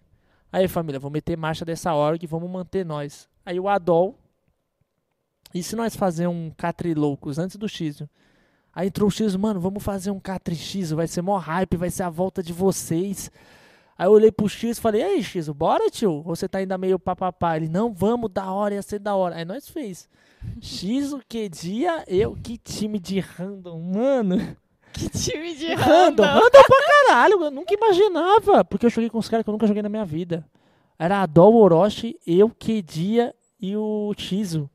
aí 0.52 0.68
família, 0.68 1.00
vou 1.00 1.10
meter 1.10 1.36
marcha 1.36 1.66
dessa 1.66 1.94
org, 1.96 2.26
vamos 2.28 2.50
manter 2.50 2.86
nós. 2.86 3.28
Aí 3.44 3.60
o 3.60 3.68
Adol, 3.68 4.16
e 5.54 5.62
se 5.64 5.76
nós 5.76 5.96
fazer 5.96 6.28
um 6.28 6.52
Catrilocos 6.52 7.38
antes 7.38 7.58
do 7.58 7.68
X? 7.68 8.04
Aí 8.74 8.88
entrou 8.88 9.10
o 9.10 9.12
X, 9.12 9.36
mano, 9.36 9.60
vamos 9.60 9.84
fazer 9.84 10.12
um 10.12 10.20
Catri 10.20 10.56
X, 10.56 10.92
vai 10.92 11.08
ser 11.08 11.22
mó 11.22 11.38
hype, 11.38 11.76
vai 11.76 11.90
ser 11.90 12.04
a 12.04 12.10
volta 12.10 12.42
de 12.42 12.54
vocês. 12.54 13.30
Aí 13.98 14.08
eu 14.08 14.12
olhei 14.12 14.32
pro 14.32 14.48
X 14.50 14.78
e 14.78 14.82
falei, 14.82 15.04
ei 15.04 15.22
X, 15.22 15.50
bora 15.50 15.90
tio? 15.90 16.12
Ou 16.12 16.36
você 16.36 16.48
tá 16.48 16.58
ainda 16.60 16.78
meio 16.78 16.98
papapá? 16.98 17.58
Ele, 17.58 17.68
não, 17.68 17.94
vamos, 17.94 18.32
da 18.32 18.52
hora, 18.52 18.74
ia 18.74 18.82
ser 18.82 19.00
da 19.00 19.16
hora. 19.16 19.36
Aí 19.36 19.46
nós 19.46 19.70
fez. 19.70 20.10
X, 20.60 21.14
o 21.14 21.22
que 21.28 21.48
dia? 21.50 22.04
Eu, 22.08 22.36
que 22.36 22.58
time 22.58 22.98
de 22.98 23.20
random, 23.20 23.80
mano. 23.80 24.58
Que 24.94 25.10
time 25.10 25.56
de 25.56 25.74
Random, 25.74 26.24
random. 26.24 26.24
random 26.24 26.64
pra 26.68 27.06
caralho. 27.08 27.44
Eu 27.44 27.52
nunca 27.52 27.74
imaginava. 27.74 28.66
Porque 28.66 28.86
eu 28.86 28.90
joguei 28.90 29.10
com 29.10 29.20
os 29.20 29.30
caras 29.30 29.44
que 29.44 29.50
eu 29.50 29.54
nunca 29.54 29.68
joguei 29.68 29.82
na 29.82 29.90
minha 29.90 30.04
vida. 30.04 30.46
Era 31.00 31.22
Adol, 31.22 31.56
Orochi, 31.56 32.20
eu, 32.28 32.50
Kedia 32.50 33.34
e 33.60 33.76
o 33.76 34.14
Chizo. 34.18 34.70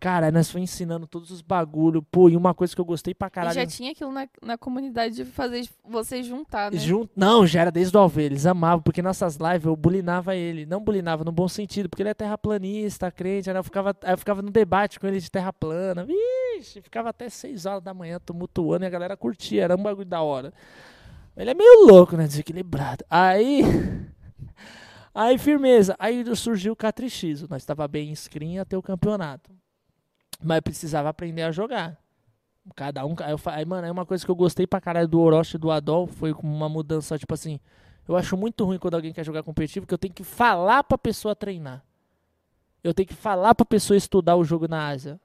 Cara, 0.00 0.30
nós 0.30 0.48
foi 0.50 0.60
ensinando 0.60 1.06
todos 1.06 1.30
os 1.32 1.42
bagulho. 1.42 2.00
Pô, 2.02 2.28
e 2.28 2.36
uma 2.36 2.54
coisa 2.54 2.74
que 2.74 2.80
eu 2.80 2.84
gostei 2.84 3.12
pra 3.14 3.26
E 3.26 3.30
caralho. 3.30 3.54
já 3.54 3.66
tinha 3.66 3.90
aquilo 3.90 4.12
na, 4.12 4.28
na 4.40 4.56
comunidade 4.56 5.16
de 5.16 5.24
fazer 5.24 5.68
vocês 5.84 6.24
juntar, 6.24 6.70
né? 6.70 6.78
Jun- 6.78 7.08
Não, 7.16 7.44
já 7.46 7.62
era 7.62 7.70
desde 7.72 7.96
o 7.96 8.00
Alve, 8.00 8.22
eles 8.22 8.46
amavam, 8.46 8.80
porque 8.80 9.02
nossas 9.02 9.36
lives 9.36 9.64
eu 9.66 9.74
bulinava 9.74 10.36
ele. 10.36 10.64
Não 10.66 10.80
bulinava 10.80 11.24
no 11.24 11.32
bom 11.32 11.48
sentido, 11.48 11.88
porque 11.88 12.02
ele 12.02 12.10
é 12.10 12.14
terraplanista, 12.14 13.10
crente, 13.10 13.50
eu, 13.50 13.64
ficava, 13.64 13.96
aí 14.04 14.12
eu 14.12 14.18
ficava 14.18 14.40
no 14.40 14.50
debate 14.50 15.00
com 15.00 15.06
ele 15.08 15.18
de 15.20 15.30
terra 15.30 15.52
plana. 15.52 16.04
Vixe, 16.06 16.80
ficava 16.80 17.08
até 17.10 17.28
6 17.28 17.66
horas 17.66 17.82
da 17.82 17.92
manhã 17.92 18.20
tumultuando 18.24 18.84
e 18.84 18.86
a 18.86 18.90
galera 18.90 19.16
curtia, 19.16 19.64
era 19.64 19.74
um 19.74 19.82
bagulho 19.82 20.06
da 20.06 20.22
hora. 20.22 20.52
Ele 21.36 21.50
é 21.50 21.54
meio 21.54 21.86
louco, 21.86 22.16
né? 22.16 22.26
Desequilibrado. 22.26 23.04
Aí. 23.10 23.62
Aí, 25.14 25.36
firmeza. 25.38 25.96
Aí 25.98 26.24
surgiu 26.36 26.72
o 26.72 26.76
Catrixizo. 26.76 27.46
Nós 27.50 27.62
estava 27.62 27.88
bem 27.88 28.10
em 28.10 28.14
screen 28.14 28.58
até 28.60 28.76
o 28.78 28.82
campeonato. 28.82 29.50
Mas 30.42 30.60
precisava 30.60 31.08
aprender 31.08 31.42
a 31.42 31.50
jogar. 31.50 31.98
Cada 32.74 33.04
um. 33.04 33.14
Aí, 33.20 33.32
eu, 33.32 33.40
aí, 33.46 33.64
mano, 33.64 33.84
aí 33.84 33.90
uma 33.90 34.06
coisa 34.06 34.24
que 34.24 34.30
eu 34.30 34.36
gostei 34.36 34.66
pra 34.66 34.80
caralho 34.80 35.08
do 35.08 35.20
Orochi 35.20 35.56
e 35.56 35.58
do 35.58 35.70
Adol 35.70 36.06
foi 36.06 36.32
uma 36.32 36.68
mudança, 36.68 37.18
tipo 37.18 37.34
assim. 37.34 37.58
Eu 38.06 38.16
acho 38.16 38.36
muito 38.36 38.64
ruim 38.64 38.78
quando 38.78 38.94
alguém 38.94 39.12
quer 39.12 39.24
jogar 39.24 39.42
competitivo, 39.42 39.86
que 39.86 39.92
eu 39.92 39.98
tenho 39.98 40.14
que 40.14 40.24
falar 40.24 40.82
pra 40.84 40.96
pessoa 40.96 41.36
treinar. 41.36 41.84
Eu 42.82 42.94
tenho 42.94 43.06
que 43.06 43.14
falar 43.14 43.54
pra 43.54 43.66
pessoa 43.66 43.96
estudar 43.96 44.36
o 44.36 44.44
jogo 44.44 44.66
na 44.66 44.88
Ásia. 44.88 45.20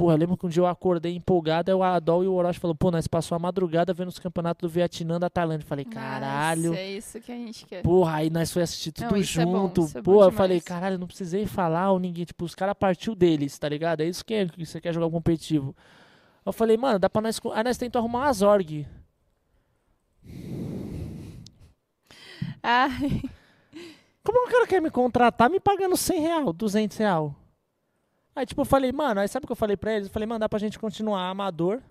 Porra, 0.00 0.14
eu 0.14 0.18
lembro 0.18 0.34
que 0.34 0.46
um 0.46 0.48
dia 0.48 0.62
eu 0.62 0.66
acordei 0.66 1.14
empolgado, 1.14 1.70
aí 1.70 1.74
o 1.74 1.82
Adol 1.82 2.24
e 2.24 2.26
o 2.26 2.32
Orochi 2.32 2.58
falaram, 2.58 2.74
pô, 2.74 2.90
nós 2.90 3.06
passou 3.06 3.36
a 3.36 3.38
madrugada 3.38 3.92
vendo 3.92 4.08
os 4.08 4.18
campeonatos 4.18 4.66
do 4.66 4.72
Vietnã 4.72 5.20
da 5.20 5.28
Tailândia. 5.28 5.62
Eu 5.62 5.68
Falei, 5.68 5.84
caralho. 5.84 6.70
Nossa, 6.70 6.80
é 6.80 6.90
isso 6.92 7.20
que 7.20 7.30
a 7.30 7.34
gente 7.34 7.66
quer. 7.66 7.82
Porra, 7.82 8.14
aí 8.14 8.30
nós 8.30 8.50
foi 8.50 8.62
assistir 8.62 8.92
tudo 8.92 9.10
Não, 9.10 9.16
é 9.18 9.20
bom, 9.20 9.22
junto. 9.22 9.82
é 9.82 10.00
bom 10.00 10.02
Pô, 10.14 10.24
eu 10.24 10.32
falei, 10.32 10.58
caralho, 10.58 10.96
não 10.96 11.06
precisei 11.06 11.44
falar 11.44 11.90
ou 11.92 11.98
ninguém. 11.98 12.24
Tipo, 12.24 12.46
os 12.46 12.54
caras 12.54 12.74
partiu 12.80 13.14
deles, 13.14 13.58
tá 13.58 13.68
ligado? 13.68 14.00
É 14.00 14.06
isso 14.06 14.24
que, 14.24 14.32
é, 14.32 14.46
que 14.46 14.64
você 14.64 14.80
quer 14.80 14.94
jogar 14.94 15.10
competitivo. 15.10 15.76
Eu 16.46 16.52
falei, 16.54 16.78
mano, 16.78 16.98
dá 16.98 17.10
pra 17.10 17.20
nós. 17.20 17.38
Aí 17.52 17.62
nós 17.62 17.76
tentamos 17.76 18.02
arrumar 18.08 18.24
uma 18.24 18.32
Zorg. 18.32 18.86
Ai, 22.62 23.20
Como 24.24 24.46
o 24.46 24.50
cara 24.50 24.66
quer 24.66 24.80
me 24.80 24.90
contratar 24.90 25.50
me 25.50 25.60
pagando 25.60 25.94
100 25.94 26.20
real, 26.22 26.52
200 26.54 26.96
real? 26.96 27.34
Aí, 28.40 28.46
tipo, 28.46 28.62
eu 28.62 28.64
falei, 28.64 28.90
mano, 28.90 29.20
aí 29.20 29.28
sabe 29.28 29.44
o 29.44 29.46
que 29.46 29.52
eu 29.52 29.56
falei 29.56 29.76
pra 29.76 29.92
eles? 29.92 30.08
Eu 30.08 30.12
falei, 30.14 30.26
mano, 30.26 30.38
dá 30.40 30.48
pra 30.48 30.58
gente 30.58 30.78
continuar 30.78 31.28
amador. 31.28 31.82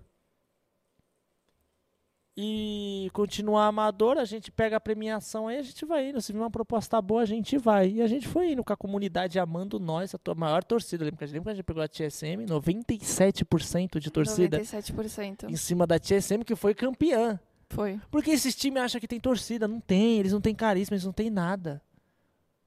E 2.36 3.08
continuar 3.12 3.68
amador, 3.68 4.18
a 4.18 4.24
gente 4.24 4.50
pega 4.50 4.76
a 4.76 4.80
premiação 4.80 5.46
aí, 5.46 5.58
a 5.58 5.62
gente 5.62 5.84
vai 5.84 6.08
indo. 6.08 6.20
Se 6.20 6.32
vir 6.32 6.40
uma 6.40 6.50
proposta 6.50 7.00
boa, 7.00 7.22
a 7.22 7.24
gente 7.24 7.56
vai. 7.56 7.90
E 7.90 8.02
a 8.02 8.08
gente 8.08 8.26
foi 8.26 8.50
indo 8.50 8.64
com 8.64 8.72
a 8.72 8.76
comunidade 8.76 9.38
amando 9.38 9.78
nós, 9.78 10.12
a 10.12 10.18
tua 10.18 10.34
maior 10.34 10.64
torcida. 10.64 11.04
Lembra 11.04 11.18
que 11.18 11.24
a 11.24 11.26
gente, 11.28 11.34
lembra 11.34 11.52
que 11.52 11.52
a 11.52 11.54
gente 11.54 11.64
pegou 11.64 11.84
a 11.84 11.86
TSM? 11.86 12.44
97% 12.46 14.00
de 14.00 14.10
torcida 14.10 14.58
97%. 14.58 15.48
em 15.48 15.56
cima 15.56 15.86
da 15.86 16.00
TSM, 16.00 16.42
que 16.44 16.56
foi 16.56 16.74
campeã. 16.74 17.38
Foi. 17.68 18.00
Porque 18.10 18.32
esses 18.32 18.56
times 18.56 18.82
acham 18.82 19.00
que 19.00 19.06
tem 19.06 19.20
torcida. 19.20 19.68
Não 19.68 19.78
tem, 19.78 20.18
eles 20.18 20.32
não 20.32 20.40
têm 20.40 20.54
carisma, 20.56 20.94
eles 20.94 21.04
não 21.04 21.12
têm 21.12 21.30
nada. 21.30 21.80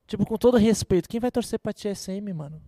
Tipo, 0.08 0.26
com 0.26 0.38
todo 0.38 0.56
respeito, 0.56 1.10
quem 1.10 1.20
vai 1.20 1.32
torcer 1.32 1.60
pra 1.60 1.74
TSM, 1.74 2.32
mano? 2.34 2.62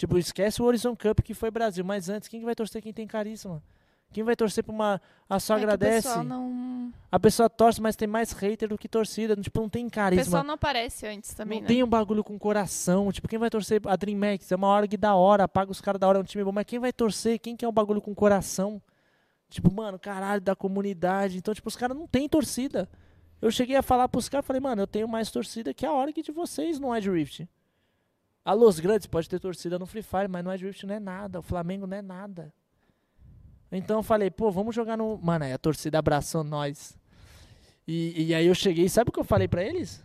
Tipo, 0.00 0.16
esquece 0.16 0.62
o 0.62 0.64
Horizon 0.64 0.96
Cup 0.96 1.20
que 1.20 1.34
foi 1.34 1.50
Brasil, 1.50 1.84
mas 1.84 2.08
antes, 2.08 2.26
quem 2.26 2.40
que 2.40 2.46
vai 2.46 2.54
torcer 2.54 2.80
quem 2.80 2.90
tem 2.90 3.06
carisma? 3.06 3.62
Quem 4.10 4.24
vai 4.24 4.34
torcer 4.34 4.64
pra 4.64 4.72
uma. 4.72 4.98
A 5.28 5.38
só 5.38 5.52
É 5.52 5.56
agradece. 5.58 6.08
O 6.08 6.10
pessoal 6.10 6.24
não, 6.24 6.90
A 7.12 7.20
pessoa 7.20 7.50
torce, 7.50 7.82
mas 7.82 7.96
tem 7.96 8.08
mais 8.08 8.32
hater 8.32 8.70
do 8.70 8.78
que 8.78 8.88
torcida. 8.88 9.36
Tipo, 9.36 9.60
não 9.60 9.68
tem 9.68 9.86
o 9.86 9.90
carisma. 9.90 10.24
pessoal 10.24 10.42
não 10.42 10.54
aparece 10.54 11.06
antes 11.06 11.34
também, 11.34 11.58
não 11.58 11.62
né? 11.64 11.68
tem 11.68 11.84
um 11.84 11.86
bagulho 11.86 12.24
com 12.24 12.38
coração. 12.38 13.12
Tipo, 13.12 13.28
quem 13.28 13.38
vai 13.38 13.50
torcer 13.50 13.78
a 13.84 13.94
Dream 13.94 14.16
Max? 14.18 14.50
É 14.50 14.56
uma 14.56 14.68
org 14.68 14.96
da 14.96 15.14
hora, 15.14 15.46
paga 15.46 15.70
os 15.70 15.82
caras 15.82 16.00
da 16.00 16.08
hora, 16.08 16.18
é 16.18 16.22
um 16.22 16.24
time 16.24 16.42
bom. 16.42 16.50
Mas 16.50 16.64
quem 16.64 16.78
vai 16.78 16.94
torcer? 16.94 17.38
Quem 17.38 17.54
quer 17.54 17.68
um 17.68 17.72
bagulho 17.72 18.00
com 18.00 18.14
coração? 18.14 18.80
Tipo, 19.50 19.70
mano, 19.70 19.98
caralho, 19.98 20.40
da 20.40 20.56
comunidade. 20.56 21.36
Então, 21.36 21.52
tipo, 21.52 21.68
os 21.68 21.76
caras 21.76 21.94
não 21.94 22.06
têm 22.06 22.26
torcida. 22.26 22.88
Eu 23.42 23.50
cheguei 23.50 23.76
a 23.76 23.82
falar 23.82 24.08
pros 24.08 24.30
caras, 24.30 24.46
falei, 24.46 24.60
mano, 24.60 24.80
eu 24.80 24.86
tenho 24.86 25.06
mais 25.06 25.30
torcida 25.30 25.74
que 25.74 25.84
a 25.84 25.92
org 25.92 26.22
de 26.22 26.32
vocês 26.32 26.80
no 26.80 26.88
Wild 26.88 27.10
Rift. 27.10 27.46
A 28.44 28.52
Los 28.52 28.80
Grandes 28.80 29.06
pode 29.06 29.28
ter 29.28 29.38
torcida 29.38 29.78
no 29.78 29.86
Free 29.86 30.02
Fire, 30.02 30.28
mas 30.28 30.42
no 30.42 30.50
Wild 30.50 30.66
Rift 30.66 30.86
não 30.86 30.94
é 30.94 31.00
nada. 31.00 31.40
O 31.40 31.42
Flamengo 31.42 31.86
não 31.86 31.96
é 31.96 32.02
nada. 32.02 32.52
Então 33.70 33.98
eu 33.98 34.02
falei, 34.02 34.30
pô, 34.30 34.50
vamos 34.50 34.74
jogar 34.74 34.96
no. 34.96 35.18
Mano, 35.18 35.44
aí 35.44 35.52
a 35.52 35.58
torcida 35.58 35.98
abraçou 35.98 36.42
nós. 36.42 36.98
E, 37.86 38.28
e 38.28 38.34
aí 38.34 38.46
eu 38.46 38.54
cheguei, 38.54 38.88
sabe 38.88 39.10
o 39.10 39.12
que 39.12 39.20
eu 39.20 39.24
falei 39.24 39.46
pra 39.46 39.62
eles? 39.62 40.04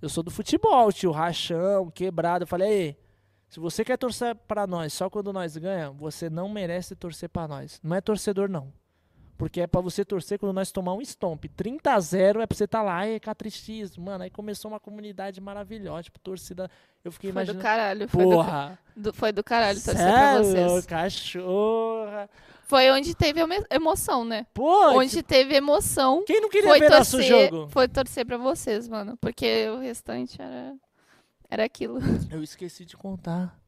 Eu 0.00 0.08
sou 0.08 0.22
do 0.22 0.30
futebol, 0.30 0.92
tio, 0.92 1.10
rachão, 1.10 1.90
quebrado. 1.90 2.44
Eu 2.44 2.46
falei, 2.46 2.68
aí, 2.68 2.96
se 3.48 3.60
você 3.60 3.84
quer 3.84 3.96
torcer 3.96 4.34
pra 4.34 4.66
nós 4.66 4.92
só 4.92 5.08
quando 5.08 5.32
nós 5.32 5.56
ganhamos, 5.56 5.98
você 5.98 6.28
não 6.28 6.48
merece 6.48 6.94
torcer 6.94 7.28
pra 7.28 7.48
nós. 7.48 7.80
Não 7.82 7.96
é 7.96 8.00
torcedor, 8.00 8.48
não. 8.48 8.72
Porque 9.36 9.60
é 9.60 9.66
pra 9.66 9.80
você 9.80 10.04
torcer 10.04 10.38
quando 10.38 10.52
nós 10.52 10.70
tomar 10.70 10.92
um 10.94 11.00
stomp. 11.00 11.44
30 11.56 11.92
a 11.92 11.98
0 11.98 12.40
é 12.40 12.46
pra 12.46 12.56
você 12.56 12.68
tá 12.68 12.80
lá, 12.82 13.04
é 13.04 13.18
catristismo. 13.18 14.04
Mano, 14.04 14.22
aí 14.22 14.30
começou 14.30 14.70
uma 14.70 14.78
comunidade 14.78 15.40
maravilhosa, 15.40 16.04
tipo, 16.04 16.20
torcida. 16.20 16.70
Eu 17.04 17.10
fiquei 17.10 17.32
Foi 17.32 17.44
do 17.44 17.50
imaginando. 17.52 17.62
caralho. 17.62 18.08
Foi 18.08 18.24
do, 18.24 18.30
Porra! 18.30 18.78
do- 18.96 19.12
foi 19.12 19.32
do 19.32 19.42
caralho 19.42 19.80
torcer 19.82 19.96
pra 20.06 20.42
Sério? 20.42 20.44
vocês. 20.70 20.86
Cachorra! 20.86 22.30
Foi 22.66 22.90
onde 22.92 23.14
teve 23.14 23.40
emo- 23.40 23.66
emoção, 23.70 24.24
né? 24.24 24.46
Pô, 24.54 24.92
onde 24.98 25.22
teve 25.22 25.54
emoção. 25.54 26.24
quem 26.24 26.40
não 26.40 26.48
queria 26.48 26.68
Foi 26.70 26.78
ver 26.80 26.90
nosso 26.90 27.16
torcer, 27.18 27.50
jogo? 27.50 27.68
foi 27.70 27.88
torcer 27.88 28.24
pra 28.24 28.38
vocês, 28.38 28.88
mano. 28.88 29.16
Porque 29.20 29.68
o 29.68 29.80
restante 29.80 30.40
era, 30.40 30.74
era 31.50 31.64
aquilo. 31.64 31.98
Eu 32.30 32.42
esqueci 32.42 32.84
de 32.84 32.96
contar. 32.96 33.58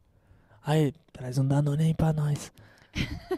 Aí, 0.64 0.94
traz 1.12 1.36
um 1.38 1.46
Danone 1.46 1.84
aí 1.84 1.94
pra 1.94 2.12
nós. 2.12 2.50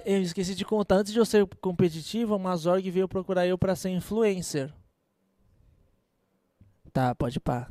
Eu 0.04 0.20
esqueci 0.20 0.54
de 0.54 0.64
contar. 0.64 0.96
Antes 0.96 1.12
de 1.12 1.18
eu 1.18 1.24
ser 1.24 1.46
competitivo, 1.60 2.36
uma 2.36 2.56
Zorg 2.56 2.90
veio 2.90 3.08
procurar 3.08 3.46
eu 3.46 3.58
pra 3.58 3.76
ser 3.76 3.90
influencer. 3.90 4.72
Tá, 6.92 7.14
pode 7.14 7.38
pá. 7.38 7.68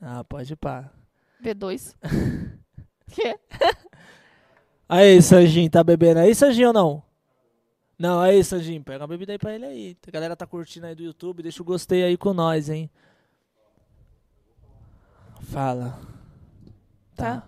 Ah, 0.00 0.24
pode 0.24 0.54
pá. 0.56 0.90
V2. 1.42 1.94
Quê? 3.12 3.38
Aí, 4.88 5.22
Sanjin, 5.22 5.70
tá 5.70 5.82
bebendo 5.82 6.20
aí, 6.20 6.34
Sanjin, 6.34 6.64
ou 6.64 6.72
não? 6.72 7.02
Não, 7.98 8.20
aí, 8.20 8.44
Sanjin, 8.44 8.82
pega 8.82 9.00
uma 9.00 9.08
bebida 9.08 9.32
aí 9.32 9.38
pra 9.38 9.54
ele 9.54 9.64
aí. 9.64 9.96
A 10.06 10.10
galera 10.10 10.36
tá 10.36 10.46
curtindo 10.46 10.84
aí 10.84 10.94
do 10.94 11.02
YouTube, 11.02 11.42
deixa 11.42 11.62
o 11.62 11.64
gostei 11.64 12.04
aí 12.04 12.16
com 12.16 12.34
nós, 12.34 12.68
hein? 12.68 12.90
Fala. 15.40 15.98
Tá. 17.16 17.46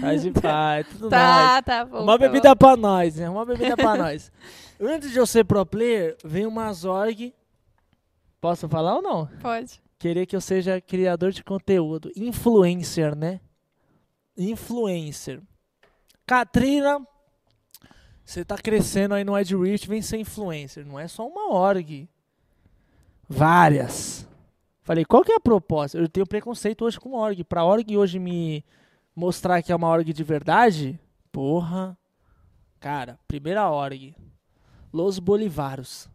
Faz 0.00 0.22
de 0.22 0.30
pai, 0.40 0.84
tudo. 0.84 1.08
Tá, 1.08 1.60
tá 1.62 1.84
bom. 1.84 2.02
Uma 2.02 2.18
tá 2.18 2.26
bebida 2.26 2.56
pra 2.56 2.76
nós, 2.76 3.16
né? 3.16 3.28
Uma 3.28 3.44
bebida 3.44 3.76
pra 3.76 3.96
nós. 3.98 4.30
Antes 4.80 5.10
de 5.10 5.18
eu 5.18 5.26
ser 5.26 5.44
pro 5.44 5.64
player, 5.66 6.16
vem 6.24 6.46
uma 6.46 6.72
Zorg. 6.72 7.34
Posso 8.40 8.68
falar 8.68 8.96
ou 8.96 9.02
não? 9.02 9.26
Pode. 9.40 9.80
Querer 9.98 10.26
que 10.26 10.36
eu 10.36 10.40
seja 10.40 10.80
criador 10.80 11.32
de 11.32 11.42
conteúdo. 11.42 12.10
Influencer, 12.16 13.16
né? 13.16 13.40
Influencer. 14.36 15.40
Katrina, 16.26 17.00
você 18.24 18.44
tá 18.44 18.56
crescendo 18.56 19.14
aí 19.14 19.24
no 19.24 19.38
Ed 19.38 19.54
Rift, 19.56 19.88
vem 19.88 20.02
ser 20.02 20.18
influencer. 20.18 20.84
Não 20.84 20.98
é 20.98 21.08
só 21.08 21.26
uma 21.26 21.52
org. 21.52 22.08
Várias. 23.28 24.26
Falei, 24.82 25.04
qual 25.04 25.24
que 25.24 25.32
é 25.32 25.36
a 25.36 25.40
proposta? 25.40 25.96
Eu 25.96 26.08
tenho 26.08 26.26
preconceito 26.26 26.84
hoje 26.84 27.00
com 27.00 27.14
org. 27.14 27.42
Pra 27.44 27.64
org 27.64 27.96
hoje 27.96 28.18
me 28.18 28.64
mostrar 29.14 29.62
que 29.62 29.72
é 29.72 29.76
uma 29.76 29.88
org 29.88 30.12
de 30.12 30.24
verdade, 30.24 30.98
porra. 31.30 31.96
Cara, 32.80 33.18
primeira 33.26 33.70
org. 33.70 34.14
Los 34.92 35.18
Bolivaros. 35.18 36.08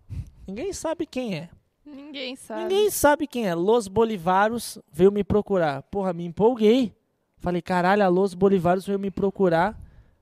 Ninguém 0.47 0.71
sabe 0.71 1.05
quem 1.05 1.35
é. 1.35 1.49
Ninguém 1.85 2.35
sabe. 2.35 2.61
Ninguém 2.61 2.89
sabe 2.89 3.27
quem 3.27 3.47
é. 3.47 3.55
Los 3.55 3.88
Bolivaros 3.88 4.80
veio 4.91 5.11
me 5.11 5.23
procurar. 5.23 5.84
Porra, 5.84 6.13
me 6.13 6.26
empolguei. 6.26 6.95
Falei, 7.39 7.61
caralho, 7.61 8.03
a 8.03 8.07
Los 8.07 8.34
Bolivaros 8.34 8.85
veio 8.85 8.99
me 8.99 9.11
procurar. 9.11 9.77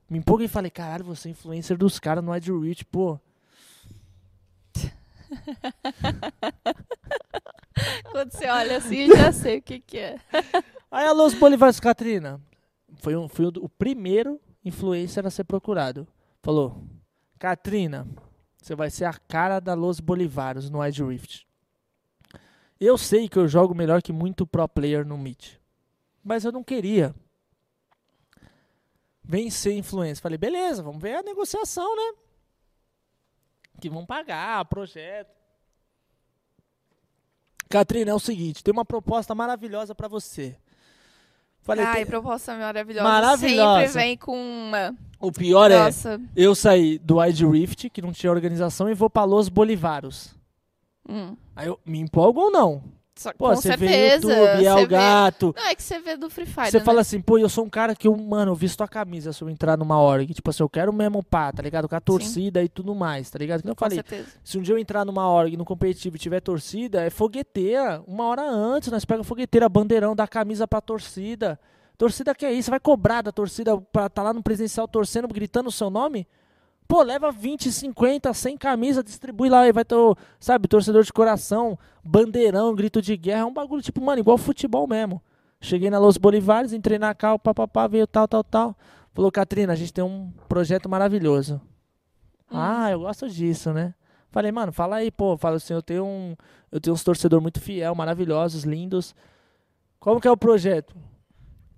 Me 0.08 0.18
empolguei 0.18 0.46
e 0.46 0.48
falei, 0.48 0.70
caralho, 0.70 1.04
você 1.04 1.28
é 1.28 1.32
influencer 1.32 1.76
dos 1.76 1.98
caras 1.98 2.24
no 2.24 2.34
Ed 2.34 2.50
Rich, 2.50 2.84
pô. 2.86 3.20
Quando 8.10 8.32
você 8.32 8.48
olha 8.48 8.78
assim, 8.78 9.08
já 9.08 9.30
sei 9.30 9.58
o 9.58 9.62
que, 9.62 9.80
que 9.80 9.98
é. 9.98 10.18
Aí 10.90 11.06
a 11.06 11.12
Los 11.12 11.34
Bolivaros, 11.34 11.78
Katrina, 11.78 12.40
foi, 12.98 13.16
um, 13.16 13.28
foi 13.28 13.46
o 13.46 13.68
primeiro 13.68 14.40
influencer 14.64 15.26
a 15.26 15.30
ser 15.30 15.44
procurado. 15.44 16.06
Falou, 16.42 16.84
Katrina, 17.38 18.06
você 18.60 18.74
vai 18.74 18.90
ser 18.90 19.04
a 19.04 19.14
cara 19.14 19.60
da 19.60 19.74
Los 19.74 20.00
Bolivaros 20.00 20.68
no 20.68 20.84
Ed 20.84 21.02
Rift. 21.02 21.46
Eu 22.80 22.96
sei 22.96 23.28
que 23.28 23.38
eu 23.38 23.48
jogo 23.48 23.74
melhor 23.74 24.02
que 24.02 24.12
muito 24.12 24.46
pro 24.46 24.68
player 24.68 25.04
no 25.04 25.18
Meet. 25.18 25.56
Mas 26.22 26.44
eu 26.44 26.52
não 26.52 26.62
queria. 26.62 27.14
Vem 29.22 29.50
ser 29.50 29.72
influencer. 29.72 30.22
Falei, 30.22 30.38
beleza, 30.38 30.82
vamos 30.82 31.02
ver 31.02 31.16
a 31.16 31.22
negociação, 31.22 31.96
né? 31.96 32.18
Que 33.80 33.90
vão 33.90 34.06
pagar, 34.06 34.64
projeto. 34.66 35.36
Katrina, 37.68 38.12
é 38.12 38.14
o 38.14 38.18
seguinte, 38.18 38.64
tem 38.64 38.72
uma 38.72 38.84
proposta 38.84 39.34
maravilhosa 39.34 39.94
pra 39.94 40.08
você. 40.08 40.56
Falei, 41.68 41.84
Ai, 41.84 42.06
proposta 42.06 42.56
maravilhosa. 42.56 43.06
Maravilhosa. 43.06 43.80
Sempre 43.88 44.00
vem 44.00 44.16
com 44.16 44.32
uma. 44.34 44.94
o 45.20 45.30
pior 45.30 45.70
é, 45.70 45.78
Nossa. 45.78 46.18
eu 46.34 46.54
saí 46.54 46.98
do 46.98 47.18
Wide 47.18 47.44
Rift, 47.44 47.90
que 47.90 48.00
não 48.00 48.10
tinha 48.10 48.32
organização, 48.32 48.88
e 48.88 48.94
vou 48.94 49.10
pra 49.10 49.24
Los 49.24 49.50
Bolivaros. 49.50 50.34
Hum. 51.06 51.36
Aí 51.54 51.66
eu 51.66 51.78
me 51.84 52.00
empolgo 52.00 52.40
ou 52.40 52.50
não? 52.50 52.82
Só- 53.18 53.32
Pô, 53.32 53.48
com 53.48 53.56
você 53.56 53.76
vê 53.76 53.88
certeza. 53.88 54.32
YouTube, 54.32 54.64
é 54.64 54.74
o 54.74 54.86
gato. 54.86 55.52
Vê... 55.52 55.60
Não, 55.60 55.68
é 55.68 55.74
que 55.74 55.82
você 55.82 55.98
vê 55.98 56.16
do 56.16 56.30
Free 56.30 56.46
Fire. 56.46 56.70
Você 56.70 56.78
né? 56.78 56.84
fala 56.84 57.00
assim, 57.00 57.20
pô, 57.20 57.36
eu 57.36 57.48
sou 57.48 57.64
um 57.64 57.68
cara 57.68 57.94
que 57.94 58.06
eu, 58.06 58.16
mano, 58.16 58.52
eu 58.52 58.54
visto 58.54 58.80
a 58.82 58.86
camisa 58.86 59.32
se 59.32 59.42
eu 59.42 59.50
entrar 59.50 59.76
numa 59.76 60.00
org. 60.00 60.32
Tipo 60.32 60.50
assim, 60.50 60.62
eu 60.62 60.68
quero 60.68 60.92
mesmo 60.92 61.22
pá, 61.22 61.50
tá 61.52 61.60
ligado? 61.60 61.88
Com 61.88 61.96
a 61.96 62.00
torcida 62.00 62.62
e 62.62 62.68
tudo 62.68 62.94
mais, 62.94 63.28
tá 63.28 63.38
ligado? 63.38 63.58
Então 63.58 63.72
eu 63.72 63.76
falei, 63.76 63.96
certeza. 63.96 64.28
se 64.44 64.56
um 64.56 64.62
dia 64.62 64.74
eu 64.74 64.78
entrar 64.78 65.04
numa 65.04 65.28
org 65.28 65.56
no 65.56 65.64
competitivo 65.64 66.14
e 66.14 66.18
tiver 66.18 66.40
torcida, 66.40 67.02
é 67.02 67.10
fogueteira. 67.10 68.02
Uma 68.06 68.24
hora 68.26 68.48
antes, 68.48 68.88
nós 68.90 69.04
pega 69.04 69.24
fogueteira, 69.24 69.68
bandeirão, 69.68 70.14
dá 70.14 70.28
camisa 70.28 70.68
pra 70.68 70.80
torcida. 70.80 71.58
Torcida 71.96 72.32
que 72.32 72.46
é 72.46 72.52
isso? 72.52 72.70
Vai 72.70 72.78
cobrar 72.78 73.22
da 73.22 73.32
torcida 73.32 73.76
pra 73.92 74.08
tá 74.08 74.22
lá 74.22 74.32
no 74.32 74.44
presencial 74.44 74.86
torcendo, 74.86 75.26
gritando 75.26 75.68
o 75.68 75.72
seu 75.72 75.90
nome? 75.90 76.28
Pô, 76.88 77.02
leva 77.02 77.30
20, 77.30 77.70
50, 77.70 78.32
100 78.32 78.56
camisas, 78.56 79.04
distribui 79.04 79.50
lá 79.50 79.68
e 79.68 79.72
vai 79.72 79.84
ter, 79.84 79.94
sabe, 80.40 80.66
torcedor 80.66 81.02
de 81.02 81.12
coração, 81.12 81.78
bandeirão, 82.02 82.74
grito 82.74 83.02
de 83.02 83.14
guerra. 83.14 83.42
É 83.42 83.44
um 83.44 83.52
bagulho 83.52 83.82
tipo, 83.82 84.00
mano, 84.00 84.18
igual 84.18 84.38
futebol 84.38 84.86
mesmo. 84.86 85.22
Cheguei 85.60 85.90
na 85.90 85.98
Los 85.98 86.16
Bolivares, 86.16 86.72
entrei 86.72 86.98
na 86.98 87.14
cal, 87.14 87.38
papapá, 87.38 87.86
veio 87.86 88.06
tal, 88.06 88.26
tal, 88.26 88.42
tal. 88.42 88.76
Falou, 89.12 89.30
Katrina, 89.30 89.74
a 89.74 89.76
gente 89.76 89.92
tem 89.92 90.02
um 90.02 90.32
projeto 90.48 90.88
maravilhoso. 90.88 91.60
Ah, 92.50 92.90
eu 92.90 93.00
gosto 93.00 93.28
disso, 93.28 93.70
né? 93.72 93.94
Falei, 94.30 94.50
mano, 94.50 94.72
fala 94.72 94.96
aí, 94.96 95.10
pô. 95.10 95.36
Fala 95.36 95.56
assim, 95.56 95.74
eu 95.74 95.82
tenho 95.82 96.06
um. 96.06 96.36
Eu 96.70 96.80
tenho 96.80 96.94
uns 96.94 97.04
torcedores 97.04 97.42
muito 97.42 97.60
fiel, 97.60 97.94
maravilhosos, 97.94 98.64
lindos. 98.64 99.14
Como 99.98 100.20
que 100.20 100.28
é 100.28 100.30
o 100.30 100.36
projeto? 100.36 100.94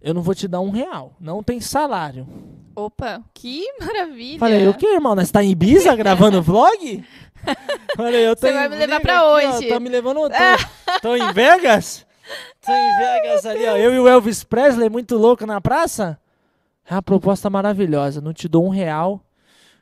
Eu 0.01 0.15
não 0.15 0.23
vou 0.23 0.35
te 0.35 0.49
dar 0.49 0.61
um 0.61 0.71
real. 0.71 1.15
Não 1.21 1.43
tem 1.43 1.61
salário. 1.61 2.27
Opa, 2.75 3.23
que 3.35 3.67
maravilha. 3.79 4.39
Falei, 4.39 4.67
o 4.67 4.75
que, 4.75 4.87
irmão? 4.87 5.15
Nós 5.15 5.31
tá 5.31 5.43
em 5.45 5.51
Ibiza 5.51 5.95
gravando 5.95 6.43
vlog? 6.43 7.05
Falei, 7.97 8.27
eu 8.27 8.35
tô 8.35 8.47
Você 8.47 8.53
vai 8.53 8.69
me 8.69 8.77
levar 8.77 9.01
pra 9.01 9.19
aqui, 9.19 9.47
ó, 9.47 9.57
onde? 9.57 9.69
Tá 9.69 9.81
me 9.81 9.89
levando. 9.89 10.21
Tô, 10.21 11.01
tô 11.03 11.17
em 11.17 11.33
Vegas? 11.33 12.07
Tô 12.65 12.73
em 12.73 12.99
Vegas 12.99 13.45
ali, 13.45 13.67
ó. 13.67 13.77
Eu 13.77 13.95
e 13.95 13.99
o 13.99 14.09
Elvis 14.09 14.45
Presley, 14.45 14.89
muito 14.89 15.17
louco 15.17 15.45
na 15.45 15.61
praça? 15.61 16.19
É 16.89 16.95
uma 16.95 17.03
proposta 17.03 17.51
maravilhosa. 17.51 18.21
Não 18.21 18.33
te 18.33 18.49
dou 18.49 18.67
um 18.67 18.71
real, 18.71 19.23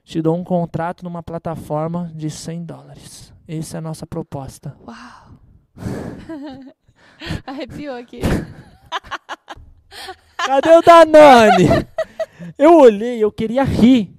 te 0.04 0.20
dou 0.20 0.36
um 0.36 0.44
contrato 0.44 1.04
numa 1.04 1.22
plataforma 1.22 2.10
de 2.14 2.30
100 2.30 2.64
dólares. 2.64 3.32
Essa 3.46 3.76
é 3.76 3.78
a 3.78 3.82
nossa 3.82 4.06
proposta. 4.06 4.76
Uau. 4.86 5.38
Arrepiou 7.46 7.96
aqui. 7.96 8.20
Cadê 10.36 10.70
o 10.76 10.82
Danone? 10.82 11.86
Eu 12.56 12.78
olhei, 12.78 13.22
eu 13.22 13.32
queria 13.32 13.64
rir. 13.64 14.14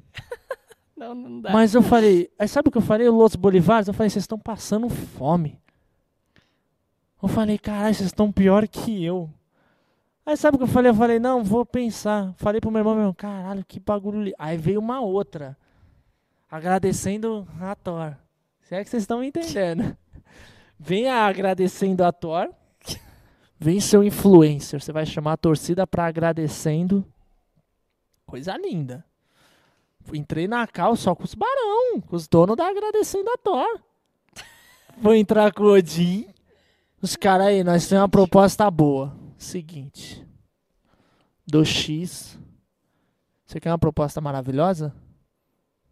Não, 0.96 1.16
não 1.16 1.42
dá. 1.42 1.52
Mas 1.52 1.74
eu 1.74 1.82
falei, 1.82 2.30
aí 2.38 2.48
sabe 2.48 2.68
o 2.68 2.72
que 2.72 2.78
eu 2.78 2.82
falei? 2.82 3.08
Los 3.08 3.36
Bolivares, 3.36 3.88
eu 3.88 3.94
falei, 3.94 4.10
vocês 4.10 4.24
estão 4.24 4.38
passando 4.38 4.90
fome. 4.90 5.60
Eu 7.22 7.30
falei, 7.30 7.58
caralho, 7.58 7.96
vocês 7.96 8.08
estão 8.08 8.32
pior 8.32 8.68
que 8.68 9.04
eu. 9.04 9.30
Aí 10.26 10.38
sabe 10.38 10.56
o 10.56 10.58
que 10.58 10.64
eu 10.64 10.68
falei? 10.68 10.92
Eu 10.92 10.96
falei, 10.96 11.20
não, 11.20 11.44
vou 11.44 11.66
pensar. 11.66 12.34
Falei 12.38 12.60
pro 12.62 12.70
meu 12.70 12.80
irmão, 12.80 12.94
meu 12.94 13.02
irmão, 13.04 13.14
caralho, 13.14 13.66
que 13.66 13.80
bagulho. 13.80 14.22
li-". 14.22 14.36
Aí 14.38 14.58
veio 14.58 14.80
uma 14.80 15.00
outra, 15.00 15.58
agradecendo 16.52 17.48
a 17.60 17.74
Thor. 17.76 18.16
Se 18.62 18.76
é 18.76 18.84
que 18.84 18.90
vocês 18.90 19.04
estão 19.04 19.20
me 19.20 19.28
entendendo. 19.28 19.98
Vem 20.78 21.10
a 21.10 21.26
agradecendo 21.26 22.04
a 22.04 22.12
Thor. 22.12 22.50
Vem 23.60 23.82
seu 23.82 24.02
influencer, 24.02 24.82
você 24.82 24.94
vai 24.94 25.06
chamar 25.06 25.34
a 25.34 25.38
torcida 25.38 25.86
pra 25.86 26.06
agradecendo. 26.06 27.06
Coisa 28.26 28.56
linda. 28.56 29.04
Entrei 30.14 30.48
na 30.48 30.66
cal 30.66 30.96
só 30.96 31.14
com 31.14 31.26
os 31.26 31.36
barão, 31.36 32.00
com 32.00 32.16
os 32.16 32.26
donos 32.26 32.56
da 32.56 32.68
agradecendo 32.68 33.30
a 33.30 33.38
Thor. 33.38 33.82
Vou 34.98 35.14
entrar 35.14 35.54
com 35.54 35.64
o 35.64 35.74
Odin. 35.74 36.28
Os 37.02 37.18
caras 37.18 37.48
aí, 37.48 37.64
nós 37.64 37.88
temos 37.88 38.02
uma 38.02 38.10
proposta 38.10 38.70
boa. 38.72 39.14
Seguinte. 39.38 40.26
Do 41.46 41.66
X. 41.66 42.40
Você 43.46 43.60
quer 43.60 43.72
uma 43.72 43.80
proposta 43.80 44.22
maravilhosa? 44.22 44.96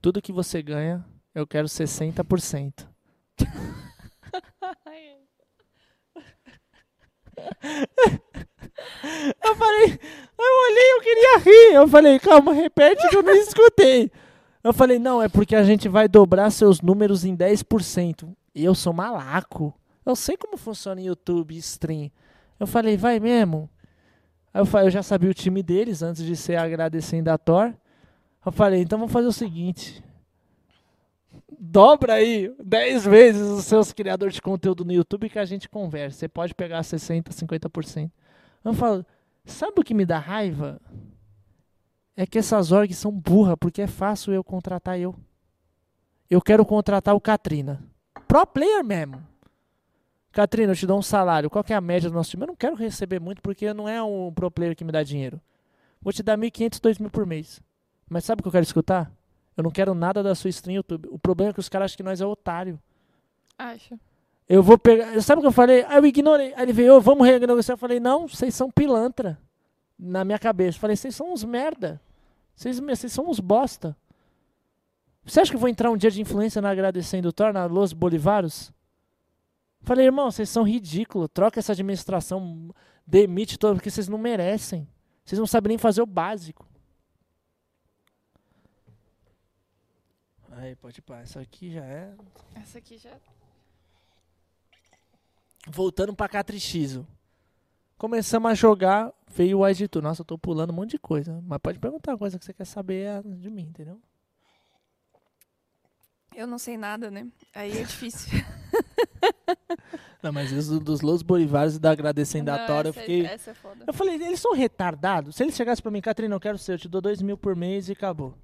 Tudo 0.02 0.22
que 0.22 0.32
você 0.32 0.62
ganha, 0.62 1.06
eu 1.36 1.46
quero 1.46 1.68
60%. 1.68 2.88
Eu 9.44 9.56
falei, 9.56 10.00
eu 10.38 10.70
olhei, 10.70 10.92
eu 10.94 11.02
queria 11.02 11.38
rir. 11.40 11.74
Eu 11.76 11.88
falei, 11.88 12.20
calma, 12.20 12.54
repete 12.54 13.08
que 13.10 13.16
eu 13.16 13.24
não 13.24 13.34
escutei. 13.34 14.12
Eu 14.64 14.74
falei, 14.74 15.00
não, 15.00 15.22
é 15.22 15.30
porque 15.30 15.56
a 15.56 15.64
gente 15.64 15.88
vai 15.88 16.08
dobrar 16.08 16.50
seus 16.52 16.82
números 16.82 17.26
em 17.26 17.36
10%. 17.36 18.30
E 18.54 18.64
eu 18.64 18.76
sou 18.76 18.94
malaco. 18.94 19.74
Eu 20.06 20.16
sei 20.16 20.38
como 20.38 20.58
funciona 20.58 21.02
YouTube 21.02 21.58
stream. 21.58 22.12
Eu 22.60 22.68
falei, 22.68 22.98
vai 22.98 23.20
mesmo? 23.20 23.70
Aí 24.54 24.62
eu, 24.62 24.66
falei, 24.66 24.88
eu 24.88 24.92
já 24.92 25.04
sabia 25.04 25.30
o 25.30 25.34
time 25.34 25.62
deles 25.62 26.02
antes 26.02 26.24
de 26.24 26.36
ser 26.36 26.56
agradecendo 26.56 27.30
a 27.30 27.38
Thor. 27.38 27.74
Eu 28.46 28.52
falei, 28.52 28.82
então 28.82 28.98
vamos 28.98 29.14
fazer 29.14 29.28
o 29.28 29.34
seguinte. 29.34 30.04
Dobra 31.60 32.14
aí 32.14 32.54
10 32.64 33.06
vezes 33.06 33.42
os 33.42 33.66
seus 33.66 33.92
criadores 33.92 34.36
de 34.36 34.42
conteúdo 34.42 34.86
no 34.86 34.94
YouTube 34.94 35.30
que 35.30 35.40
a 35.40 35.46
gente 35.46 35.68
conversa. 35.68 36.20
Você 36.20 36.28
pode 36.28 36.54
pegar 36.54 36.82
60%, 36.82 37.30
50%. 37.30 38.12
Eu 38.64 38.74
falo, 38.74 39.06
sabe 39.44 39.74
o 39.78 39.84
que 39.84 39.94
me 39.94 40.06
dá 40.06 40.20
raiva? 40.20 40.80
É 42.16 42.28
que 42.28 42.38
essas 42.38 42.72
orgs 42.72 42.98
são 42.98 43.12
burras, 43.12 43.56
porque 43.60 43.82
é 43.82 43.88
fácil 43.88 44.34
eu 44.34 44.44
contratar 44.44 45.00
eu. 45.00 45.16
Eu 46.30 46.42
quero 46.42 46.66
contratar 46.66 47.16
o 47.16 47.22
Katrina. 47.22 47.84
Pro 48.28 48.46
player 48.46 48.84
mesmo. 48.84 49.26
Katrina, 50.32 50.74
eu 50.74 50.76
te 50.76 50.86
dou 50.86 51.00
um 51.00 51.02
salário. 51.02 51.50
Qual 51.50 51.64
que 51.64 51.74
é 51.74 51.76
a 51.76 51.82
média 51.82 52.10
do 52.10 52.14
nosso 52.14 52.30
time? 52.30 52.44
Eu 52.44 52.48
não 52.48 52.56
quero 52.56 52.76
receber 52.76 53.20
muito, 53.20 53.42
porque 53.42 53.74
não 53.74 53.90
é 53.90 54.04
um 54.04 54.32
pro 54.32 54.52
player 54.52 54.76
que 54.76 54.84
me 54.84 54.92
dá 54.92 55.02
dinheiro. 55.02 55.42
Vou 56.02 56.14
te 56.14 56.22
dar 56.22 56.38
1.500, 56.38 56.80
2.000 56.80 57.10
por 57.10 57.26
mês. 57.26 57.62
Mas 58.08 58.26
sabe 58.26 58.42
o 58.42 58.44
que 58.44 58.48
eu 58.48 58.52
quero 58.52 58.64
escutar? 58.64 59.12
Eu 59.58 59.64
não 59.64 59.72
quero 59.72 59.96
nada 59.96 60.22
da 60.22 60.36
sua 60.36 60.50
stream 60.50 60.76
YouTube. 60.76 61.10
O 61.12 61.18
problema 61.18 61.50
é 61.50 61.54
que 61.54 61.60
os 61.60 61.68
caras 61.68 61.86
acham 61.86 61.98
que 61.98 62.04
nós 62.04 62.22
é 62.22 62.26
otário. 62.26 62.80
Acho. 63.58 64.00
Eu 64.48 64.62
vou 64.62 64.78
pegar. 64.78 65.20
Sabe 65.22 65.40
o 65.40 65.42
que 65.42 65.48
eu 65.48 65.52
falei? 65.52 65.84
Aí 65.88 65.98
eu 65.98 66.06
ignorei. 66.06 66.54
Aí 66.54 66.62
ele 66.62 66.74
veio, 66.74 66.96
"Ô, 66.96 67.02
vamos 67.02 67.26
renegociar. 67.26 67.74
Eu 67.74 67.80
falei, 67.80 68.00
não, 68.00 68.28
vocês 68.28 68.54
são 68.54 68.70
pilantra. 68.70 69.38
Na 69.98 70.24
minha 70.24 70.38
cabeça. 70.38 70.78
Eu 70.78 70.82
falei, 70.82 70.96
vocês 70.96 71.16
são 71.16 71.34
uns 71.34 71.44
merda. 71.44 72.00
Vocês, 72.56 72.80
vocês 72.80 73.12
são 73.12 73.28
uns 73.28 73.40
bosta. 73.40 73.98
Você 75.26 75.40
acha 75.42 75.50
que 75.52 75.56
eu 75.56 75.60
vou 75.60 75.70
entrar 75.70 75.90
um 75.90 75.98
dia 75.98 76.12
de 76.12 76.22
influência 76.22 76.62
na 76.62 76.70
agradecendo 76.70 77.34
Thor, 77.34 77.52
na 77.52 77.66
Los 77.66 77.94
Bolivaros? 77.94 78.72
Falei, 79.82 80.06
irmão, 80.06 80.30
vocês 80.30 80.50
são 80.50 80.64
ridículos. 80.64 81.30
Troca 81.34 81.60
essa 81.60 81.72
administração, 81.72 82.70
demite 83.06 83.58
todo, 83.58 83.76
porque 83.76 83.90
vocês 83.90 84.08
não 84.08 84.18
merecem. 84.20 84.88
Vocês 85.26 85.40
não 85.40 85.48
sabem 85.48 85.70
nem 85.70 85.78
fazer 85.80 86.02
o 86.02 86.06
básico. 86.06 86.67
Aí, 90.58 90.76
pode 90.76 91.02
pá, 91.04 91.22
isso 91.22 91.38
aqui 91.38 91.72
já 91.72 91.86
é. 91.86 92.14
Essa 92.56 92.80
aqui 92.80 92.98
já. 92.98 93.12
Voltando 95.68 96.16
pra 96.16 96.28
Catrixizo. 96.28 97.06
Começamos 97.96 98.50
a 98.50 98.56
jogar, 98.56 99.14
veio 99.28 99.60
o 99.60 99.68
Editor. 99.68 100.02
Nossa, 100.02 100.22
eu 100.22 100.26
tô 100.26 100.38
pulando 100.38 100.72
um 100.72 100.74
monte 100.74 100.92
de 100.92 101.00
coisa. 101.00 101.42
Mas 101.46 101.60
pode 101.60 101.78
perguntar 101.78 102.14
uma 102.14 102.18
coisa 102.18 102.40
que 102.40 102.46
você 102.46 102.54
quer 102.54 102.66
saber 102.66 103.06
é 103.06 103.22
de 103.22 103.50
mim, 103.52 103.64
entendeu? 103.64 104.00
Eu 106.36 106.48
não 106.48 106.58
sei 106.58 106.76
nada, 106.78 107.12
né? 107.12 107.28
Aí 107.54 107.78
é 107.80 107.84
difícil. 107.84 108.32
Não, 110.22 110.32
mas 110.34 110.52
isso 110.52 110.80
dos 110.80 111.02
Los 111.02 111.22
Bolivares 111.22 111.76
e 111.76 111.80
da 111.80 111.92
Agradecendo 111.92 112.50
a 112.52 112.58
Não, 112.58 112.68
Tora, 112.68 112.88
eu 112.88 112.92
essa, 112.92 113.00
fiquei. 113.00 113.26
essa 113.26 113.52
é 113.52 113.54
foda. 113.54 113.84
Eu 113.88 113.94
falei, 113.94 114.16
eles 114.16 114.40
são 114.40 114.54
retardados? 114.54 115.36
Se 115.36 115.44
eles 115.44 115.56
chegassem 115.56 115.82
pra 115.82 115.92
mim, 115.92 116.02
Catrina, 116.02 116.36
eu 116.36 116.40
quero 116.40 116.58
ser, 116.58 116.74
eu 116.74 116.78
te 116.78 116.90
dou 116.90 117.02
dois 117.02 117.22
mil 117.22 117.38
por 117.38 117.56
mês 117.56 117.88
e 117.88 117.94
acabou. 117.94 118.36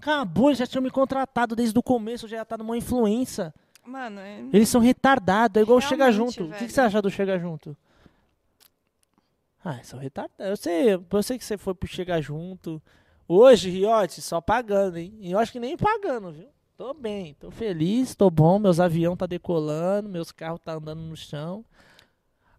Acabou, 0.00 0.48
eles 0.48 0.58
já 0.58 0.66
tinham 0.66 0.82
me 0.82 0.90
contratado 0.90 1.54
desde 1.54 1.78
o 1.78 1.82
começo, 1.82 2.26
já 2.26 2.40
estar 2.40 2.56
numa 2.56 2.76
influência. 2.76 3.52
Mano, 3.84 4.18
é... 4.18 4.40
Eles 4.50 4.68
são 4.68 4.80
retardados, 4.80 5.60
é 5.60 5.62
igual 5.62 5.76
o 5.76 5.80
Chega 5.80 6.10
Junto. 6.10 6.30
O 6.30 6.46
que, 6.46 6.50
velho. 6.52 6.66
que 6.66 6.72
você 6.72 6.80
acha 6.80 7.02
do 7.02 7.10
Chega 7.10 7.38
Junto? 7.38 7.76
Ah, 9.62 9.78
são 9.82 9.98
retardados. 9.98 10.38
Eu 10.38 10.56
sei, 10.56 10.94
eu 10.94 11.22
sei 11.22 11.36
que 11.36 11.44
você 11.44 11.58
foi 11.58 11.74
pro 11.74 11.86
Chega 11.86 12.20
Junto. 12.22 12.80
Hoje, 13.28 13.68
Riote, 13.68 14.22
só 14.22 14.40
pagando, 14.40 14.96
hein? 14.96 15.14
E 15.20 15.32
eu 15.32 15.38
acho 15.38 15.52
que 15.52 15.60
nem 15.60 15.76
pagando, 15.76 16.32
viu? 16.32 16.48
Tô 16.78 16.94
bem, 16.94 17.34
tô 17.34 17.50
feliz, 17.50 18.14
tô 18.14 18.30
bom, 18.30 18.58
meus 18.58 18.80
aviões 18.80 19.18
tá 19.18 19.26
decolando, 19.26 20.08
meus 20.08 20.32
carros 20.32 20.60
tá 20.64 20.72
andando 20.72 21.02
no 21.02 21.14
chão. 21.14 21.62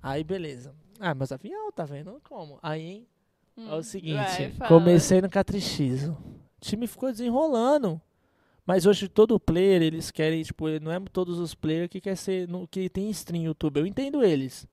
Aí, 0.01 0.23
beleza. 0.23 0.75
Ah, 0.99 1.15
meus 1.15 1.31
aviões, 1.31 1.73
tá 1.73 1.85
vendo 1.85 2.21
como? 2.29 2.59
Aí, 2.61 2.81
hein? 2.81 3.07
Hum, 3.57 3.69
É 3.69 3.75
o 3.75 3.83
seguinte, 3.83 4.47
vai, 4.57 4.67
comecei 4.67 5.21
no 5.21 5.29
Catrixizo. 5.29 6.11
O 6.13 6.61
time 6.61 6.87
ficou 6.87 7.11
desenrolando. 7.11 7.99
Mas 8.65 8.85
hoje 8.85 9.07
todo 9.09 9.39
player, 9.39 9.81
eles 9.81 10.11
querem, 10.11 10.43
tipo, 10.43 10.67
não 10.79 10.91
é 10.91 10.99
todos 11.11 11.39
os 11.39 11.53
players 11.55 11.89
que 11.89 11.99
quer 11.99 12.15
ser, 12.15 12.47
no- 12.47 12.67
que 12.67 12.87
tem 12.89 13.09
stream 13.09 13.41
no 13.41 13.47
YouTube. 13.49 13.79
Eu 13.79 13.85
entendo 13.87 14.23
eles. 14.23 14.67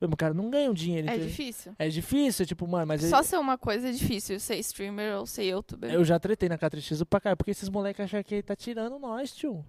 O 0.00 0.16
cara 0.16 0.34
não 0.34 0.50
ganha 0.50 0.70
um 0.70 0.74
dinheiro. 0.74 1.08
É 1.08 1.12
entendeu? 1.12 1.28
difícil. 1.28 1.72
É 1.78 1.88
difícil, 1.88 2.46
tipo, 2.46 2.66
mano, 2.68 2.86
mas 2.86 3.02
Só 3.02 3.18
ele- 3.18 3.24
ser 3.26 3.36
uma 3.38 3.56
coisa 3.58 3.88
é 3.88 3.92
difícil, 3.92 4.38
ser 4.38 4.56
streamer 4.58 5.18
ou 5.18 5.26
ser 5.26 5.44
youtuber. 5.44 5.90
eu 5.92 6.04
já 6.04 6.18
tretei 6.20 6.48
na 6.48 6.58
Catrixizo 6.58 7.04
pra 7.06 7.20
cara, 7.20 7.36
porque 7.36 7.50
esses 7.52 7.68
moleques 7.68 8.04
acham 8.04 8.22
que 8.22 8.34
ele 8.36 8.42
tá 8.42 8.54
tirando 8.54 8.98
nós, 8.98 9.34
tio. 9.34 9.64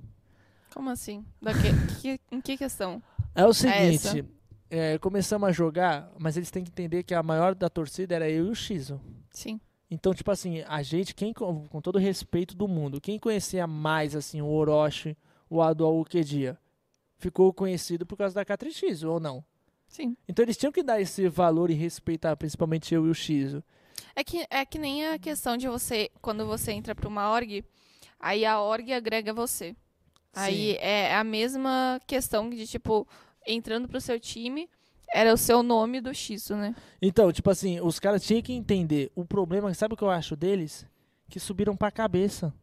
Como 0.74 0.90
assim? 0.90 1.26
Da 1.42 1.52
que, 1.54 1.70
que- 2.02 2.20
em 2.32 2.42
que 2.42 2.58
questão? 2.58 3.02
É 3.34 3.44
o 3.46 3.50
essa. 3.50 3.72
seguinte, 3.72 4.26
é, 4.70 4.98
começamos 5.00 5.50
a 5.50 5.52
jogar, 5.52 6.12
mas 6.18 6.38
eles 6.38 6.52
têm 6.52 6.64
que 6.64 6.70
entender 6.70 7.04
que 7.04 7.14
a 7.14 7.24
maior 7.24 7.56
da 7.56 7.70
torcida 7.70 8.16
era 8.16 8.30
eu 8.30 8.48
e 8.48 8.50
o 8.50 8.56
Xizo. 8.56 9.02
Sim. 9.32 9.60
Então, 9.90 10.14
tipo 10.14 10.30
assim, 10.30 10.64
a 10.68 10.84
gente, 10.84 11.16
quem 11.16 11.34
com 11.34 11.82
todo 11.82 11.96
o 11.96 12.00
respeito 12.00 12.56
do 12.56 12.68
mundo, 12.68 13.02
quem 13.02 13.18
conhecia 13.18 13.66
mais 13.66 14.16
assim 14.16 14.40
o 14.42 14.48
Orochi, 14.48 15.18
o 15.50 15.62
Ado, 15.62 15.88
o 15.88 16.06
Kedia, 16.06 16.58
ficou 17.18 17.52
conhecido 17.52 18.06
por 18.06 18.16
causa 18.16 18.36
da 18.36 18.46
Catrix, 18.46 19.04
ou 19.04 19.20
não? 19.20 19.44
Sim. 19.88 20.16
Então 20.28 20.46
eles 20.46 20.58
tinham 20.58 20.72
que 20.72 20.84
dar 20.84 21.02
esse 21.02 21.28
valor 21.28 21.72
e 21.72 21.74
respeitar, 21.74 22.38
principalmente 22.38 22.94
eu 22.94 23.08
e 23.08 23.10
o 23.10 23.16
Xizo. 23.16 23.64
É 24.16 24.24
que, 24.24 24.46
é 24.50 24.64
que 24.64 24.78
nem 24.78 25.08
a 25.08 25.18
questão 25.18 25.58
de 25.58 25.68
você, 25.68 26.12
quando 26.22 26.46
você 26.46 26.72
entra 26.72 26.94
pra 26.94 27.08
uma 27.08 27.32
org, 27.32 27.66
aí 28.20 28.46
a 28.46 28.62
org 28.62 28.94
agrega 28.94 29.34
você. 29.34 29.76
Aí 30.34 30.76
é 30.80 31.16
a 31.16 31.24
mesma 31.24 32.00
questão 32.06 32.50
de, 32.50 32.68
tipo, 32.68 33.08
entrando 33.54 33.88
pro 33.88 34.00
seu 34.00 34.20
time, 34.20 34.70
era 35.12 35.34
o 35.34 35.38
seu 35.38 35.64
nome 35.64 36.00
do 36.00 36.14
X, 36.14 36.50
né? 36.52 36.76
Então, 37.02 37.32
tipo 37.32 37.50
assim, 37.50 37.80
os 37.82 38.00
caras 38.00 38.24
tinham 38.24 38.42
que 38.42 38.54
entender. 38.54 39.12
O 39.16 39.26
problema, 39.26 39.74
sabe 39.74 39.94
o 39.94 39.98
que 39.98 40.04
eu 40.04 40.10
acho 40.10 40.36
deles? 40.36 40.86
Que 41.30 41.40
subiram 41.40 41.76
pra 41.76 41.92
cabeça. 41.92 42.54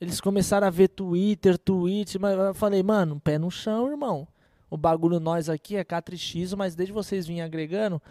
Eles 0.00 0.20
começaram 0.20 0.66
a 0.66 0.70
ver 0.70 0.88
Twitter, 0.88 1.56
tweet, 1.56 2.18
mas 2.18 2.36
eu 2.36 2.54
falei, 2.54 2.82
mano, 2.82 3.20
pé 3.20 3.38
no 3.38 3.50
chão, 3.50 3.88
irmão. 3.88 4.26
O 4.68 4.76
bagulho 4.76 5.20
nós 5.20 5.48
aqui 5.48 5.76
é 5.76 5.84
K3X, 5.84 6.56
mas 6.56 6.74
desde 6.74 6.92
vocês 6.92 7.26
virem 7.26 7.42
agregando. 7.42 8.02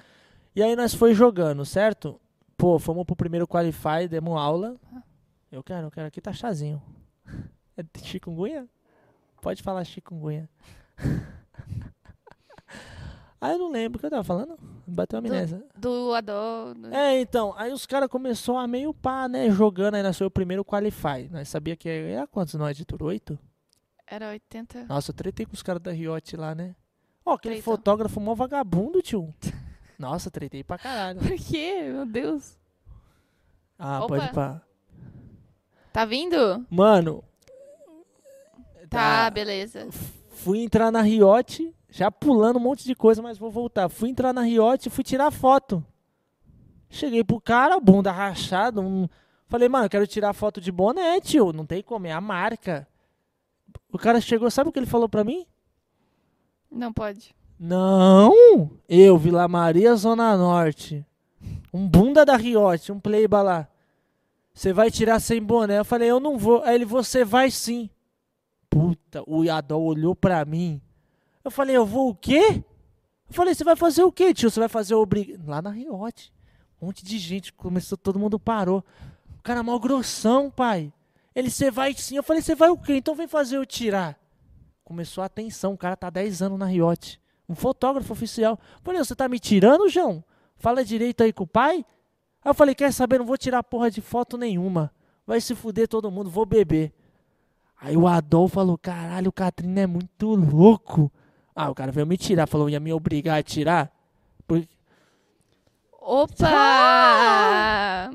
E 0.56 0.64
aí 0.64 0.76
nós 0.76 0.94
foi 0.94 1.14
jogando, 1.14 1.65
certo? 1.65 2.19
Pô, 2.57 2.78
fomos 2.80 3.06
pro 3.06 3.15
primeiro 3.15 3.48
Qualify, 3.48 4.07
demos 4.10 4.38
aula. 4.38 4.78
Eu 5.52 5.64
quero, 5.64 5.88
eu 5.88 5.91
quero. 5.91 6.07
Aqui 6.07 6.22
tá 6.22 6.34
chazinho. 6.34 6.82
É 7.78 7.84
chikungunya? 8.03 8.68
Pode 9.41 9.64
falar 9.64 9.86
chikungunya. 9.86 10.49
ah, 13.41 13.51
eu 13.53 13.57
não 13.57 13.72
lembro 13.72 13.97
o 13.97 13.99
que 13.99 14.05
eu 14.05 14.09
tava 14.11 14.23
falando. 14.23 14.55
Bateu 14.85 15.18
a 15.18 15.19
amnésia. 15.19 15.63
Do 15.76 16.13
Ador. 16.13 16.76
do- 16.76 16.93
É, 16.93 17.19
então, 17.19 17.53
aí 17.57 17.72
os 17.73 17.85
caras 17.88 18.07
começou 18.07 18.55
a 18.57 18.68
meio 18.68 18.93
pá, 18.93 19.27
né, 19.27 19.49
jogando, 19.49 19.95
aí 19.95 20.03
nasceu 20.03 20.27
o 20.27 20.31
primeiro 20.31 20.63
Qualify. 20.63 21.27
Nós 21.31 21.49
sabia 21.49 21.76
que 21.76 21.89
é 21.89 22.26
quantos 22.27 22.53
nós, 22.53 22.72
editor? 22.77 23.01
Oito? 23.03 23.38
Era 24.05 24.30
80. 24.30 24.85
Nossa, 24.85 25.11
eu 25.11 25.15
tretei 25.15 25.45
com 25.45 25.53
os 25.53 25.63
caras 25.63 25.81
da 25.81 25.91
Riot 25.91 26.35
lá, 26.38 26.53
né? 26.53 26.76
Ó, 27.26 27.34
aquele 27.34 27.55
Treta. 27.55 27.65
fotógrafo 27.65 28.19
mó 28.19 28.35
vagabundo, 28.35 29.01
tio. 29.01 29.34
Nossa, 29.97 30.30
tretei 30.30 30.63
pra 30.63 30.77
caralho. 30.77 31.19
Por 31.19 31.35
quê? 31.38 31.84
Meu 31.93 32.05
Deus. 32.05 32.57
Ah, 33.80 34.03
Opa. 34.03 34.07
pode 34.18 34.34
pá. 34.34 34.61
Tá 35.93 36.05
vindo? 36.05 36.65
Mano. 36.69 37.23
Tá, 38.89 39.30
beleza. 39.30 39.88
Fui 40.31 40.59
entrar 40.59 40.91
na 40.91 41.01
Riot, 41.01 41.73
já 41.91 42.09
pulando 42.09 42.57
um 42.57 42.61
monte 42.61 42.85
de 42.85 42.95
coisa, 42.95 43.22
mas 43.22 43.38
vou 43.38 43.51
voltar. 43.51 43.89
Fui 43.89 44.09
entrar 44.09 44.34
na 44.34 44.41
Riot 44.41 44.88
e 44.88 44.89
fui 44.89 45.03
tirar 45.03 45.30
foto. 45.30 45.85
Cheguei 46.89 47.23
pro 47.23 47.39
cara, 47.39 47.80
bunda 47.80 48.11
rachada. 48.11 48.80
Um... 48.80 49.07
Falei, 49.47 49.68
mano, 49.68 49.85
eu 49.85 49.89
quero 49.89 50.07
tirar 50.07 50.34
foto 50.34 50.61
de 50.61 50.72
boné, 50.72 51.19
tio. 51.19 51.51
Não 51.51 51.65
tem 51.65 51.84
como, 51.84 52.07
é 52.07 52.11
a 52.13 52.22
marca. 52.22 52.88
O 53.91 53.97
cara 53.97 54.22
chegou, 54.22 54.49
sabe 54.49 54.69
o 54.69 54.73
que 54.73 54.80
ele 54.80 54.85
falou 54.85 55.09
pra 55.09 55.26
mim? 55.26 55.45
Não 56.72 56.93
pode. 56.93 57.35
Não! 57.59 58.72
Eu, 58.88 59.18
Vila 59.18 59.47
Maria, 59.49 59.93
Zona 59.95 60.35
Norte. 60.38 61.05
Um 61.73 61.88
bunda 61.88 62.26
da 62.26 62.38
Riote, 62.38 62.91
um 62.91 62.99
playba 62.99 63.41
lá. 63.41 63.68
Você 64.53 64.72
vai 64.72 64.89
tirar 64.89 65.19
sem 65.19 65.43
boné? 65.43 65.80
Eu 65.80 65.85
falei, 65.85 66.09
eu 66.09 66.22
não 66.22 66.38
vou. 66.38 66.63
Aí 66.63 66.76
ele, 66.76 66.85
você 66.85 67.26
vai 67.26 67.51
sim. 67.51 67.89
Puta, 68.69 69.22
o 69.27 69.43
Yadol 69.43 69.84
olhou 69.84 70.15
pra 70.15 70.45
mim. 70.45 70.81
Eu 71.43 71.51
falei, 71.51 71.76
eu 71.76 71.85
vou 71.85 72.09
o 72.09 72.15
quê? 72.15 72.63
Eu 73.27 73.34
falei, 73.34 73.53
você 73.53 73.63
vai 73.63 73.76
fazer 73.76 74.03
o 74.03 74.11
quê, 74.11 74.34
tio? 74.34 74.49
Você 74.49 74.59
vai 74.59 74.69
fazer 74.69 74.93
o 74.93 75.01
obrig... 75.01 75.39
Lá 75.45 75.61
na 75.61 75.72
Riote. 75.72 76.34
Um 76.81 76.88
monte 76.88 77.05
de 77.05 77.18
gente, 77.18 77.53
começou, 77.53 77.97
todo 77.97 78.19
mundo 78.19 78.39
parou. 78.39 78.84
O 79.39 79.43
cara 79.43 79.63
mal 79.63 79.80
grossão, 79.80 80.49
pai. 80.51 80.91
Ele, 81.35 81.49
você 81.49 81.72
vai 81.72 81.93
sim. 81.93 82.15
Eu 82.15 82.23
falei, 82.23 82.41
você 82.41 82.55
vai 82.55 82.69
o 82.69 82.77
quê? 82.77 82.95
Então 82.95 83.15
vem 83.15 83.27
fazer 83.27 83.57
eu 83.57 83.65
tirar. 83.65 84.19
Começou 84.84 85.22
a 85.22 85.26
atenção, 85.26 85.73
o 85.73 85.77
cara 85.77 85.95
tá 85.95 86.09
10 86.09 86.41
anos 86.41 86.59
na 86.59 86.65
Riote. 86.65 87.22
Um 87.47 87.55
fotógrafo 87.55 88.11
oficial. 88.13 88.59
Eu 88.61 88.81
falei, 88.84 88.99
você 89.03 89.15
tá 89.15 89.27
me 89.27 89.39
tirando, 89.39 89.88
João? 89.89 90.23
Fala 90.57 90.84
direito 90.84 91.23
aí 91.23 91.31
com 91.31 91.43
o 91.43 91.47
pai. 91.47 91.85
Aí 92.43 92.49
eu 92.49 92.53
falei, 92.53 92.76
quer 92.76 92.91
saber? 92.91 93.19
Não 93.19 93.26
vou 93.26 93.38
tirar 93.38 93.63
porra 93.63 93.89
de 93.89 94.01
foto 94.01 94.38
nenhuma. 94.38 94.91
Vai 95.26 95.39
se 95.39 95.55
fuder 95.55 95.88
todo 95.88 96.11
mundo, 96.11 96.30
vou 96.30 96.45
beber. 96.45 96.93
Aí 97.80 97.95
o 97.95 98.07
Adolfo 98.07 98.55
falou, 98.55 98.77
caralho, 98.77 99.30
o 99.30 99.34
Catrina 99.34 99.81
é 99.81 99.88
muito 99.88 100.35
louco. 100.35 101.11
Ah, 101.56 101.69
o 101.69 101.76
cara 101.76 101.91
veio 101.91 102.07
me 102.07 102.18
tirar, 102.18 102.48
falou, 102.48 102.69
ia 102.69 102.80
me 102.80 102.94
obrigar 102.94 103.40
a 103.40 103.44
tirar. 103.44 103.91
Por- 104.48 104.65
Opa! 106.82 108.11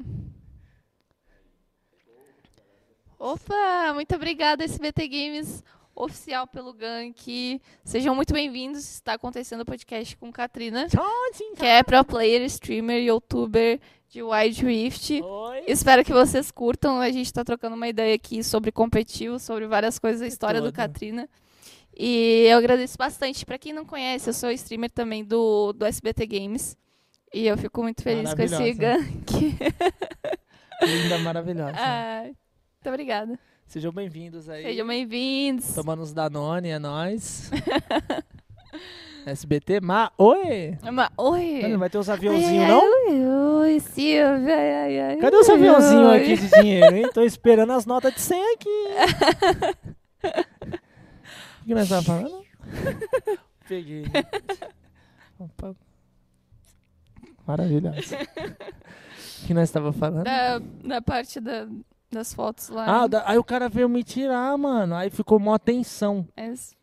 Opa, 3.19 3.93
muito 3.95 4.15
obrigada, 4.15 4.65
SBT 4.65 5.09
Games 5.09 5.65
oficial 5.95 6.47
pelo 6.47 6.73
Gank. 6.75 7.61
Sejam 7.85 8.15
muito 8.15 8.33
bem-vindos. 8.35 8.81
Está 8.85 9.15
acontecendo 9.15 9.63
o 9.63 9.65
podcast 9.65 10.17
com 10.17 10.31
Katrina, 10.31 10.87
que 11.57 11.65
é 11.65 11.83
pro 11.83 12.05
player, 12.05 12.43
streamer, 12.43 13.03
youtuber 13.03 13.81
de 14.11 14.23
Wide 14.23 14.65
Rift. 14.65 15.23
Oi. 15.23 15.65
Espero 15.67 16.05
que 16.05 16.13
vocês 16.13 16.51
curtam. 16.51 17.01
A 17.01 17.11
gente 17.11 17.33
tá 17.33 17.43
trocando 17.43 17.75
uma 17.77 17.89
ideia 17.89 18.15
aqui 18.15 18.45
sobre 18.45 18.71
competitivo, 18.71 19.39
sobre 19.39 19.67
várias 19.67 19.99
coisas 19.99 20.21
da 20.21 20.27
história 20.27 20.61
do. 20.61 20.71
Katrina. 20.73 21.29
E 21.99 22.47
eu 22.51 22.59
agradeço 22.59 22.99
bastante. 22.99 23.47
Pra 23.47 23.59
quem 23.59 23.73
não 23.73 23.85
conhece, 23.85 24.29
eu 24.29 24.35
sou 24.35 24.51
streamer 24.51 24.91
também 24.91 25.25
do, 25.25 25.73
do 25.73 25.87
SBT 25.87 26.27
Games. 26.27 26.77
E 27.33 27.47
eu 27.47 27.57
fico 27.57 27.83
muito 27.83 28.03
feliz 28.03 28.35
com 28.35 28.43
esse 28.43 28.73
gank. 28.75 29.33
Linda, 30.83 31.19
maravilhosa. 31.19 31.75
Ah, 31.77 32.23
muito 32.25 32.89
obrigada. 32.89 33.39
Sejam 33.67 33.91
bem-vindos 33.93 34.49
aí. 34.49 34.63
Sejam 34.63 34.87
bem-vindos. 34.87 35.75
Tomando 35.75 36.03
uns 36.03 36.13
Danone, 36.13 36.69
é 36.69 36.79
nóis. 36.79 37.51
SBT, 39.27 39.81
ma... 39.81 40.13
Oi! 40.17 40.79
Mas, 40.93 41.11
oi. 41.19 41.63
Não 41.67 41.81
vai 41.81 41.91
ter 41.91 41.99
os 41.99 42.09
Ai, 42.09 42.17
aviãozinhos, 42.17 42.63
ai, 42.63 42.69
não? 42.69 42.81
Oi, 42.81 43.73
oi, 43.73 43.81
Silvia. 43.81 44.57
Ai, 44.57 44.73
ai, 44.73 45.01
ai, 45.01 45.17
Cadê 45.17 45.37
os 45.37 45.49
ai, 45.49 45.57
aviãozinhos 45.57 46.11
ai. 46.11 46.23
aqui 46.23 46.37
de 46.37 46.49
dinheiro, 46.61 46.97
hein? 46.97 47.11
Tô 47.13 47.23
esperando 47.23 47.73
as 47.73 47.85
notas 47.85 48.15
de 48.15 48.21
100 48.21 48.55
aqui. 48.55 48.87
O 51.67 51.69
que 51.69 51.75
nós 51.75 51.89
tava 51.89 52.03
falando? 52.05 52.45
Peguei. 53.69 54.05
Opa. 55.37 55.75
Maravilhoso. 57.47 57.99
O 59.43 59.47
que 59.47 59.53
nós 59.55 59.71
tava 59.71 59.93
falando? 59.93 60.25
Da, 60.25 60.59
da 60.59 61.03
parte 61.03 61.39
da, 61.41 61.69
das 62.11 62.33
fotos 62.33 62.69
lá. 62.71 63.03
Ah, 63.03 63.07
da- 63.07 63.23
aí 63.29 63.37
o 63.39 63.45
cara 63.45 63.69
veio 63.69 63.89
me 63.89 64.03
tirar, 64.03 64.57
mano. 64.57 64.95
Aí 64.95 65.11
ficou 65.11 65.39
mó 65.39 65.57
tensão. 65.59 66.27
Mas- 66.37 66.75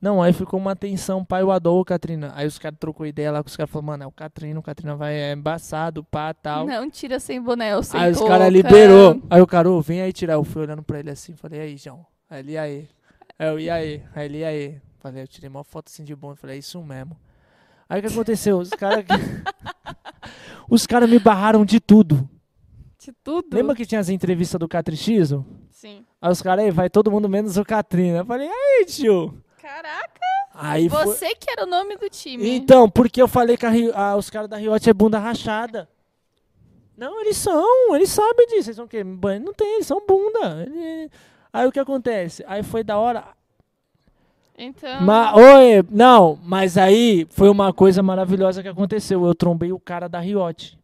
Não, 0.00 0.22
aí 0.22 0.32
ficou 0.32 0.58
uma 0.60 0.76
tensão, 0.76 1.24
pai, 1.24 1.42
o 1.42 1.50
Adol, 1.50 1.84
Katrina. 1.84 2.32
Aí 2.36 2.46
os 2.46 2.56
caras 2.56 2.78
trocou 2.78 3.04
ideia 3.04 3.32
lá 3.32 3.42
com 3.42 3.48
os 3.48 3.56
caras, 3.56 3.70
falaram, 3.70 3.86
mano, 3.88 4.04
é 4.04 4.06
o 4.06 4.12
Katrina, 4.12 4.58
o 4.60 4.62
Katrina 4.62 4.94
vai, 4.94 5.12
é 5.14 5.32
embaçado, 5.32 6.04
pá, 6.04 6.32
tal. 6.32 6.66
Não 6.66 6.88
tira 6.88 7.18
sem 7.18 7.42
boné, 7.42 7.72
eu 7.72 7.82
sei 7.82 7.98
Aí 7.98 8.12
os 8.12 8.20
caras 8.22 8.50
liberou. 8.50 9.20
Aí 9.28 9.42
o 9.42 9.46
cara, 9.46 9.68
ô, 9.68 9.82
vem 9.82 10.00
aí 10.00 10.12
tirar. 10.12 10.34
Eu 10.34 10.44
fui 10.44 10.62
olhando 10.62 10.82
pra 10.84 11.00
ele 11.00 11.10
assim, 11.10 11.34
falei, 11.34 11.60
aí, 11.60 11.76
João. 11.76 12.06
Aí 12.30 12.38
ele, 12.38 12.52
e 12.52 12.58
aí? 12.58 12.88
Aí 13.38 13.48
eu, 13.48 13.60
e 13.60 13.70
aí? 13.70 14.02
Aí 14.14 14.24
ele, 14.24 14.38
e 14.38 14.44
aí? 14.44 14.80
Falei, 14.98 15.22
eu 15.22 15.28
tirei 15.28 15.48
uma 15.48 15.62
foto 15.62 15.88
assim 15.88 16.02
de 16.02 16.14
bom. 16.14 16.34
Falei, 16.34 16.56
é 16.56 16.58
isso 16.58 16.82
mesmo. 16.82 17.16
Aí 17.88 18.00
o 18.00 18.02
que 18.02 18.08
aconteceu? 18.12 18.58
Os 18.58 18.70
caras. 18.70 19.04
os 20.68 20.86
caras 20.86 21.08
me 21.08 21.18
barraram 21.18 21.64
de 21.64 21.80
tudo. 21.80 22.28
De 22.98 23.12
tudo. 23.12 23.54
Lembra 23.54 23.76
que 23.76 23.86
tinha 23.86 24.00
as 24.00 24.08
entrevistas 24.08 24.58
do 24.58 24.68
Catrixizo? 24.68 25.46
Sim. 25.70 26.04
Aí 26.20 26.32
os 26.32 26.42
caras, 26.42 26.64
aí, 26.64 26.70
vai 26.70 26.90
todo 26.90 27.10
mundo 27.10 27.28
menos 27.28 27.56
o 27.56 27.64
Katrina. 27.64 28.18
Eu 28.18 28.26
falei, 28.26 28.48
aí, 28.48 28.84
tio. 28.86 29.40
Caraca, 29.62 30.20
Aí 30.54 30.88
foi. 30.88 31.04
você 31.04 31.34
que 31.36 31.48
era 31.50 31.64
o 31.64 31.66
nome 31.68 31.96
do 31.96 32.08
time. 32.08 32.48
Então, 32.48 32.90
porque 32.90 33.22
eu 33.22 33.28
falei 33.28 33.56
que 33.56 33.64
a 33.94 34.16
os 34.16 34.28
caras 34.28 34.48
da 34.48 34.56
Riote 34.56 34.90
é 34.90 34.92
bunda 34.92 35.18
rachada. 35.18 35.88
Não, 36.96 37.20
eles 37.20 37.36
são, 37.36 37.94
eles 37.94 38.10
sabem 38.10 38.46
disso. 38.48 38.70
Eles 38.70 38.76
são 38.76 38.86
o 38.86 38.88
quê? 38.88 39.04
Não 39.04 39.54
tem, 39.54 39.74
eles 39.76 39.86
são 39.86 40.04
bunda. 40.04 40.64
Ele- 40.66 41.08
Aí 41.58 41.66
o 41.66 41.72
que 41.72 41.80
acontece? 41.80 42.44
Aí 42.46 42.62
foi 42.62 42.84
da 42.84 42.96
hora. 42.98 43.24
Então, 44.56 45.02
Ma... 45.02 45.34
Oi, 45.34 45.84
não, 45.90 46.38
mas 46.44 46.78
aí 46.78 47.26
foi 47.30 47.48
uma 47.48 47.72
coisa 47.72 48.00
maravilhosa 48.00 48.62
que 48.62 48.68
aconteceu. 48.68 49.26
Eu 49.26 49.34
trombei 49.34 49.72
o 49.72 49.80
cara 49.80 50.08
da 50.08 50.20
Riote. 50.20 50.78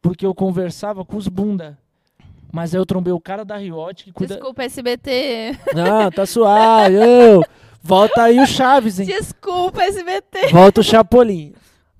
Porque 0.00 0.24
eu 0.24 0.32
conversava 0.32 1.04
com 1.04 1.16
os 1.16 1.26
bunda. 1.26 1.76
Mas 2.52 2.72
aí 2.72 2.80
eu 2.80 2.86
trombei 2.86 3.12
o 3.12 3.18
cara 3.18 3.44
da 3.44 3.56
Riote 3.56 4.04
que 4.04 4.12
cuida. 4.12 4.34
desculpa, 4.34 4.62
SBT. 4.62 5.58
Não, 5.74 6.08
tá 6.08 6.24
suave. 6.24 6.94
eu. 6.94 7.42
Volta 7.82 8.22
aí 8.22 8.38
o 8.38 8.46
Chaves, 8.46 9.00
hein? 9.00 9.06
Desculpa, 9.06 9.82
SBT. 9.82 10.52
Volta 10.52 10.82
o 10.82 10.84
Chapolin. 10.84 11.52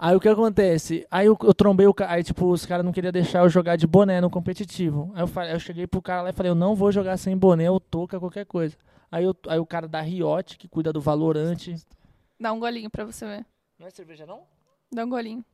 Aí 0.05 0.17
o 0.17 0.21
que 0.21 0.29
acontece? 0.29 1.07
Aí 1.09 1.27
eu, 1.27 1.39
eu 1.45 1.55
trombei 1.55 1.87
o 1.87 1.95
cara. 1.95 2.11
Aí, 2.15 2.25
tipo, 2.25 2.47
os 2.51 2.67
caras 2.67 2.85
não 2.85 2.91
queriam 2.91 3.13
deixar 3.13 3.39
eu 3.45 3.49
jogar 3.49 3.77
de 3.77 3.87
boné 3.87 4.21
no 4.21 4.29
competitivo. 4.29 5.13
Aí 5.15 5.23
eu, 5.23 5.29
falei, 5.29 5.53
eu 5.55 5.61
cheguei 5.61 5.87
pro 5.87 6.03
cara 6.03 6.23
lá 6.23 6.31
e 6.31 6.33
falei, 6.33 6.51
eu 6.51 6.57
não 6.57 6.75
vou 6.75 6.91
jogar 6.91 7.17
sem 7.17 7.37
boné 7.37 7.71
ou 7.71 7.79
touca, 7.79 8.19
qualquer 8.19 8.45
coisa. 8.45 8.77
Aí, 9.13 9.23
eu- 9.23 9.37
aí 9.47 9.61
o 9.61 9.65
cara 9.67 9.87
da 9.87 10.01
Riote, 10.01 10.59
que 10.59 10.67
cuida 10.67 10.93
do 10.93 11.01
Valorante. 11.01 11.77
Dá 12.41 12.53
um 12.53 12.59
golinho 12.59 12.91
pra 12.91 13.05
você 13.05 13.25
ver. 13.25 13.47
Não 13.79 13.87
é 13.87 13.91
cerveja, 13.91 14.27
não? 14.27 14.41
Dá 14.93 15.05
um 15.05 15.09
golinho. 15.09 15.45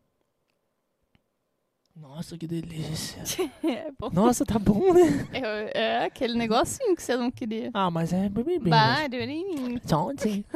Nossa, 1.95 2.39
que 2.39 2.47
delícia. 2.47 3.23
É 3.63 3.91
bom. 3.99 4.09
Nossa, 4.13 4.47
tá 4.47 4.59
bom, 4.59 4.95
né? 4.95 5.29
É, 5.33 5.81
é 5.81 6.05
aquele 6.07 6.35
negocinho 6.39 6.95
que 6.97 7.03
você 7.03 7.17
não 7.17 7.31
queria. 7.31 7.71
Ah, 7.75 7.91
mas 7.91 8.13
é 8.15 8.29
bem, 8.31 8.45
bem, 8.45 8.59
bem. 8.61 8.71
Barulhinho. 8.71 9.81
Tonte. 9.81 10.47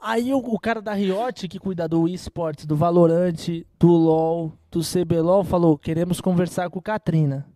Aí 0.00 0.32
o, 0.32 0.38
o 0.38 0.58
cara 0.58 0.80
da 0.80 0.92
Riot, 0.92 1.48
que 1.48 1.58
cuida 1.58 1.88
do 1.88 2.06
esportes, 2.06 2.66
do 2.66 2.76
Valorante, 2.76 3.66
do 3.78 3.88
LoL, 3.88 4.52
do 4.70 4.80
CBLOL, 4.80 5.42
falou, 5.42 5.76
queremos 5.76 6.20
conversar 6.20 6.70
com 6.70 6.80
Katrina. 6.80 7.46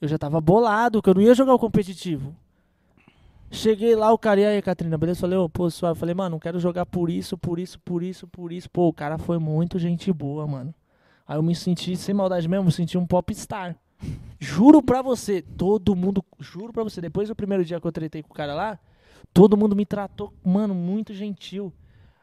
Eu 0.00 0.08
já 0.08 0.16
tava 0.16 0.40
bolado, 0.40 1.02
que 1.02 1.10
eu 1.10 1.14
não 1.14 1.22
ia 1.22 1.34
jogar 1.34 1.54
o 1.54 1.58
competitivo. 1.58 2.34
Cheguei 3.50 3.94
lá, 3.94 4.12
o 4.12 4.18
cara, 4.18 4.40
e 4.40 4.46
aí, 4.46 4.62
Katrina, 4.62 4.98
beleza? 4.98 5.20
Falei, 5.20 5.38
ô, 5.38 5.48
pô, 5.48 5.70
suave. 5.70 5.98
Falei, 5.98 6.14
mano, 6.14 6.30
não 6.30 6.40
quero 6.40 6.58
jogar 6.58 6.84
por 6.84 7.08
isso, 7.08 7.38
por 7.38 7.58
isso, 7.58 7.78
por 7.80 8.02
isso, 8.02 8.26
por 8.26 8.52
isso. 8.52 8.68
Pô, 8.68 8.88
o 8.88 8.92
cara 8.92 9.16
foi 9.16 9.38
muito 9.38 9.78
gente 9.78 10.12
boa, 10.12 10.46
mano. 10.46 10.74
Aí 11.26 11.38
eu 11.38 11.42
me 11.42 11.54
senti, 11.54 11.96
sem 11.96 12.14
maldade 12.14 12.48
mesmo, 12.48 12.64
me 12.64 12.72
senti 12.72 12.98
um 12.98 13.06
popstar. 13.06 13.76
Juro 14.38 14.82
pra 14.82 15.00
você, 15.02 15.40
todo 15.40 15.94
mundo, 15.94 16.24
juro 16.40 16.72
pra 16.72 16.82
você, 16.82 17.00
depois 17.00 17.28
do 17.28 17.36
primeiro 17.36 17.64
dia 17.64 17.80
que 17.80 17.86
eu 17.86 17.92
tretei 17.92 18.22
com 18.22 18.32
o 18.32 18.36
cara 18.36 18.54
lá, 18.54 18.78
todo 19.32 19.56
mundo 19.56 19.74
me 19.76 19.84
tratou, 19.86 20.32
mano, 20.44 20.74
muito 20.74 21.12
gentil. 21.14 21.72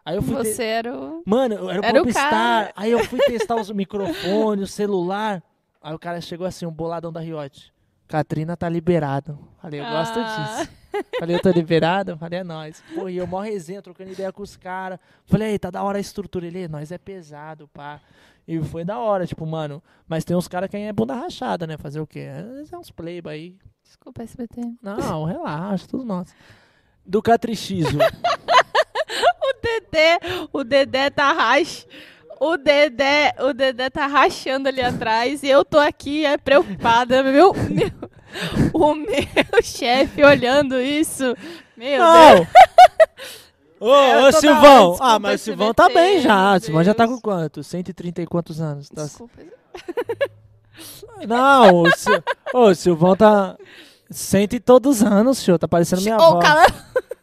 Aí 0.03 0.15
eu 0.15 0.21
fui 0.21 0.35
te- 0.37 0.53
Você 0.53 0.63
era 0.63 0.95
o. 0.97 1.21
Mano, 1.25 1.55
eu 1.55 1.69
era, 1.69 1.85
Era 1.87 2.01
o 2.01 2.03
popstar. 2.05 2.71
Aí 2.75 2.91
eu 2.91 3.03
fui 3.05 3.19
testar 3.19 3.55
os 3.55 3.69
microfones, 3.71 4.69
o 4.69 4.71
celular. 4.71 5.43
Aí 5.81 5.93
o 5.93 5.99
cara 5.99 6.19
chegou 6.21 6.45
assim, 6.47 6.65
um 6.65 6.71
boladão 6.71 7.11
da 7.11 7.19
Riot. 7.19 7.71
Katrina 8.07 8.57
tá 8.57 8.67
liberado. 8.67 9.37
Falei, 9.61 9.79
eu 9.79 9.85
gosto 9.85 10.19
Ah. 10.19 10.23
disso. 10.63 10.71
Falei, 11.17 11.35
eu 11.37 11.41
tô 11.41 11.49
liberado? 11.49 12.17
Falei, 12.17 12.39
é 12.39 12.43
nóis. 12.43 12.83
Pô, 12.93 13.07
e 13.07 13.15
eu 13.17 13.25
mó 13.25 13.39
resenha, 13.39 13.81
trocando 13.81 14.11
ideia 14.11 14.31
com 14.33 14.43
os 14.43 14.57
caras. 14.57 14.99
Falei, 15.25 15.51
aí, 15.51 15.59
tá 15.59 15.69
da 15.71 15.81
hora 15.81 15.97
a 15.97 16.01
estrutura. 16.01 16.45
Ele, 16.45 16.67
nós 16.67 16.91
é 16.91 16.97
pesado, 16.97 17.67
pá. 17.69 18.01
E 18.47 18.59
foi 18.61 18.83
da 18.83 18.99
hora, 18.99 19.25
tipo, 19.25 19.45
mano. 19.45 19.81
Mas 20.07 20.25
tem 20.25 20.35
uns 20.35 20.47
caras 20.47 20.69
que 20.69 20.75
é 20.75 20.91
bunda 20.91 21.13
rachada, 21.15 21.65
né? 21.65 21.77
Fazer 21.77 22.01
o 22.01 22.07
quê? 22.07 22.27
É 22.71 22.75
uns 22.77 22.91
playba 22.91 23.29
aí. 23.31 23.55
Desculpa, 23.83 24.23
SBT. 24.23 24.61
Não, 24.81 25.23
relaxa, 25.23 25.87
tudo 25.87 26.03
nosso. 26.03 26.33
Do 27.05 27.21
Catrixizo. 27.21 27.97
O 29.43 29.53
Dedé, 29.61 30.19
o 30.53 30.63
Dedé 30.63 31.09
tá 31.09 31.33
rach... 31.33 31.85
O 32.39 32.57
Dedé, 32.57 33.35
o 33.39 33.53
Dedé 33.53 33.89
tá 33.91 34.07
rachando 34.07 34.67
ali 34.67 34.81
atrás 34.81 35.43
e 35.43 35.47
eu 35.49 35.63
tô 35.63 35.77
aqui 35.77 36.25
é, 36.25 36.37
preocupada. 36.39 37.21
Meu, 37.21 37.53
meu, 37.53 37.93
o 38.73 38.95
meu 38.95 39.07
chefe 39.61 40.23
olhando 40.23 40.81
isso. 40.81 41.35
Meu 41.77 41.99
Deus. 41.99 41.99
Não! 41.99 42.47
Ô, 43.87 43.95
eu 43.95 44.19
ô 44.21 44.31
da 44.31 44.39
Silvão! 44.39 44.91
hora, 44.91 44.97
ah, 45.01 45.19
mas 45.19 45.33
o 45.33 45.35
desculpa, 45.35 45.57
Silvão 45.57 45.73
tá 45.73 45.89
bem 45.89 46.21
já. 46.21 46.55
O 46.55 46.59
Silvão 46.59 46.83
já 46.83 46.93
tá 46.93 47.05
com 47.05 47.11
Deus. 47.11 47.21
quanto? 47.21 47.63
130 47.63 48.21
e 48.21 48.27
quantos 48.27 48.61
anos? 48.61 48.89
Tá- 48.89 49.03
Desculpa. 49.03 49.33
Não, 51.27 51.81
o, 51.81 51.91
Sil... 51.97 52.23
Ô, 52.53 52.59
o 52.69 52.75
Silvão 52.75 53.15
tá. 53.15 53.55
Cento 54.11 54.53
e 54.53 54.59
todos 54.59 54.97
os 54.97 55.03
anos, 55.03 55.37
senhor. 55.39 55.57
Tá 55.57 55.67
parecendo 55.67 56.01
minha 56.01 56.15
avó. 56.15 56.39
cala... 56.39 56.65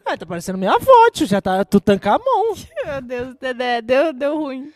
Ah, 0.05 0.17
tá 0.17 0.25
parecendo 0.25 0.57
minha 0.57 0.73
avó, 0.73 1.09
tio. 1.13 1.27
Já 1.27 1.39
tá 1.39 1.63
tu 1.63 1.79
tanca 1.79 2.15
a 2.15 2.19
mão. 2.19 2.55
Meu 2.85 3.01
Deus, 3.01 3.35
Dedé, 3.39 3.81
deu, 3.81 4.11
deu 4.11 4.37
ruim. 4.39 4.71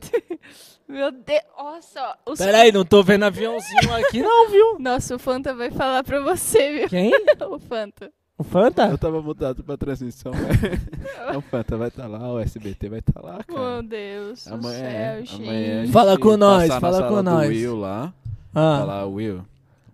Meu 0.88 1.12
Deus, 1.12 1.42
nossa, 1.58 2.16
o 2.24 2.32
Peraí, 2.34 2.72
não 2.72 2.82
tô 2.82 3.02
vendo 3.02 3.24
aviãozinho 3.24 3.94
aqui 3.94 4.22
não, 4.22 4.48
viu? 4.48 4.78
Nossa, 4.78 5.16
o 5.16 5.18
Fanta 5.18 5.54
vai 5.54 5.70
falar 5.70 6.02
pra 6.02 6.18
você, 6.20 6.72
viu? 6.78 6.88
Quem? 6.88 7.12
O 7.50 7.58
Fanta. 7.58 8.10
O 8.38 8.42
Fanta? 8.44 8.86
Eu 8.86 8.96
tava 8.96 9.20
mudado 9.20 9.62
pra 9.62 9.76
transmissão. 9.76 10.32
o 11.36 11.40
Fanta 11.42 11.76
vai 11.76 11.88
estar 11.88 12.06
lá, 12.06 12.32
o 12.32 12.38
SBT 12.38 12.88
vai 12.88 13.00
estar 13.00 13.20
lá, 13.20 13.44
cara. 13.44 13.60
Meu 13.60 13.82
Deus 13.82 14.46
do 14.46 14.54
Amanhã, 14.54 14.78
céu, 14.78 15.36
amanhã 15.36 15.80
a 15.80 15.82
gente. 15.82 15.92
Fala 15.92 16.16
com 16.18 16.36
nós, 16.38 16.68
passar 16.68 16.74
na 16.76 16.80
fala 16.80 16.96
sala 16.98 17.08
com 17.10 17.16
do 17.16 17.22
nós. 17.22 17.48
Will 17.50 17.76
lá, 17.76 18.14
Ah. 18.54 18.76
falar, 18.80 19.04
Will, 19.06 19.44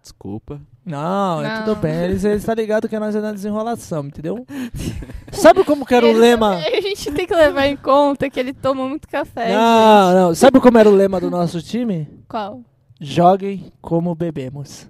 desculpa. 0.01 0.61
Não, 0.85 1.43
é 1.43 1.48
Não. 1.48 1.65
tudo 1.65 1.77
bem. 1.81 1.94
Eles, 2.05 2.24
eles 2.24 2.44
tá 2.44 2.55
ligado 2.55 2.89
que 2.89 2.98
nós 2.98 3.16
é 3.16 3.20
na 3.20 3.32
desenrolação, 3.32 4.05
entendeu? 4.06 4.44
Sabe 5.32 5.65
como 5.65 5.86
que 5.86 5.94
era 5.94 6.05
o 6.05 6.11
Ele- 6.11 6.19
lema? 6.19 6.56
A 6.56 6.81
gente 6.81 7.11
tem 7.12 7.27
que 7.27 7.35
levar 7.35 7.66
em 7.66 7.77
conta 7.77 8.28
que 8.28 8.39
ele 8.39 8.52
toma 8.52 8.86
muito 8.86 9.09
café, 9.09 9.52
Não, 9.55 10.06
gente. 10.09 10.15
não. 10.20 10.35
Sabe 10.35 10.61
como 10.61 10.77
era 10.78 10.89
o 10.89 10.94
lema 10.94 11.19
do 11.20 11.31
nosso 11.31 11.62
time? 11.62 12.06
Qual? 12.28 12.61
Joguem 13.01 13.73
como 13.81 14.15
bebemos. 14.15 14.86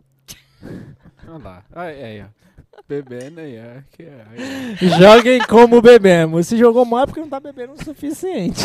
Olha 1.28 1.38
lá. 1.44 1.62
Aí, 1.74 2.02
aí, 2.04 2.22
ó. 2.22 2.44
Bebendo 2.88 3.40
aí, 3.40 3.58
ó. 3.58 3.80
Que, 3.92 4.02
aí, 4.02 4.76
Joguem 4.98 5.40
como 5.48 5.80
bebemos. 5.80 6.46
Se 6.48 6.56
jogou 6.58 6.84
mal 6.84 7.04
é 7.04 7.06
porque 7.06 7.20
não 7.20 7.28
tá 7.28 7.40
bebendo 7.40 7.72
o 7.72 7.84
suficiente. 7.84 8.62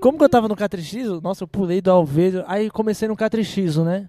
Como 0.00 0.18
que 0.18 0.24
eu 0.24 0.28
tava 0.28 0.46
no 0.48 0.54
Catrixiso? 0.56 1.20
Nossa, 1.22 1.42
eu 1.44 1.48
pulei 1.48 1.80
do 1.80 1.90
Alvejo. 1.90 2.44
Aí 2.46 2.70
comecei 2.70 3.08
no 3.08 3.16
Catrixiso, 3.16 3.82
né? 3.84 4.08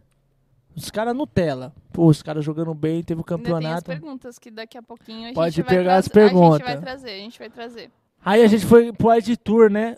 Os 0.76 0.90
caras 0.90 1.16
Nutella. 1.16 1.74
Pô, 1.92 2.08
os 2.08 2.22
caras 2.22 2.44
jogando 2.46 2.74
bem, 2.74 3.04
teve 3.04 3.20
o 3.22 3.26
Ainda 3.28 3.38
tem 3.38 3.46
as 3.46 3.54
campeonato. 3.54 3.86
perguntas 3.86 4.40
que 4.40 4.50
daqui 4.50 4.78
a 4.78 4.82
pouquinho 4.84 5.30
a 5.30 5.34
Pode 5.34 5.56
gente 5.56 5.66
vai 5.66 5.76
pegar 5.78 5.96
as 5.98 6.08
trazer. 6.08 6.20
A 6.22 6.30
gente 6.30 6.40
perguntas. 6.40 6.68
vai 6.68 6.78
trazer, 6.82 7.10
a 7.10 7.18
gente 7.18 7.40
vai 7.40 7.50
trazer. 7.50 7.92
Aí 8.24 8.44
a 8.44 8.48
gente 8.48 8.66
foi 8.66 8.94
pro 8.94 9.14
Ed 9.14 9.38
Tour, 9.38 9.70
né? 9.70 9.96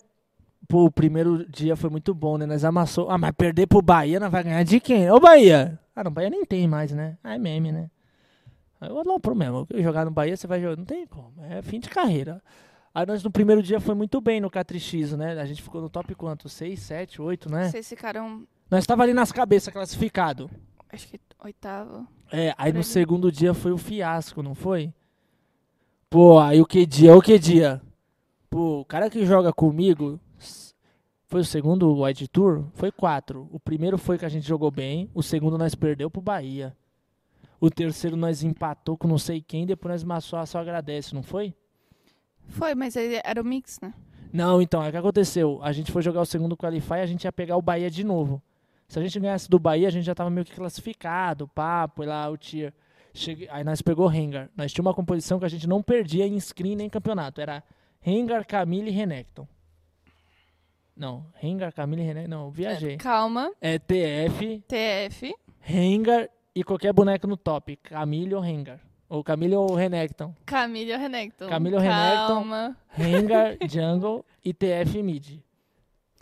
Pô, 0.67 0.85
o 0.85 0.91
primeiro 0.91 1.45
dia 1.49 1.75
foi 1.75 1.89
muito 1.89 2.13
bom, 2.13 2.37
né? 2.37 2.45
Nós 2.45 2.63
amassou. 2.63 3.09
Ah, 3.09 3.17
mas 3.17 3.31
perder 3.31 3.67
pro 3.67 3.81
Bahia, 3.81 4.19
nós 4.19 4.31
vai 4.31 4.43
ganhar 4.43 4.63
de 4.63 4.79
quem? 4.79 5.09
Ô, 5.11 5.19
Bahia! 5.19 5.77
Ah, 5.95 6.03
não, 6.03 6.11
Bahia 6.11 6.29
nem 6.29 6.45
tem 6.45 6.67
mais, 6.67 6.91
né? 6.91 7.17
Ah, 7.23 7.35
é 7.35 7.37
meme, 7.37 7.71
né? 7.71 7.89
Aí 8.79 8.89
eu 8.89 9.03
vou 9.03 9.19
pro 9.19 9.35
mesmo. 9.35 9.67
Jogar 9.75 10.05
no 10.05 10.11
Bahia, 10.11 10.35
você 10.35 10.47
vai 10.47 10.61
jogar. 10.61 10.77
Não 10.77 10.85
tem 10.85 11.05
como. 11.05 11.33
É 11.49 11.61
fim 11.61 11.79
de 11.79 11.89
carreira. 11.89 12.41
Aí 12.93 13.05
nós 13.05 13.23
no 13.23 13.31
primeiro 13.31 13.61
dia 13.61 13.79
foi 13.79 13.95
muito 13.95 14.19
bem 14.19 14.41
no 14.41 14.49
Catrix, 14.49 15.11
né? 15.13 15.39
A 15.39 15.45
gente 15.45 15.61
ficou 15.61 15.81
no 15.81 15.89
top 15.89 16.13
quanto? 16.15 16.49
6, 16.49 16.79
7, 16.79 17.21
8, 17.21 17.49
né? 17.49 17.69
Vocês 17.69 17.87
ficaram, 17.87 18.43
Nós 18.71 18.85
tava 18.85 19.03
ali 19.03 19.13
nas 19.13 19.33
cabeças 19.33 19.73
classificado. 19.73 20.49
acho 20.89 21.05
que 21.05 21.19
oitavo. 21.43 22.07
É, 22.31 22.55
aí 22.57 22.71
no 22.71 22.85
segundo 22.85 23.29
dia 23.29 23.53
foi 23.53 23.73
o 23.73 23.77
fiasco, 23.77 24.41
não 24.41 24.55
foi? 24.55 24.93
Pô, 26.09 26.39
aí 26.39 26.61
o 26.61 26.65
que 26.65 26.85
dia? 26.85 27.13
O 27.13 27.21
que 27.21 27.37
dia? 27.37 27.81
Pô, 28.49 28.79
o 28.79 28.85
cara 28.85 29.09
que 29.09 29.25
joga 29.25 29.51
comigo 29.51 30.17
foi 31.27 31.41
o 31.41 31.45
segundo 31.45 32.01
Wide 32.01 32.29
Tour? 32.29 32.63
Foi 32.73 32.93
quatro. 32.93 33.49
O 33.51 33.59
primeiro 33.59 33.97
foi 33.97 34.17
que 34.17 34.23
a 34.23 34.29
gente 34.29 34.47
jogou 34.47 34.71
bem, 34.71 35.09
o 35.13 35.21
segundo 35.21 35.57
nós 35.57 35.75
perdeu 35.75 36.09
pro 36.09 36.21
Bahia. 36.21 36.73
O 37.59 37.69
terceiro 37.69 38.15
nós 38.15 38.41
empatou 38.41 38.97
com 38.97 39.05
não 39.05 39.17
sei 39.17 39.41
quem, 39.41 39.65
depois 39.65 39.91
nós 39.91 40.03
massou 40.05 40.45
só 40.45 40.59
agradece, 40.59 41.13
não 41.13 41.23
foi? 41.23 41.53
Foi, 42.47 42.73
mas 42.73 42.95
era 42.95 43.41
o 43.41 43.45
mix, 43.45 43.81
né? 43.81 43.93
Não, 44.31 44.61
então, 44.61 44.81
é 44.81 44.87
o 44.87 44.91
que 44.91 44.97
aconteceu? 44.97 45.59
A 45.61 45.73
gente 45.73 45.91
foi 45.91 46.01
jogar 46.01 46.21
o 46.21 46.25
segundo 46.25 46.55
Qualify 46.55 46.95
e 46.95 47.01
a 47.01 47.05
gente 47.05 47.25
ia 47.25 47.33
pegar 47.33 47.57
o 47.57 47.61
Bahia 47.61 47.91
de 47.91 48.03
novo. 48.05 48.41
Se 48.91 48.99
a 48.99 49.01
gente 49.01 49.21
ganhasse 49.21 49.49
do 49.49 49.57
Bahia, 49.57 49.87
a 49.87 49.89
gente 49.91 50.03
já 50.03 50.13
tava 50.13 50.29
meio 50.29 50.43
que 50.43 50.51
classificado, 50.53 51.47
papo, 51.47 52.03
lá 52.03 52.29
o 52.29 52.35
tier. 52.35 52.73
Cheguei, 53.13 53.47
aí 53.49 53.63
nós 53.63 53.81
pegou 53.81 54.05
Rengar. 54.05 54.49
Nós 54.53 54.73
tínhamos 54.73 54.89
uma 54.89 54.93
composição 54.93 55.39
que 55.39 55.45
a 55.45 55.49
gente 55.49 55.65
não 55.65 55.81
perdia 55.81 56.27
em 56.27 56.37
screen 56.37 56.75
nem 56.75 56.89
campeonato. 56.89 57.39
Era 57.39 57.63
Rengar, 58.01 58.45
Camille 58.45 58.89
e 58.89 58.93
Renekton. 58.93 59.47
Não, 60.93 61.25
Rengar, 61.35 61.73
Camille 61.73 62.01
e 62.01 62.05
Renekton. 62.05 62.29
Não, 62.29 62.51
viajei. 62.51 62.97
Calma, 62.97 63.53
É 63.61 63.79
TF, 63.79 64.61
TF. 64.67 65.33
Rengar 65.61 66.27
e 66.53 66.61
qualquer 66.61 66.91
boneco 66.91 67.25
no 67.27 67.37
top. 67.37 67.77
Camille 67.77 68.35
ou 68.35 68.41
Rengar. 68.41 68.81
Ou 69.07 69.23
Camille 69.23 69.55
ou 69.55 69.73
Renekton. 69.73 70.35
Camille 70.45 70.91
ou 70.91 70.99
Renekton. 70.99 71.47
Camille 71.47 71.75
ou 71.75 71.81
Renekton. 71.81 72.27
Calma. 72.27 72.77
Rengar, 72.89 73.55
Jungle 73.69 74.25
e 74.43 74.53
TF 74.53 75.01
Mid. 75.01 75.39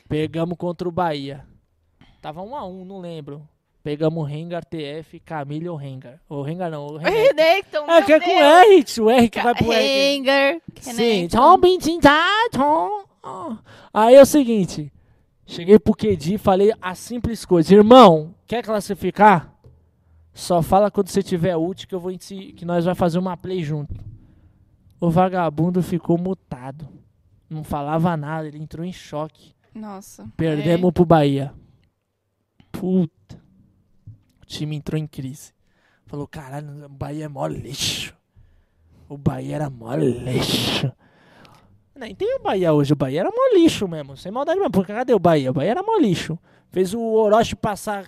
Pegamos 0.07 0.55
contra 0.55 0.87
o 0.87 0.91
Bahia. 0.91 1.48
Tava 2.21 2.41
1 2.41 2.55
a 2.55 2.65
1 2.65 2.85
não 2.85 2.99
lembro. 2.99 3.47
Pegamos 3.81 4.27
Rengar, 4.27 4.63
TF, 4.65 5.19
Camille 5.21 5.69
ou 5.69 5.77
Rengar. 5.77 6.19
Ou 6.27 6.41
Rengar 6.41 6.69
não, 6.69 6.85
o 6.85 6.97
Renekton. 6.97 7.89
É, 7.89 8.03
que 8.03 8.13
é 8.13 8.19
com. 8.19 8.29
R, 8.29 8.85
o 9.01 9.09
R 9.09 9.29
que 9.29 9.41
vai 9.41 9.55
pro 9.55 9.71
R. 9.71 10.11
Rengar. 10.11 10.61
Sim, 10.81 11.27
tá. 11.29 11.39
Aí 13.93 14.15
é 14.15 14.21
o 14.21 14.25
seguinte, 14.25 14.91
cheguei 15.45 15.79
pro 15.79 15.95
QD 15.95 16.35
e 16.35 16.37
falei 16.37 16.73
a 16.81 16.93
simples 16.93 17.45
coisa. 17.45 17.73
Irmão, 17.73 18.35
quer 18.45 18.63
classificar? 18.63 19.53
Só 20.33 20.61
fala 20.61 20.91
quando 20.91 21.07
você 21.07 21.23
tiver 21.23 21.55
ult 21.55 21.87
que, 21.87 21.95
eu 21.95 21.99
vou 21.99 22.11
que 22.17 22.65
nós 22.65 22.85
vai 22.85 22.95
fazer 22.95 23.17
uma 23.17 23.37
play 23.37 23.63
junto. 23.63 23.93
O 24.99 25.09
vagabundo 25.09 25.81
ficou 25.81 26.17
mutado. 26.17 26.87
Não 27.49 27.63
falava 27.63 28.15
nada, 28.15 28.47
ele 28.47 28.57
entrou 28.57 28.85
em 28.85 28.93
choque. 28.93 29.53
Nossa. 29.73 30.27
Perdemos 30.35 30.91
pro 30.91 31.05
Bahia. 31.05 31.53
Puta. 32.71 33.41
O 34.41 34.45
time 34.45 34.75
entrou 34.75 34.99
em 34.99 35.07
crise. 35.07 35.53
Falou, 36.05 36.27
caralho, 36.27 36.85
o 36.85 36.89
Bahia 36.89 37.25
é 37.25 37.27
mó 37.27 37.45
lixo. 37.45 38.15
O 39.07 39.17
Bahia 39.17 39.55
era 39.55 39.69
mó 39.69 39.95
lixo. 39.95 40.91
Nem 41.95 42.15
tem 42.15 42.35
o 42.35 42.39
Bahia 42.39 42.71
hoje. 42.71 42.93
O 42.93 42.95
Bahia 42.95 43.19
era 43.21 43.29
mó 43.29 43.53
lixo 43.53 43.87
mesmo. 43.87 44.15
Sem 44.15 44.31
maldade 44.31 44.57
mesmo. 44.59 44.71
Porque 44.71 44.93
cadê 44.93 45.13
o 45.13 45.19
Bahia? 45.19 45.51
O 45.51 45.53
Bahia 45.53 45.71
era 45.71 45.83
mó 45.83 45.97
lixo. 45.97 46.39
Fez 46.71 46.93
o 46.93 46.99
Orochi 46.99 47.55
passar. 47.55 48.05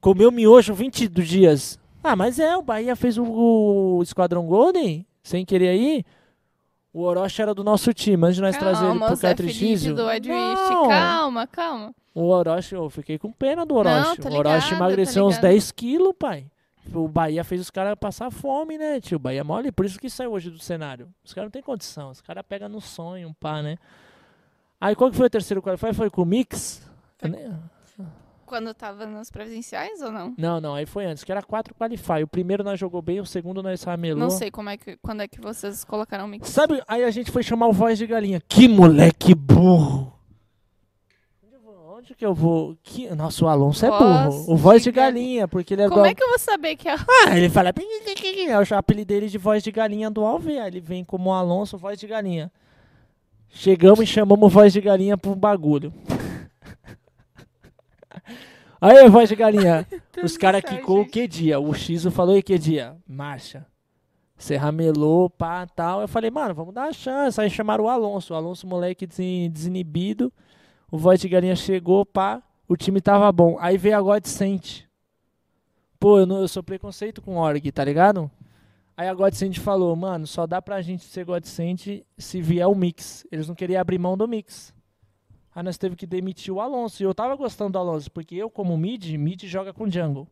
Comeu 0.00 0.30
miojo 0.30 0.74
20 0.74 1.08
dias. 1.08 1.78
Ah, 2.04 2.14
mas 2.14 2.38
é, 2.38 2.56
o 2.56 2.62
Bahia 2.62 2.94
fez 2.94 3.16
o, 3.16 3.24
o 3.24 4.02
Esquadrão 4.02 4.46
Golden. 4.46 5.06
Sem 5.22 5.44
querer 5.46 5.68
aí. 5.68 6.04
O 6.92 7.02
Orochi 7.02 7.40
era 7.40 7.54
do 7.54 7.64
nosso 7.64 7.94
time. 7.94 8.24
Antes 8.26 8.36
de 8.36 8.42
nós 8.42 8.56
trazer 8.56 8.84
ele 8.84 8.98
pro 8.98 9.12
o 9.12 9.16
Zé 9.16 9.28
Catricísio. 9.28 9.96
Felipe 9.96 10.02
do 10.02 10.10
Edwist. 10.10 10.70
Não. 10.70 10.88
Calma, 10.88 11.46
calma. 11.46 11.94
O 12.14 12.28
Orochi, 12.28 12.74
eu 12.74 12.90
fiquei 12.90 13.18
com 13.18 13.32
pena 13.32 13.64
do 13.64 13.74
Orochi. 13.74 14.20
tô 14.20 14.28
o 14.28 14.34
Orochi 14.34 14.74
emagreceu 14.74 15.22
tô 15.22 15.28
uns 15.28 15.36
ligada. 15.36 15.48
10 15.48 15.72
quilos, 15.72 16.14
pai. 16.18 16.46
O 16.92 17.08
Bahia 17.08 17.44
fez 17.44 17.60
os 17.60 17.70
caras 17.70 17.94
passar 17.98 18.30
fome, 18.30 18.76
né, 18.76 19.00
tio? 19.00 19.16
O 19.16 19.18
Bahia 19.18 19.40
é 19.40 19.44
mole, 19.44 19.70
por 19.70 19.86
isso 19.86 19.98
que 19.98 20.10
saiu 20.10 20.32
hoje 20.32 20.50
do 20.50 20.58
cenário. 20.58 21.08
Os 21.24 21.32
caras 21.32 21.46
não 21.46 21.52
tem 21.52 21.62
condição, 21.62 22.10
os 22.10 22.20
caras 22.20 22.44
pegam 22.46 22.68
no 22.68 22.80
sonho, 22.80 23.34
pá, 23.38 23.62
né? 23.62 23.78
Aí 24.80 24.96
qual 24.96 25.10
que 25.10 25.16
foi 25.16 25.26
o 25.26 25.30
terceiro 25.30 25.62
qualify? 25.62 25.94
Foi 25.94 26.10
com 26.10 26.22
o 26.22 26.26
Mix? 26.26 26.82
Foi. 27.20 28.06
Quando 28.44 28.74
tava 28.74 29.06
nos 29.06 29.30
presenciais 29.30 30.02
ou 30.02 30.10
não? 30.10 30.34
Não, 30.36 30.60
não, 30.60 30.74
aí 30.74 30.84
foi 30.84 31.06
antes, 31.06 31.22
que 31.24 31.30
era 31.30 31.40
quatro 31.40 31.72
qualify. 31.74 32.22
O 32.24 32.26
primeiro 32.26 32.64
nós 32.64 32.78
jogou 32.78 33.00
bem, 33.00 33.20
o 33.20 33.24
segundo 33.24 33.62
nós 33.62 33.82
ramelou. 33.84 34.18
Não 34.18 34.28
sei 34.28 34.50
como 34.50 34.68
é 34.68 34.76
que, 34.76 34.96
quando 34.96 35.22
é 35.22 35.28
que 35.28 35.40
vocês 35.40 35.84
colocaram 35.84 36.24
o 36.24 36.28
mix. 36.28 36.48
Sabe, 36.48 36.82
aí 36.86 37.04
a 37.04 37.10
gente 37.10 37.30
foi 37.30 37.42
chamar 37.42 37.68
o 37.68 37.72
Voz 37.72 37.96
de 37.96 38.06
Galinha. 38.06 38.42
Que 38.46 38.68
moleque 38.68 39.34
burro! 39.34 40.12
Onde 42.02 42.16
que 42.16 42.26
eu 42.26 42.34
vou? 42.34 42.76
Que... 42.82 43.14
Nossa, 43.14 43.44
o 43.44 43.48
Alonso 43.48 43.86
é 43.86 43.88
Voz 43.88 44.34
burro. 44.34 44.52
O 44.52 44.56
Voz 44.56 44.82
de 44.82 44.90
de 44.90 44.96
Galinha, 44.96 45.46
porque 45.46 45.74
ele 45.74 45.82
é 45.82 45.88
Como 45.88 46.02
do... 46.02 46.06
é 46.06 46.12
que 46.12 46.20
eu 46.20 46.30
vou 46.30 46.38
saber 46.38 46.74
que 46.74 46.88
é 46.88 46.96
Ah, 46.96 47.38
ele 47.38 47.48
fala. 47.48 47.68
Eu 47.68 47.72
apelido 48.76 49.06
dele 49.06 49.28
de 49.28 49.38
voz 49.38 49.62
de 49.62 49.70
galinha 49.70 50.10
do 50.10 50.24
Alve. 50.24 50.58
Aí 50.58 50.66
ele 50.66 50.80
vem 50.80 51.04
como 51.04 51.32
Alonso, 51.32 51.78
voz 51.78 52.00
de 52.00 52.08
galinha. 52.08 52.50
Chegamos 53.50 54.00
e 54.00 54.06
chamamos 54.06 54.52
voz 54.52 54.72
de 54.72 54.80
galinha 54.80 55.16
pro 55.16 55.36
bagulho. 55.36 55.94
Aí, 58.80 59.08
voz 59.08 59.28
de 59.28 59.36
galinha. 59.36 59.86
Os 60.24 60.36
caras 60.36 60.64
quicou 60.64 61.02
o 61.02 61.06
que 61.06 61.28
dia? 61.28 61.60
O 61.60 61.72
Xizo 61.72 62.10
falou, 62.10 62.36
e 62.36 62.42
que 62.42 62.58
dia? 62.58 62.96
Marcha. 63.06 63.64
Você 64.36 64.56
ramelou, 64.56 65.30
pá, 65.30 65.68
tal. 65.68 66.00
Eu 66.00 66.08
falei, 66.08 66.32
mano, 66.32 66.52
vamos 66.52 66.74
dar 66.74 66.86
uma 66.86 66.92
chance. 66.92 67.40
Aí 67.40 67.48
chamaram 67.48 67.84
o 67.84 67.88
Alonso. 67.88 68.34
O 68.34 68.36
Alonso, 68.36 68.66
moleque 68.66 69.06
desinibido. 69.06 70.32
O 70.92 70.98
voz 70.98 71.18
de 71.18 71.26
galinha 71.26 71.56
chegou, 71.56 72.04
pá. 72.04 72.42
O 72.68 72.76
time 72.76 73.00
tava 73.00 73.32
bom. 73.32 73.56
Aí 73.58 73.78
veio 73.78 73.96
a 73.96 74.00
Godsent. 74.02 74.82
Pô, 75.98 76.18
eu, 76.18 76.26
não, 76.26 76.42
eu 76.42 76.48
sou 76.48 76.62
preconceito 76.62 77.22
com 77.22 77.38
org, 77.38 77.72
tá 77.72 77.82
ligado? 77.82 78.30
Aí 78.94 79.08
a 79.08 79.14
Godsend 79.14 79.58
falou, 79.58 79.96
mano, 79.96 80.26
só 80.26 80.46
dá 80.46 80.60
pra 80.60 80.82
gente 80.82 81.04
ser 81.04 81.24
Godsend 81.24 82.04
se 82.18 82.42
vier 82.42 82.68
o 82.68 82.74
mix. 82.74 83.26
Eles 83.32 83.48
não 83.48 83.54
queriam 83.54 83.80
abrir 83.80 83.98
mão 83.98 84.18
do 84.18 84.28
mix. 84.28 84.74
Aí 85.54 85.62
nós 85.62 85.78
teve 85.78 85.96
que 85.96 86.06
demitir 86.06 86.52
o 86.52 86.60
Alonso. 86.60 87.02
E 87.02 87.06
eu 87.06 87.14
tava 87.14 87.34
gostando 87.36 87.72
do 87.72 87.78
Alonso, 87.78 88.10
porque 88.10 88.34
eu, 88.34 88.50
como 88.50 88.76
mid, 88.76 89.14
mid 89.14 89.44
joga 89.44 89.72
com 89.72 89.90
jungle. 89.90 90.28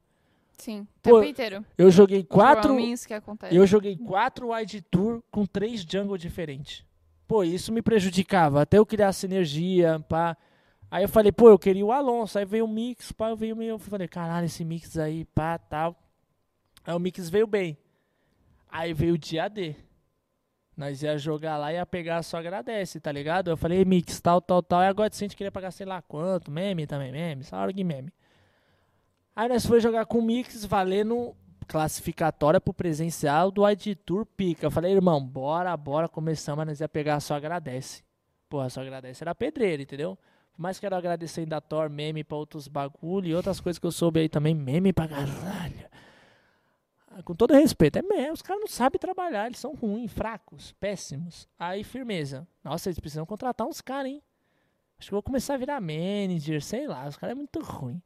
Sim, 0.59 0.81
o 0.81 0.87
Pô, 1.01 1.21
tempo 1.21 1.31
inteiro. 1.31 1.65
Eu 1.79 1.91
joguei 1.91 2.23
quatro. 2.23 2.65
Provavelmente 2.65 3.07
que 3.07 3.15
acontece. 3.15 3.57
Eu 3.57 3.67
joguei 3.67 3.97
quatro 3.97 4.53
wide 4.53 4.83
tour 4.83 5.23
com 5.31 5.47
três 5.47 5.81
jungle 5.81 6.19
diferentes. 6.19 6.85
Pô, 7.27 7.43
isso 7.43 7.73
me 7.73 7.81
prejudicava. 7.81 8.61
Até 8.61 8.77
eu 8.77 8.85
criar 8.85 9.15
sinergia, 9.15 9.99
pá. 10.07 10.37
Aí 10.91 11.05
eu 11.05 11.09
falei, 11.09 11.31
pô, 11.31 11.49
eu 11.49 11.59
queria 11.59 11.87
o 11.87 11.93
Alonso. 11.93 12.39
Aí 12.39 12.45
veio 12.45 12.65
o 12.65 12.69
mix, 12.69 13.13
pá, 13.13 13.31
eu 13.31 13.37
veio. 13.37 13.63
Eu 13.63 13.79
falei, 13.79 14.09
caralho, 14.09 14.47
esse 14.47 14.65
mix 14.65 14.99
aí, 14.99 15.25
pá, 15.25 15.57
tal. 15.59 15.97
Aí 16.85 16.95
o 16.95 16.99
mix 16.99 17.31
veio 17.31 17.47
bem. 17.47 17.79
Aí 18.69 18.93
veio 18.93 19.15
o 19.15 19.19
dia 19.19 19.49
D. 19.49 19.77
Nós 20.77 21.03
ia 21.03 21.19
jogar 21.19 21.59
lá 21.59 21.73
e 21.73 21.77
ia 21.77 21.85
pegar 21.85 22.23
só 22.23 22.39
agradece, 22.39 22.99
tá 22.99 23.13
ligado? 23.13 23.51
Eu 23.51 23.57
falei, 23.57 23.85
Mix, 23.85 24.19
tal, 24.19 24.41
tal, 24.41 24.63
tal. 24.63 24.83
E 24.83 24.87
agora 24.87 25.11
a 25.13 25.17
gente 25.17 25.37
queria 25.37 25.53
pagar 25.53 25.71
sei 25.73 25.85
lá 25.85 26.01
quanto, 26.01 26.51
meme 26.51 26.87
também, 26.87 27.13
meme, 27.13 27.45
hora 27.53 27.71
de 27.71 27.85
meme. 27.85 28.11
Aí 29.37 29.47
nós 29.47 29.67
foi 29.67 29.79
jogar 29.79 30.07
com 30.07 30.19
o 30.19 30.23
Mix 30.23 30.65
valendo 30.65 31.37
classificatória 31.69 32.61
pro 32.61 32.73
presencial 32.73 33.51
do 33.51 33.69
ID 33.69 33.95
Tour 34.07 34.25
Pica. 34.25 34.67
Eu 34.67 34.71
falei, 34.71 34.93
irmão, 34.93 35.23
bora, 35.23 35.77
bora, 35.77 36.09
começamos, 36.09 36.65
nós 36.67 36.81
ia 36.81 36.89
pegar 36.89 37.21
só 37.21 37.35
agradece. 37.35 38.03
Porra, 38.49 38.71
só 38.71 38.81
agradece 38.81 39.23
era 39.23 39.35
pedreiro, 39.35 39.83
entendeu? 39.83 40.19
Que 40.75 40.81
quero 40.81 40.95
agradecer 40.95 41.41
ainda 41.41 41.57
a 41.57 41.61
Thor, 41.61 41.89
meme 41.89 42.23
pra 42.23 42.37
outros 42.37 42.69
bagulho 42.69 43.29
e 43.29 43.35
outras 43.35 43.61
coisas 43.61 43.79
que 43.79 43.87
eu 43.87 43.93
soube 43.93 44.21
aí 44.21 44.29
também, 44.29 44.55
meme 44.55 44.93
pra 44.93 45.09
caralho. 45.09 45.89
Ah, 47.09 47.23
Com 47.23 47.35
todo 47.35 47.55
respeito, 47.55 47.99
é 47.99 48.03
mesmo, 48.03 48.35
os 48.35 48.43
caras 48.43 48.61
não 48.61 48.69
sabem 48.69 48.99
trabalhar, 48.99 49.47
eles 49.47 49.59
são 49.59 49.75
ruins, 49.75 50.13
fracos, 50.13 50.73
péssimos. 50.73 51.49
Aí, 51.59 51.83
firmeza. 51.83 52.47
Nossa, 52.63 52.89
eles 52.89 53.01
precisam 53.01 53.25
contratar 53.25 53.67
uns 53.67 53.81
caras, 53.81 54.13
hein? 54.13 54.23
Acho 54.99 55.09
que 55.09 55.15
vou 55.15 55.23
começar 55.23 55.55
a 55.55 55.57
virar 55.57 55.81
manager, 55.81 56.63
sei 56.63 56.87
lá, 56.87 57.09
os 57.09 57.17
caras 57.17 57.33
é 57.33 57.35
muito 57.35 57.59
ruim. 57.61 58.03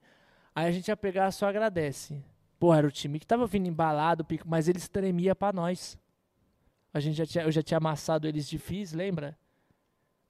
Aí 0.54 0.68
a 0.68 0.70
gente 0.70 0.86
ia 0.88 0.96
pegar 0.96 1.32
só 1.32 1.48
agradece. 1.48 2.24
Pô, 2.58 2.72
era 2.72 2.86
o 2.86 2.90
time 2.90 3.18
que 3.18 3.26
tava 3.26 3.46
vindo 3.48 3.66
embalado, 3.66 4.24
mas 4.46 4.68
eles 4.68 4.88
tremia 4.88 5.34
pra 5.34 5.52
nós. 5.52 5.98
A 6.92 7.00
gente 7.00 7.16
já 7.16 7.26
tinha, 7.26 7.44
eu 7.44 7.50
já 7.50 7.62
tinha 7.62 7.78
amassado 7.78 8.28
eles 8.28 8.48
de 8.48 8.58
Fizz, 8.58 8.92
lembra? 8.92 9.36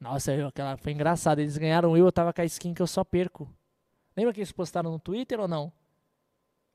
Nossa, 0.05 0.33
eu, 0.35 0.49
aquela 0.49 0.77
foi 0.77 0.93
engraçado. 0.93 1.39
Eles 1.39 1.57
ganharam 1.57 1.97
eu, 1.97 2.05
eu 2.05 2.13
tava 2.13 2.31
com 2.31 2.43
a 2.43 2.45
skin 2.45 2.75
que 2.75 2.83
eu 2.83 2.87
só 2.87 3.03
perco. 3.03 3.49
Lembra 4.15 4.35
que 4.35 4.41
eles 4.41 4.53
postaram 4.53 4.93
no 4.93 4.99
Twitter 4.99 5.41
ou 5.41 5.49
não? 5.49 5.73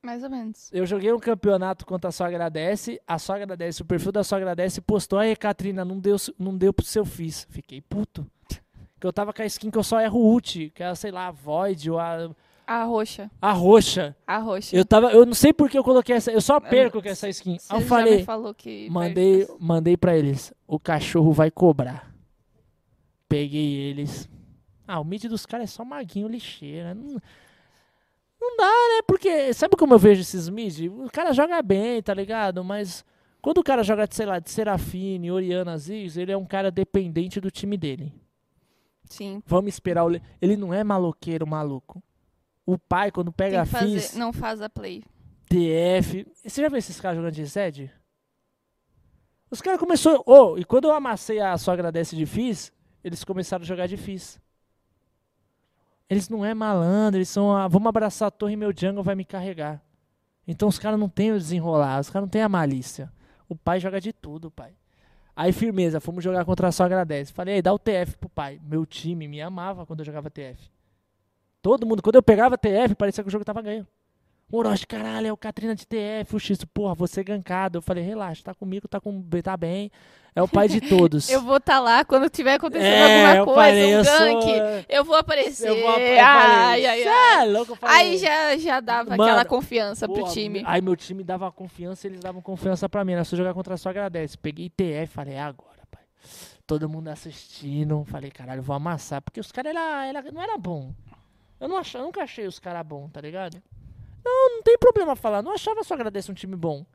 Mais 0.01 0.23
ou 0.23 0.29
menos. 0.31 0.69
Eu 0.73 0.83
joguei 0.85 1.13
um 1.13 1.19
campeonato 1.19 1.85
contra 1.85 2.09
a 2.09 2.11
Só 2.11 2.25
Agradece, 2.25 2.99
a 3.05 3.19
Só 3.19 3.35
Agradece, 3.35 3.83
o 3.83 3.85
perfil 3.85 4.11
da 4.11 4.23
Só 4.23 4.37
Agradece 4.37 4.81
postou, 4.81 5.19
aí, 5.19 5.35
Catrina, 5.35 5.85
não 5.85 5.99
deu, 5.99 6.15
não 6.39 6.57
deu 6.57 6.73
pro 6.73 6.83
seu 6.85 7.05
Fizz. 7.05 7.45
Fiquei 7.51 7.81
puto. 7.81 8.25
Que 8.99 9.05
eu 9.05 9.13
tava 9.13 9.31
com 9.31 9.41
a 9.41 9.45
skin 9.45 9.69
que 9.69 9.77
eu 9.77 9.83
só 9.83 10.01
erro 10.01 10.19
ult, 10.19 10.71
que 10.73 10.81
é, 10.81 10.95
sei 10.95 11.11
lá, 11.11 11.27
a 11.27 11.31
Void 11.31 11.91
ou 11.91 11.99
a, 11.99 12.29
A 12.65 12.83
roxa. 12.83 13.29
a 13.41 13.51
roxa. 13.53 14.15
A 14.25 14.37
roxa. 14.39 14.75
Eu 14.75 14.83
tava, 14.83 15.11
eu 15.11 15.25
não 15.25 15.33
sei 15.33 15.53
por 15.53 15.69
que 15.69 15.77
eu 15.77 15.83
coloquei 15.83 16.15
essa, 16.15 16.31
eu 16.31 16.41
só 16.41 16.59
perco 16.59 17.01
com 17.01 17.07
essa 17.07 17.29
skin. 17.29 17.57
Aí 17.69 17.79
eu 17.81 17.85
falei, 17.85 18.23
falou 18.25 18.53
que 18.53 18.89
mandei, 18.89 19.45
perde. 19.45 19.63
mandei 19.63 19.95
pra 19.97 20.17
eles, 20.17 20.51
o 20.67 20.79
cachorro 20.79 21.31
vai 21.31 21.51
cobrar. 21.51 22.08
Peguei 23.29 23.75
eles. 23.75 24.27
Ah, 24.87 24.99
o 24.99 25.03
mid 25.05 25.23
dos 25.25 25.45
caras 25.45 25.69
é 25.69 25.73
só 25.73 25.85
maguinho 25.85 26.27
lixeira. 26.27 26.93
Não, 26.95 27.21
não 28.41 28.57
dá, 28.57 28.65
né? 28.65 29.01
Porque, 29.07 29.53
sabe 29.53 29.75
como 29.77 29.93
eu 29.93 29.99
vejo 29.99 30.21
esses 30.21 30.49
mid? 30.49 30.87
O 30.87 31.09
cara 31.11 31.31
joga 31.31 31.61
bem, 31.61 32.01
tá 32.01 32.13
ligado? 32.13 32.63
Mas 32.63 33.05
quando 33.41 33.59
o 33.59 33.63
cara 33.63 33.83
joga, 33.83 34.07
sei 34.09 34.25
lá, 34.25 34.39
de 34.39 34.49
Serafine, 34.49 35.31
Oriana, 35.31 35.77
Ziggs, 35.77 36.19
ele 36.19 36.31
é 36.31 36.37
um 36.37 36.45
cara 36.45 36.71
dependente 36.71 37.39
do 37.39 37.51
time 37.51 37.77
dele. 37.77 38.11
Sim. 39.05 39.41
Vamos 39.45 39.73
esperar 39.73 40.03
o... 40.05 40.07
le- 40.09 40.21
Ele 40.41 40.57
não 40.57 40.73
é 40.73 40.83
maloqueiro, 40.83 41.45
maluco. 41.47 42.01
O 42.65 42.77
pai, 42.77 43.11
quando 43.11 43.31
pega 43.31 43.65
fazer, 43.65 43.99
Fizz, 43.99 44.15
não 44.15 44.31
faz 44.33 44.61
a 44.61 44.69
play. 44.69 45.03
TF. 45.47 46.25
Você 46.45 46.61
já 46.61 46.67
viu 46.69 46.77
esses 46.77 46.99
caras 46.99 47.17
jogando 47.17 47.33
de 47.33 47.45
Zed? 47.45 47.91
Os 49.49 49.61
caras 49.61 49.79
começaram. 49.79 50.21
Oh, 50.25 50.55
e 50.57 50.63
quando 50.63 50.85
eu 50.85 50.91
amassei 50.91 51.39
a 51.39 51.57
só 51.57 51.71
agradece 51.71 52.15
de 52.15 52.25
Fizz, 52.27 52.71
eles 53.03 53.23
começaram 53.23 53.63
a 53.63 53.65
jogar 53.65 53.87
Fizz. 53.89 54.39
Eles 56.09 56.27
não 56.27 56.43
é 56.43 56.53
malandro, 56.53 57.17
eles 57.17 57.29
são. 57.29 57.55
A, 57.55 57.67
vamos 57.67 57.87
abraçar 57.87 58.27
a 58.27 58.31
torre 58.31 58.53
e 58.53 58.57
meu 58.57 58.73
jungle 58.75 59.03
vai 59.03 59.15
me 59.15 59.23
carregar. 59.23 59.81
Então 60.47 60.67
os 60.67 60.79
caras 60.79 60.99
não 60.99 61.07
têm 61.07 61.31
o 61.31 61.37
desenrolar, 61.37 61.99
os 61.99 62.09
caras 62.09 62.25
não 62.25 62.29
têm 62.29 62.41
a 62.41 62.49
malícia. 62.49 63.11
O 63.47 63.55
pai 63.55 63.79
joga 63.79 64.01
de 64.01 64.11
tudo, 64.11 64.49
pai. 64.49 64.73
Aí, 65.35 65.53
firmeza, 65.53 66.01
fomos 66.01 66.23
jogar 66.23 66.43
contra 66.43 66.67
a 66.67 66.71
só 66.71 66.83
agradece. 66.83 67.31
Falei, 67.31 67.55
aí, 67.55 67.61
dá 67.61 67.71
o 67.73 67.79
TF 67.79 68.17
pro 68.17 68.27
pai. 68.27 68.59
Meu 68.61 68.85
time 68.85 69.27
me 69.27 69.41
amava 69.41 69.85
quando 69.85 69.99
eu 69.99 70.05
jogava 70.05 70.29
TF. 70.29 70.69
Todo 71.61 71.85
mundo, 71.85 72.01
quando 72.01 72.15
eu 72.15 72.23
pegava 72.23 72.57
TF, 72.57 72.95
parecia 72.95 73.23
que 73.23 73.29
o 73.29 73.31
jogo 73.31 73.45
tava 73.45 73.61
ganho. 73.61 73.87
Orochi, 74.51 74.87
caralho, 74.87 75.27
é 75.27 75.31
o 75.31 75.37
Katrina 75.37 75.75
de 75.75 75.85
TF, 75.85 76.35
o 76.35 76.39
X, 76.39 76.63
porra, 76.65 76.95
você 76.95 77.23
gankado. 77.23 77.77
Eu 77.77 77.81
falei, 77.81 78.03
relaxa, 78.03 78.43
tá 78.43 78.53
comigo, 78.53 78.87
tá, 78.87 78.99
com, 78.99 79.21
tá 79.43 79.55
bem. 79.55 79.91
É 80.35 80.41
o 80.41 80.47
pai 80.47 80.67
de 80.67 80.81
todos. 80.89 81.29
Eu 81.29 81.41
vou 81.41 81.57
estar 81.57 81.79
lá 81.79 82.03
quando 82.03 82.29
tiver 82.29 82.55
acontecendo 82.55 82.85
é, 82.85 83.37
alguma 83.37 83.45
coisa, 83.55 83.69
falei, 83.69 83.85
um 83.85 83.97
eu 83.99 84.03
gank. 84.03 84.41
sou... 84.41 84.85
Eu 84.89 85.05
vou 85.05 85.15
aparecer. 85.15 85.69
Eu 85.69 85.75
vou, 85.75 85.99
eu 85.99 86.25
ai, 86.25 86.85
ai, 86.85 87.01
"Cê 87.03 87.07
ai. 87.07 87.41
é 87.41 87.45
louco, 87.45 87.71
eu 87.73 87.75
falei, 87.75 87.95
Aí 87.95 88.17
já, 88.17 88.57
já 88.57 88.79
dava 88.79 89.11
Mano, 89.11 89.23
aquela 89.23 89.45
confiança 89.45 90.07
pro 90.07 90.23
time. 90.25 90.63
Aí 90.65 90.81
meu 90.81 90.95
time 90.95 91.23
dava 91.23 91.51
confiança, 91.51 92.07
eles 92.07 92.19
davam 92.19 92.41
confiança 92.41 92.89
pra 92.89 93.05
mim. 93.05 93.15
Nós 93.15 93.27
só 93.27 93.35
jogar 93.35 93.53
contra 93.53 93.77
só 93.77 93.89
agradece. 93.89 94.37
Peguei 94.37 94.69
TF, 94.69 95.07
falei, 95.13 95.35
é 95.35 95.41
agora, 95.41 95.81
pai. 95.91 96.03
Todo 96.65 96.89
mundo 96.89 97.09
assistindo. 97.09 98.03
Falei, 98.05 98.31
caralho, 98.31 98.63
vou 98.63 98.75
amassar. 98.75 99.21
Porque 99.21 99.39
os 99.39 99.51
caras 99.51 99.75
era, 99.75 100.05
era, 100.07 100.31
não 100.31 100.41
era 100.41 100.57
bom. 100.57 100.91
Eu, 101.59 101.67
não 101.67 101.77
ach, 101.77 101.93
eu 101.93 102.01
nunca 102.01 102.23
achei 102.23 102.47
os 102.47 102.57
caras 102.57 102.85
bons, 102.85 103.09
tá 103.11 103.19
ligado? 103.21 103.61
Não, 104.23 104.55
não 104.55 104.63
tem 104.63 104.77
problema 104.77 105.15
falar. 105.15 105.41
Não 105.41 105.53
achava 105.53 105.83
só 105.83 105.93
agradece 105.93 106.31
um 106.31 106.35
time 106.35 106.55
bom. 106.55 106.85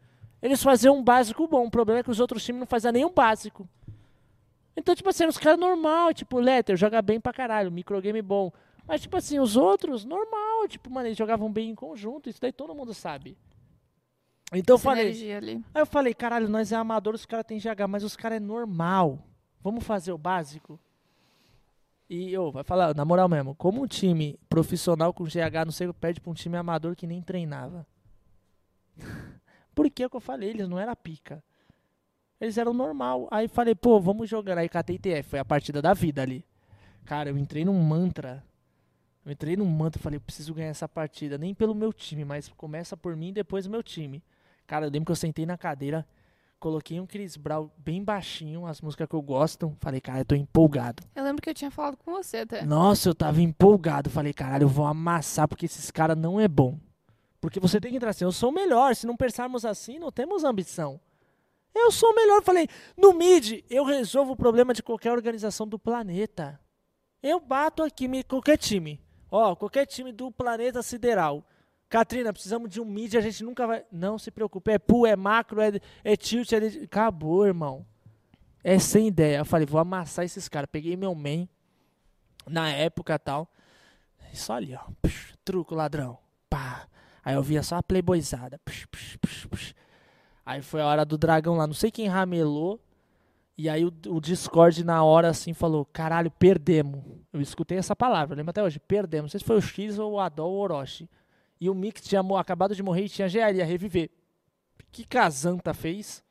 Eles 0.43 0.62
faziam 0.62 0.97
um 0.97 1.03
básico 1.03 1.47
bom. 1.49 1.67
O 1.67 1.70
problema 1.70 2.01
é 2.01 2.03
que 2.03 2.11
os 2.11 2.20
outros 2.20 2.44
times 2.44 2.61
não 2.61 2.67
faziam 2.67 2.93
nenhum 2.93 3.12
básico. 3.12 3.69
Então, 4.77 4.94
tipo 4.94 5.09
assim, 5.09 5.27
os 5.27 5.39
caras 5.39 5.59
normal, 5.59 6.12
tipo, 6.12 6.39
Letter 6.39 6.77
joga 6.77 7.01
bem 7.01 7.20
pra 7.20 7.33
caralho, 7.33 7.70
microgame 7.70 8.20
bom. 8.20 8.53
Mas, 8.86 9.01
tipo 9.01 9.17
assim, 9.17 9.39
os 9.39 9.57
outros, 9.57 10.05
normal, 10.05 10.69
tipo, 10.69 10.91
mano, 10.91 11.09
eles 11.09 11.17
jogavam 11.17 11.51
bem 11.51 11.70
em 11.70 11.75
conjunto, 11.75 12.28
isso 12.28 12.41
daí 12.41 12.53
todo 12.53 12.75
mundo 12.75 12.93
sabe. 12.93 13.36
Então 14.53 14.75
eu 14.75 14.78
falei, 14.78 15.35
ali. 15.35 15.65
aí 15.75 15.83
eu 15.83 15.86
falei, 15.86 16.12
caralho, 16.12 16.49
nós 16.49 16.70
é 16.70 16.77
amador, 16.77 17.15
os 17.15 17.25
caras 17.25 17.47
têm 17.47 17.59
GH, 17.59 17.89
mas 17.89 18.05
os 18.05 18.15
caras 18.15 18.36
é 18.36 18.41
normal. 18.41 19.19
Vamos 19.62 19.85
fazer 19.85 20.12
o 20.12 20.19
básico? 20.19 20.78
E 22.08 22.33
eu, 22.33 22.50
vai 22.52 22.62
falar, 22.62 22.94
na 22.94 23.05
moral 23.05 23.28
mesmo, 23.28 23.55
como 23.55 23.83
um 23.83 23.86
time 23.86 24.39
profissional 24.49 25.12
com 25.12 25.24
GH, 25.24 25.65
não 25.65 25.73
sei, 25.73 25.91
perde 25.92 26.20
pra 26.20 26.31
um 26.31 26.34
time 26.34 26.57
amador 26.57 26.94
que 26.94 27.07
nem 27.07 27.23
treinava. 27.23 27.86
Por 29.74 29.91
que 29.91 30.08
que 30.08 30.16
eu 30.16 30.20
falei? 30.20 30.50
Eles 30.50 30.68
não 30.68 30.78
era 30.78 30.94
pica. 30.94 31.42
Eles 32.41 32.58
eram 32.58 32.74
normal. 32.74 33.26
Aí 33.31 33.49
falei, 33.49 33.74
pô, 33.74 33.99
vamos 33.99 34.28
jogar. 34.28 34.58
Aí 34.58 34.68
catei 34.68 34.99
foi 35.23 35.39
a 35.39 35.44
partida 35.44 35.81
da 35.81 35.94
vida 35.94 36.23
ali. 36.23 36.44
Cara, 37.05 37.31
eu 37.31 37.39
entrei 37.39 37.65
num 37.65 37.78
mantra. 37.83 38.44
Eu 39.24 39.33
entrei 39.33 39.57
num 39.57 39.65
mantra, 39.65 40.00
falei, 40.00 40.18
eu 40.18 40.20
preciso 40.20 40.52
ganhar 40.52 40.68
essa 40.68 40.89
partida. 40.89 41.39
Nem 41.39 41.55
pelo 41.55 41.74
meu 41.74 41.92
time, 41.92 42.24
mas 42.24 42.49
começa 42.50 42.97
por 42.97 43.16
mim 43.16 43.28
e 43.28 43.33
depois 43.33 43.66
o 43.66 43.70
meu 43.70 43.83
time. 43.83 44.23
Cara, 44.66 44.86
eu 44.86 44.91
lembro 44.91 45.07
que 45.07 45.12
eu 45.12 45.16
sentei 45.16 45.47
na 45.47 45.57
cadeira, 45.57 46.07
coloquei 46.65 46.99
um 46.99 47.07
Chris 47.07 47.36
Brown 47.36 47.68
bem 47.76 48.02
baixinho, 48.02 48.65
as 48.65 48.81
músicas 48.81 49.07
que 49.07 49.15
eu 49.15 49.20
gosto. 49.20 49.76
Falei, 49.81 50.01
cara, 50.01 50.20
eu 50.20 50.25
tô 50.25 50.34
empolgado. 50.34 51.02
Eu 51.15 51.23
lembro 51.23 51.43
que 51.43 51.51
eu 51.51 51.55
tinha 51.55 51.70
falado 51.70 51.94
com 51.99 52.10
você 52.10 52.39
até. 52.39 52.65
Nossa, 52.65 53.10
eu 53.10 53.15
tava 53.15 53.43
empolgado. 53.43 54.09
Falei, 54.09 54.33
caralho, 54.33 54.65
eu 54.65 54.68
vou 54.68 54.86
amassar 54.86 55.47
porque 55.47 55.67
esses 55.67 55.91
caras 55.91 56.17
não 56.17 56.41
é 56.41 56.49
bom. 56.49 56.78
Porque 57.39 57.60
você 57.60 57.78
tem 57.78 57.91
que 57.91 57.99
entrar 57.99 58.09
assim, 58.10 58.25
eu 58.25 58.33
sou 58.33 58.49
o 58.49 58.55
melhor. 58.55 58.97
Se 58.97 59.07
não 59.07 59.15
pensarmos 59.15 59.67
assim, 59.67 59.99
não 59.99 60.10
temos 60.10 60.43
ambição. 60.43 60.99
Eu 61.75 61.93
sou 61.93 62.12
o 62.12 62.15
melhor. 62.15 62.43
Falei, 62.43 62.67
no 62.97 63.12
mid, 63.12 63.62
eu 63.68 63.84
resolvo 63.84 64.33
o 64.33 64.36
problema 64.36 64.73
de 64.73 64.83
qualquer 64.83 65.12
organização 65.12 65.68
do 65.68 65.78
planeta. 65.78 66.59
Eu 67.23 67.39
bato 67.41 67.83
aqui, 67.83 68.09
me- 68.09 68.25
qualquer 68.25 68.57
time. 68.57 68.99
Ó, 69.31 69.55
qualquer 69.55 69.84
time 69.84 70.12
do 70.12 70.31
planeta 70.33 70.83
sideral. 70.83 71.44
Katrina, 71.94 72.32
precisamos 72.32 72.68
de 72.68 72.81
um 72.81 72.84
mid, 72.84 73.14
a 73.14 73.20
gente 73.20 73.44
nunca 73.44 73.68
vai. 73.68 73.84
Não 73.92 74.18
se 74.18 74.28
preocupe, 74.28 74.73
é 74.73 74.81
pool, 74.81 75.06
é 75.06 75.14
macro, 75.14 75.60
é, 75.60 75.81
é 76.02 76.16
tilt, 76.16 76.50
é. 76.52 76.56
Acabou, 76.82 77.47
irmão. 77.47 77.86
É 78.64 78.81
sem 78.81 79.06
ideia. 79.06 79.39
Eu 79.39 79.44
falei, 79.44 79.64
vou 79.64 79.81
amassar 79.81 80.24
esses 80.24 80.48
caras. 80.48 80.68
Peguei 80.73 80.97
meu 80.97 81.14
main 81.14 81.48
na 82.48 82.68
época 82.68 83.16
tal. 83.16 83.48
Só 84.32 84.55
ali, 84.55 84.74
ó. 84.74 84.81
Psh, 85.02 85.36
truco, 85.44 85.73
ladrão. 85.73 86.18
Pá. 86.50 86.89
Aí 87.24 87.36
eu 87.36 87.42
via 87.44 87.62
só 87.62 87.76
a 87.76 87.82
playboyzada. 87.82 88.58
Psh, 88.64 88.86
psh. 89.20 89.74
Aí 90.44 90.62
foi 90.62 90.81
a 90.81 90.86
hora 90.86 91.05
do 91.05 91.16
dragão 91.16 91.55
lá. 91.55 91.64
Não 91.64 91.74
sei 91.74 91.92
quem 91.92 92.08
ramelou. 92.08 92.81
E 93.56 93.68
aí 93.68 93.84
o, 93.84 93.92
o 94.08 94.20
Discord 94.20 94.82
na 94.82 95.05
hora 95.05 95.28
assim 95.28 95.52
falou: 95.52 95.84
caralho, 95.84 96.28
perdemos. 96.28 97.05
Eu 97.32 97.40
escutei 97.40 97.78
essa 97.78 97.94
palavra, 97.94 98.34
eu 98.34 98.36
lembro 98.36 98.50
até 98.50 98.64
hoje. 98.64 98.81
Perdemos. 98.81 99.26
Não 99.26 99.31
sei 99.31 99.39
se 99.39 99.47
foi 99.47 99.58
o 99.58 99.62
X 99.62 99.97
ou 99.97 100.14
o 100.14 100.18
Adol 100.18 100.50
ou 100.50 100.58
o 100.58 100.60
Orochi. 100.60 101.08
E 101.65 101.70
o 101.70 101.75
Mix 101.75 102.02
tinha 102.02 102.20
acabado 102.39 102.75
de 102.75 102.83
morrer 102.83 103.07
e 103.07 103.09
tinha 103.09 103.26
GR, 103.26 103.57
ia 103.57 103.65
reviver. 103.65 104.10
O 104.78 104.84
que 104.93 105.02
Kazanta 105.02 105.73
fez? 105.73 106.23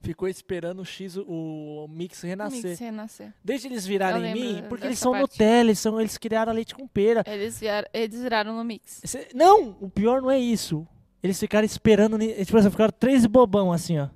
Ficou 0.00 0.26
esperando 0.26 0.78
o 0.78 0.86
X, 0.86 1.18
o, 1.18 1.24
o 1.26 1.86
Mix 1.86 2.22
renascer. 2.22 2.70
Mix 2.70 2.78
renascer. 2.78 3.34
Desde 3.44 3.66
eles 3.66 3.84
virarem 3.84 4.24
em 4.24 4.32
mim, 4.32 4.64
porque 4.70 4.86
eles 4.86 4.98
são 4.98 5.12
parte. 5.12 5.32
Nutella, 5.32 5.68
eles, 5.68 5.78
são, 5.78 6.00
eles 6.00 6.16
criaram 6.16 6.50
leite 6.50 6.74
com 6.74 6.88
pera. 6.88 7.22
Eles, 7.26 7.60
vieram, 7.60 7.86
eles 7.92 8.22
viraram 8.22 8.56
no 8.56 8.64
mix. 8.64 9.02
Não, 9.34 9.76
o 9.82 9.90
pior 9.90 10.22
não 10.22 10.30
é 10.30 10.38
isso. 10.38 10.88
Eles 11.22 11.38
ficaram 11.38 11.66
esperando, 11.66 12.18
tipo 12.18 12.56
assim, 12.56 12.70
ficaram 12.70 12.94
três 12.98 13.26
bobão 13.26 13.70
assim, 13.70 13.98
ó. 13.98 14.08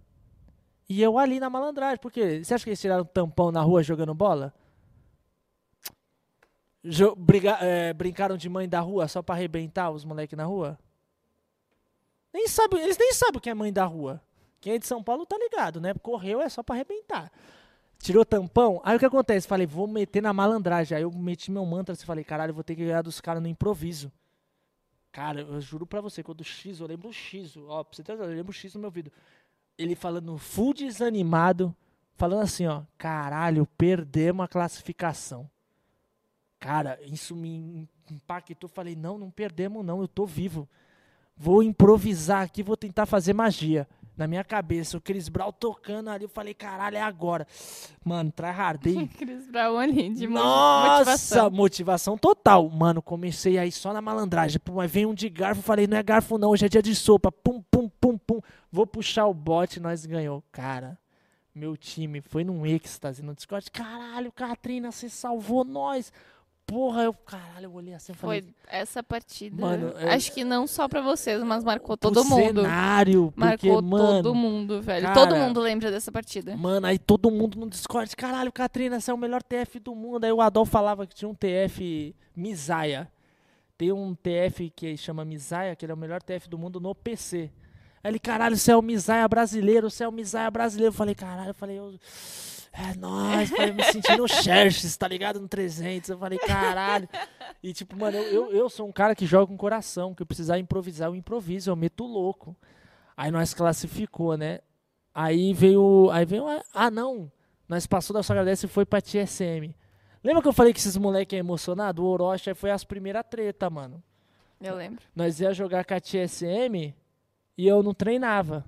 E 0.89 1.03
eu 1.03 1.19
ali 1.19 1.39
na 1.39 1.51
malandragem, 1.51 1.99
porque 2.01 2.43
você 2.43 2.55
acha 2.55 2.65
que 2.65 2.71
eles 2.71 2.81
tiraram 2.81 3.05
tampão 3.05 3.53
na 3.53 3.61
rua 3.61 3.83
jogando 3.83 4.15
bola? 4.15 4.55
Briga- 7.17 7.59
é, 7.61 7.93
brincaram 7.93 8.37
de 8.37 8.49
mãe 8.49 8.69
da 8.69 8.81
rua 8.81 9.07
só 9.09 9.23
pra 9.23 9.35
arrebentar 9.35 9.91
os 9.91 10.05
moleques 10.05 10.37
na 10.37 10.45
rua? 10.45 10.79
Nem 12.33 12.49
sabe, 12.49 12.79
eles 12.79 12.97
nem 12.99 13.13
sabem 13.13 13.39
o 13.39 13.41
que 13.41 13.51
é 13.51 13.55
mãe 13.55 13.73
da 13.73 13.85
rua. 13.85 14.21
Quem 14.61 14.75
é 14.75 14.79
de 14.79 14.87
São 14.87 15.03
Paulo 15.03 15.27
tá 15.27 15.37
ligado, 15.37 15.81
né? 15.81 15.93
Correu 15.95 16.41
é 16.41 16.49
só 16.49 16.63
pra 16.63 16.75
arrebentar. 16.75 17.31
Tirou 17.99 18.25
tampão, 18.25 18.81
aí 18.85 18.97
o 18.97 18.99
que 18.99 19.07
acontece? 19.07 19.47
Falei, 19.47 19.67
vou 19.67 19.87
meter 19.87 20.21
na 20.21 20.33
malandragem. 20.33 20.97
Aí 20.97 21.03
eu 21.05 21.13
meti 21.13 21.53
meu 21.53 21.65
mantra 21.65 21.95
e 21.95 21.99
falei, 21.99 22.25
caralho, 22.25 22.55
vou 22.55 22.65
ter 22.65 22.75
que 22.75 22.85
ganhar 22.85 23.03
dos 23.03 23.21
caras 23.21 23.43
no 23.43 23.49
improviso. 23.49 24.11
Cara, 25.13 25.43
eu 25.43 25.61
juro 25.61 25.87
pra 25.87 26.01
você, 26.01 26.23
quando 26.23 26.41
o 26.41 26.45
X, 26.45 26.81
eu 26.81 26.87
lembro 26.87 27.11
o 27.11 27.13
X, 27.13 27.57
ó, 27.57 27.85
pra 27.85 27.95
você 27.95 28.03
ter 28.03 28.13
eu 28.13 28.25
lembro 28.27 28.51
o 28.51 28.55
X 28.55 28.75
no 28.75 28.81
meu 28.81 28.91
vídeo. 28.91 29.13
Ele 29.77 29.95
falando 29.95 30.37
full 30.39 30.73
desanimado, 30.73 31.75
falando 32.15 32.41
assim, 32.43 32.67
ó, 32.67 32.83
caralho, 32.97 33.67
perdemos 33.77 34.45
a 34.45 34.49
classificação. 34.49 35.49
Cara, 36.63 36.97
isso 37.05 37.35
me 37.35 37.89
impactou. 38.09 38.71
Falei, 38.71 38.95
não, 38.95 39.19
não 39.19 39.33
perdemos 39.33 39.85
não, 39.85 40.01
eu 40.01 40.07
tô 40.07 40.25
vivo. 40.25 40.69
Vou 41.37 41.61
improvisar 41.61 42.43
aqui, 42.43 42.63
vou 42.63 42.77
tentar 42.77 43.05
fazer 43.05 43.33
magia. 43.33 43.89
Na 44.17 44.29
minha 44.29 44.45
cabeça, 44.45 44.97
o 44.97 45.01
Chris 45.01 45.29
Brown 45.29 45.51
tocando 45.51 46.09
ali, 46.09 46.25
eu 46.25 46.29
falei, 46.29 46.55
caralho, 46.55 46.97
é 46.97 47.01
agora. 47.03 47.49
Mano, 48.05 48.31
tryhardei. 48.31 49.09
Chris 49.19 49.49
Brown 49.49 49.77
ali, 49.77 50.15
de 50.15 50.29
Nossa, 50.29 50.99
motivação. 50.99 51.51
motivação. 51.51 52.17
total. 52.17 52.71
Mano, 52.71 53.03
comecei 53.03 53.59
aí 53.59 53.73
só 53.73 53.93
na 53.93 54.01
malandragem. 54.01 54.61
Pum, 54.61 54.79
aí 54.79 54.87
vem 54.87 55.05
um 55.05 55.15
de 55.15 55.29
garfo, 55.29 55.63
falei, 55.63 55.89
não 55.89 55.97
é 55.97 56.03
garfo 56.03 56.39
não, 56.39 56.51
hoje 56.51 56.67
é 56.67 56.69
dia 56.69 56.83
de 56.83 56.95
sopa. 56.95 57.33
Pum, 57.33 57.61
pum, 57.61 57.89
pum, 57.89 58.17
pum. 58.17 58.41
Vou 58.71 58.87
puxar 58.87 59.27
o 59.27 59.35
bote, 59.35 59.81
nós 59.81 60.07
ganhou. 60.07 60.45
Cara, 60.53 60.97
meu 61.53 61.77
time 61.77 62.21
foi 62.21 62.45
num 62.45 62.65
êxtase 62.65 63.21
no 63.21 63.35
Discord. 63.35 63.69
Caralho, 63.73 64.31
Katrina, 64.31 64.93
você 64.93 65.09
salvou 65.09 65.65
nós. 65.65 66.13
Porra, 66.67 67.03
eu, 67.03 67.13
caralho, 67.13 67.65
eu 67.67 67.75
olhei 67.75 67.93
assim 67.93 68.13
e 68.13 68.15
falei, 68.15 68.43
Foi 68.43 68.55
essa 68.67 69.03
partida. 69.03 69.61
Mano, 69.61 69.93
é- 69.99 70.15
Acho 70.15 70.33
que 70.33 70.43
não 70.43 70.67
só 70.67 70.89
pra 70.89 71.03
vocês, 71.03 71.43
mas 71.43 71.63
marcou 71.63 71.97
todo 71.99 72.25
mundo. 72.25 72.63
cenário, 72.63 73.33
porque, 73.37 73.69
Marcou 73.69 73.83
mano, 73.83 74.23
todo 74.23 74.35
mundo, 74.35 74.81
velho. 74.81 75.07
cara- 75.07 75.15
todo 75.15 75.37
mundo 75.37 75.61
lembra 75.61 75.91
dessa 75.91 76.11
partida. 76.11 76.57
Mano, 76.57 76.87
aí 76.87 76.99
todo 76.99 77.31
mundo 77.31 77.59
no 77.59 77.69
Discord, 77.69 78.15
caralho, 78.17 78.51
Katrina, 78.51 78.99
você 79.01 79.11
é 79.11 79.15
o 79.15 79.19
melhor 79.19 79.43
TF 79.43 79.79
do 79.81 79.95
mundo. 79.95 80.25
Aí 80.25 80.33
o 80.33 80.41
Adol 80.41 80.65
falava 80.65 81.07
que 81.07 81.15
tinha 81.15 81.29
um 81.29 81.35
TF 81.35 82.15
Misaia. 82.35 83.11
Tem 83.77 83.93
um 83.93 84.15
TF 84.15 84.71
que 84.71 84.97
chama 84.97 85.25
Misaia, 85.25 85.75
que 85.77 85.85
ele 85.85 85.93
é 85.93 85.95
o 85.95 85.99
melhor 85.99 86.23
TF 86.23 86.49
do 86.49 86.57
mundo 86.57 86.81
no 86.81 86.95
PC. 86.95 87.51
Aí 88.03 88.11
ele, 88.13 88.19
caralho, 88.19 88.57
você 88.57 88.71
é 88.73 88.77
o 88.77 88.83
Misaia 88.83 89.29
brasileiro, 89.29 89.91
você 89.91 90.05
é 90.05 90.09
o 90.09 90.13
Misaia 90.13 90.51
brasileiro. 90.51 90.91
Eu 90.93 90.97
falei, 90.97 91.15
caralho, 91.15 91.51
eu 91.51 91.55
falei, 91.55 91.79
eu... 91.79 91.95
é 92.73 92.97
nóis, 92.97 93.51
falei, 93.51 93.73
me 93.73 93.85
sentindo 93.85 94.25
o 94.25 94.29
Xerxes, 94.29 94.97
tá 94.97 95.07
ligado? 95.07 95.39
No 95.39 95.47
300. 95.47 96.11
Eu 96.11 96.19
falei, 96.19 96.39
caralho. 96.39 97.09
E 97.63 97.73
tipo, 97.73 97.97
mano, 97.97 98.17
eu, 98.17 98.51
eu, 98.51 98.53
eu 98.53 98.69
sou 98.71 98.89
um 98.89 98.93
cara 98.93 99.15
que 99.15 99.27
joga 99.27 99.47
com 99.47 99.57
coração, 99.57 100.15
que 100.15 100.23
eu 100.23 100.27
precisar 100.27 100.59
improvisar, 100.59 101.09
eu 101.09 101.15
improviso, 101.15 101.71
eu 101.71 101.77
meto 101.77 102.05
louco. 102.05 102.57
Aí 103.17 103.31
nós 103.31 103.53
classificou, 103.53 104.37
né? 104.37 104.61
Aí 105.15 105.53
veio. 105.53 106.11
Aí 106.11 106.25
veio. 106.25 106.45
Ah, 106.73 106.91
não. 106.91 107.31
Nós 107.69 107.87
passou 107.87 108.15
da 108.15 108.23
Saga 108.23 108.45
dessa 108.45 108.67
e 108.67 108.69
foi 108.69 108.85
pra 108.85 109.01
TSM. 109.01 109.75
Lembra 110.25 110.41
que 110.41 110.49
eu 110.49 110.53
falei 110.53 110.73
que 110.73 110.79
esses 110.79 110.97
moleques 110.97 111.37
é 111.37 111.41
emocionado? 111.41 112.03
O 112.03 112.07
Orochi 112.07 112.51
aí 112.51 112.55
foi 112.55 112.71
as 112.71 112.85
primeiras 112.85 113.25
treta, 113.29 113.69
mano. 113.69 114.03
Eu 114.61 114.77
lembro. 114.77 115.05
Nós 115.15 115.41
ia 115.41 115.53
jogar 115.53 115.85
com 115.85 115.95
a 115.95 116.01
TSM 116.01 116.95
e 117.59 117.67
eu 117.67 117.83
não 117.83 117.93
treinava. 117.93 118.65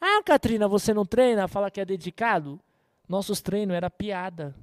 Ah, 0.00 0.22
Katrina, 0.24 0.68
você 0.68 0.94
não 0.94 1.04
treina? 1.04 1.48
Fala 1.48 1.70
que 1.70 1.80
é 1.80 1.84
dedicado? 1.84 2.60
Nossos 3.10 3.40
treinos 3.40 3.74
era 3.74 3.90
piada. 3.90 4.54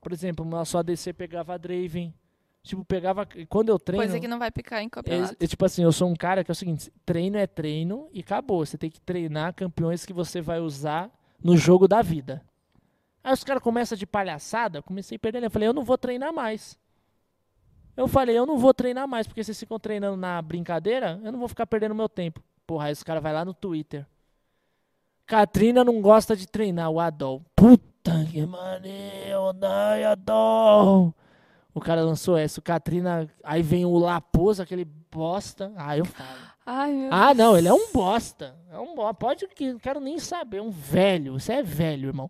Por 0.00 0.14
exemplo, 0.14 0.46
nosso 0.46 0.78
ADC 0.78 1.12
pegava 1.12 1.52
a 1.52 1.58
Draven. 1.58 2.14
Tipo, 2.62 2.82
pegava. 2.82 3.28
Quando 3.50 3.68
eu 3.68 3.78
treino. 3.78 4.02
Coisa 4.02 4.18
que 4.18 4.26
não 4.26 4.38
vai 4.38 4.50
picar 4.50 4.82
em 4.82 4.88
campeonato. 4.88 5.36
É, 5.38 5.44
é 5.44 5.46
tipo 5.46 5.62
assim, 5.66 5.82
eu 5.82 5.92
sou 5.92 6.08
um 6.08 6.16
cara 6.16 6.42
que 6.42 6.50
é 6.50 6.54
o 6.54 6.54
seguinte, 6.54 6.90
treino 7.04 7.36
é 7.36 7.46
treino 7.46 8.08
e 8.14 8.20
acabou. 8.20 8.64
Você 8.64 8.78
tem 8.78 8.88
que 8.88 8.98
treinar 8.98 9.52
campeões 9.52 10.06
que 10.06 10.12
você 10.14 10.40
vai 10.40 10.58
usar 10.58 11.10
no 11.44 11.54
jogo 11.54 11.86
da 11.86 12.00
vida. 12.00 12.42
Aí 13.22 13.34
os 13.34 13.44
caras 13.44 13.62
começam 13.62 13.96
de 13.98 14.06
palhaçada, 14.06 14.78
eu 14.78 14.82
comecei 14.82 15.16
a 15.16 15.18
perder. 15.18 15.44
Eu 15.44 15.50
falei, 15.50 15.68
eu 15.68 15.74
não 15.74 15.84
vou 15.84 15.98
treinar 15.98 16.32
mais. 16.32 16.78
Eu 17.94 18.08
falei, 18.08 18.38
eu 18.38 18.46
não 18.46 18.56
vou 18.56 18.72
treinar 18.72 19.06
mais, 19.06 19.26
porque 19.26 19.44
vocês 19.44 19.60
ficam 19.60 19.78
treinando 19.78 20.16
na 20.16 20.40
brincadeira, 20.40 21.20
eu 21.22 21.30
não 21.30 21.38
vou 21.38 21.48
ficar 21.48 21.66
perdendo 21.66 21.94
meu 21.94 22.08
tempo. 22.08 22.42
Porra, 22.66 22.86
aí 22.86 22.92
os 22.94 23.02
caras 23.02 23.22
vai 23.22 23.34
lá 23.34 23.44
no 23.44 23.52
Twitter. 23.52 24.06
Katrina 25.30 25.84
não 25.84 26.00
gosta 26.00 26.34
de 26.34 26.44
treinar, 26.44 26.90
o 26.90 26.98
Adol. 26.98 27.40
Puta 27.54 28.26
que 28.32 28.44
maneiro, 28.44 29.52
dai, 29.52 30.02
Adol. 30.02 31.14
O 31.72 31.80
cara 31.80 32.02
lançou 32.02 32.36
essa, 32.36 32.58
o 32.58 32.62
Katrina. 32.62 33.30
Aí 33.44 33.62
vem 33.62 33.84
o 33.84 33.96
Laposo, 33.96 34.60
aquele 34.60 34.84
bosta. 34.84 35.72
Ah, 35.76 35.96
eu 35.96 36.04
falo. 36.04 36.28
Ai, 36.66 37.08
Ah, 37.12 37.32
não, 37.32 37.56
ele 37.56 37.68
é 37.68 37.72
um 37.72 37.92
bosta. 37.92 38.56
É 38.72 38.78
um 38.80 38.92
bosta. 38.96 39.14
Pode 39.14 39.46
que, 39.46 39.72
não 39.72 39.78
quero 39.78 40.00
nem 40.00 40.18
saber. 40.18 40.56
É 40.56 40.62
um 40.62 40.70
velho. 40.72 41.38
Você 41.38 41.52
é 41.52 41.62
velho, 41.62 42.08
irmão. 42.08 42.28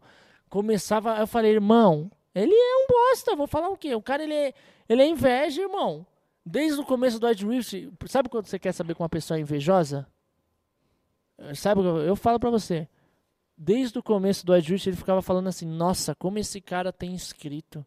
Começava, 0.50 1.16
eu 1.16 1.26
falei, 1.26 1.52
irmão, 1.52 2.10
ele 2.34 2.52
é 2.54 2.76
um 2.84 2.86
bosta. 2.86 3.34
Vou 3.34 3.46
falar 3.46 3.70
o 3.70 3.78
quê? 3.78 3.94
O 3.94 4.02
cara, 4.02 4.22
ele 4.22 4.34
é, 4.34 4.52
ele 4.86 5.00
é 5.00 5.06
inveja, 5.08 5.62
irmão. 5.62 6.04
Desde 6.44 6.78
o 6.78 6.84
começo 6.84 7.18
do 7.18 7.26
Ed 7.26 7.46
Rift, 7.46 7.90
sabe 8.06 8.28
quando 8.28 8.44
você 8.44 8.58
quer 8.58 8.72
saber 8.72 8.94
que 8.94 9.00
uma 9.02 9.08
pessoa 9.08 9.38
é 9.38 9.40
invejosa? 9.40 10.06
Sabe, 11.54 11.80
eu, 11.82 12.14
falo 12.16 12.38
pra 12.38 12.50
você. 12.50 12.88
Desde 13.56 13.98
o 13.98 14.02
começo 14.02 14.44
do 14.44 14.54
Rift, 14.54 14.86
ele 14.86 14.96
ficava 14.96 15.22
falando 15.22 15.48
assim, 15.48 15.66
nossa, 15.66 16.14
como 16.14 16.38
esse 16.38 16.60
cara 16.60 16.92
tem 16.92 17.12
inscrito. 17.12 17.84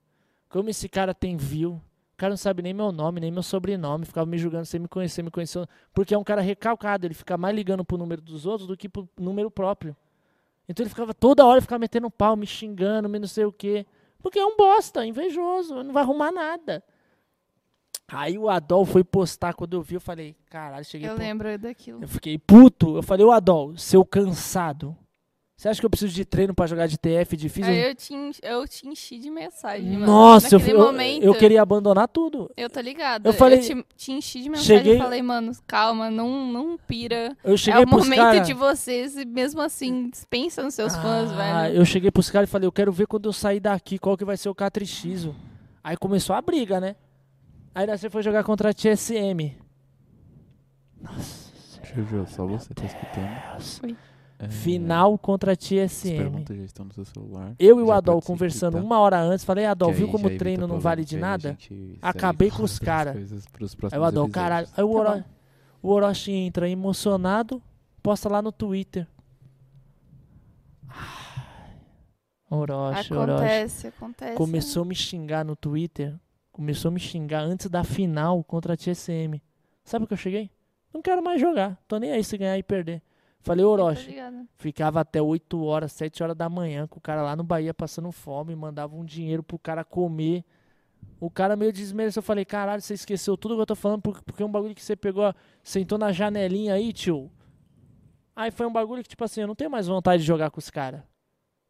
Como 0.49 0.69
esse 0.69 0.87
cara 0.87 1.13
tem 1.13 1.37
view. 1.37 1.81
O 2.13 2.17
cara 2.17 2.31
não 2.31 2.37
sabe 2.37 2.61
nem 2.61 2.73
meu 2.73 2.91
nome, 2.91 3.19
nem 3.19 3.31
meu 3.31 3.43
sobrenome. 3.43 4.05
Ficava 4.05 4.25
me 4.25 4.37
julgando 4.37 4.65
sem 4.65 4.79
me 4.79 4.87
conhecer, 4.87 5.23
me 5.23 5.31
conheceu. 5.31 5.67
Porque 5.93 6.13
é 6.13 6.17
um 6.17 6.23
cara 6.23 6.41
recalcado. 6.41 7.05
Ele 7.07 7.13
fica 7.13 7.37
mais 7.37 7.55
ligando 7.55 7.83
pro 7.83 7.97
número 7.97 8.21
dos 8.21 8.45
outros 8.45 8.67
do 8.67 8.77
que 8.77 8.87
pro 8.87 9.09
número 9.19 9.49
próprio. 9.49 9.95
Então 10.67 10.83
ele 10.83 10.89
ficava 10.89 11.13
toda 11.13 11.45
hora, 11.45 11.61
ficava 11.61 11.79
metendo 11.79 12.09
pau, 12.09 12.35
me 12.35 12.45
xingando, 12.45 13.09
me 13.09 13.19
não 13.19 13.27
sei 13.27 13.45
o 13.45 13.51
quê. 13.51 13.85
Porque 14.21 14.39
é 14.39 14.45
um 14.45 14.55
bosta, 14.55 15.05
invejoso, 15.05 15.83
não 15.83 15.93
vai 15.93 16.03
arrumar 16.03 16.31
nada. 16.31 16.83
Aí 18.13 18.37
o 18.37 18.49
Adol 18.49 18.85
foi 18.85 19.03
postar, 19.03 19.53
quando 19.53 19.73
eu 19.75 19.81
vi, 19.81 19.95
eu 19.95 20.01
falei, 20.01 20.35
caralho, 20.49 20.85
cheguei 20.85 21.09
Eu 21.09 21.15
pro- 21.15 21.23
lembro 21.23 21.57
daquilo. 21.57 21.99
eu 22.01 22.07
fiquei 22.07 22.37
puto. 22.37 22.97
Eu 22.97 23.03
falei, 23.03 23.25
ô 23.25 23.31
Adol, 23.31 23.75
seu 23.77 24.05
cansado. 24.05 24.95
Você 25.55 25.69
acha 25.69 25.79
que 25.79 25.85
eu 25.85 25.89
preciso 25.89 26.13
de 26.13 26.25
treino 26.25 26.53
pra 26.53 26.65
jogar 26.67 26.87
de 26.87 26.97
TF 26.97 27.37
difícil? 27.37 27.71
Aí 27.71 27.89
eu 27.89 27.95
te, 27.95 28.13
eu 28.41 28.67
te 28.67 28.85
enchi 28.87 29.17
de 29.17 29.29
mensagem, 29.29 29.91
mano. 29.93 30.05
Nossa, 30.07 30.55
eu, 30.55 30.59
Naquele 30.59 30.77
eu, 30.77 30.83
momento, 30.85 31.23
eu 31.23 31.35
queria 31.35 31.61
abandonar 31.61 32.07
tudo. 32.09 32.51
Eu 32.57 32.69
tô 32.69 32.81
ligado. 32.81 33.25
Eu 33.27 33.33
falei- 33.33 33.59
te, 33.59 33.85
te 33.95 34.11
enchi 34.11 34.41
de 34.41 34.49
mensagem 34.49 34.77
Cheguei- 34.77 34.95
e 34.95 34.99
falei, 34.99 35.21
mano, 35.21 35.51
calma, 35.65 36.09
não, 36.11 36.45
não 36.51 36.77
pira. 36.77 37.37
Eu 37.43 37.53
É 37.53 37.57
cheguei 37.57 37.83
o 37.83 37.87
pros 37.87 38.03
momento 38.03 38.19
cara- 38.19 38.39
de 38.39 38.53
vocês 38.53 39.15
e 39.15 39.23
mesmo 39.25 39.61
assim, 39.61 40.11
pensa 40.29 40.61
nos 40.63 40.73
seus 40.73 40.95
fãs, 40.97 41.31
Ah, 41.31 41.61
velho. 41.67 41.75
Eu 41.77 41.85
cheguei 41.85 42.11
pros 42.11 42.29
caras 42.29 42.49
e 42.49 42.51
falei, 42.51 42.67
eu 42.67 42.71
quero 42.71 42.91
ver 42.91 43.07
quando 43.07 43.29
eu 43.29 43.33
sair 43.33 43.59
daqui 43.61 43.97
qual 43.97 44.17
que 44.17 44.25
vai 44.25 44.35
ser 44.35 44.49
o 44.49 44.55
Catrixizo. 44.55 45.33
Aí 45.83 45.95
começou 45.95 46.35
a 46.35 46.41
briga, 46.41 46.79
né? 46.81 46.95
Aí 47.75 47.87
você 47.87 48.09
foi 48.09 48.21
jogar 48.21 48.43
contra 48.43 48.69
a 48.69 48.73
TSM. 48.73 49.55
Jojo, 51.95 52.25
só 52.27 52.45
você 52.45 52.73
tá 52.73 52.85
escutando. 52.85 53.97
É, 54.39 54.49
Final 54.49 55.17
contra 55.17 55.53
a 55.53 55.55
TSM. 55.55 56.17
perguntas 56.17 56.57
já 56.57 56.63
estão 56.63 56.85
no 56.85 56.93
seu 56.93 57.05
celular. 57.05 57.53
Eu 57.57 57.79
e 57.79 57.83
o 57.83 57.87
Já 57.87 57.97
Adol 57.97 58.21
conversando 58.21 58.73
quitar, 58.73 58.85
uma 58.85 58.99
hora 58.99 59.19
antes, 59.19 59.45
falei, 59.45 59.65
Adol, 59.65 59.89
que 59.89 59.97
viu 59.97 60.05
aí 60.07 60.11
como 60.11 60.27
o 60.27 60.37
treino 60.37 60.67
não 60.67 60.79
vale 60.79 61.05
de 61.05 61.17
nada? 61.17 61.57
Acabei 62.01 62.49
com 62.49 62.63
os 62.63 62.73
outras 62.73 62.79
cara. 62.79 63.13
coisas 63.13 63.45
pros 63.47 63.75
Aí 63.91 63.99
o 63.99 64.03
Adol, 64.03 64.29
caralho. 64.29 64.67
Aí 64.75 64.83
o, 64.83 64.91
Tá 64.91 65.11
Oro... 65.11 65.25
o 65.81 65.89
Orochi 65.89 66.31
entra 66.31 66.67
emocionado, 66.69 67.61
posta 68.01 68.27
lá 68.27 68.41
no 68.41 68.51
Twitter. 68.51 69.07
Orochi, 72.49 73.13
Orochi. 73.13 73.31
Acontece, 73.43 73.87
acontece. 73.87 74.35
Começou 74.35 74.83
a 74.83 74.85
me 74.85 74.95
xingar 74.95 75.43
no 75.45 75.55
Twitter. 75.55 76.15
Começou 76.53 76.87
a 76.89 76.91
me 76.93 76.99
xingar 76.99 77.41
antes 77.41 77.69
da 77.69 77.83
final 77.83 78.41
contra 78.43 78.73
a 78.75 78.77
TSM. 78.77 79.41
Sabe 79.83 80.05
o 80.05 80.07
que 80.07 80.13
eu 80.13 80.17
cheguei? 80.17 80.49
Não 80.93 81.01
quero 81.01 81.21
mais 81.21 81.41
jogar. 81.41 81.77
Tô 81.87 81.97
nem 81.97 82.11
aí 82.11 82.23
se 82.23 82.37
ganhar 82.37 82.57
e 82.57 82.63
perder. 82.63 83.01
Falei, 83.41 83.65
tô 83.65 83.71
Orochi. 83.71 84.11
Ficava 84.55 85.01
até 85.01 85.21
8 85.21 85.61
horas, 85.65 85.91
7 85.91 86.23
horas 86.23 86.37
da 86.37 86.47
manhã 86.47 86.87
com 86.87 86.99
o 86.99 87.01
cara 87.01 87.21
lá 87.21 87.35
no 87.35 87.43
Bahia 87.43 87.73
passando 87.73 88.09
fome, 88.11 88.55
mandava 88.55 88.95
um 88.95 89.03
dinheiro 89.03 89.43
pro 89.43 89.59
cara 89.59 89.83
comer. 89.83 90.45
O 91.19 91.29
cara 91.29 91.55
meio 91.57 91.73
desmereceu. 91.73 92.19
Eu 92.21 92.23
falei, 92.23 92.45
caralho, 92.45 92.81
você 92.81 92.93
esqueceu 92.93 93.35
tudo 93.35 93.55
que 93.55 93.61
eu 93.61 93.65
tô 93.65 93.75
falando 93.75 94.01
por- 94.01 94.21
porque 94.23 94.41
é 94.41 94.45
um 94.45 94.51
bagulho 94.51 94.73
que 94.75 94.81
você 94.81 94.95
pegou, 94.95 95.33
sentou 95.61 95.97
na 95.97 96.11
janelinha 96.13 96.73
aí, 96.75 96.93
tio. 96.93 97.29
Aí 98.35 98.49
foi 98.51 98.65
um 98.65 98.71
bagulho 98.71 99.03
que, 99.03 99.09
tipo 99.09 99.23
assim, 99.23 99.41
eu 99.41 99.47
não 99.47 99.55
tenho 99.55 99.69
mais 99.69 99.87
vontade 99.87 100.21
de 100.21 100.27
jogar 100.27 100.49
com 100.49 100.59
os 100.59 100.69
caras. 100.69 101.01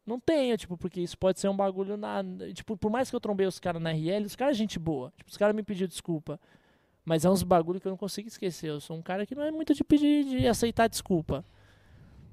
Não 0.06 0.20
tenho, 0.20 0.56
tipo, 0.58 0.76
porque 0.76 1.00
isso 1.00 1.16
pode 1.16 1.40
ser 1.40 1.48
um 1.48 1.56
bagulho 1.56 1.96
na. 1.96 2.22
Tipo, 2.52 2.76
por 2.76 2.90
mais 2.90 3.08
que 3.08 3.16
eu 3.16 3.20
trombei 3.20 3.46
os 3.46 3.58
caras 3.58 3.80
na 3.80 3.90
RL, 3.90 4.26
os 4.26 4.36
caras 4.36 4.56
é 4.56 4.58
gente 4.58 4.78
boa. 4.78 5.12
Tipo, 5.16 5.30
os 5.30 5.36
caras 5.36 5.56
me 5.56 5.62
pediram 5.62 5.88
desculpa. 5.88 6.38
Mas 7.04 7.24
é 7.24 7.30
uns 7.30 7.42
bagulho 7.42 7.80
que 7.80 7.86
eu 7.86 7.90
não 7.90 7.96
consigo 7.96 8.28
esquecer. 8.28 8.68
Eu 8.70 8.80
sou 8.80 8.96
um 8.96 9.02
cara 9.02 9.26
que 9.26 9.34
não 9.34 9.42
é 9.42 9.50
muito 9.50 9.74
de 9.74 9.82
pedir, 9.82 10.24
de 10.24 10.46
aceitar 10.46 10.88
desculpa. 10.88 11.44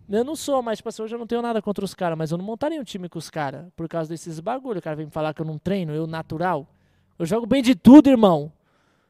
Eu 0.10 0.26
não 0.26 0.36
sou, 0.36 0.62
mas 0.62 0.80
tipo 0.80 0.90
assim, 0.90 1.02
hoje 1.02 1.16
eu 1.16 1.20
não 1.20 1.28
tenho 1.28 1.42
nada 1.42 1.62
contra 1.62 1.86
os 1.86 1.94
caras, 1.94 2.18
mas 2.18 2.32
eu 2.32 2.38
não 2.38 2.44
montaria 2.44 2.80
um 2.80 2.84
time 2.84 3.08
com 3.08 3.18
os 3.18 3.30
caras 3.30 3.72
por 3.76 3.88
causa 3.88 4.10
desses 4.10 4.40
bagulho. 4.42 4.80
O 4.80 4.82
cara 4.82 4.96
vem 4.96 5.06
me 5.06 5.12
falar 5.12 5.34
que 5.34 5.42
eu 5.42 5.46
não 5.46 5.58
treino, 5.58 5.94
eu 5.94 6.06
natural. 6.06 6.68
Eu 7.18 7.26
jogo 7.26 7.46
bem 7.46 7.62
de 7.62 7.76
tudo, 7.76 8.10
irmão. 8.10 8.52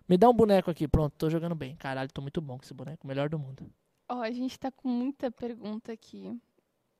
Me 0.08 0.18
dá 0.18 0.30
um 0.30 0.34
boneco 0.34 0.70
aqui, 0.70 0.88
pronto, 0.88 1.14
tô 1.18 1.30
jogando 1.30 1.56
bem. 1.56 1.76
Caralho, 1.78 2.12
tô 2.12 2.22
muito 2.22 2.42
bom 2.42 2.58
com 2.58 2.64
esse 2.64 2.74
boneco, 2.74 3.08
melhor 3.08 3.30
do 3.30 3.40
mundo. 3.40 3.66
Ó, 4.10 4.22
a 4.22 4.30
gente 4.30 4.60
tá 4.60 4.70
com 4.70 4.90
muita 4.90 5.32
pergunta 5.32 5.92
aqui. 5.92 6.38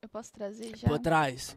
Eu 0.02 0.08
posso 0.08 0.32
trazer 0.32 0.72
já? 0.76 0.88
Por 0.88 0.98
trás. 0.98 1.56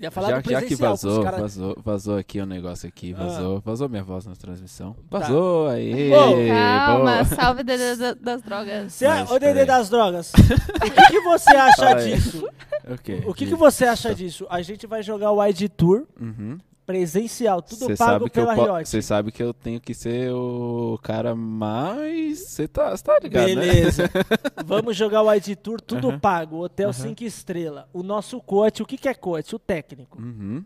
Ia 0.00 0.10
falar 0.10 0.28
já, 0.30 0.40
do 0.40 0.50
já 0.50 0.62
que 0.62 0.74
vazou, 0.76 1.22
cara- 1.24 1.38
vazou, 1.38 1.76
vazou 1.84 2.16
aqui 2.16 2.40
o 2.40 2.46
negócio 2.46 2.88
aqui, 2.88 3.14
Ah. 3.16 3.24
vazou, 3.24 3.60
vazou 3.60 3.88
minha 3.88 4.02
voz 4.04 4.26
na 4.26 4.36
transmissão. 4.36 4.92
Tá. 5.10 5.18
Vazou, 5.18 5.68
aí. 5.68 6.12
Ô, 6.12 6.48
Calma, 6.48 7.04
boa. 7.04 7.24
salve 7.24 7.64
Dedê 7.64 7.96
da- 7.96 8.14
das 8.14 8.42
drogas. 8.42 8.92
Você, 8.92 9.08
Mas, 9.08 9.30
ô 9.30 9.38
Dedê 9.38 9.64
das 9.64 9.88
drogas, 9.88 10.32
o 10.34 10.90
que, 10.90 11.06
que 11.08 11.20
você 11.22 11.50
acha 11.56 11.96
aí. 11.96 12.14
disso? 12.14 12.48
Ok. 12.90 13.22
O 13.26 13.34
que, 13.34 13.44
que 13.46 13.54
você 13.54 13.84
acha 13.84 14.14
disso? 14.14 14.46
A 14.48 14.62
gente 14.62 14.86
vai 14.86 15.02
jogar 15.02 15.30
o 15.30 15.42
Wide 15.42 15.68
Tour 15.68 16.06
Uhum. 16.18 16.58
Presencial, 16.88 17.60
tudo 17.60 17.84
Cê 17.84 17.96
pago 17.96 18.30
pela 18.30 18.54
Riot. 18.54 18.88
Você 18.88 19.02
sabe 19.02 19.30
que 19.30 19.42
eu 19.42 19.52
tenho 19.52 19.78
que 19.78 19.92
ser 19.92 20.32
o 20.32 20.98
cara 21.02 21.34
mais. 21.34 22.38
Você 22.38 22.66
tá, 22.66 22.96
cê 22.96 23.04
tá 23.04 23.18
ligado, 23.22 23.46
né? 23.48 23.54
Beleza. 23.54 24.10
Vamos 24.64 24.96
jogar 24.96 25.20
o 25.20 25.28
Wide 25.28 25.54
Tour, 25.56 25.82
tudo 25.82 26.08
Aham. 26.08 26.18
pago, 26.18 26.64
hotel 26.64 26.88
Aham. 26.88 27.08
5 27.10 27.24
estrelas. 27.24 27.84
O 27.92 28.02
nosso 28.02 28.40
coach, 28.40 28.82
o 28.82 28.86
que, 28.86 28.96
que 28.96 29.06
é 29.06 29.12
coach? 29.12 29.54
O 29.54 29.58
técnico. 29.58 30.18
Uhum. 30.18 30.64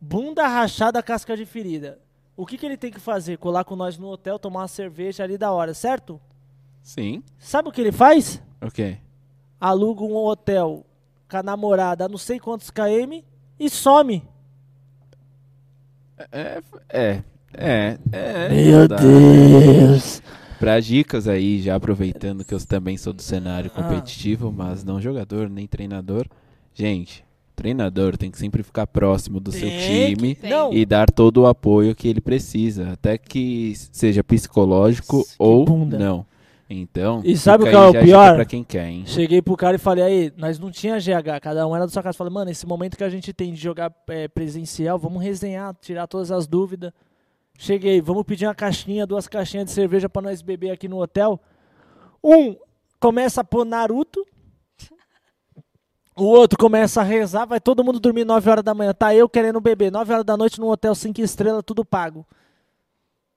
Bunda 0.00 0.44
rachada, 0.48 1.00
casca 1.00 1.36
de 1.36 1.46
ferida. 1.46 2.00
O 2.36 2.44
que, 2.44 2.58
que 2.58 2.66
ele 2.66 2.76
tem 2.76 2.90
que 2.90 2.98
fazer? 2.98 3.38
Colar 3.38 3.62
com 3.62 3.76
nós 3.76 3.96
no 3.96 4.08
hotel, 4.08 4.40
tomar 4.40 4.62
uma 4.62 4.68
cerveja 4.68 5.22
ali 5.22 5.38
da 5.38 5.52
hora, 5.52 5.72
certo? 5.72 6.20
Sim. 6.82 7.22
Sabe 7.38 7.68
o 7.68 7.72
que 7.72 7.80
ele 7.80 7.92
faz? 7.92 8.42
Ok. 8.60 8.98
Aluga 9.60 10.02
um 10.02 10.16
hotel 10.16 10.84
com 11.30 11.36
a 11.36 11.44
namorada 11.44 12.08
não 12.08 12.18
sei 12.18 12.40
quantos 12.40 12.70
km 12.70 13.22
e 13.56 13.70
some. 13.70 14.33
É. 16.32 16.62
É. 16.88 17.22
É. 17.56 17.98
é 18.12 18.48
Meu 18.48 18.88
tá. 18.88 18.96
Deus. 18.96 20.22
Pra 20.58 20.80
dicas 20.80 21.28
aí, 21.28 21.60
já 21.60 21.74
aproveitando 21.74 22.44
que 22.44 22.54
eu 22.54 22.64
também 22.64 22.96
sou 22.96 23.12
do 23.12 23.22
cenário 23.22 23.70
Ah. 23.74 23.82
competitivo, 23.82 24.52
mas 24.52 24.82
não 24.84 25.00
jogador 25.00 25.48
nem 25.50 25.66
treinador. 25.66 26.26
Gente, 26.72 27.24
treinador 27.54 28.16
tem 28.16 28.30
que 28.30 28.38
sempre 28.38 28.62
ficar 28.62 28.86
próximo 28.86 29.38
do 29.40 29.52
seu 29.52 29.68
Tem 29.68 30.14
time 30.14 30.34
Tem. 30.36 30.50
Não. 30.50 30.72
e 30.72 30.84
dar 30.86 31.10
todo 31.10 31.42
o 31.42 31.46
apoio 31.46 31.94
que 31.94 32.08
ele 32.08 32.20
precisa, 32.20 32.90
até 32.92 33.18
que 33.18 33.74
seja 33.92 34.24
psicológico 34.24 35.22
Que 35.24 35.30
ou 35.38 35.64
bunda. 35.64 35.98
não. 35.98 36.26
Então, 36.68 37.20
E 37.24 37.36
sabe 37.36 37.64
o 37.64 37.66
que 37.66 37.74
é 37.74 37.78
o 37.78 37.92
pior? 37.92 38.36
pra 38.36 38.44
quem 38.44 38.64
quer, 38.64 38.88
hein? 38.88 39.04
Cheguei 39.06 39.42
pro 39.42 39.56
cara 39.56 39.76
e 39.76 39.78
falei, 39.78 40.02
aí, 40.04 40.32
nós 40.36 40.58
não 40.58 40.70
tinha 40.70 40.98
GH, 40.98 41.40
cada 41.42 41.66
um 41.66 41.76
era 41.76 41.84
da 41.84 41.92
sua 41.92 42.02
casa. 42.02 42.16
Falei, 42.16 42.32
mano, 42.32 42.50
esse 42.50 42.66
momento 42.66 42.96
que 42.96 43.04
a 43.04 43.10
gente 43.10 43.32
tem 43.32 43.52
de 43.52 43.60
jogar 43.60 43.92
é, 44.08 44.28
presencial, 44.28 44.98
vamos 44.98 45.22
resenhar, 45.22 45.74
tirar 45.80 46.06
todas 46.06 46.30
as 46.30 46.46
dúvidas. 46.46 46.92
Cheguei, 47.58 48.00
vamos 48.00 48.24
pedir 48.24 48.46
uma 48.46 48.54
caixinha, 48.54 49.06
duas 49.06 49.28
caixinhas 49.28 49.66
de 49.66 49.72
cerveja 49.72 50.08
pra 50.08 50.22
nós 50.22 50.40
beber 50.42 50.70
aqui 50.70 50.88
no 50.88 51.00
hotel. 51.00 51.38
Um 52.22 52.56
começa 52.98 53.42
a 53.42 53.44
pôr 53.44 53.64
Naruto. 53.64 54.24
O 56.16 56.24
outro 56.24 56.56
começa 56.56 57.00
a 57.00 57.04
rezar, 57.04 57.44
vai 57.44 57.60
todo 57.60 57.82
mundo 57.82 57.98
dormir 57.98 58.24
9 58.24 58.48
horas 58.48 58.64
da 58.64 58.72
manhã. 58.72 58.94
Tá 58.94 59.14
eu 59.14 59.28
querendo 59.28 59.60
beber, 59.60 59.90
9 59.90 60.12
horas 60.12 60.24
da 60.24 60.36
noite 60.36 60.60
num 60.60 60.68
hotel 60.68 60.94
5 60.94 61.20
estrelas, 61.20 61.62
tudo 61.66 61.84
pago. 61.84 62.24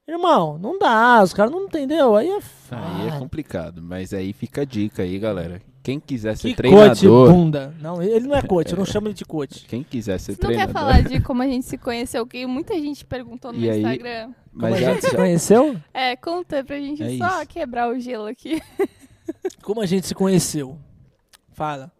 Irmão, 0.07 0.57
não 0.57 0.79
dá, 0.79 1.21
os 1.21 1.33
caras 1.33 1.51
não 1.51 1.65
entendeu. 1.65 2.15
Aí 2.15 2.29
é 2.29 2.39
Aí 2.71 3.07
é 3.09 3.19
complicado, 3.19 3.81
mas 3.81 4.13
aí 4.13 4.31
fica 4.33 4.61
a 4.61 4.65
dica 4.65 5.03
aí, 5.03 5.19
galera. 5.19 5.61
Quem 5.83 5.99
quiser 5.99 6.35
ser 6.37 6.49
Que 6.49 6.55
treinador, 6.55 6.89
coach 6.89 7.07
bunda. 7.07 7.73
Não, 7.79 8.01
ele 8.01 8.27
não 8.27 8.35
é 8.35 8.41
coach, 8.41 8.71
eu 8.71 8.77
não 8.77 8.85
chamo 8.85 9.07
ele 9.07 9.13
de 9.13 9.23
coach. 9.25 9.65
quem 9.67 9.83
quiser 9.83 10.17
ser 10.19 10.33
Você 10.35 10.41
não 10.43 10.49
quer 10.49 10.65
treinador, 10.67 10.73
falar 10.73 11.01
de 11.01 11.21
como 11.21 11.41
a 11.41 11.47
gente 11.47 11.65
se 11.65 11.77
conheceu? 11.77 12.25
Que 12.25 12.45
muita 12.45 12.73
gente 12.75 13.05
perguntou 13.05 13.51
no 13.53 13.57
E 13.57 13.61
meu 13.61 13.71
aí? 13.71 13.79
Instagram. 13.81 14.25
Como 14.25 14.33
mas 14.53 14.73
a 14.73 14.77
já, 14.77 14.93
gente 14.93 15.05
se 15.07 15.15
conheceu? 15.15 15.77
É, 15.93 16.15
conta 16.15 16.63
pra 16.63 16.77
gente 16.79 17.03
É 17.03 17.17
só 17.17 17.39
isso. 17.41 17.47
quebrar 17.49 17.89
o 17.89 17.99
gelo 17.99 18.25
aqui. 18.27 18.61
Como 19.63 19.81
a 19.81 19.85
gente 19.85 20.07
se 20.07 20.15
conheceu? 20.15 20.77
Fala. 21.51 21.91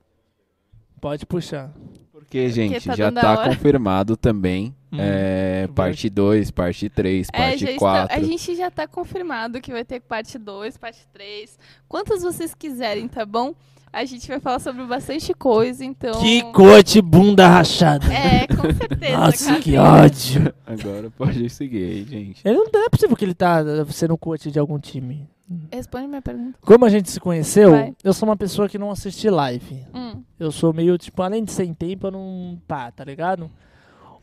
Pode 0.99 1.25
puxar. 1.25 1.73
Porque, 2.11 2.49
gente, 2.49 2.85
tá 2.87 2.95
já 2.95 3.11
tá 3.11 3.39
hora. 3.39 3.49
confirmado 3.49 4.17
também. 4.17 4.75
Hum. 4.91 4.97
é, 4.99 5.67
parte 5.75 6.09
2, 6.09 6.49
parte 6.51 6.87
3, 6.89 7.27
É, 7.33 7.37
parte 7.37 7.59
já 7.59 7.71
está- 7.71 7.79
4. 7.79 8.17
a 8.17 8.23
gente 8.23 8.55
já 8.55 8.71
tá 8.71 8.87
confirmado 8.87 9.59
que 9.59 9.71
vai 9.71 9.83
ter 9.83 9.99
parte 9.99 10.37
2, 10.37 10.77
parte 10.77 11.05
3. 11.11 11.59
Quantas 11.89 12.21
vocês 12.23 12.53
quiserem, 12.55 13.07
tá 13.07 13.25
bom? 13.25 13.53
A 13.91 14.05
gente 14.05 14.27
vai 14.27 14.39
falar 14.39 14.59
sobre 14.59 14.85
bastante 14.85 15.33
coisa, 15.33 15.83
então. 15.83 16.19
Que 16.21 16.41
coach 16.51 17.01
bunda 17.01 17.47
rachada. 17.47 18.05
É, 18.13 18.45
com 18.47 18.61
certeza, 18.75 19.17
Nossa, 19.17 19.45
cara. 19.49 19.61
que 19.61 19.77
ódio. 19.77 20.53
Agora 20.65 21.09
pode 21.11 21.49
seguir 21.49 21.83
aí, 21.83 22.03
gente. 22.03 22.41
Ele 22.47 22.57
não, 22.57 22.65
não 22.73 22.85
é 22.85 22.89
possível 22.89 23.15
que 23.15 23.25
ele 23.25 23.33
tá 23.33 23.63
sendo 23.89 24.17
coach 24.17 24.51
de 24.51 24.59
algum 24.59 24.77
time. 24.79 25.27
Responde 25.71 26.07
minha 26.07 26.21
pergunta. 26.21 26.59
Como 26.61 26.83
a 26.85 26.89
gente 26.89 27.09
se 27.09 27.19
conheceu, 27.21 27.71
Vai. 27.71 27.93
eu 28.03 28.13
sou 28.13 28.27
uma 28.27 28.35
pessoa 28.35 28.67
que 28.67 28.77
não 28.77 28.91
assiste 28.91 29.29
live. 29.29 29.85
Hum. 29.93 30.21
Eu 30.37 30.51
sou 30.51 30.73
meio, 30.73 30.97
tipo, 30.97 31.21
além 31.21 31.43
de 31.43 31.51
sem 31.53 31.73
tempo, 31.73 32.07
eu 32.07 32.11
não. 32.11 32.61
pá, 32.67 32.91
tá 32.91 33.03
ligado? 33.05 33.49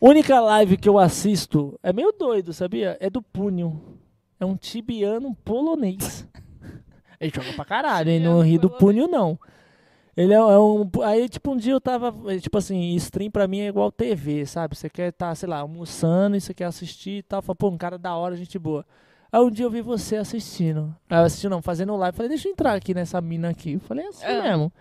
Única 0.06 0.38
live 0.38 0.76
que 0.76 0.86
eu 0.88 0.98
assisto 0.98 1.78
é 1.82 1.90
meio 1.92 2.12
doido, 2.12 2.52
sabia? 2.52 2.96
É 3.00 3.08
do 3.08 3.22
Punho. 3.22 3.80
É 4.38 4.44
um 4.44 4.54
tibiano 4.54 5.34
polonês. 5.44 6.28
Ele 7.18 7.32
joga 7.34 7.52
pra 7.54 7.64
caralho, 7.64 8.10
hein? 8.10 8.20
Não 8.20 8.42
ri 8.42 8.58
do. 8.58 8.68
Punho, 8.68 9.08
não. 9.08 9.38
Ele 10.14 10.32
é, 10.34 10.36
é 10.36 10.58
um. 10.58 10.88
Aí, 11.02 11.26
tipo, 11.28 11.52
um 11.52 11.56
dia 11.56 11.72
eu 11.72 11.80
tava. 11.80 12.14
eh, 12.30 12.38
Tipo 12.38 12.58
assim, 12.58 12.94
stream 12.96 13.30
pra 13.30 13.48
mim 13.48 13.60
é 13.60 13.68
igual 13.68 13.90
TV, 13.90 14.44
sabe? 14.44 14.76
Você 14.76 14.90
quer 14.90 15.10
tá, 15.12 15.34
sei 15.34 15.48
lá, 15.48 15.60
almoçando 15.60 16.36
e 16.36 16.40
você 16.40 16.52
quer 16.52 16.66
assistir 16.66 17.18
e 17.18 17.22
tal. 17.22 17.40
Fala, 17.40 17.56
pô, 17.56 17.68
um 17.70 17.78
cara 17.78 17.96
da 17.96 18.14
hora, 18.14 18.36
gente 18.36 18.58
boa. 18.58 18.84
Aí 19.32 19.40
um 19.40 19.50
dia 19.50 19.64
eu 19.64 19.70
vi 19.70 19.80
você 19.80 20.16
assistindo. 20.16 20.94
Aí 21.08 21.18
eu 21.18 21.24
assisti, 21.24 21.48
não, 21.48 21.62
fazendo 21.62 21.96
live. 21.96 22.14
Falei, 22.16 22.28
deixa 22.28 22.46
eu 22.46 22.52
entrar 22.52 22.74
aqui 22.74 22.92
nessa 22.92 23.20
mina 23.22 23.48
aqui. 23.48 23.72
Eu 23.72 23.80
falei, 23.80 24.04
é 24.04 24.08
assim 24.08 24.26
Ah. 24.26 24.42
mesmo. 24.42 24.72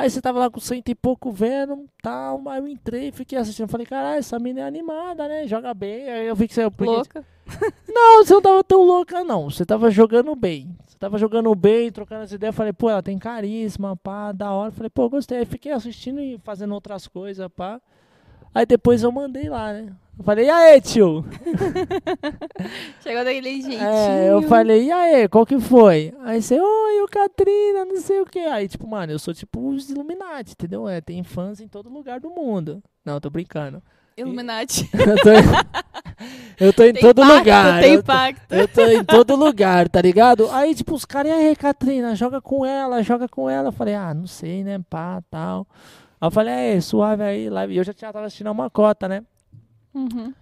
Aí 0.00 0.10
você 0.10 0.20
tava 0.20 0.38
lá 0.38 0.50
com 0.50 0.60
cento 0.60 0.88
e 0.88 0.94
pouco 0.94 1.30
vendo, 1.30 1.86
tal. 2.02 2.42
Aí 2.48 2.58
eu 2.60 2.68
entrei, 2.68 3.12
fiquei 3.12 3.38
assistindo. 3.38 3.68
Falei, 3.68 3.86
caralho, 3.86 4.18
essa 4.18 4.38
mina 4.38 4.60
é 4.60 4.64
animada, 4.64 5.26
né? 5.28 5.46
Joga 5.46 5.72
bem. 5.74 6.08
Aí 6.08 6.26
eu 6.26 6.34
vi 6.34 6.48
que 6.48 6.54
você. 6.54 6.68
porque- 6.70 6.84
Louca. 6.90 7.24
Não, 7.88 8.24
você 8.24 8.32
não 8.32 8.40
tava 8.42 8.62
tão 8.62 8.82
louca, 8.84 9.24
não. 9.24 9.50
Você 9.50 9.66
tava 9.66 9.90
jogando 9.90 10.34
bem. 10.36 10.76
Você 10.86 10.96
tava 10.96 11.18
jogando 11.18 11.52
bem, 11.54 11.90
trocando 11.90 12.22
as 12.22 12.30
ideias. 12.30 12.54
Falei, 12.54 12.72
pô, 12.72 12.88
ela 12.88 13.02
tem 13.02 13.18
carisma, 13.18 13.96
pá, 13.96 14.30
da 14.30 14.52
hora. 14.52 14.70
Falei, 14.70 14.88
pô, 14.88 15.08
gostei. 15.08 15.38
Aí 15.38 15.44
fiquei 15.44 15.72
assistindo 15.72 16.20
e 16.20 16.38
fazendo 16.44 16.72
outras 16.72 17.08
coisas, 17.08 17.48
pá. 17.48 17.80
Aí 18.54 18.66
depois 18.66 19.02
eu 19.02 19.12
mandei 19.12 19.48
lá, 19.48 19.72
né? 19.72 19.92
Eu 20.18 20.24
falei, 20.24 20.46
e 20.46 20.50
aí, 20.50 20.80
tio? 20.80 21.24
Chegou 23.02 23.24
daquele 23.24 23.62
jeitinho. 23.62 23.82
É, 23.82 24.30
eu 24.30 24.42
falei, 24.42 24.84
e 24.84 24.92
aí, 24.92 25.28
qual 25.28 25.46
que 25.46 25.58
foi? 25.58 26.12
Aí 26.20 26.42
você, 26.42 26.60
oi, 26.60 27.00
o 27.02 27.08
Katrina, 27.08 27.84
não 27.86 27.96
sei 28.00 28.20
o 28.20 28.26
que. 28.26 28.38
Aí, 28.40 28.68
tipo, 28.68 28.86
mano, 28.86 29.12
eu 29.12 29.18
sou 29.18 29.32
tipo 29.32 29.68
os 29.70 29.88
Illuminati, 29.88 30.52
entendeu? 30.52 30.88
É, 30.88 31.00
tem 31.00 31.22
fãs 31.24 31.60
em 31.60 31.68
todo 31.68 31.88
lugar 31.88 32.20
do 32.20 32.28
mundo. 32.30 32.82
Não, 33.04 33.14
eu 33.14 33.20
tô 33.20 33.30
brincando. 33.30 33.82
Illuminati. 34.16 34.88
Eu 34.92 35.16
tô, 35.22 35.30
eu 36.64 36.72
tô 36.74 36.82
em 36.84 36.92
todo 37.00 37.22
impacto, 37.22 37.38
lugar. 37.38 37.80
Tem 37.80 37.94
eu 37.94 38.02
tô- 38.02 38.12
impacto. 38.12 38.52
Eu 38.52 38.68
tô 38.68 38.82
em 38.86 39.04
todo 39.04 39.36
lugar, 39.36 39.88
tá 39.88 40.02
ligado? 40.02 40.50
Aí, 40.50 40.74
tipo, 40.74 40.94
os 40.94 41.06
caras, 41.06 41.32
e 41.32 41.34
aí, 41.34 41.56
Katrina, 41.56 42.14
joga 42.14 42.40
com 42.42 42.66
ela, 42.66 43.02
joga 43.02 43.26
com 43.26 43.48
ela. 43.48 43.68
Eu 43.68 43.72
falei, 43.72 43.94
ah, 43.94 44.12
não 44.12 44.26
sei, 44.26 44.62
né, 44.64 44.78
pá, 44.90 45.22
tal. 45.30 45.66
Aí 46.20 46.26
eu 46.26 46.30
falei, 46.30 46.54
é, 46.54 46.80
suave 46.80 47.22
aí, 47.22 47.48
live. 47.48 47.74
E 47.74 47.76
eu 47.78 47.84
já 47.84 47.94
tinha, 47.94 48.12
tava 48.12 48.26
assistindo 48.26 48.50
uma 48.50 48.68
cota, 48.68 49.08
né? 49.08 49.24
Uhum. 49.94 50.34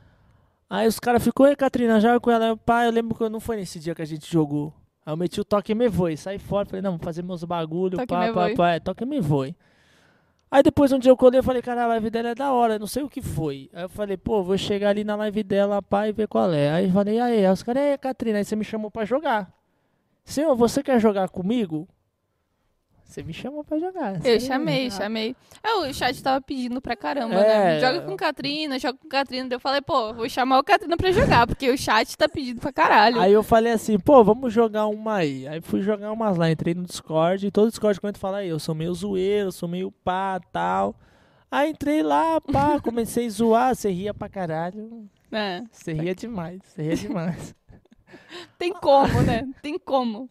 Aí 0.68 0.86
os 0.86 0.98
caras 0.98 1.23
ficou, 1.23 1.47
ei, 1.47 1.57
Katrina, 1.57 2.00
joga 2.00 2.20
com 2.20 2.31
ela. 2.31 2.47
Eu, 2.48 2.57
pá, 2.57 2.84
eu 2.84 2.90
lembro 2.90 3.16
que 3.16 3.28
não 3.28 3.40
foi 3.40 3.57
nesse 3.57 3.78
dia 3.78 3.94
que 3.94 4.02
a 4.02 4.05
gente 4.05 4.31
jogou. 4.31 4.74
Aí 5.07 5.12
eu 5.12 5.16
meti 5.16 5.40
o 5.40 5.44
toque 5.44 5.73
e 5.73 5.74
me 5.74 5.89
voe, 5.89 6.16
saí 6.16 6.39
fora, 6.39 6.66
falei, 6.66 6.82
não, 6.82 6.92
vou 6.92 7.00
fazer 7.00 7.23
meus 7.23 7.42
bagulho, 7.44 7.97
Toque 7.97 8.08
pá, 8.08 8.26
me 8.26 8.34
pá, 8.34 8.44
voe. 8.44 8.55
pá, 8.55 8.70
é, 8.73 8.81
toque 8.81 9.05
e 9.05 9.07
me 9.07 9.20
voe. 9.20 9.57
Aí 10.50 10.62
depois 10.62 10.92
um 10.92 10.98
dia 10.98 11.10
eu 11.10 11.16
colei 11.16 11.40
e 11.40 11.42
falei, 11.42 11.62
cara, 11.62 11.84
a 11.84 11.86
live 11.86 12.10
dela 12.10 12.31
é 12.31 12.34
da 12.34 12.52
hora, 12.52 12.78
não 12.78 12.86
sei 12.86 13.02
o 13.02 13.08
que 13.08 13.23
foi. 13.23 13.70
Aí 13.73 13.84
eu 13.84 13.89
falei, 13.89 14.16
pô, 14.16 14.42
vou 14.42 14.58
chegar 14.58 14.90
ali 14.90 15.05
na 15.05 15.15
live 15.16 15.42
dela, 15.42 15.81
pá, 15.81 16.08
e 16.08 16.12
ver 16.12 16.26
qual 16.26 16.52
é. 16.52 16.70
Aí 16.70 16.86
eu 16.86 16.92
falei, 16.92 17.18
aí, 17.20 17.47
aí 17.47 17.52
os 17.52 17.62
caras, 17.62 17.82
ei, 17.82 17.97
Katrina, 17.97 18.39
aí 18.39 18.44
você 18.44 18.57
me 18.57 18.65
chamou 18.65 18.90
pra 18.90 19.05
jogar. 19.05 19.50
Senhor, 20.24 20.55
você 20.55 20.82
quer 20.82 21.00
jogar 21.00 21.28
comigo? 21.31 21.89
Você 23.09 23.23
me 23.23 23.33
chamou 23.33 23.65
pra 23.65 23.78
jogar. 23.78 24.25
Eu 24.25 24.39
chamei, 24.39 24.91
chamei. 24.91 25.35
É, 25.62 25.77
o 25.77 25.95
chat 25.95 26.23
tava 26.23 26.43
pedindo 26.43 26.78
pra 26.78 26.95
caramba, 26.95 27.37
É. 27.37 27.81
né? 27.81 27.81
Joga 27.81 28.03
com 28.03 28.15
Katrina, 28.15 28.78
joga 28.78 28.99
com 28.99 29.09
Katrina. 29.09 29.49
Daí 29.49 29.57
Eu 29.57 29.61
falei, 29.61 29.81
pô, 29.81 30.12
vou 30.12 30.28
chamar 30.28 30.59
o 30.59 30.62
Katrina 30.62 30.95
pra 30.95 31.11
jogar, 31.11 31.47
porque 31.47 31.70
o 31.70 31.78
chat 31.78 32.15
tá 32.19 32.28
pedindo 32.28 32.61
pra 32.61 32.70
caralho. 32.70 33.19
Aí 33.19 33.33
eu 33.33 33.43
falei 33.43 33.73
assim, 33.73 33.99
pô, 33.99 34.23
vamos 34.23 34.53
jogar 34.53 34.87
uma 34.89 35.15
aí. 35.17 35.49
Aí 35.49 35.59
fui 35.62 35.81
jogar 35.81 36.12
umas 36.12 36.37
lá, 36.37 36.51
entrei 36.51 36.75
no 36.75 36.85
Discord, 36.85 37.47
e 37.47 37.51
todo 37.51 37.70
Discord 37.70 37.99
quando 37.99 38.19
fala 38.19 38.39
aí, 38.39 38.49
eu 38.51 38.59
sou 38.59 38.75
meio 38.75 38.93
zoeiro, 38.93 39.49
eu 39.49 39.53
sou 39.53 39.67
meio 39.70 39.91
pá, 39.91 40.39
tal. 40.53 40.95
Aí 41.51 41.70
entrei 41.70 42.03
lá, 42.03 42.39
pá, 42.43 42.78
comecei 42.85 43.27
a 43.27 43.31
zoar, 43.31 43.75
você 43.75 43.91
ria 43.91 44.12
pra 44.12 44.28
caralho. 44.28 45.09
É, 45.33 45.62
Você 45.73 45.95
ria 45.95 46.15
demais, 46.15 46.61
você 46.62 46.83
ria 46.83 46.95
demais. 46.97 47.55
tem 48.59 48.70
como, 48.75 49.23
né? 49.23 49.49
Tem 49.62 49.78
como. 49.78 50.28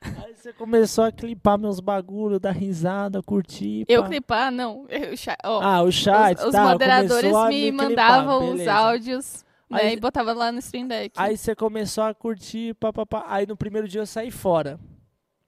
Aí 0.00 0.34
você 0.36 0.52
começou 0.52 1.04
a 1.04 1.12
clipar 1.12 1.58
meus 1.58 1.80
bagulhos, 1.80 2.38
dar 2.40 2.52
risada, 2.52 3.22
curtir. 3.22 3.84
Eu 3.88 4.02
pá. 4.02 4.08
clipar, 4.08 4.52
não. 4.52 4.86
Eu, 4.88 5.14
ó, 5.44 5.60
Ah, 5.60 5.82
o 5.82 5.90
chat, 5.90 6.38
os, 6.38 6.44
os 6.46 6.52
tá, 6.52 6.62
moderadores 6.64 7.32
me, 7.48 7.70
clipar, 7.72 7.88
mandavam 7.88 8.44
os 8.44 8.50
beleza. 8.52 8.72
áudios, 8.72 9.44
né? 9.68 9.78
Aí- 9.82 9.96
e 9.96 10.00
botava 10.00 10.32
lá 10.32 10.52
no 10.52 10.58
Stream 10.60 10.86
Deck. 10.86 11.12
Aí 11.16 11.36
você 11.36 11.54
começou 11.54 12.04
a 12.04 12.14
curtir, 12.14 12.74
pá, 12.74 12.92
pá, 12.92 13.04
pá. 13.04 13.24
Aí 13.28 13.46
no 13.46 13.56
primeiro 13.56 13.88
dia 13.88 14.00
eu 14.00 14.06
saí 14.06 14.30
fora, 14.30 14.78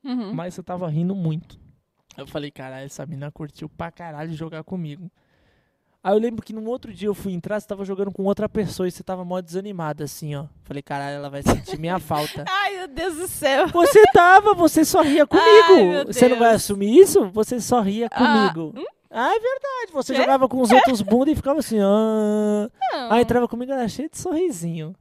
Uhum. 0.04 0.34
mas 0.34 0.54
você 0.54 0.62
tava 0.62 0.88
rindo 0.88 1.14
muito. 1.14 1.58
Eu 2.16 2.26
falei, 2.26 2.50
caralho, 2.50 2.86
essa 2.86 3.06
mina 3.06 3.30
curtiu 3.30 3.68
pra 3.68 3.90
caralho 3.92 4.32
jogar 4.34 4.64
comigo. 4.64 5.10
Aí 6.02 6.14
eu 6.14 6.18
lembro 6.18 6.42
que 6.42 6.52
no 6.54 6.64
outro 6.70 6.92
dia 6.94 7.08
eu 7.08 7.14
fui 7.14 7.32
entrar, 7.34 7.60
você 7.60 7.66
tava 7.66 7.84
jogando 7.84 8.10
com 8.10 8.22
outra 8.24 8.48
pessoa 8.48 8.88
e 8.88 8.90
você 8.90 9.02
tava 9.02 9.22
mó 9.22 9.38
desanimada, 9.40 10.04
assim, 10.04 10.34
ó. 10.34 10.46
Falei, 10.64 10.82
caralho, 10.82 11.16
ela 11.16 11.28
vai 11.28 11.42
sentir 11.42 11.78
minha 11.78 11.98
falta. 12.00 12.44
Ai, 12.48 12.76
meu 12.78 12.88
Deus 12.88 13.16
do 13.16 13.28
céu. 13.28 13.68
Você 13.68 14.02
tava, 14.14 14.54
você 14.54 14.82
só 14.82 15.02
ria 15.02 15.26
comigo. 15.26 15.98
Ai, 15.98 16.04
você 16.06 16.26
não 16.28 16.38
vai 16.38 16.54
assumir 16.54 16.96
isso? 16.98 17.28
Você 17.32 17.60
só 17.60 17.80
ria 17.82 18.08
Ah, 18.10 18.50
comigo. 18.52 18.74
Ah, 19.10 19.28
é 19.34 19.38
verdade. 19.38 19.92
Você 19.92 20.14
É? 20.14 20.16
jogava 20.16 20.48
com 20.48 20.60
os 20.62 20.70
outros 20.70 21.02
bunda 21.02 21.30
e 21.30 21.36
ficava 21.36 21.58
assim, 21.58 21.78
ah. 21.80 22.70
Não. 22.92 23.12
Aí 23.12 23.20
entrava 23.22 23.46
comigo, 23.46 23.70
era 23.70 23.86
cheio 23.86 24.08
de 24.08 24.16
sorrisinho. 24.16 24.94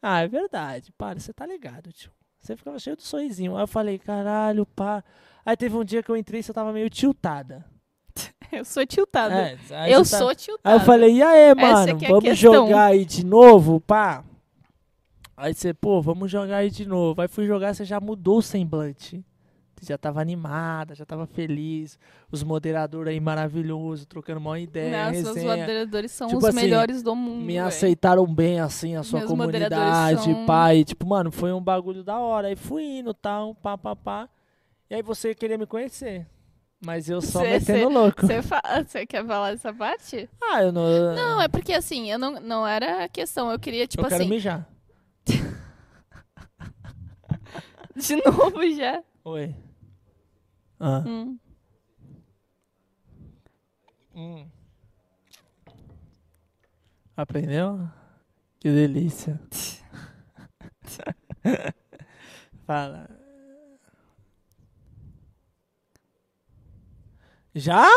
Ah, 0.00 0.20
é 0.20 0.28
verdade. 0.28 0.92
Para, 0.96 1.18
você 1.18 1.32
tá 1.32 1.44
ligado, 1.44 1.92
tio. 1.92 2.12
Você 2.40 2.54
ficava 2.54 2.78
cheio 2.78 2.96
de 2.96 3.02
sorrisinho. 3.02 3.56
Aí 3.56 3.64
eu 3.64 3.66
falei, 3.66 3.98
caralho, 3.98 4.64
pá. 4.64 5.02
Aí 5.44 5.56
teve 5.56 5.76
um 5.76 5.82
dia 5.82 6.04
que 6.04 6.10
eu 6.10 6.16
entrei 6.16 6.38
e 6.38 6.42
você 6.44 6.52
tava 6.52 6.72
meio 6.72 6.88
tiltada. 6.88 7.64
Eu 8.52 8.64
sou 8.64 8.86
tiltada. 8.86 9.34
É, 9.70 9.92
eu 9.92 9.98
tá- 10.00 10.18
sou 10.18 10.34
tiltada. 10.34 10.60
Aí 10.64 10.74
eu 10.74 10.80
falei, 10.80 11.14
e 11.16 11.22
aí, 11.22 11.54
mano, 11.54 11.98
é 12.02 12.06
a 12.06 12.08
vamos 12.08 12.38
jogar 12.38 12.84
aí 12.86 13.04
de 13.04 13.24
novo, 13.24 13.80
pá? 13.80 14.24
Aí 15.36 15.52
você, 15.52 15.74
pô, 15.74 16.00
vamos 16.00 16.30
jogar 16.30 16.58
aí 16.58 16.70
de 16.70 16.86
novo. 16.86 17.20
Aí 17.20 17.28
fui 17.28 17.46
jogar, 17.46 17.74
você 17.74 17.84
já 17.84 18.00
mudou 18.00 18.38
o 18.38 18.42
semblante. 18.42 19.22
Você 19.78 19.92
já 19.92 19.98
tava 19.98 20.22
animada, 20.22 20.94
já 20.94 21.04
tava 21.04 21.26
feliz. 21.26 21.98
Os 22.32 22.42
moderadores 22.42 23.12
aí 23.12 23.20
maravilhosos, 23.20 24.06
trocando 24.06 24.40
uma 24.40 24.58
ideia, 24.58 25.08
Nossa, 25.08 25.18
os 25.20 25.36
resenha. 25.36 25.56
moderadores 25.56 26.12
são 26.12 26.28
Tipo 26.28 26.38
os 26.38 26.44
assim, 26.46 26.56
melhores 26.56 27.02
do 27.02 27.14
mundo. 27.14 27.44
Me 27.44 27.58
aceitaram 27.58 28.26
bem, 28.26 28.58
assim, 28.60 28.96
a 28.96 29.02
sua 29.02 29.18
Meus 29.20 29.30
comunidade, 29.30 30.22
são- 30.22 30.46
pá. 30.46 30.74
E, 30.74 30.82
tipo, 30.82 31.06
mano, 31.06 31.30
foi 31.30 31.52
um 31.52 31.60
bagulho 31.60 32.02
da 32.02 32.18
hora. 32.18 32.48
Aí 32.48 32.56
fui 32.56 32.82
indo, 32.84 33.12
tal, 33.12 33.54
pá, 33.54 33.76
pá, 33.76 33.94
pá. 33.94 34.28
E 34.88 34.94
aí 34.94 35.02
você 35.02 35.34
queria 35.34 35.58
me 35.58 35.66
conhecer. 35.66 36.26
Mas 36.86 37.08
eu 37.10 37.20
só 37.20 37.40
Cê- 37.40 37.50
metendo 37.50 37.78
cê- 37.78 37.84
louco. 37.86 38.24
Você 38.24 38.40
fa- 38.42 38.62
quer 39.08 39.26
falar 39.26 39.50
dessa 39.50 39.74
parte? 39.74 40.30
Ah, 40.40 40.62
eu 40.62 40.70
não... 40.70 41.16
Não, 41.16 41.42
é 41.42 41.48
porque 41.48 41.72
assim, 41.72 42.08
eu 42.12 42.16
não, 42.16 42.38
não 42.38 42.64
era 42.64 43.02
a 43.02 43.08
questão. 43.08 43.50
Eu 43.50 43.58
queria, 43.58 43.88
tipo 43.88 44.04
eu 44.04 44.08
quero 44.08 44.22
assim, 44.22 44.30
mijar. 44.30 44.68
de 47.96 48.16
novo 48.24 48.70
já. 48.72 49.02
Oi. 49.24 49.52
Ah. 50.78 51.02
Hum. 51.04 51.36
Hum. 54.14 54.48
Aprendeu? 57.16 57.80
Que 58.60 58.70
delícia. 58.70 59.40
Fala. 62.64 63.25
Já? 67.56 67.88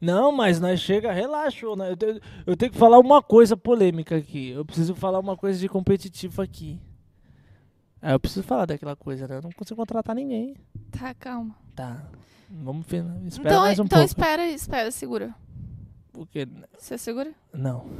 Não, 0.00 0.30
mas 0.30 0.60
nós 0.60 0.78
chega, 0.78 1.10
relaxa. 1.10 1.66
né? 1.74 1.90
Eu, 1.90 1.96
tenho, 1.96 2.20
eu 2.46 2.56
tenho 2.56 2.70
que 2.70 2.78
falar 2.78 3.00
uma 3.00 3.20
coisa 3.20 3.56
polêmica 3.56 4.16
aqui. 4.16 4.50
Eu 4.50 4.64
preciso 4.64 4.94
falar 4.94 5.18
uma 5.18 5.36
coisa 5.36 5.58
de 5.58 5.68
competitivo 5.68 6.40
aqui. 6.40 6.80
É, 8.00 8.14
eu 8.14 8.20
preciso 8.20 8.44
falar 8.44 8.66
daquela 8.66 8.94
coisa, 8.94 9.26
né? 9.26 9.38
Eu 9.38 9.42
não 9.42 9.50
consigo 9.50 9.76
contratar 9.76 10.14
ninguém. 10.14 10.56
Tá, 10.92 11.12
calma. 11.14 11.56
Tá. 11.74 12.00
Vamos 12.48 12.86
ver. 12.86 13.04
Espera 13.26 13.48
então, 13.48 13.60
mais 13.62 13.78
um 13.80 13.84
então 13.84 13.98
pouco. 13.98 14.08
espera, 14.08 14.46
espera, 14.48 14.90
segura. 14.92 15.34
Porque 16.12 16.46
Você 16.78 16.96
segura? 16.96 17.32
Não. 17.52 17.90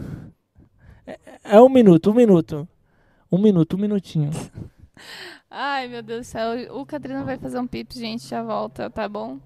É, 1.04 1.18
é 1.42 1.60
um 1.60 1.68
minuto, 1.68 2.12
um 2.12 2.14
minuto. 2.14 2.68
Um 3.30 3.38
minuto, 3.38 3.76
um 3.76 3.80
minutinho. 3.80 4.30
Ai, 5.54 5.86
meu 5.86 6.02
Deus 6.02 6.20
do 6.26 6.30
céu. 6.30 6.74
O 6.80 6.86
Catrina 6.86 7.22
vai 7.24 7.36
fazer 7.36 7.58
um 7.58 7.66
pips, 7.66 7.98
gente, 7.98 8.26
já 8.26 8.42
volta, 8.42 8.88
tá 8.88 9.06
bom? 9.08 9.38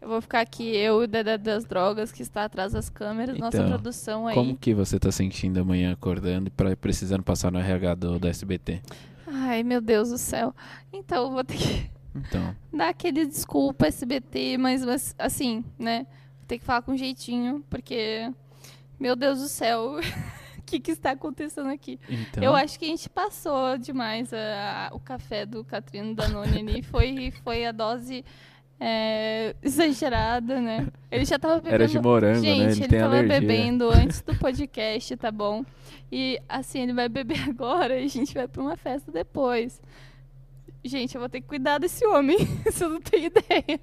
Eu 0.00 0.08
vou 0.08 0.22
ficar 0.22 0.40
aqui, 0.40 0.64
eu 0.74 1.02
e 1.02 1.04
o 1.04 1.06
Dedé 1.06 1.36
das 1.36 1.66
Drogas, 1.66 2.10
que 2.10 2.22
está 2.22 2.44
atrás 2.44 2.72
das 2.72 2.88
câmeras, 2.88 3.36
nossa 3.38 3.58
Então, 3.58 3.68
produção 3.68 4.26
aí. 4.26 4.34
Como 4.34 4.56
que 4.56 4.72
você 4.72 4.98
tá 4.98 5.12
sentindo 5.12 5.60
amanhã 5.60 5.92
acordando 5.92 6.46
e 6.46 6.50
pra- 6.50 6.74
precisando 6.74 7.22
passar 7.22 7.52
no 7.52 7.58
RH 7.58 7.94
do, 7.96 8.18
do 8.18 8.26
SBT? 8.26 8.80
Ai, 9.26 9.62
meu 9.62 9.82
Deus 9.82 10.08
do 10.08 10.16
céu. 10.16 10.54
Então, 10.90 11.24
eu 11.24 11.30
vou 11.30 11.44
ter 11.44 11.58
que 11.58 11.90
Então, 12.14 12.56
dar 12.72 12.88
aquele 12.88 13.26
desculpa 13.26 13.86
SBT, 13.88 14.56
mas, 14.56 14.82
mas, 14.82 15.14
assim, 15.18 15.62
né? 15.78 16.06
Vou 16.38 16.46
ter 16.48 16.58
que 16.58 16.64
falar 16.64 16.80
com 16.80 16.96
jeitinho, 16.96 17.62
porque, 17.68 18.32
meu 18.98 19.14
Deus 19.14 19.38
do 19.40 19.48
céu, 19.48 19.96
que, 20.70 20.80
que 20.80 20.90
está 20.92 21.10
acontecendo 21.10 21.68
aqui? 21.68 21.98
então 22.08 22.42
Eu 22.42 22.54
acho 22.54 22.78
que 22.78 22.84
a 22.84 22.88
gente 22.88 23.08
passou 23.08 23.76
demais 23.78 24.32
a- 24.32 24.88
a- 24.90 24.94
o 24.94 25.00
café 25.00 25.44
do 25.44 25.64
Catrino 25.64 26.14
Danone 26.14 26.58
ali. 26.58 26.82
Foi, 26.90 27.32
foi 27.44 27.66
a 27.66 27.72
dose 27.72 28.24
é, 28.78 29.54
exagerada, 29.62 30.60
né? 30.60 30.88
Ele 31.10 31.24
já 31.24 31.38
tava 31.38 31.56
bebendo. 31.56 31.74
era 31.74 31.86
de 31.86 31.98
morango, 32.00 32.40
gente, 32.42 32.58
né? 32.58 32.64
Ele, 32.64 32.72
ele 32.80 32.88
tem 32.88 33.00
tava 33.00 33.16
alergia. 33.18 33.40
bebendo 33.40 33.90
antes 33.92 34.22
do 34.22 34.34
podcast, 34.36 35.16
tá 35.16 35.30
bom? 35.30 35.64
E 36.10 36.40
assim, 36.48 36.80
ele 36.82 36.92
vai 36.94 37.08
beber 37.08 37.40
agora 37.48 37.98
e 38.00 38.04
a 38.04 38.08
gente 38.08 38.32
vai 38.32 38.48
pra 38.48 38.62
uma 38.62 38.76
festa 38.76 39.12
depois. 39.12 39.80
Gente, 40.82 41.14
eu 41.14 41.20
vou 41.20 41.28
ter 41.28 41.42
que 41.42 41.46
cuidar 41.46 41.76
desse 41.78 42.06
homem, 42.06 42.38
você 42.64 42.86
não 42.88 43.00
tem 43.02 43.26
ideia. 43.26 43.78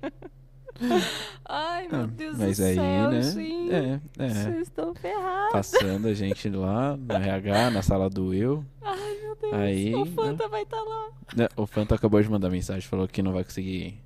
Ai, 1.45 1.87
meu 1.87 2.01
Ah, 2.01 2.07
Deus 2.07 2.37
Mas 2.37 2.57
do 2.57 2.63
aí, 2.65 2.75
céu, 2.75 3.09
né? 3.11 3.21
gente. 3.21 3.71
É, 3.71 3.99
é. 4.19 4.29
Vocês 4.29 4.57
estão 4.63 4.93
ferrados. 4.95 5.51
Passando 5.51 6.07
a 6.07 6.13
gente 6.13 6.49
lá 6.49 6.95
no 6.97 7.13
RH, 7.15 7.71
na 7.71 7.81
sala 7.81 8.09
do 8.09 8.33
eu. 8.33 8.63
Ai, 8.81 9.17
meu 9.21 9.35
Deus. 9.35 9.53
Aí, 9.53 9.95
o 9.95 10.05
né? 10.05 10.11
Fanta 10.15 10.47
vai 10.47 10.63
estar 10.63 10.81
lá. 10.81 11.07
Né, 11.35 11.47
O 11.55 11.65
Fanta 11.65 11.95
acabou 11.95 12.21
de 12.21 12.29
mandar 12.29 12.49
mensagem, 12.49 12.81
falou 12.87 13.07
que 13.07 13.21
não 13.21 13.31
vai 13.33 13.43
conseguir 13.43 13.69
ir. 13.87 14.01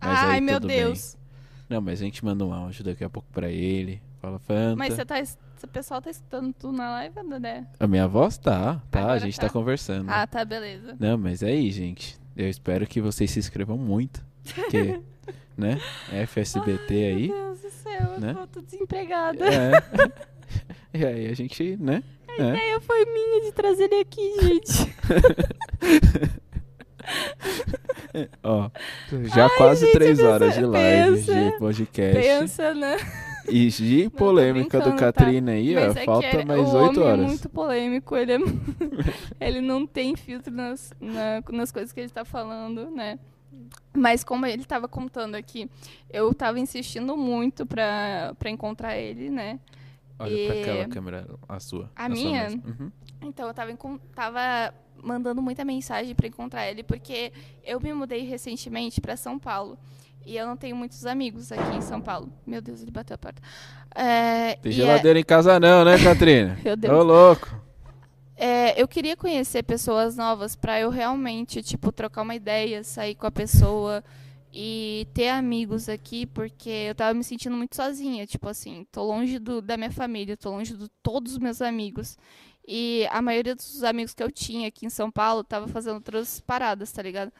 Mas 0.00 0.18
Ai, 0.20 0.30
aí 0.36 0.40
meu 0.40 0.60
Deus. 0.60 1.14
Bem. 1.14 1.24
Não, 1.76 1.80
mas 1.80 2.00
a 2.00 2.04
gente 2.04 2.24
manda 2.24 2.44
um 2.44 2.52
áudio 2.52 2.84
daqui 2.84 3.02
a 3.04 3.10
pouco 3.10 3.28
pra 3.32 3.50
ele. 3.50 4.00
Fala, 4.20 4.38
Fanta. 4.38 4.76
Mas 4.76 4.94
você 4.94 5.04
tá. 5.04 5.16
O 5.62 5.66
pessoal 5.68 6.02
tá 6.02 6.10
escutando 6.10 6.52
tudo 6.52 6.76
na 6.76 6.90
live, 6.90 7.14
Dedé? 7.26 7.64
A 7.80 7.86
minha 7.86 8.06
voz 8.06 8.36
tá, 8.36 8.82
tá, 8.90 8.98
Agora 9.00 9.14
a 9.14 9.18
gente 9.18 9.40
tá, 9.40 9.46
tá. 9.46 9.52
conversando. 9.52 10.10
Ah, 10.10 10.26
tá, 10.26 10.44
beleza. 10.44 10.94
Não, 11.00 11.16
mas 11.16 11.42
é 11.42 11.46
aí, 11.46 11.70
gente. 11.70 12.18
Eu 12.36 12.50
espero 12.50 12.86
que 12.86 13.00
vocês 13.00 13.30
se 13.30 13.38
inscrevam 13.38 13.78
muito. 13.78 14.22
Porque, 14.54 15.00
né? 15.56 15.78
FSBT 16.26 16.92
aí. 16.94 17.28
Meu 17.28 17.36
Deus 17.54 17.60
do 17.60 17.70
céu, 17.70 18.18
né? 18.20 18.36
eu 18.38 18.46
tô 18.46 18.60
desempregada. 18.60 19.44
É. 19.46 19.72
E 20.96 21.04
aí 21.04 21.26
a 21.26 21.34
gente, 21.34 21.76
né? 21.80 22.04
A 22.28 22.34
ideia 22.34 22.80
foi 22.80 23.04
minha 23.06 23.40
de 23.46 23.52
trazer 23.52 23.84
ele 23.90 24.00
aqui, 24.02 24.32
gente. 24.40 24.94
Ó, 28.44 28.70
já 29.34 29.44
Ai, 29.46 29.56
quase 29.56 29.86
gente, 29.86 29.92
três 29.92 30.18
pensa- 30.18 30.30
horas 30.30 30.54
de 30.54 30.64
live, 30.64 31.16
pensa- 31.16 31.34
de 31.50 31.58
podcast. 31.58 32.20
Pensa, 32.22 32.74
né? 32.74 32.96
E 33.48 33.68
de 33.68 34.08
polêmica 34.10 34.78
do 34.78 34.84
brincando, 34.90 35.00
tá? 35.12 35.12
Catrina 35.12 35.52
aí, 35.52 35.76
ó. 35.76 35.80
Mas 35.80 35.96
é 35.96 36.04
Falta 36.04 36.28
que 36.30 36.36
ele- 36.36 36.44
mais 36.44 36.60
o 36.60 36.76
oito 36.76 37.00
homem 37.00 37.12
horas. 37.12 37.24
é 37.24 37.26
muito 37.28 37.48
polêmico, 37.48 38.16
ele, 38.16 38.32
é, 38.32 38.38
ele 39.48 39.60
não 39.60 39.86
tem 39.86 40.14
filtro 40.16 40.54
nas, 40.54 40.92
na- 41.00 41.42
nas 41.50 41.72
coisas 41.72 41.92
que 41.92 42.00
ele 42.00 42.08
tá 42.10 42.24
falando, 42.24 42.88
né? 42.90 43.18
Mas 43.96 44.24
como 44.24 44.44
ele 44.46 44.64
tava 44.64 44.88
contando 44.88 45.34
aqui, 45.34 45.70
eu 46.10 46.32
tava 46.34 46.58
insistindo 46.58 47.16
muito 47.16 47.64
pra 47.66 48.34
encontrar 48.46 48.96
ele, 48.96 49.30
né? 49.30 49.58
Olha 50.18 50.30
E- 50.32 50.60
aquela 50.60 50.88
câmera, 50.88 51.26
a 51.48 51.58
sua. 51.60 51.90
A 51.96 52.06
sua 52.06 52.08
minha? 52.08 52.42
mesmo. 52.44 52.62
Uhum. 52.66 52.92
Então, 53.22 53.48
eu 53.48 53.54
tava, 53.54 53.70
encon- 53.72 53.98
tava 54.14 54.72
mandando 55.02 55.40
muita 55.42 55.64
mensagem 55.64 56.14
pra 56.14 56.26
encontrar 56.26 56.68
ele, 56.68 56.82
porque 56.82 57.32
eu 57.64 57.80
me 57.80 57.92
mudei 57.92 58.24
recentemente 58.24 59.00
pra 59.00 59.16
São 59.16 59.38
Paulo. 59.38 59.78
E 60.26 60.36
eu 60.36 60.46
não 60.46 60.56
tenho 60.56 60.74
muitos 60.74 61.04
amigos 61.04 61.52
aqui 61.52 61.76
em 61.76 61.80
São 61.82 62.00
Paulo. 62.00 62.32
Meu 62.46 62.62
Deus, 62.62 62.80
ele 62.80 62.90
bateu 62.90 63.14
a 63.14 63.18
porta. 63.18 63.42
É, 63.94 64.54
Tem 64.56 64.72
e 64.72 64.74
geladeira 64.74 65.18
em 65.20 65.24
casa 65.24 65.60
não, 65.60 65.84
né, 65.84 66.02
Catrina? 66.02 66.58
Meu 66.64 66.72
Ô, 66.72 66.76
Deus. 66.76 67.04
louco. 67.04 67.63
É, 68.36 68.80
eu 68.80 68.88
queria 68.88 69.16
conhecer 69.16 69.62
pessoas 69.62 70.16
novas 70.16 70.56
pra 70.56 70.80
eu 70.80 70.90
realmente, 70.90 71.62
tipo, 71.62 71.92
trocar 71.92 72.22
uma 72.22 72.34
ideia, 72.34 72.82
sair 72.82 73.14
com 73.14 73.26
a 73.26 73.30
pessoa 73.30 74.02
e 74.52 75.06
ter 75.12 75.28
amigos 75.28 75.88
aqui, 75.88 76.26
porque 76.26 76.68
eu 76.68 76.94
tava 76.94 77.14
me 77.14 77.24
sentindo 77.24 77.56
muito 77.56 77.76
sozinha. 77.76 78.26
Tipo 78.26 78.48
assim, 78.48 78.86
tô 78.90 79.04
longe 79.04 79.38
do, 79.38 79.60
da 79.60 79.76
minha 79.76 79.90
família, 79.90 80.36
tô 80.36 80.50
longe 80.50 80.76
de 80.76 80.88
todos 81.02 81.32
os 81.32 81.38
meus 81.38 81.60
amigos. 81.62 82.16
E 82.66 83.06
a 83.10 83.20
maioria 83.20 83.54
dos 83.54 83.84
amigos 83.84 84.14
que 84.14 84.22
eu 84.22 84.30
tinha 84.30 84.68
aqui 84.68 84.86
em 84.86 84.90
São 84.90 85.10
Paulo 85.10 85.44
tava 85.44 85.68
fazendo 85.68 85.96
outras 85.96 86.40
paradas, 86.40 86.90
tá 86.92 87.02
ligado? 87.02 87.32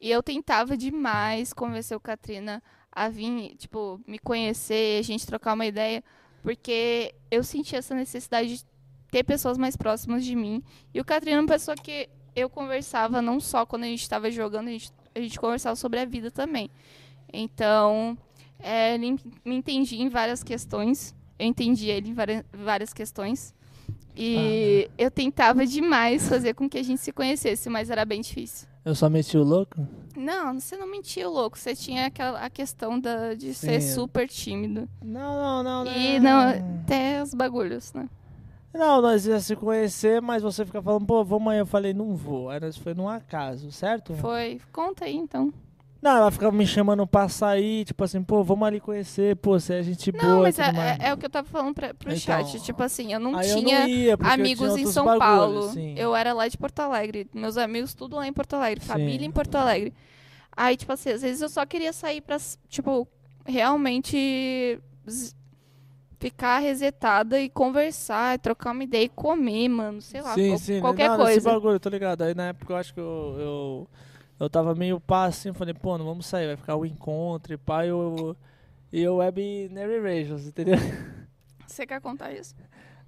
E 0.00 0.10
eu 0.10 0.22
tentava 0.22 0.76
demais 0.76 1.52
convencer 1.52 1.96
o 1.96 2.00
Katrina 2.00 2.62
a 2.90 3.08
vir, 3.08 3.54
tipo, 3.56 4.00
me 4.06 4.18
conhecer, 4.18 4.98
a 4.98 5.02
gente 5.02 5.26
trocar 5.26 5.54
uma 5.54 5.64
ideia, 5.64 6.02
porque 6.42 7.14
eu 7.30 7.44
sentia 7.44 7.78
essa 7.78 7.94
necessidade 7.94 8.58
de 8.58 8.71
ter 9.12 9.22
pessoas 9.22 9.58
mais 9.58 9.76
próximas 9.76 10.24
de 10.24 10.34
mim. 10.34 10.62
E 10.92 10.98
o 10.98 11.04
Katrina 11.04 11.36
é 11.36 11.40
uma 11.40 11.46
pessoa 11.46 11.76
que 11.76 12.08
eu 12.34 12.48
conversava 12.48 13.20
não 13.20 13.38
só 13.38 13.66
quando 13.66 13.84
a 13.84 13.86
gente 13.86 14.00
estava 14.00 14.30
jogando, 14.30 14.68
a 14.68 14.70
gente, 14.72 14.90
a 15.14 15.20
gente 15.20 15.38
conversava 15.38 15.76
sobre 15.76 16.00
a 16.00 16.06
vida 16.06 16.30
também. 16.30 16.70
Então, 17.30 18.16
é, 18.58 18.94
ele 18.94 19.18
me 19.44 19.54
entendia 19.54 20.02
em 20.02 20.08
várias 20.08 20.42
questões. 20.42 21.14
Eu 21.38 21.46
entendi 21.46 21.90
ele 21.90 22.08
em 22.08 22.14
várias, 22.14 22.42
várias 22.54 22.94
questões. 22.94 23.54
E 24.16 24.90
eu 24.96 25.10
tentava 25.10 25.66
demais 25.66 26.26
fazer 26.26 26.54
com 26.54 26.66
que 26.66 26.78
a 26.78 26.82
gente 26.82 27.02
se 27.02 27.12
conhecesse, 27.12 27.68
mas 27.68 27.90
era 27.90 28.06
bem 28.06 28.22
difícil. 28.22 28.66
Eu 28.82 28.94
só 28.94 29.10
meti 29.10 29.36
o 29.36 29.44
louco? 29.44 29.86
Não, 30.16 30.58
você 30.58 30.76
não 30.76 30.90
mentiu, 30.90 31.30
louco. 31.30 31.58
Você 31.58 31.76
tinha 31.76 32.06
aquela 32.06 32.40
a 32.40 32.48
questão 32.48 32.98
da, 32.98 33.34
de 33.34 33.52
ser 33.52 33.80
Sim. 33.80 33.94
super 33.94 34.26
tímido. 34.26 34.88
Não, 35.02 35.62
não, 35.62 35.84
não. 35.84 35.92
E 35.92 36.18
não, 36.18 36.48
até 36.82 37.22
os 37.22 37.34
bagulhos, 37.34 37.92
né? 37.92 38.08
Não, 38.74 39.02
nós 39.02 39.26
ia 39.26 39.38
se 39.40 39.54
conhecer, 39.54 40.20
mas 40.22 40.42
você 40.42 40.64
fica 40.64 40.80
falando, 40.80 41.04
pô, 41.06 41.22
vamos 41.24 41.52
aí. 41.52 41.58
Eu 41.58 41.66
falei, 41.66 41.92
não 41.92 42.14
vou. 42.16 42.48
Aí 42.50 42.58
nós 42.60 42.76
foi 42.76 42.94
num 42.94 43.08
acaso, 43.08 43.70
certo? 43.70 44.14
Foi. 44.14 44.60
Conta 44.72 45.04
aí, 45.04 45.14
então. 45.16 45.52
Não, 46.00 46.16
ela 46.16 46.30
ficava 46.32 46.50
me 46.50 46.66
chamando 46.66 47.06
pra 47.06 47.28
sair, 47.28 47.84
tipo 47.84 48.02
assim, 48.02 48.20
pô, 48.24 48.42
vamos 48.42 48.66
ali 48.66 48.80
conhecer, 48.80 49.36
pô, 49.36 49.52
você 49.60 49.74
é 49.74 49.82
gente 49.84 50.10
boa. 50.10 50.24
Não, 50.24 50.42
mas 50.42 50.58
é, 50.58 50.64
é- 51.00 51.08
é 51.10 51.14
o 51.14 51.16
que 51.16 51.26
eu 51.26 51.30
tava 51.30 51.46
falando 51.46 51.72
pra, 51.74 51.94
pro 51.94 52.08
Então, 52.12 52.18
chat. 52.18 52.60
Tipo 52.60 52.82
assim, 52.82 53.12
eu 53.12 53.20
não 53.20 53.36
Aí 53.36 53.48
eu 53.48 53.56
tinha 53.58 53.80
não 53.82 53.88
ia, 53.88 54.18
amigos 54.20 54.72
tinha 54.74 54.82
em 54.88 54.90
São 54.90 55.04
bagulhos, 55.04 55.28
Paulo. 55.28 55.68
sim. 55.72 55.94
Eu 55.96 56.16
era 56.16 56.32
lá 56.32 56.48
de 56.48 56.58
Porto 56.58 56.80
Alegre. 56.80 57.28
Meus 57.32 57.56
amigos 57.56 57.94
tudo 57.94 58.16
lá 58.16 58.26
em 58.26 58.32
Porto 58.32 58.54
Alegre. 58.54 58.80
Sim. 58.80 58.88
Família 58.88 59.24
em 59.24 59.30
Porto 59.30 59.54
Alegre. 59.54 59.94
Aí, 60.56 60.76
tipo 60.76 60.92
assim, 60.92 61.10
às 61.10 61.22
vezes 61.22 61.40
eu 61.40 61.48
só 61.48 61.64
queria 61.64 61.92
sair 61.92 62.20
pra, 62.20 62.36
tipo, 62.68 63.06
realmente 63.46 64.80
ficar 66.22 66.58
resetada 66.60 67.40
e 67.40 67.48
conversar, 67.50 68.38
trocar 68.38 68.72
uma 68.72 68.84
ideia 68.84 69.04
e 69.04 69.08
comer, 69.08 69.68
mano. 69.68 70.00
Sei 70.00 70.22
lá, 70.22 70.38
sim, 70.38 70.46
qual- 70.46 70.58
sim, 70.58 70.80
qualquer 70.80 71.10
não, 71.10 71.20
Esse 71.22 71.40
coisa. 71.40 71.40
bagulho, 71.40 71.80
tô 71.80 71.88
ligado. 71.88 72.22
Aí 72.22 72.34
na 72.34 72.48
época 72.48 72.72
eu 72.72 72.76
acho 72.76 72.94
que 72.94 73.00
eu, 73.00 73.36
eu, 73.38 73.88
eu 74.40 74.50
tava 74.50 74.74
meio 74.74 75.00
pá 75.00 75.24
assim, 75.26 75.52
falei, 75.52 75.74
pô, 75.74 75.98
não 75.98 76.04
vamos 76.06 76.26
sair, 76.26 76.46
vai 76.46 76.56
ficar 76.56 76.76
o 76.76 76.86
encontro 76.86 77.52
e 77.54 77.58
pá, 77.58 77.86
eu, 77.86 78.36
e 78.92 79.02
eu 79.02 79.16
web 79.16 79.68
Nary 79.72 80.00
Rachels, 80.00 80.46
entendeu? 80.46 80.76
Você 81.66 81.86
quer 81.86 82.00
contar 82.00 82.32
isso? 82.32 82.54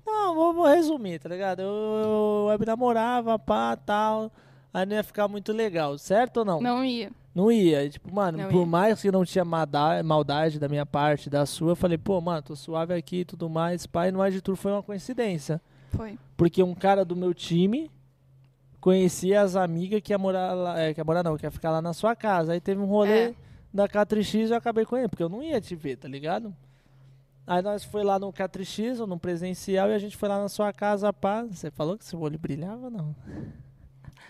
Não, 0.06 0.34
vou, 0.34 0.52
vou 0.54 0.66
resumir, 0.66 1.18
tá 1.18 1.28
ligado? 1.28 1.60
Eu, 1.60 1.68
eu 1.68 2.46
web 2.48 2.66
namorava, 2.66 3.38
pá, 3.38 3.76
tal, 3.76 4.30
aí 4.74 4.84
não 4.84 4.96
ia 4.96 5.02
ficar 5.04 5.26
muito 5.28 5.52
legal, 5.52 5.96
certo 5.96 6.38
ou 6.38 6.44
não? 6.44 6.60
Não 6.60 6.84
ia. 6.84 7.10
Não 7.34 7.50
ia. 7.50 7.84
E, 7.84 7.90
tipo, 7.90 8.14
mano, 8.14 8.36
Não 8.38 8.48
por 8.50 8.60
ia. 8.60 8.66
mais 8.66 9.00
que 9.00 9.10
não 9.10 9.24
tinha 9.24 9.44
maldade 9.44 10.58
da 10.58 10.68
minha 10.68 10.84
parte, 10.84 11.30
da 11.30 11.46
sua, 11.46 11.70
eu 11.72 11.76
falei, 11.76 11.96
pô, 11.96 12.20
mano, 12.20 12.42
tô 12.42 12.54
suave 12.54 12.92
aqui 12.92 13.20
e 13.20 13.24
tudo 13.24 13.48
mais. 13.48 13.86
Pai, 13.86 14.10
no 14.10 14.28
de 14.30 14.40
Tour 14.42 14.56
foi 14.56 14.72
uma 14.72 14.82
coincidência. 14.82 15.60
Foi. 15.90 16.18
Porque 16.36 16.62
um 16.62 16.74
cara 16.74 17.04
do 17.04 17.16
meu 17.16 17.32
time 17.32 17.90
conhecia 18.80 19.40
as 19.40 19.56
amigas 19.56 20.00
que 20.02 20.12
ia 20.12 20.18
morar 20.18 20.52
lá. 20.52 20.78
É, 20.78 20.92
que 20.92 21.00
ia 21.00 21.04
morar 21.04 21.22
não, 21.22 21.36
que 21.36 21.46
ia 21.46 21.50
ficar 21.50 21.70
lá 21.70 21.80
na 21.80 21.92
sua 21.92 22.14
casa. 22.14 22.52
Aí 22.52 22.60
teve 22.60 22.80
um 22.80 22.86
rolê 22.86 23.28
É. 23.30 23.34
da 23.72 23.88
K3X 23.88 24.48
e 24.48 24.50
eu 24.50 24.56
acabei 24.56 24.84
com 24.84 24.96
ele, 24.96 25.08
porque 25.08 25.22
eu 25.22 25.28
não 25.28 25.42
ia 25.42 25.60
te 25.60 25.74
ver, 25.74 25.96
tá 25.96 26.06
ligado? 26.08 26.54
Aí 27.46 27.60
nós 27.62 27.84
foi 27.84 28.02
lá 28.04 28.18
no 28.18 28.32
K3X, 28.32 29.00
ou 29.00 29.06
no 29.06 29.18
presencial, 29.18 29.90
e 29.90 29.94
a 29.94 29.98
gente 29.98 30.16
foi 30.16 30.28
lá 30.28 30.38
na 30.40 30.48
sua 30.48 30.72
casa, 30.72 31.12
pá. 31.12 31.42
Você 31.42 31.70
falou 31.70 31.98
que 31.98 32.04
seu 32.04 32.20
olho 32.20 32.38
brilhava, 32.38 32.88
não? 32.88 33.14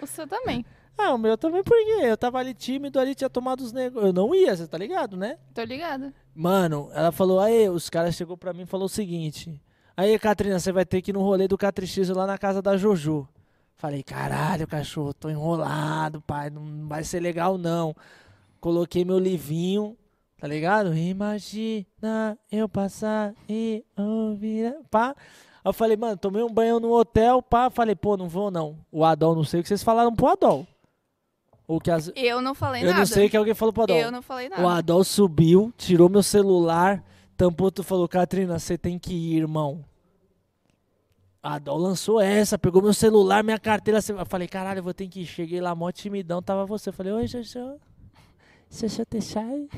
O 0.05 0.07
seu 0.07 0.26
também. 0.26 0.65
Ah, 0.97 1.12
o 1.12 1.18
meu 1.18 1.36
também, 1.36 1.62
porque 1.65 1.91
eu 1.91 2.16
tava 2.16 2.39
ali 2.39 2.55
tímido, 2.55 3.00
ali 3.00 3.15
tinha 3.15 3.28
tomado 3.28 3.62
os 3.62 3.73
negócios. 3.73 4.07
Eu 4.07 4.12
não 4.12 4.34
ia, 4.34 4.55
você 4.55 4.66
tá 4.66 4.78
ligado, 4.78 5.16
né? 5.16 5.39
Tô 5.52 5.65
ligada. 5.65 6.12
Mano, 6.34 6.91
ela 6.92 7.10
falou, 7.10 7.41
aí, 7.41 7.68
os 7.68 7.91
caras 7.91 8.15
chegou 8.15 8.36
pra 8.36 8.52
mim 8.52 8.62
e 8.62 8.66
falou 8.66 8.86
o 8.86 8.89
seguinte. 8.89 9.60
Aí, 9.97 10.16
Catrina, 10.18 10.58
você 10.58 10.70
vai 10.70 10.84
ter 10.84 11.02
que 11.02 11.10
ir 11.10 11.15
no 11.15 11.23
rolê 11.23 11.49
do 11.49 11.58
K3X 11.58 12.15
lá 12.15 12.26
na 12.26 12.39
casa 12.39 12.62
da 12.62 12.76
Jojo. 12.76 13.26
Falei, 13.76 14.02
caralho, 14.02 14.66
cachorro, 14.68 15.12
tô 15.12 15.28
enrolado, 15.28 16.20
pai, 16.20 16.49
não 16.50 16.86
vai 16.86 17.02
ser 17.02 17.20
legal 17.20 17.58
não. 17.58 17.94
Coloquei 18.60 19.05
meu 19.05 19.18
livinho, 19.18 19.97
tá 20.39 20.47
ligado? 20.47 20.94
Imagina 20.97 22.39
eu 22.52 22.68
passar 22.68 23.34
e 23.49 23.84
ouvir. 23.97 24.76
Pá. 24.91 25.15
Aí 25.64 25.68
eu 25.70 25.72
falei, 25.72 25.96
mano, 25.96 26.16
tomei 26.18 26.42
um 26.42 26.50
banho 26.52 26.78
no 26.78 26.92
hotel, 26.92 27.40
pá. 27.40 27.70
Falei, 27.70 27.94
pô, 27.94 28.18
não 28.18 28.28
vou 28.28 28.50
não. 28.50 28.76
O 28.92 29.02
Adol, 29.02 29.34
não 29.34 29.44
sei 29.44 29.60
o 29.60 29.62
que 29.62 29.68
vocês 29.68 29.82
falaram 29.82 30.14
pro 30.14 30.26
Adol. 30.28 30.66
Ou 31.66 31.80
que 31.80 31.90
as... 31.90 32.12
Eu 32.14 32.42
não 32.42 32.54
falei 32.54 32.82
Eu 32.82 32.88
nada. 32.88 32.98
não 32.98 33.06
sei 33.06 33.26
o 33.26 33.30
que 33.30 33.36
alguém 33.36 33.54
falou 33.54 33.72
pro 33.72 33.84
Adol. 33.84 33.96
Eu 33.96 34.12
não 34.12 34.20
falei 34.20 34.50
nada. 34.50 34.62
O 34.62 34.68
Adol 34.68 35.02
subiu, 35.02 35.72
tirou 35.78 36.10
meu 36.10 36.22
celular, 36.22 37.02
tampou 37.34 37.70
tu 37.70 37.82
falou, 37.82 38.06
Katrina, 38.06 38.58
você 38.58 38.76
tem 38.76 38.98
que 38.98 39.14
ir, 39.14 39.38
irmão. 39.38 39.82
A 41.42 41.54
Adol 41.54 41.78
lançou 41.78 42.20
essa, 42.20 42.58
pegou 42.58 42.82
meu 42.82 42.92
celular, 42.92 43.42
minha 43.42 43.58
carteira. 43.58 44.00
Eu 44.06 44.26
falei, 44.26 44.46
caralho, 44.46 44.80
eu 44.80 44.82
vou 44.82 44.92
ter 44.92 45.08
que 45.08 45.20
ir. 45.20 45.26
Cheguei 45.26 45.62
lá, 45.62 45.74
mó 45.74 45.90
timidão, 45.90 46.42
tava 46.42 46.66
você. 46.66 46.90
Eu 46.90 46.92
falei, 46.92 47.12
oi, 47.12 47.26
Xaxã. 48.74 48.88
Xaxã 48.88 49.04
Techai. 49.04 49.68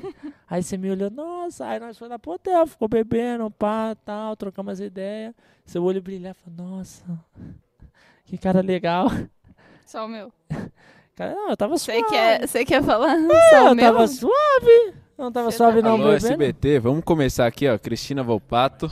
Aí 0.49 0.63
você 0.63 0.77
me 0.77 0.91
olhou, 0.91 1.11
nossa. 1.11 1.67
Aí 1.67 1.79
nós 1.81 1.97
fomos 1.99 2.11
lá 2.11 2.19
pro 2.19 2.33
hotel, 2.33 2.67
ficou 2.67 2.89
bebendo, 2.89 3.51
pá, 3.51 3.95
tal, 4.05 4.37
trocamos 4.37 4.73
as 4.75 4.81
ideias. 4.81 5.35
Seu 5.65 5.83
olho 5.85 6.01
brilhar, 6.03 6.35
falei, 6.35 6.57
nossa, 6.59 7.05
que 8.25 8.39
cara 8.39 8.61
legal. 8.61 9.09
Só 9.85 10.05
o 10.05 10.09
meu. 10.09 10.33
Cara, 11.17 11.35
não, 11.35 11.49
eu 11.49 11.57
tava 11.57 11.79
Você 11.79 11.93
suave. 11.95 12.09
quer, 12.11 12.47
você 12.47 12.63
quer 12.65 12.83
falar? 12.83 13.17
É, 13.17 13.51
Só 13.51 13.65
o 13.65 13.69
eu 13.69 13.75
meu? 13.75 13.85
tava 13.87 14.07
suave. 14.07 14.95
Não 15.19 15.33
tava 15.33 15.51
Você 15.51 15.57
suave 15.57 15.81
tá- 15.81 15.89
não, 15.89 15.95
Alô, 15.95 16.05
bebendo. 16.13 16.27
SBT, 16.27 16.79
vamos 16.79 17.03
começar 17.03 17.47
aqui, 17.47 17.67
ó. 17.67 17.79
Cristina 17.79 18.23
Volpato. 18.23 18.91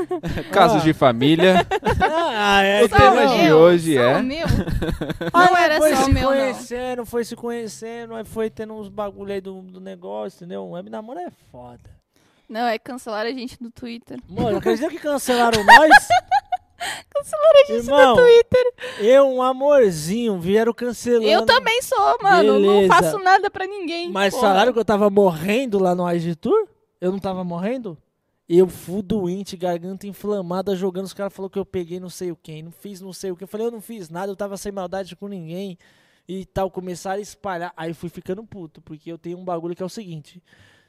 Casos 0.50 0.80
Ah. 0.80 0.84
de 0.84 0.94
família. 0.94 1.66
Ah, 2.00 2.62
é, 2.62 2.82
O 2.82 2.88
tema 2.88 3.06
entendeu? 3.24 3.28
de 3.28 3.42
meu, 3.44 3.56
hoje 3.58 3.98
é- 3.98 4.22
meu. 4.22 4.46
Aí 5.34 5.46
Não 5.50 5.56
era 5.56 5.76
foi 5.76 5.94
só 5.94 6.00
o 6.02 6.04
se 6.06 6.12
meu, 6.12 6.22
não. 6.22 6.28
conhecendo, 6.30 7.04
foi 7.06 7.24
se 7.24 7.36
conhecendo, 7.36 8.14
aí 8.14 8.24
foi 8.24 8.48
tendo 8.48 8.72
uns 8.74 8.88
bagulho 8.88 9.32
aí 9.34 9.40
do, 9.40 9.60
do 9.60 9.80
negócio, 9.80 10.36
entendeu? 10.38 10.64
Um 10.64 10.70
web 10.70 10.88
namoro 10.88 11.20
é 11.20 11.28
foda. 11.52 11.90
Não, 12.48 12.66
é 12.66 12.78
cancelar 12.78 13.26
a 13.26 13.30
gente 13.30 13.58
do 13.60 13.70
Twitter. 13.70 14.18
Mano, 14.28 14.56
acredita 14.58 14.88
que 14.88 14.98
cancelaram 14.98 15.62
nós? 15.62 15.90
Cancelaram 17.10 17.62
a 17.62 17.72
gente 17.72 17.84
Irmão, 17.86 18.14
do 18.14 18.22
Twitter. 18.22 18.74
eu, 19.00 19.28
um 19.28 19.42
amorzinho, 19.42 20.38
vieram 20.38 20.72
cancelando. 20.72 21.26
Eu 21.26 21.44
também 21.46 21.80
sou, 21.82 22.18
mano. 22.22 22.60
Não 22.60 22.74
Beleza. 22.74 22.94
faço 22.94 23.18
nada 23.18 23.50
pra 23.50 23.66
ninguém. 23.66 24.10
Mas 24.10 24.34
porra. 24.34 24.48
falaram 24.48 24.72
que 24.72 24.78
eu 24.78 24.84
tava 24.84 25.08
morrendo 25.08 25.78
lá 25.78 25.94
no 25.94 26.10
IG 26.10 26.34
Tour? 26.36 26.68
Eu 27.00 27.12
não 27.12 27.18
tava 27.18 27.42
morrendo? 27.44 27.96
Eu 28.48 28.68
fui 28.68 29.02
doente, 29.02 29.56
garganta 29.56 30.06
inflamada, 30.06 30.76
jogando. 30.76 31.06
Os 31.06 31.12
caras 31.12 31.32
falaram 31.32 31.50
que 31.50 31.58
eu 31.58 31.64
peguei 31.66 31.98
não 31.98 32.08
sei 32.08 32.30
o 32.30 32.36
quem, 32.36 32.62
não 32.62 32.70
fiz 32.70 33.00
não 33.00 33.12
sei 33.12 33.30
o 33.32 33.36
que. 33.36 33.44
Eu 33.44 33.48
falei, 33.48 33.66
eu 33.66 33.72
não 33.72 33.80
fiz 33.80 34.08
nada, 34.08 34.30
eu 34.30 34.36
tava 34.36 34.56
sem 34.56 34.70
maldade 34.70 35.16
com 35.16 35.26
ninguém. 35.26 35.76
E 36.28 36.44
tal, 36.44 36.70
começaram 36.70 37.18
a 37.18 37.22
espalhar. 37.22 37.72
Aí 37.76 37.92
fui 37.94 38.08
ficando 38.08 38.44
puto, 38.44 38.80
porque 38.80 39.10
eu 39.10 39.18
tenho 39.18 39.38
um 39.38 39.44
bagulho 39.44 39.74
que 39.74 39.82
é 39.82 39.86
o 39.86 39.88
seguinte: 39.88 40.42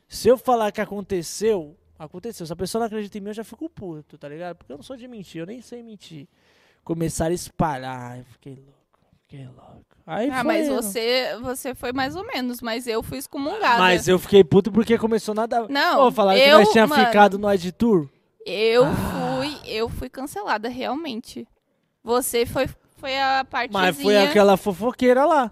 se 0.08 0.28
eu 0.28 0.38
falar 0.38 0.72
que 0.72 0.82
aconteceu, 0.82 1.76
aconteceu. 1.98 2.46
Se 2.46 2.54
a 2.54 2.56
pessoa 2.56 2.80
não 2.82 2.88
acredita 2.88 3.18
em 3.18 3.22
mim, 3.22 3.30
eu 3.30 3.34
já 3.34 3.44
fico 3.44 3.70
puto, 3.70 4.18
tá 4.18 4.28
ligado? 4.30 4.58
Porque 4.58 4.72
eu 4.72 4.78
não 4.78 4.84
sou 4.84 4.96
de 4.96 5.08
mentir, 5.08 5.42
eu 5.42 5.46
nem 5.46 5.62
sei 5.62 5.82
mentir. 5.84 6.28
Começaram 6.84 7.32
a 7.32 7.36
espalhar, 7.36 8.20
eu 8.20 8.26
fiquei 8.26 8.56
louco, 8.56 9.00
fiquei 9.24 9.46
louco. 9.46 9.86
Aí 10.06 10.30
Ah, 10.30 10.44
mas 10.44 10.70
você, 10.70 11.38
você 11.42 11.76
foi 11.76 11.92
mais 11.92 12.16
ou 12.16 12.26
menos, 12.26 12.62
mas 12.62 12.88
eu 12.88 13.04
fui 13.04 13.18
excomungada. 13.18 13.78
Mas 13.80 14.08
eu 14.08 14.18
fiquei 14.18 14.42
puto 14.44 14.72
porque 14.72 14.98
começou 14.98 15.36
nada. 15.36 15.68
Não, 15.68 16.08
Ô, 16.08 16.12
falaram 16.12 16.40
eu, 16.40 16.60
que 16.60 16.64
nós 16.64 16.72
tinha 16.72 16.88
mano, 16.88 17.06
ficado 17.06 17.38
no 17.38 17.52
Ed 17.52 17.72
Tour. 17.74 18.08
Eu 18.46 18.86
Ah. 18.86 19.38
fui, 19.40 19.60
eu 19.70 19.90
fui 19.90 20.10
cancelada, 20.10 20.70
realmente. 20.70 21.46
Você 22.02 22.46
foi, 22.46 22.70
foi 22.96 23.20
a 23.20 23.46
partezinha. 23.50 23.84
Mas 23.84 24.02
foi 24.02 24.16
aquela 24.18 24.56
fofoqueira 24.56 25.26
lá. 25.26 25.52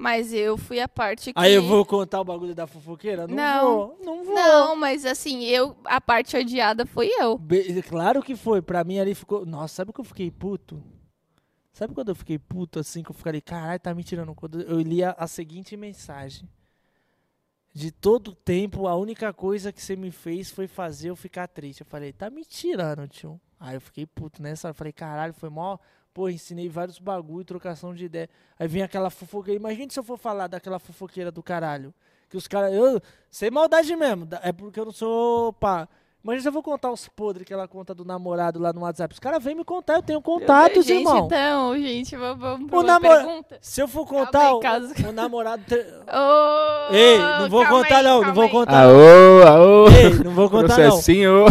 Mas 0.00 0.32
eu 0.32 0.56
fui 0.56 0.80
a 0.80 0.88
parte 0.88 1.30
que... 1.30 1.38
Aí 1.38 1.52
eu 1.52 1.62
vou 1.62 1.84
contar 1.84 2.22
o 2.22 2.24
bagulho 2.24 2.54
da 2.54 2.66
fofoqueira? 2.66 3.26
Não, 3.28 3.36
Não. 3.36 3.66
vou. 3.66 3.98
Não 4.02 4.24
vou. 4.24 4.34
Não, 4.34 4.74
mas 4.76 5.04
assim, 5.04 5.44
eu... 5.44 5.76
A 5.84 6.00
parte 6.00 6.34
odiada 6.38 6.86
foi 6.86 7.10
eu. 7.20 7.36
Be- 7.36 7.82
claro 7.82 8.22
que 8.22 8.34
foi. 8.34 8.62
Pra 8.62 8.82
mim 8.82 8.98
ali 8.98 9.14
ficou. 9.14 9.44
Nossa, 9.44 9.74
sabe 9.74 9.92
que 9.92 10.00
eu 10.00 10.04
fiquei 10.04 10.30
puto? 10.30 10.82
Sabe 11.70 11.92
quando 11.92 12.08
eu 12.08 12.14
fiquei 12.14 12.38
puto 12.38 12.78
assim? 12.78 13.02
Que 13.02 13.10
eu 13.10 13.14
falei, 13.14 13.42
caralho, 13.42 13.78
tá 13.78 13.92
me 13.94 14.02
tirando. 14.02 14.34
Quando 14.34 14.62
eu 14.62 14.80
li 14.80 15.04
a, 15.04 15.10
a 15.18 15.26
seguinte 15.26 15.76
mensagem. 15.76 16.48
De 17.74 17.92
todo 17.92 18.34
tempo, 18.34 18.88
a 18.88 18.96
única 18.96 19.34
coisa 19.34 19.70
que 19.70 19.82
você 19.82 19.94
me 19.96 20.10
fez 20.10 20.50
foi 20.50 20.66
fazer 20.66 21.10
eu 21.10 21.14
ficar 21.16 21.46
triste. 21.46 21.82
Eu 21.82 21.86
falei, 21.86 22.10
tá 22.10 22.30
me 22.30 22.42
tirando, 22.44 23.06
tio. 23.06 23.38
Aí 23.60 23.76
eu 23.76 23.80
fiquei 23.82 24.06
puto 24.06 24.42
nessa 24.42 24.66
hora. 24.66 24.72
Eu 24.72 24.78
falei, 24.78 24.92
caralho, 24.94 25.34
foi 25.34 25.50
mó. 25.50 25.76
Pô, 26.12 26.28
ensinei 26.28 26.68
vários 26.68 26.98
bagulho, 26.98 27.44
trocação 27.44 27.94
de 27.94 28.04
ideia. 28.04 28.28
Aí 28.58 28.66
vem 28.66 28.82
aquela 28.82 29.10
fofoqueira. 29.10 29.58
Imagina 29.58 29.90
se 29.90 29.98
eu 29.98 30.04
for 30.04 30.18
falar 30.18 30.48
daquela 30.48 30.78
fofoqueira 30.78 31.30
do 31.30 31.42
caralho. 31.42 31.94
Que 32.28 32.36
os 32.36 32.48
caras. 32.48 32.72
Eu. 32.72 33.00
Sem 33.30 33.50
maldade 33.50 33.94
mesmo. 33.94 34.28
É 34.42 34.52
porque 34.52 34.80
eu 34.80 34.84
não 34.84 34.92
sou. 34.92 35.52
Pá. 35.52 35.88
Imagina 36.22 36.42
se 36.42 36.48
eu 36.48 36.52
vou 36.52 36.62
contar 36.62 36.90
os 36.92 37.08
podres 37.08 37.46
que 37.46 37.52
ela 37.52 37.66
conta 37.66 37.94
do 37.94 38.04
namorado 38.04 38.58
lá 38.58 38.74
no 38.74 38.82
WhatsApp. 38.82 39.14
Os 39.14 39.18
caras 39.18 39.42
vêm 39.42 39.54
me 39.54 39.64
contar, 39.64 39.94
eu 39.94 40.02
tenho 40.02 40.20
contatos, 40.20 40.84
gente, 40.84 40.98
irmão. 40.98 41.24
Então, 41.24 41.78
gente, 41.78 42.14
vamos, 42.14 42.38
vamos 42.38 42.68
pra 42.68 42.76
O 42.78 42.82
uma 42.82 42.86
namora- 42.86 43.24
pergunta. 43.24 43.58
Se 43.62 43.80
eu 43.80 43.88
for 43.88 44.06
contar, 44.06 44.52
o, 44.52 44.60
caso- 44.60 44.92
o 45.08 45.12
namorado. 45.12 45.62
Ô, 45.72 46.92
Ei, 46.94 47.16
não 47.18 47.48
vou 47.48 47.64
contar 47.66 47.96
aí, 47.96 48.02
não, 48.04 48.22
não 48.22 48.34
vou 48.34 48.48
contar. 48.50 48.84
Aô, 48.84 49.42
aô. 49.48 49.88
Ei, 49.88 50.10
não 50.22 50.32
vou 50.32 50.50
contar 50.50 50.76
não. 50.76 50.90
Processinho. 50.90 51.44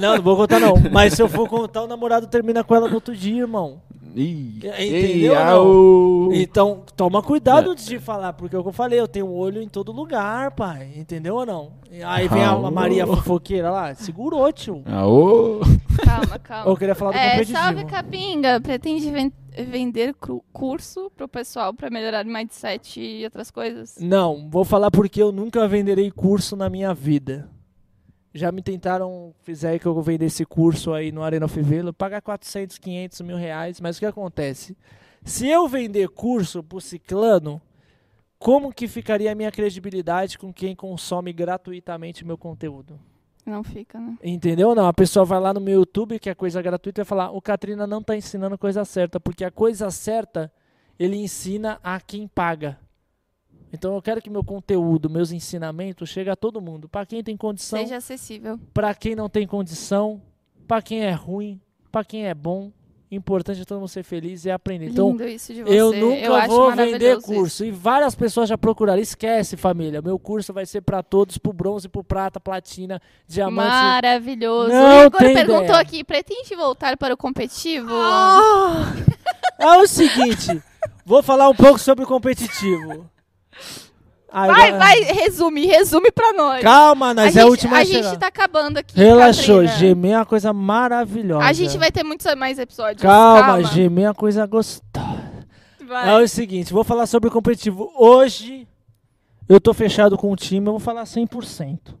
Não, 0.00 0.14
não 0.16 0.22
vou 0.22 0.36
contar 0.36 0.60
não. 0.60 0.74
Mas 0.92 1.14
se 1.14 1.22
eu 1.22 1.28
for 1.28 1.48
contar, 1.48 1.82
o 1.82 1.86
namorado 1.88 2.28
termina 2.28 2.62
com 2.62 2.76
ela 2.76 2.88
no 2.88 2.94
outro 2.94 3.14
dia, 3.16 3.40
irmão. 3.40 3.80
Ih, 4.16 4.56
Entendeu 4.56 4.78
ei, 4.78 5.28
ou 5.28 5.34
não? 5.44 6.26
au. 6.26 6.32
Então, 6.32 6.82
toma 6.96 7.22
cuidado 7.22 7.68
É. 7.68 7.72
antes 7.72 7.86
de 7.86 7.98
falar, 7.98 8.32
porque 8.32 8.56
é 8.56 8.58
o 8.58 8.62
que 8.62 8.68
eu 8.68 8.72
falei, 8.72 8.98
eu 8.98 9.06
tenho 9.06 9.26
um 9.26 9.34
olho 9.34 9.60
em 9.62 9.68
todo 9.68 9.92
lugar, 9.92 10.52
pai. 10.52 10.90
Entendeu 10.96 11.34
ou 11.36 11.44
não? 11.46 11.72
E 11.90 12.02
Aí 12.02 12.26
vem 12.28 12.42
a 12.42 12.50
Au. 12.50 12.70
Maria 12.70 13.06
fofoqueira 13.06 13.70
lá, 13.70 13.94
segurou, 13.94 14.50
tio. 14.52 14.82
Aô. 14.86 15.60
Calma, 16.04 16.38
calma. 16.38 16.70
Eu 16.70 16.76
queria 16.76 16.94
falar 16.94 17.12
do 17.12 17.18
É, 17.18 17.30
competitivo. 17.32 17.58
salve 17.58 17.84
Capinga, 17.84 18.60
pretende 18.60 19.10
ven- 19.10 19.32
vender 19.68 20.14
cru- 20.14 20.42
curso 20.52 21.10
pro 21.16 21.26
pessoal 21.28 21.72
pra 21.74 21.88
melhorar 21.90 22.24
mindset 22.24 23.00
e 23.00 23.24
outras 23.24 23.50
coisas? 23.50 23.96
Não, 24.00 24.48
vou 24.50 24.64
falar 24.64 24.90
porque 24.90 25.22
eu 25.22 25.30
nunca 25.32 25.66
venderei 25.68 26.10
curso 26.10 26.56
na 26.56 26.68
minha 26.70 26.92
vida. 26.94 27.48
Já 28.36 28.52
me 28.52 28.60
tentaram, 28.60 29.34
fizer 29.42 29.78
que 29.78 29.86
eu 29.86 30.02
vendesse 30.02 30.44
curso 30.44 30.92
aí 30.92 31.10
no 31.10 31.22
Arena 31.22 31.48
Fivelo, 31.48 31.92
pagar 31.92 32.20
400, 32.20 32.76
500 32.76 33.20
mil 33.22 33.36
reais, 33.36 33.80
mas 33.80 33.96
o 33.96 34.00
que 34.00 34.06
acontece? 34.06 34.76
Se 35.24 35.48
eu 35.48 35.66
vender 35.66 36.10
curso 36.10 36.62
pro 36.62 36.78
ciclano, 36.78 37.60
como 38.38 38.72
que 38.72 38.86
ficaria 38.86 39.32
a 39.32 39.34
minha 39.34 39.50
credibilidade 39.50 40.38
com 40.38 40.52
quem 40.52 40.76
consome 40.76 41.32
gratuitamente 41.32 42.26
meu 42.26 42.36
conteúdo? 42.36 43.00
Não 43.46 43.64
fica, 43.64 43.98
né? 43.98 44.18
Entendeu? 44.22 44.74
Não, 44.74 44.86
a 44.86 44.92
pessoa 44.92 45.24
vai 45.24 45.40
lá 45.40 45.54
no 45.54 45.60
meu 45.60 45.80
YouTube, 45.80 46.18
que 46.18 46.28
é 46.28 46.34
coisa 46.34 46.60
gratuita, 46.60 47.00
e 47.00 47.04
vai 47.04 47.08
falar: 47.08 47.30
o 47.30 47.40
Katrina 47.40 47.86
não 47.86 48.00
está 48.00 48.14
ensinando 48.14 48.58
coisa 48.58 48.84
certa, 48.84 49.18
porque 49.18 49.44
a 49.44 49.50
coisa 49.50 49.90
certa 49.90 50.52
ele 50.98 51.16
ensina 51.16 51.80
a 51.82 51.98
quem 52.00 52.28
paga. 52.28 52.78
Então 53.72 53.94
eu 53.94 54.02
quero 54.02 54.22
que 54.22 54.30
meu 54.30 54.44
conteúdo, 54.44 55.10
meus 55.10 55.32
ensinamentos, 55.32 56.08
chegue 56.08 56.30
a 56.30 56.36
todo 56.36 56.60
mundo. 56.60 56.88
Para 56.88 57.04
quem 57.04 57.22
tem 57.22 57.36
condição, 57.36 57.78
Seja 57.80 57.96
acessível. 57.96 58.58
para 58.72 58.94
quem 58.94 59.14
não 59.14 59.28
tem 59.28 59.46
condição, 59.46 60.20
para 60.66 60.80
quem 60.80 61.04
é 61.04 61.12
ruim, 61.12 61.60
para 61.90 62.04
quem 62.04 62.26
é 62.26 62.34
bom. 62.34 62.70
Importante 63.08 63.60
é 63.60 63.64
todo 63.64 63.78
mundo 63.78 63.88
ser 63.88 64.02
feliz 64.02 64.44
e 64.44 64.50
aprender. 64.50 64.88
Então, 64.88 65.10
Lindo 65.10 65.28
isso 65.28 65.54
você. 65.54 65.62
eu 65.62 65.92
nunca 65.92 66.34
acho 66.38 66.48
vou 66.48 66.72
vender 66.74 67.22
curso. 67.22 67.64
E 67.64 67.70
várias 67.70 68.16
pessoas 68.16 68.48
já 68.48 68.58
procuraram. 68.58 69.00
Esquece, 69.00 69.56
família. 69.56 70.02
Meu 70.02 70.18
curso 70.18 70.52
vai 70.52 70.66
ser 70.66 70.80
para 70.80 71.04
todos, 71.04 71.38
pro 71.38 71.52
bronze, 71.52 71.88
pro 71.88 72.02
prata, 72.02 72.40
platina, 72.40 73.00
isso. 73.28 73.36
diamante. 73.36 73.68
Maravilhoso. 73.68 74.72
Não 74.72 75.04
o 75.04 75.06
Igor 75.06 75.20
perguntou 75.20 75.64
ideia. 75.66 75.78
aqui, 75.78 76.02
pretende 76.02 76.56
voltar 76.56 76.96
para 76.96 77.14
o 77.14 77.16
competitivo? 77.16 77.88
É 79.58 79.76
o 79.78 79.86
seguinte, 79.86 80.60
vou 81.04 81.22
falar 81.22 81.48
um 81.48 81.54
pouco 81.54 81.78
sobre 81.78 82.04
o 82.04 82.08
competitivo. 82.08 83.08
Ai, 84.30 84.48
Vai, 84.50 84.72
vai, 84.72 85.00
resume, 85.14 85.66
resume 85.66 86.10
pra 86.10 86.32
nós. 86.32 86.62
Calma, 86.62 87.14
nós 87.14 87.36
a 87.36 87.40
é 87.40 87.42
a 87.42 87.44
gente, 87.44 87.50
última 87.50 87.76
a 87.76 87.80
a 87.80 87.84
gente 87.84 88.16
tá 88.18 88.26
acabando 88.26 88.78
aqui. 88.78 88.96
Relaxou, 88.98 89.60
Katrina. 89.62 89.78
gemer 89.78 90.12
é 90.12 90.16
uma 90.18 90.26
coisa 90.26 90.52
maravilhosa. 90.52 91.44
A 91.46 91.52
gente 91.52 91.78
vai 91.78 91.90
ter 91.90 92.02
muitos 92.02 92.34
mais 92.34 92.58
episódios. 92.58 93.00
Calma, 93.00 93.40
Calma. 93.42 93.64
gemer 93.64 94.04
é 94.04 94.08
uma 94.08 94.14
coisa 94.14 94.44
gostosa. 94.46 95.16
Vai. 95.86 96.10
É 96.10 96.22
o 96.22 96.28
seguinte, 96.28 96.72
vou 96.72 96.84
falar 96.84 97.06
sobre 97.06 97.28
o 97.28 97.32
competitivo. 97.32 97.90
Hoje, 97.96 98.66
eu 99.48 99.60
tô 99.60 99.72
fechado 99.72 100.18
com 100.18 100.32
o 100.32 100.36
time, 100.36 100.66
eu 100.66 100.72
vou 100.72 100.80
falar 100.80 101.04
100%. 101.04 101.94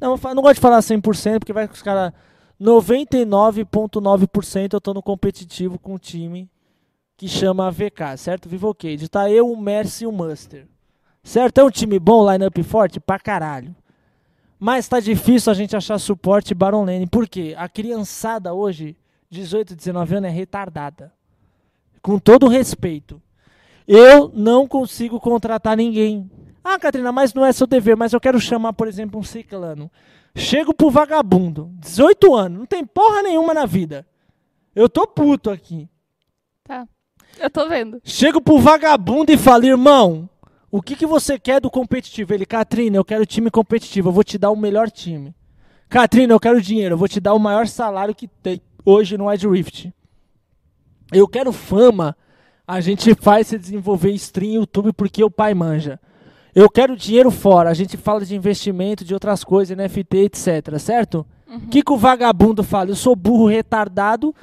Não, 0.00 0.08
vou 0.10 0.18
falar- 0.18 0.34
não 0.34 0.42
gosto 0.42 0.56
de 0.56 0.60
falar 0.60 0.80
100%, 0.82 1.38
porque 1.40 1.52
vai 1.52 1.66
com 1.66 1.74
os 1.74 1.82
caras... 1.82 2.12
99,9% 2.60 4.74
eu 4.74 4.80
tô 4.80 4.92
no 4.94 5.02
competitivo 5.02 5.78
com 5.78 5.94
o 5.94 5.98
time 5.98 6.48
que 7.16 7.28
chama 7.28 7.70
VK, 7.70 8.16
certo? 8.16 8.48
Vivocade. 8.48 9.08
Tá 9.08 9.30
eu, 9.30 9.50
o 9.50 9.56
Mercy 9.60 10.04
e 10.04 10.06
o 10.06 10.12
Muster. 10.12 10.66
Certo? 11.22 11.58
É 11.58 11.64
um 11.64 11.70
time 11.70 11.98
bom, 11.98 12.30
line-up 12.30 12.62
forte? 12.62 12.98
Pra 12.98 13.18
caralho. 13.18 13.74
Mas 14.58 14.88
tá 14.88 15.00
difícil 15.00 15.50
a 15.50 15.54
gente 15.54 15.76
achar 15.76 15.98
suporte 15.98 16.54
Baron 16.54 16.84
Lane. 16.84 17.06
Por 17.06 17.28
quê? 17.28 17.54
A 17.56 17.68
criançada 17.68 18.54
hoje, 18.54 18.96
18, 19.28 19.74
19 19.74 20.16
anos, 20.16 20.30
é 20.30 20.32
retardada. 20.32 21.12
Com 22.00 22.18
todo 22.18 22.48
respeito. 22.48 23.20
Eu 23.86 24.30
não 24.34 24.66
consigo 24.66 25.18
contratar 25.20 25.76
ninguém. 25.76 26.30
Ah, 26.62 26.78
Catrina, 26.78 27.10
mas 27.10 27.34
não 27.34 27.44
é 27.44 27.52
seu 27.52 27.66
dever. 27.66 27.96
Mas 27.96 28.12
eu 28.12 28.20
quero 28.20 28.40
chamar, 28.40 28.72
por 28.72 28.86
exemplo, 28.86 29.18
um 29.18 29.22
ciclano. 29.24 29.90
Chego 30.34 30.72
pro 30.72 30.90
vagabundo, 30.90 31.70
18 31.74 32.34
anos, 32.34 32.58
não 32.60 32.66
tem 32.66 32.86
porra 32.86 33.22
nenhuma 33.22 33.52
na 33.52 33.66
vida. 33.66 34.06
Eu 34.74 34.88
tô 34.88 35.06
puto 35.06 35.50
aqui. 35.50 35.88
Tá. 36.64 36.88
Eu 37.38 37.50
tô 37.50 37.68
vendo. 37.68 38.00
Chego 38.02 38.40
pro 38.40 38.58
vagabundo 38.58 39.30
e 39.30 39.36
falo, 39.36 39.66
irmão, 39.66 40.28
o 40.72 40.80
que, 40.80 40.96
que 40.96 41.06
você 41.06 41.38
quer 41.38 41.60
do 41.60 41.70
competitivo? 41.70 42.32
Ele, 42.32 42.46
Catrina, 42.46 42.96
eu 42.96 43.04
quero 43.04 43.26
time 43.26 43.50
competitivo, 43.50 44.08
eu 44.08 44.12
vou 44.12 44.24
te 44.24 44.38
dar 44.38 44.50
o 44.50 44.56
melhor 44.56 44.90
time. 44.90 45.34
Catrina, 45.88 46.32
eu 46.32 46.40
quero 46.40 46.62
dinheiro, 46.62 46.94
eu 46.94 46.98
vou 46.98 47.06
te 47.06 47.20
dar 47.20 47.34
o 47.34 47.38
maior 47.38 47.66
salário 47.66 48.14
que 48.14 48.26
tem 48.26 48.60
hoje 48.84 49.18
no 49.18 49.28
Wide 49.28 49.46
Rift. 49.46 49.92
Eu 51.12 51.28
quero 51.28 51.52
fama, 51.52 52.16
a 52.66 52.80
gente 52.80 53.14
faz 53.14 53.48
se 53.48 53.58
desenvolver 53.58 54.12
stream 54.12 54.54
YouTube 54.54 54.94
porque 54.94 55.22
o 55.22 55.30
pai 55.30 55.52
manja. 55.52 56.00
Eu 56.54 56.70
quero 56.70 56.96
dinheiro 56.96 57.30
fora, 57.30 57.68
a 57.68 57.74
gente 57.74 57.98
fala 57.98 58.24
de 58.24 58.34
investimento, 58.34 59.04
de 59.04 59.12
outras 59.12 59.44
coisas, 59.44 59.76
NFT, 59.76 60.16
etc, 60.16 60.78
certo? 60.78 61.26
O 61.46 61.68
que, 61.68 61.82
que 61.82 61.92
o 61.92 61.98
vagabundo 61.98 62.62
fala? 62.62 62.88
Eu 62.90 62.96
sou 62.96 63.14
burro 63.14 63.46
retardado, 63.46 64.34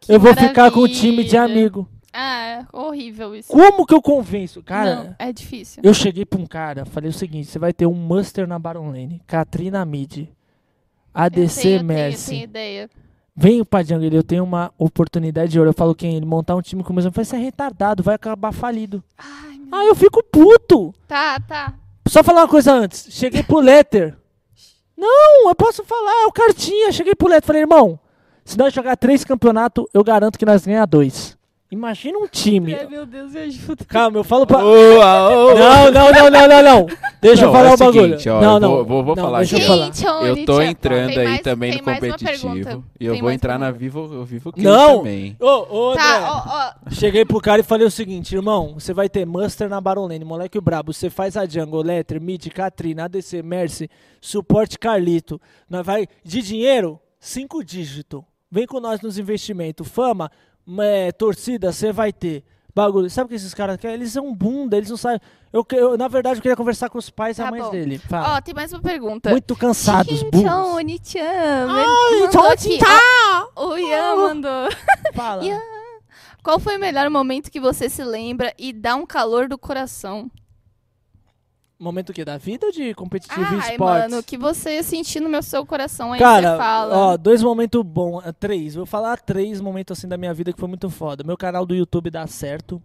Que 0.00 0.12
eu 0.12 0.20
vou 0.20 0.34
ficar 0.34 0.70
com 0.70 0.80
o 0.80 0.88
time 0.88 1.24
de 1.24 1.34
maravilha. 1.34 1.60
amigo. 1.60 1.88
Ah, 2.12 2.46
é 2.46 2.66
horrível 2.72 3.34
isso. 3.34 3.48
Como 3.52 3.84
que 3.86 3.94
eu 3.94 4.00
convenço? 4.02 4.62
Cara, 4.62 4.94
Não, 5.04 5.16
é 5.18 5.32
difícil. 5.32 5.82
eu 5.84 5.92
cheguei 5.92 6.24
pra 6.24 6.40
um 6.40 6.46
cara, 6.46 6.84
falei 6.84 7.10
o 7.10 7.12
seguinte: 7.12 7.48
você 7.48 7.58
vai 7.58 7.72
ter 7.72 7.86
um 7.86 7.94
Muster 7.94 8.46
na 8.46 8.58
Baron 8.58 8.86
Lane, 8.90 9.20
Katrina 9.26 9.84
Mid, 9.84 10.18
Eu 10.18 10.26
ADC 11.12 11.62
tenho, 11.62 11.74
eu 11.74 11.78
tenho, 11.78 11.84
Mercy. 11.84 12.30
tenho 12.30 12.44
ideia. 12.44 12.90
Vem 13.36 13.62
pra 13.64 13.84
Jungle, 13.84 14.08
eu 14.12 14.22
tenho 14.24 14.42
uma 14.42 14.72
oportunidade 14.76 15.52
de 15.52 15.58
ouro. 15.60 15.70
Eu 15.70 15.74
falo 15.74 15.94
quem? 15.94 16.16
Ele 16.16 16.26
montar 16.26 16.56
um 16.56 16.62
time 16.62 16.82
com 16.82 16.92
o 16.92 16.96
mesmo. 16.96 17.08
Eu 17.10 17.12
falei, 17.12 17.24
você 17.24 17.36
é 17.36 17.38
retardado, 17.38 18.02
vai 18.02 18.16
acabar 18.16 18.50
falido. 18.50 19.02
Ai, 19.16 19.58
meu... 19.58 19.68
Ah, 19.78 19.84
eu 19.84 19.94
fico 19.94 20.24
puto. 20.24 20.92
Tá, 21.06 21.38
tá. 21.38 21.72
Só 22.08 22.24
falar 22.24 22.40
uma 22.42 22.48
coisa 22.48 22.72
antes. 22.72 23.06
Cheguei 23.10 23.44
pro 23.44 23.60
Letter. 23.60 24.16
Não, 24.96 25.48
eu 25.48 25.54
posso 25.54 25.84
falar, 25.84 26.24
é 26.24 26.26
o 26.26 26.32
cartinha. 26.32 26.90
Cheguei 26.90 27.14
pro 27.14 27.28
Letter, 27.28 27.46
falei, 27.46 27.62
irmão, 27.62 28.00
se 28.44 28.58
nós 28.58 28.74
jogar 28.74 28.96
três 28.96 29.22
campeonatos, 29.22 29.84
eu 29.94 30.02
garanto 30.02 30.36
que 30.36 30.44
nós 30.46 30.66
ganhamos 30.66 30.90
dois. 30.90 31.37
Imagina 31.70 32.18
um 32.18 32.26
time. 32.26 32.74
Ai, 32.74 32.86
meu 32.86 33.04
Deus, 33.04 33.32
me 33.32 33.40
ajuda. 33.40 33.84
Calma, 33.84 34.16
eu 34.16 34.24
falo 34.24 34.46
pra. 34.46 34.58
Não, 34.58 35.90
não, 35.92 36.12
não, 36.12 36.30
não, 36.30 36.48
não, 36.48 36.62
não. 36.62 36.86
Deixa 37.20 37.42
eu 37.42 37.46
Não, 37.48 37.52
falar 37.52 37.70
é 37.70 37.74
o 37.74 37.76
bagulho. 37.76 38.02
seguinte, 38.02 38.28
ó, 38.30 38.40
não, 38.40 38.54
eu 38.54 38.60
não. 38.60 38.68
vou- 38.70 38.84
vou- 38.86 39.04
vou 39.04 39.16
não, 39.16 39.24
falar 39.24 39.38
deixa 39.40 39.58
eu 39.58 39.66
falar. 39.66 39.90
Eu 40.26 40.46
tô 40.46 40.62
entrando 40.62 41.08
tem 41.08 41.18
aí 41.18 41.24
mais- 41.26 41.40
também 41.42 41.72
no 41.72 41.78
competitivo. 41.82 42.84
E 42.98 43.04
eu 43.04 43.12
Tem 43.12 43.20
vou 43.20 43.30
entrar 43.30 43.58
na 43.58 43.66
pergunta. 43.66 43.78
Vivo, 43.78 44.24
Vivo 44.24 44.52
Cage 44.52 44.64
Não. 44.66 44.98
também. 44.98 45.36
Ô, 45.40 45.90
ô. 45.90 45.94
Tá, 45.94 46.74
ó, 46.84 46.88
ó. 46.88 46.90
Cheguei 46.90 47.24
pro 47.26 47.40
cara 47.40 47.60
e 47.60 47.64
falei 47.64 47.86
o 47.86 47.90
seguinte, 47.90 48.34
irmão, 48.34 48.74
você 48.78 48.94
vai 48.94 49.08
ter 49.10 49.26
Muster 49.26 49.68
na 49.68 49.78
Baron 49.80 50.06
Lane, 50.06 50.24
moleque 50.24 50.58
brabo, 50.60 50.92
você 50.94 51.10
faz 51.10 51.36
a 51.36 51.44
jungle, 51.44 51.82
Letter, 51.82 52.18
Mid, 52.18 52.46
Katrina, 52.48 53.04
ADC, 53.04 53.42
Mercy, 53.42 53.90
suporte 54.22 54.78
Carlito. 54.78 55.38
Nós 55.68 55.84
vai 55.84 56.06
de 56.24 56.40
dinheiro, 56.40 56.98
cinco 57.20 57.62
dígitos. 57.62 58.22
Vem 58.50 58.64
com 58.66 58.80
nós 58.80 59.02
nos 59.02 59.18
investimentos. 59.18 59.86
Fama, 59.88 60.30
é, 60.80 61.12
torcida, 61.12 61.72
você 61.72 61.92
vai 61.92 62.12
ter. 62.12 62.44
Bagulho. 62.74 63.10
Sabe 63.10 63.26
o 63.26 63.28
que 63.30 63.34
esses 63.34 63.54
caras 63.54 63.76
querem? 63.76 63.94
Eles 63.96 64.12
são 64.12 64.32
bunda, 64.32 64.76
eles 64.76 64.88
não 64.90 64.96
sabem. 64.96 65.20
Eu, 65.52 65.66
eu, 65.72 65.96
na 65.98 66.06
verdade, 66.06 66.38
eu 66.38 66.42
queria 66.42 66.54
conversar 66.56 66.88
com 66.88 66.98
os 66.98 67.10
pais 67.10 67.36
e 67.38 67.42
Tá 67.42 67.48
a 67.48 67.50
mãe 67.50 67.60
bom. 67.60 67.70
dele. 67.70 68.00
Ó, 68.36 68.40
tem 68.40 68.54
mais 68.54 68.72
uma 68.72 68.80
pergunta. 68.82 69.30
Muito 69.30 69.56
cansados, 69.56 70.22
burros. 70.24 70.44
Aqui. 72.52 72.78
ó, 73.56 73.66
O 73.66 73.76
Ian 73.78 74.16
mandou. 74.16 74.68
Fala. 75.14 75.44
Ian. 75.44 75.60
Qual 76.42 76.60
foi 76.60 76.76
o 76.76 76.80
melhor 76.80 77.10
momento 77.10 77.50
que 77.50 77.58
você 77.58 77.88
se 77.88 78.04
lembra 78.04 78.54
e 78.56 78.72
dá 78.72 78.94
um 78.94 79.04
calor 79.06 79.48
do 79.48 79.58
coração? 79.58 80.30
Momento 81.78 82.10
o 82.10 82.12
quê? 82.12 82.24
Da 82.24 82.36
vida 82.36 82.66
ou 82.66 82.72
de 82.72 82.92
competitivo 82.94 83.40
Ai, 83.40 83.70
esportes? 83.72 84.10
mano, 84.10 84.22
que 84.22 84.36
você 84.36 84.82
sentir 84.82 85.20
no 85.20 85.28
meu 85.28 85.42
seu 85.42 85.64
coração 85.64 86.12
aí 86.12 86.18
Cara, 86.18 86.52
você 86.52 86.58
fala. 86.58 86.96
ó, 86.96 87.16
dois 87.16 87.40
momentos 87.40 87.80
bons, 87.82 88.26
eh, 88.26 88.32
três. 88.32 88.74
Vou 88.74 88.84
falar 88.84 89.20
três 89.20 89.60
momentos 89.60 89.96
assim 89.96 90.08
da 90.08 90.16
minha 90.16 90.34
vida 90.34 90.52
que 90.52 90.58
foi 90.58 90.68
muito 90.68 90.90
foda. 90.90 91.22
Meu 91.22 91.36
canal 91.36 91.64
do 91.64 91.76
YouTube 91.76 92.10
dá 92.10 92.26
certo. 92.26 92.82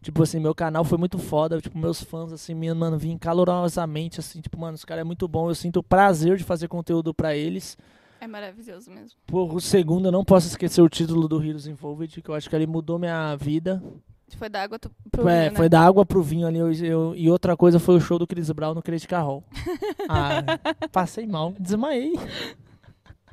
Tipo 0.00 0.22
assim, 0.22 0.38
meu 0.38 0.54
canal 0.54 0.84
foi 0.84 0.96
muito 0.96 1.18
foda. 1.18 1.60
Tipo, 1.60 1.76
meus 1.76 2.02
fãs, 2.02 2.32
assim, 2.32 2.54
me, 2.54 2.72
mano, 2.72 2.96
vim 2.96 3.18
calorosamente, 3.18 4.20
assim, 4.20 4.40
tipo, 4.40 4.58
mano, 4.58 4.74
os 4.74 4.84
caras 4.84 5.02
é 5.02 5.04
muito 5.04 5.26
bom. 5.26 5.50
Eu 5.50 5.54
sinto 5.54 5.80
o 5.80 5.82
prazer 5.82 6.36
de 6.36 6.44
fazer 6.44 6.68
conteúdo 6.68 7.12
pra 7.12 7.36
eles. 7.36 7.76
É 8.20 8.26
maravilhoso 8.26 8.90
mesmo. 8.90 9.18
Por 9.26 9.52
o 9.54 9.60
segundo, 9.60 10.06
eu 10.06 10.12
não 10.12 10.24
posso 10.24 10.46
esquecer 10.46 10.80
o 10.80 10.88
título 10.88 11.26
do 11.26 11.42
Heroes 11.42 11.66
Involved, 11.66 12.22
que 12.22 12.28
eu 12.28 12.34
acho 12.34 12.48
que 12.48 12.54
ele 12.56 12.66
mudou 12.66 12.98
minha 12.98 13.34
vida. 13.36 13.82
Foi 14.36 14.48
da 14.48 14.62
água 14.62 14.78
pro 15.10 15.28
é, 15.28 15.40
vinho, 15.40 15.50
né? 15.52 15.56
foi 15.56 15.68
da 15.68 15.80
água 15.80 16.04
pro 16.06 16.22
vinho 16.22 16.46
ali. 16.46 16.58
eu- 16.58 16.72
eu- 16.72 17.14
e 17.16 17.30
outra 17.30 17.56
coisa 17.56 17.78
foi 17.78 17.96
o 17.96 18.00
show 18.00 18.18
do 18.18 18.26
Chris 18.26 18.50
Brown 18.50 18.74
no 18.74 18.82
Critical 18.82 19.24
Hall. 19.26 19.44
ah, 20.08 20.42
passei 20.90 21.26
mal, 21.26 21.54
desmaiei. 21.58 22.14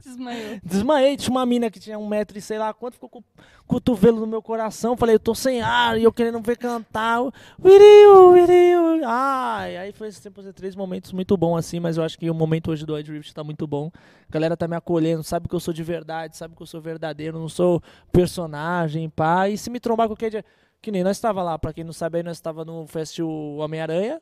Desmaiou. 0.07 0.59
Desmaiei, 0.63 1.17
tinha 1.17 1.31
uma 1.31 1.45
mina 1.45 1.69
que 1.69 1.79
tinha 1.79 1.99
um 1.99 2.07
metro 2.07 2.37
e 2.37 2.41
sei 2.41 2.57
lá 2.57 2.73
quanto, 2.73 2.93
ficou 2.93 3.09
com 3.09 3.19
o 3.19 3.23
cotovelo 3.67 4.21
no 4.21 4.27
meu 4.27 4.41
coração. 4.41 4.95
Falei, 4.95 5.15
eu 5.15 5.19
tô 5.19 5.35
sem 5.35 5.61
ar 5.61 5.99
e 5.99 6.03
eu 6.03 6.13
querendo 6.13 6.39
ver 6.39 6.57
cantar. 6.57 7.19
Wiriu, 7.63 8.29
wiriu. 8.31 9.01
Ai, 9.05 9.75
aí 9.75 9.91
foi 9.91 10.09
sempre 10.11 10.41
três 10.53 10.75
momentos 10.75 11.11
muito 11.11 11.35
bons 11.35 11.57
assim, 11.57 11.79
mas 11.79 11.97
eu 11.97 12.03
acho 12.03 12.17
que 12.17 12.29
o 12.29 12.33
momento 12.33 12.71
hoje 12.71 12.85
do 12.85 12.97
Ed 12.97 13.11
Rift 13.11 13.33
tá 13.33 13.43
muito 13.43 13.67
bom. 13.67 13.91
A 14.29 14.31
galera 14.31 14.55
tá 14.55 14.67
me 14.67 14.75
acolhendo, 14.77 15.23
sabe 15.23 15.49
que 15.49 15.55
eu 15.55 15.59
sou 15.59 15.73
de 15.73 15.83
verdade, 15.83 16.37
sabe 16.37 16.55
que 16.55 16.61
eu 16.61 16.67
sou 16.67 16.79
verdadeiro, 16.79 17.37
não 17.37 17.49
sou 17.49 17.81
personagem, 18.11 19.09
pá. 19.09 19.49
E 19.49 19.57
se 19.57 19.69
me 19.69 19.79
trombar 19.79 20.07
qualquer 20.07 20.29
dia. 20.29 20.45
Que 20.81 20.91
nem 20.91 21.03
nós 21.03 21.17
estava 21.17 21.43
lá, 21.43 21.57
pra 21.57 21.73
quem 21.73 21.83
não 21.83 21.93
sabe, 21.93 22.17
aí 22.17 22.23
nós 22.23 22.37
estava 22.37 22.63
no 22.63 22.85
Festival 22.87 23.57
Homem-Aranha. 23.57 24.21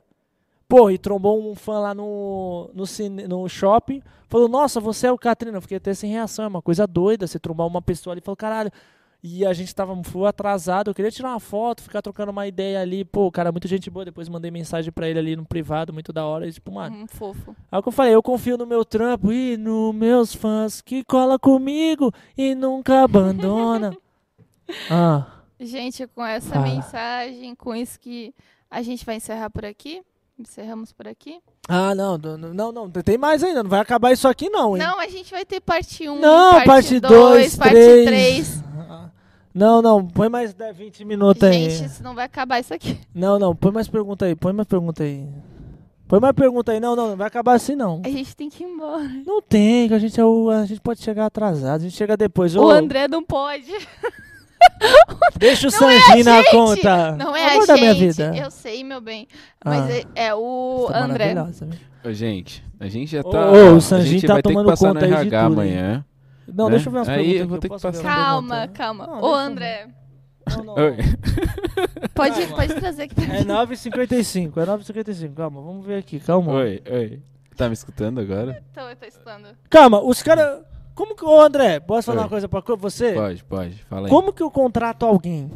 Pô, 0.68 0.90
e 0.90 0.98
trombou 0.98 1.40
um 1.40 1.54
fã 1.54 1.80
lá 1.80 1.94
no, 1.94 2.72
no, 2.74 2.88
cine, 2.88 3.28
no 3.28 3.48
shopping. 3.48 4.02
Falou, 4.28 4.48
nossa, 4.48 4.80
você 4.80 5.08
é 5.08 5.12
o 5.12 5.18
Katrina. 5.18 5.58
Eu 5.58 5.62
fiquei 5.62 5.78
até 5.78 5.94
sem 5.94 6.10
reação. 6.10 6.46
É 6.46 6.48
uma 6.48 6.62
coisa 6.62 6.88
doida 6.88 7.28
você 7.28 7.38
trombar 7.38 7.68
uma 7.68 7.82
pessoa 7.82 8.14
ali. 8.14 8.22
Falou, 8.22 8.36
caralho. 8.36 8.72
E 9.22 9.46
a 9.46 9.54
gente 9.54 9.74
tava 9.74 9.96
full 10.04 10.26
atrasado. 10.26 10.90
Eu 10.90 10.96
queria 10.96 11.12
tirar 11.12 11.30
uma 11.30 11.40
foto, 11.40 11.84
ficar 11.84 12.02
trocando 12.02 12.32
uma 12.32 12.48
ideia 12.48 12.82
ali. 12.82 13.06
Pô, 13.06 13.32
cara, 13.32 13.52
muita 13.52 13.68
gente 13.68 13.90
boa. 13.92 14.06
Depois 14.06 14.28
mandei 14.28 14.50
mensagem 14.50 14.92
pra 14.92 15.08
ele 15.08 15.20
ali 15.20 15.36
no 15.36 15.46
privado, 15.46 15.94
muito 15.94 16.12
da 16.12 16.26
hora. 16.26 16.48
E, 16.48 16.54
tipo, 16.54 16.72
mano. 16.72 16.96
Hum, 16.96 17.08
fofo. 17.08 17.56
Aí 17.72 17.80
o 17.80 17.84
que 17.84 17.90
eu 17.90 17.94
falei, 17.94 18.16
eu 18.16 18.24
confio 18.24 18.58
no 18.58 18.66
meu 18.66 18.84
trampo 18.84 19.32
e 19.32 19.58
nos 19.58 19.94
meus 19.94 20.34
fãs 20.34 20.82
que 20.82 21.04
cola 21.04 21.38
comigo 21.38 22.12
e 22.36 22.56
nunca 22.56 23.04
abandona. 23.04 23.96
ah. 24.90 25.35
Gente, 25.60 26.06
com 26.08 26.26
essa 26.26 26.60
mensagem, 26.60 27.56
com 27.56 27.74
isso 27.76 28.00
que 28.00 28.34
a 28.70 28.82
gente 28.82 29.06
vai 29.06 29.16
encerrar 29.16 29.50
por 29.50 29.66
aqui. 29.66 30.02
Encerramos 30.38 30.92
por 30.92 31.08
aqui. 31.08 31.40
Ah, 31.68 31.96
não, 31.96 32.18
não, 32.18 32.38
não, 32.38 32.72
não, 32.72 32.92
tem 32.92 33.18
mais 33.18 33.42
ainda, 33.42 33.64
não 33.64 33.70
vai 33.70 33.80
acabar 33.80 34.12
isso 34.12 34.28
aqui 34.28 34.50
não, 34.50 34.76
hein? 34.76 34.84
Não, 34.84 35.00
a 35.00 35.08
gente 35.08 35.32
vai 35.32 35.46
ter 35.46 35.62
parte 35.62 36.10
1, 36.10 36.20
Não, 36.20 36.62
parte 36.66 37.00
2, 37.00 37.56
parte 37.56 37.74
3. 37.74 38.06
3. 38.06 38.66
Não, 39.56 39.82
não, 39.82 40.06
põe 40.06 40.28
mais 40.28 40.54
10, 40.54 40.76
20 40.76 41.06
minutos 41.06 41.42
aí. 41.42 41.70
Gente, 41.70 41.90
senão 41.90 42.14
vai 42.14 42.26
acabar 42.26 42.60
isso 42.60 42.74
aqui. 42.74 43.00
Não, 43.16 43.40
não, 43.40 43.56
põe 43.56 43.72
mais 43.72 43.88
pergunta 43.88 44.26
aí, 44.26 44.36
põe 44.36 44.52
mais 44.52 44.68
pergunta 44.68 45.02
aí. 45.02 45.30
Põe 46.10 46.20
mais 46.20 46.36
pergunta 46.36 46.74
aí, 46.74 46.80
não, 46.82 46.94
não, 46.94 47.08
não 47.12 47.16
vai 47.16 47.26
acabar 47.26 47.54
assim 47.54 47.74
não. 47.74 48.02
A 48.06 48.10
gente 48.10 48.36
tem 48.36 48.50
que 48.50 48.64
ir 48.64 48.68
embora. 48.68 49.10
Não 49.26 49.42
tem, 49.42 49.88
que 49.88 49.94
a 49.94 49.98
gente 49.98 50.20
é 50.20 50.26
o, 50.26 50.50
a 50.50 50.66
gente 50.66 50.82
pode 50.82 51.02
chegar 51.02 51.26
atrasado, 51.26 51.80
a 51.80 51.84
gente 51.84 51.96
chega 51.96 52.18
depois. 52.18 52.54
O 52.54 52.66
Ô, 52.66 52.70
André 52.70 53.08
não 53.08 53.24
pode. 53.24 53.72
deixa 55.38 55.68
o 55.68 55.72
Não 55.72 55.90
é 55.90 55.98
a 55.98 56.02
Sanji 56.02 56.24
na 56.24 56.38
gente, 56.42 56.52
conta. 56.52 57.12
Não 57.16 57.36
é 57.36 57.52
Amor 57.52 57.64
a 57.64 57.66
da 57.66 57.74
minha 57.76 57.94
gente. 57.94 58.14
vida. 58.18 58.36
Eu 58.38 58.52
sei, 58.52 58.84
meu 58.84 59.02
bem. 59.02 59.28
Mas 59.64 59.84
Ah. 59.90 59.94
é, 60.16 60.28
é 60.28 60.36
o 60.36 60.88
tá 60.92 61.00
André. 61.04 61.36
Ô, 62.04 62.12
gente, 62.12 62.64
a 62.80 62.88
gente 62.88 63.12
já 63.12 63.24
tá. 63.24 63.52
ô, 63.52 63.76
o 63.76 63.80
gente 63.80 64.26
tá 64.28 64.34
vai 64.34 64.42
ter 64.42 64.50
que 64.50 64.54
tomando 64.54 64.68
passar 64.68 64.88
no 64.90 64.94
conta 64.94 65.06
aí 65.06 65.12
de 65.12 65.16
RH 65.18 65.50
tudo, 65.50 65.64
hein? 65.64 65.78
amanhã. 65.78 66.06
Não, 66.48 66.66
Né? 66.66 66.72
deixa 66.72 66.88
eu 66.90 66.92
ver 66.94 66.98
umas 67.00 67.10
Aí 67.10 67.16
perguntas 67.16 67.42
eu 67.42 67.48
vou 67.48 67.58
ter 67.58 67.70
que 67.70 67.82
passar. 67.82 68.04
Calma, 68.04 68.56
perguntas? 68.56 68.78
calma. 68.78 69.08
Não, 69.08 69.22
Ô, 69.22 69.34
André, 69.34 69.88
Não, 70.58 70.64
não. 70.64 70.74
Oi. 70.76 70.96
pode, 72.14 72.40
Calma. 72.42 72.56
pode 72.56 72.76
trazer 72.76 73.04
aqui 73.04 73.16
pra 73.16 73.36
É 73.36 73.44
9h55, 73.44 74.58
é 74.58 74.66
9h55, 74.66 75.34
calma, 75.34 75.62
vamos 75.62 75.86
ver 75.86 75.98
aqui, 75.98 76.20
calma. 76.20 76.52
Oi, 76.54 76.82
oi. 76.90 77.20
Tá 77.58 77.68
me 77.68 77.74
escutando 77.74 78.20
agora? 78.20 78.62
Então, 78.72 78.88
eu 78.90 78.96
tô 78.96 79.06
estudando. 79.06 79.48
Calma, 79.70 80.02
os 80.04 80.22
caras. 80.22 80.60
Como 80.96 81.16
que. 81.16 81.24
Ô 81.26 81.42
André, 81.42 81.80
posso 81.80 82.06
falar 82.08 82.20
Oi. 82.20 82.24
uma 82.24 82.30
coisa 82.30 82.48
pra 82.48 82.62
você? 82.78 83.12
Pode, 83.14 83.44
pode. 83.44 83.74
Fala 83.90 84.08
aí. 84.08 84.10
Como 84.10 84.32
que 84.34 84.42
eu 84.42 84.50
contrato 84.50 85.06
alguém? 85.06 85.52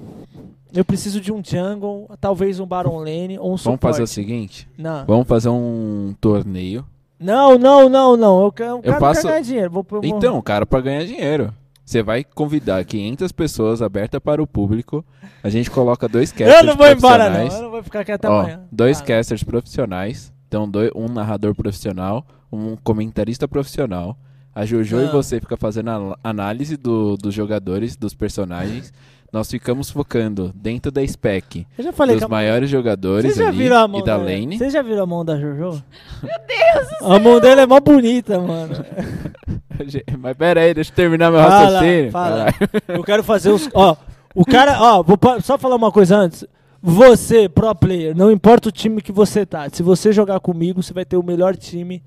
Eu 0.73 0.85
preciso 0.85 1.19
de 1.19 1.31
um 1.31 1.41
jungle, 1.43 2.07
talvez 2.21 2.59
um 2.59 2.65
Baron 2.65 2.99
Lane 2.99 3.39
ou 3.39 3.45
um 3.45 3.47
Vamos 3.55 3.61
suporte. 3.61 3.81
fazer 3.81 4.03
o 4.03 4.07
seguinte? 4.07 4.67
Não. 4.77 5.05
Vamos 5.05 5.27
fazer 5.27 5.49
um 5.49 6.13
torneio. 6.21 6.85
não, 7.19 7.57
não, 7.57 7.89
não, 7.89 8.15
não. 8.15 8.43
Eu 8.43 8.51
quero, 8.51 8.69
eu 8.75 8.81
quero 8.81 8.99
faço- 8.99 9.27
ganhar 9.27 9.41
dinheiro. 9.41 9.71
Vou, 9.71 9.85
vou- 9.89 10.01
Então, 10.03 10.39
cara, 10.41 10.65
pra 10.65 10.79
ganhar 10.81 11.05
dinheiro. 11.05 11.51
Você 11.83 12.03
vai 12.03 12.23
convidar 12.23 12.85
500 12.85 13.31
pessoas 13.31 13.81
aberta 13.81 14.21
para 14.21 14.43
o 14.43 14.45
público. 14.45 15.03
A 15.43 15.49
gente 15.49 15.71
coloca 15.71 16.07
dois 16.07 16.31
casters 16.33 16.59
Eu 16.59 16.63
não 16.67 16.75
vou 16.75 16.87
embora, 16.87 17.23
não. 17.29 17.31
profissionais. 17.31 17.53
Eu 17.55 17.61
não 17.63 17.71
vou 17.71 17.81
ficar 17.83 18.01
aqui 18.01 18.11
até 18.11 18.29
Ó, 18.29 18.39
amanhã. 18.41 18.61
dois 18.71 19.01
Ah, 19.01 19.03
casters 19.05 19.43
profissionais. 19.43 20.31
Então, 20.47 20.69
dois, 20.69 20.91
um 20.95 21.07
narrador 21.07 21.55
profissional, 21.55 22.23
um 22.51 22.75
comentarista 22.75 23.47
profissional. 23.47 24.15
A 24.53 24.65
Jojo 24.65 24.99
e 24.99 25.05
Ah. 25.05 25.11
você 25.11 25.39
fica 25.39 25.55
fazendo 25.55 25.89
a 25.89 26.17
análise 26.23 26.75
do- 26.75 27.15
dos 27.17 27.33
jogadores, 27.33 27.95
dos 27.95 28.13
personagens. 28.13 28.91
Nós 29.31 29.47
ficamos 29.49 29.91
focando 29.91 30.51
dentro 30.55 30.91
da 30.91 31.05
spec 31.07 31.67
Eu 31.77 31.83
já 31.83 31.93
falei 31.93 32.15
dos 32.15 32.21
que 32.21 32.25
a- 32.25 32.27
maiores 32.27 32.67
jogadores 32.67 33.39
ali 33.39 33.57
viram 33.59 33.77
a 33.77 33.87
mão 33.87 33.99
e 33.99 34.03
da 34.03 34.17
da 34.17 34.23
lane. 34.23 34.57
Vocês 34.57 34.73
já 34.73 34.81
viram 34.81 35.03
a 35.03 35.05
mão 35.05 35.23
da 35.23 35.37
Jojo? 35.39 35.83
Meu 36.23 36.31
Deus! 36.47 37.11
A 37.13 37.19
mão 37.19 37.39
dele 37.39 37.61
é 37.61 37.67
mó 37.67 37.79
bonita, 37.79 38.39
mano. 38.39 38.73
Mas 40.19 40.35
pera 40.35 40.61
aí, 40.61 40.73
deixa 40.73 40.91
eu 40.91 40.95
terminar 40.95 41.31
meu 41.31 41.39
Fala, 41.41 41.53
raciocínio. 41.75 42.11
fala. 42.11 42.45
Eu 42.89 43.03
quero 43.03 43.23
fazer 43.23 43.51
os. 43.51 43.69
Ó, 43.73 43.95
o 44.35 44.43
cara. 44.45 44.77
Ó, 44.81 45.03
vou 45.03 45.17
só 45.41 45.57
falar 45.57 45.75
uma 45.75 45.91
coisa 45.91 46.17
antes. 46.17 46.43
Você, 46.81 47.47
pro 47.47 47.73
player, 47.75 48.15
não 48.15 48.31
importa 48.31 48.69
o 48.69 48.71
time 48.71 49.01
que 49.01 49.11
você 49.11 49.45
tá. 49.45 49.67
Se 49.71 49.83
você 49.83 50.11
jogar 50.11 50.39
comigo, 50.39 50.81
você 50.81 50.93
vai 50.93 51.05
ter 51.05 51.17
o 51.17 51.23
melhor 51.23 51.55
time, 51.55 52.01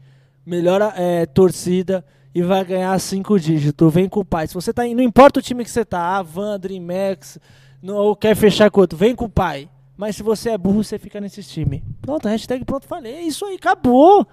melhor 0.45 0.93
é, 0.97 1.25
torcida 1.27 2.05
e 2.35 2.43
vai 2.43 2.65
ganhar 2.65 2.99
cinco 2.99 3.39
dígitos. 3.39 3.93
Vem 3.93 4.09
com 4.09 4.21
o 4.21 4.25
pai. 4.25 4.47
Se 4.47 4.55
você 4.55 4.73
tá. 4.73 4.85
Não 4.85 5.03
importa 5.03 5.41
o 5.41 5.43
time 5.43 5.65
que 5.65 5.71
você 5.71 5.85
tá, 5.85 6.17
Avan, 6.17 6.59
Dreamax, 6.59 7.39
não, 7.83 7.97
ou 7.97 8.17
quer 8.17 8.35
fechar 8.37 8.71
com 8.71 8.81
outro, 8.81 8.97
vem 8.97 9.15
com 9.15 9.27
o 9.27 9.31
pai. 9.31 9.69
Mas 9.97 10.17
se 10.17 10.23
você 10.23 10.51
é 10.51 10.59
burro, 10.59 10.83
você 10.83 10.99
fica 10.99 11.21
nesse 11.21 11.43
time. 11.43 11.83
Pronto, 12.01 12.27
hashtag 12.27 12.65
pronto, 12.65 12.87
falei. 12.87 13.15
É 13.15 13.23
isso 13.23 13.45
aí, 13.45 13.57
acabou. 13.57 14.27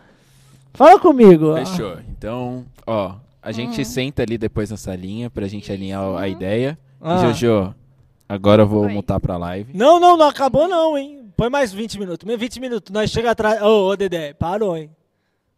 Fala 0.74 1.00
comigo. 1.00 1.56
Fechou. 1.56 1.98
Então, 2.10 2.66
ó, 2.88 3.16
a 3.42 3.52
gente 3.52 3.84
senta 3.84 4.24
ali 4.24 4.38
depois 4.38 4.70
na 4.70 4.78
salinha 4.78 5.30
pra 5.30 5.48
gente 5.48 5.72
alinhar 5.72 6.16
a 6.16 6.28
ideia. 6.28 6.78
Ah. 7.02 7.18
Jojo, 7.18 7.74
agora 8.28 8.64
eu 8.64 8.68
vou 8.68 8.86
Oi. 8.86 8.94
mutar 8.94 9.20
pra 9.20 9.38
live. 9.38 9.74
Não, 9.76 10.00
não, 10.00 10.16
não 10.16 10.28
acabou 10.28 10.68
não, 10.68 10.98
hein? 10.98 11.32
Põe 11.36 11.50
mais 11.50 11.72
20 11.72 12.00
minutos. 12.00 12.26
Mais 12.26 12.40
20 12.40 12.60
minutos. 12.60 12.94
Nós 12.94 13.10
chega 13.10 13.32
atrás. 13.32 13.62
Ô, 13.62 13.90
ô, 13.90 13.96
Dedé, 13.96 14.34
parou, 14.34 14.78
hein? 14.78 14.90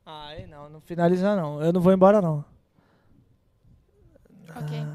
Ai, 0.06 0.46
não, 0.48 0.70
não 0.70 0.82
finaliza 0.82 1.36
não. 1.36 1.62
Eu 1.62 1.72
não 1.72 1.82
vou 1.82 1.94
embora 1.94 2.22
não. 2.22 2.44
Ok. 4.56 4.86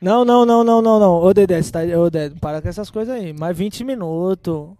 Não, 0.00 0.24
não, 0.24 0.46
não, 0.46 0.64
não, 0.64 0.80
não, 0.80 0.98
não. 0.98 1.14
Ô, 1.22 1.32
Dedé, 1.34 1.60
tá... 1.62 1.80
Ô, 1.98 2.08
Dedé, 2.08 2.34
para 2.40 2.62
com 2.62 2.68
essas 2.68 2.90
coisas 2.90 3.14
aí. 3.14 3.32
Mais 3.32 3.56
20 3.56 3.84
minutos. 3.84 4.70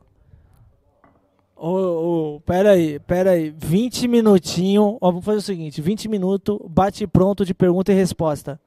Ô, 1.54 2.36
ô, 2.36 2.40
pera 2.40 2.70
aí, 2.70 2.98
pera 3.00 3.32
aí. 3.32 3.50
20 3.50 4.08
minutinhos. 4.08 4.96
Ó, 5.00 5.10
vamos 5.10 5.24
fazer 5.24 5.38
o 5.38 5.42
seguinte. 5.42 5.82
20 5.82 6.08
minutos, 6.08 6.58
bate 6.68 7.06
pronto 7.06 7.44
de 7.44 7.52
pergunta 7.52 7.92
e 7.92 7.94
resposta. 7.94 8.58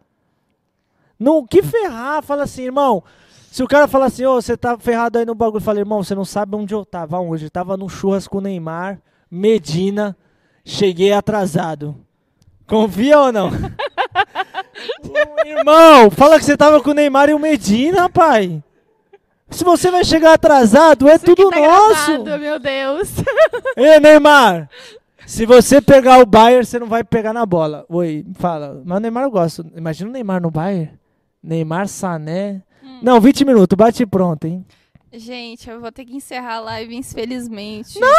Não, 1.19 1.45
que 1.45 1.63
ferrar. 1.63 2.21
Fala 2.21 2.43
assim, 2.43 2.63
irmão. 2.63 3.03
Se 3.51 3.63
o 3.63 3.67
cara 3.67 3.87
falar 3.87 4.05
assim, 4.05 4.25
ô, 4.25 4.35
você 4.35 4.55
tá 4.55 4.77
ferrado 4.77 5.17
aí 5.17 5.25
no 5.25 5.35
bagulho. 5.35 5.63
Fala, 5.63 5.79
irmão, 5.79 6.03
você 6.03 6.13
não 6.13 6.25
sabe 6.25 6.55
onde 6.55 6.73
eu 6.73 6.85
tava 6.85 7.19
hoje. 7.19 7.45
Eu 7.47 7.51
tava 7.51 7.75
num 7.75 7.89
churras 7.89 8.27
com 8.27 8.37
o 8.37 8.41
Neymar, 8.41 9.01
Medina. 9.29 10.15
Cheguei 10.65 11.11
atrasado. 11.11 11.95
Confia 12.67 13.19
ou 13.19 13.31
não? 13.31 13.49
Ô, 13.49 13.51
irmão, 15.47 16.09
fala 16.09 16.39
que 16.39 16.45
você 16.45 16.55
tava 16.55 16.81
com 16.81 16.91
o 16.91 16.93
Neymar 16.93 17.29
e 17.29 17.33
o 17.33 17.39
Medina, 17.39 18.09
pai. 18.09 18.63
Se 19.49 19.63
você 19.63 19.91
vai 19.91 20.03
chegar 20.03 20.33
atrasado, 20.33 21.07
é 21.07 21.15
Isso 21.15 21.25
tudo 21.25 21.49
tá 21.49 21.59
nosso. 21.59 22.23
gravado, 22.23 22.39
meu 22.39 22.59
Deus. 22.59 23.09
Ei, 23.77 23.99
Neymar. 23.99 24.69
Se 25.25 25.45
você 25.45 25.81
pegar 25.81 26.19
o 26.19 26.25
Bayern, 26.25 26.65
você 26.65 26.79
não 26.79 26.87
vai 26.87 27.03
pegar 27.03 27.33
na 27.33 27.45
bola. 27.45 27.85
Oi, 27.89 28.25
fala. 28.35 28.81
Mas 28.83 28.97
o 28.97 29.01
Neymar 29.01 29.23
eu 29.23 29.31
gosto. 29.31 29.65
Imagina 29.75 30.09
o 30.09 30.13
Neymar 30.13 30.41
no 30.41 30.49
Bayern. 30.49 30.91
Neymar, 31.41 31.87
Sané. 31.87 32.61
Hum. 32.83 32.99
Não, 33.01 33.19
20 33.21 33.45
minutos, 33.45 33.75
bate 33.75 34.05
pronto, 34.05 34.45
hein? 34.45 34.65
Gente, 35.15 35.69
eu 35.69 35.79
vou 35.79 35.91
ter 35.91 36.05
que 36.05 36.15
encerrar 36.15 36.55
a 36.55 36.59
live, 36.61 36.95
infelizmente. 36.95 37.99
Não, 37.99 38.09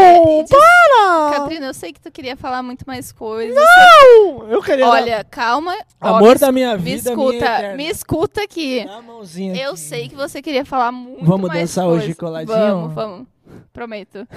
É, 0.00 0.42
diz- 0.42 0.50
para! 0.50 1.30
Catrina, 1.38 1.66
eu 1.66 1.72
sei 1.74 1.90
que 1.90 2.00
tu 2.00 2.10
queria 2.12 2.36
falar 2.36 2.62
muito 2.62 2.84
mais 2.86 3.10
coisas. 3.12 3.54
Não! 3.56 4.46
Eu 4.50 4.62
queria 4.62 4.86
Olha, 4.86 5.24
calma. 5.24 5.74
dar... 5.74 5.86
Ó, 6.12 6.16
Amor 6.16 6.34
me, 6.34 6.38
da 6.38 6.52
minha 6.52 6.76
me 6.76 6.82
vida, 6.82 7.16
minha 7.16 7.30
escuta, 7.30 7.36
eterna. 7.46 7.76
me 7.76 7.88
escuta 7.88 8.42
aqui. 8.42 8.84
Dá 8.84 8.96
a 8.96 9.02
mãozinha 9.02 9.56
Eu 9.56 9.70
aqui. 9.70 9.80
sei 9.80 10.08
que 10.08 10.14
você 10.14 10.42
queria 10.42 10.66
falar 10.66 10.92
muito 10.92 11.24
Vamos 11.24 11.48
mais 11.48 11.60
dançar 11.60 11.86
hoje 11.88 12.14
coladinho? 12.14 12.56
Vamos, 12.58 12.94
vamos. 12.94 13.26
Prometo. 13.72 14.28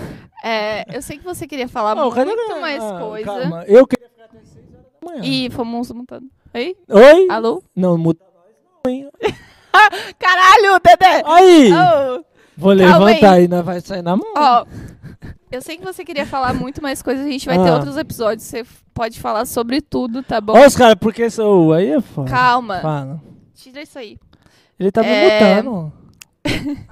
É, 0.41 0.85
eu 0.95 1.01
sei 1.01 1.17
que 1.17 1.25
você 1.25 1.45
queria 1.45 1.67
falar 1.67 1.93
Não, 1.93 2.05
muito 2.09 2.25
minha- 2.25 2.61
mais 2.61 2.81
ah, 2.81 2.99
coisa. 3.01 3.25
Calma, 3.25 3.65
eu 3.67 3.85
queria 3.85 4.07
ficar 4.07 4.23
até 4.25 4.39
6 4.45 4.65
horas 4.73 4.85
da 5.01 5.11
manhã. 5.11 5.21
E 5.25 5.49
fomos 5.49 5.91
mutando. 5.91 6.27
Oi? 6.53 6.75
Oi? 6.87 7.27
Alô? 7.29 7.61
Não, 7.75 7.97
muda 7.97 8.19
nós 8.33 8.55
não, 8.85 8.91
hein? 8.93 9.09
Caralho, 10.19 10.79
Dedé! 10.83 11.23
Aí! 11.25 11.71
Oh, 11.73 12.23
Vou 12.57 12.71
levantar 12.73 13.33
aí, 13.33 13.47
nós 13.47 13.63
vai 13.65 13.79
sair 13.81 14.01
na 14.01 14.15
mão. 14.17 14.33
Ó, 14.35 14.65
eu 15.51 15.61
sei 15.61 15.77
que 15.77 15.85
você 15.85 16.03
queria 16.03 16.25
falar 16.25 16.53
muito 16.53 16.81
mais 16.81 17.01
coisas. 17.01 17.25
A 17.25 17.29
gente 17.29 17.45
vai 17.45 17.57
ter 17.57 17.69
Ah. 17.69 17.75
outros 17.75 17.95
episódios. 17.97 18.43
Você 18.47 18.65
pode 18.93 19.19
falar 19.19 19.45
sobre 19.45 19.79
tudo, 19.81 20.23
tá 20.23 20.41
bom? 20.41 20.53
Olha 20.53 20.67
os 20.67 20.75
caras, 20.75 20.95
porque 20.99 21.29
sou. 21.29 21.73
Aí 21.73 21.91
é 21.91 22.01
foda. 22.01 22.29
Calma. 22.31 22.79
Fala. 22.81 23.21
Tira 23.55 23.81
isso 23.83 23.97
aí. 23.99 24.17
Ele 24.79 24.91
tá 24.91 25.01
me 25.03 25.09
É, 25.09 25.61
mutando. 25.61 25.93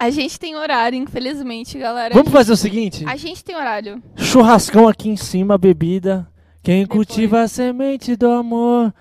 A 0.00 0.10
gente 0.10 0.38
tem 0.38 0.54
horário, 0.56 0.96
infelizmente, 0.96 1.76
galera. 1.78 2.14
Vamos 2.14 2.30
fazer 2.32 2.52
o 2.52 2.56
seguinte: 2.56 3.04
A 3.06 3.16
gente 3.16 3.42
tem 3.44 3.56
horário. 3.56 4.00
churrascão 4.16 4.86
aqui 4.88 5.08
em 5.08 5.16
cima, 5.16 5.58
bebida. 5.58 6.26
Quem 6.62 6.82
Depois. 6.82 7.06
cultiva 7.06 7.42
a 7.42 7.48
semente 7.48 8.14
do 8.16 8.30
amor. 8.30 8.94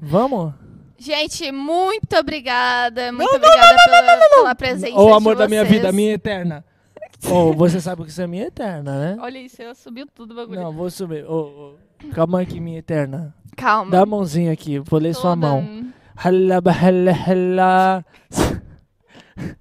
Vamos? 0.00 0.52
Gente, 0.98 1.50
muito 1.52 2.16
obrigada. 2.16 3.12
Muito 3.12 3.34
obrigada 3.34 3.76
pela, 3.84 4.28
pela 4.28 4.54
presença. 4.54 4.94
O 4.98 5.06
de 5.06 5.12
amor 5.12 5.36
da 5.36 5.48
minha 5.48 5.64
vida, 5.64 5.90
minha 5.92 6.12
eterna. 6.12 6.64
Ô, 7.30 7.52
você 7.52 7.80
sabe 7.80 8.02
que 8.04 8.10
isso 8.10 8.20
é 8.20 8.26
minha 8.26 8.46
eterna, 8.46 8.98
né? 8.98 9.16
Olha 9.20 9.38
isso, 9.38 9.62
eu 9.62 9.74
subiu 9.74 10.06
tudo 10.14 10.32
o 10.32 10.36
bagulho. 10.36 10.60
Não, 10.60 10.72
vou 10.72 10.90
subir. 10.90 11.24
Ô, 11.24 11.72
ô, 11.72 11.74
calma 12.12 12.40
aqui, 12.40 12.60
minha 12.60 12.78
eterna. 12.78 13.34
Calma. 13.56 13.90
Dá 13.90 14.02
a 14.02 14.06
mãozinha 14.06 14.52
aqui, 14.52 14.78
vou 14.78 15.00
ler 15.00 15.14
sua 15.14 15.34
Toda- 15.34 15.46
mão. 15.46 15.92
Halla 16.16 16.56
halla. 16.56 17.12
Halla. 17.12 18.04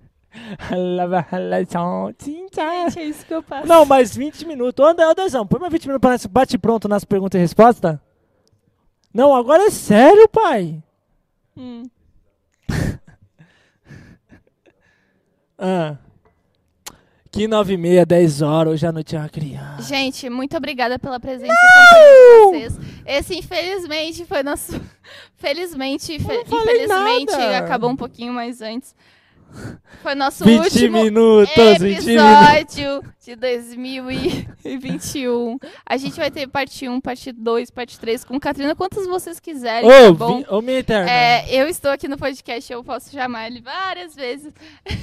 Gente, 2.19 2.59
é 2.99 3.03
isso 3.03 3.25
que 3.25 3.33
eu 3.33 3.41
passo. 3.41 3.67
Não, 3.67 3.85
mais 3.85 4.15
20 4.15 4.45
minutos. 4.45 4.83
Ô, 4.83 4.87
André, 4.87 5.07
ô, 5.07 5.13
Dezão, 5.13 5.45
põe 5.47 5.59
mais 5.59 5.71
20 5.71 5.87
minutos 5.87 6.01
para 6.25 6.29
bate 6.31 6.57
pronto 6.57 6.87
nas 6.87 7.03
perguntas 7.05 7.39
e 7.39 7.41
respostas. 7.41 7.97
Não, 9.13 9.33
agora 9.35 9.63
é 9.63 9.69
sério, 9.69 10.27
pai. 10.27 10.81
Hum. 11.57 11.83
Ah. 15.57 15.97
Que 17.31 17.47
9 17.47 17.73
e 17.73 17.77
meia, 17.77 18.05
10 18.05 18.41
horas, 18.43 18.73
hoje 18.73 18.85
à 18.85 18.91
noite 18.91 19.15
é 19.15 19.19
uma 19.19 19.29
criança. 19.29 19.81
Gente, 19.83 20.29
muito 20.29 20.55
obrigada 20.55 20.99
pela 20.99 21.19
presença 21.19 21.51
companhia 21.53 22.61
de 22.61 22.69
vocês. 22.75 22.79
Esse, 23.05 23.35
infelizmente, 23.39 24.25
foi 24.25 24.43
nosso. 24.43 24.79
Felizmente, 25.37 26.19
fe- 26.19 26.43
não 26.47 26.59
infelizmente, 26.59 27.31
nada. 27.31 27.57
acabou 27.59 27.89
um 27.89 27.95
pouquinho 27.95 28.33
mais 28.33 28.61
antes. 28.61 28.95
Foi 30.01 30.15
nosso 30.15 30.43
20 30.43 30.59
último 30.63 31.03
minutos, 31.03 31.53
20 31.79 31.79
minutos. 31.79 32.07
episódio 32.07 33.03
de 33.23 33.35
2021. 33.35 35.57
A 35.85 35.97
gente 35.97 36.15
vai 36.17 36.29
ter 36.31 36.47
parte 36.47 36.87
1, 36.89 36.99
parte 36.99 37.31
2, 37.31 37.69
parte 37.71 37.99
3 37.99 38.23
com 38.25 38.39
Catrina, 38.39 38.75
quantos 38.75 39.05
vocês 39.07 39.39
quiserem, 39.39 39.89
tá 39.89 40.09
Ô, 40.09 40.13
bom? 40.13 40.37
vi- 40.39 40.45
ô, 40.49 40.61
minha 40.61 40.79
eterna. 40.79 41.09
É, 41.09 41.45
eu 41.49 41.67
estou 41.67 41.91
aqui 41.91 42.07
no 42.07 42.17
podcast, 42.17 42.71
eu 42.71 42.83
posso 42.83 43.11
chamar 43.11 43.47
ele 43.47 43.61
várias 43.61 44.15
vezes. 44.15 44.53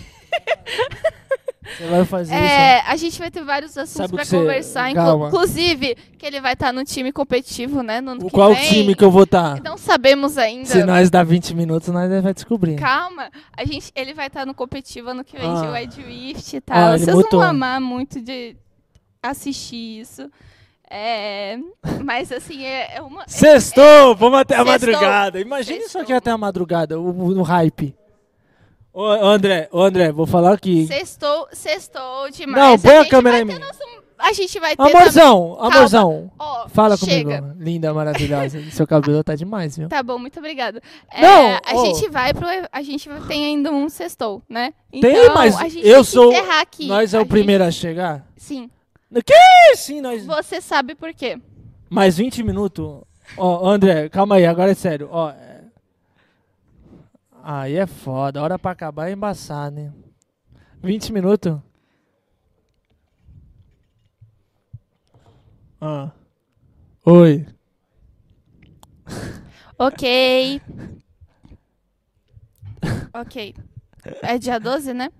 Você 1.76 1.86
vai 1.86 2.04
fazer 2.04 2.34
isso. 2.34 2.42
É, 2.44 2.80
a 2.86 2.96
gente 2.96 3.18
vai 3.18 3.30
ter 3.30 3.44
vários 3.44 3.76
assuntos 3.76 3.92
Sabe 3.92 4.12
pra 4.14 4.22
que 4.22 4.28
você- 4.28 4.36
conversar, 4.38 4.90
inclu- 4.90 5.04
Calma. 5.04 5.28
inclusive 5.28 5.96
que 6.18 6.26
ele 6.26 6.40
vai 6.40 6.52
estar 6.54 6.72
no 6.72 6.84
time 6.84 7.12
competitivo, 7.12 7.82
né? 7.82 8.00
No 8.00 8.12
ano 8.12 8.20
O 8.22 8.24
que 8.26 8.30
Qual 8.32 8.54
vem. 8.54 8.68
time 8.68 8.94
que 8.94 9.04
eu 9.04 9.10
vou 9.10 9.24
estar? 9.24 9.60
Não 9.62 9.76
sabemos 9.78 10.36
ainda. 10.38 10.66
Se 10.66 10.84
nós 10.84 11.10
dá 11.10 11.22
20 11.22 11.54
minutos, 11.54 11.88
nós 11.88 12.10
vai 12.22 12.34
descobrir. 12.34 12.76
Calma, 12.76 13.30
a 13.56 13.64
gente, 13.64 13.90
ele 13.94 14.12
vai 14.14 14.26
estar 14.26 14.44
no 14.46 14.54
competitivo 14.54 15.10
ano 15.10 15.24
que 15.24 15.36
vem 15.38 15.48
Ah. 15.48 15.60
de 15.62 15.68
Wide 15.68 16.02
Rift 16.02 16.52
e 16.54 16.56
Ah, 16.58 16.60
tal. 16.64 16.94
ele 16.94 17.04
Vocês 17.04 17.16
mutou. 17.16 17.40
vão 17.40 17.48
amar 17.48 17.80
muito 17.80 18.20
de 18.20 18.56
assistir 19.22 20.00
isso. 20.00 20.30
É, 20.92 21.56
mas 22.04 22.32
assim, 22.32 22.64
é, 22.64 22.96
é 22.96 23.00
uma. 23.02 23.22
Sextou, 23.28 24.16
vamos 24.16 24.40
até 24.40 24.54
a 24.56 24.64
Sextou. 24.64 24.72
madrugada. 24.92 25.40
Imagina 25.40 25.76
isso 25.76 25.82
Sextou. 25.84 26.02
aqui 26.02 26.12
até 26.12 26.30
a 26.32 26.36
madrugada, 26.38 26.98
o, 26.98 27.38
o- 27.38 27.42
hype. 27.42 27.94
Ô, 28.92 29.04
André, 29.06 29.68
ô, 29.70 29.82
André, 29.82 30.10
vou 30.10 30.26
falar 30.26 30.52
aqui. 30.54 30.86
Sextou, 30.86 31.46
sextou 31.52 32.28
demais. 32.30 32.56
Não, 32.62 32.78
põe 32.78 32.96
a 32.96 33.02
gente 33.02 33.10
câmera 33.10 33.40
em 33.40 33.44
mim. 33.44 33.58
nosso- 33.58 33.78
a 34.18 34.32
gente 34.34 34.60
vai 34.60 34.76
ter. 34.76 34.82
Amorzão, 34.82 35.56
amorzão. 35.60 36.30
Ó, 36.38 36.68
Fala 36.68 36.94
chega. 36.96 37.40
comigo. 37.40 37.56
Linda, 37.58 37.94
maravilhosa. 37.94 38.60
Seu 38.70 38.86
cabelo 38.86 39.24
tá 39.24 39.34
demais, 39.34 39.78
viu? 39.78 39.88
Tá 39.88 40.02
bom, 40.02 40.18
muito 40.18 40.38
obrigada. 40.38 40.82
É, 41.10 41.22
Não, 41.22 41.58
a 41.64 41.74
ô. 41.76 41.86
gente 41.86 42.08
vai 42.10 42.34
pro. 42.34 42.46
A 42.70 42.82
gente 42.82 43.08
tem 43.28 43.46
ainda 43.46 43.70
um 43.72 43.88
sextou, 43.88 44.42
né? 44.48 44.74
Tem, 44.90 45.00
Então, 45.00 45.34
mas 45.34 45.56
a 45.56 45.68
gente 45.68 45.86
eu 45.86 45.94
tem 45.94 46.04
sou-. 46.04 46.32
Nós 46.80 47.14
é 47.14 47.16
A 47.16 47.20
o 47.20 47.22
gente- 47.22 47.30
primeiro 47.30 47.64
a 47.64 47.70
chegar? 47.70 48.26
Sim. 48.36 48.68
Que 49.24 49.76
sim, 49.76 50.00
nós. 50.02 50.26
Você 50.26 50.60
sabe 50.60 50.94
por 50.94 51.14
quê? 51.14 51.38
Mais 51.88 52.18
20 52.18 52.42
minutos. 52.42 53.00
Ó, 53.38 53.68
André, 53.70 54.08
calma 54.10 54.34
aí, 54.36 54.44
agora 54.44 54.72
é 54.72 54.74
sério. 54.74 55.08
Ó, 55.10 55.32
Aí 57.42 57.76
é 57.76 57.86
foda, 57.86 58.42
hora 58.42 58.58
pra 58.58 58.72
acabar 58.72 59.08
é 59.08 59.12
embaçar, 59.12 59.70
né? 59.70 59.92
20 60.82 61.12
minutos? 61.12 61.58
Ah. 65.80 66.10
Oi. 67.06 67.46
Ok. 69.78 70.60
ok. 73.14 73.54
É 74.22 74.38
dia 74.38 74.60
12, 74.60 74.92
né? 74.92 75.10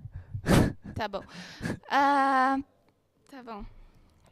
Tá 0.95 1.09
bom. 1.09 1.23
Ah, 1.91 2.59
tá 3.31 3.43
bom. 3.43 3.65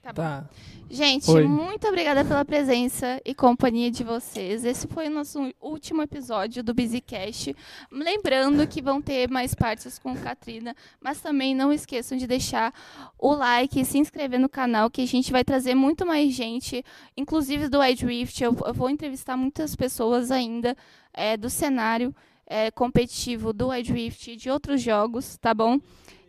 Tá. 0.02 0.12
Tá. 0.12 0.50
Gente, 0.90 1.30
Oi. 1.30 1.44
muito 1.44 1.86
obrigada 1.86 2.24
pela 2.24 2.44
presença 2.44 3.20
e 3.24 3.34
companhia 3.34 3.90
de 3.90 4.02
vocês. 4.02 4.64
Esse 4.64 4.86
foi 4.86 5.08
o 5.08 5.10
nosso 5.10 5.52
último 5.60 6.00
episódio 6.00 6.62
do 6.62 6.72
BusyCast. 6.72 7.54
Lembrando 7.92 8.66
que 8.66 8.80
vão 8.80 9.02
ter 9.02 9.28
mais 9.28 9.54
partes 9.54 9.98
com 9.98 10.16
Katrina, 10.16 10.74
mas 10.98 11.20
também 11.20 11.54
não 11.54 11.70
esqueçam 11.70 12.16
de 12.16 12.26
deixar 12.26 12.72
o 13.18 13.34
like 13.34 13.78
e 13.78 13.84
se 13.84 13.98
inscrever 13.98 14.40
no 14.40 14.48
canal, 14.48 14.88
que 14.88 15.02
a 15.02 15.06
gente 15.06 15.30
vai 15.30 15.44
trazer 15.44 15.74
muito 15.74 16.06
mais 16.06 16.32
gente, 16.32 16.82
inclusive 17.14 17.68
do 17.68 17.82
Edge 17.82 18.06
Rift. 18.06 18.42
Eu, 18.42 18.56
eu 18.64 18.72
vou 18.72 18.88
entrevistar 18.88 19.36
muitas 19.36 19.76
pessoas 19.76 20.30
ainda 20.30 20.74
é, 21.12 21.36
do 21.36 21.50
cenário 21.50 22.14
é, 22.46 22.70
competitivo 22.70 23.52
do 23.52 23.70
Edge 23.74 23.92
Rift 23.92 24.30
e 24.30 24.36
de 24.36 24.48
outros 24.48 24.80
jogos, 24.80 25.36
tá 25.36 25.52
bom? 25.52 25.78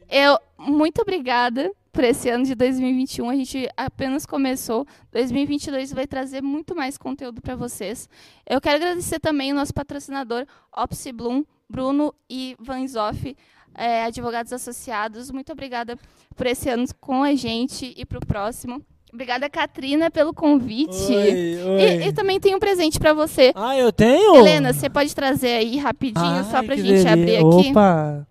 Eu, 0.09 0.37
muito 0.57 1.01
obrigada 1.01 1.71
por 1.91 2.03
esse 2.03 2.29
ano 2.29 2.45
de 2.45 2.55
2021. 2.55 3.29
A 3.29 3.35
gente 3.35 3.69
apenas 3.75 4.25
começou. 4.25 4.85
2022 5.11 5.93
vai 5.93 6.07
trazer 6.07 6.41
muito 6.41 6.75
mais 6.75 6.97
conteúdo 6.97 7.41
para 7.41 7.55
vocês. 7.55 8.09
Eu 8.47 8.61
quero 8.61 8.77
agradecer 8.77 9.19
também 9.19 9.51
o 9.51 9.55
nosso 9.55 9.73
patrocinador, 9.73 10.45
Opsi 10.75 11.11
Bloom, 11.11 11.43
Bruno 11.69 12.13
e 12.29 12.55
Vanzoff, 12.59 13.35
é, 13.75 14.03
advogados 14.03 14.51
associados. 14.53 15.31
Muito 15.31 15.51
obrigada 15.51 15.97
por 16.35 16.45
esse 16.45 16.69
ano 16.69 16.85
com 16.99 17.23
a 17.23 17.35
gente 17.35 17.93
e 17.95 18.05
para 18.05 18.17
o 18.17 18.25
próximo. 18.25 18.81
Obrigada, 19.11 19.49
Katrina, 19.49 20.11
pelo 20.11 20.33
convite. 20.33 21.11
Oi, 21.11 21.63
oi. 21.63 21.81
E, 21.81 22.07
e 22.07 22.13
também 22.13 22.39
tem 22.39 22.55
um 22.55 22.59
presente 22.59 22.99
para 22.99 23.11
você. 23.11 23.51
Ah, 23.55 23.75
eu 23.75 23.91
tenho? 23.91 24.35
Helena, 24.35 24.71
você 24.71 24.87
pode 24.87 25.15
trazer 25.15 25.53
aí 25.53 25.77
rapidinho, 25.77 26.43
só 26.45 26.57
Ai, 26.57 26.65
pra 26.65 26.75
que 26.75 26.83
gente 26.83 27.07
abrir 27.07 27.25
delícia. 27.25 27.59
aqui? 27.59 27.69
Opa. 27.71 28.27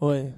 Oi. 0.00 0.32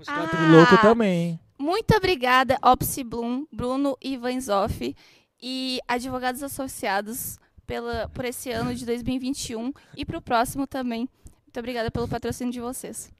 Os 0.00 0.08
Ah. 0.08 0.14
quatro 0.14 0.50
loucos 0.50 0.80
também? 0.80 1.38
Muito 1.58 1.94
obrigada, 1.94 2.58
Opsi 2.62 3.04
Bloom, 3.04 3.44
Bruno 3.52 3.96
e 4.00 4.16
Vanzoff 4.16 4.96
e 5.42 5.78
advogados 5.86 6.42
associados 6.42 7.38
pela, 7.66 8.08
por 8.08 8.24
esse 8.24 8.50
ano 8.50 8.74
de 8.74 8.84
2021 8.86 9.72
e 9.96 10.04
para 10.04 10.16
o 10.18 10.22
próximo 10.22 10.66
também. 10.66 11.08
Muito 11.44 11.58
obrigada 11.58 11.90
pelo 11.90 12.08
patrocínio 12.08 12.52
de 12.52 12.60
vocês. 12.60 13.12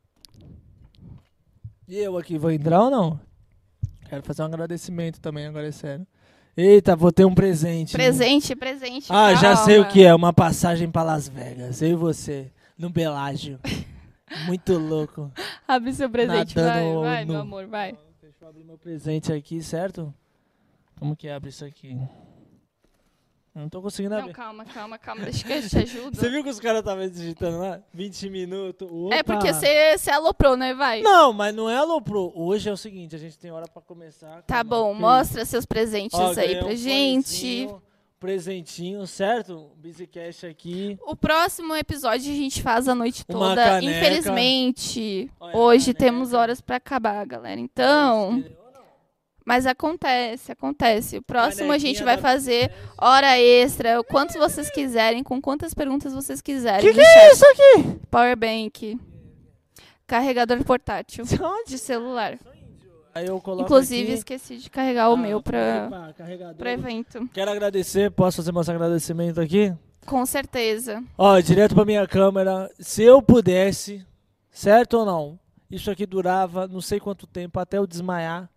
E 1.87 1.97
eu 1.99 2.17
aqui 2.17 2.39
vou 2.39 2.51
entrar 2.51 2.83
ou 2.85 2.91
não? 2.91 3.21
Quero 4.09 4.23
fazer 4.23 4.43
um 4.43 4.47
agradecimento 4.47 5.21
também, 5.21 5.47
agora 5.47 5.69
é 5.69 5.73
sério. 5.73 6.07
Eita, 6.57 6.97
vou 6.97 7.13
ter 7.13 7.25
um 7.25 7.35
presente. 7.35 7.97
né? 7.97 8.05
Presente, 8.05 8.57
presente. 8.57 9.07
Ah, 9.11 9.35
já 9.35 9.55
sei 9.57 9.79
o 9.79 9.89
que 9.89 10.05
é, 10.05 10.15
uma 10.15 10.33
passagem 10.33 10.91
pra 10.91 11.03
Las 11.03 11.29
Vegas. 11.29 11.81
Eu 11.83 11.91
e 11.91 11.95
você, 11.95 12.51
no 12.79 12.91
Belágio. 12.91 13.59
Muito 14.47 14.79
louco. 14.79 15.31
Abre 15.67 15.93
seu 15.93 16.09
presente, 16.09 16.57
Nadando 16.57 17.01
vai, 17.01 17.15
vai, 17.17 17.25
no- 17.25 17.33
meu 17.33 17.41
amor, 17.43 17.67
vai. 17.67 17.97
Deixa 18.23 18.37
eu 18.45 18.49
abrir 18.49 18.65
meu 18.65 18.79
presente 18.79 19.33
aqui, 19.33 19.63
certo? 19.63 20.13
Como 20.99 21.17
que 21.17 21.29
abre 21.29 21.51
isso 21.51 21.65
aqui? 21.65 21.97
Eu 23.53 23.63
não 23.63 23.69
tô 23.69 23.83
conseguindo 23.83 24.15
Não, 24.15 24.21
abrir. 24.23 24.33
calma, 24.33 24.65
calma, 24.65 24.97
calma, 24.97 25.23
deixa 25.25 25.45
que 25.45 25.53
eu 25.53 25.69
te 25.69 25.79
ajudo. 25.79 26.17
Você 26.17 26.31
viu 26.31 26.43
que 26.45 26.51
os 26.51 26.61
caras 26.61 26.81
estavam 26.81 27.09
digitando 27.09 27.59
lá? 27.59 27.81
20 27.93 28.31
minutos. 28.31 28.89
É 29.13 29.21
Opa! 29.21 29.25
porque 29.25 29.53
você, 29.53 30.11
aloprou, 30.11 30.57
né? 30.57 30.73
Vai. 30.73 31.03
Não, 31.03 31.33
mas 31.33 31.53
não 31.53 31.69
é 31.69 31.77
aloprou. 31.77 32.33
Hoje 32.37 32.69
é 32.69 32.73
o 32.73 32.77
seguinte, 32.77 33.17
a 33.17 33.19
gente 33.19 33.37
tem 33.37 33.51
hora 33.51 33.67
pra 33.67 33.83
começar. 33.83 34.43
Tá 34.43 34.63
bom, 34.63 34.95
mostra 34.95 35.45
seus 35.45 35.67
presentes 35.67 36.17
Ó, 36.19 36.33
aí 36.39 36.59
pra 36.61 36.69
um 36.69 36.77
gente. 36.77 37.67
fonezinho, 37.67 37.83
Presentinho, 38.21 39.07
certo? 39.07 39.71
Busycast 39.79 40.45
aqui. 40.45 40.99
O 41.07 41.17
próximo 41.17 41.75
episódio 41.75 42.31
a 42.31 42.37
gente 42.37 42.63
faz 42.63 42.87
a 42.87 42.95
noite 42.95 43.25
Uma 43.27 43.39
toda. 43.39 43.65
caneca. 43.65 43.97
Infelizmente, 43.97 45.31
Olha, 45.41 45.57
hoje 45.57 45.95
temos 45.95 46.35
horas 46.35 46.61
pra 46.61 46.77
acabar, 46.77 47.25
galera. 47.25 47.59
Então, 47.59 48.45
mas 49.43 49.67
acontece, 49.67 50.53
acontece. 50.53 51.17
O 51.17 51.23
próximo 51.23 51.73
a 51.73 51.79
gente 51.79 52.05
vai 52.05 52.19
fazer 52.19 52.71
hora 52.99 53.39
extra, 53.39 53.99
o 53.99 54.05
quanto 54.05 54.35
vocês 54.39 54.71
quiserem, 54.71 55.23
com 55.25 55.41
quantas 55.41 55.73
perguntas 55.73 56.13
vocês 56.13 56.43
quiserem. 56.43 56.83
Que 56.83 56.93
que 56.93 57.01
no 57.01 57.07
é 57.07 57.33
isso 57.33 57.47
aqui? 57.47 58.01
Powerbank. 58.11 59.01
Carregador 60.07 60.63
portátil 60.63 61.25
de 61.67 61.79
celular. 61.79 62.39
Inclusive, 63.61 64.03
aqui. 64.05 64.13
esqueci 64.13 64.57
de 64.59 64.71
carregar 64.71 65.11
o 65.11 65.15
Ah, 65.15 65.17
meu 65.17 65.43
pra, 65.43 65.87
opa, 65.89 66.13
carregador. 66.17 66.55
pro 66.57 66.69
evento. 66.69 67.29
Quero 67.33 67.51
agradecer, 67.51 68.11
posso 68.11 68.39
fazer 68.39 68.53
meus 68.53 68.69
agradecimentos 68.69 69.39
aqui? 69.39 69.75
Com 70.07 70.25
certeza. 70.25 71.03
Ó, 71.19 71.39
direto 71.41 71.75
pra 71.75 71.85
minha 71.85 72.07
câmera. 72.07 72.71
Se 72.79 73.03
eu 73.03 73.21
pudesse, 73.21 74.05
certo 74.51 74.99
ou 74.99 75.05
não? 75.05 75.39
Isso 75.71 75.91
aqui 75.91 76.07
durava 76.07 76.67
não 76.67 76.81
sei 76.81 76.99
quanto 76.99 77.27
tempo 77.27 77.59
até 77.61 77.79
eu 77.79 77.87
desmaiar, 77.87 78.49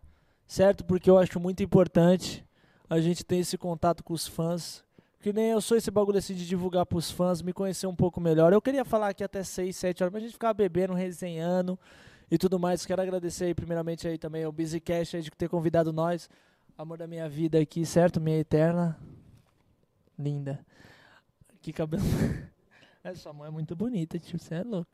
certo? 0.47 0.83
Porque 0.83 1.09
eu 1.09 1.17
acho 1.17 1.39
muito 1.39 1.61
importante 1.61 2.43
a 2.89 2.99
gente 2.99 3.23
ter 3.23 3.37
esse 3.37 3.57
contato 3.57 4.03
com 4.03 4.13
os 4.13 4.27
fãs. 4.27 4.83
Que 5.21 5.31
nem 5.31 5.51
eu 5.51 5.61
sou 5.61 5.77
esse 5.77 5.89
bagulho 5.89 6.17
assim 6.17 6.33
de 6.33 6.45
divulgar 6.45 6.85
pros 6.85 7.09
fãs, 7.09 7.41
me 7.41 7.53
conhecer 7.53 7.87
um 7.87 7.95
pouco 7.95 8.19
melhor. 8.19 8.51
Eu 8.51 8.61
queria 8.61 8.83
falar 8.83 9.09
aqui 9.09 9.23
até 9.23 9.41
6, 9.43 9.75
7 9.75 10.03
horas, 10.03 10.11
mas 10.13 10.21
a 10.21 10.25
gente 10.25 10.33
ficava 10.33 10.53
bebendo, 10.53 10.93
resenhando 10.93 11.79
e 12.33 12.37
tudo 12.39 12.57
mais. 12.57 12.83
Quero 12.83 12.99
agradecer 12.99 13.45
aí, 13.45 13.53
primeiramente 13.53 14.07
aí 14.07 14.17
também 14.17 14.43
ao 14.43 14.51
Busycast 14.51 15.15
aí 15.15 15.21
de 15.21 15.29
ter 15.29 15.47
convidado 15.47 15.93
nós. 15.93 16.27
Amor 16.75 16.97
da 16.97 17.05
minha 17.05 17.29
vida 17.29 17.59
aqui, 17.59 17.85
certo? 17.85 18.19
Minha 18.19 18.39
eterna. 18.39 18.97
Linda. 20.17 20.59
Que 21.61 21.71
cabelo. 21.71 22.01
Essa 23.03 23.31
mãe 23.31 23.49
é 23.49 23.51
muito 23.51 23.75
bonita, 23.75 24.17
tio. 24.17 24.39
Você 24.39 24.55
é 24.55 24.63
louco. 24.63 24.89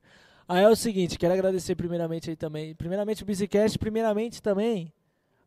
Aí 0.50 0.66
é 0.66 0.68
o 0.68 0.76
seguinte, 0.76 1.18
quero 1.18 1.34
agradecer 1.34 1.76
primeiramente 1.76 2.30
aí 2.30 2.36
também. 2.36 2.76
Primeiramente 2.76 3.24
o 3.24 3.26
Busycast, 3.26 3.80
primeiramente 3.80 4.42
também 4.42 4.92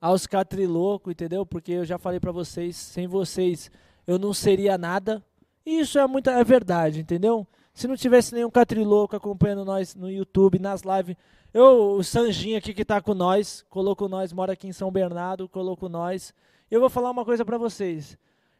aos 0.01 0.27
Catriloco, 0.27 1.11
entendeu? 1.11 1.45
Porque 1.45 1.73
eu 1.73 1.85
já 1.85 1.99
falei 1.99 2.19
pra 2.19 2.33
vocês, 2.33 2.75
sem 2.75 3.07
vocês 3.07 3.71
eu 4.07 4.19
não 4.19 4.33
seria 4.33 4.79
nada. 4.79 5.23
E 5.67 5.81
isso 5.81 5.99
é 5.99 6.07
muita 6.07 6.31
é 6.31 6.43
verdade, 6.43 7.01
entendeu? 7.01 7.47
Se 7.75 7.87
não 7.87 7.97
tivesse 7.97 8.33
nenhum 8.33 8.51
Catriloco 8.51 9.15
acompanhando 9.15 9.63
nós 9.63 9.95
no 9.95 10.11
YouTube, 10.11 10.59
nas 10.59 10.81
lives, 10.81 11.17
eu, 11.53 11.93
o 11.97 12.05
Sanjinho 12.05 12.59
aqui 12.59 12.73
que 12.73 12.85
tá 12.85 13.01
com 13.01 13.15
nós, 13.15 13.65
colocou 13.69 14.09
nós, 14.09 14.33
mora 14.33 14.53
aqui 14.53 14.67
em 14.67 14.73
São 14.73 14.91
Bernardo, 14.91 15.49
colocou 15.49 15.89
nós. 15.89 16.33
Eu 16.71 16.81
vou 16.81 16.89
falar 16.89 17.11
uma 17.11 17.25
coisa 17.25 17.45
pra 17.45 17.59
vocês. 17.59 18.17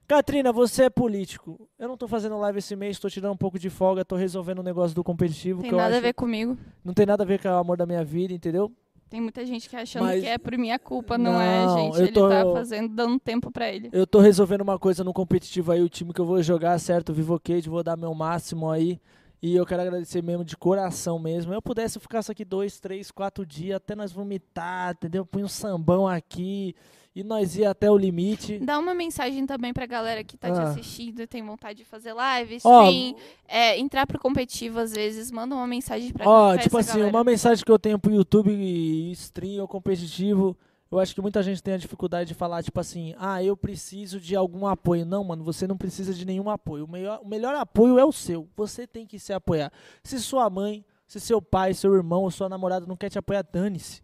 Catrina, 0.07 0.53
você 0.53 0.85
é 0.85 0.91
político. 0.91 1.69
Eu 1.79 1.89
não 1.89 1.97
tô 1.97 2.07
fazendo 2.07 2.37
live 2.39 2.59
esse 2.59 2.77
mês, 2.77 2.99
tô 2.99 3.09
tirando 3.09 3.33
um 3.33 3.37
pouco 3.37 3.59
de 3.59 3.71
folga, 3.71 4.05
tô 4.05 4.17
resolvendo 4.17 4.59
o 4.59 4.61
um 4.61 4.65
negócio 4.65 4.95
do 4.95 5.03
competitivo. 5.03 5.63
Tem 5.63 5.71
que 5.71 5.75
eu 5.75 5.79
nada 5.79 5.97
a 5.97 6.01
ver 6.01 6.13
comigo. 6.13 6.59
Não 6.85 6.93
tem 6.93 7.07
nada 7.07 7.23
a 7.23 7.27
ver 7.27 7.41
com 7.41 7.49
o 7.49 7.53
amor 7.53 7.77
da 7.77 7.87
minha 7.87 8.05
vida, 8.05 8.35
entendeu? 8.35 8.71
Tem 9.09 9.21
muita 9.21 9.45
gente 9.45 9.69
que 9.69 9.77
achando 9.77 10.05
Mas- 10.05 10.23
que 10.23 10.27
é 10.29 10.39
por 10.39 10.57
minha 10.57 10.79
culpa, 10.79 11.19
não, 11.19 11.39
é, 11.41 11.67
Não, 11.67 11.79
gente. 11.79 11.97
eu 11.99 12.03
Ele 12.05 12.13
tô- 12.13 12.29
tá 12.29 12.45
fazendo, 12.53 12.95
dando 12.95 13.19
tempo 13.21 13.51
pra 13.51 13.71
ele. 13.71 13.91
Eu 13.93 14.07
tô 14.07 14.21
resolvendo 14.21 14.63
uma 14.63 14.79
coisa 14.79 15.05
no 15.05 15.13
competitivo 15.13 15.71
aí, 15.73 15.83
o 15.83 15.89
time 15.89 16.13
que 16.15 16.21
eu 16.21 16.25
vou 16.25 16.43
jogar, 16.43 16.79
certo? 16.79 17.13
Vivo 17.13 17.39
Cage, 17.39 17.69
vou 17.69 17.83
dar 17.83 17.97
meu 17.97 18.15
máximo 18.15 18.71
aí. 18.71 18.99
E 19.43 19.57
eu 19.57 19.67
quero 19.67 19.83
agradecer 19.83 20.23
mesmo 20.23 20.45
de 20.45 20.57
coração 20.57 21.19
mesmo. 21.19 21.53
Eu 21.53 21.61
pudesse 21.61 21.99
eu 21.99 22.01
ficasse 22.03 22.31
aqui 22.31 22.45
dois, 22.45 22.79
três, 22.79 23.11
quatro 23.11 23.45
dias 23.45 23.77
até 23.77 23.95
nós 23.97 24.13
vomitar, 24.13 24.93
entendeu? 24.93 25.27
Põe 25.27 25.43
um 25.43 25.49
sambão 25.49 26.07
aqui 26.07 26.77
e 27.15 27.25
nós 27.25 27.57
ia 27.57 27.71
até 27.71 27.91
o 27.91 27.97
limite. 27.99 28.59
Dá 28.61 28.79
uma 28.79 28.95
mensagem 28.95 29.45
também 29.45 29.73
pra 29.73 29.85
galera 29.85 30.23
que 30.23 30.37
tá 30.37 30.51
te 30.53 30.61
Ah. 30.61 30.69
assistindo 30.69 31.21
e 31.21 31.27
tem 31.27 31.43
vontade 31.43 31.79
de 31.79 31.85
fazer 31.85 32.13
live, 32.13 32.55
stream, 32.57 33.17
é, 33.49 33.77
entrar 33.79 34.07
pro 34.07 34.19
competitivo 34.19 34.79
às 34.79 34.93
vezes, 34.93 35.31
manda 35.33 35.55
uma 35.57 35.67
mensagem 35.67 36.13
pra, 36.13 36.25
Ó, 36.27 36.53
pra 36.55 36.63
tipo 36.63 36.79
assim, 36.79 36.93
galera. 36.99 37.11
uma 37.11 37.25
mensagem 37.25 37.65
que 37.65 37.71
eu 37.73 37.79
tenho 37.81 37.99
pro 37.99 38.15
YouTube 38.15 38.53
stream 39.11 39.61
ou 39.61 39.67
competitivo, 39.69 40.57
eu 40.93 41.01
acho 41.01 41.15
que 41.15 41.23
muita 41.23 41.43
gente 41.43 41.63
tem 41.63 41.73
a 41.73 41.79
dificuldade 41.79 42.29
de 42.29 42.35
falar, 42.35 42.63
tipo 42.63 42.79
assim, 42.79 43.15
ah, 43.19 43.43
eu 43.43 43.57
preciso 43.57 44.21
de 44.21 44.37
algum 44.37 44.67
apoio. 44.67 45.07
Não, 45.07 45.25
mano, 45.25 45.43
você 45.43 45.67
não 45.67 45.77
precisa 45.77 46.13
de 46.13 46.27
nenhum 46.27 46.51
apoio. 46.51 46.85
O 46.85 46.89
melhor, 46.89 47.21
o 47.23 47.27
melhor 47.27 47.55
apoio 47.55 47.99
é 47.99 48.05
o 48.05 48.13
seu. 48.13 48.47
Você 48.55 48.87
tem 48.87 49.07
que 49.07 49.19
se 49.19 49.33
apoiar. 49.33 49.73
Se 50.05 50.21
sua 50.21 50.51
mãe, 50.51 50.85
se 51.07 51.19
seu 51.19 51.41
pai, 51.41 51.73
seu 51.73 51.95
irmão 51.95 52.25
ou 52.25 52.31
sua 52.31 52.47
namorada 52.47 52.87
não 52.87 52.95
quer 52.95 53.09
te 53.09 53.19
apoiar, 53.19 53.43
dane-se. 53.43 54.03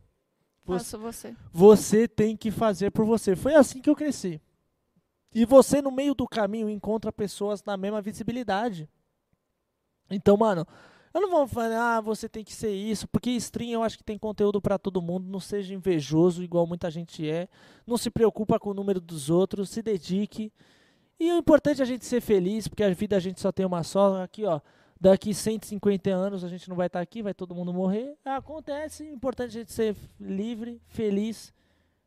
Você, 0.64 0.78
Faço 0.78 0.98
você. 0.98 1.36
você 1.52 2.08
tem 2.08 2.34
que 2.34 2.50
fazer 2.50 2.90
por 2.90 3.04
você. 3.04 3.36
Foi 3.36 3.54
assim 3.54 3.82
que 3.82 3.90
eu 3.90 3.96
cresci. 3.96 4.40
E 5.34 5.44
você, 5.44 5.82
no 5.82 5.90
meio 5.90 6.14
do 6.14 6.26
caminho, 6.26 6.70
encontra 6.70 7.12
pessoas 7.12 7.62
na 7.62 7.76
mesma 7.76 8.00
visibilidade. 8.00 8.88
Então, 10.10 10.38
mano, 10.38 10.66
eu 11.18 11.22
não 11.22 11.30
vou 11.30 11.46
falar, 11.46 11.96
ah, 11.96 12.00
você 12.00 12.28
tem 12.28 12.44
que 12.44 12.52
ser 12.52 12.72
isso, 12.72 13.08
porque 13.08 13.30
stream 13.30 13.70
eu 13.70 13.82
acho 13.82 13.98
que 13.98 14.04
tem 14.04 14.16
conteúdo 14.16 14.60
pra 14.60 14.78
todo 14.78 15.02
mundo. 15.02 15.28
Não 15.28 15.40
seja 15.40 15.74
invejoso, 15.74 16.42
igual 16.42 16.66
muita 16.66 16.90
gente 16.90 17.28
é. 17.28 17.48
Não 17.86 17.96
se 17.96 18.10
preocupa 18.10 18.58
com 18.58 18.70
o 18.70 18.74
número 18.74 19.00
dos 19.00 19.28
outros, 19.28 19.68
se 19.68 19.82
dedique. 19.82 20.52
E 21.18 21.32
o 21.32 21.36
importante 21.36 21.80
é 21.80 21.82
a 21.82 21.86
gente 21.86 22.06
ser 22.06 22.20
feliz, 22.20 22.68
porque 22.68 22.84
a 22.84 22.90
vida 22.94 23.16
a 23.16 23.20
gente 23.20 23.40
só 23.40 23.50
tem 23.50 23.66
uma 23.66 23.82
só. 23.82 24.22
Aqui, 24.22 24.44
ó. 24.44 24.60
Daqui 25.00 25.34
150 25.34 26.10
anos 26.10 26.42
a 26.42 26.48
gente 26.48 26.68
não 26.68 26.76
vai 26.76 26.86
estar 26.86 27.00
aqui, 27.00 27.22
vai 27.22 27.34
todo 27.34 27.54
mundo 27.54 27.72
morrer. 27.72 28.16
Acontece, 28.24 29.04
o 29.04 29.12
importante 29.12 29.56
é 29.56 29.60
a 29.60 29.62
gente 29.62 29.72
ser 29.72 29.96
livre, 30.20 30.80
feliz, 30.88 31.52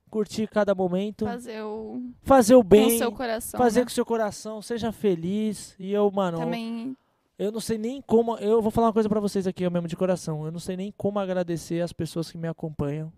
curtir 0.09 0.47
cada 0.47 0.75
momento, 0.75 1.25
Fazer 1.25 1.61
o 1.63 2.01
fazer 2.23 2.55
o 2.55 2.61
com 2.61 2.67
bem, 2.67 2.95
o 2.95 2.97
seu 2.97 3.11
coração. 3.13 3.57
fazer 3.57 3.79
né? 3.79 3.85
com 3.85 3.91
o 3.91 3.93
seu 3.93 4.05
coração, 4.05 4.61
seja 4.61 4.91
feliz. 4.91 5.73
E 5.79 5.93
eu, 5.93 6.11
mano, 6.11 6.39
Também 6.39 6.97
eu 7.41 7.51
não 7.51 7.59
sei 7.59 7.75
nem 7.75 7.99
como. 8.03 8.37
Eu 8.37 8.61
vou 8.61 8.69
falar 8.69 8.87
uma 8.87 8.93
coisa 8.93 9.09
pra 9.09 9.19
vocês 9.19 9.47
aqui, 9.47 9.63
eu 9.63 9.71
mesmo 9.71 9.87
de 9.87 9.95
coração. 9.95 10.45
Eu 10.45 10.51
não 10.51 10.59
sei 10.59 10.77
nem 10.77 10.93
como 10.95 11.17
agradecer 11.17 11.81
as 11.81 11.91
pessoas 11.91 12.31
que 12.31 12.37
me 12.37 12.47
acompanham. 12.47 13.11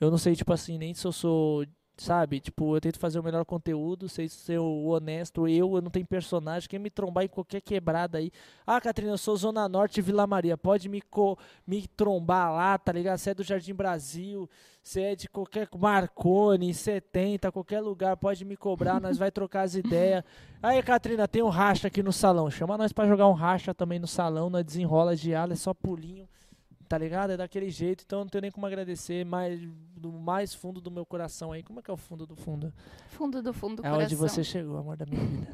Eu 0.00 0.10
não 0.10 0.16
sei, 0.16 0.34
tipo 0.34 0.50
assim, 0.50 0.78
nem 0.78 0.94
se 0.94 1.06
eu 1.06 1.12
sou. 1.12 1.66
Sabe? 2.00 2.40
Tipo, 2.40 2.74
eu 2.74 2.80
tento 2.80 2.98
fazer 2.98 3.20
o 3.20 3.22
melhor 3.22 3.44
conteúdo, 3.44 4.08
sei 4.08 4.26
ser 4.26 4.58
honesto. 4.58 5.46
Eu, 5.46 5.76
eu 5.76 5.82
não 5.82 5.90
tenho 5.90 6.06
personagem. 6.06 6.66
Quem 6.66 6.78
me 6.78 6.88
trombar 6.88 7.24
em 7.24 7.28
qualquer 7.28 7.60
quebrada 7.60 8.16
aí. 8.16 8.32
Ah, 8.66 8.80
Catrina, 8.80 9.12
eu 9.12 9.18
sou 9.18 9.36
Zona 9.36 9.68
Norte 9.68 10.00
Vila 10.00 10.26
Maria. 10.26 10.56
Pode 10.56 10.88
me, 10.88 11.02
co 11.02 11.36
me 11.66 11.86
trombar 11.88 12.54
lá, 12.54 12.78
tá 12.78 12.90
ligado? 12.90 13.18
Você 13.18 13.28
é 13.28 13.34
do 13.34 13.42
Jardim 13.42 13.74
Brasil. 13.74 14.48
Você 14.82 15.02
é 15.02 15.14
de 15.14 15.28
qualquer. 15.28 15.68
Marconi, 15.76 16.72
70, 16.72 17.52
qualquer 17.52 17.82
lugar. 17.82 18.16
Pode 18.16 18.46
me 18.46 18.56
cobrar, 18.56 18.98
nós 18.98 19.18
vai 19.18 19.30
trocar 19.30 19.64
as 19.64 19.74
ideias. 19.74 20.24
Aí, 20.62 20.82
Catrina, 20.82 21.28
tem 21.28 21.42
um 21.42 21.50
racha 21.50 21.88
aqui 21.88 22.02
no 22.02 22.14
salão. 22.14 22.50
Chama 22.50 22.78
nós 22.78 22.94
pra 22.94 23.06
jogar 23.06 23.28
um 23.28 23.34
racha 23.34 23.74
também 23.74 23.98
no 23.98 24.06
salão. 24.06 24.48
Nós 24.48 24.64
desenrola 24.64 25.14
de 25.14 25.34
ala, 25.34 25.52
é 25.52 25.56
só 25.56 25.74
pulinho. 25.74 26.26
Tá 26.90 26.98
ligado? 26.98 27.30
É 27.30 27.36
daquele 27.36 27.70
jeito. 27.70 28.02
Então 28.04 28.18
não 28.18 28.26
tenho 28.26 28.42
nem 28.42 28.50
como 28.50 28.66
agradecer. 28.66 29.24
Mas 29.24 29.60
do 29.96 30.10
mais 30.10 30.52
fundo 30.52 30.80
do 30.80 30.90
meu 30.90 31.06
coração 31.06 31.52
aí. 31.52 31.62
Como 31.62 31.78
é 31.78 31.82
que 31.82 31.88
é 31.88 31.94
o 31.94 31.96
fundo 31.96 32.26
do 32.26 32.34
fundo? 32.34 32.72
fundo 33.10 33.40
do 33.40 33.52
fundo 33.52 33.76
do 33.76 33.86
é 33.86 33.90
coração. 33.90 34.04
onde 34.06 34.16
você 34.16 34.42
chegou, 34.42 34.76
amor 34.76 34.96
da 34.96 35.06
minha 35.06 35.24
vida. 35.24 35.48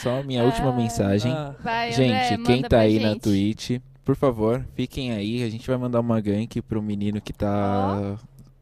Só 0.00 0.20
a 0.20 0.22
minha 0.22 0.44
última 0.44 0.68
Ah. 0.68 0.76
mensagem. 0.76 1.32
Ah, 1.32 1.56
Vai, 1.60 1.90
Gente, 1.90 2.34
André, 2.34 2.44
quem 2.44 2.62
tá 2.62 2.78
aí 2.78 3.00
na 3.00 3.14
gente. 3.14 3.20
Twitch, 3.22 3.80
por 4.04 4.14
favor, 4.14 4.64
fiquem 4.76 5.10
aí. 5.10 5.42
A 5.42 5.48
gente 5.50 5.66
vai 5.66 5.76
mandar 5.76 5.98
uma 5.98 6.20
gank 6.20 6.62
pro 6.62 6.80
menino 6.80 7.20
que 7.20 7.32
tá 7.32 8.16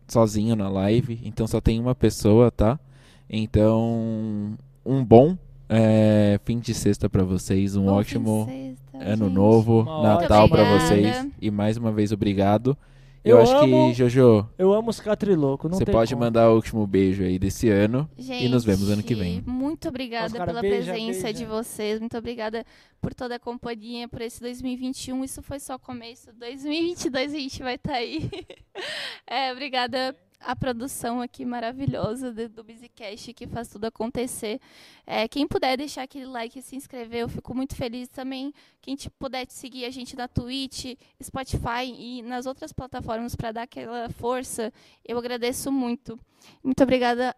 sozinho 0.08 0.56
na 0.56 0.70
live. 0.70 1.20
Então 1.22 1.46
só 1.46 1.60
tem 1.60 1.78
uma 1.78 1.94
pessoa, 1.94 2.50
tá? 2.50 2.80
Então, 3.28 4.56
um 4.84 5.04
bom 5.04 5.36
é, 5.68 6.40
fim 6.44 6.58
de 6.58 6.72
sexta 6.72 7.08
pra 7.10 7.22
vocês. 7.22 7.76
Um 7.76 7.84
Bom 7.84 8.02
fim 8.02 8.18
de 8.18 8.18
ótimo 8.18 8.44
sexta, 8.46 8.89
ano 9.00 9.24
gente. 9.26 9.34
novo, 9.34 9.80
Uma 9.82 10.02
Natal 10.20 10.48
Muito 10.48 10.64
vocês. 10.78 11.26
E 11.40 11.50
mais 11.50 11.76
uma 11.76 11.90
vez, 11.92 12.12
obrigado. 12.12 12.76
Eu, 13.22 13.36
Eu 13.36 13.42
acho 13.42 13.54
amo- 13.54 13.88
que, 13.88 13.94
Jojo, 13.98 14.48
eu 14.56 14.72
amo 14.72 14.88
os 14.88 14.98
catrilouco. 14.98 15.68
Não 15.68 15.76
você 15.76 15.84
pode 15.84 16.14
como. 16.14 16.24
mandar 16.24 16.50
o 16.50 16.54
último 16.54 16.86
beijo 16.86 17.22
aí 17.22 17.38
desse 17.38 17.68
ano. 17.68 18.08
Gente, 18.16 18.46
E 18.46 18.48
nos 18.48 18.64
vemos 18.64 18.88
ano 18.88 19.02
que 19.02 19.14
vem. 19.14 19.42
Muito 19.46 19.88
obrigada 19.88 20.24
Oscar, 20.24 20.46
pela 20.46 20.62
beija, 20.62 20.92
presença 20.94 21.24
beija. 21.24 21.32
de 21.38 21.44
vocês. 21.44 22.00
Muito 22.00 22.16
obrigada 22.16 22.64
por 22.98 23.12
toda 23.12 23.34
a 23.34 23.38
companhia, 23.38 24.08
por 24.08 24.22
esse 24.22 24.40
2021. 24.40 25.22
Isso 25.22 25.42
foi 25.42 25.60
só 25.60 25.78
começo. 25.78 26.30
2022 26.38 27.34
a 27.34 27.38
gente 27.38 27.62
vai 27.62 27.74
estar 27.74 27.92
aí. 27.92 28.30
É, 29.28 29.52
obrigada 29.52 30.16
à 30.40 30.56
produção 30.56 31.20
aqui 31.20 31.44
maravilhosa 31.44 32.32
do, 32.32 32.48
do 32.48 32.64
Busycast 32.64 33.32
que 33.34 33.46
faz 33.46 33.68
tudo 33.68 33.84
acontecer. 33.84 34.60
É, 35.06 35.28
quem 35.28 35.46
puder 35.46 35.76
deixar 35.76 36.02
aquele 36.02 36.26
like 36.26 36.58
e 36.58 36.62
se 36.62 36.76
inscrever, 36.76 37.20
eu 37.20 37.28
fico 37.28 37.54
muito 37.54 37.76
feliz 37.76 38.08
também. 38.08 38.52
Quem 38.80 38.96
te- 38.96 39.10
puder 39.10 39.46
seguir 39.50 39.84
a 39.84 39.90
gente 39.90 40.16
na 40.16 40.26
Twitch, 40.26 40.96
Spotify 41.22 41.84
e 41.84 42.22
nas 42.22 42.46
outras 42.46 42.72
plataformas 42.72 43.36
para 43.36 43.52
dar 43.52 43.62
aquela 43.62 44.08
força, 44.10 44.72
eu 45.04 45.18
agradeço 45.18 45.70
muito. 45.70 46.18
Muito 46.64 46.82
obrigada 46.82 47.36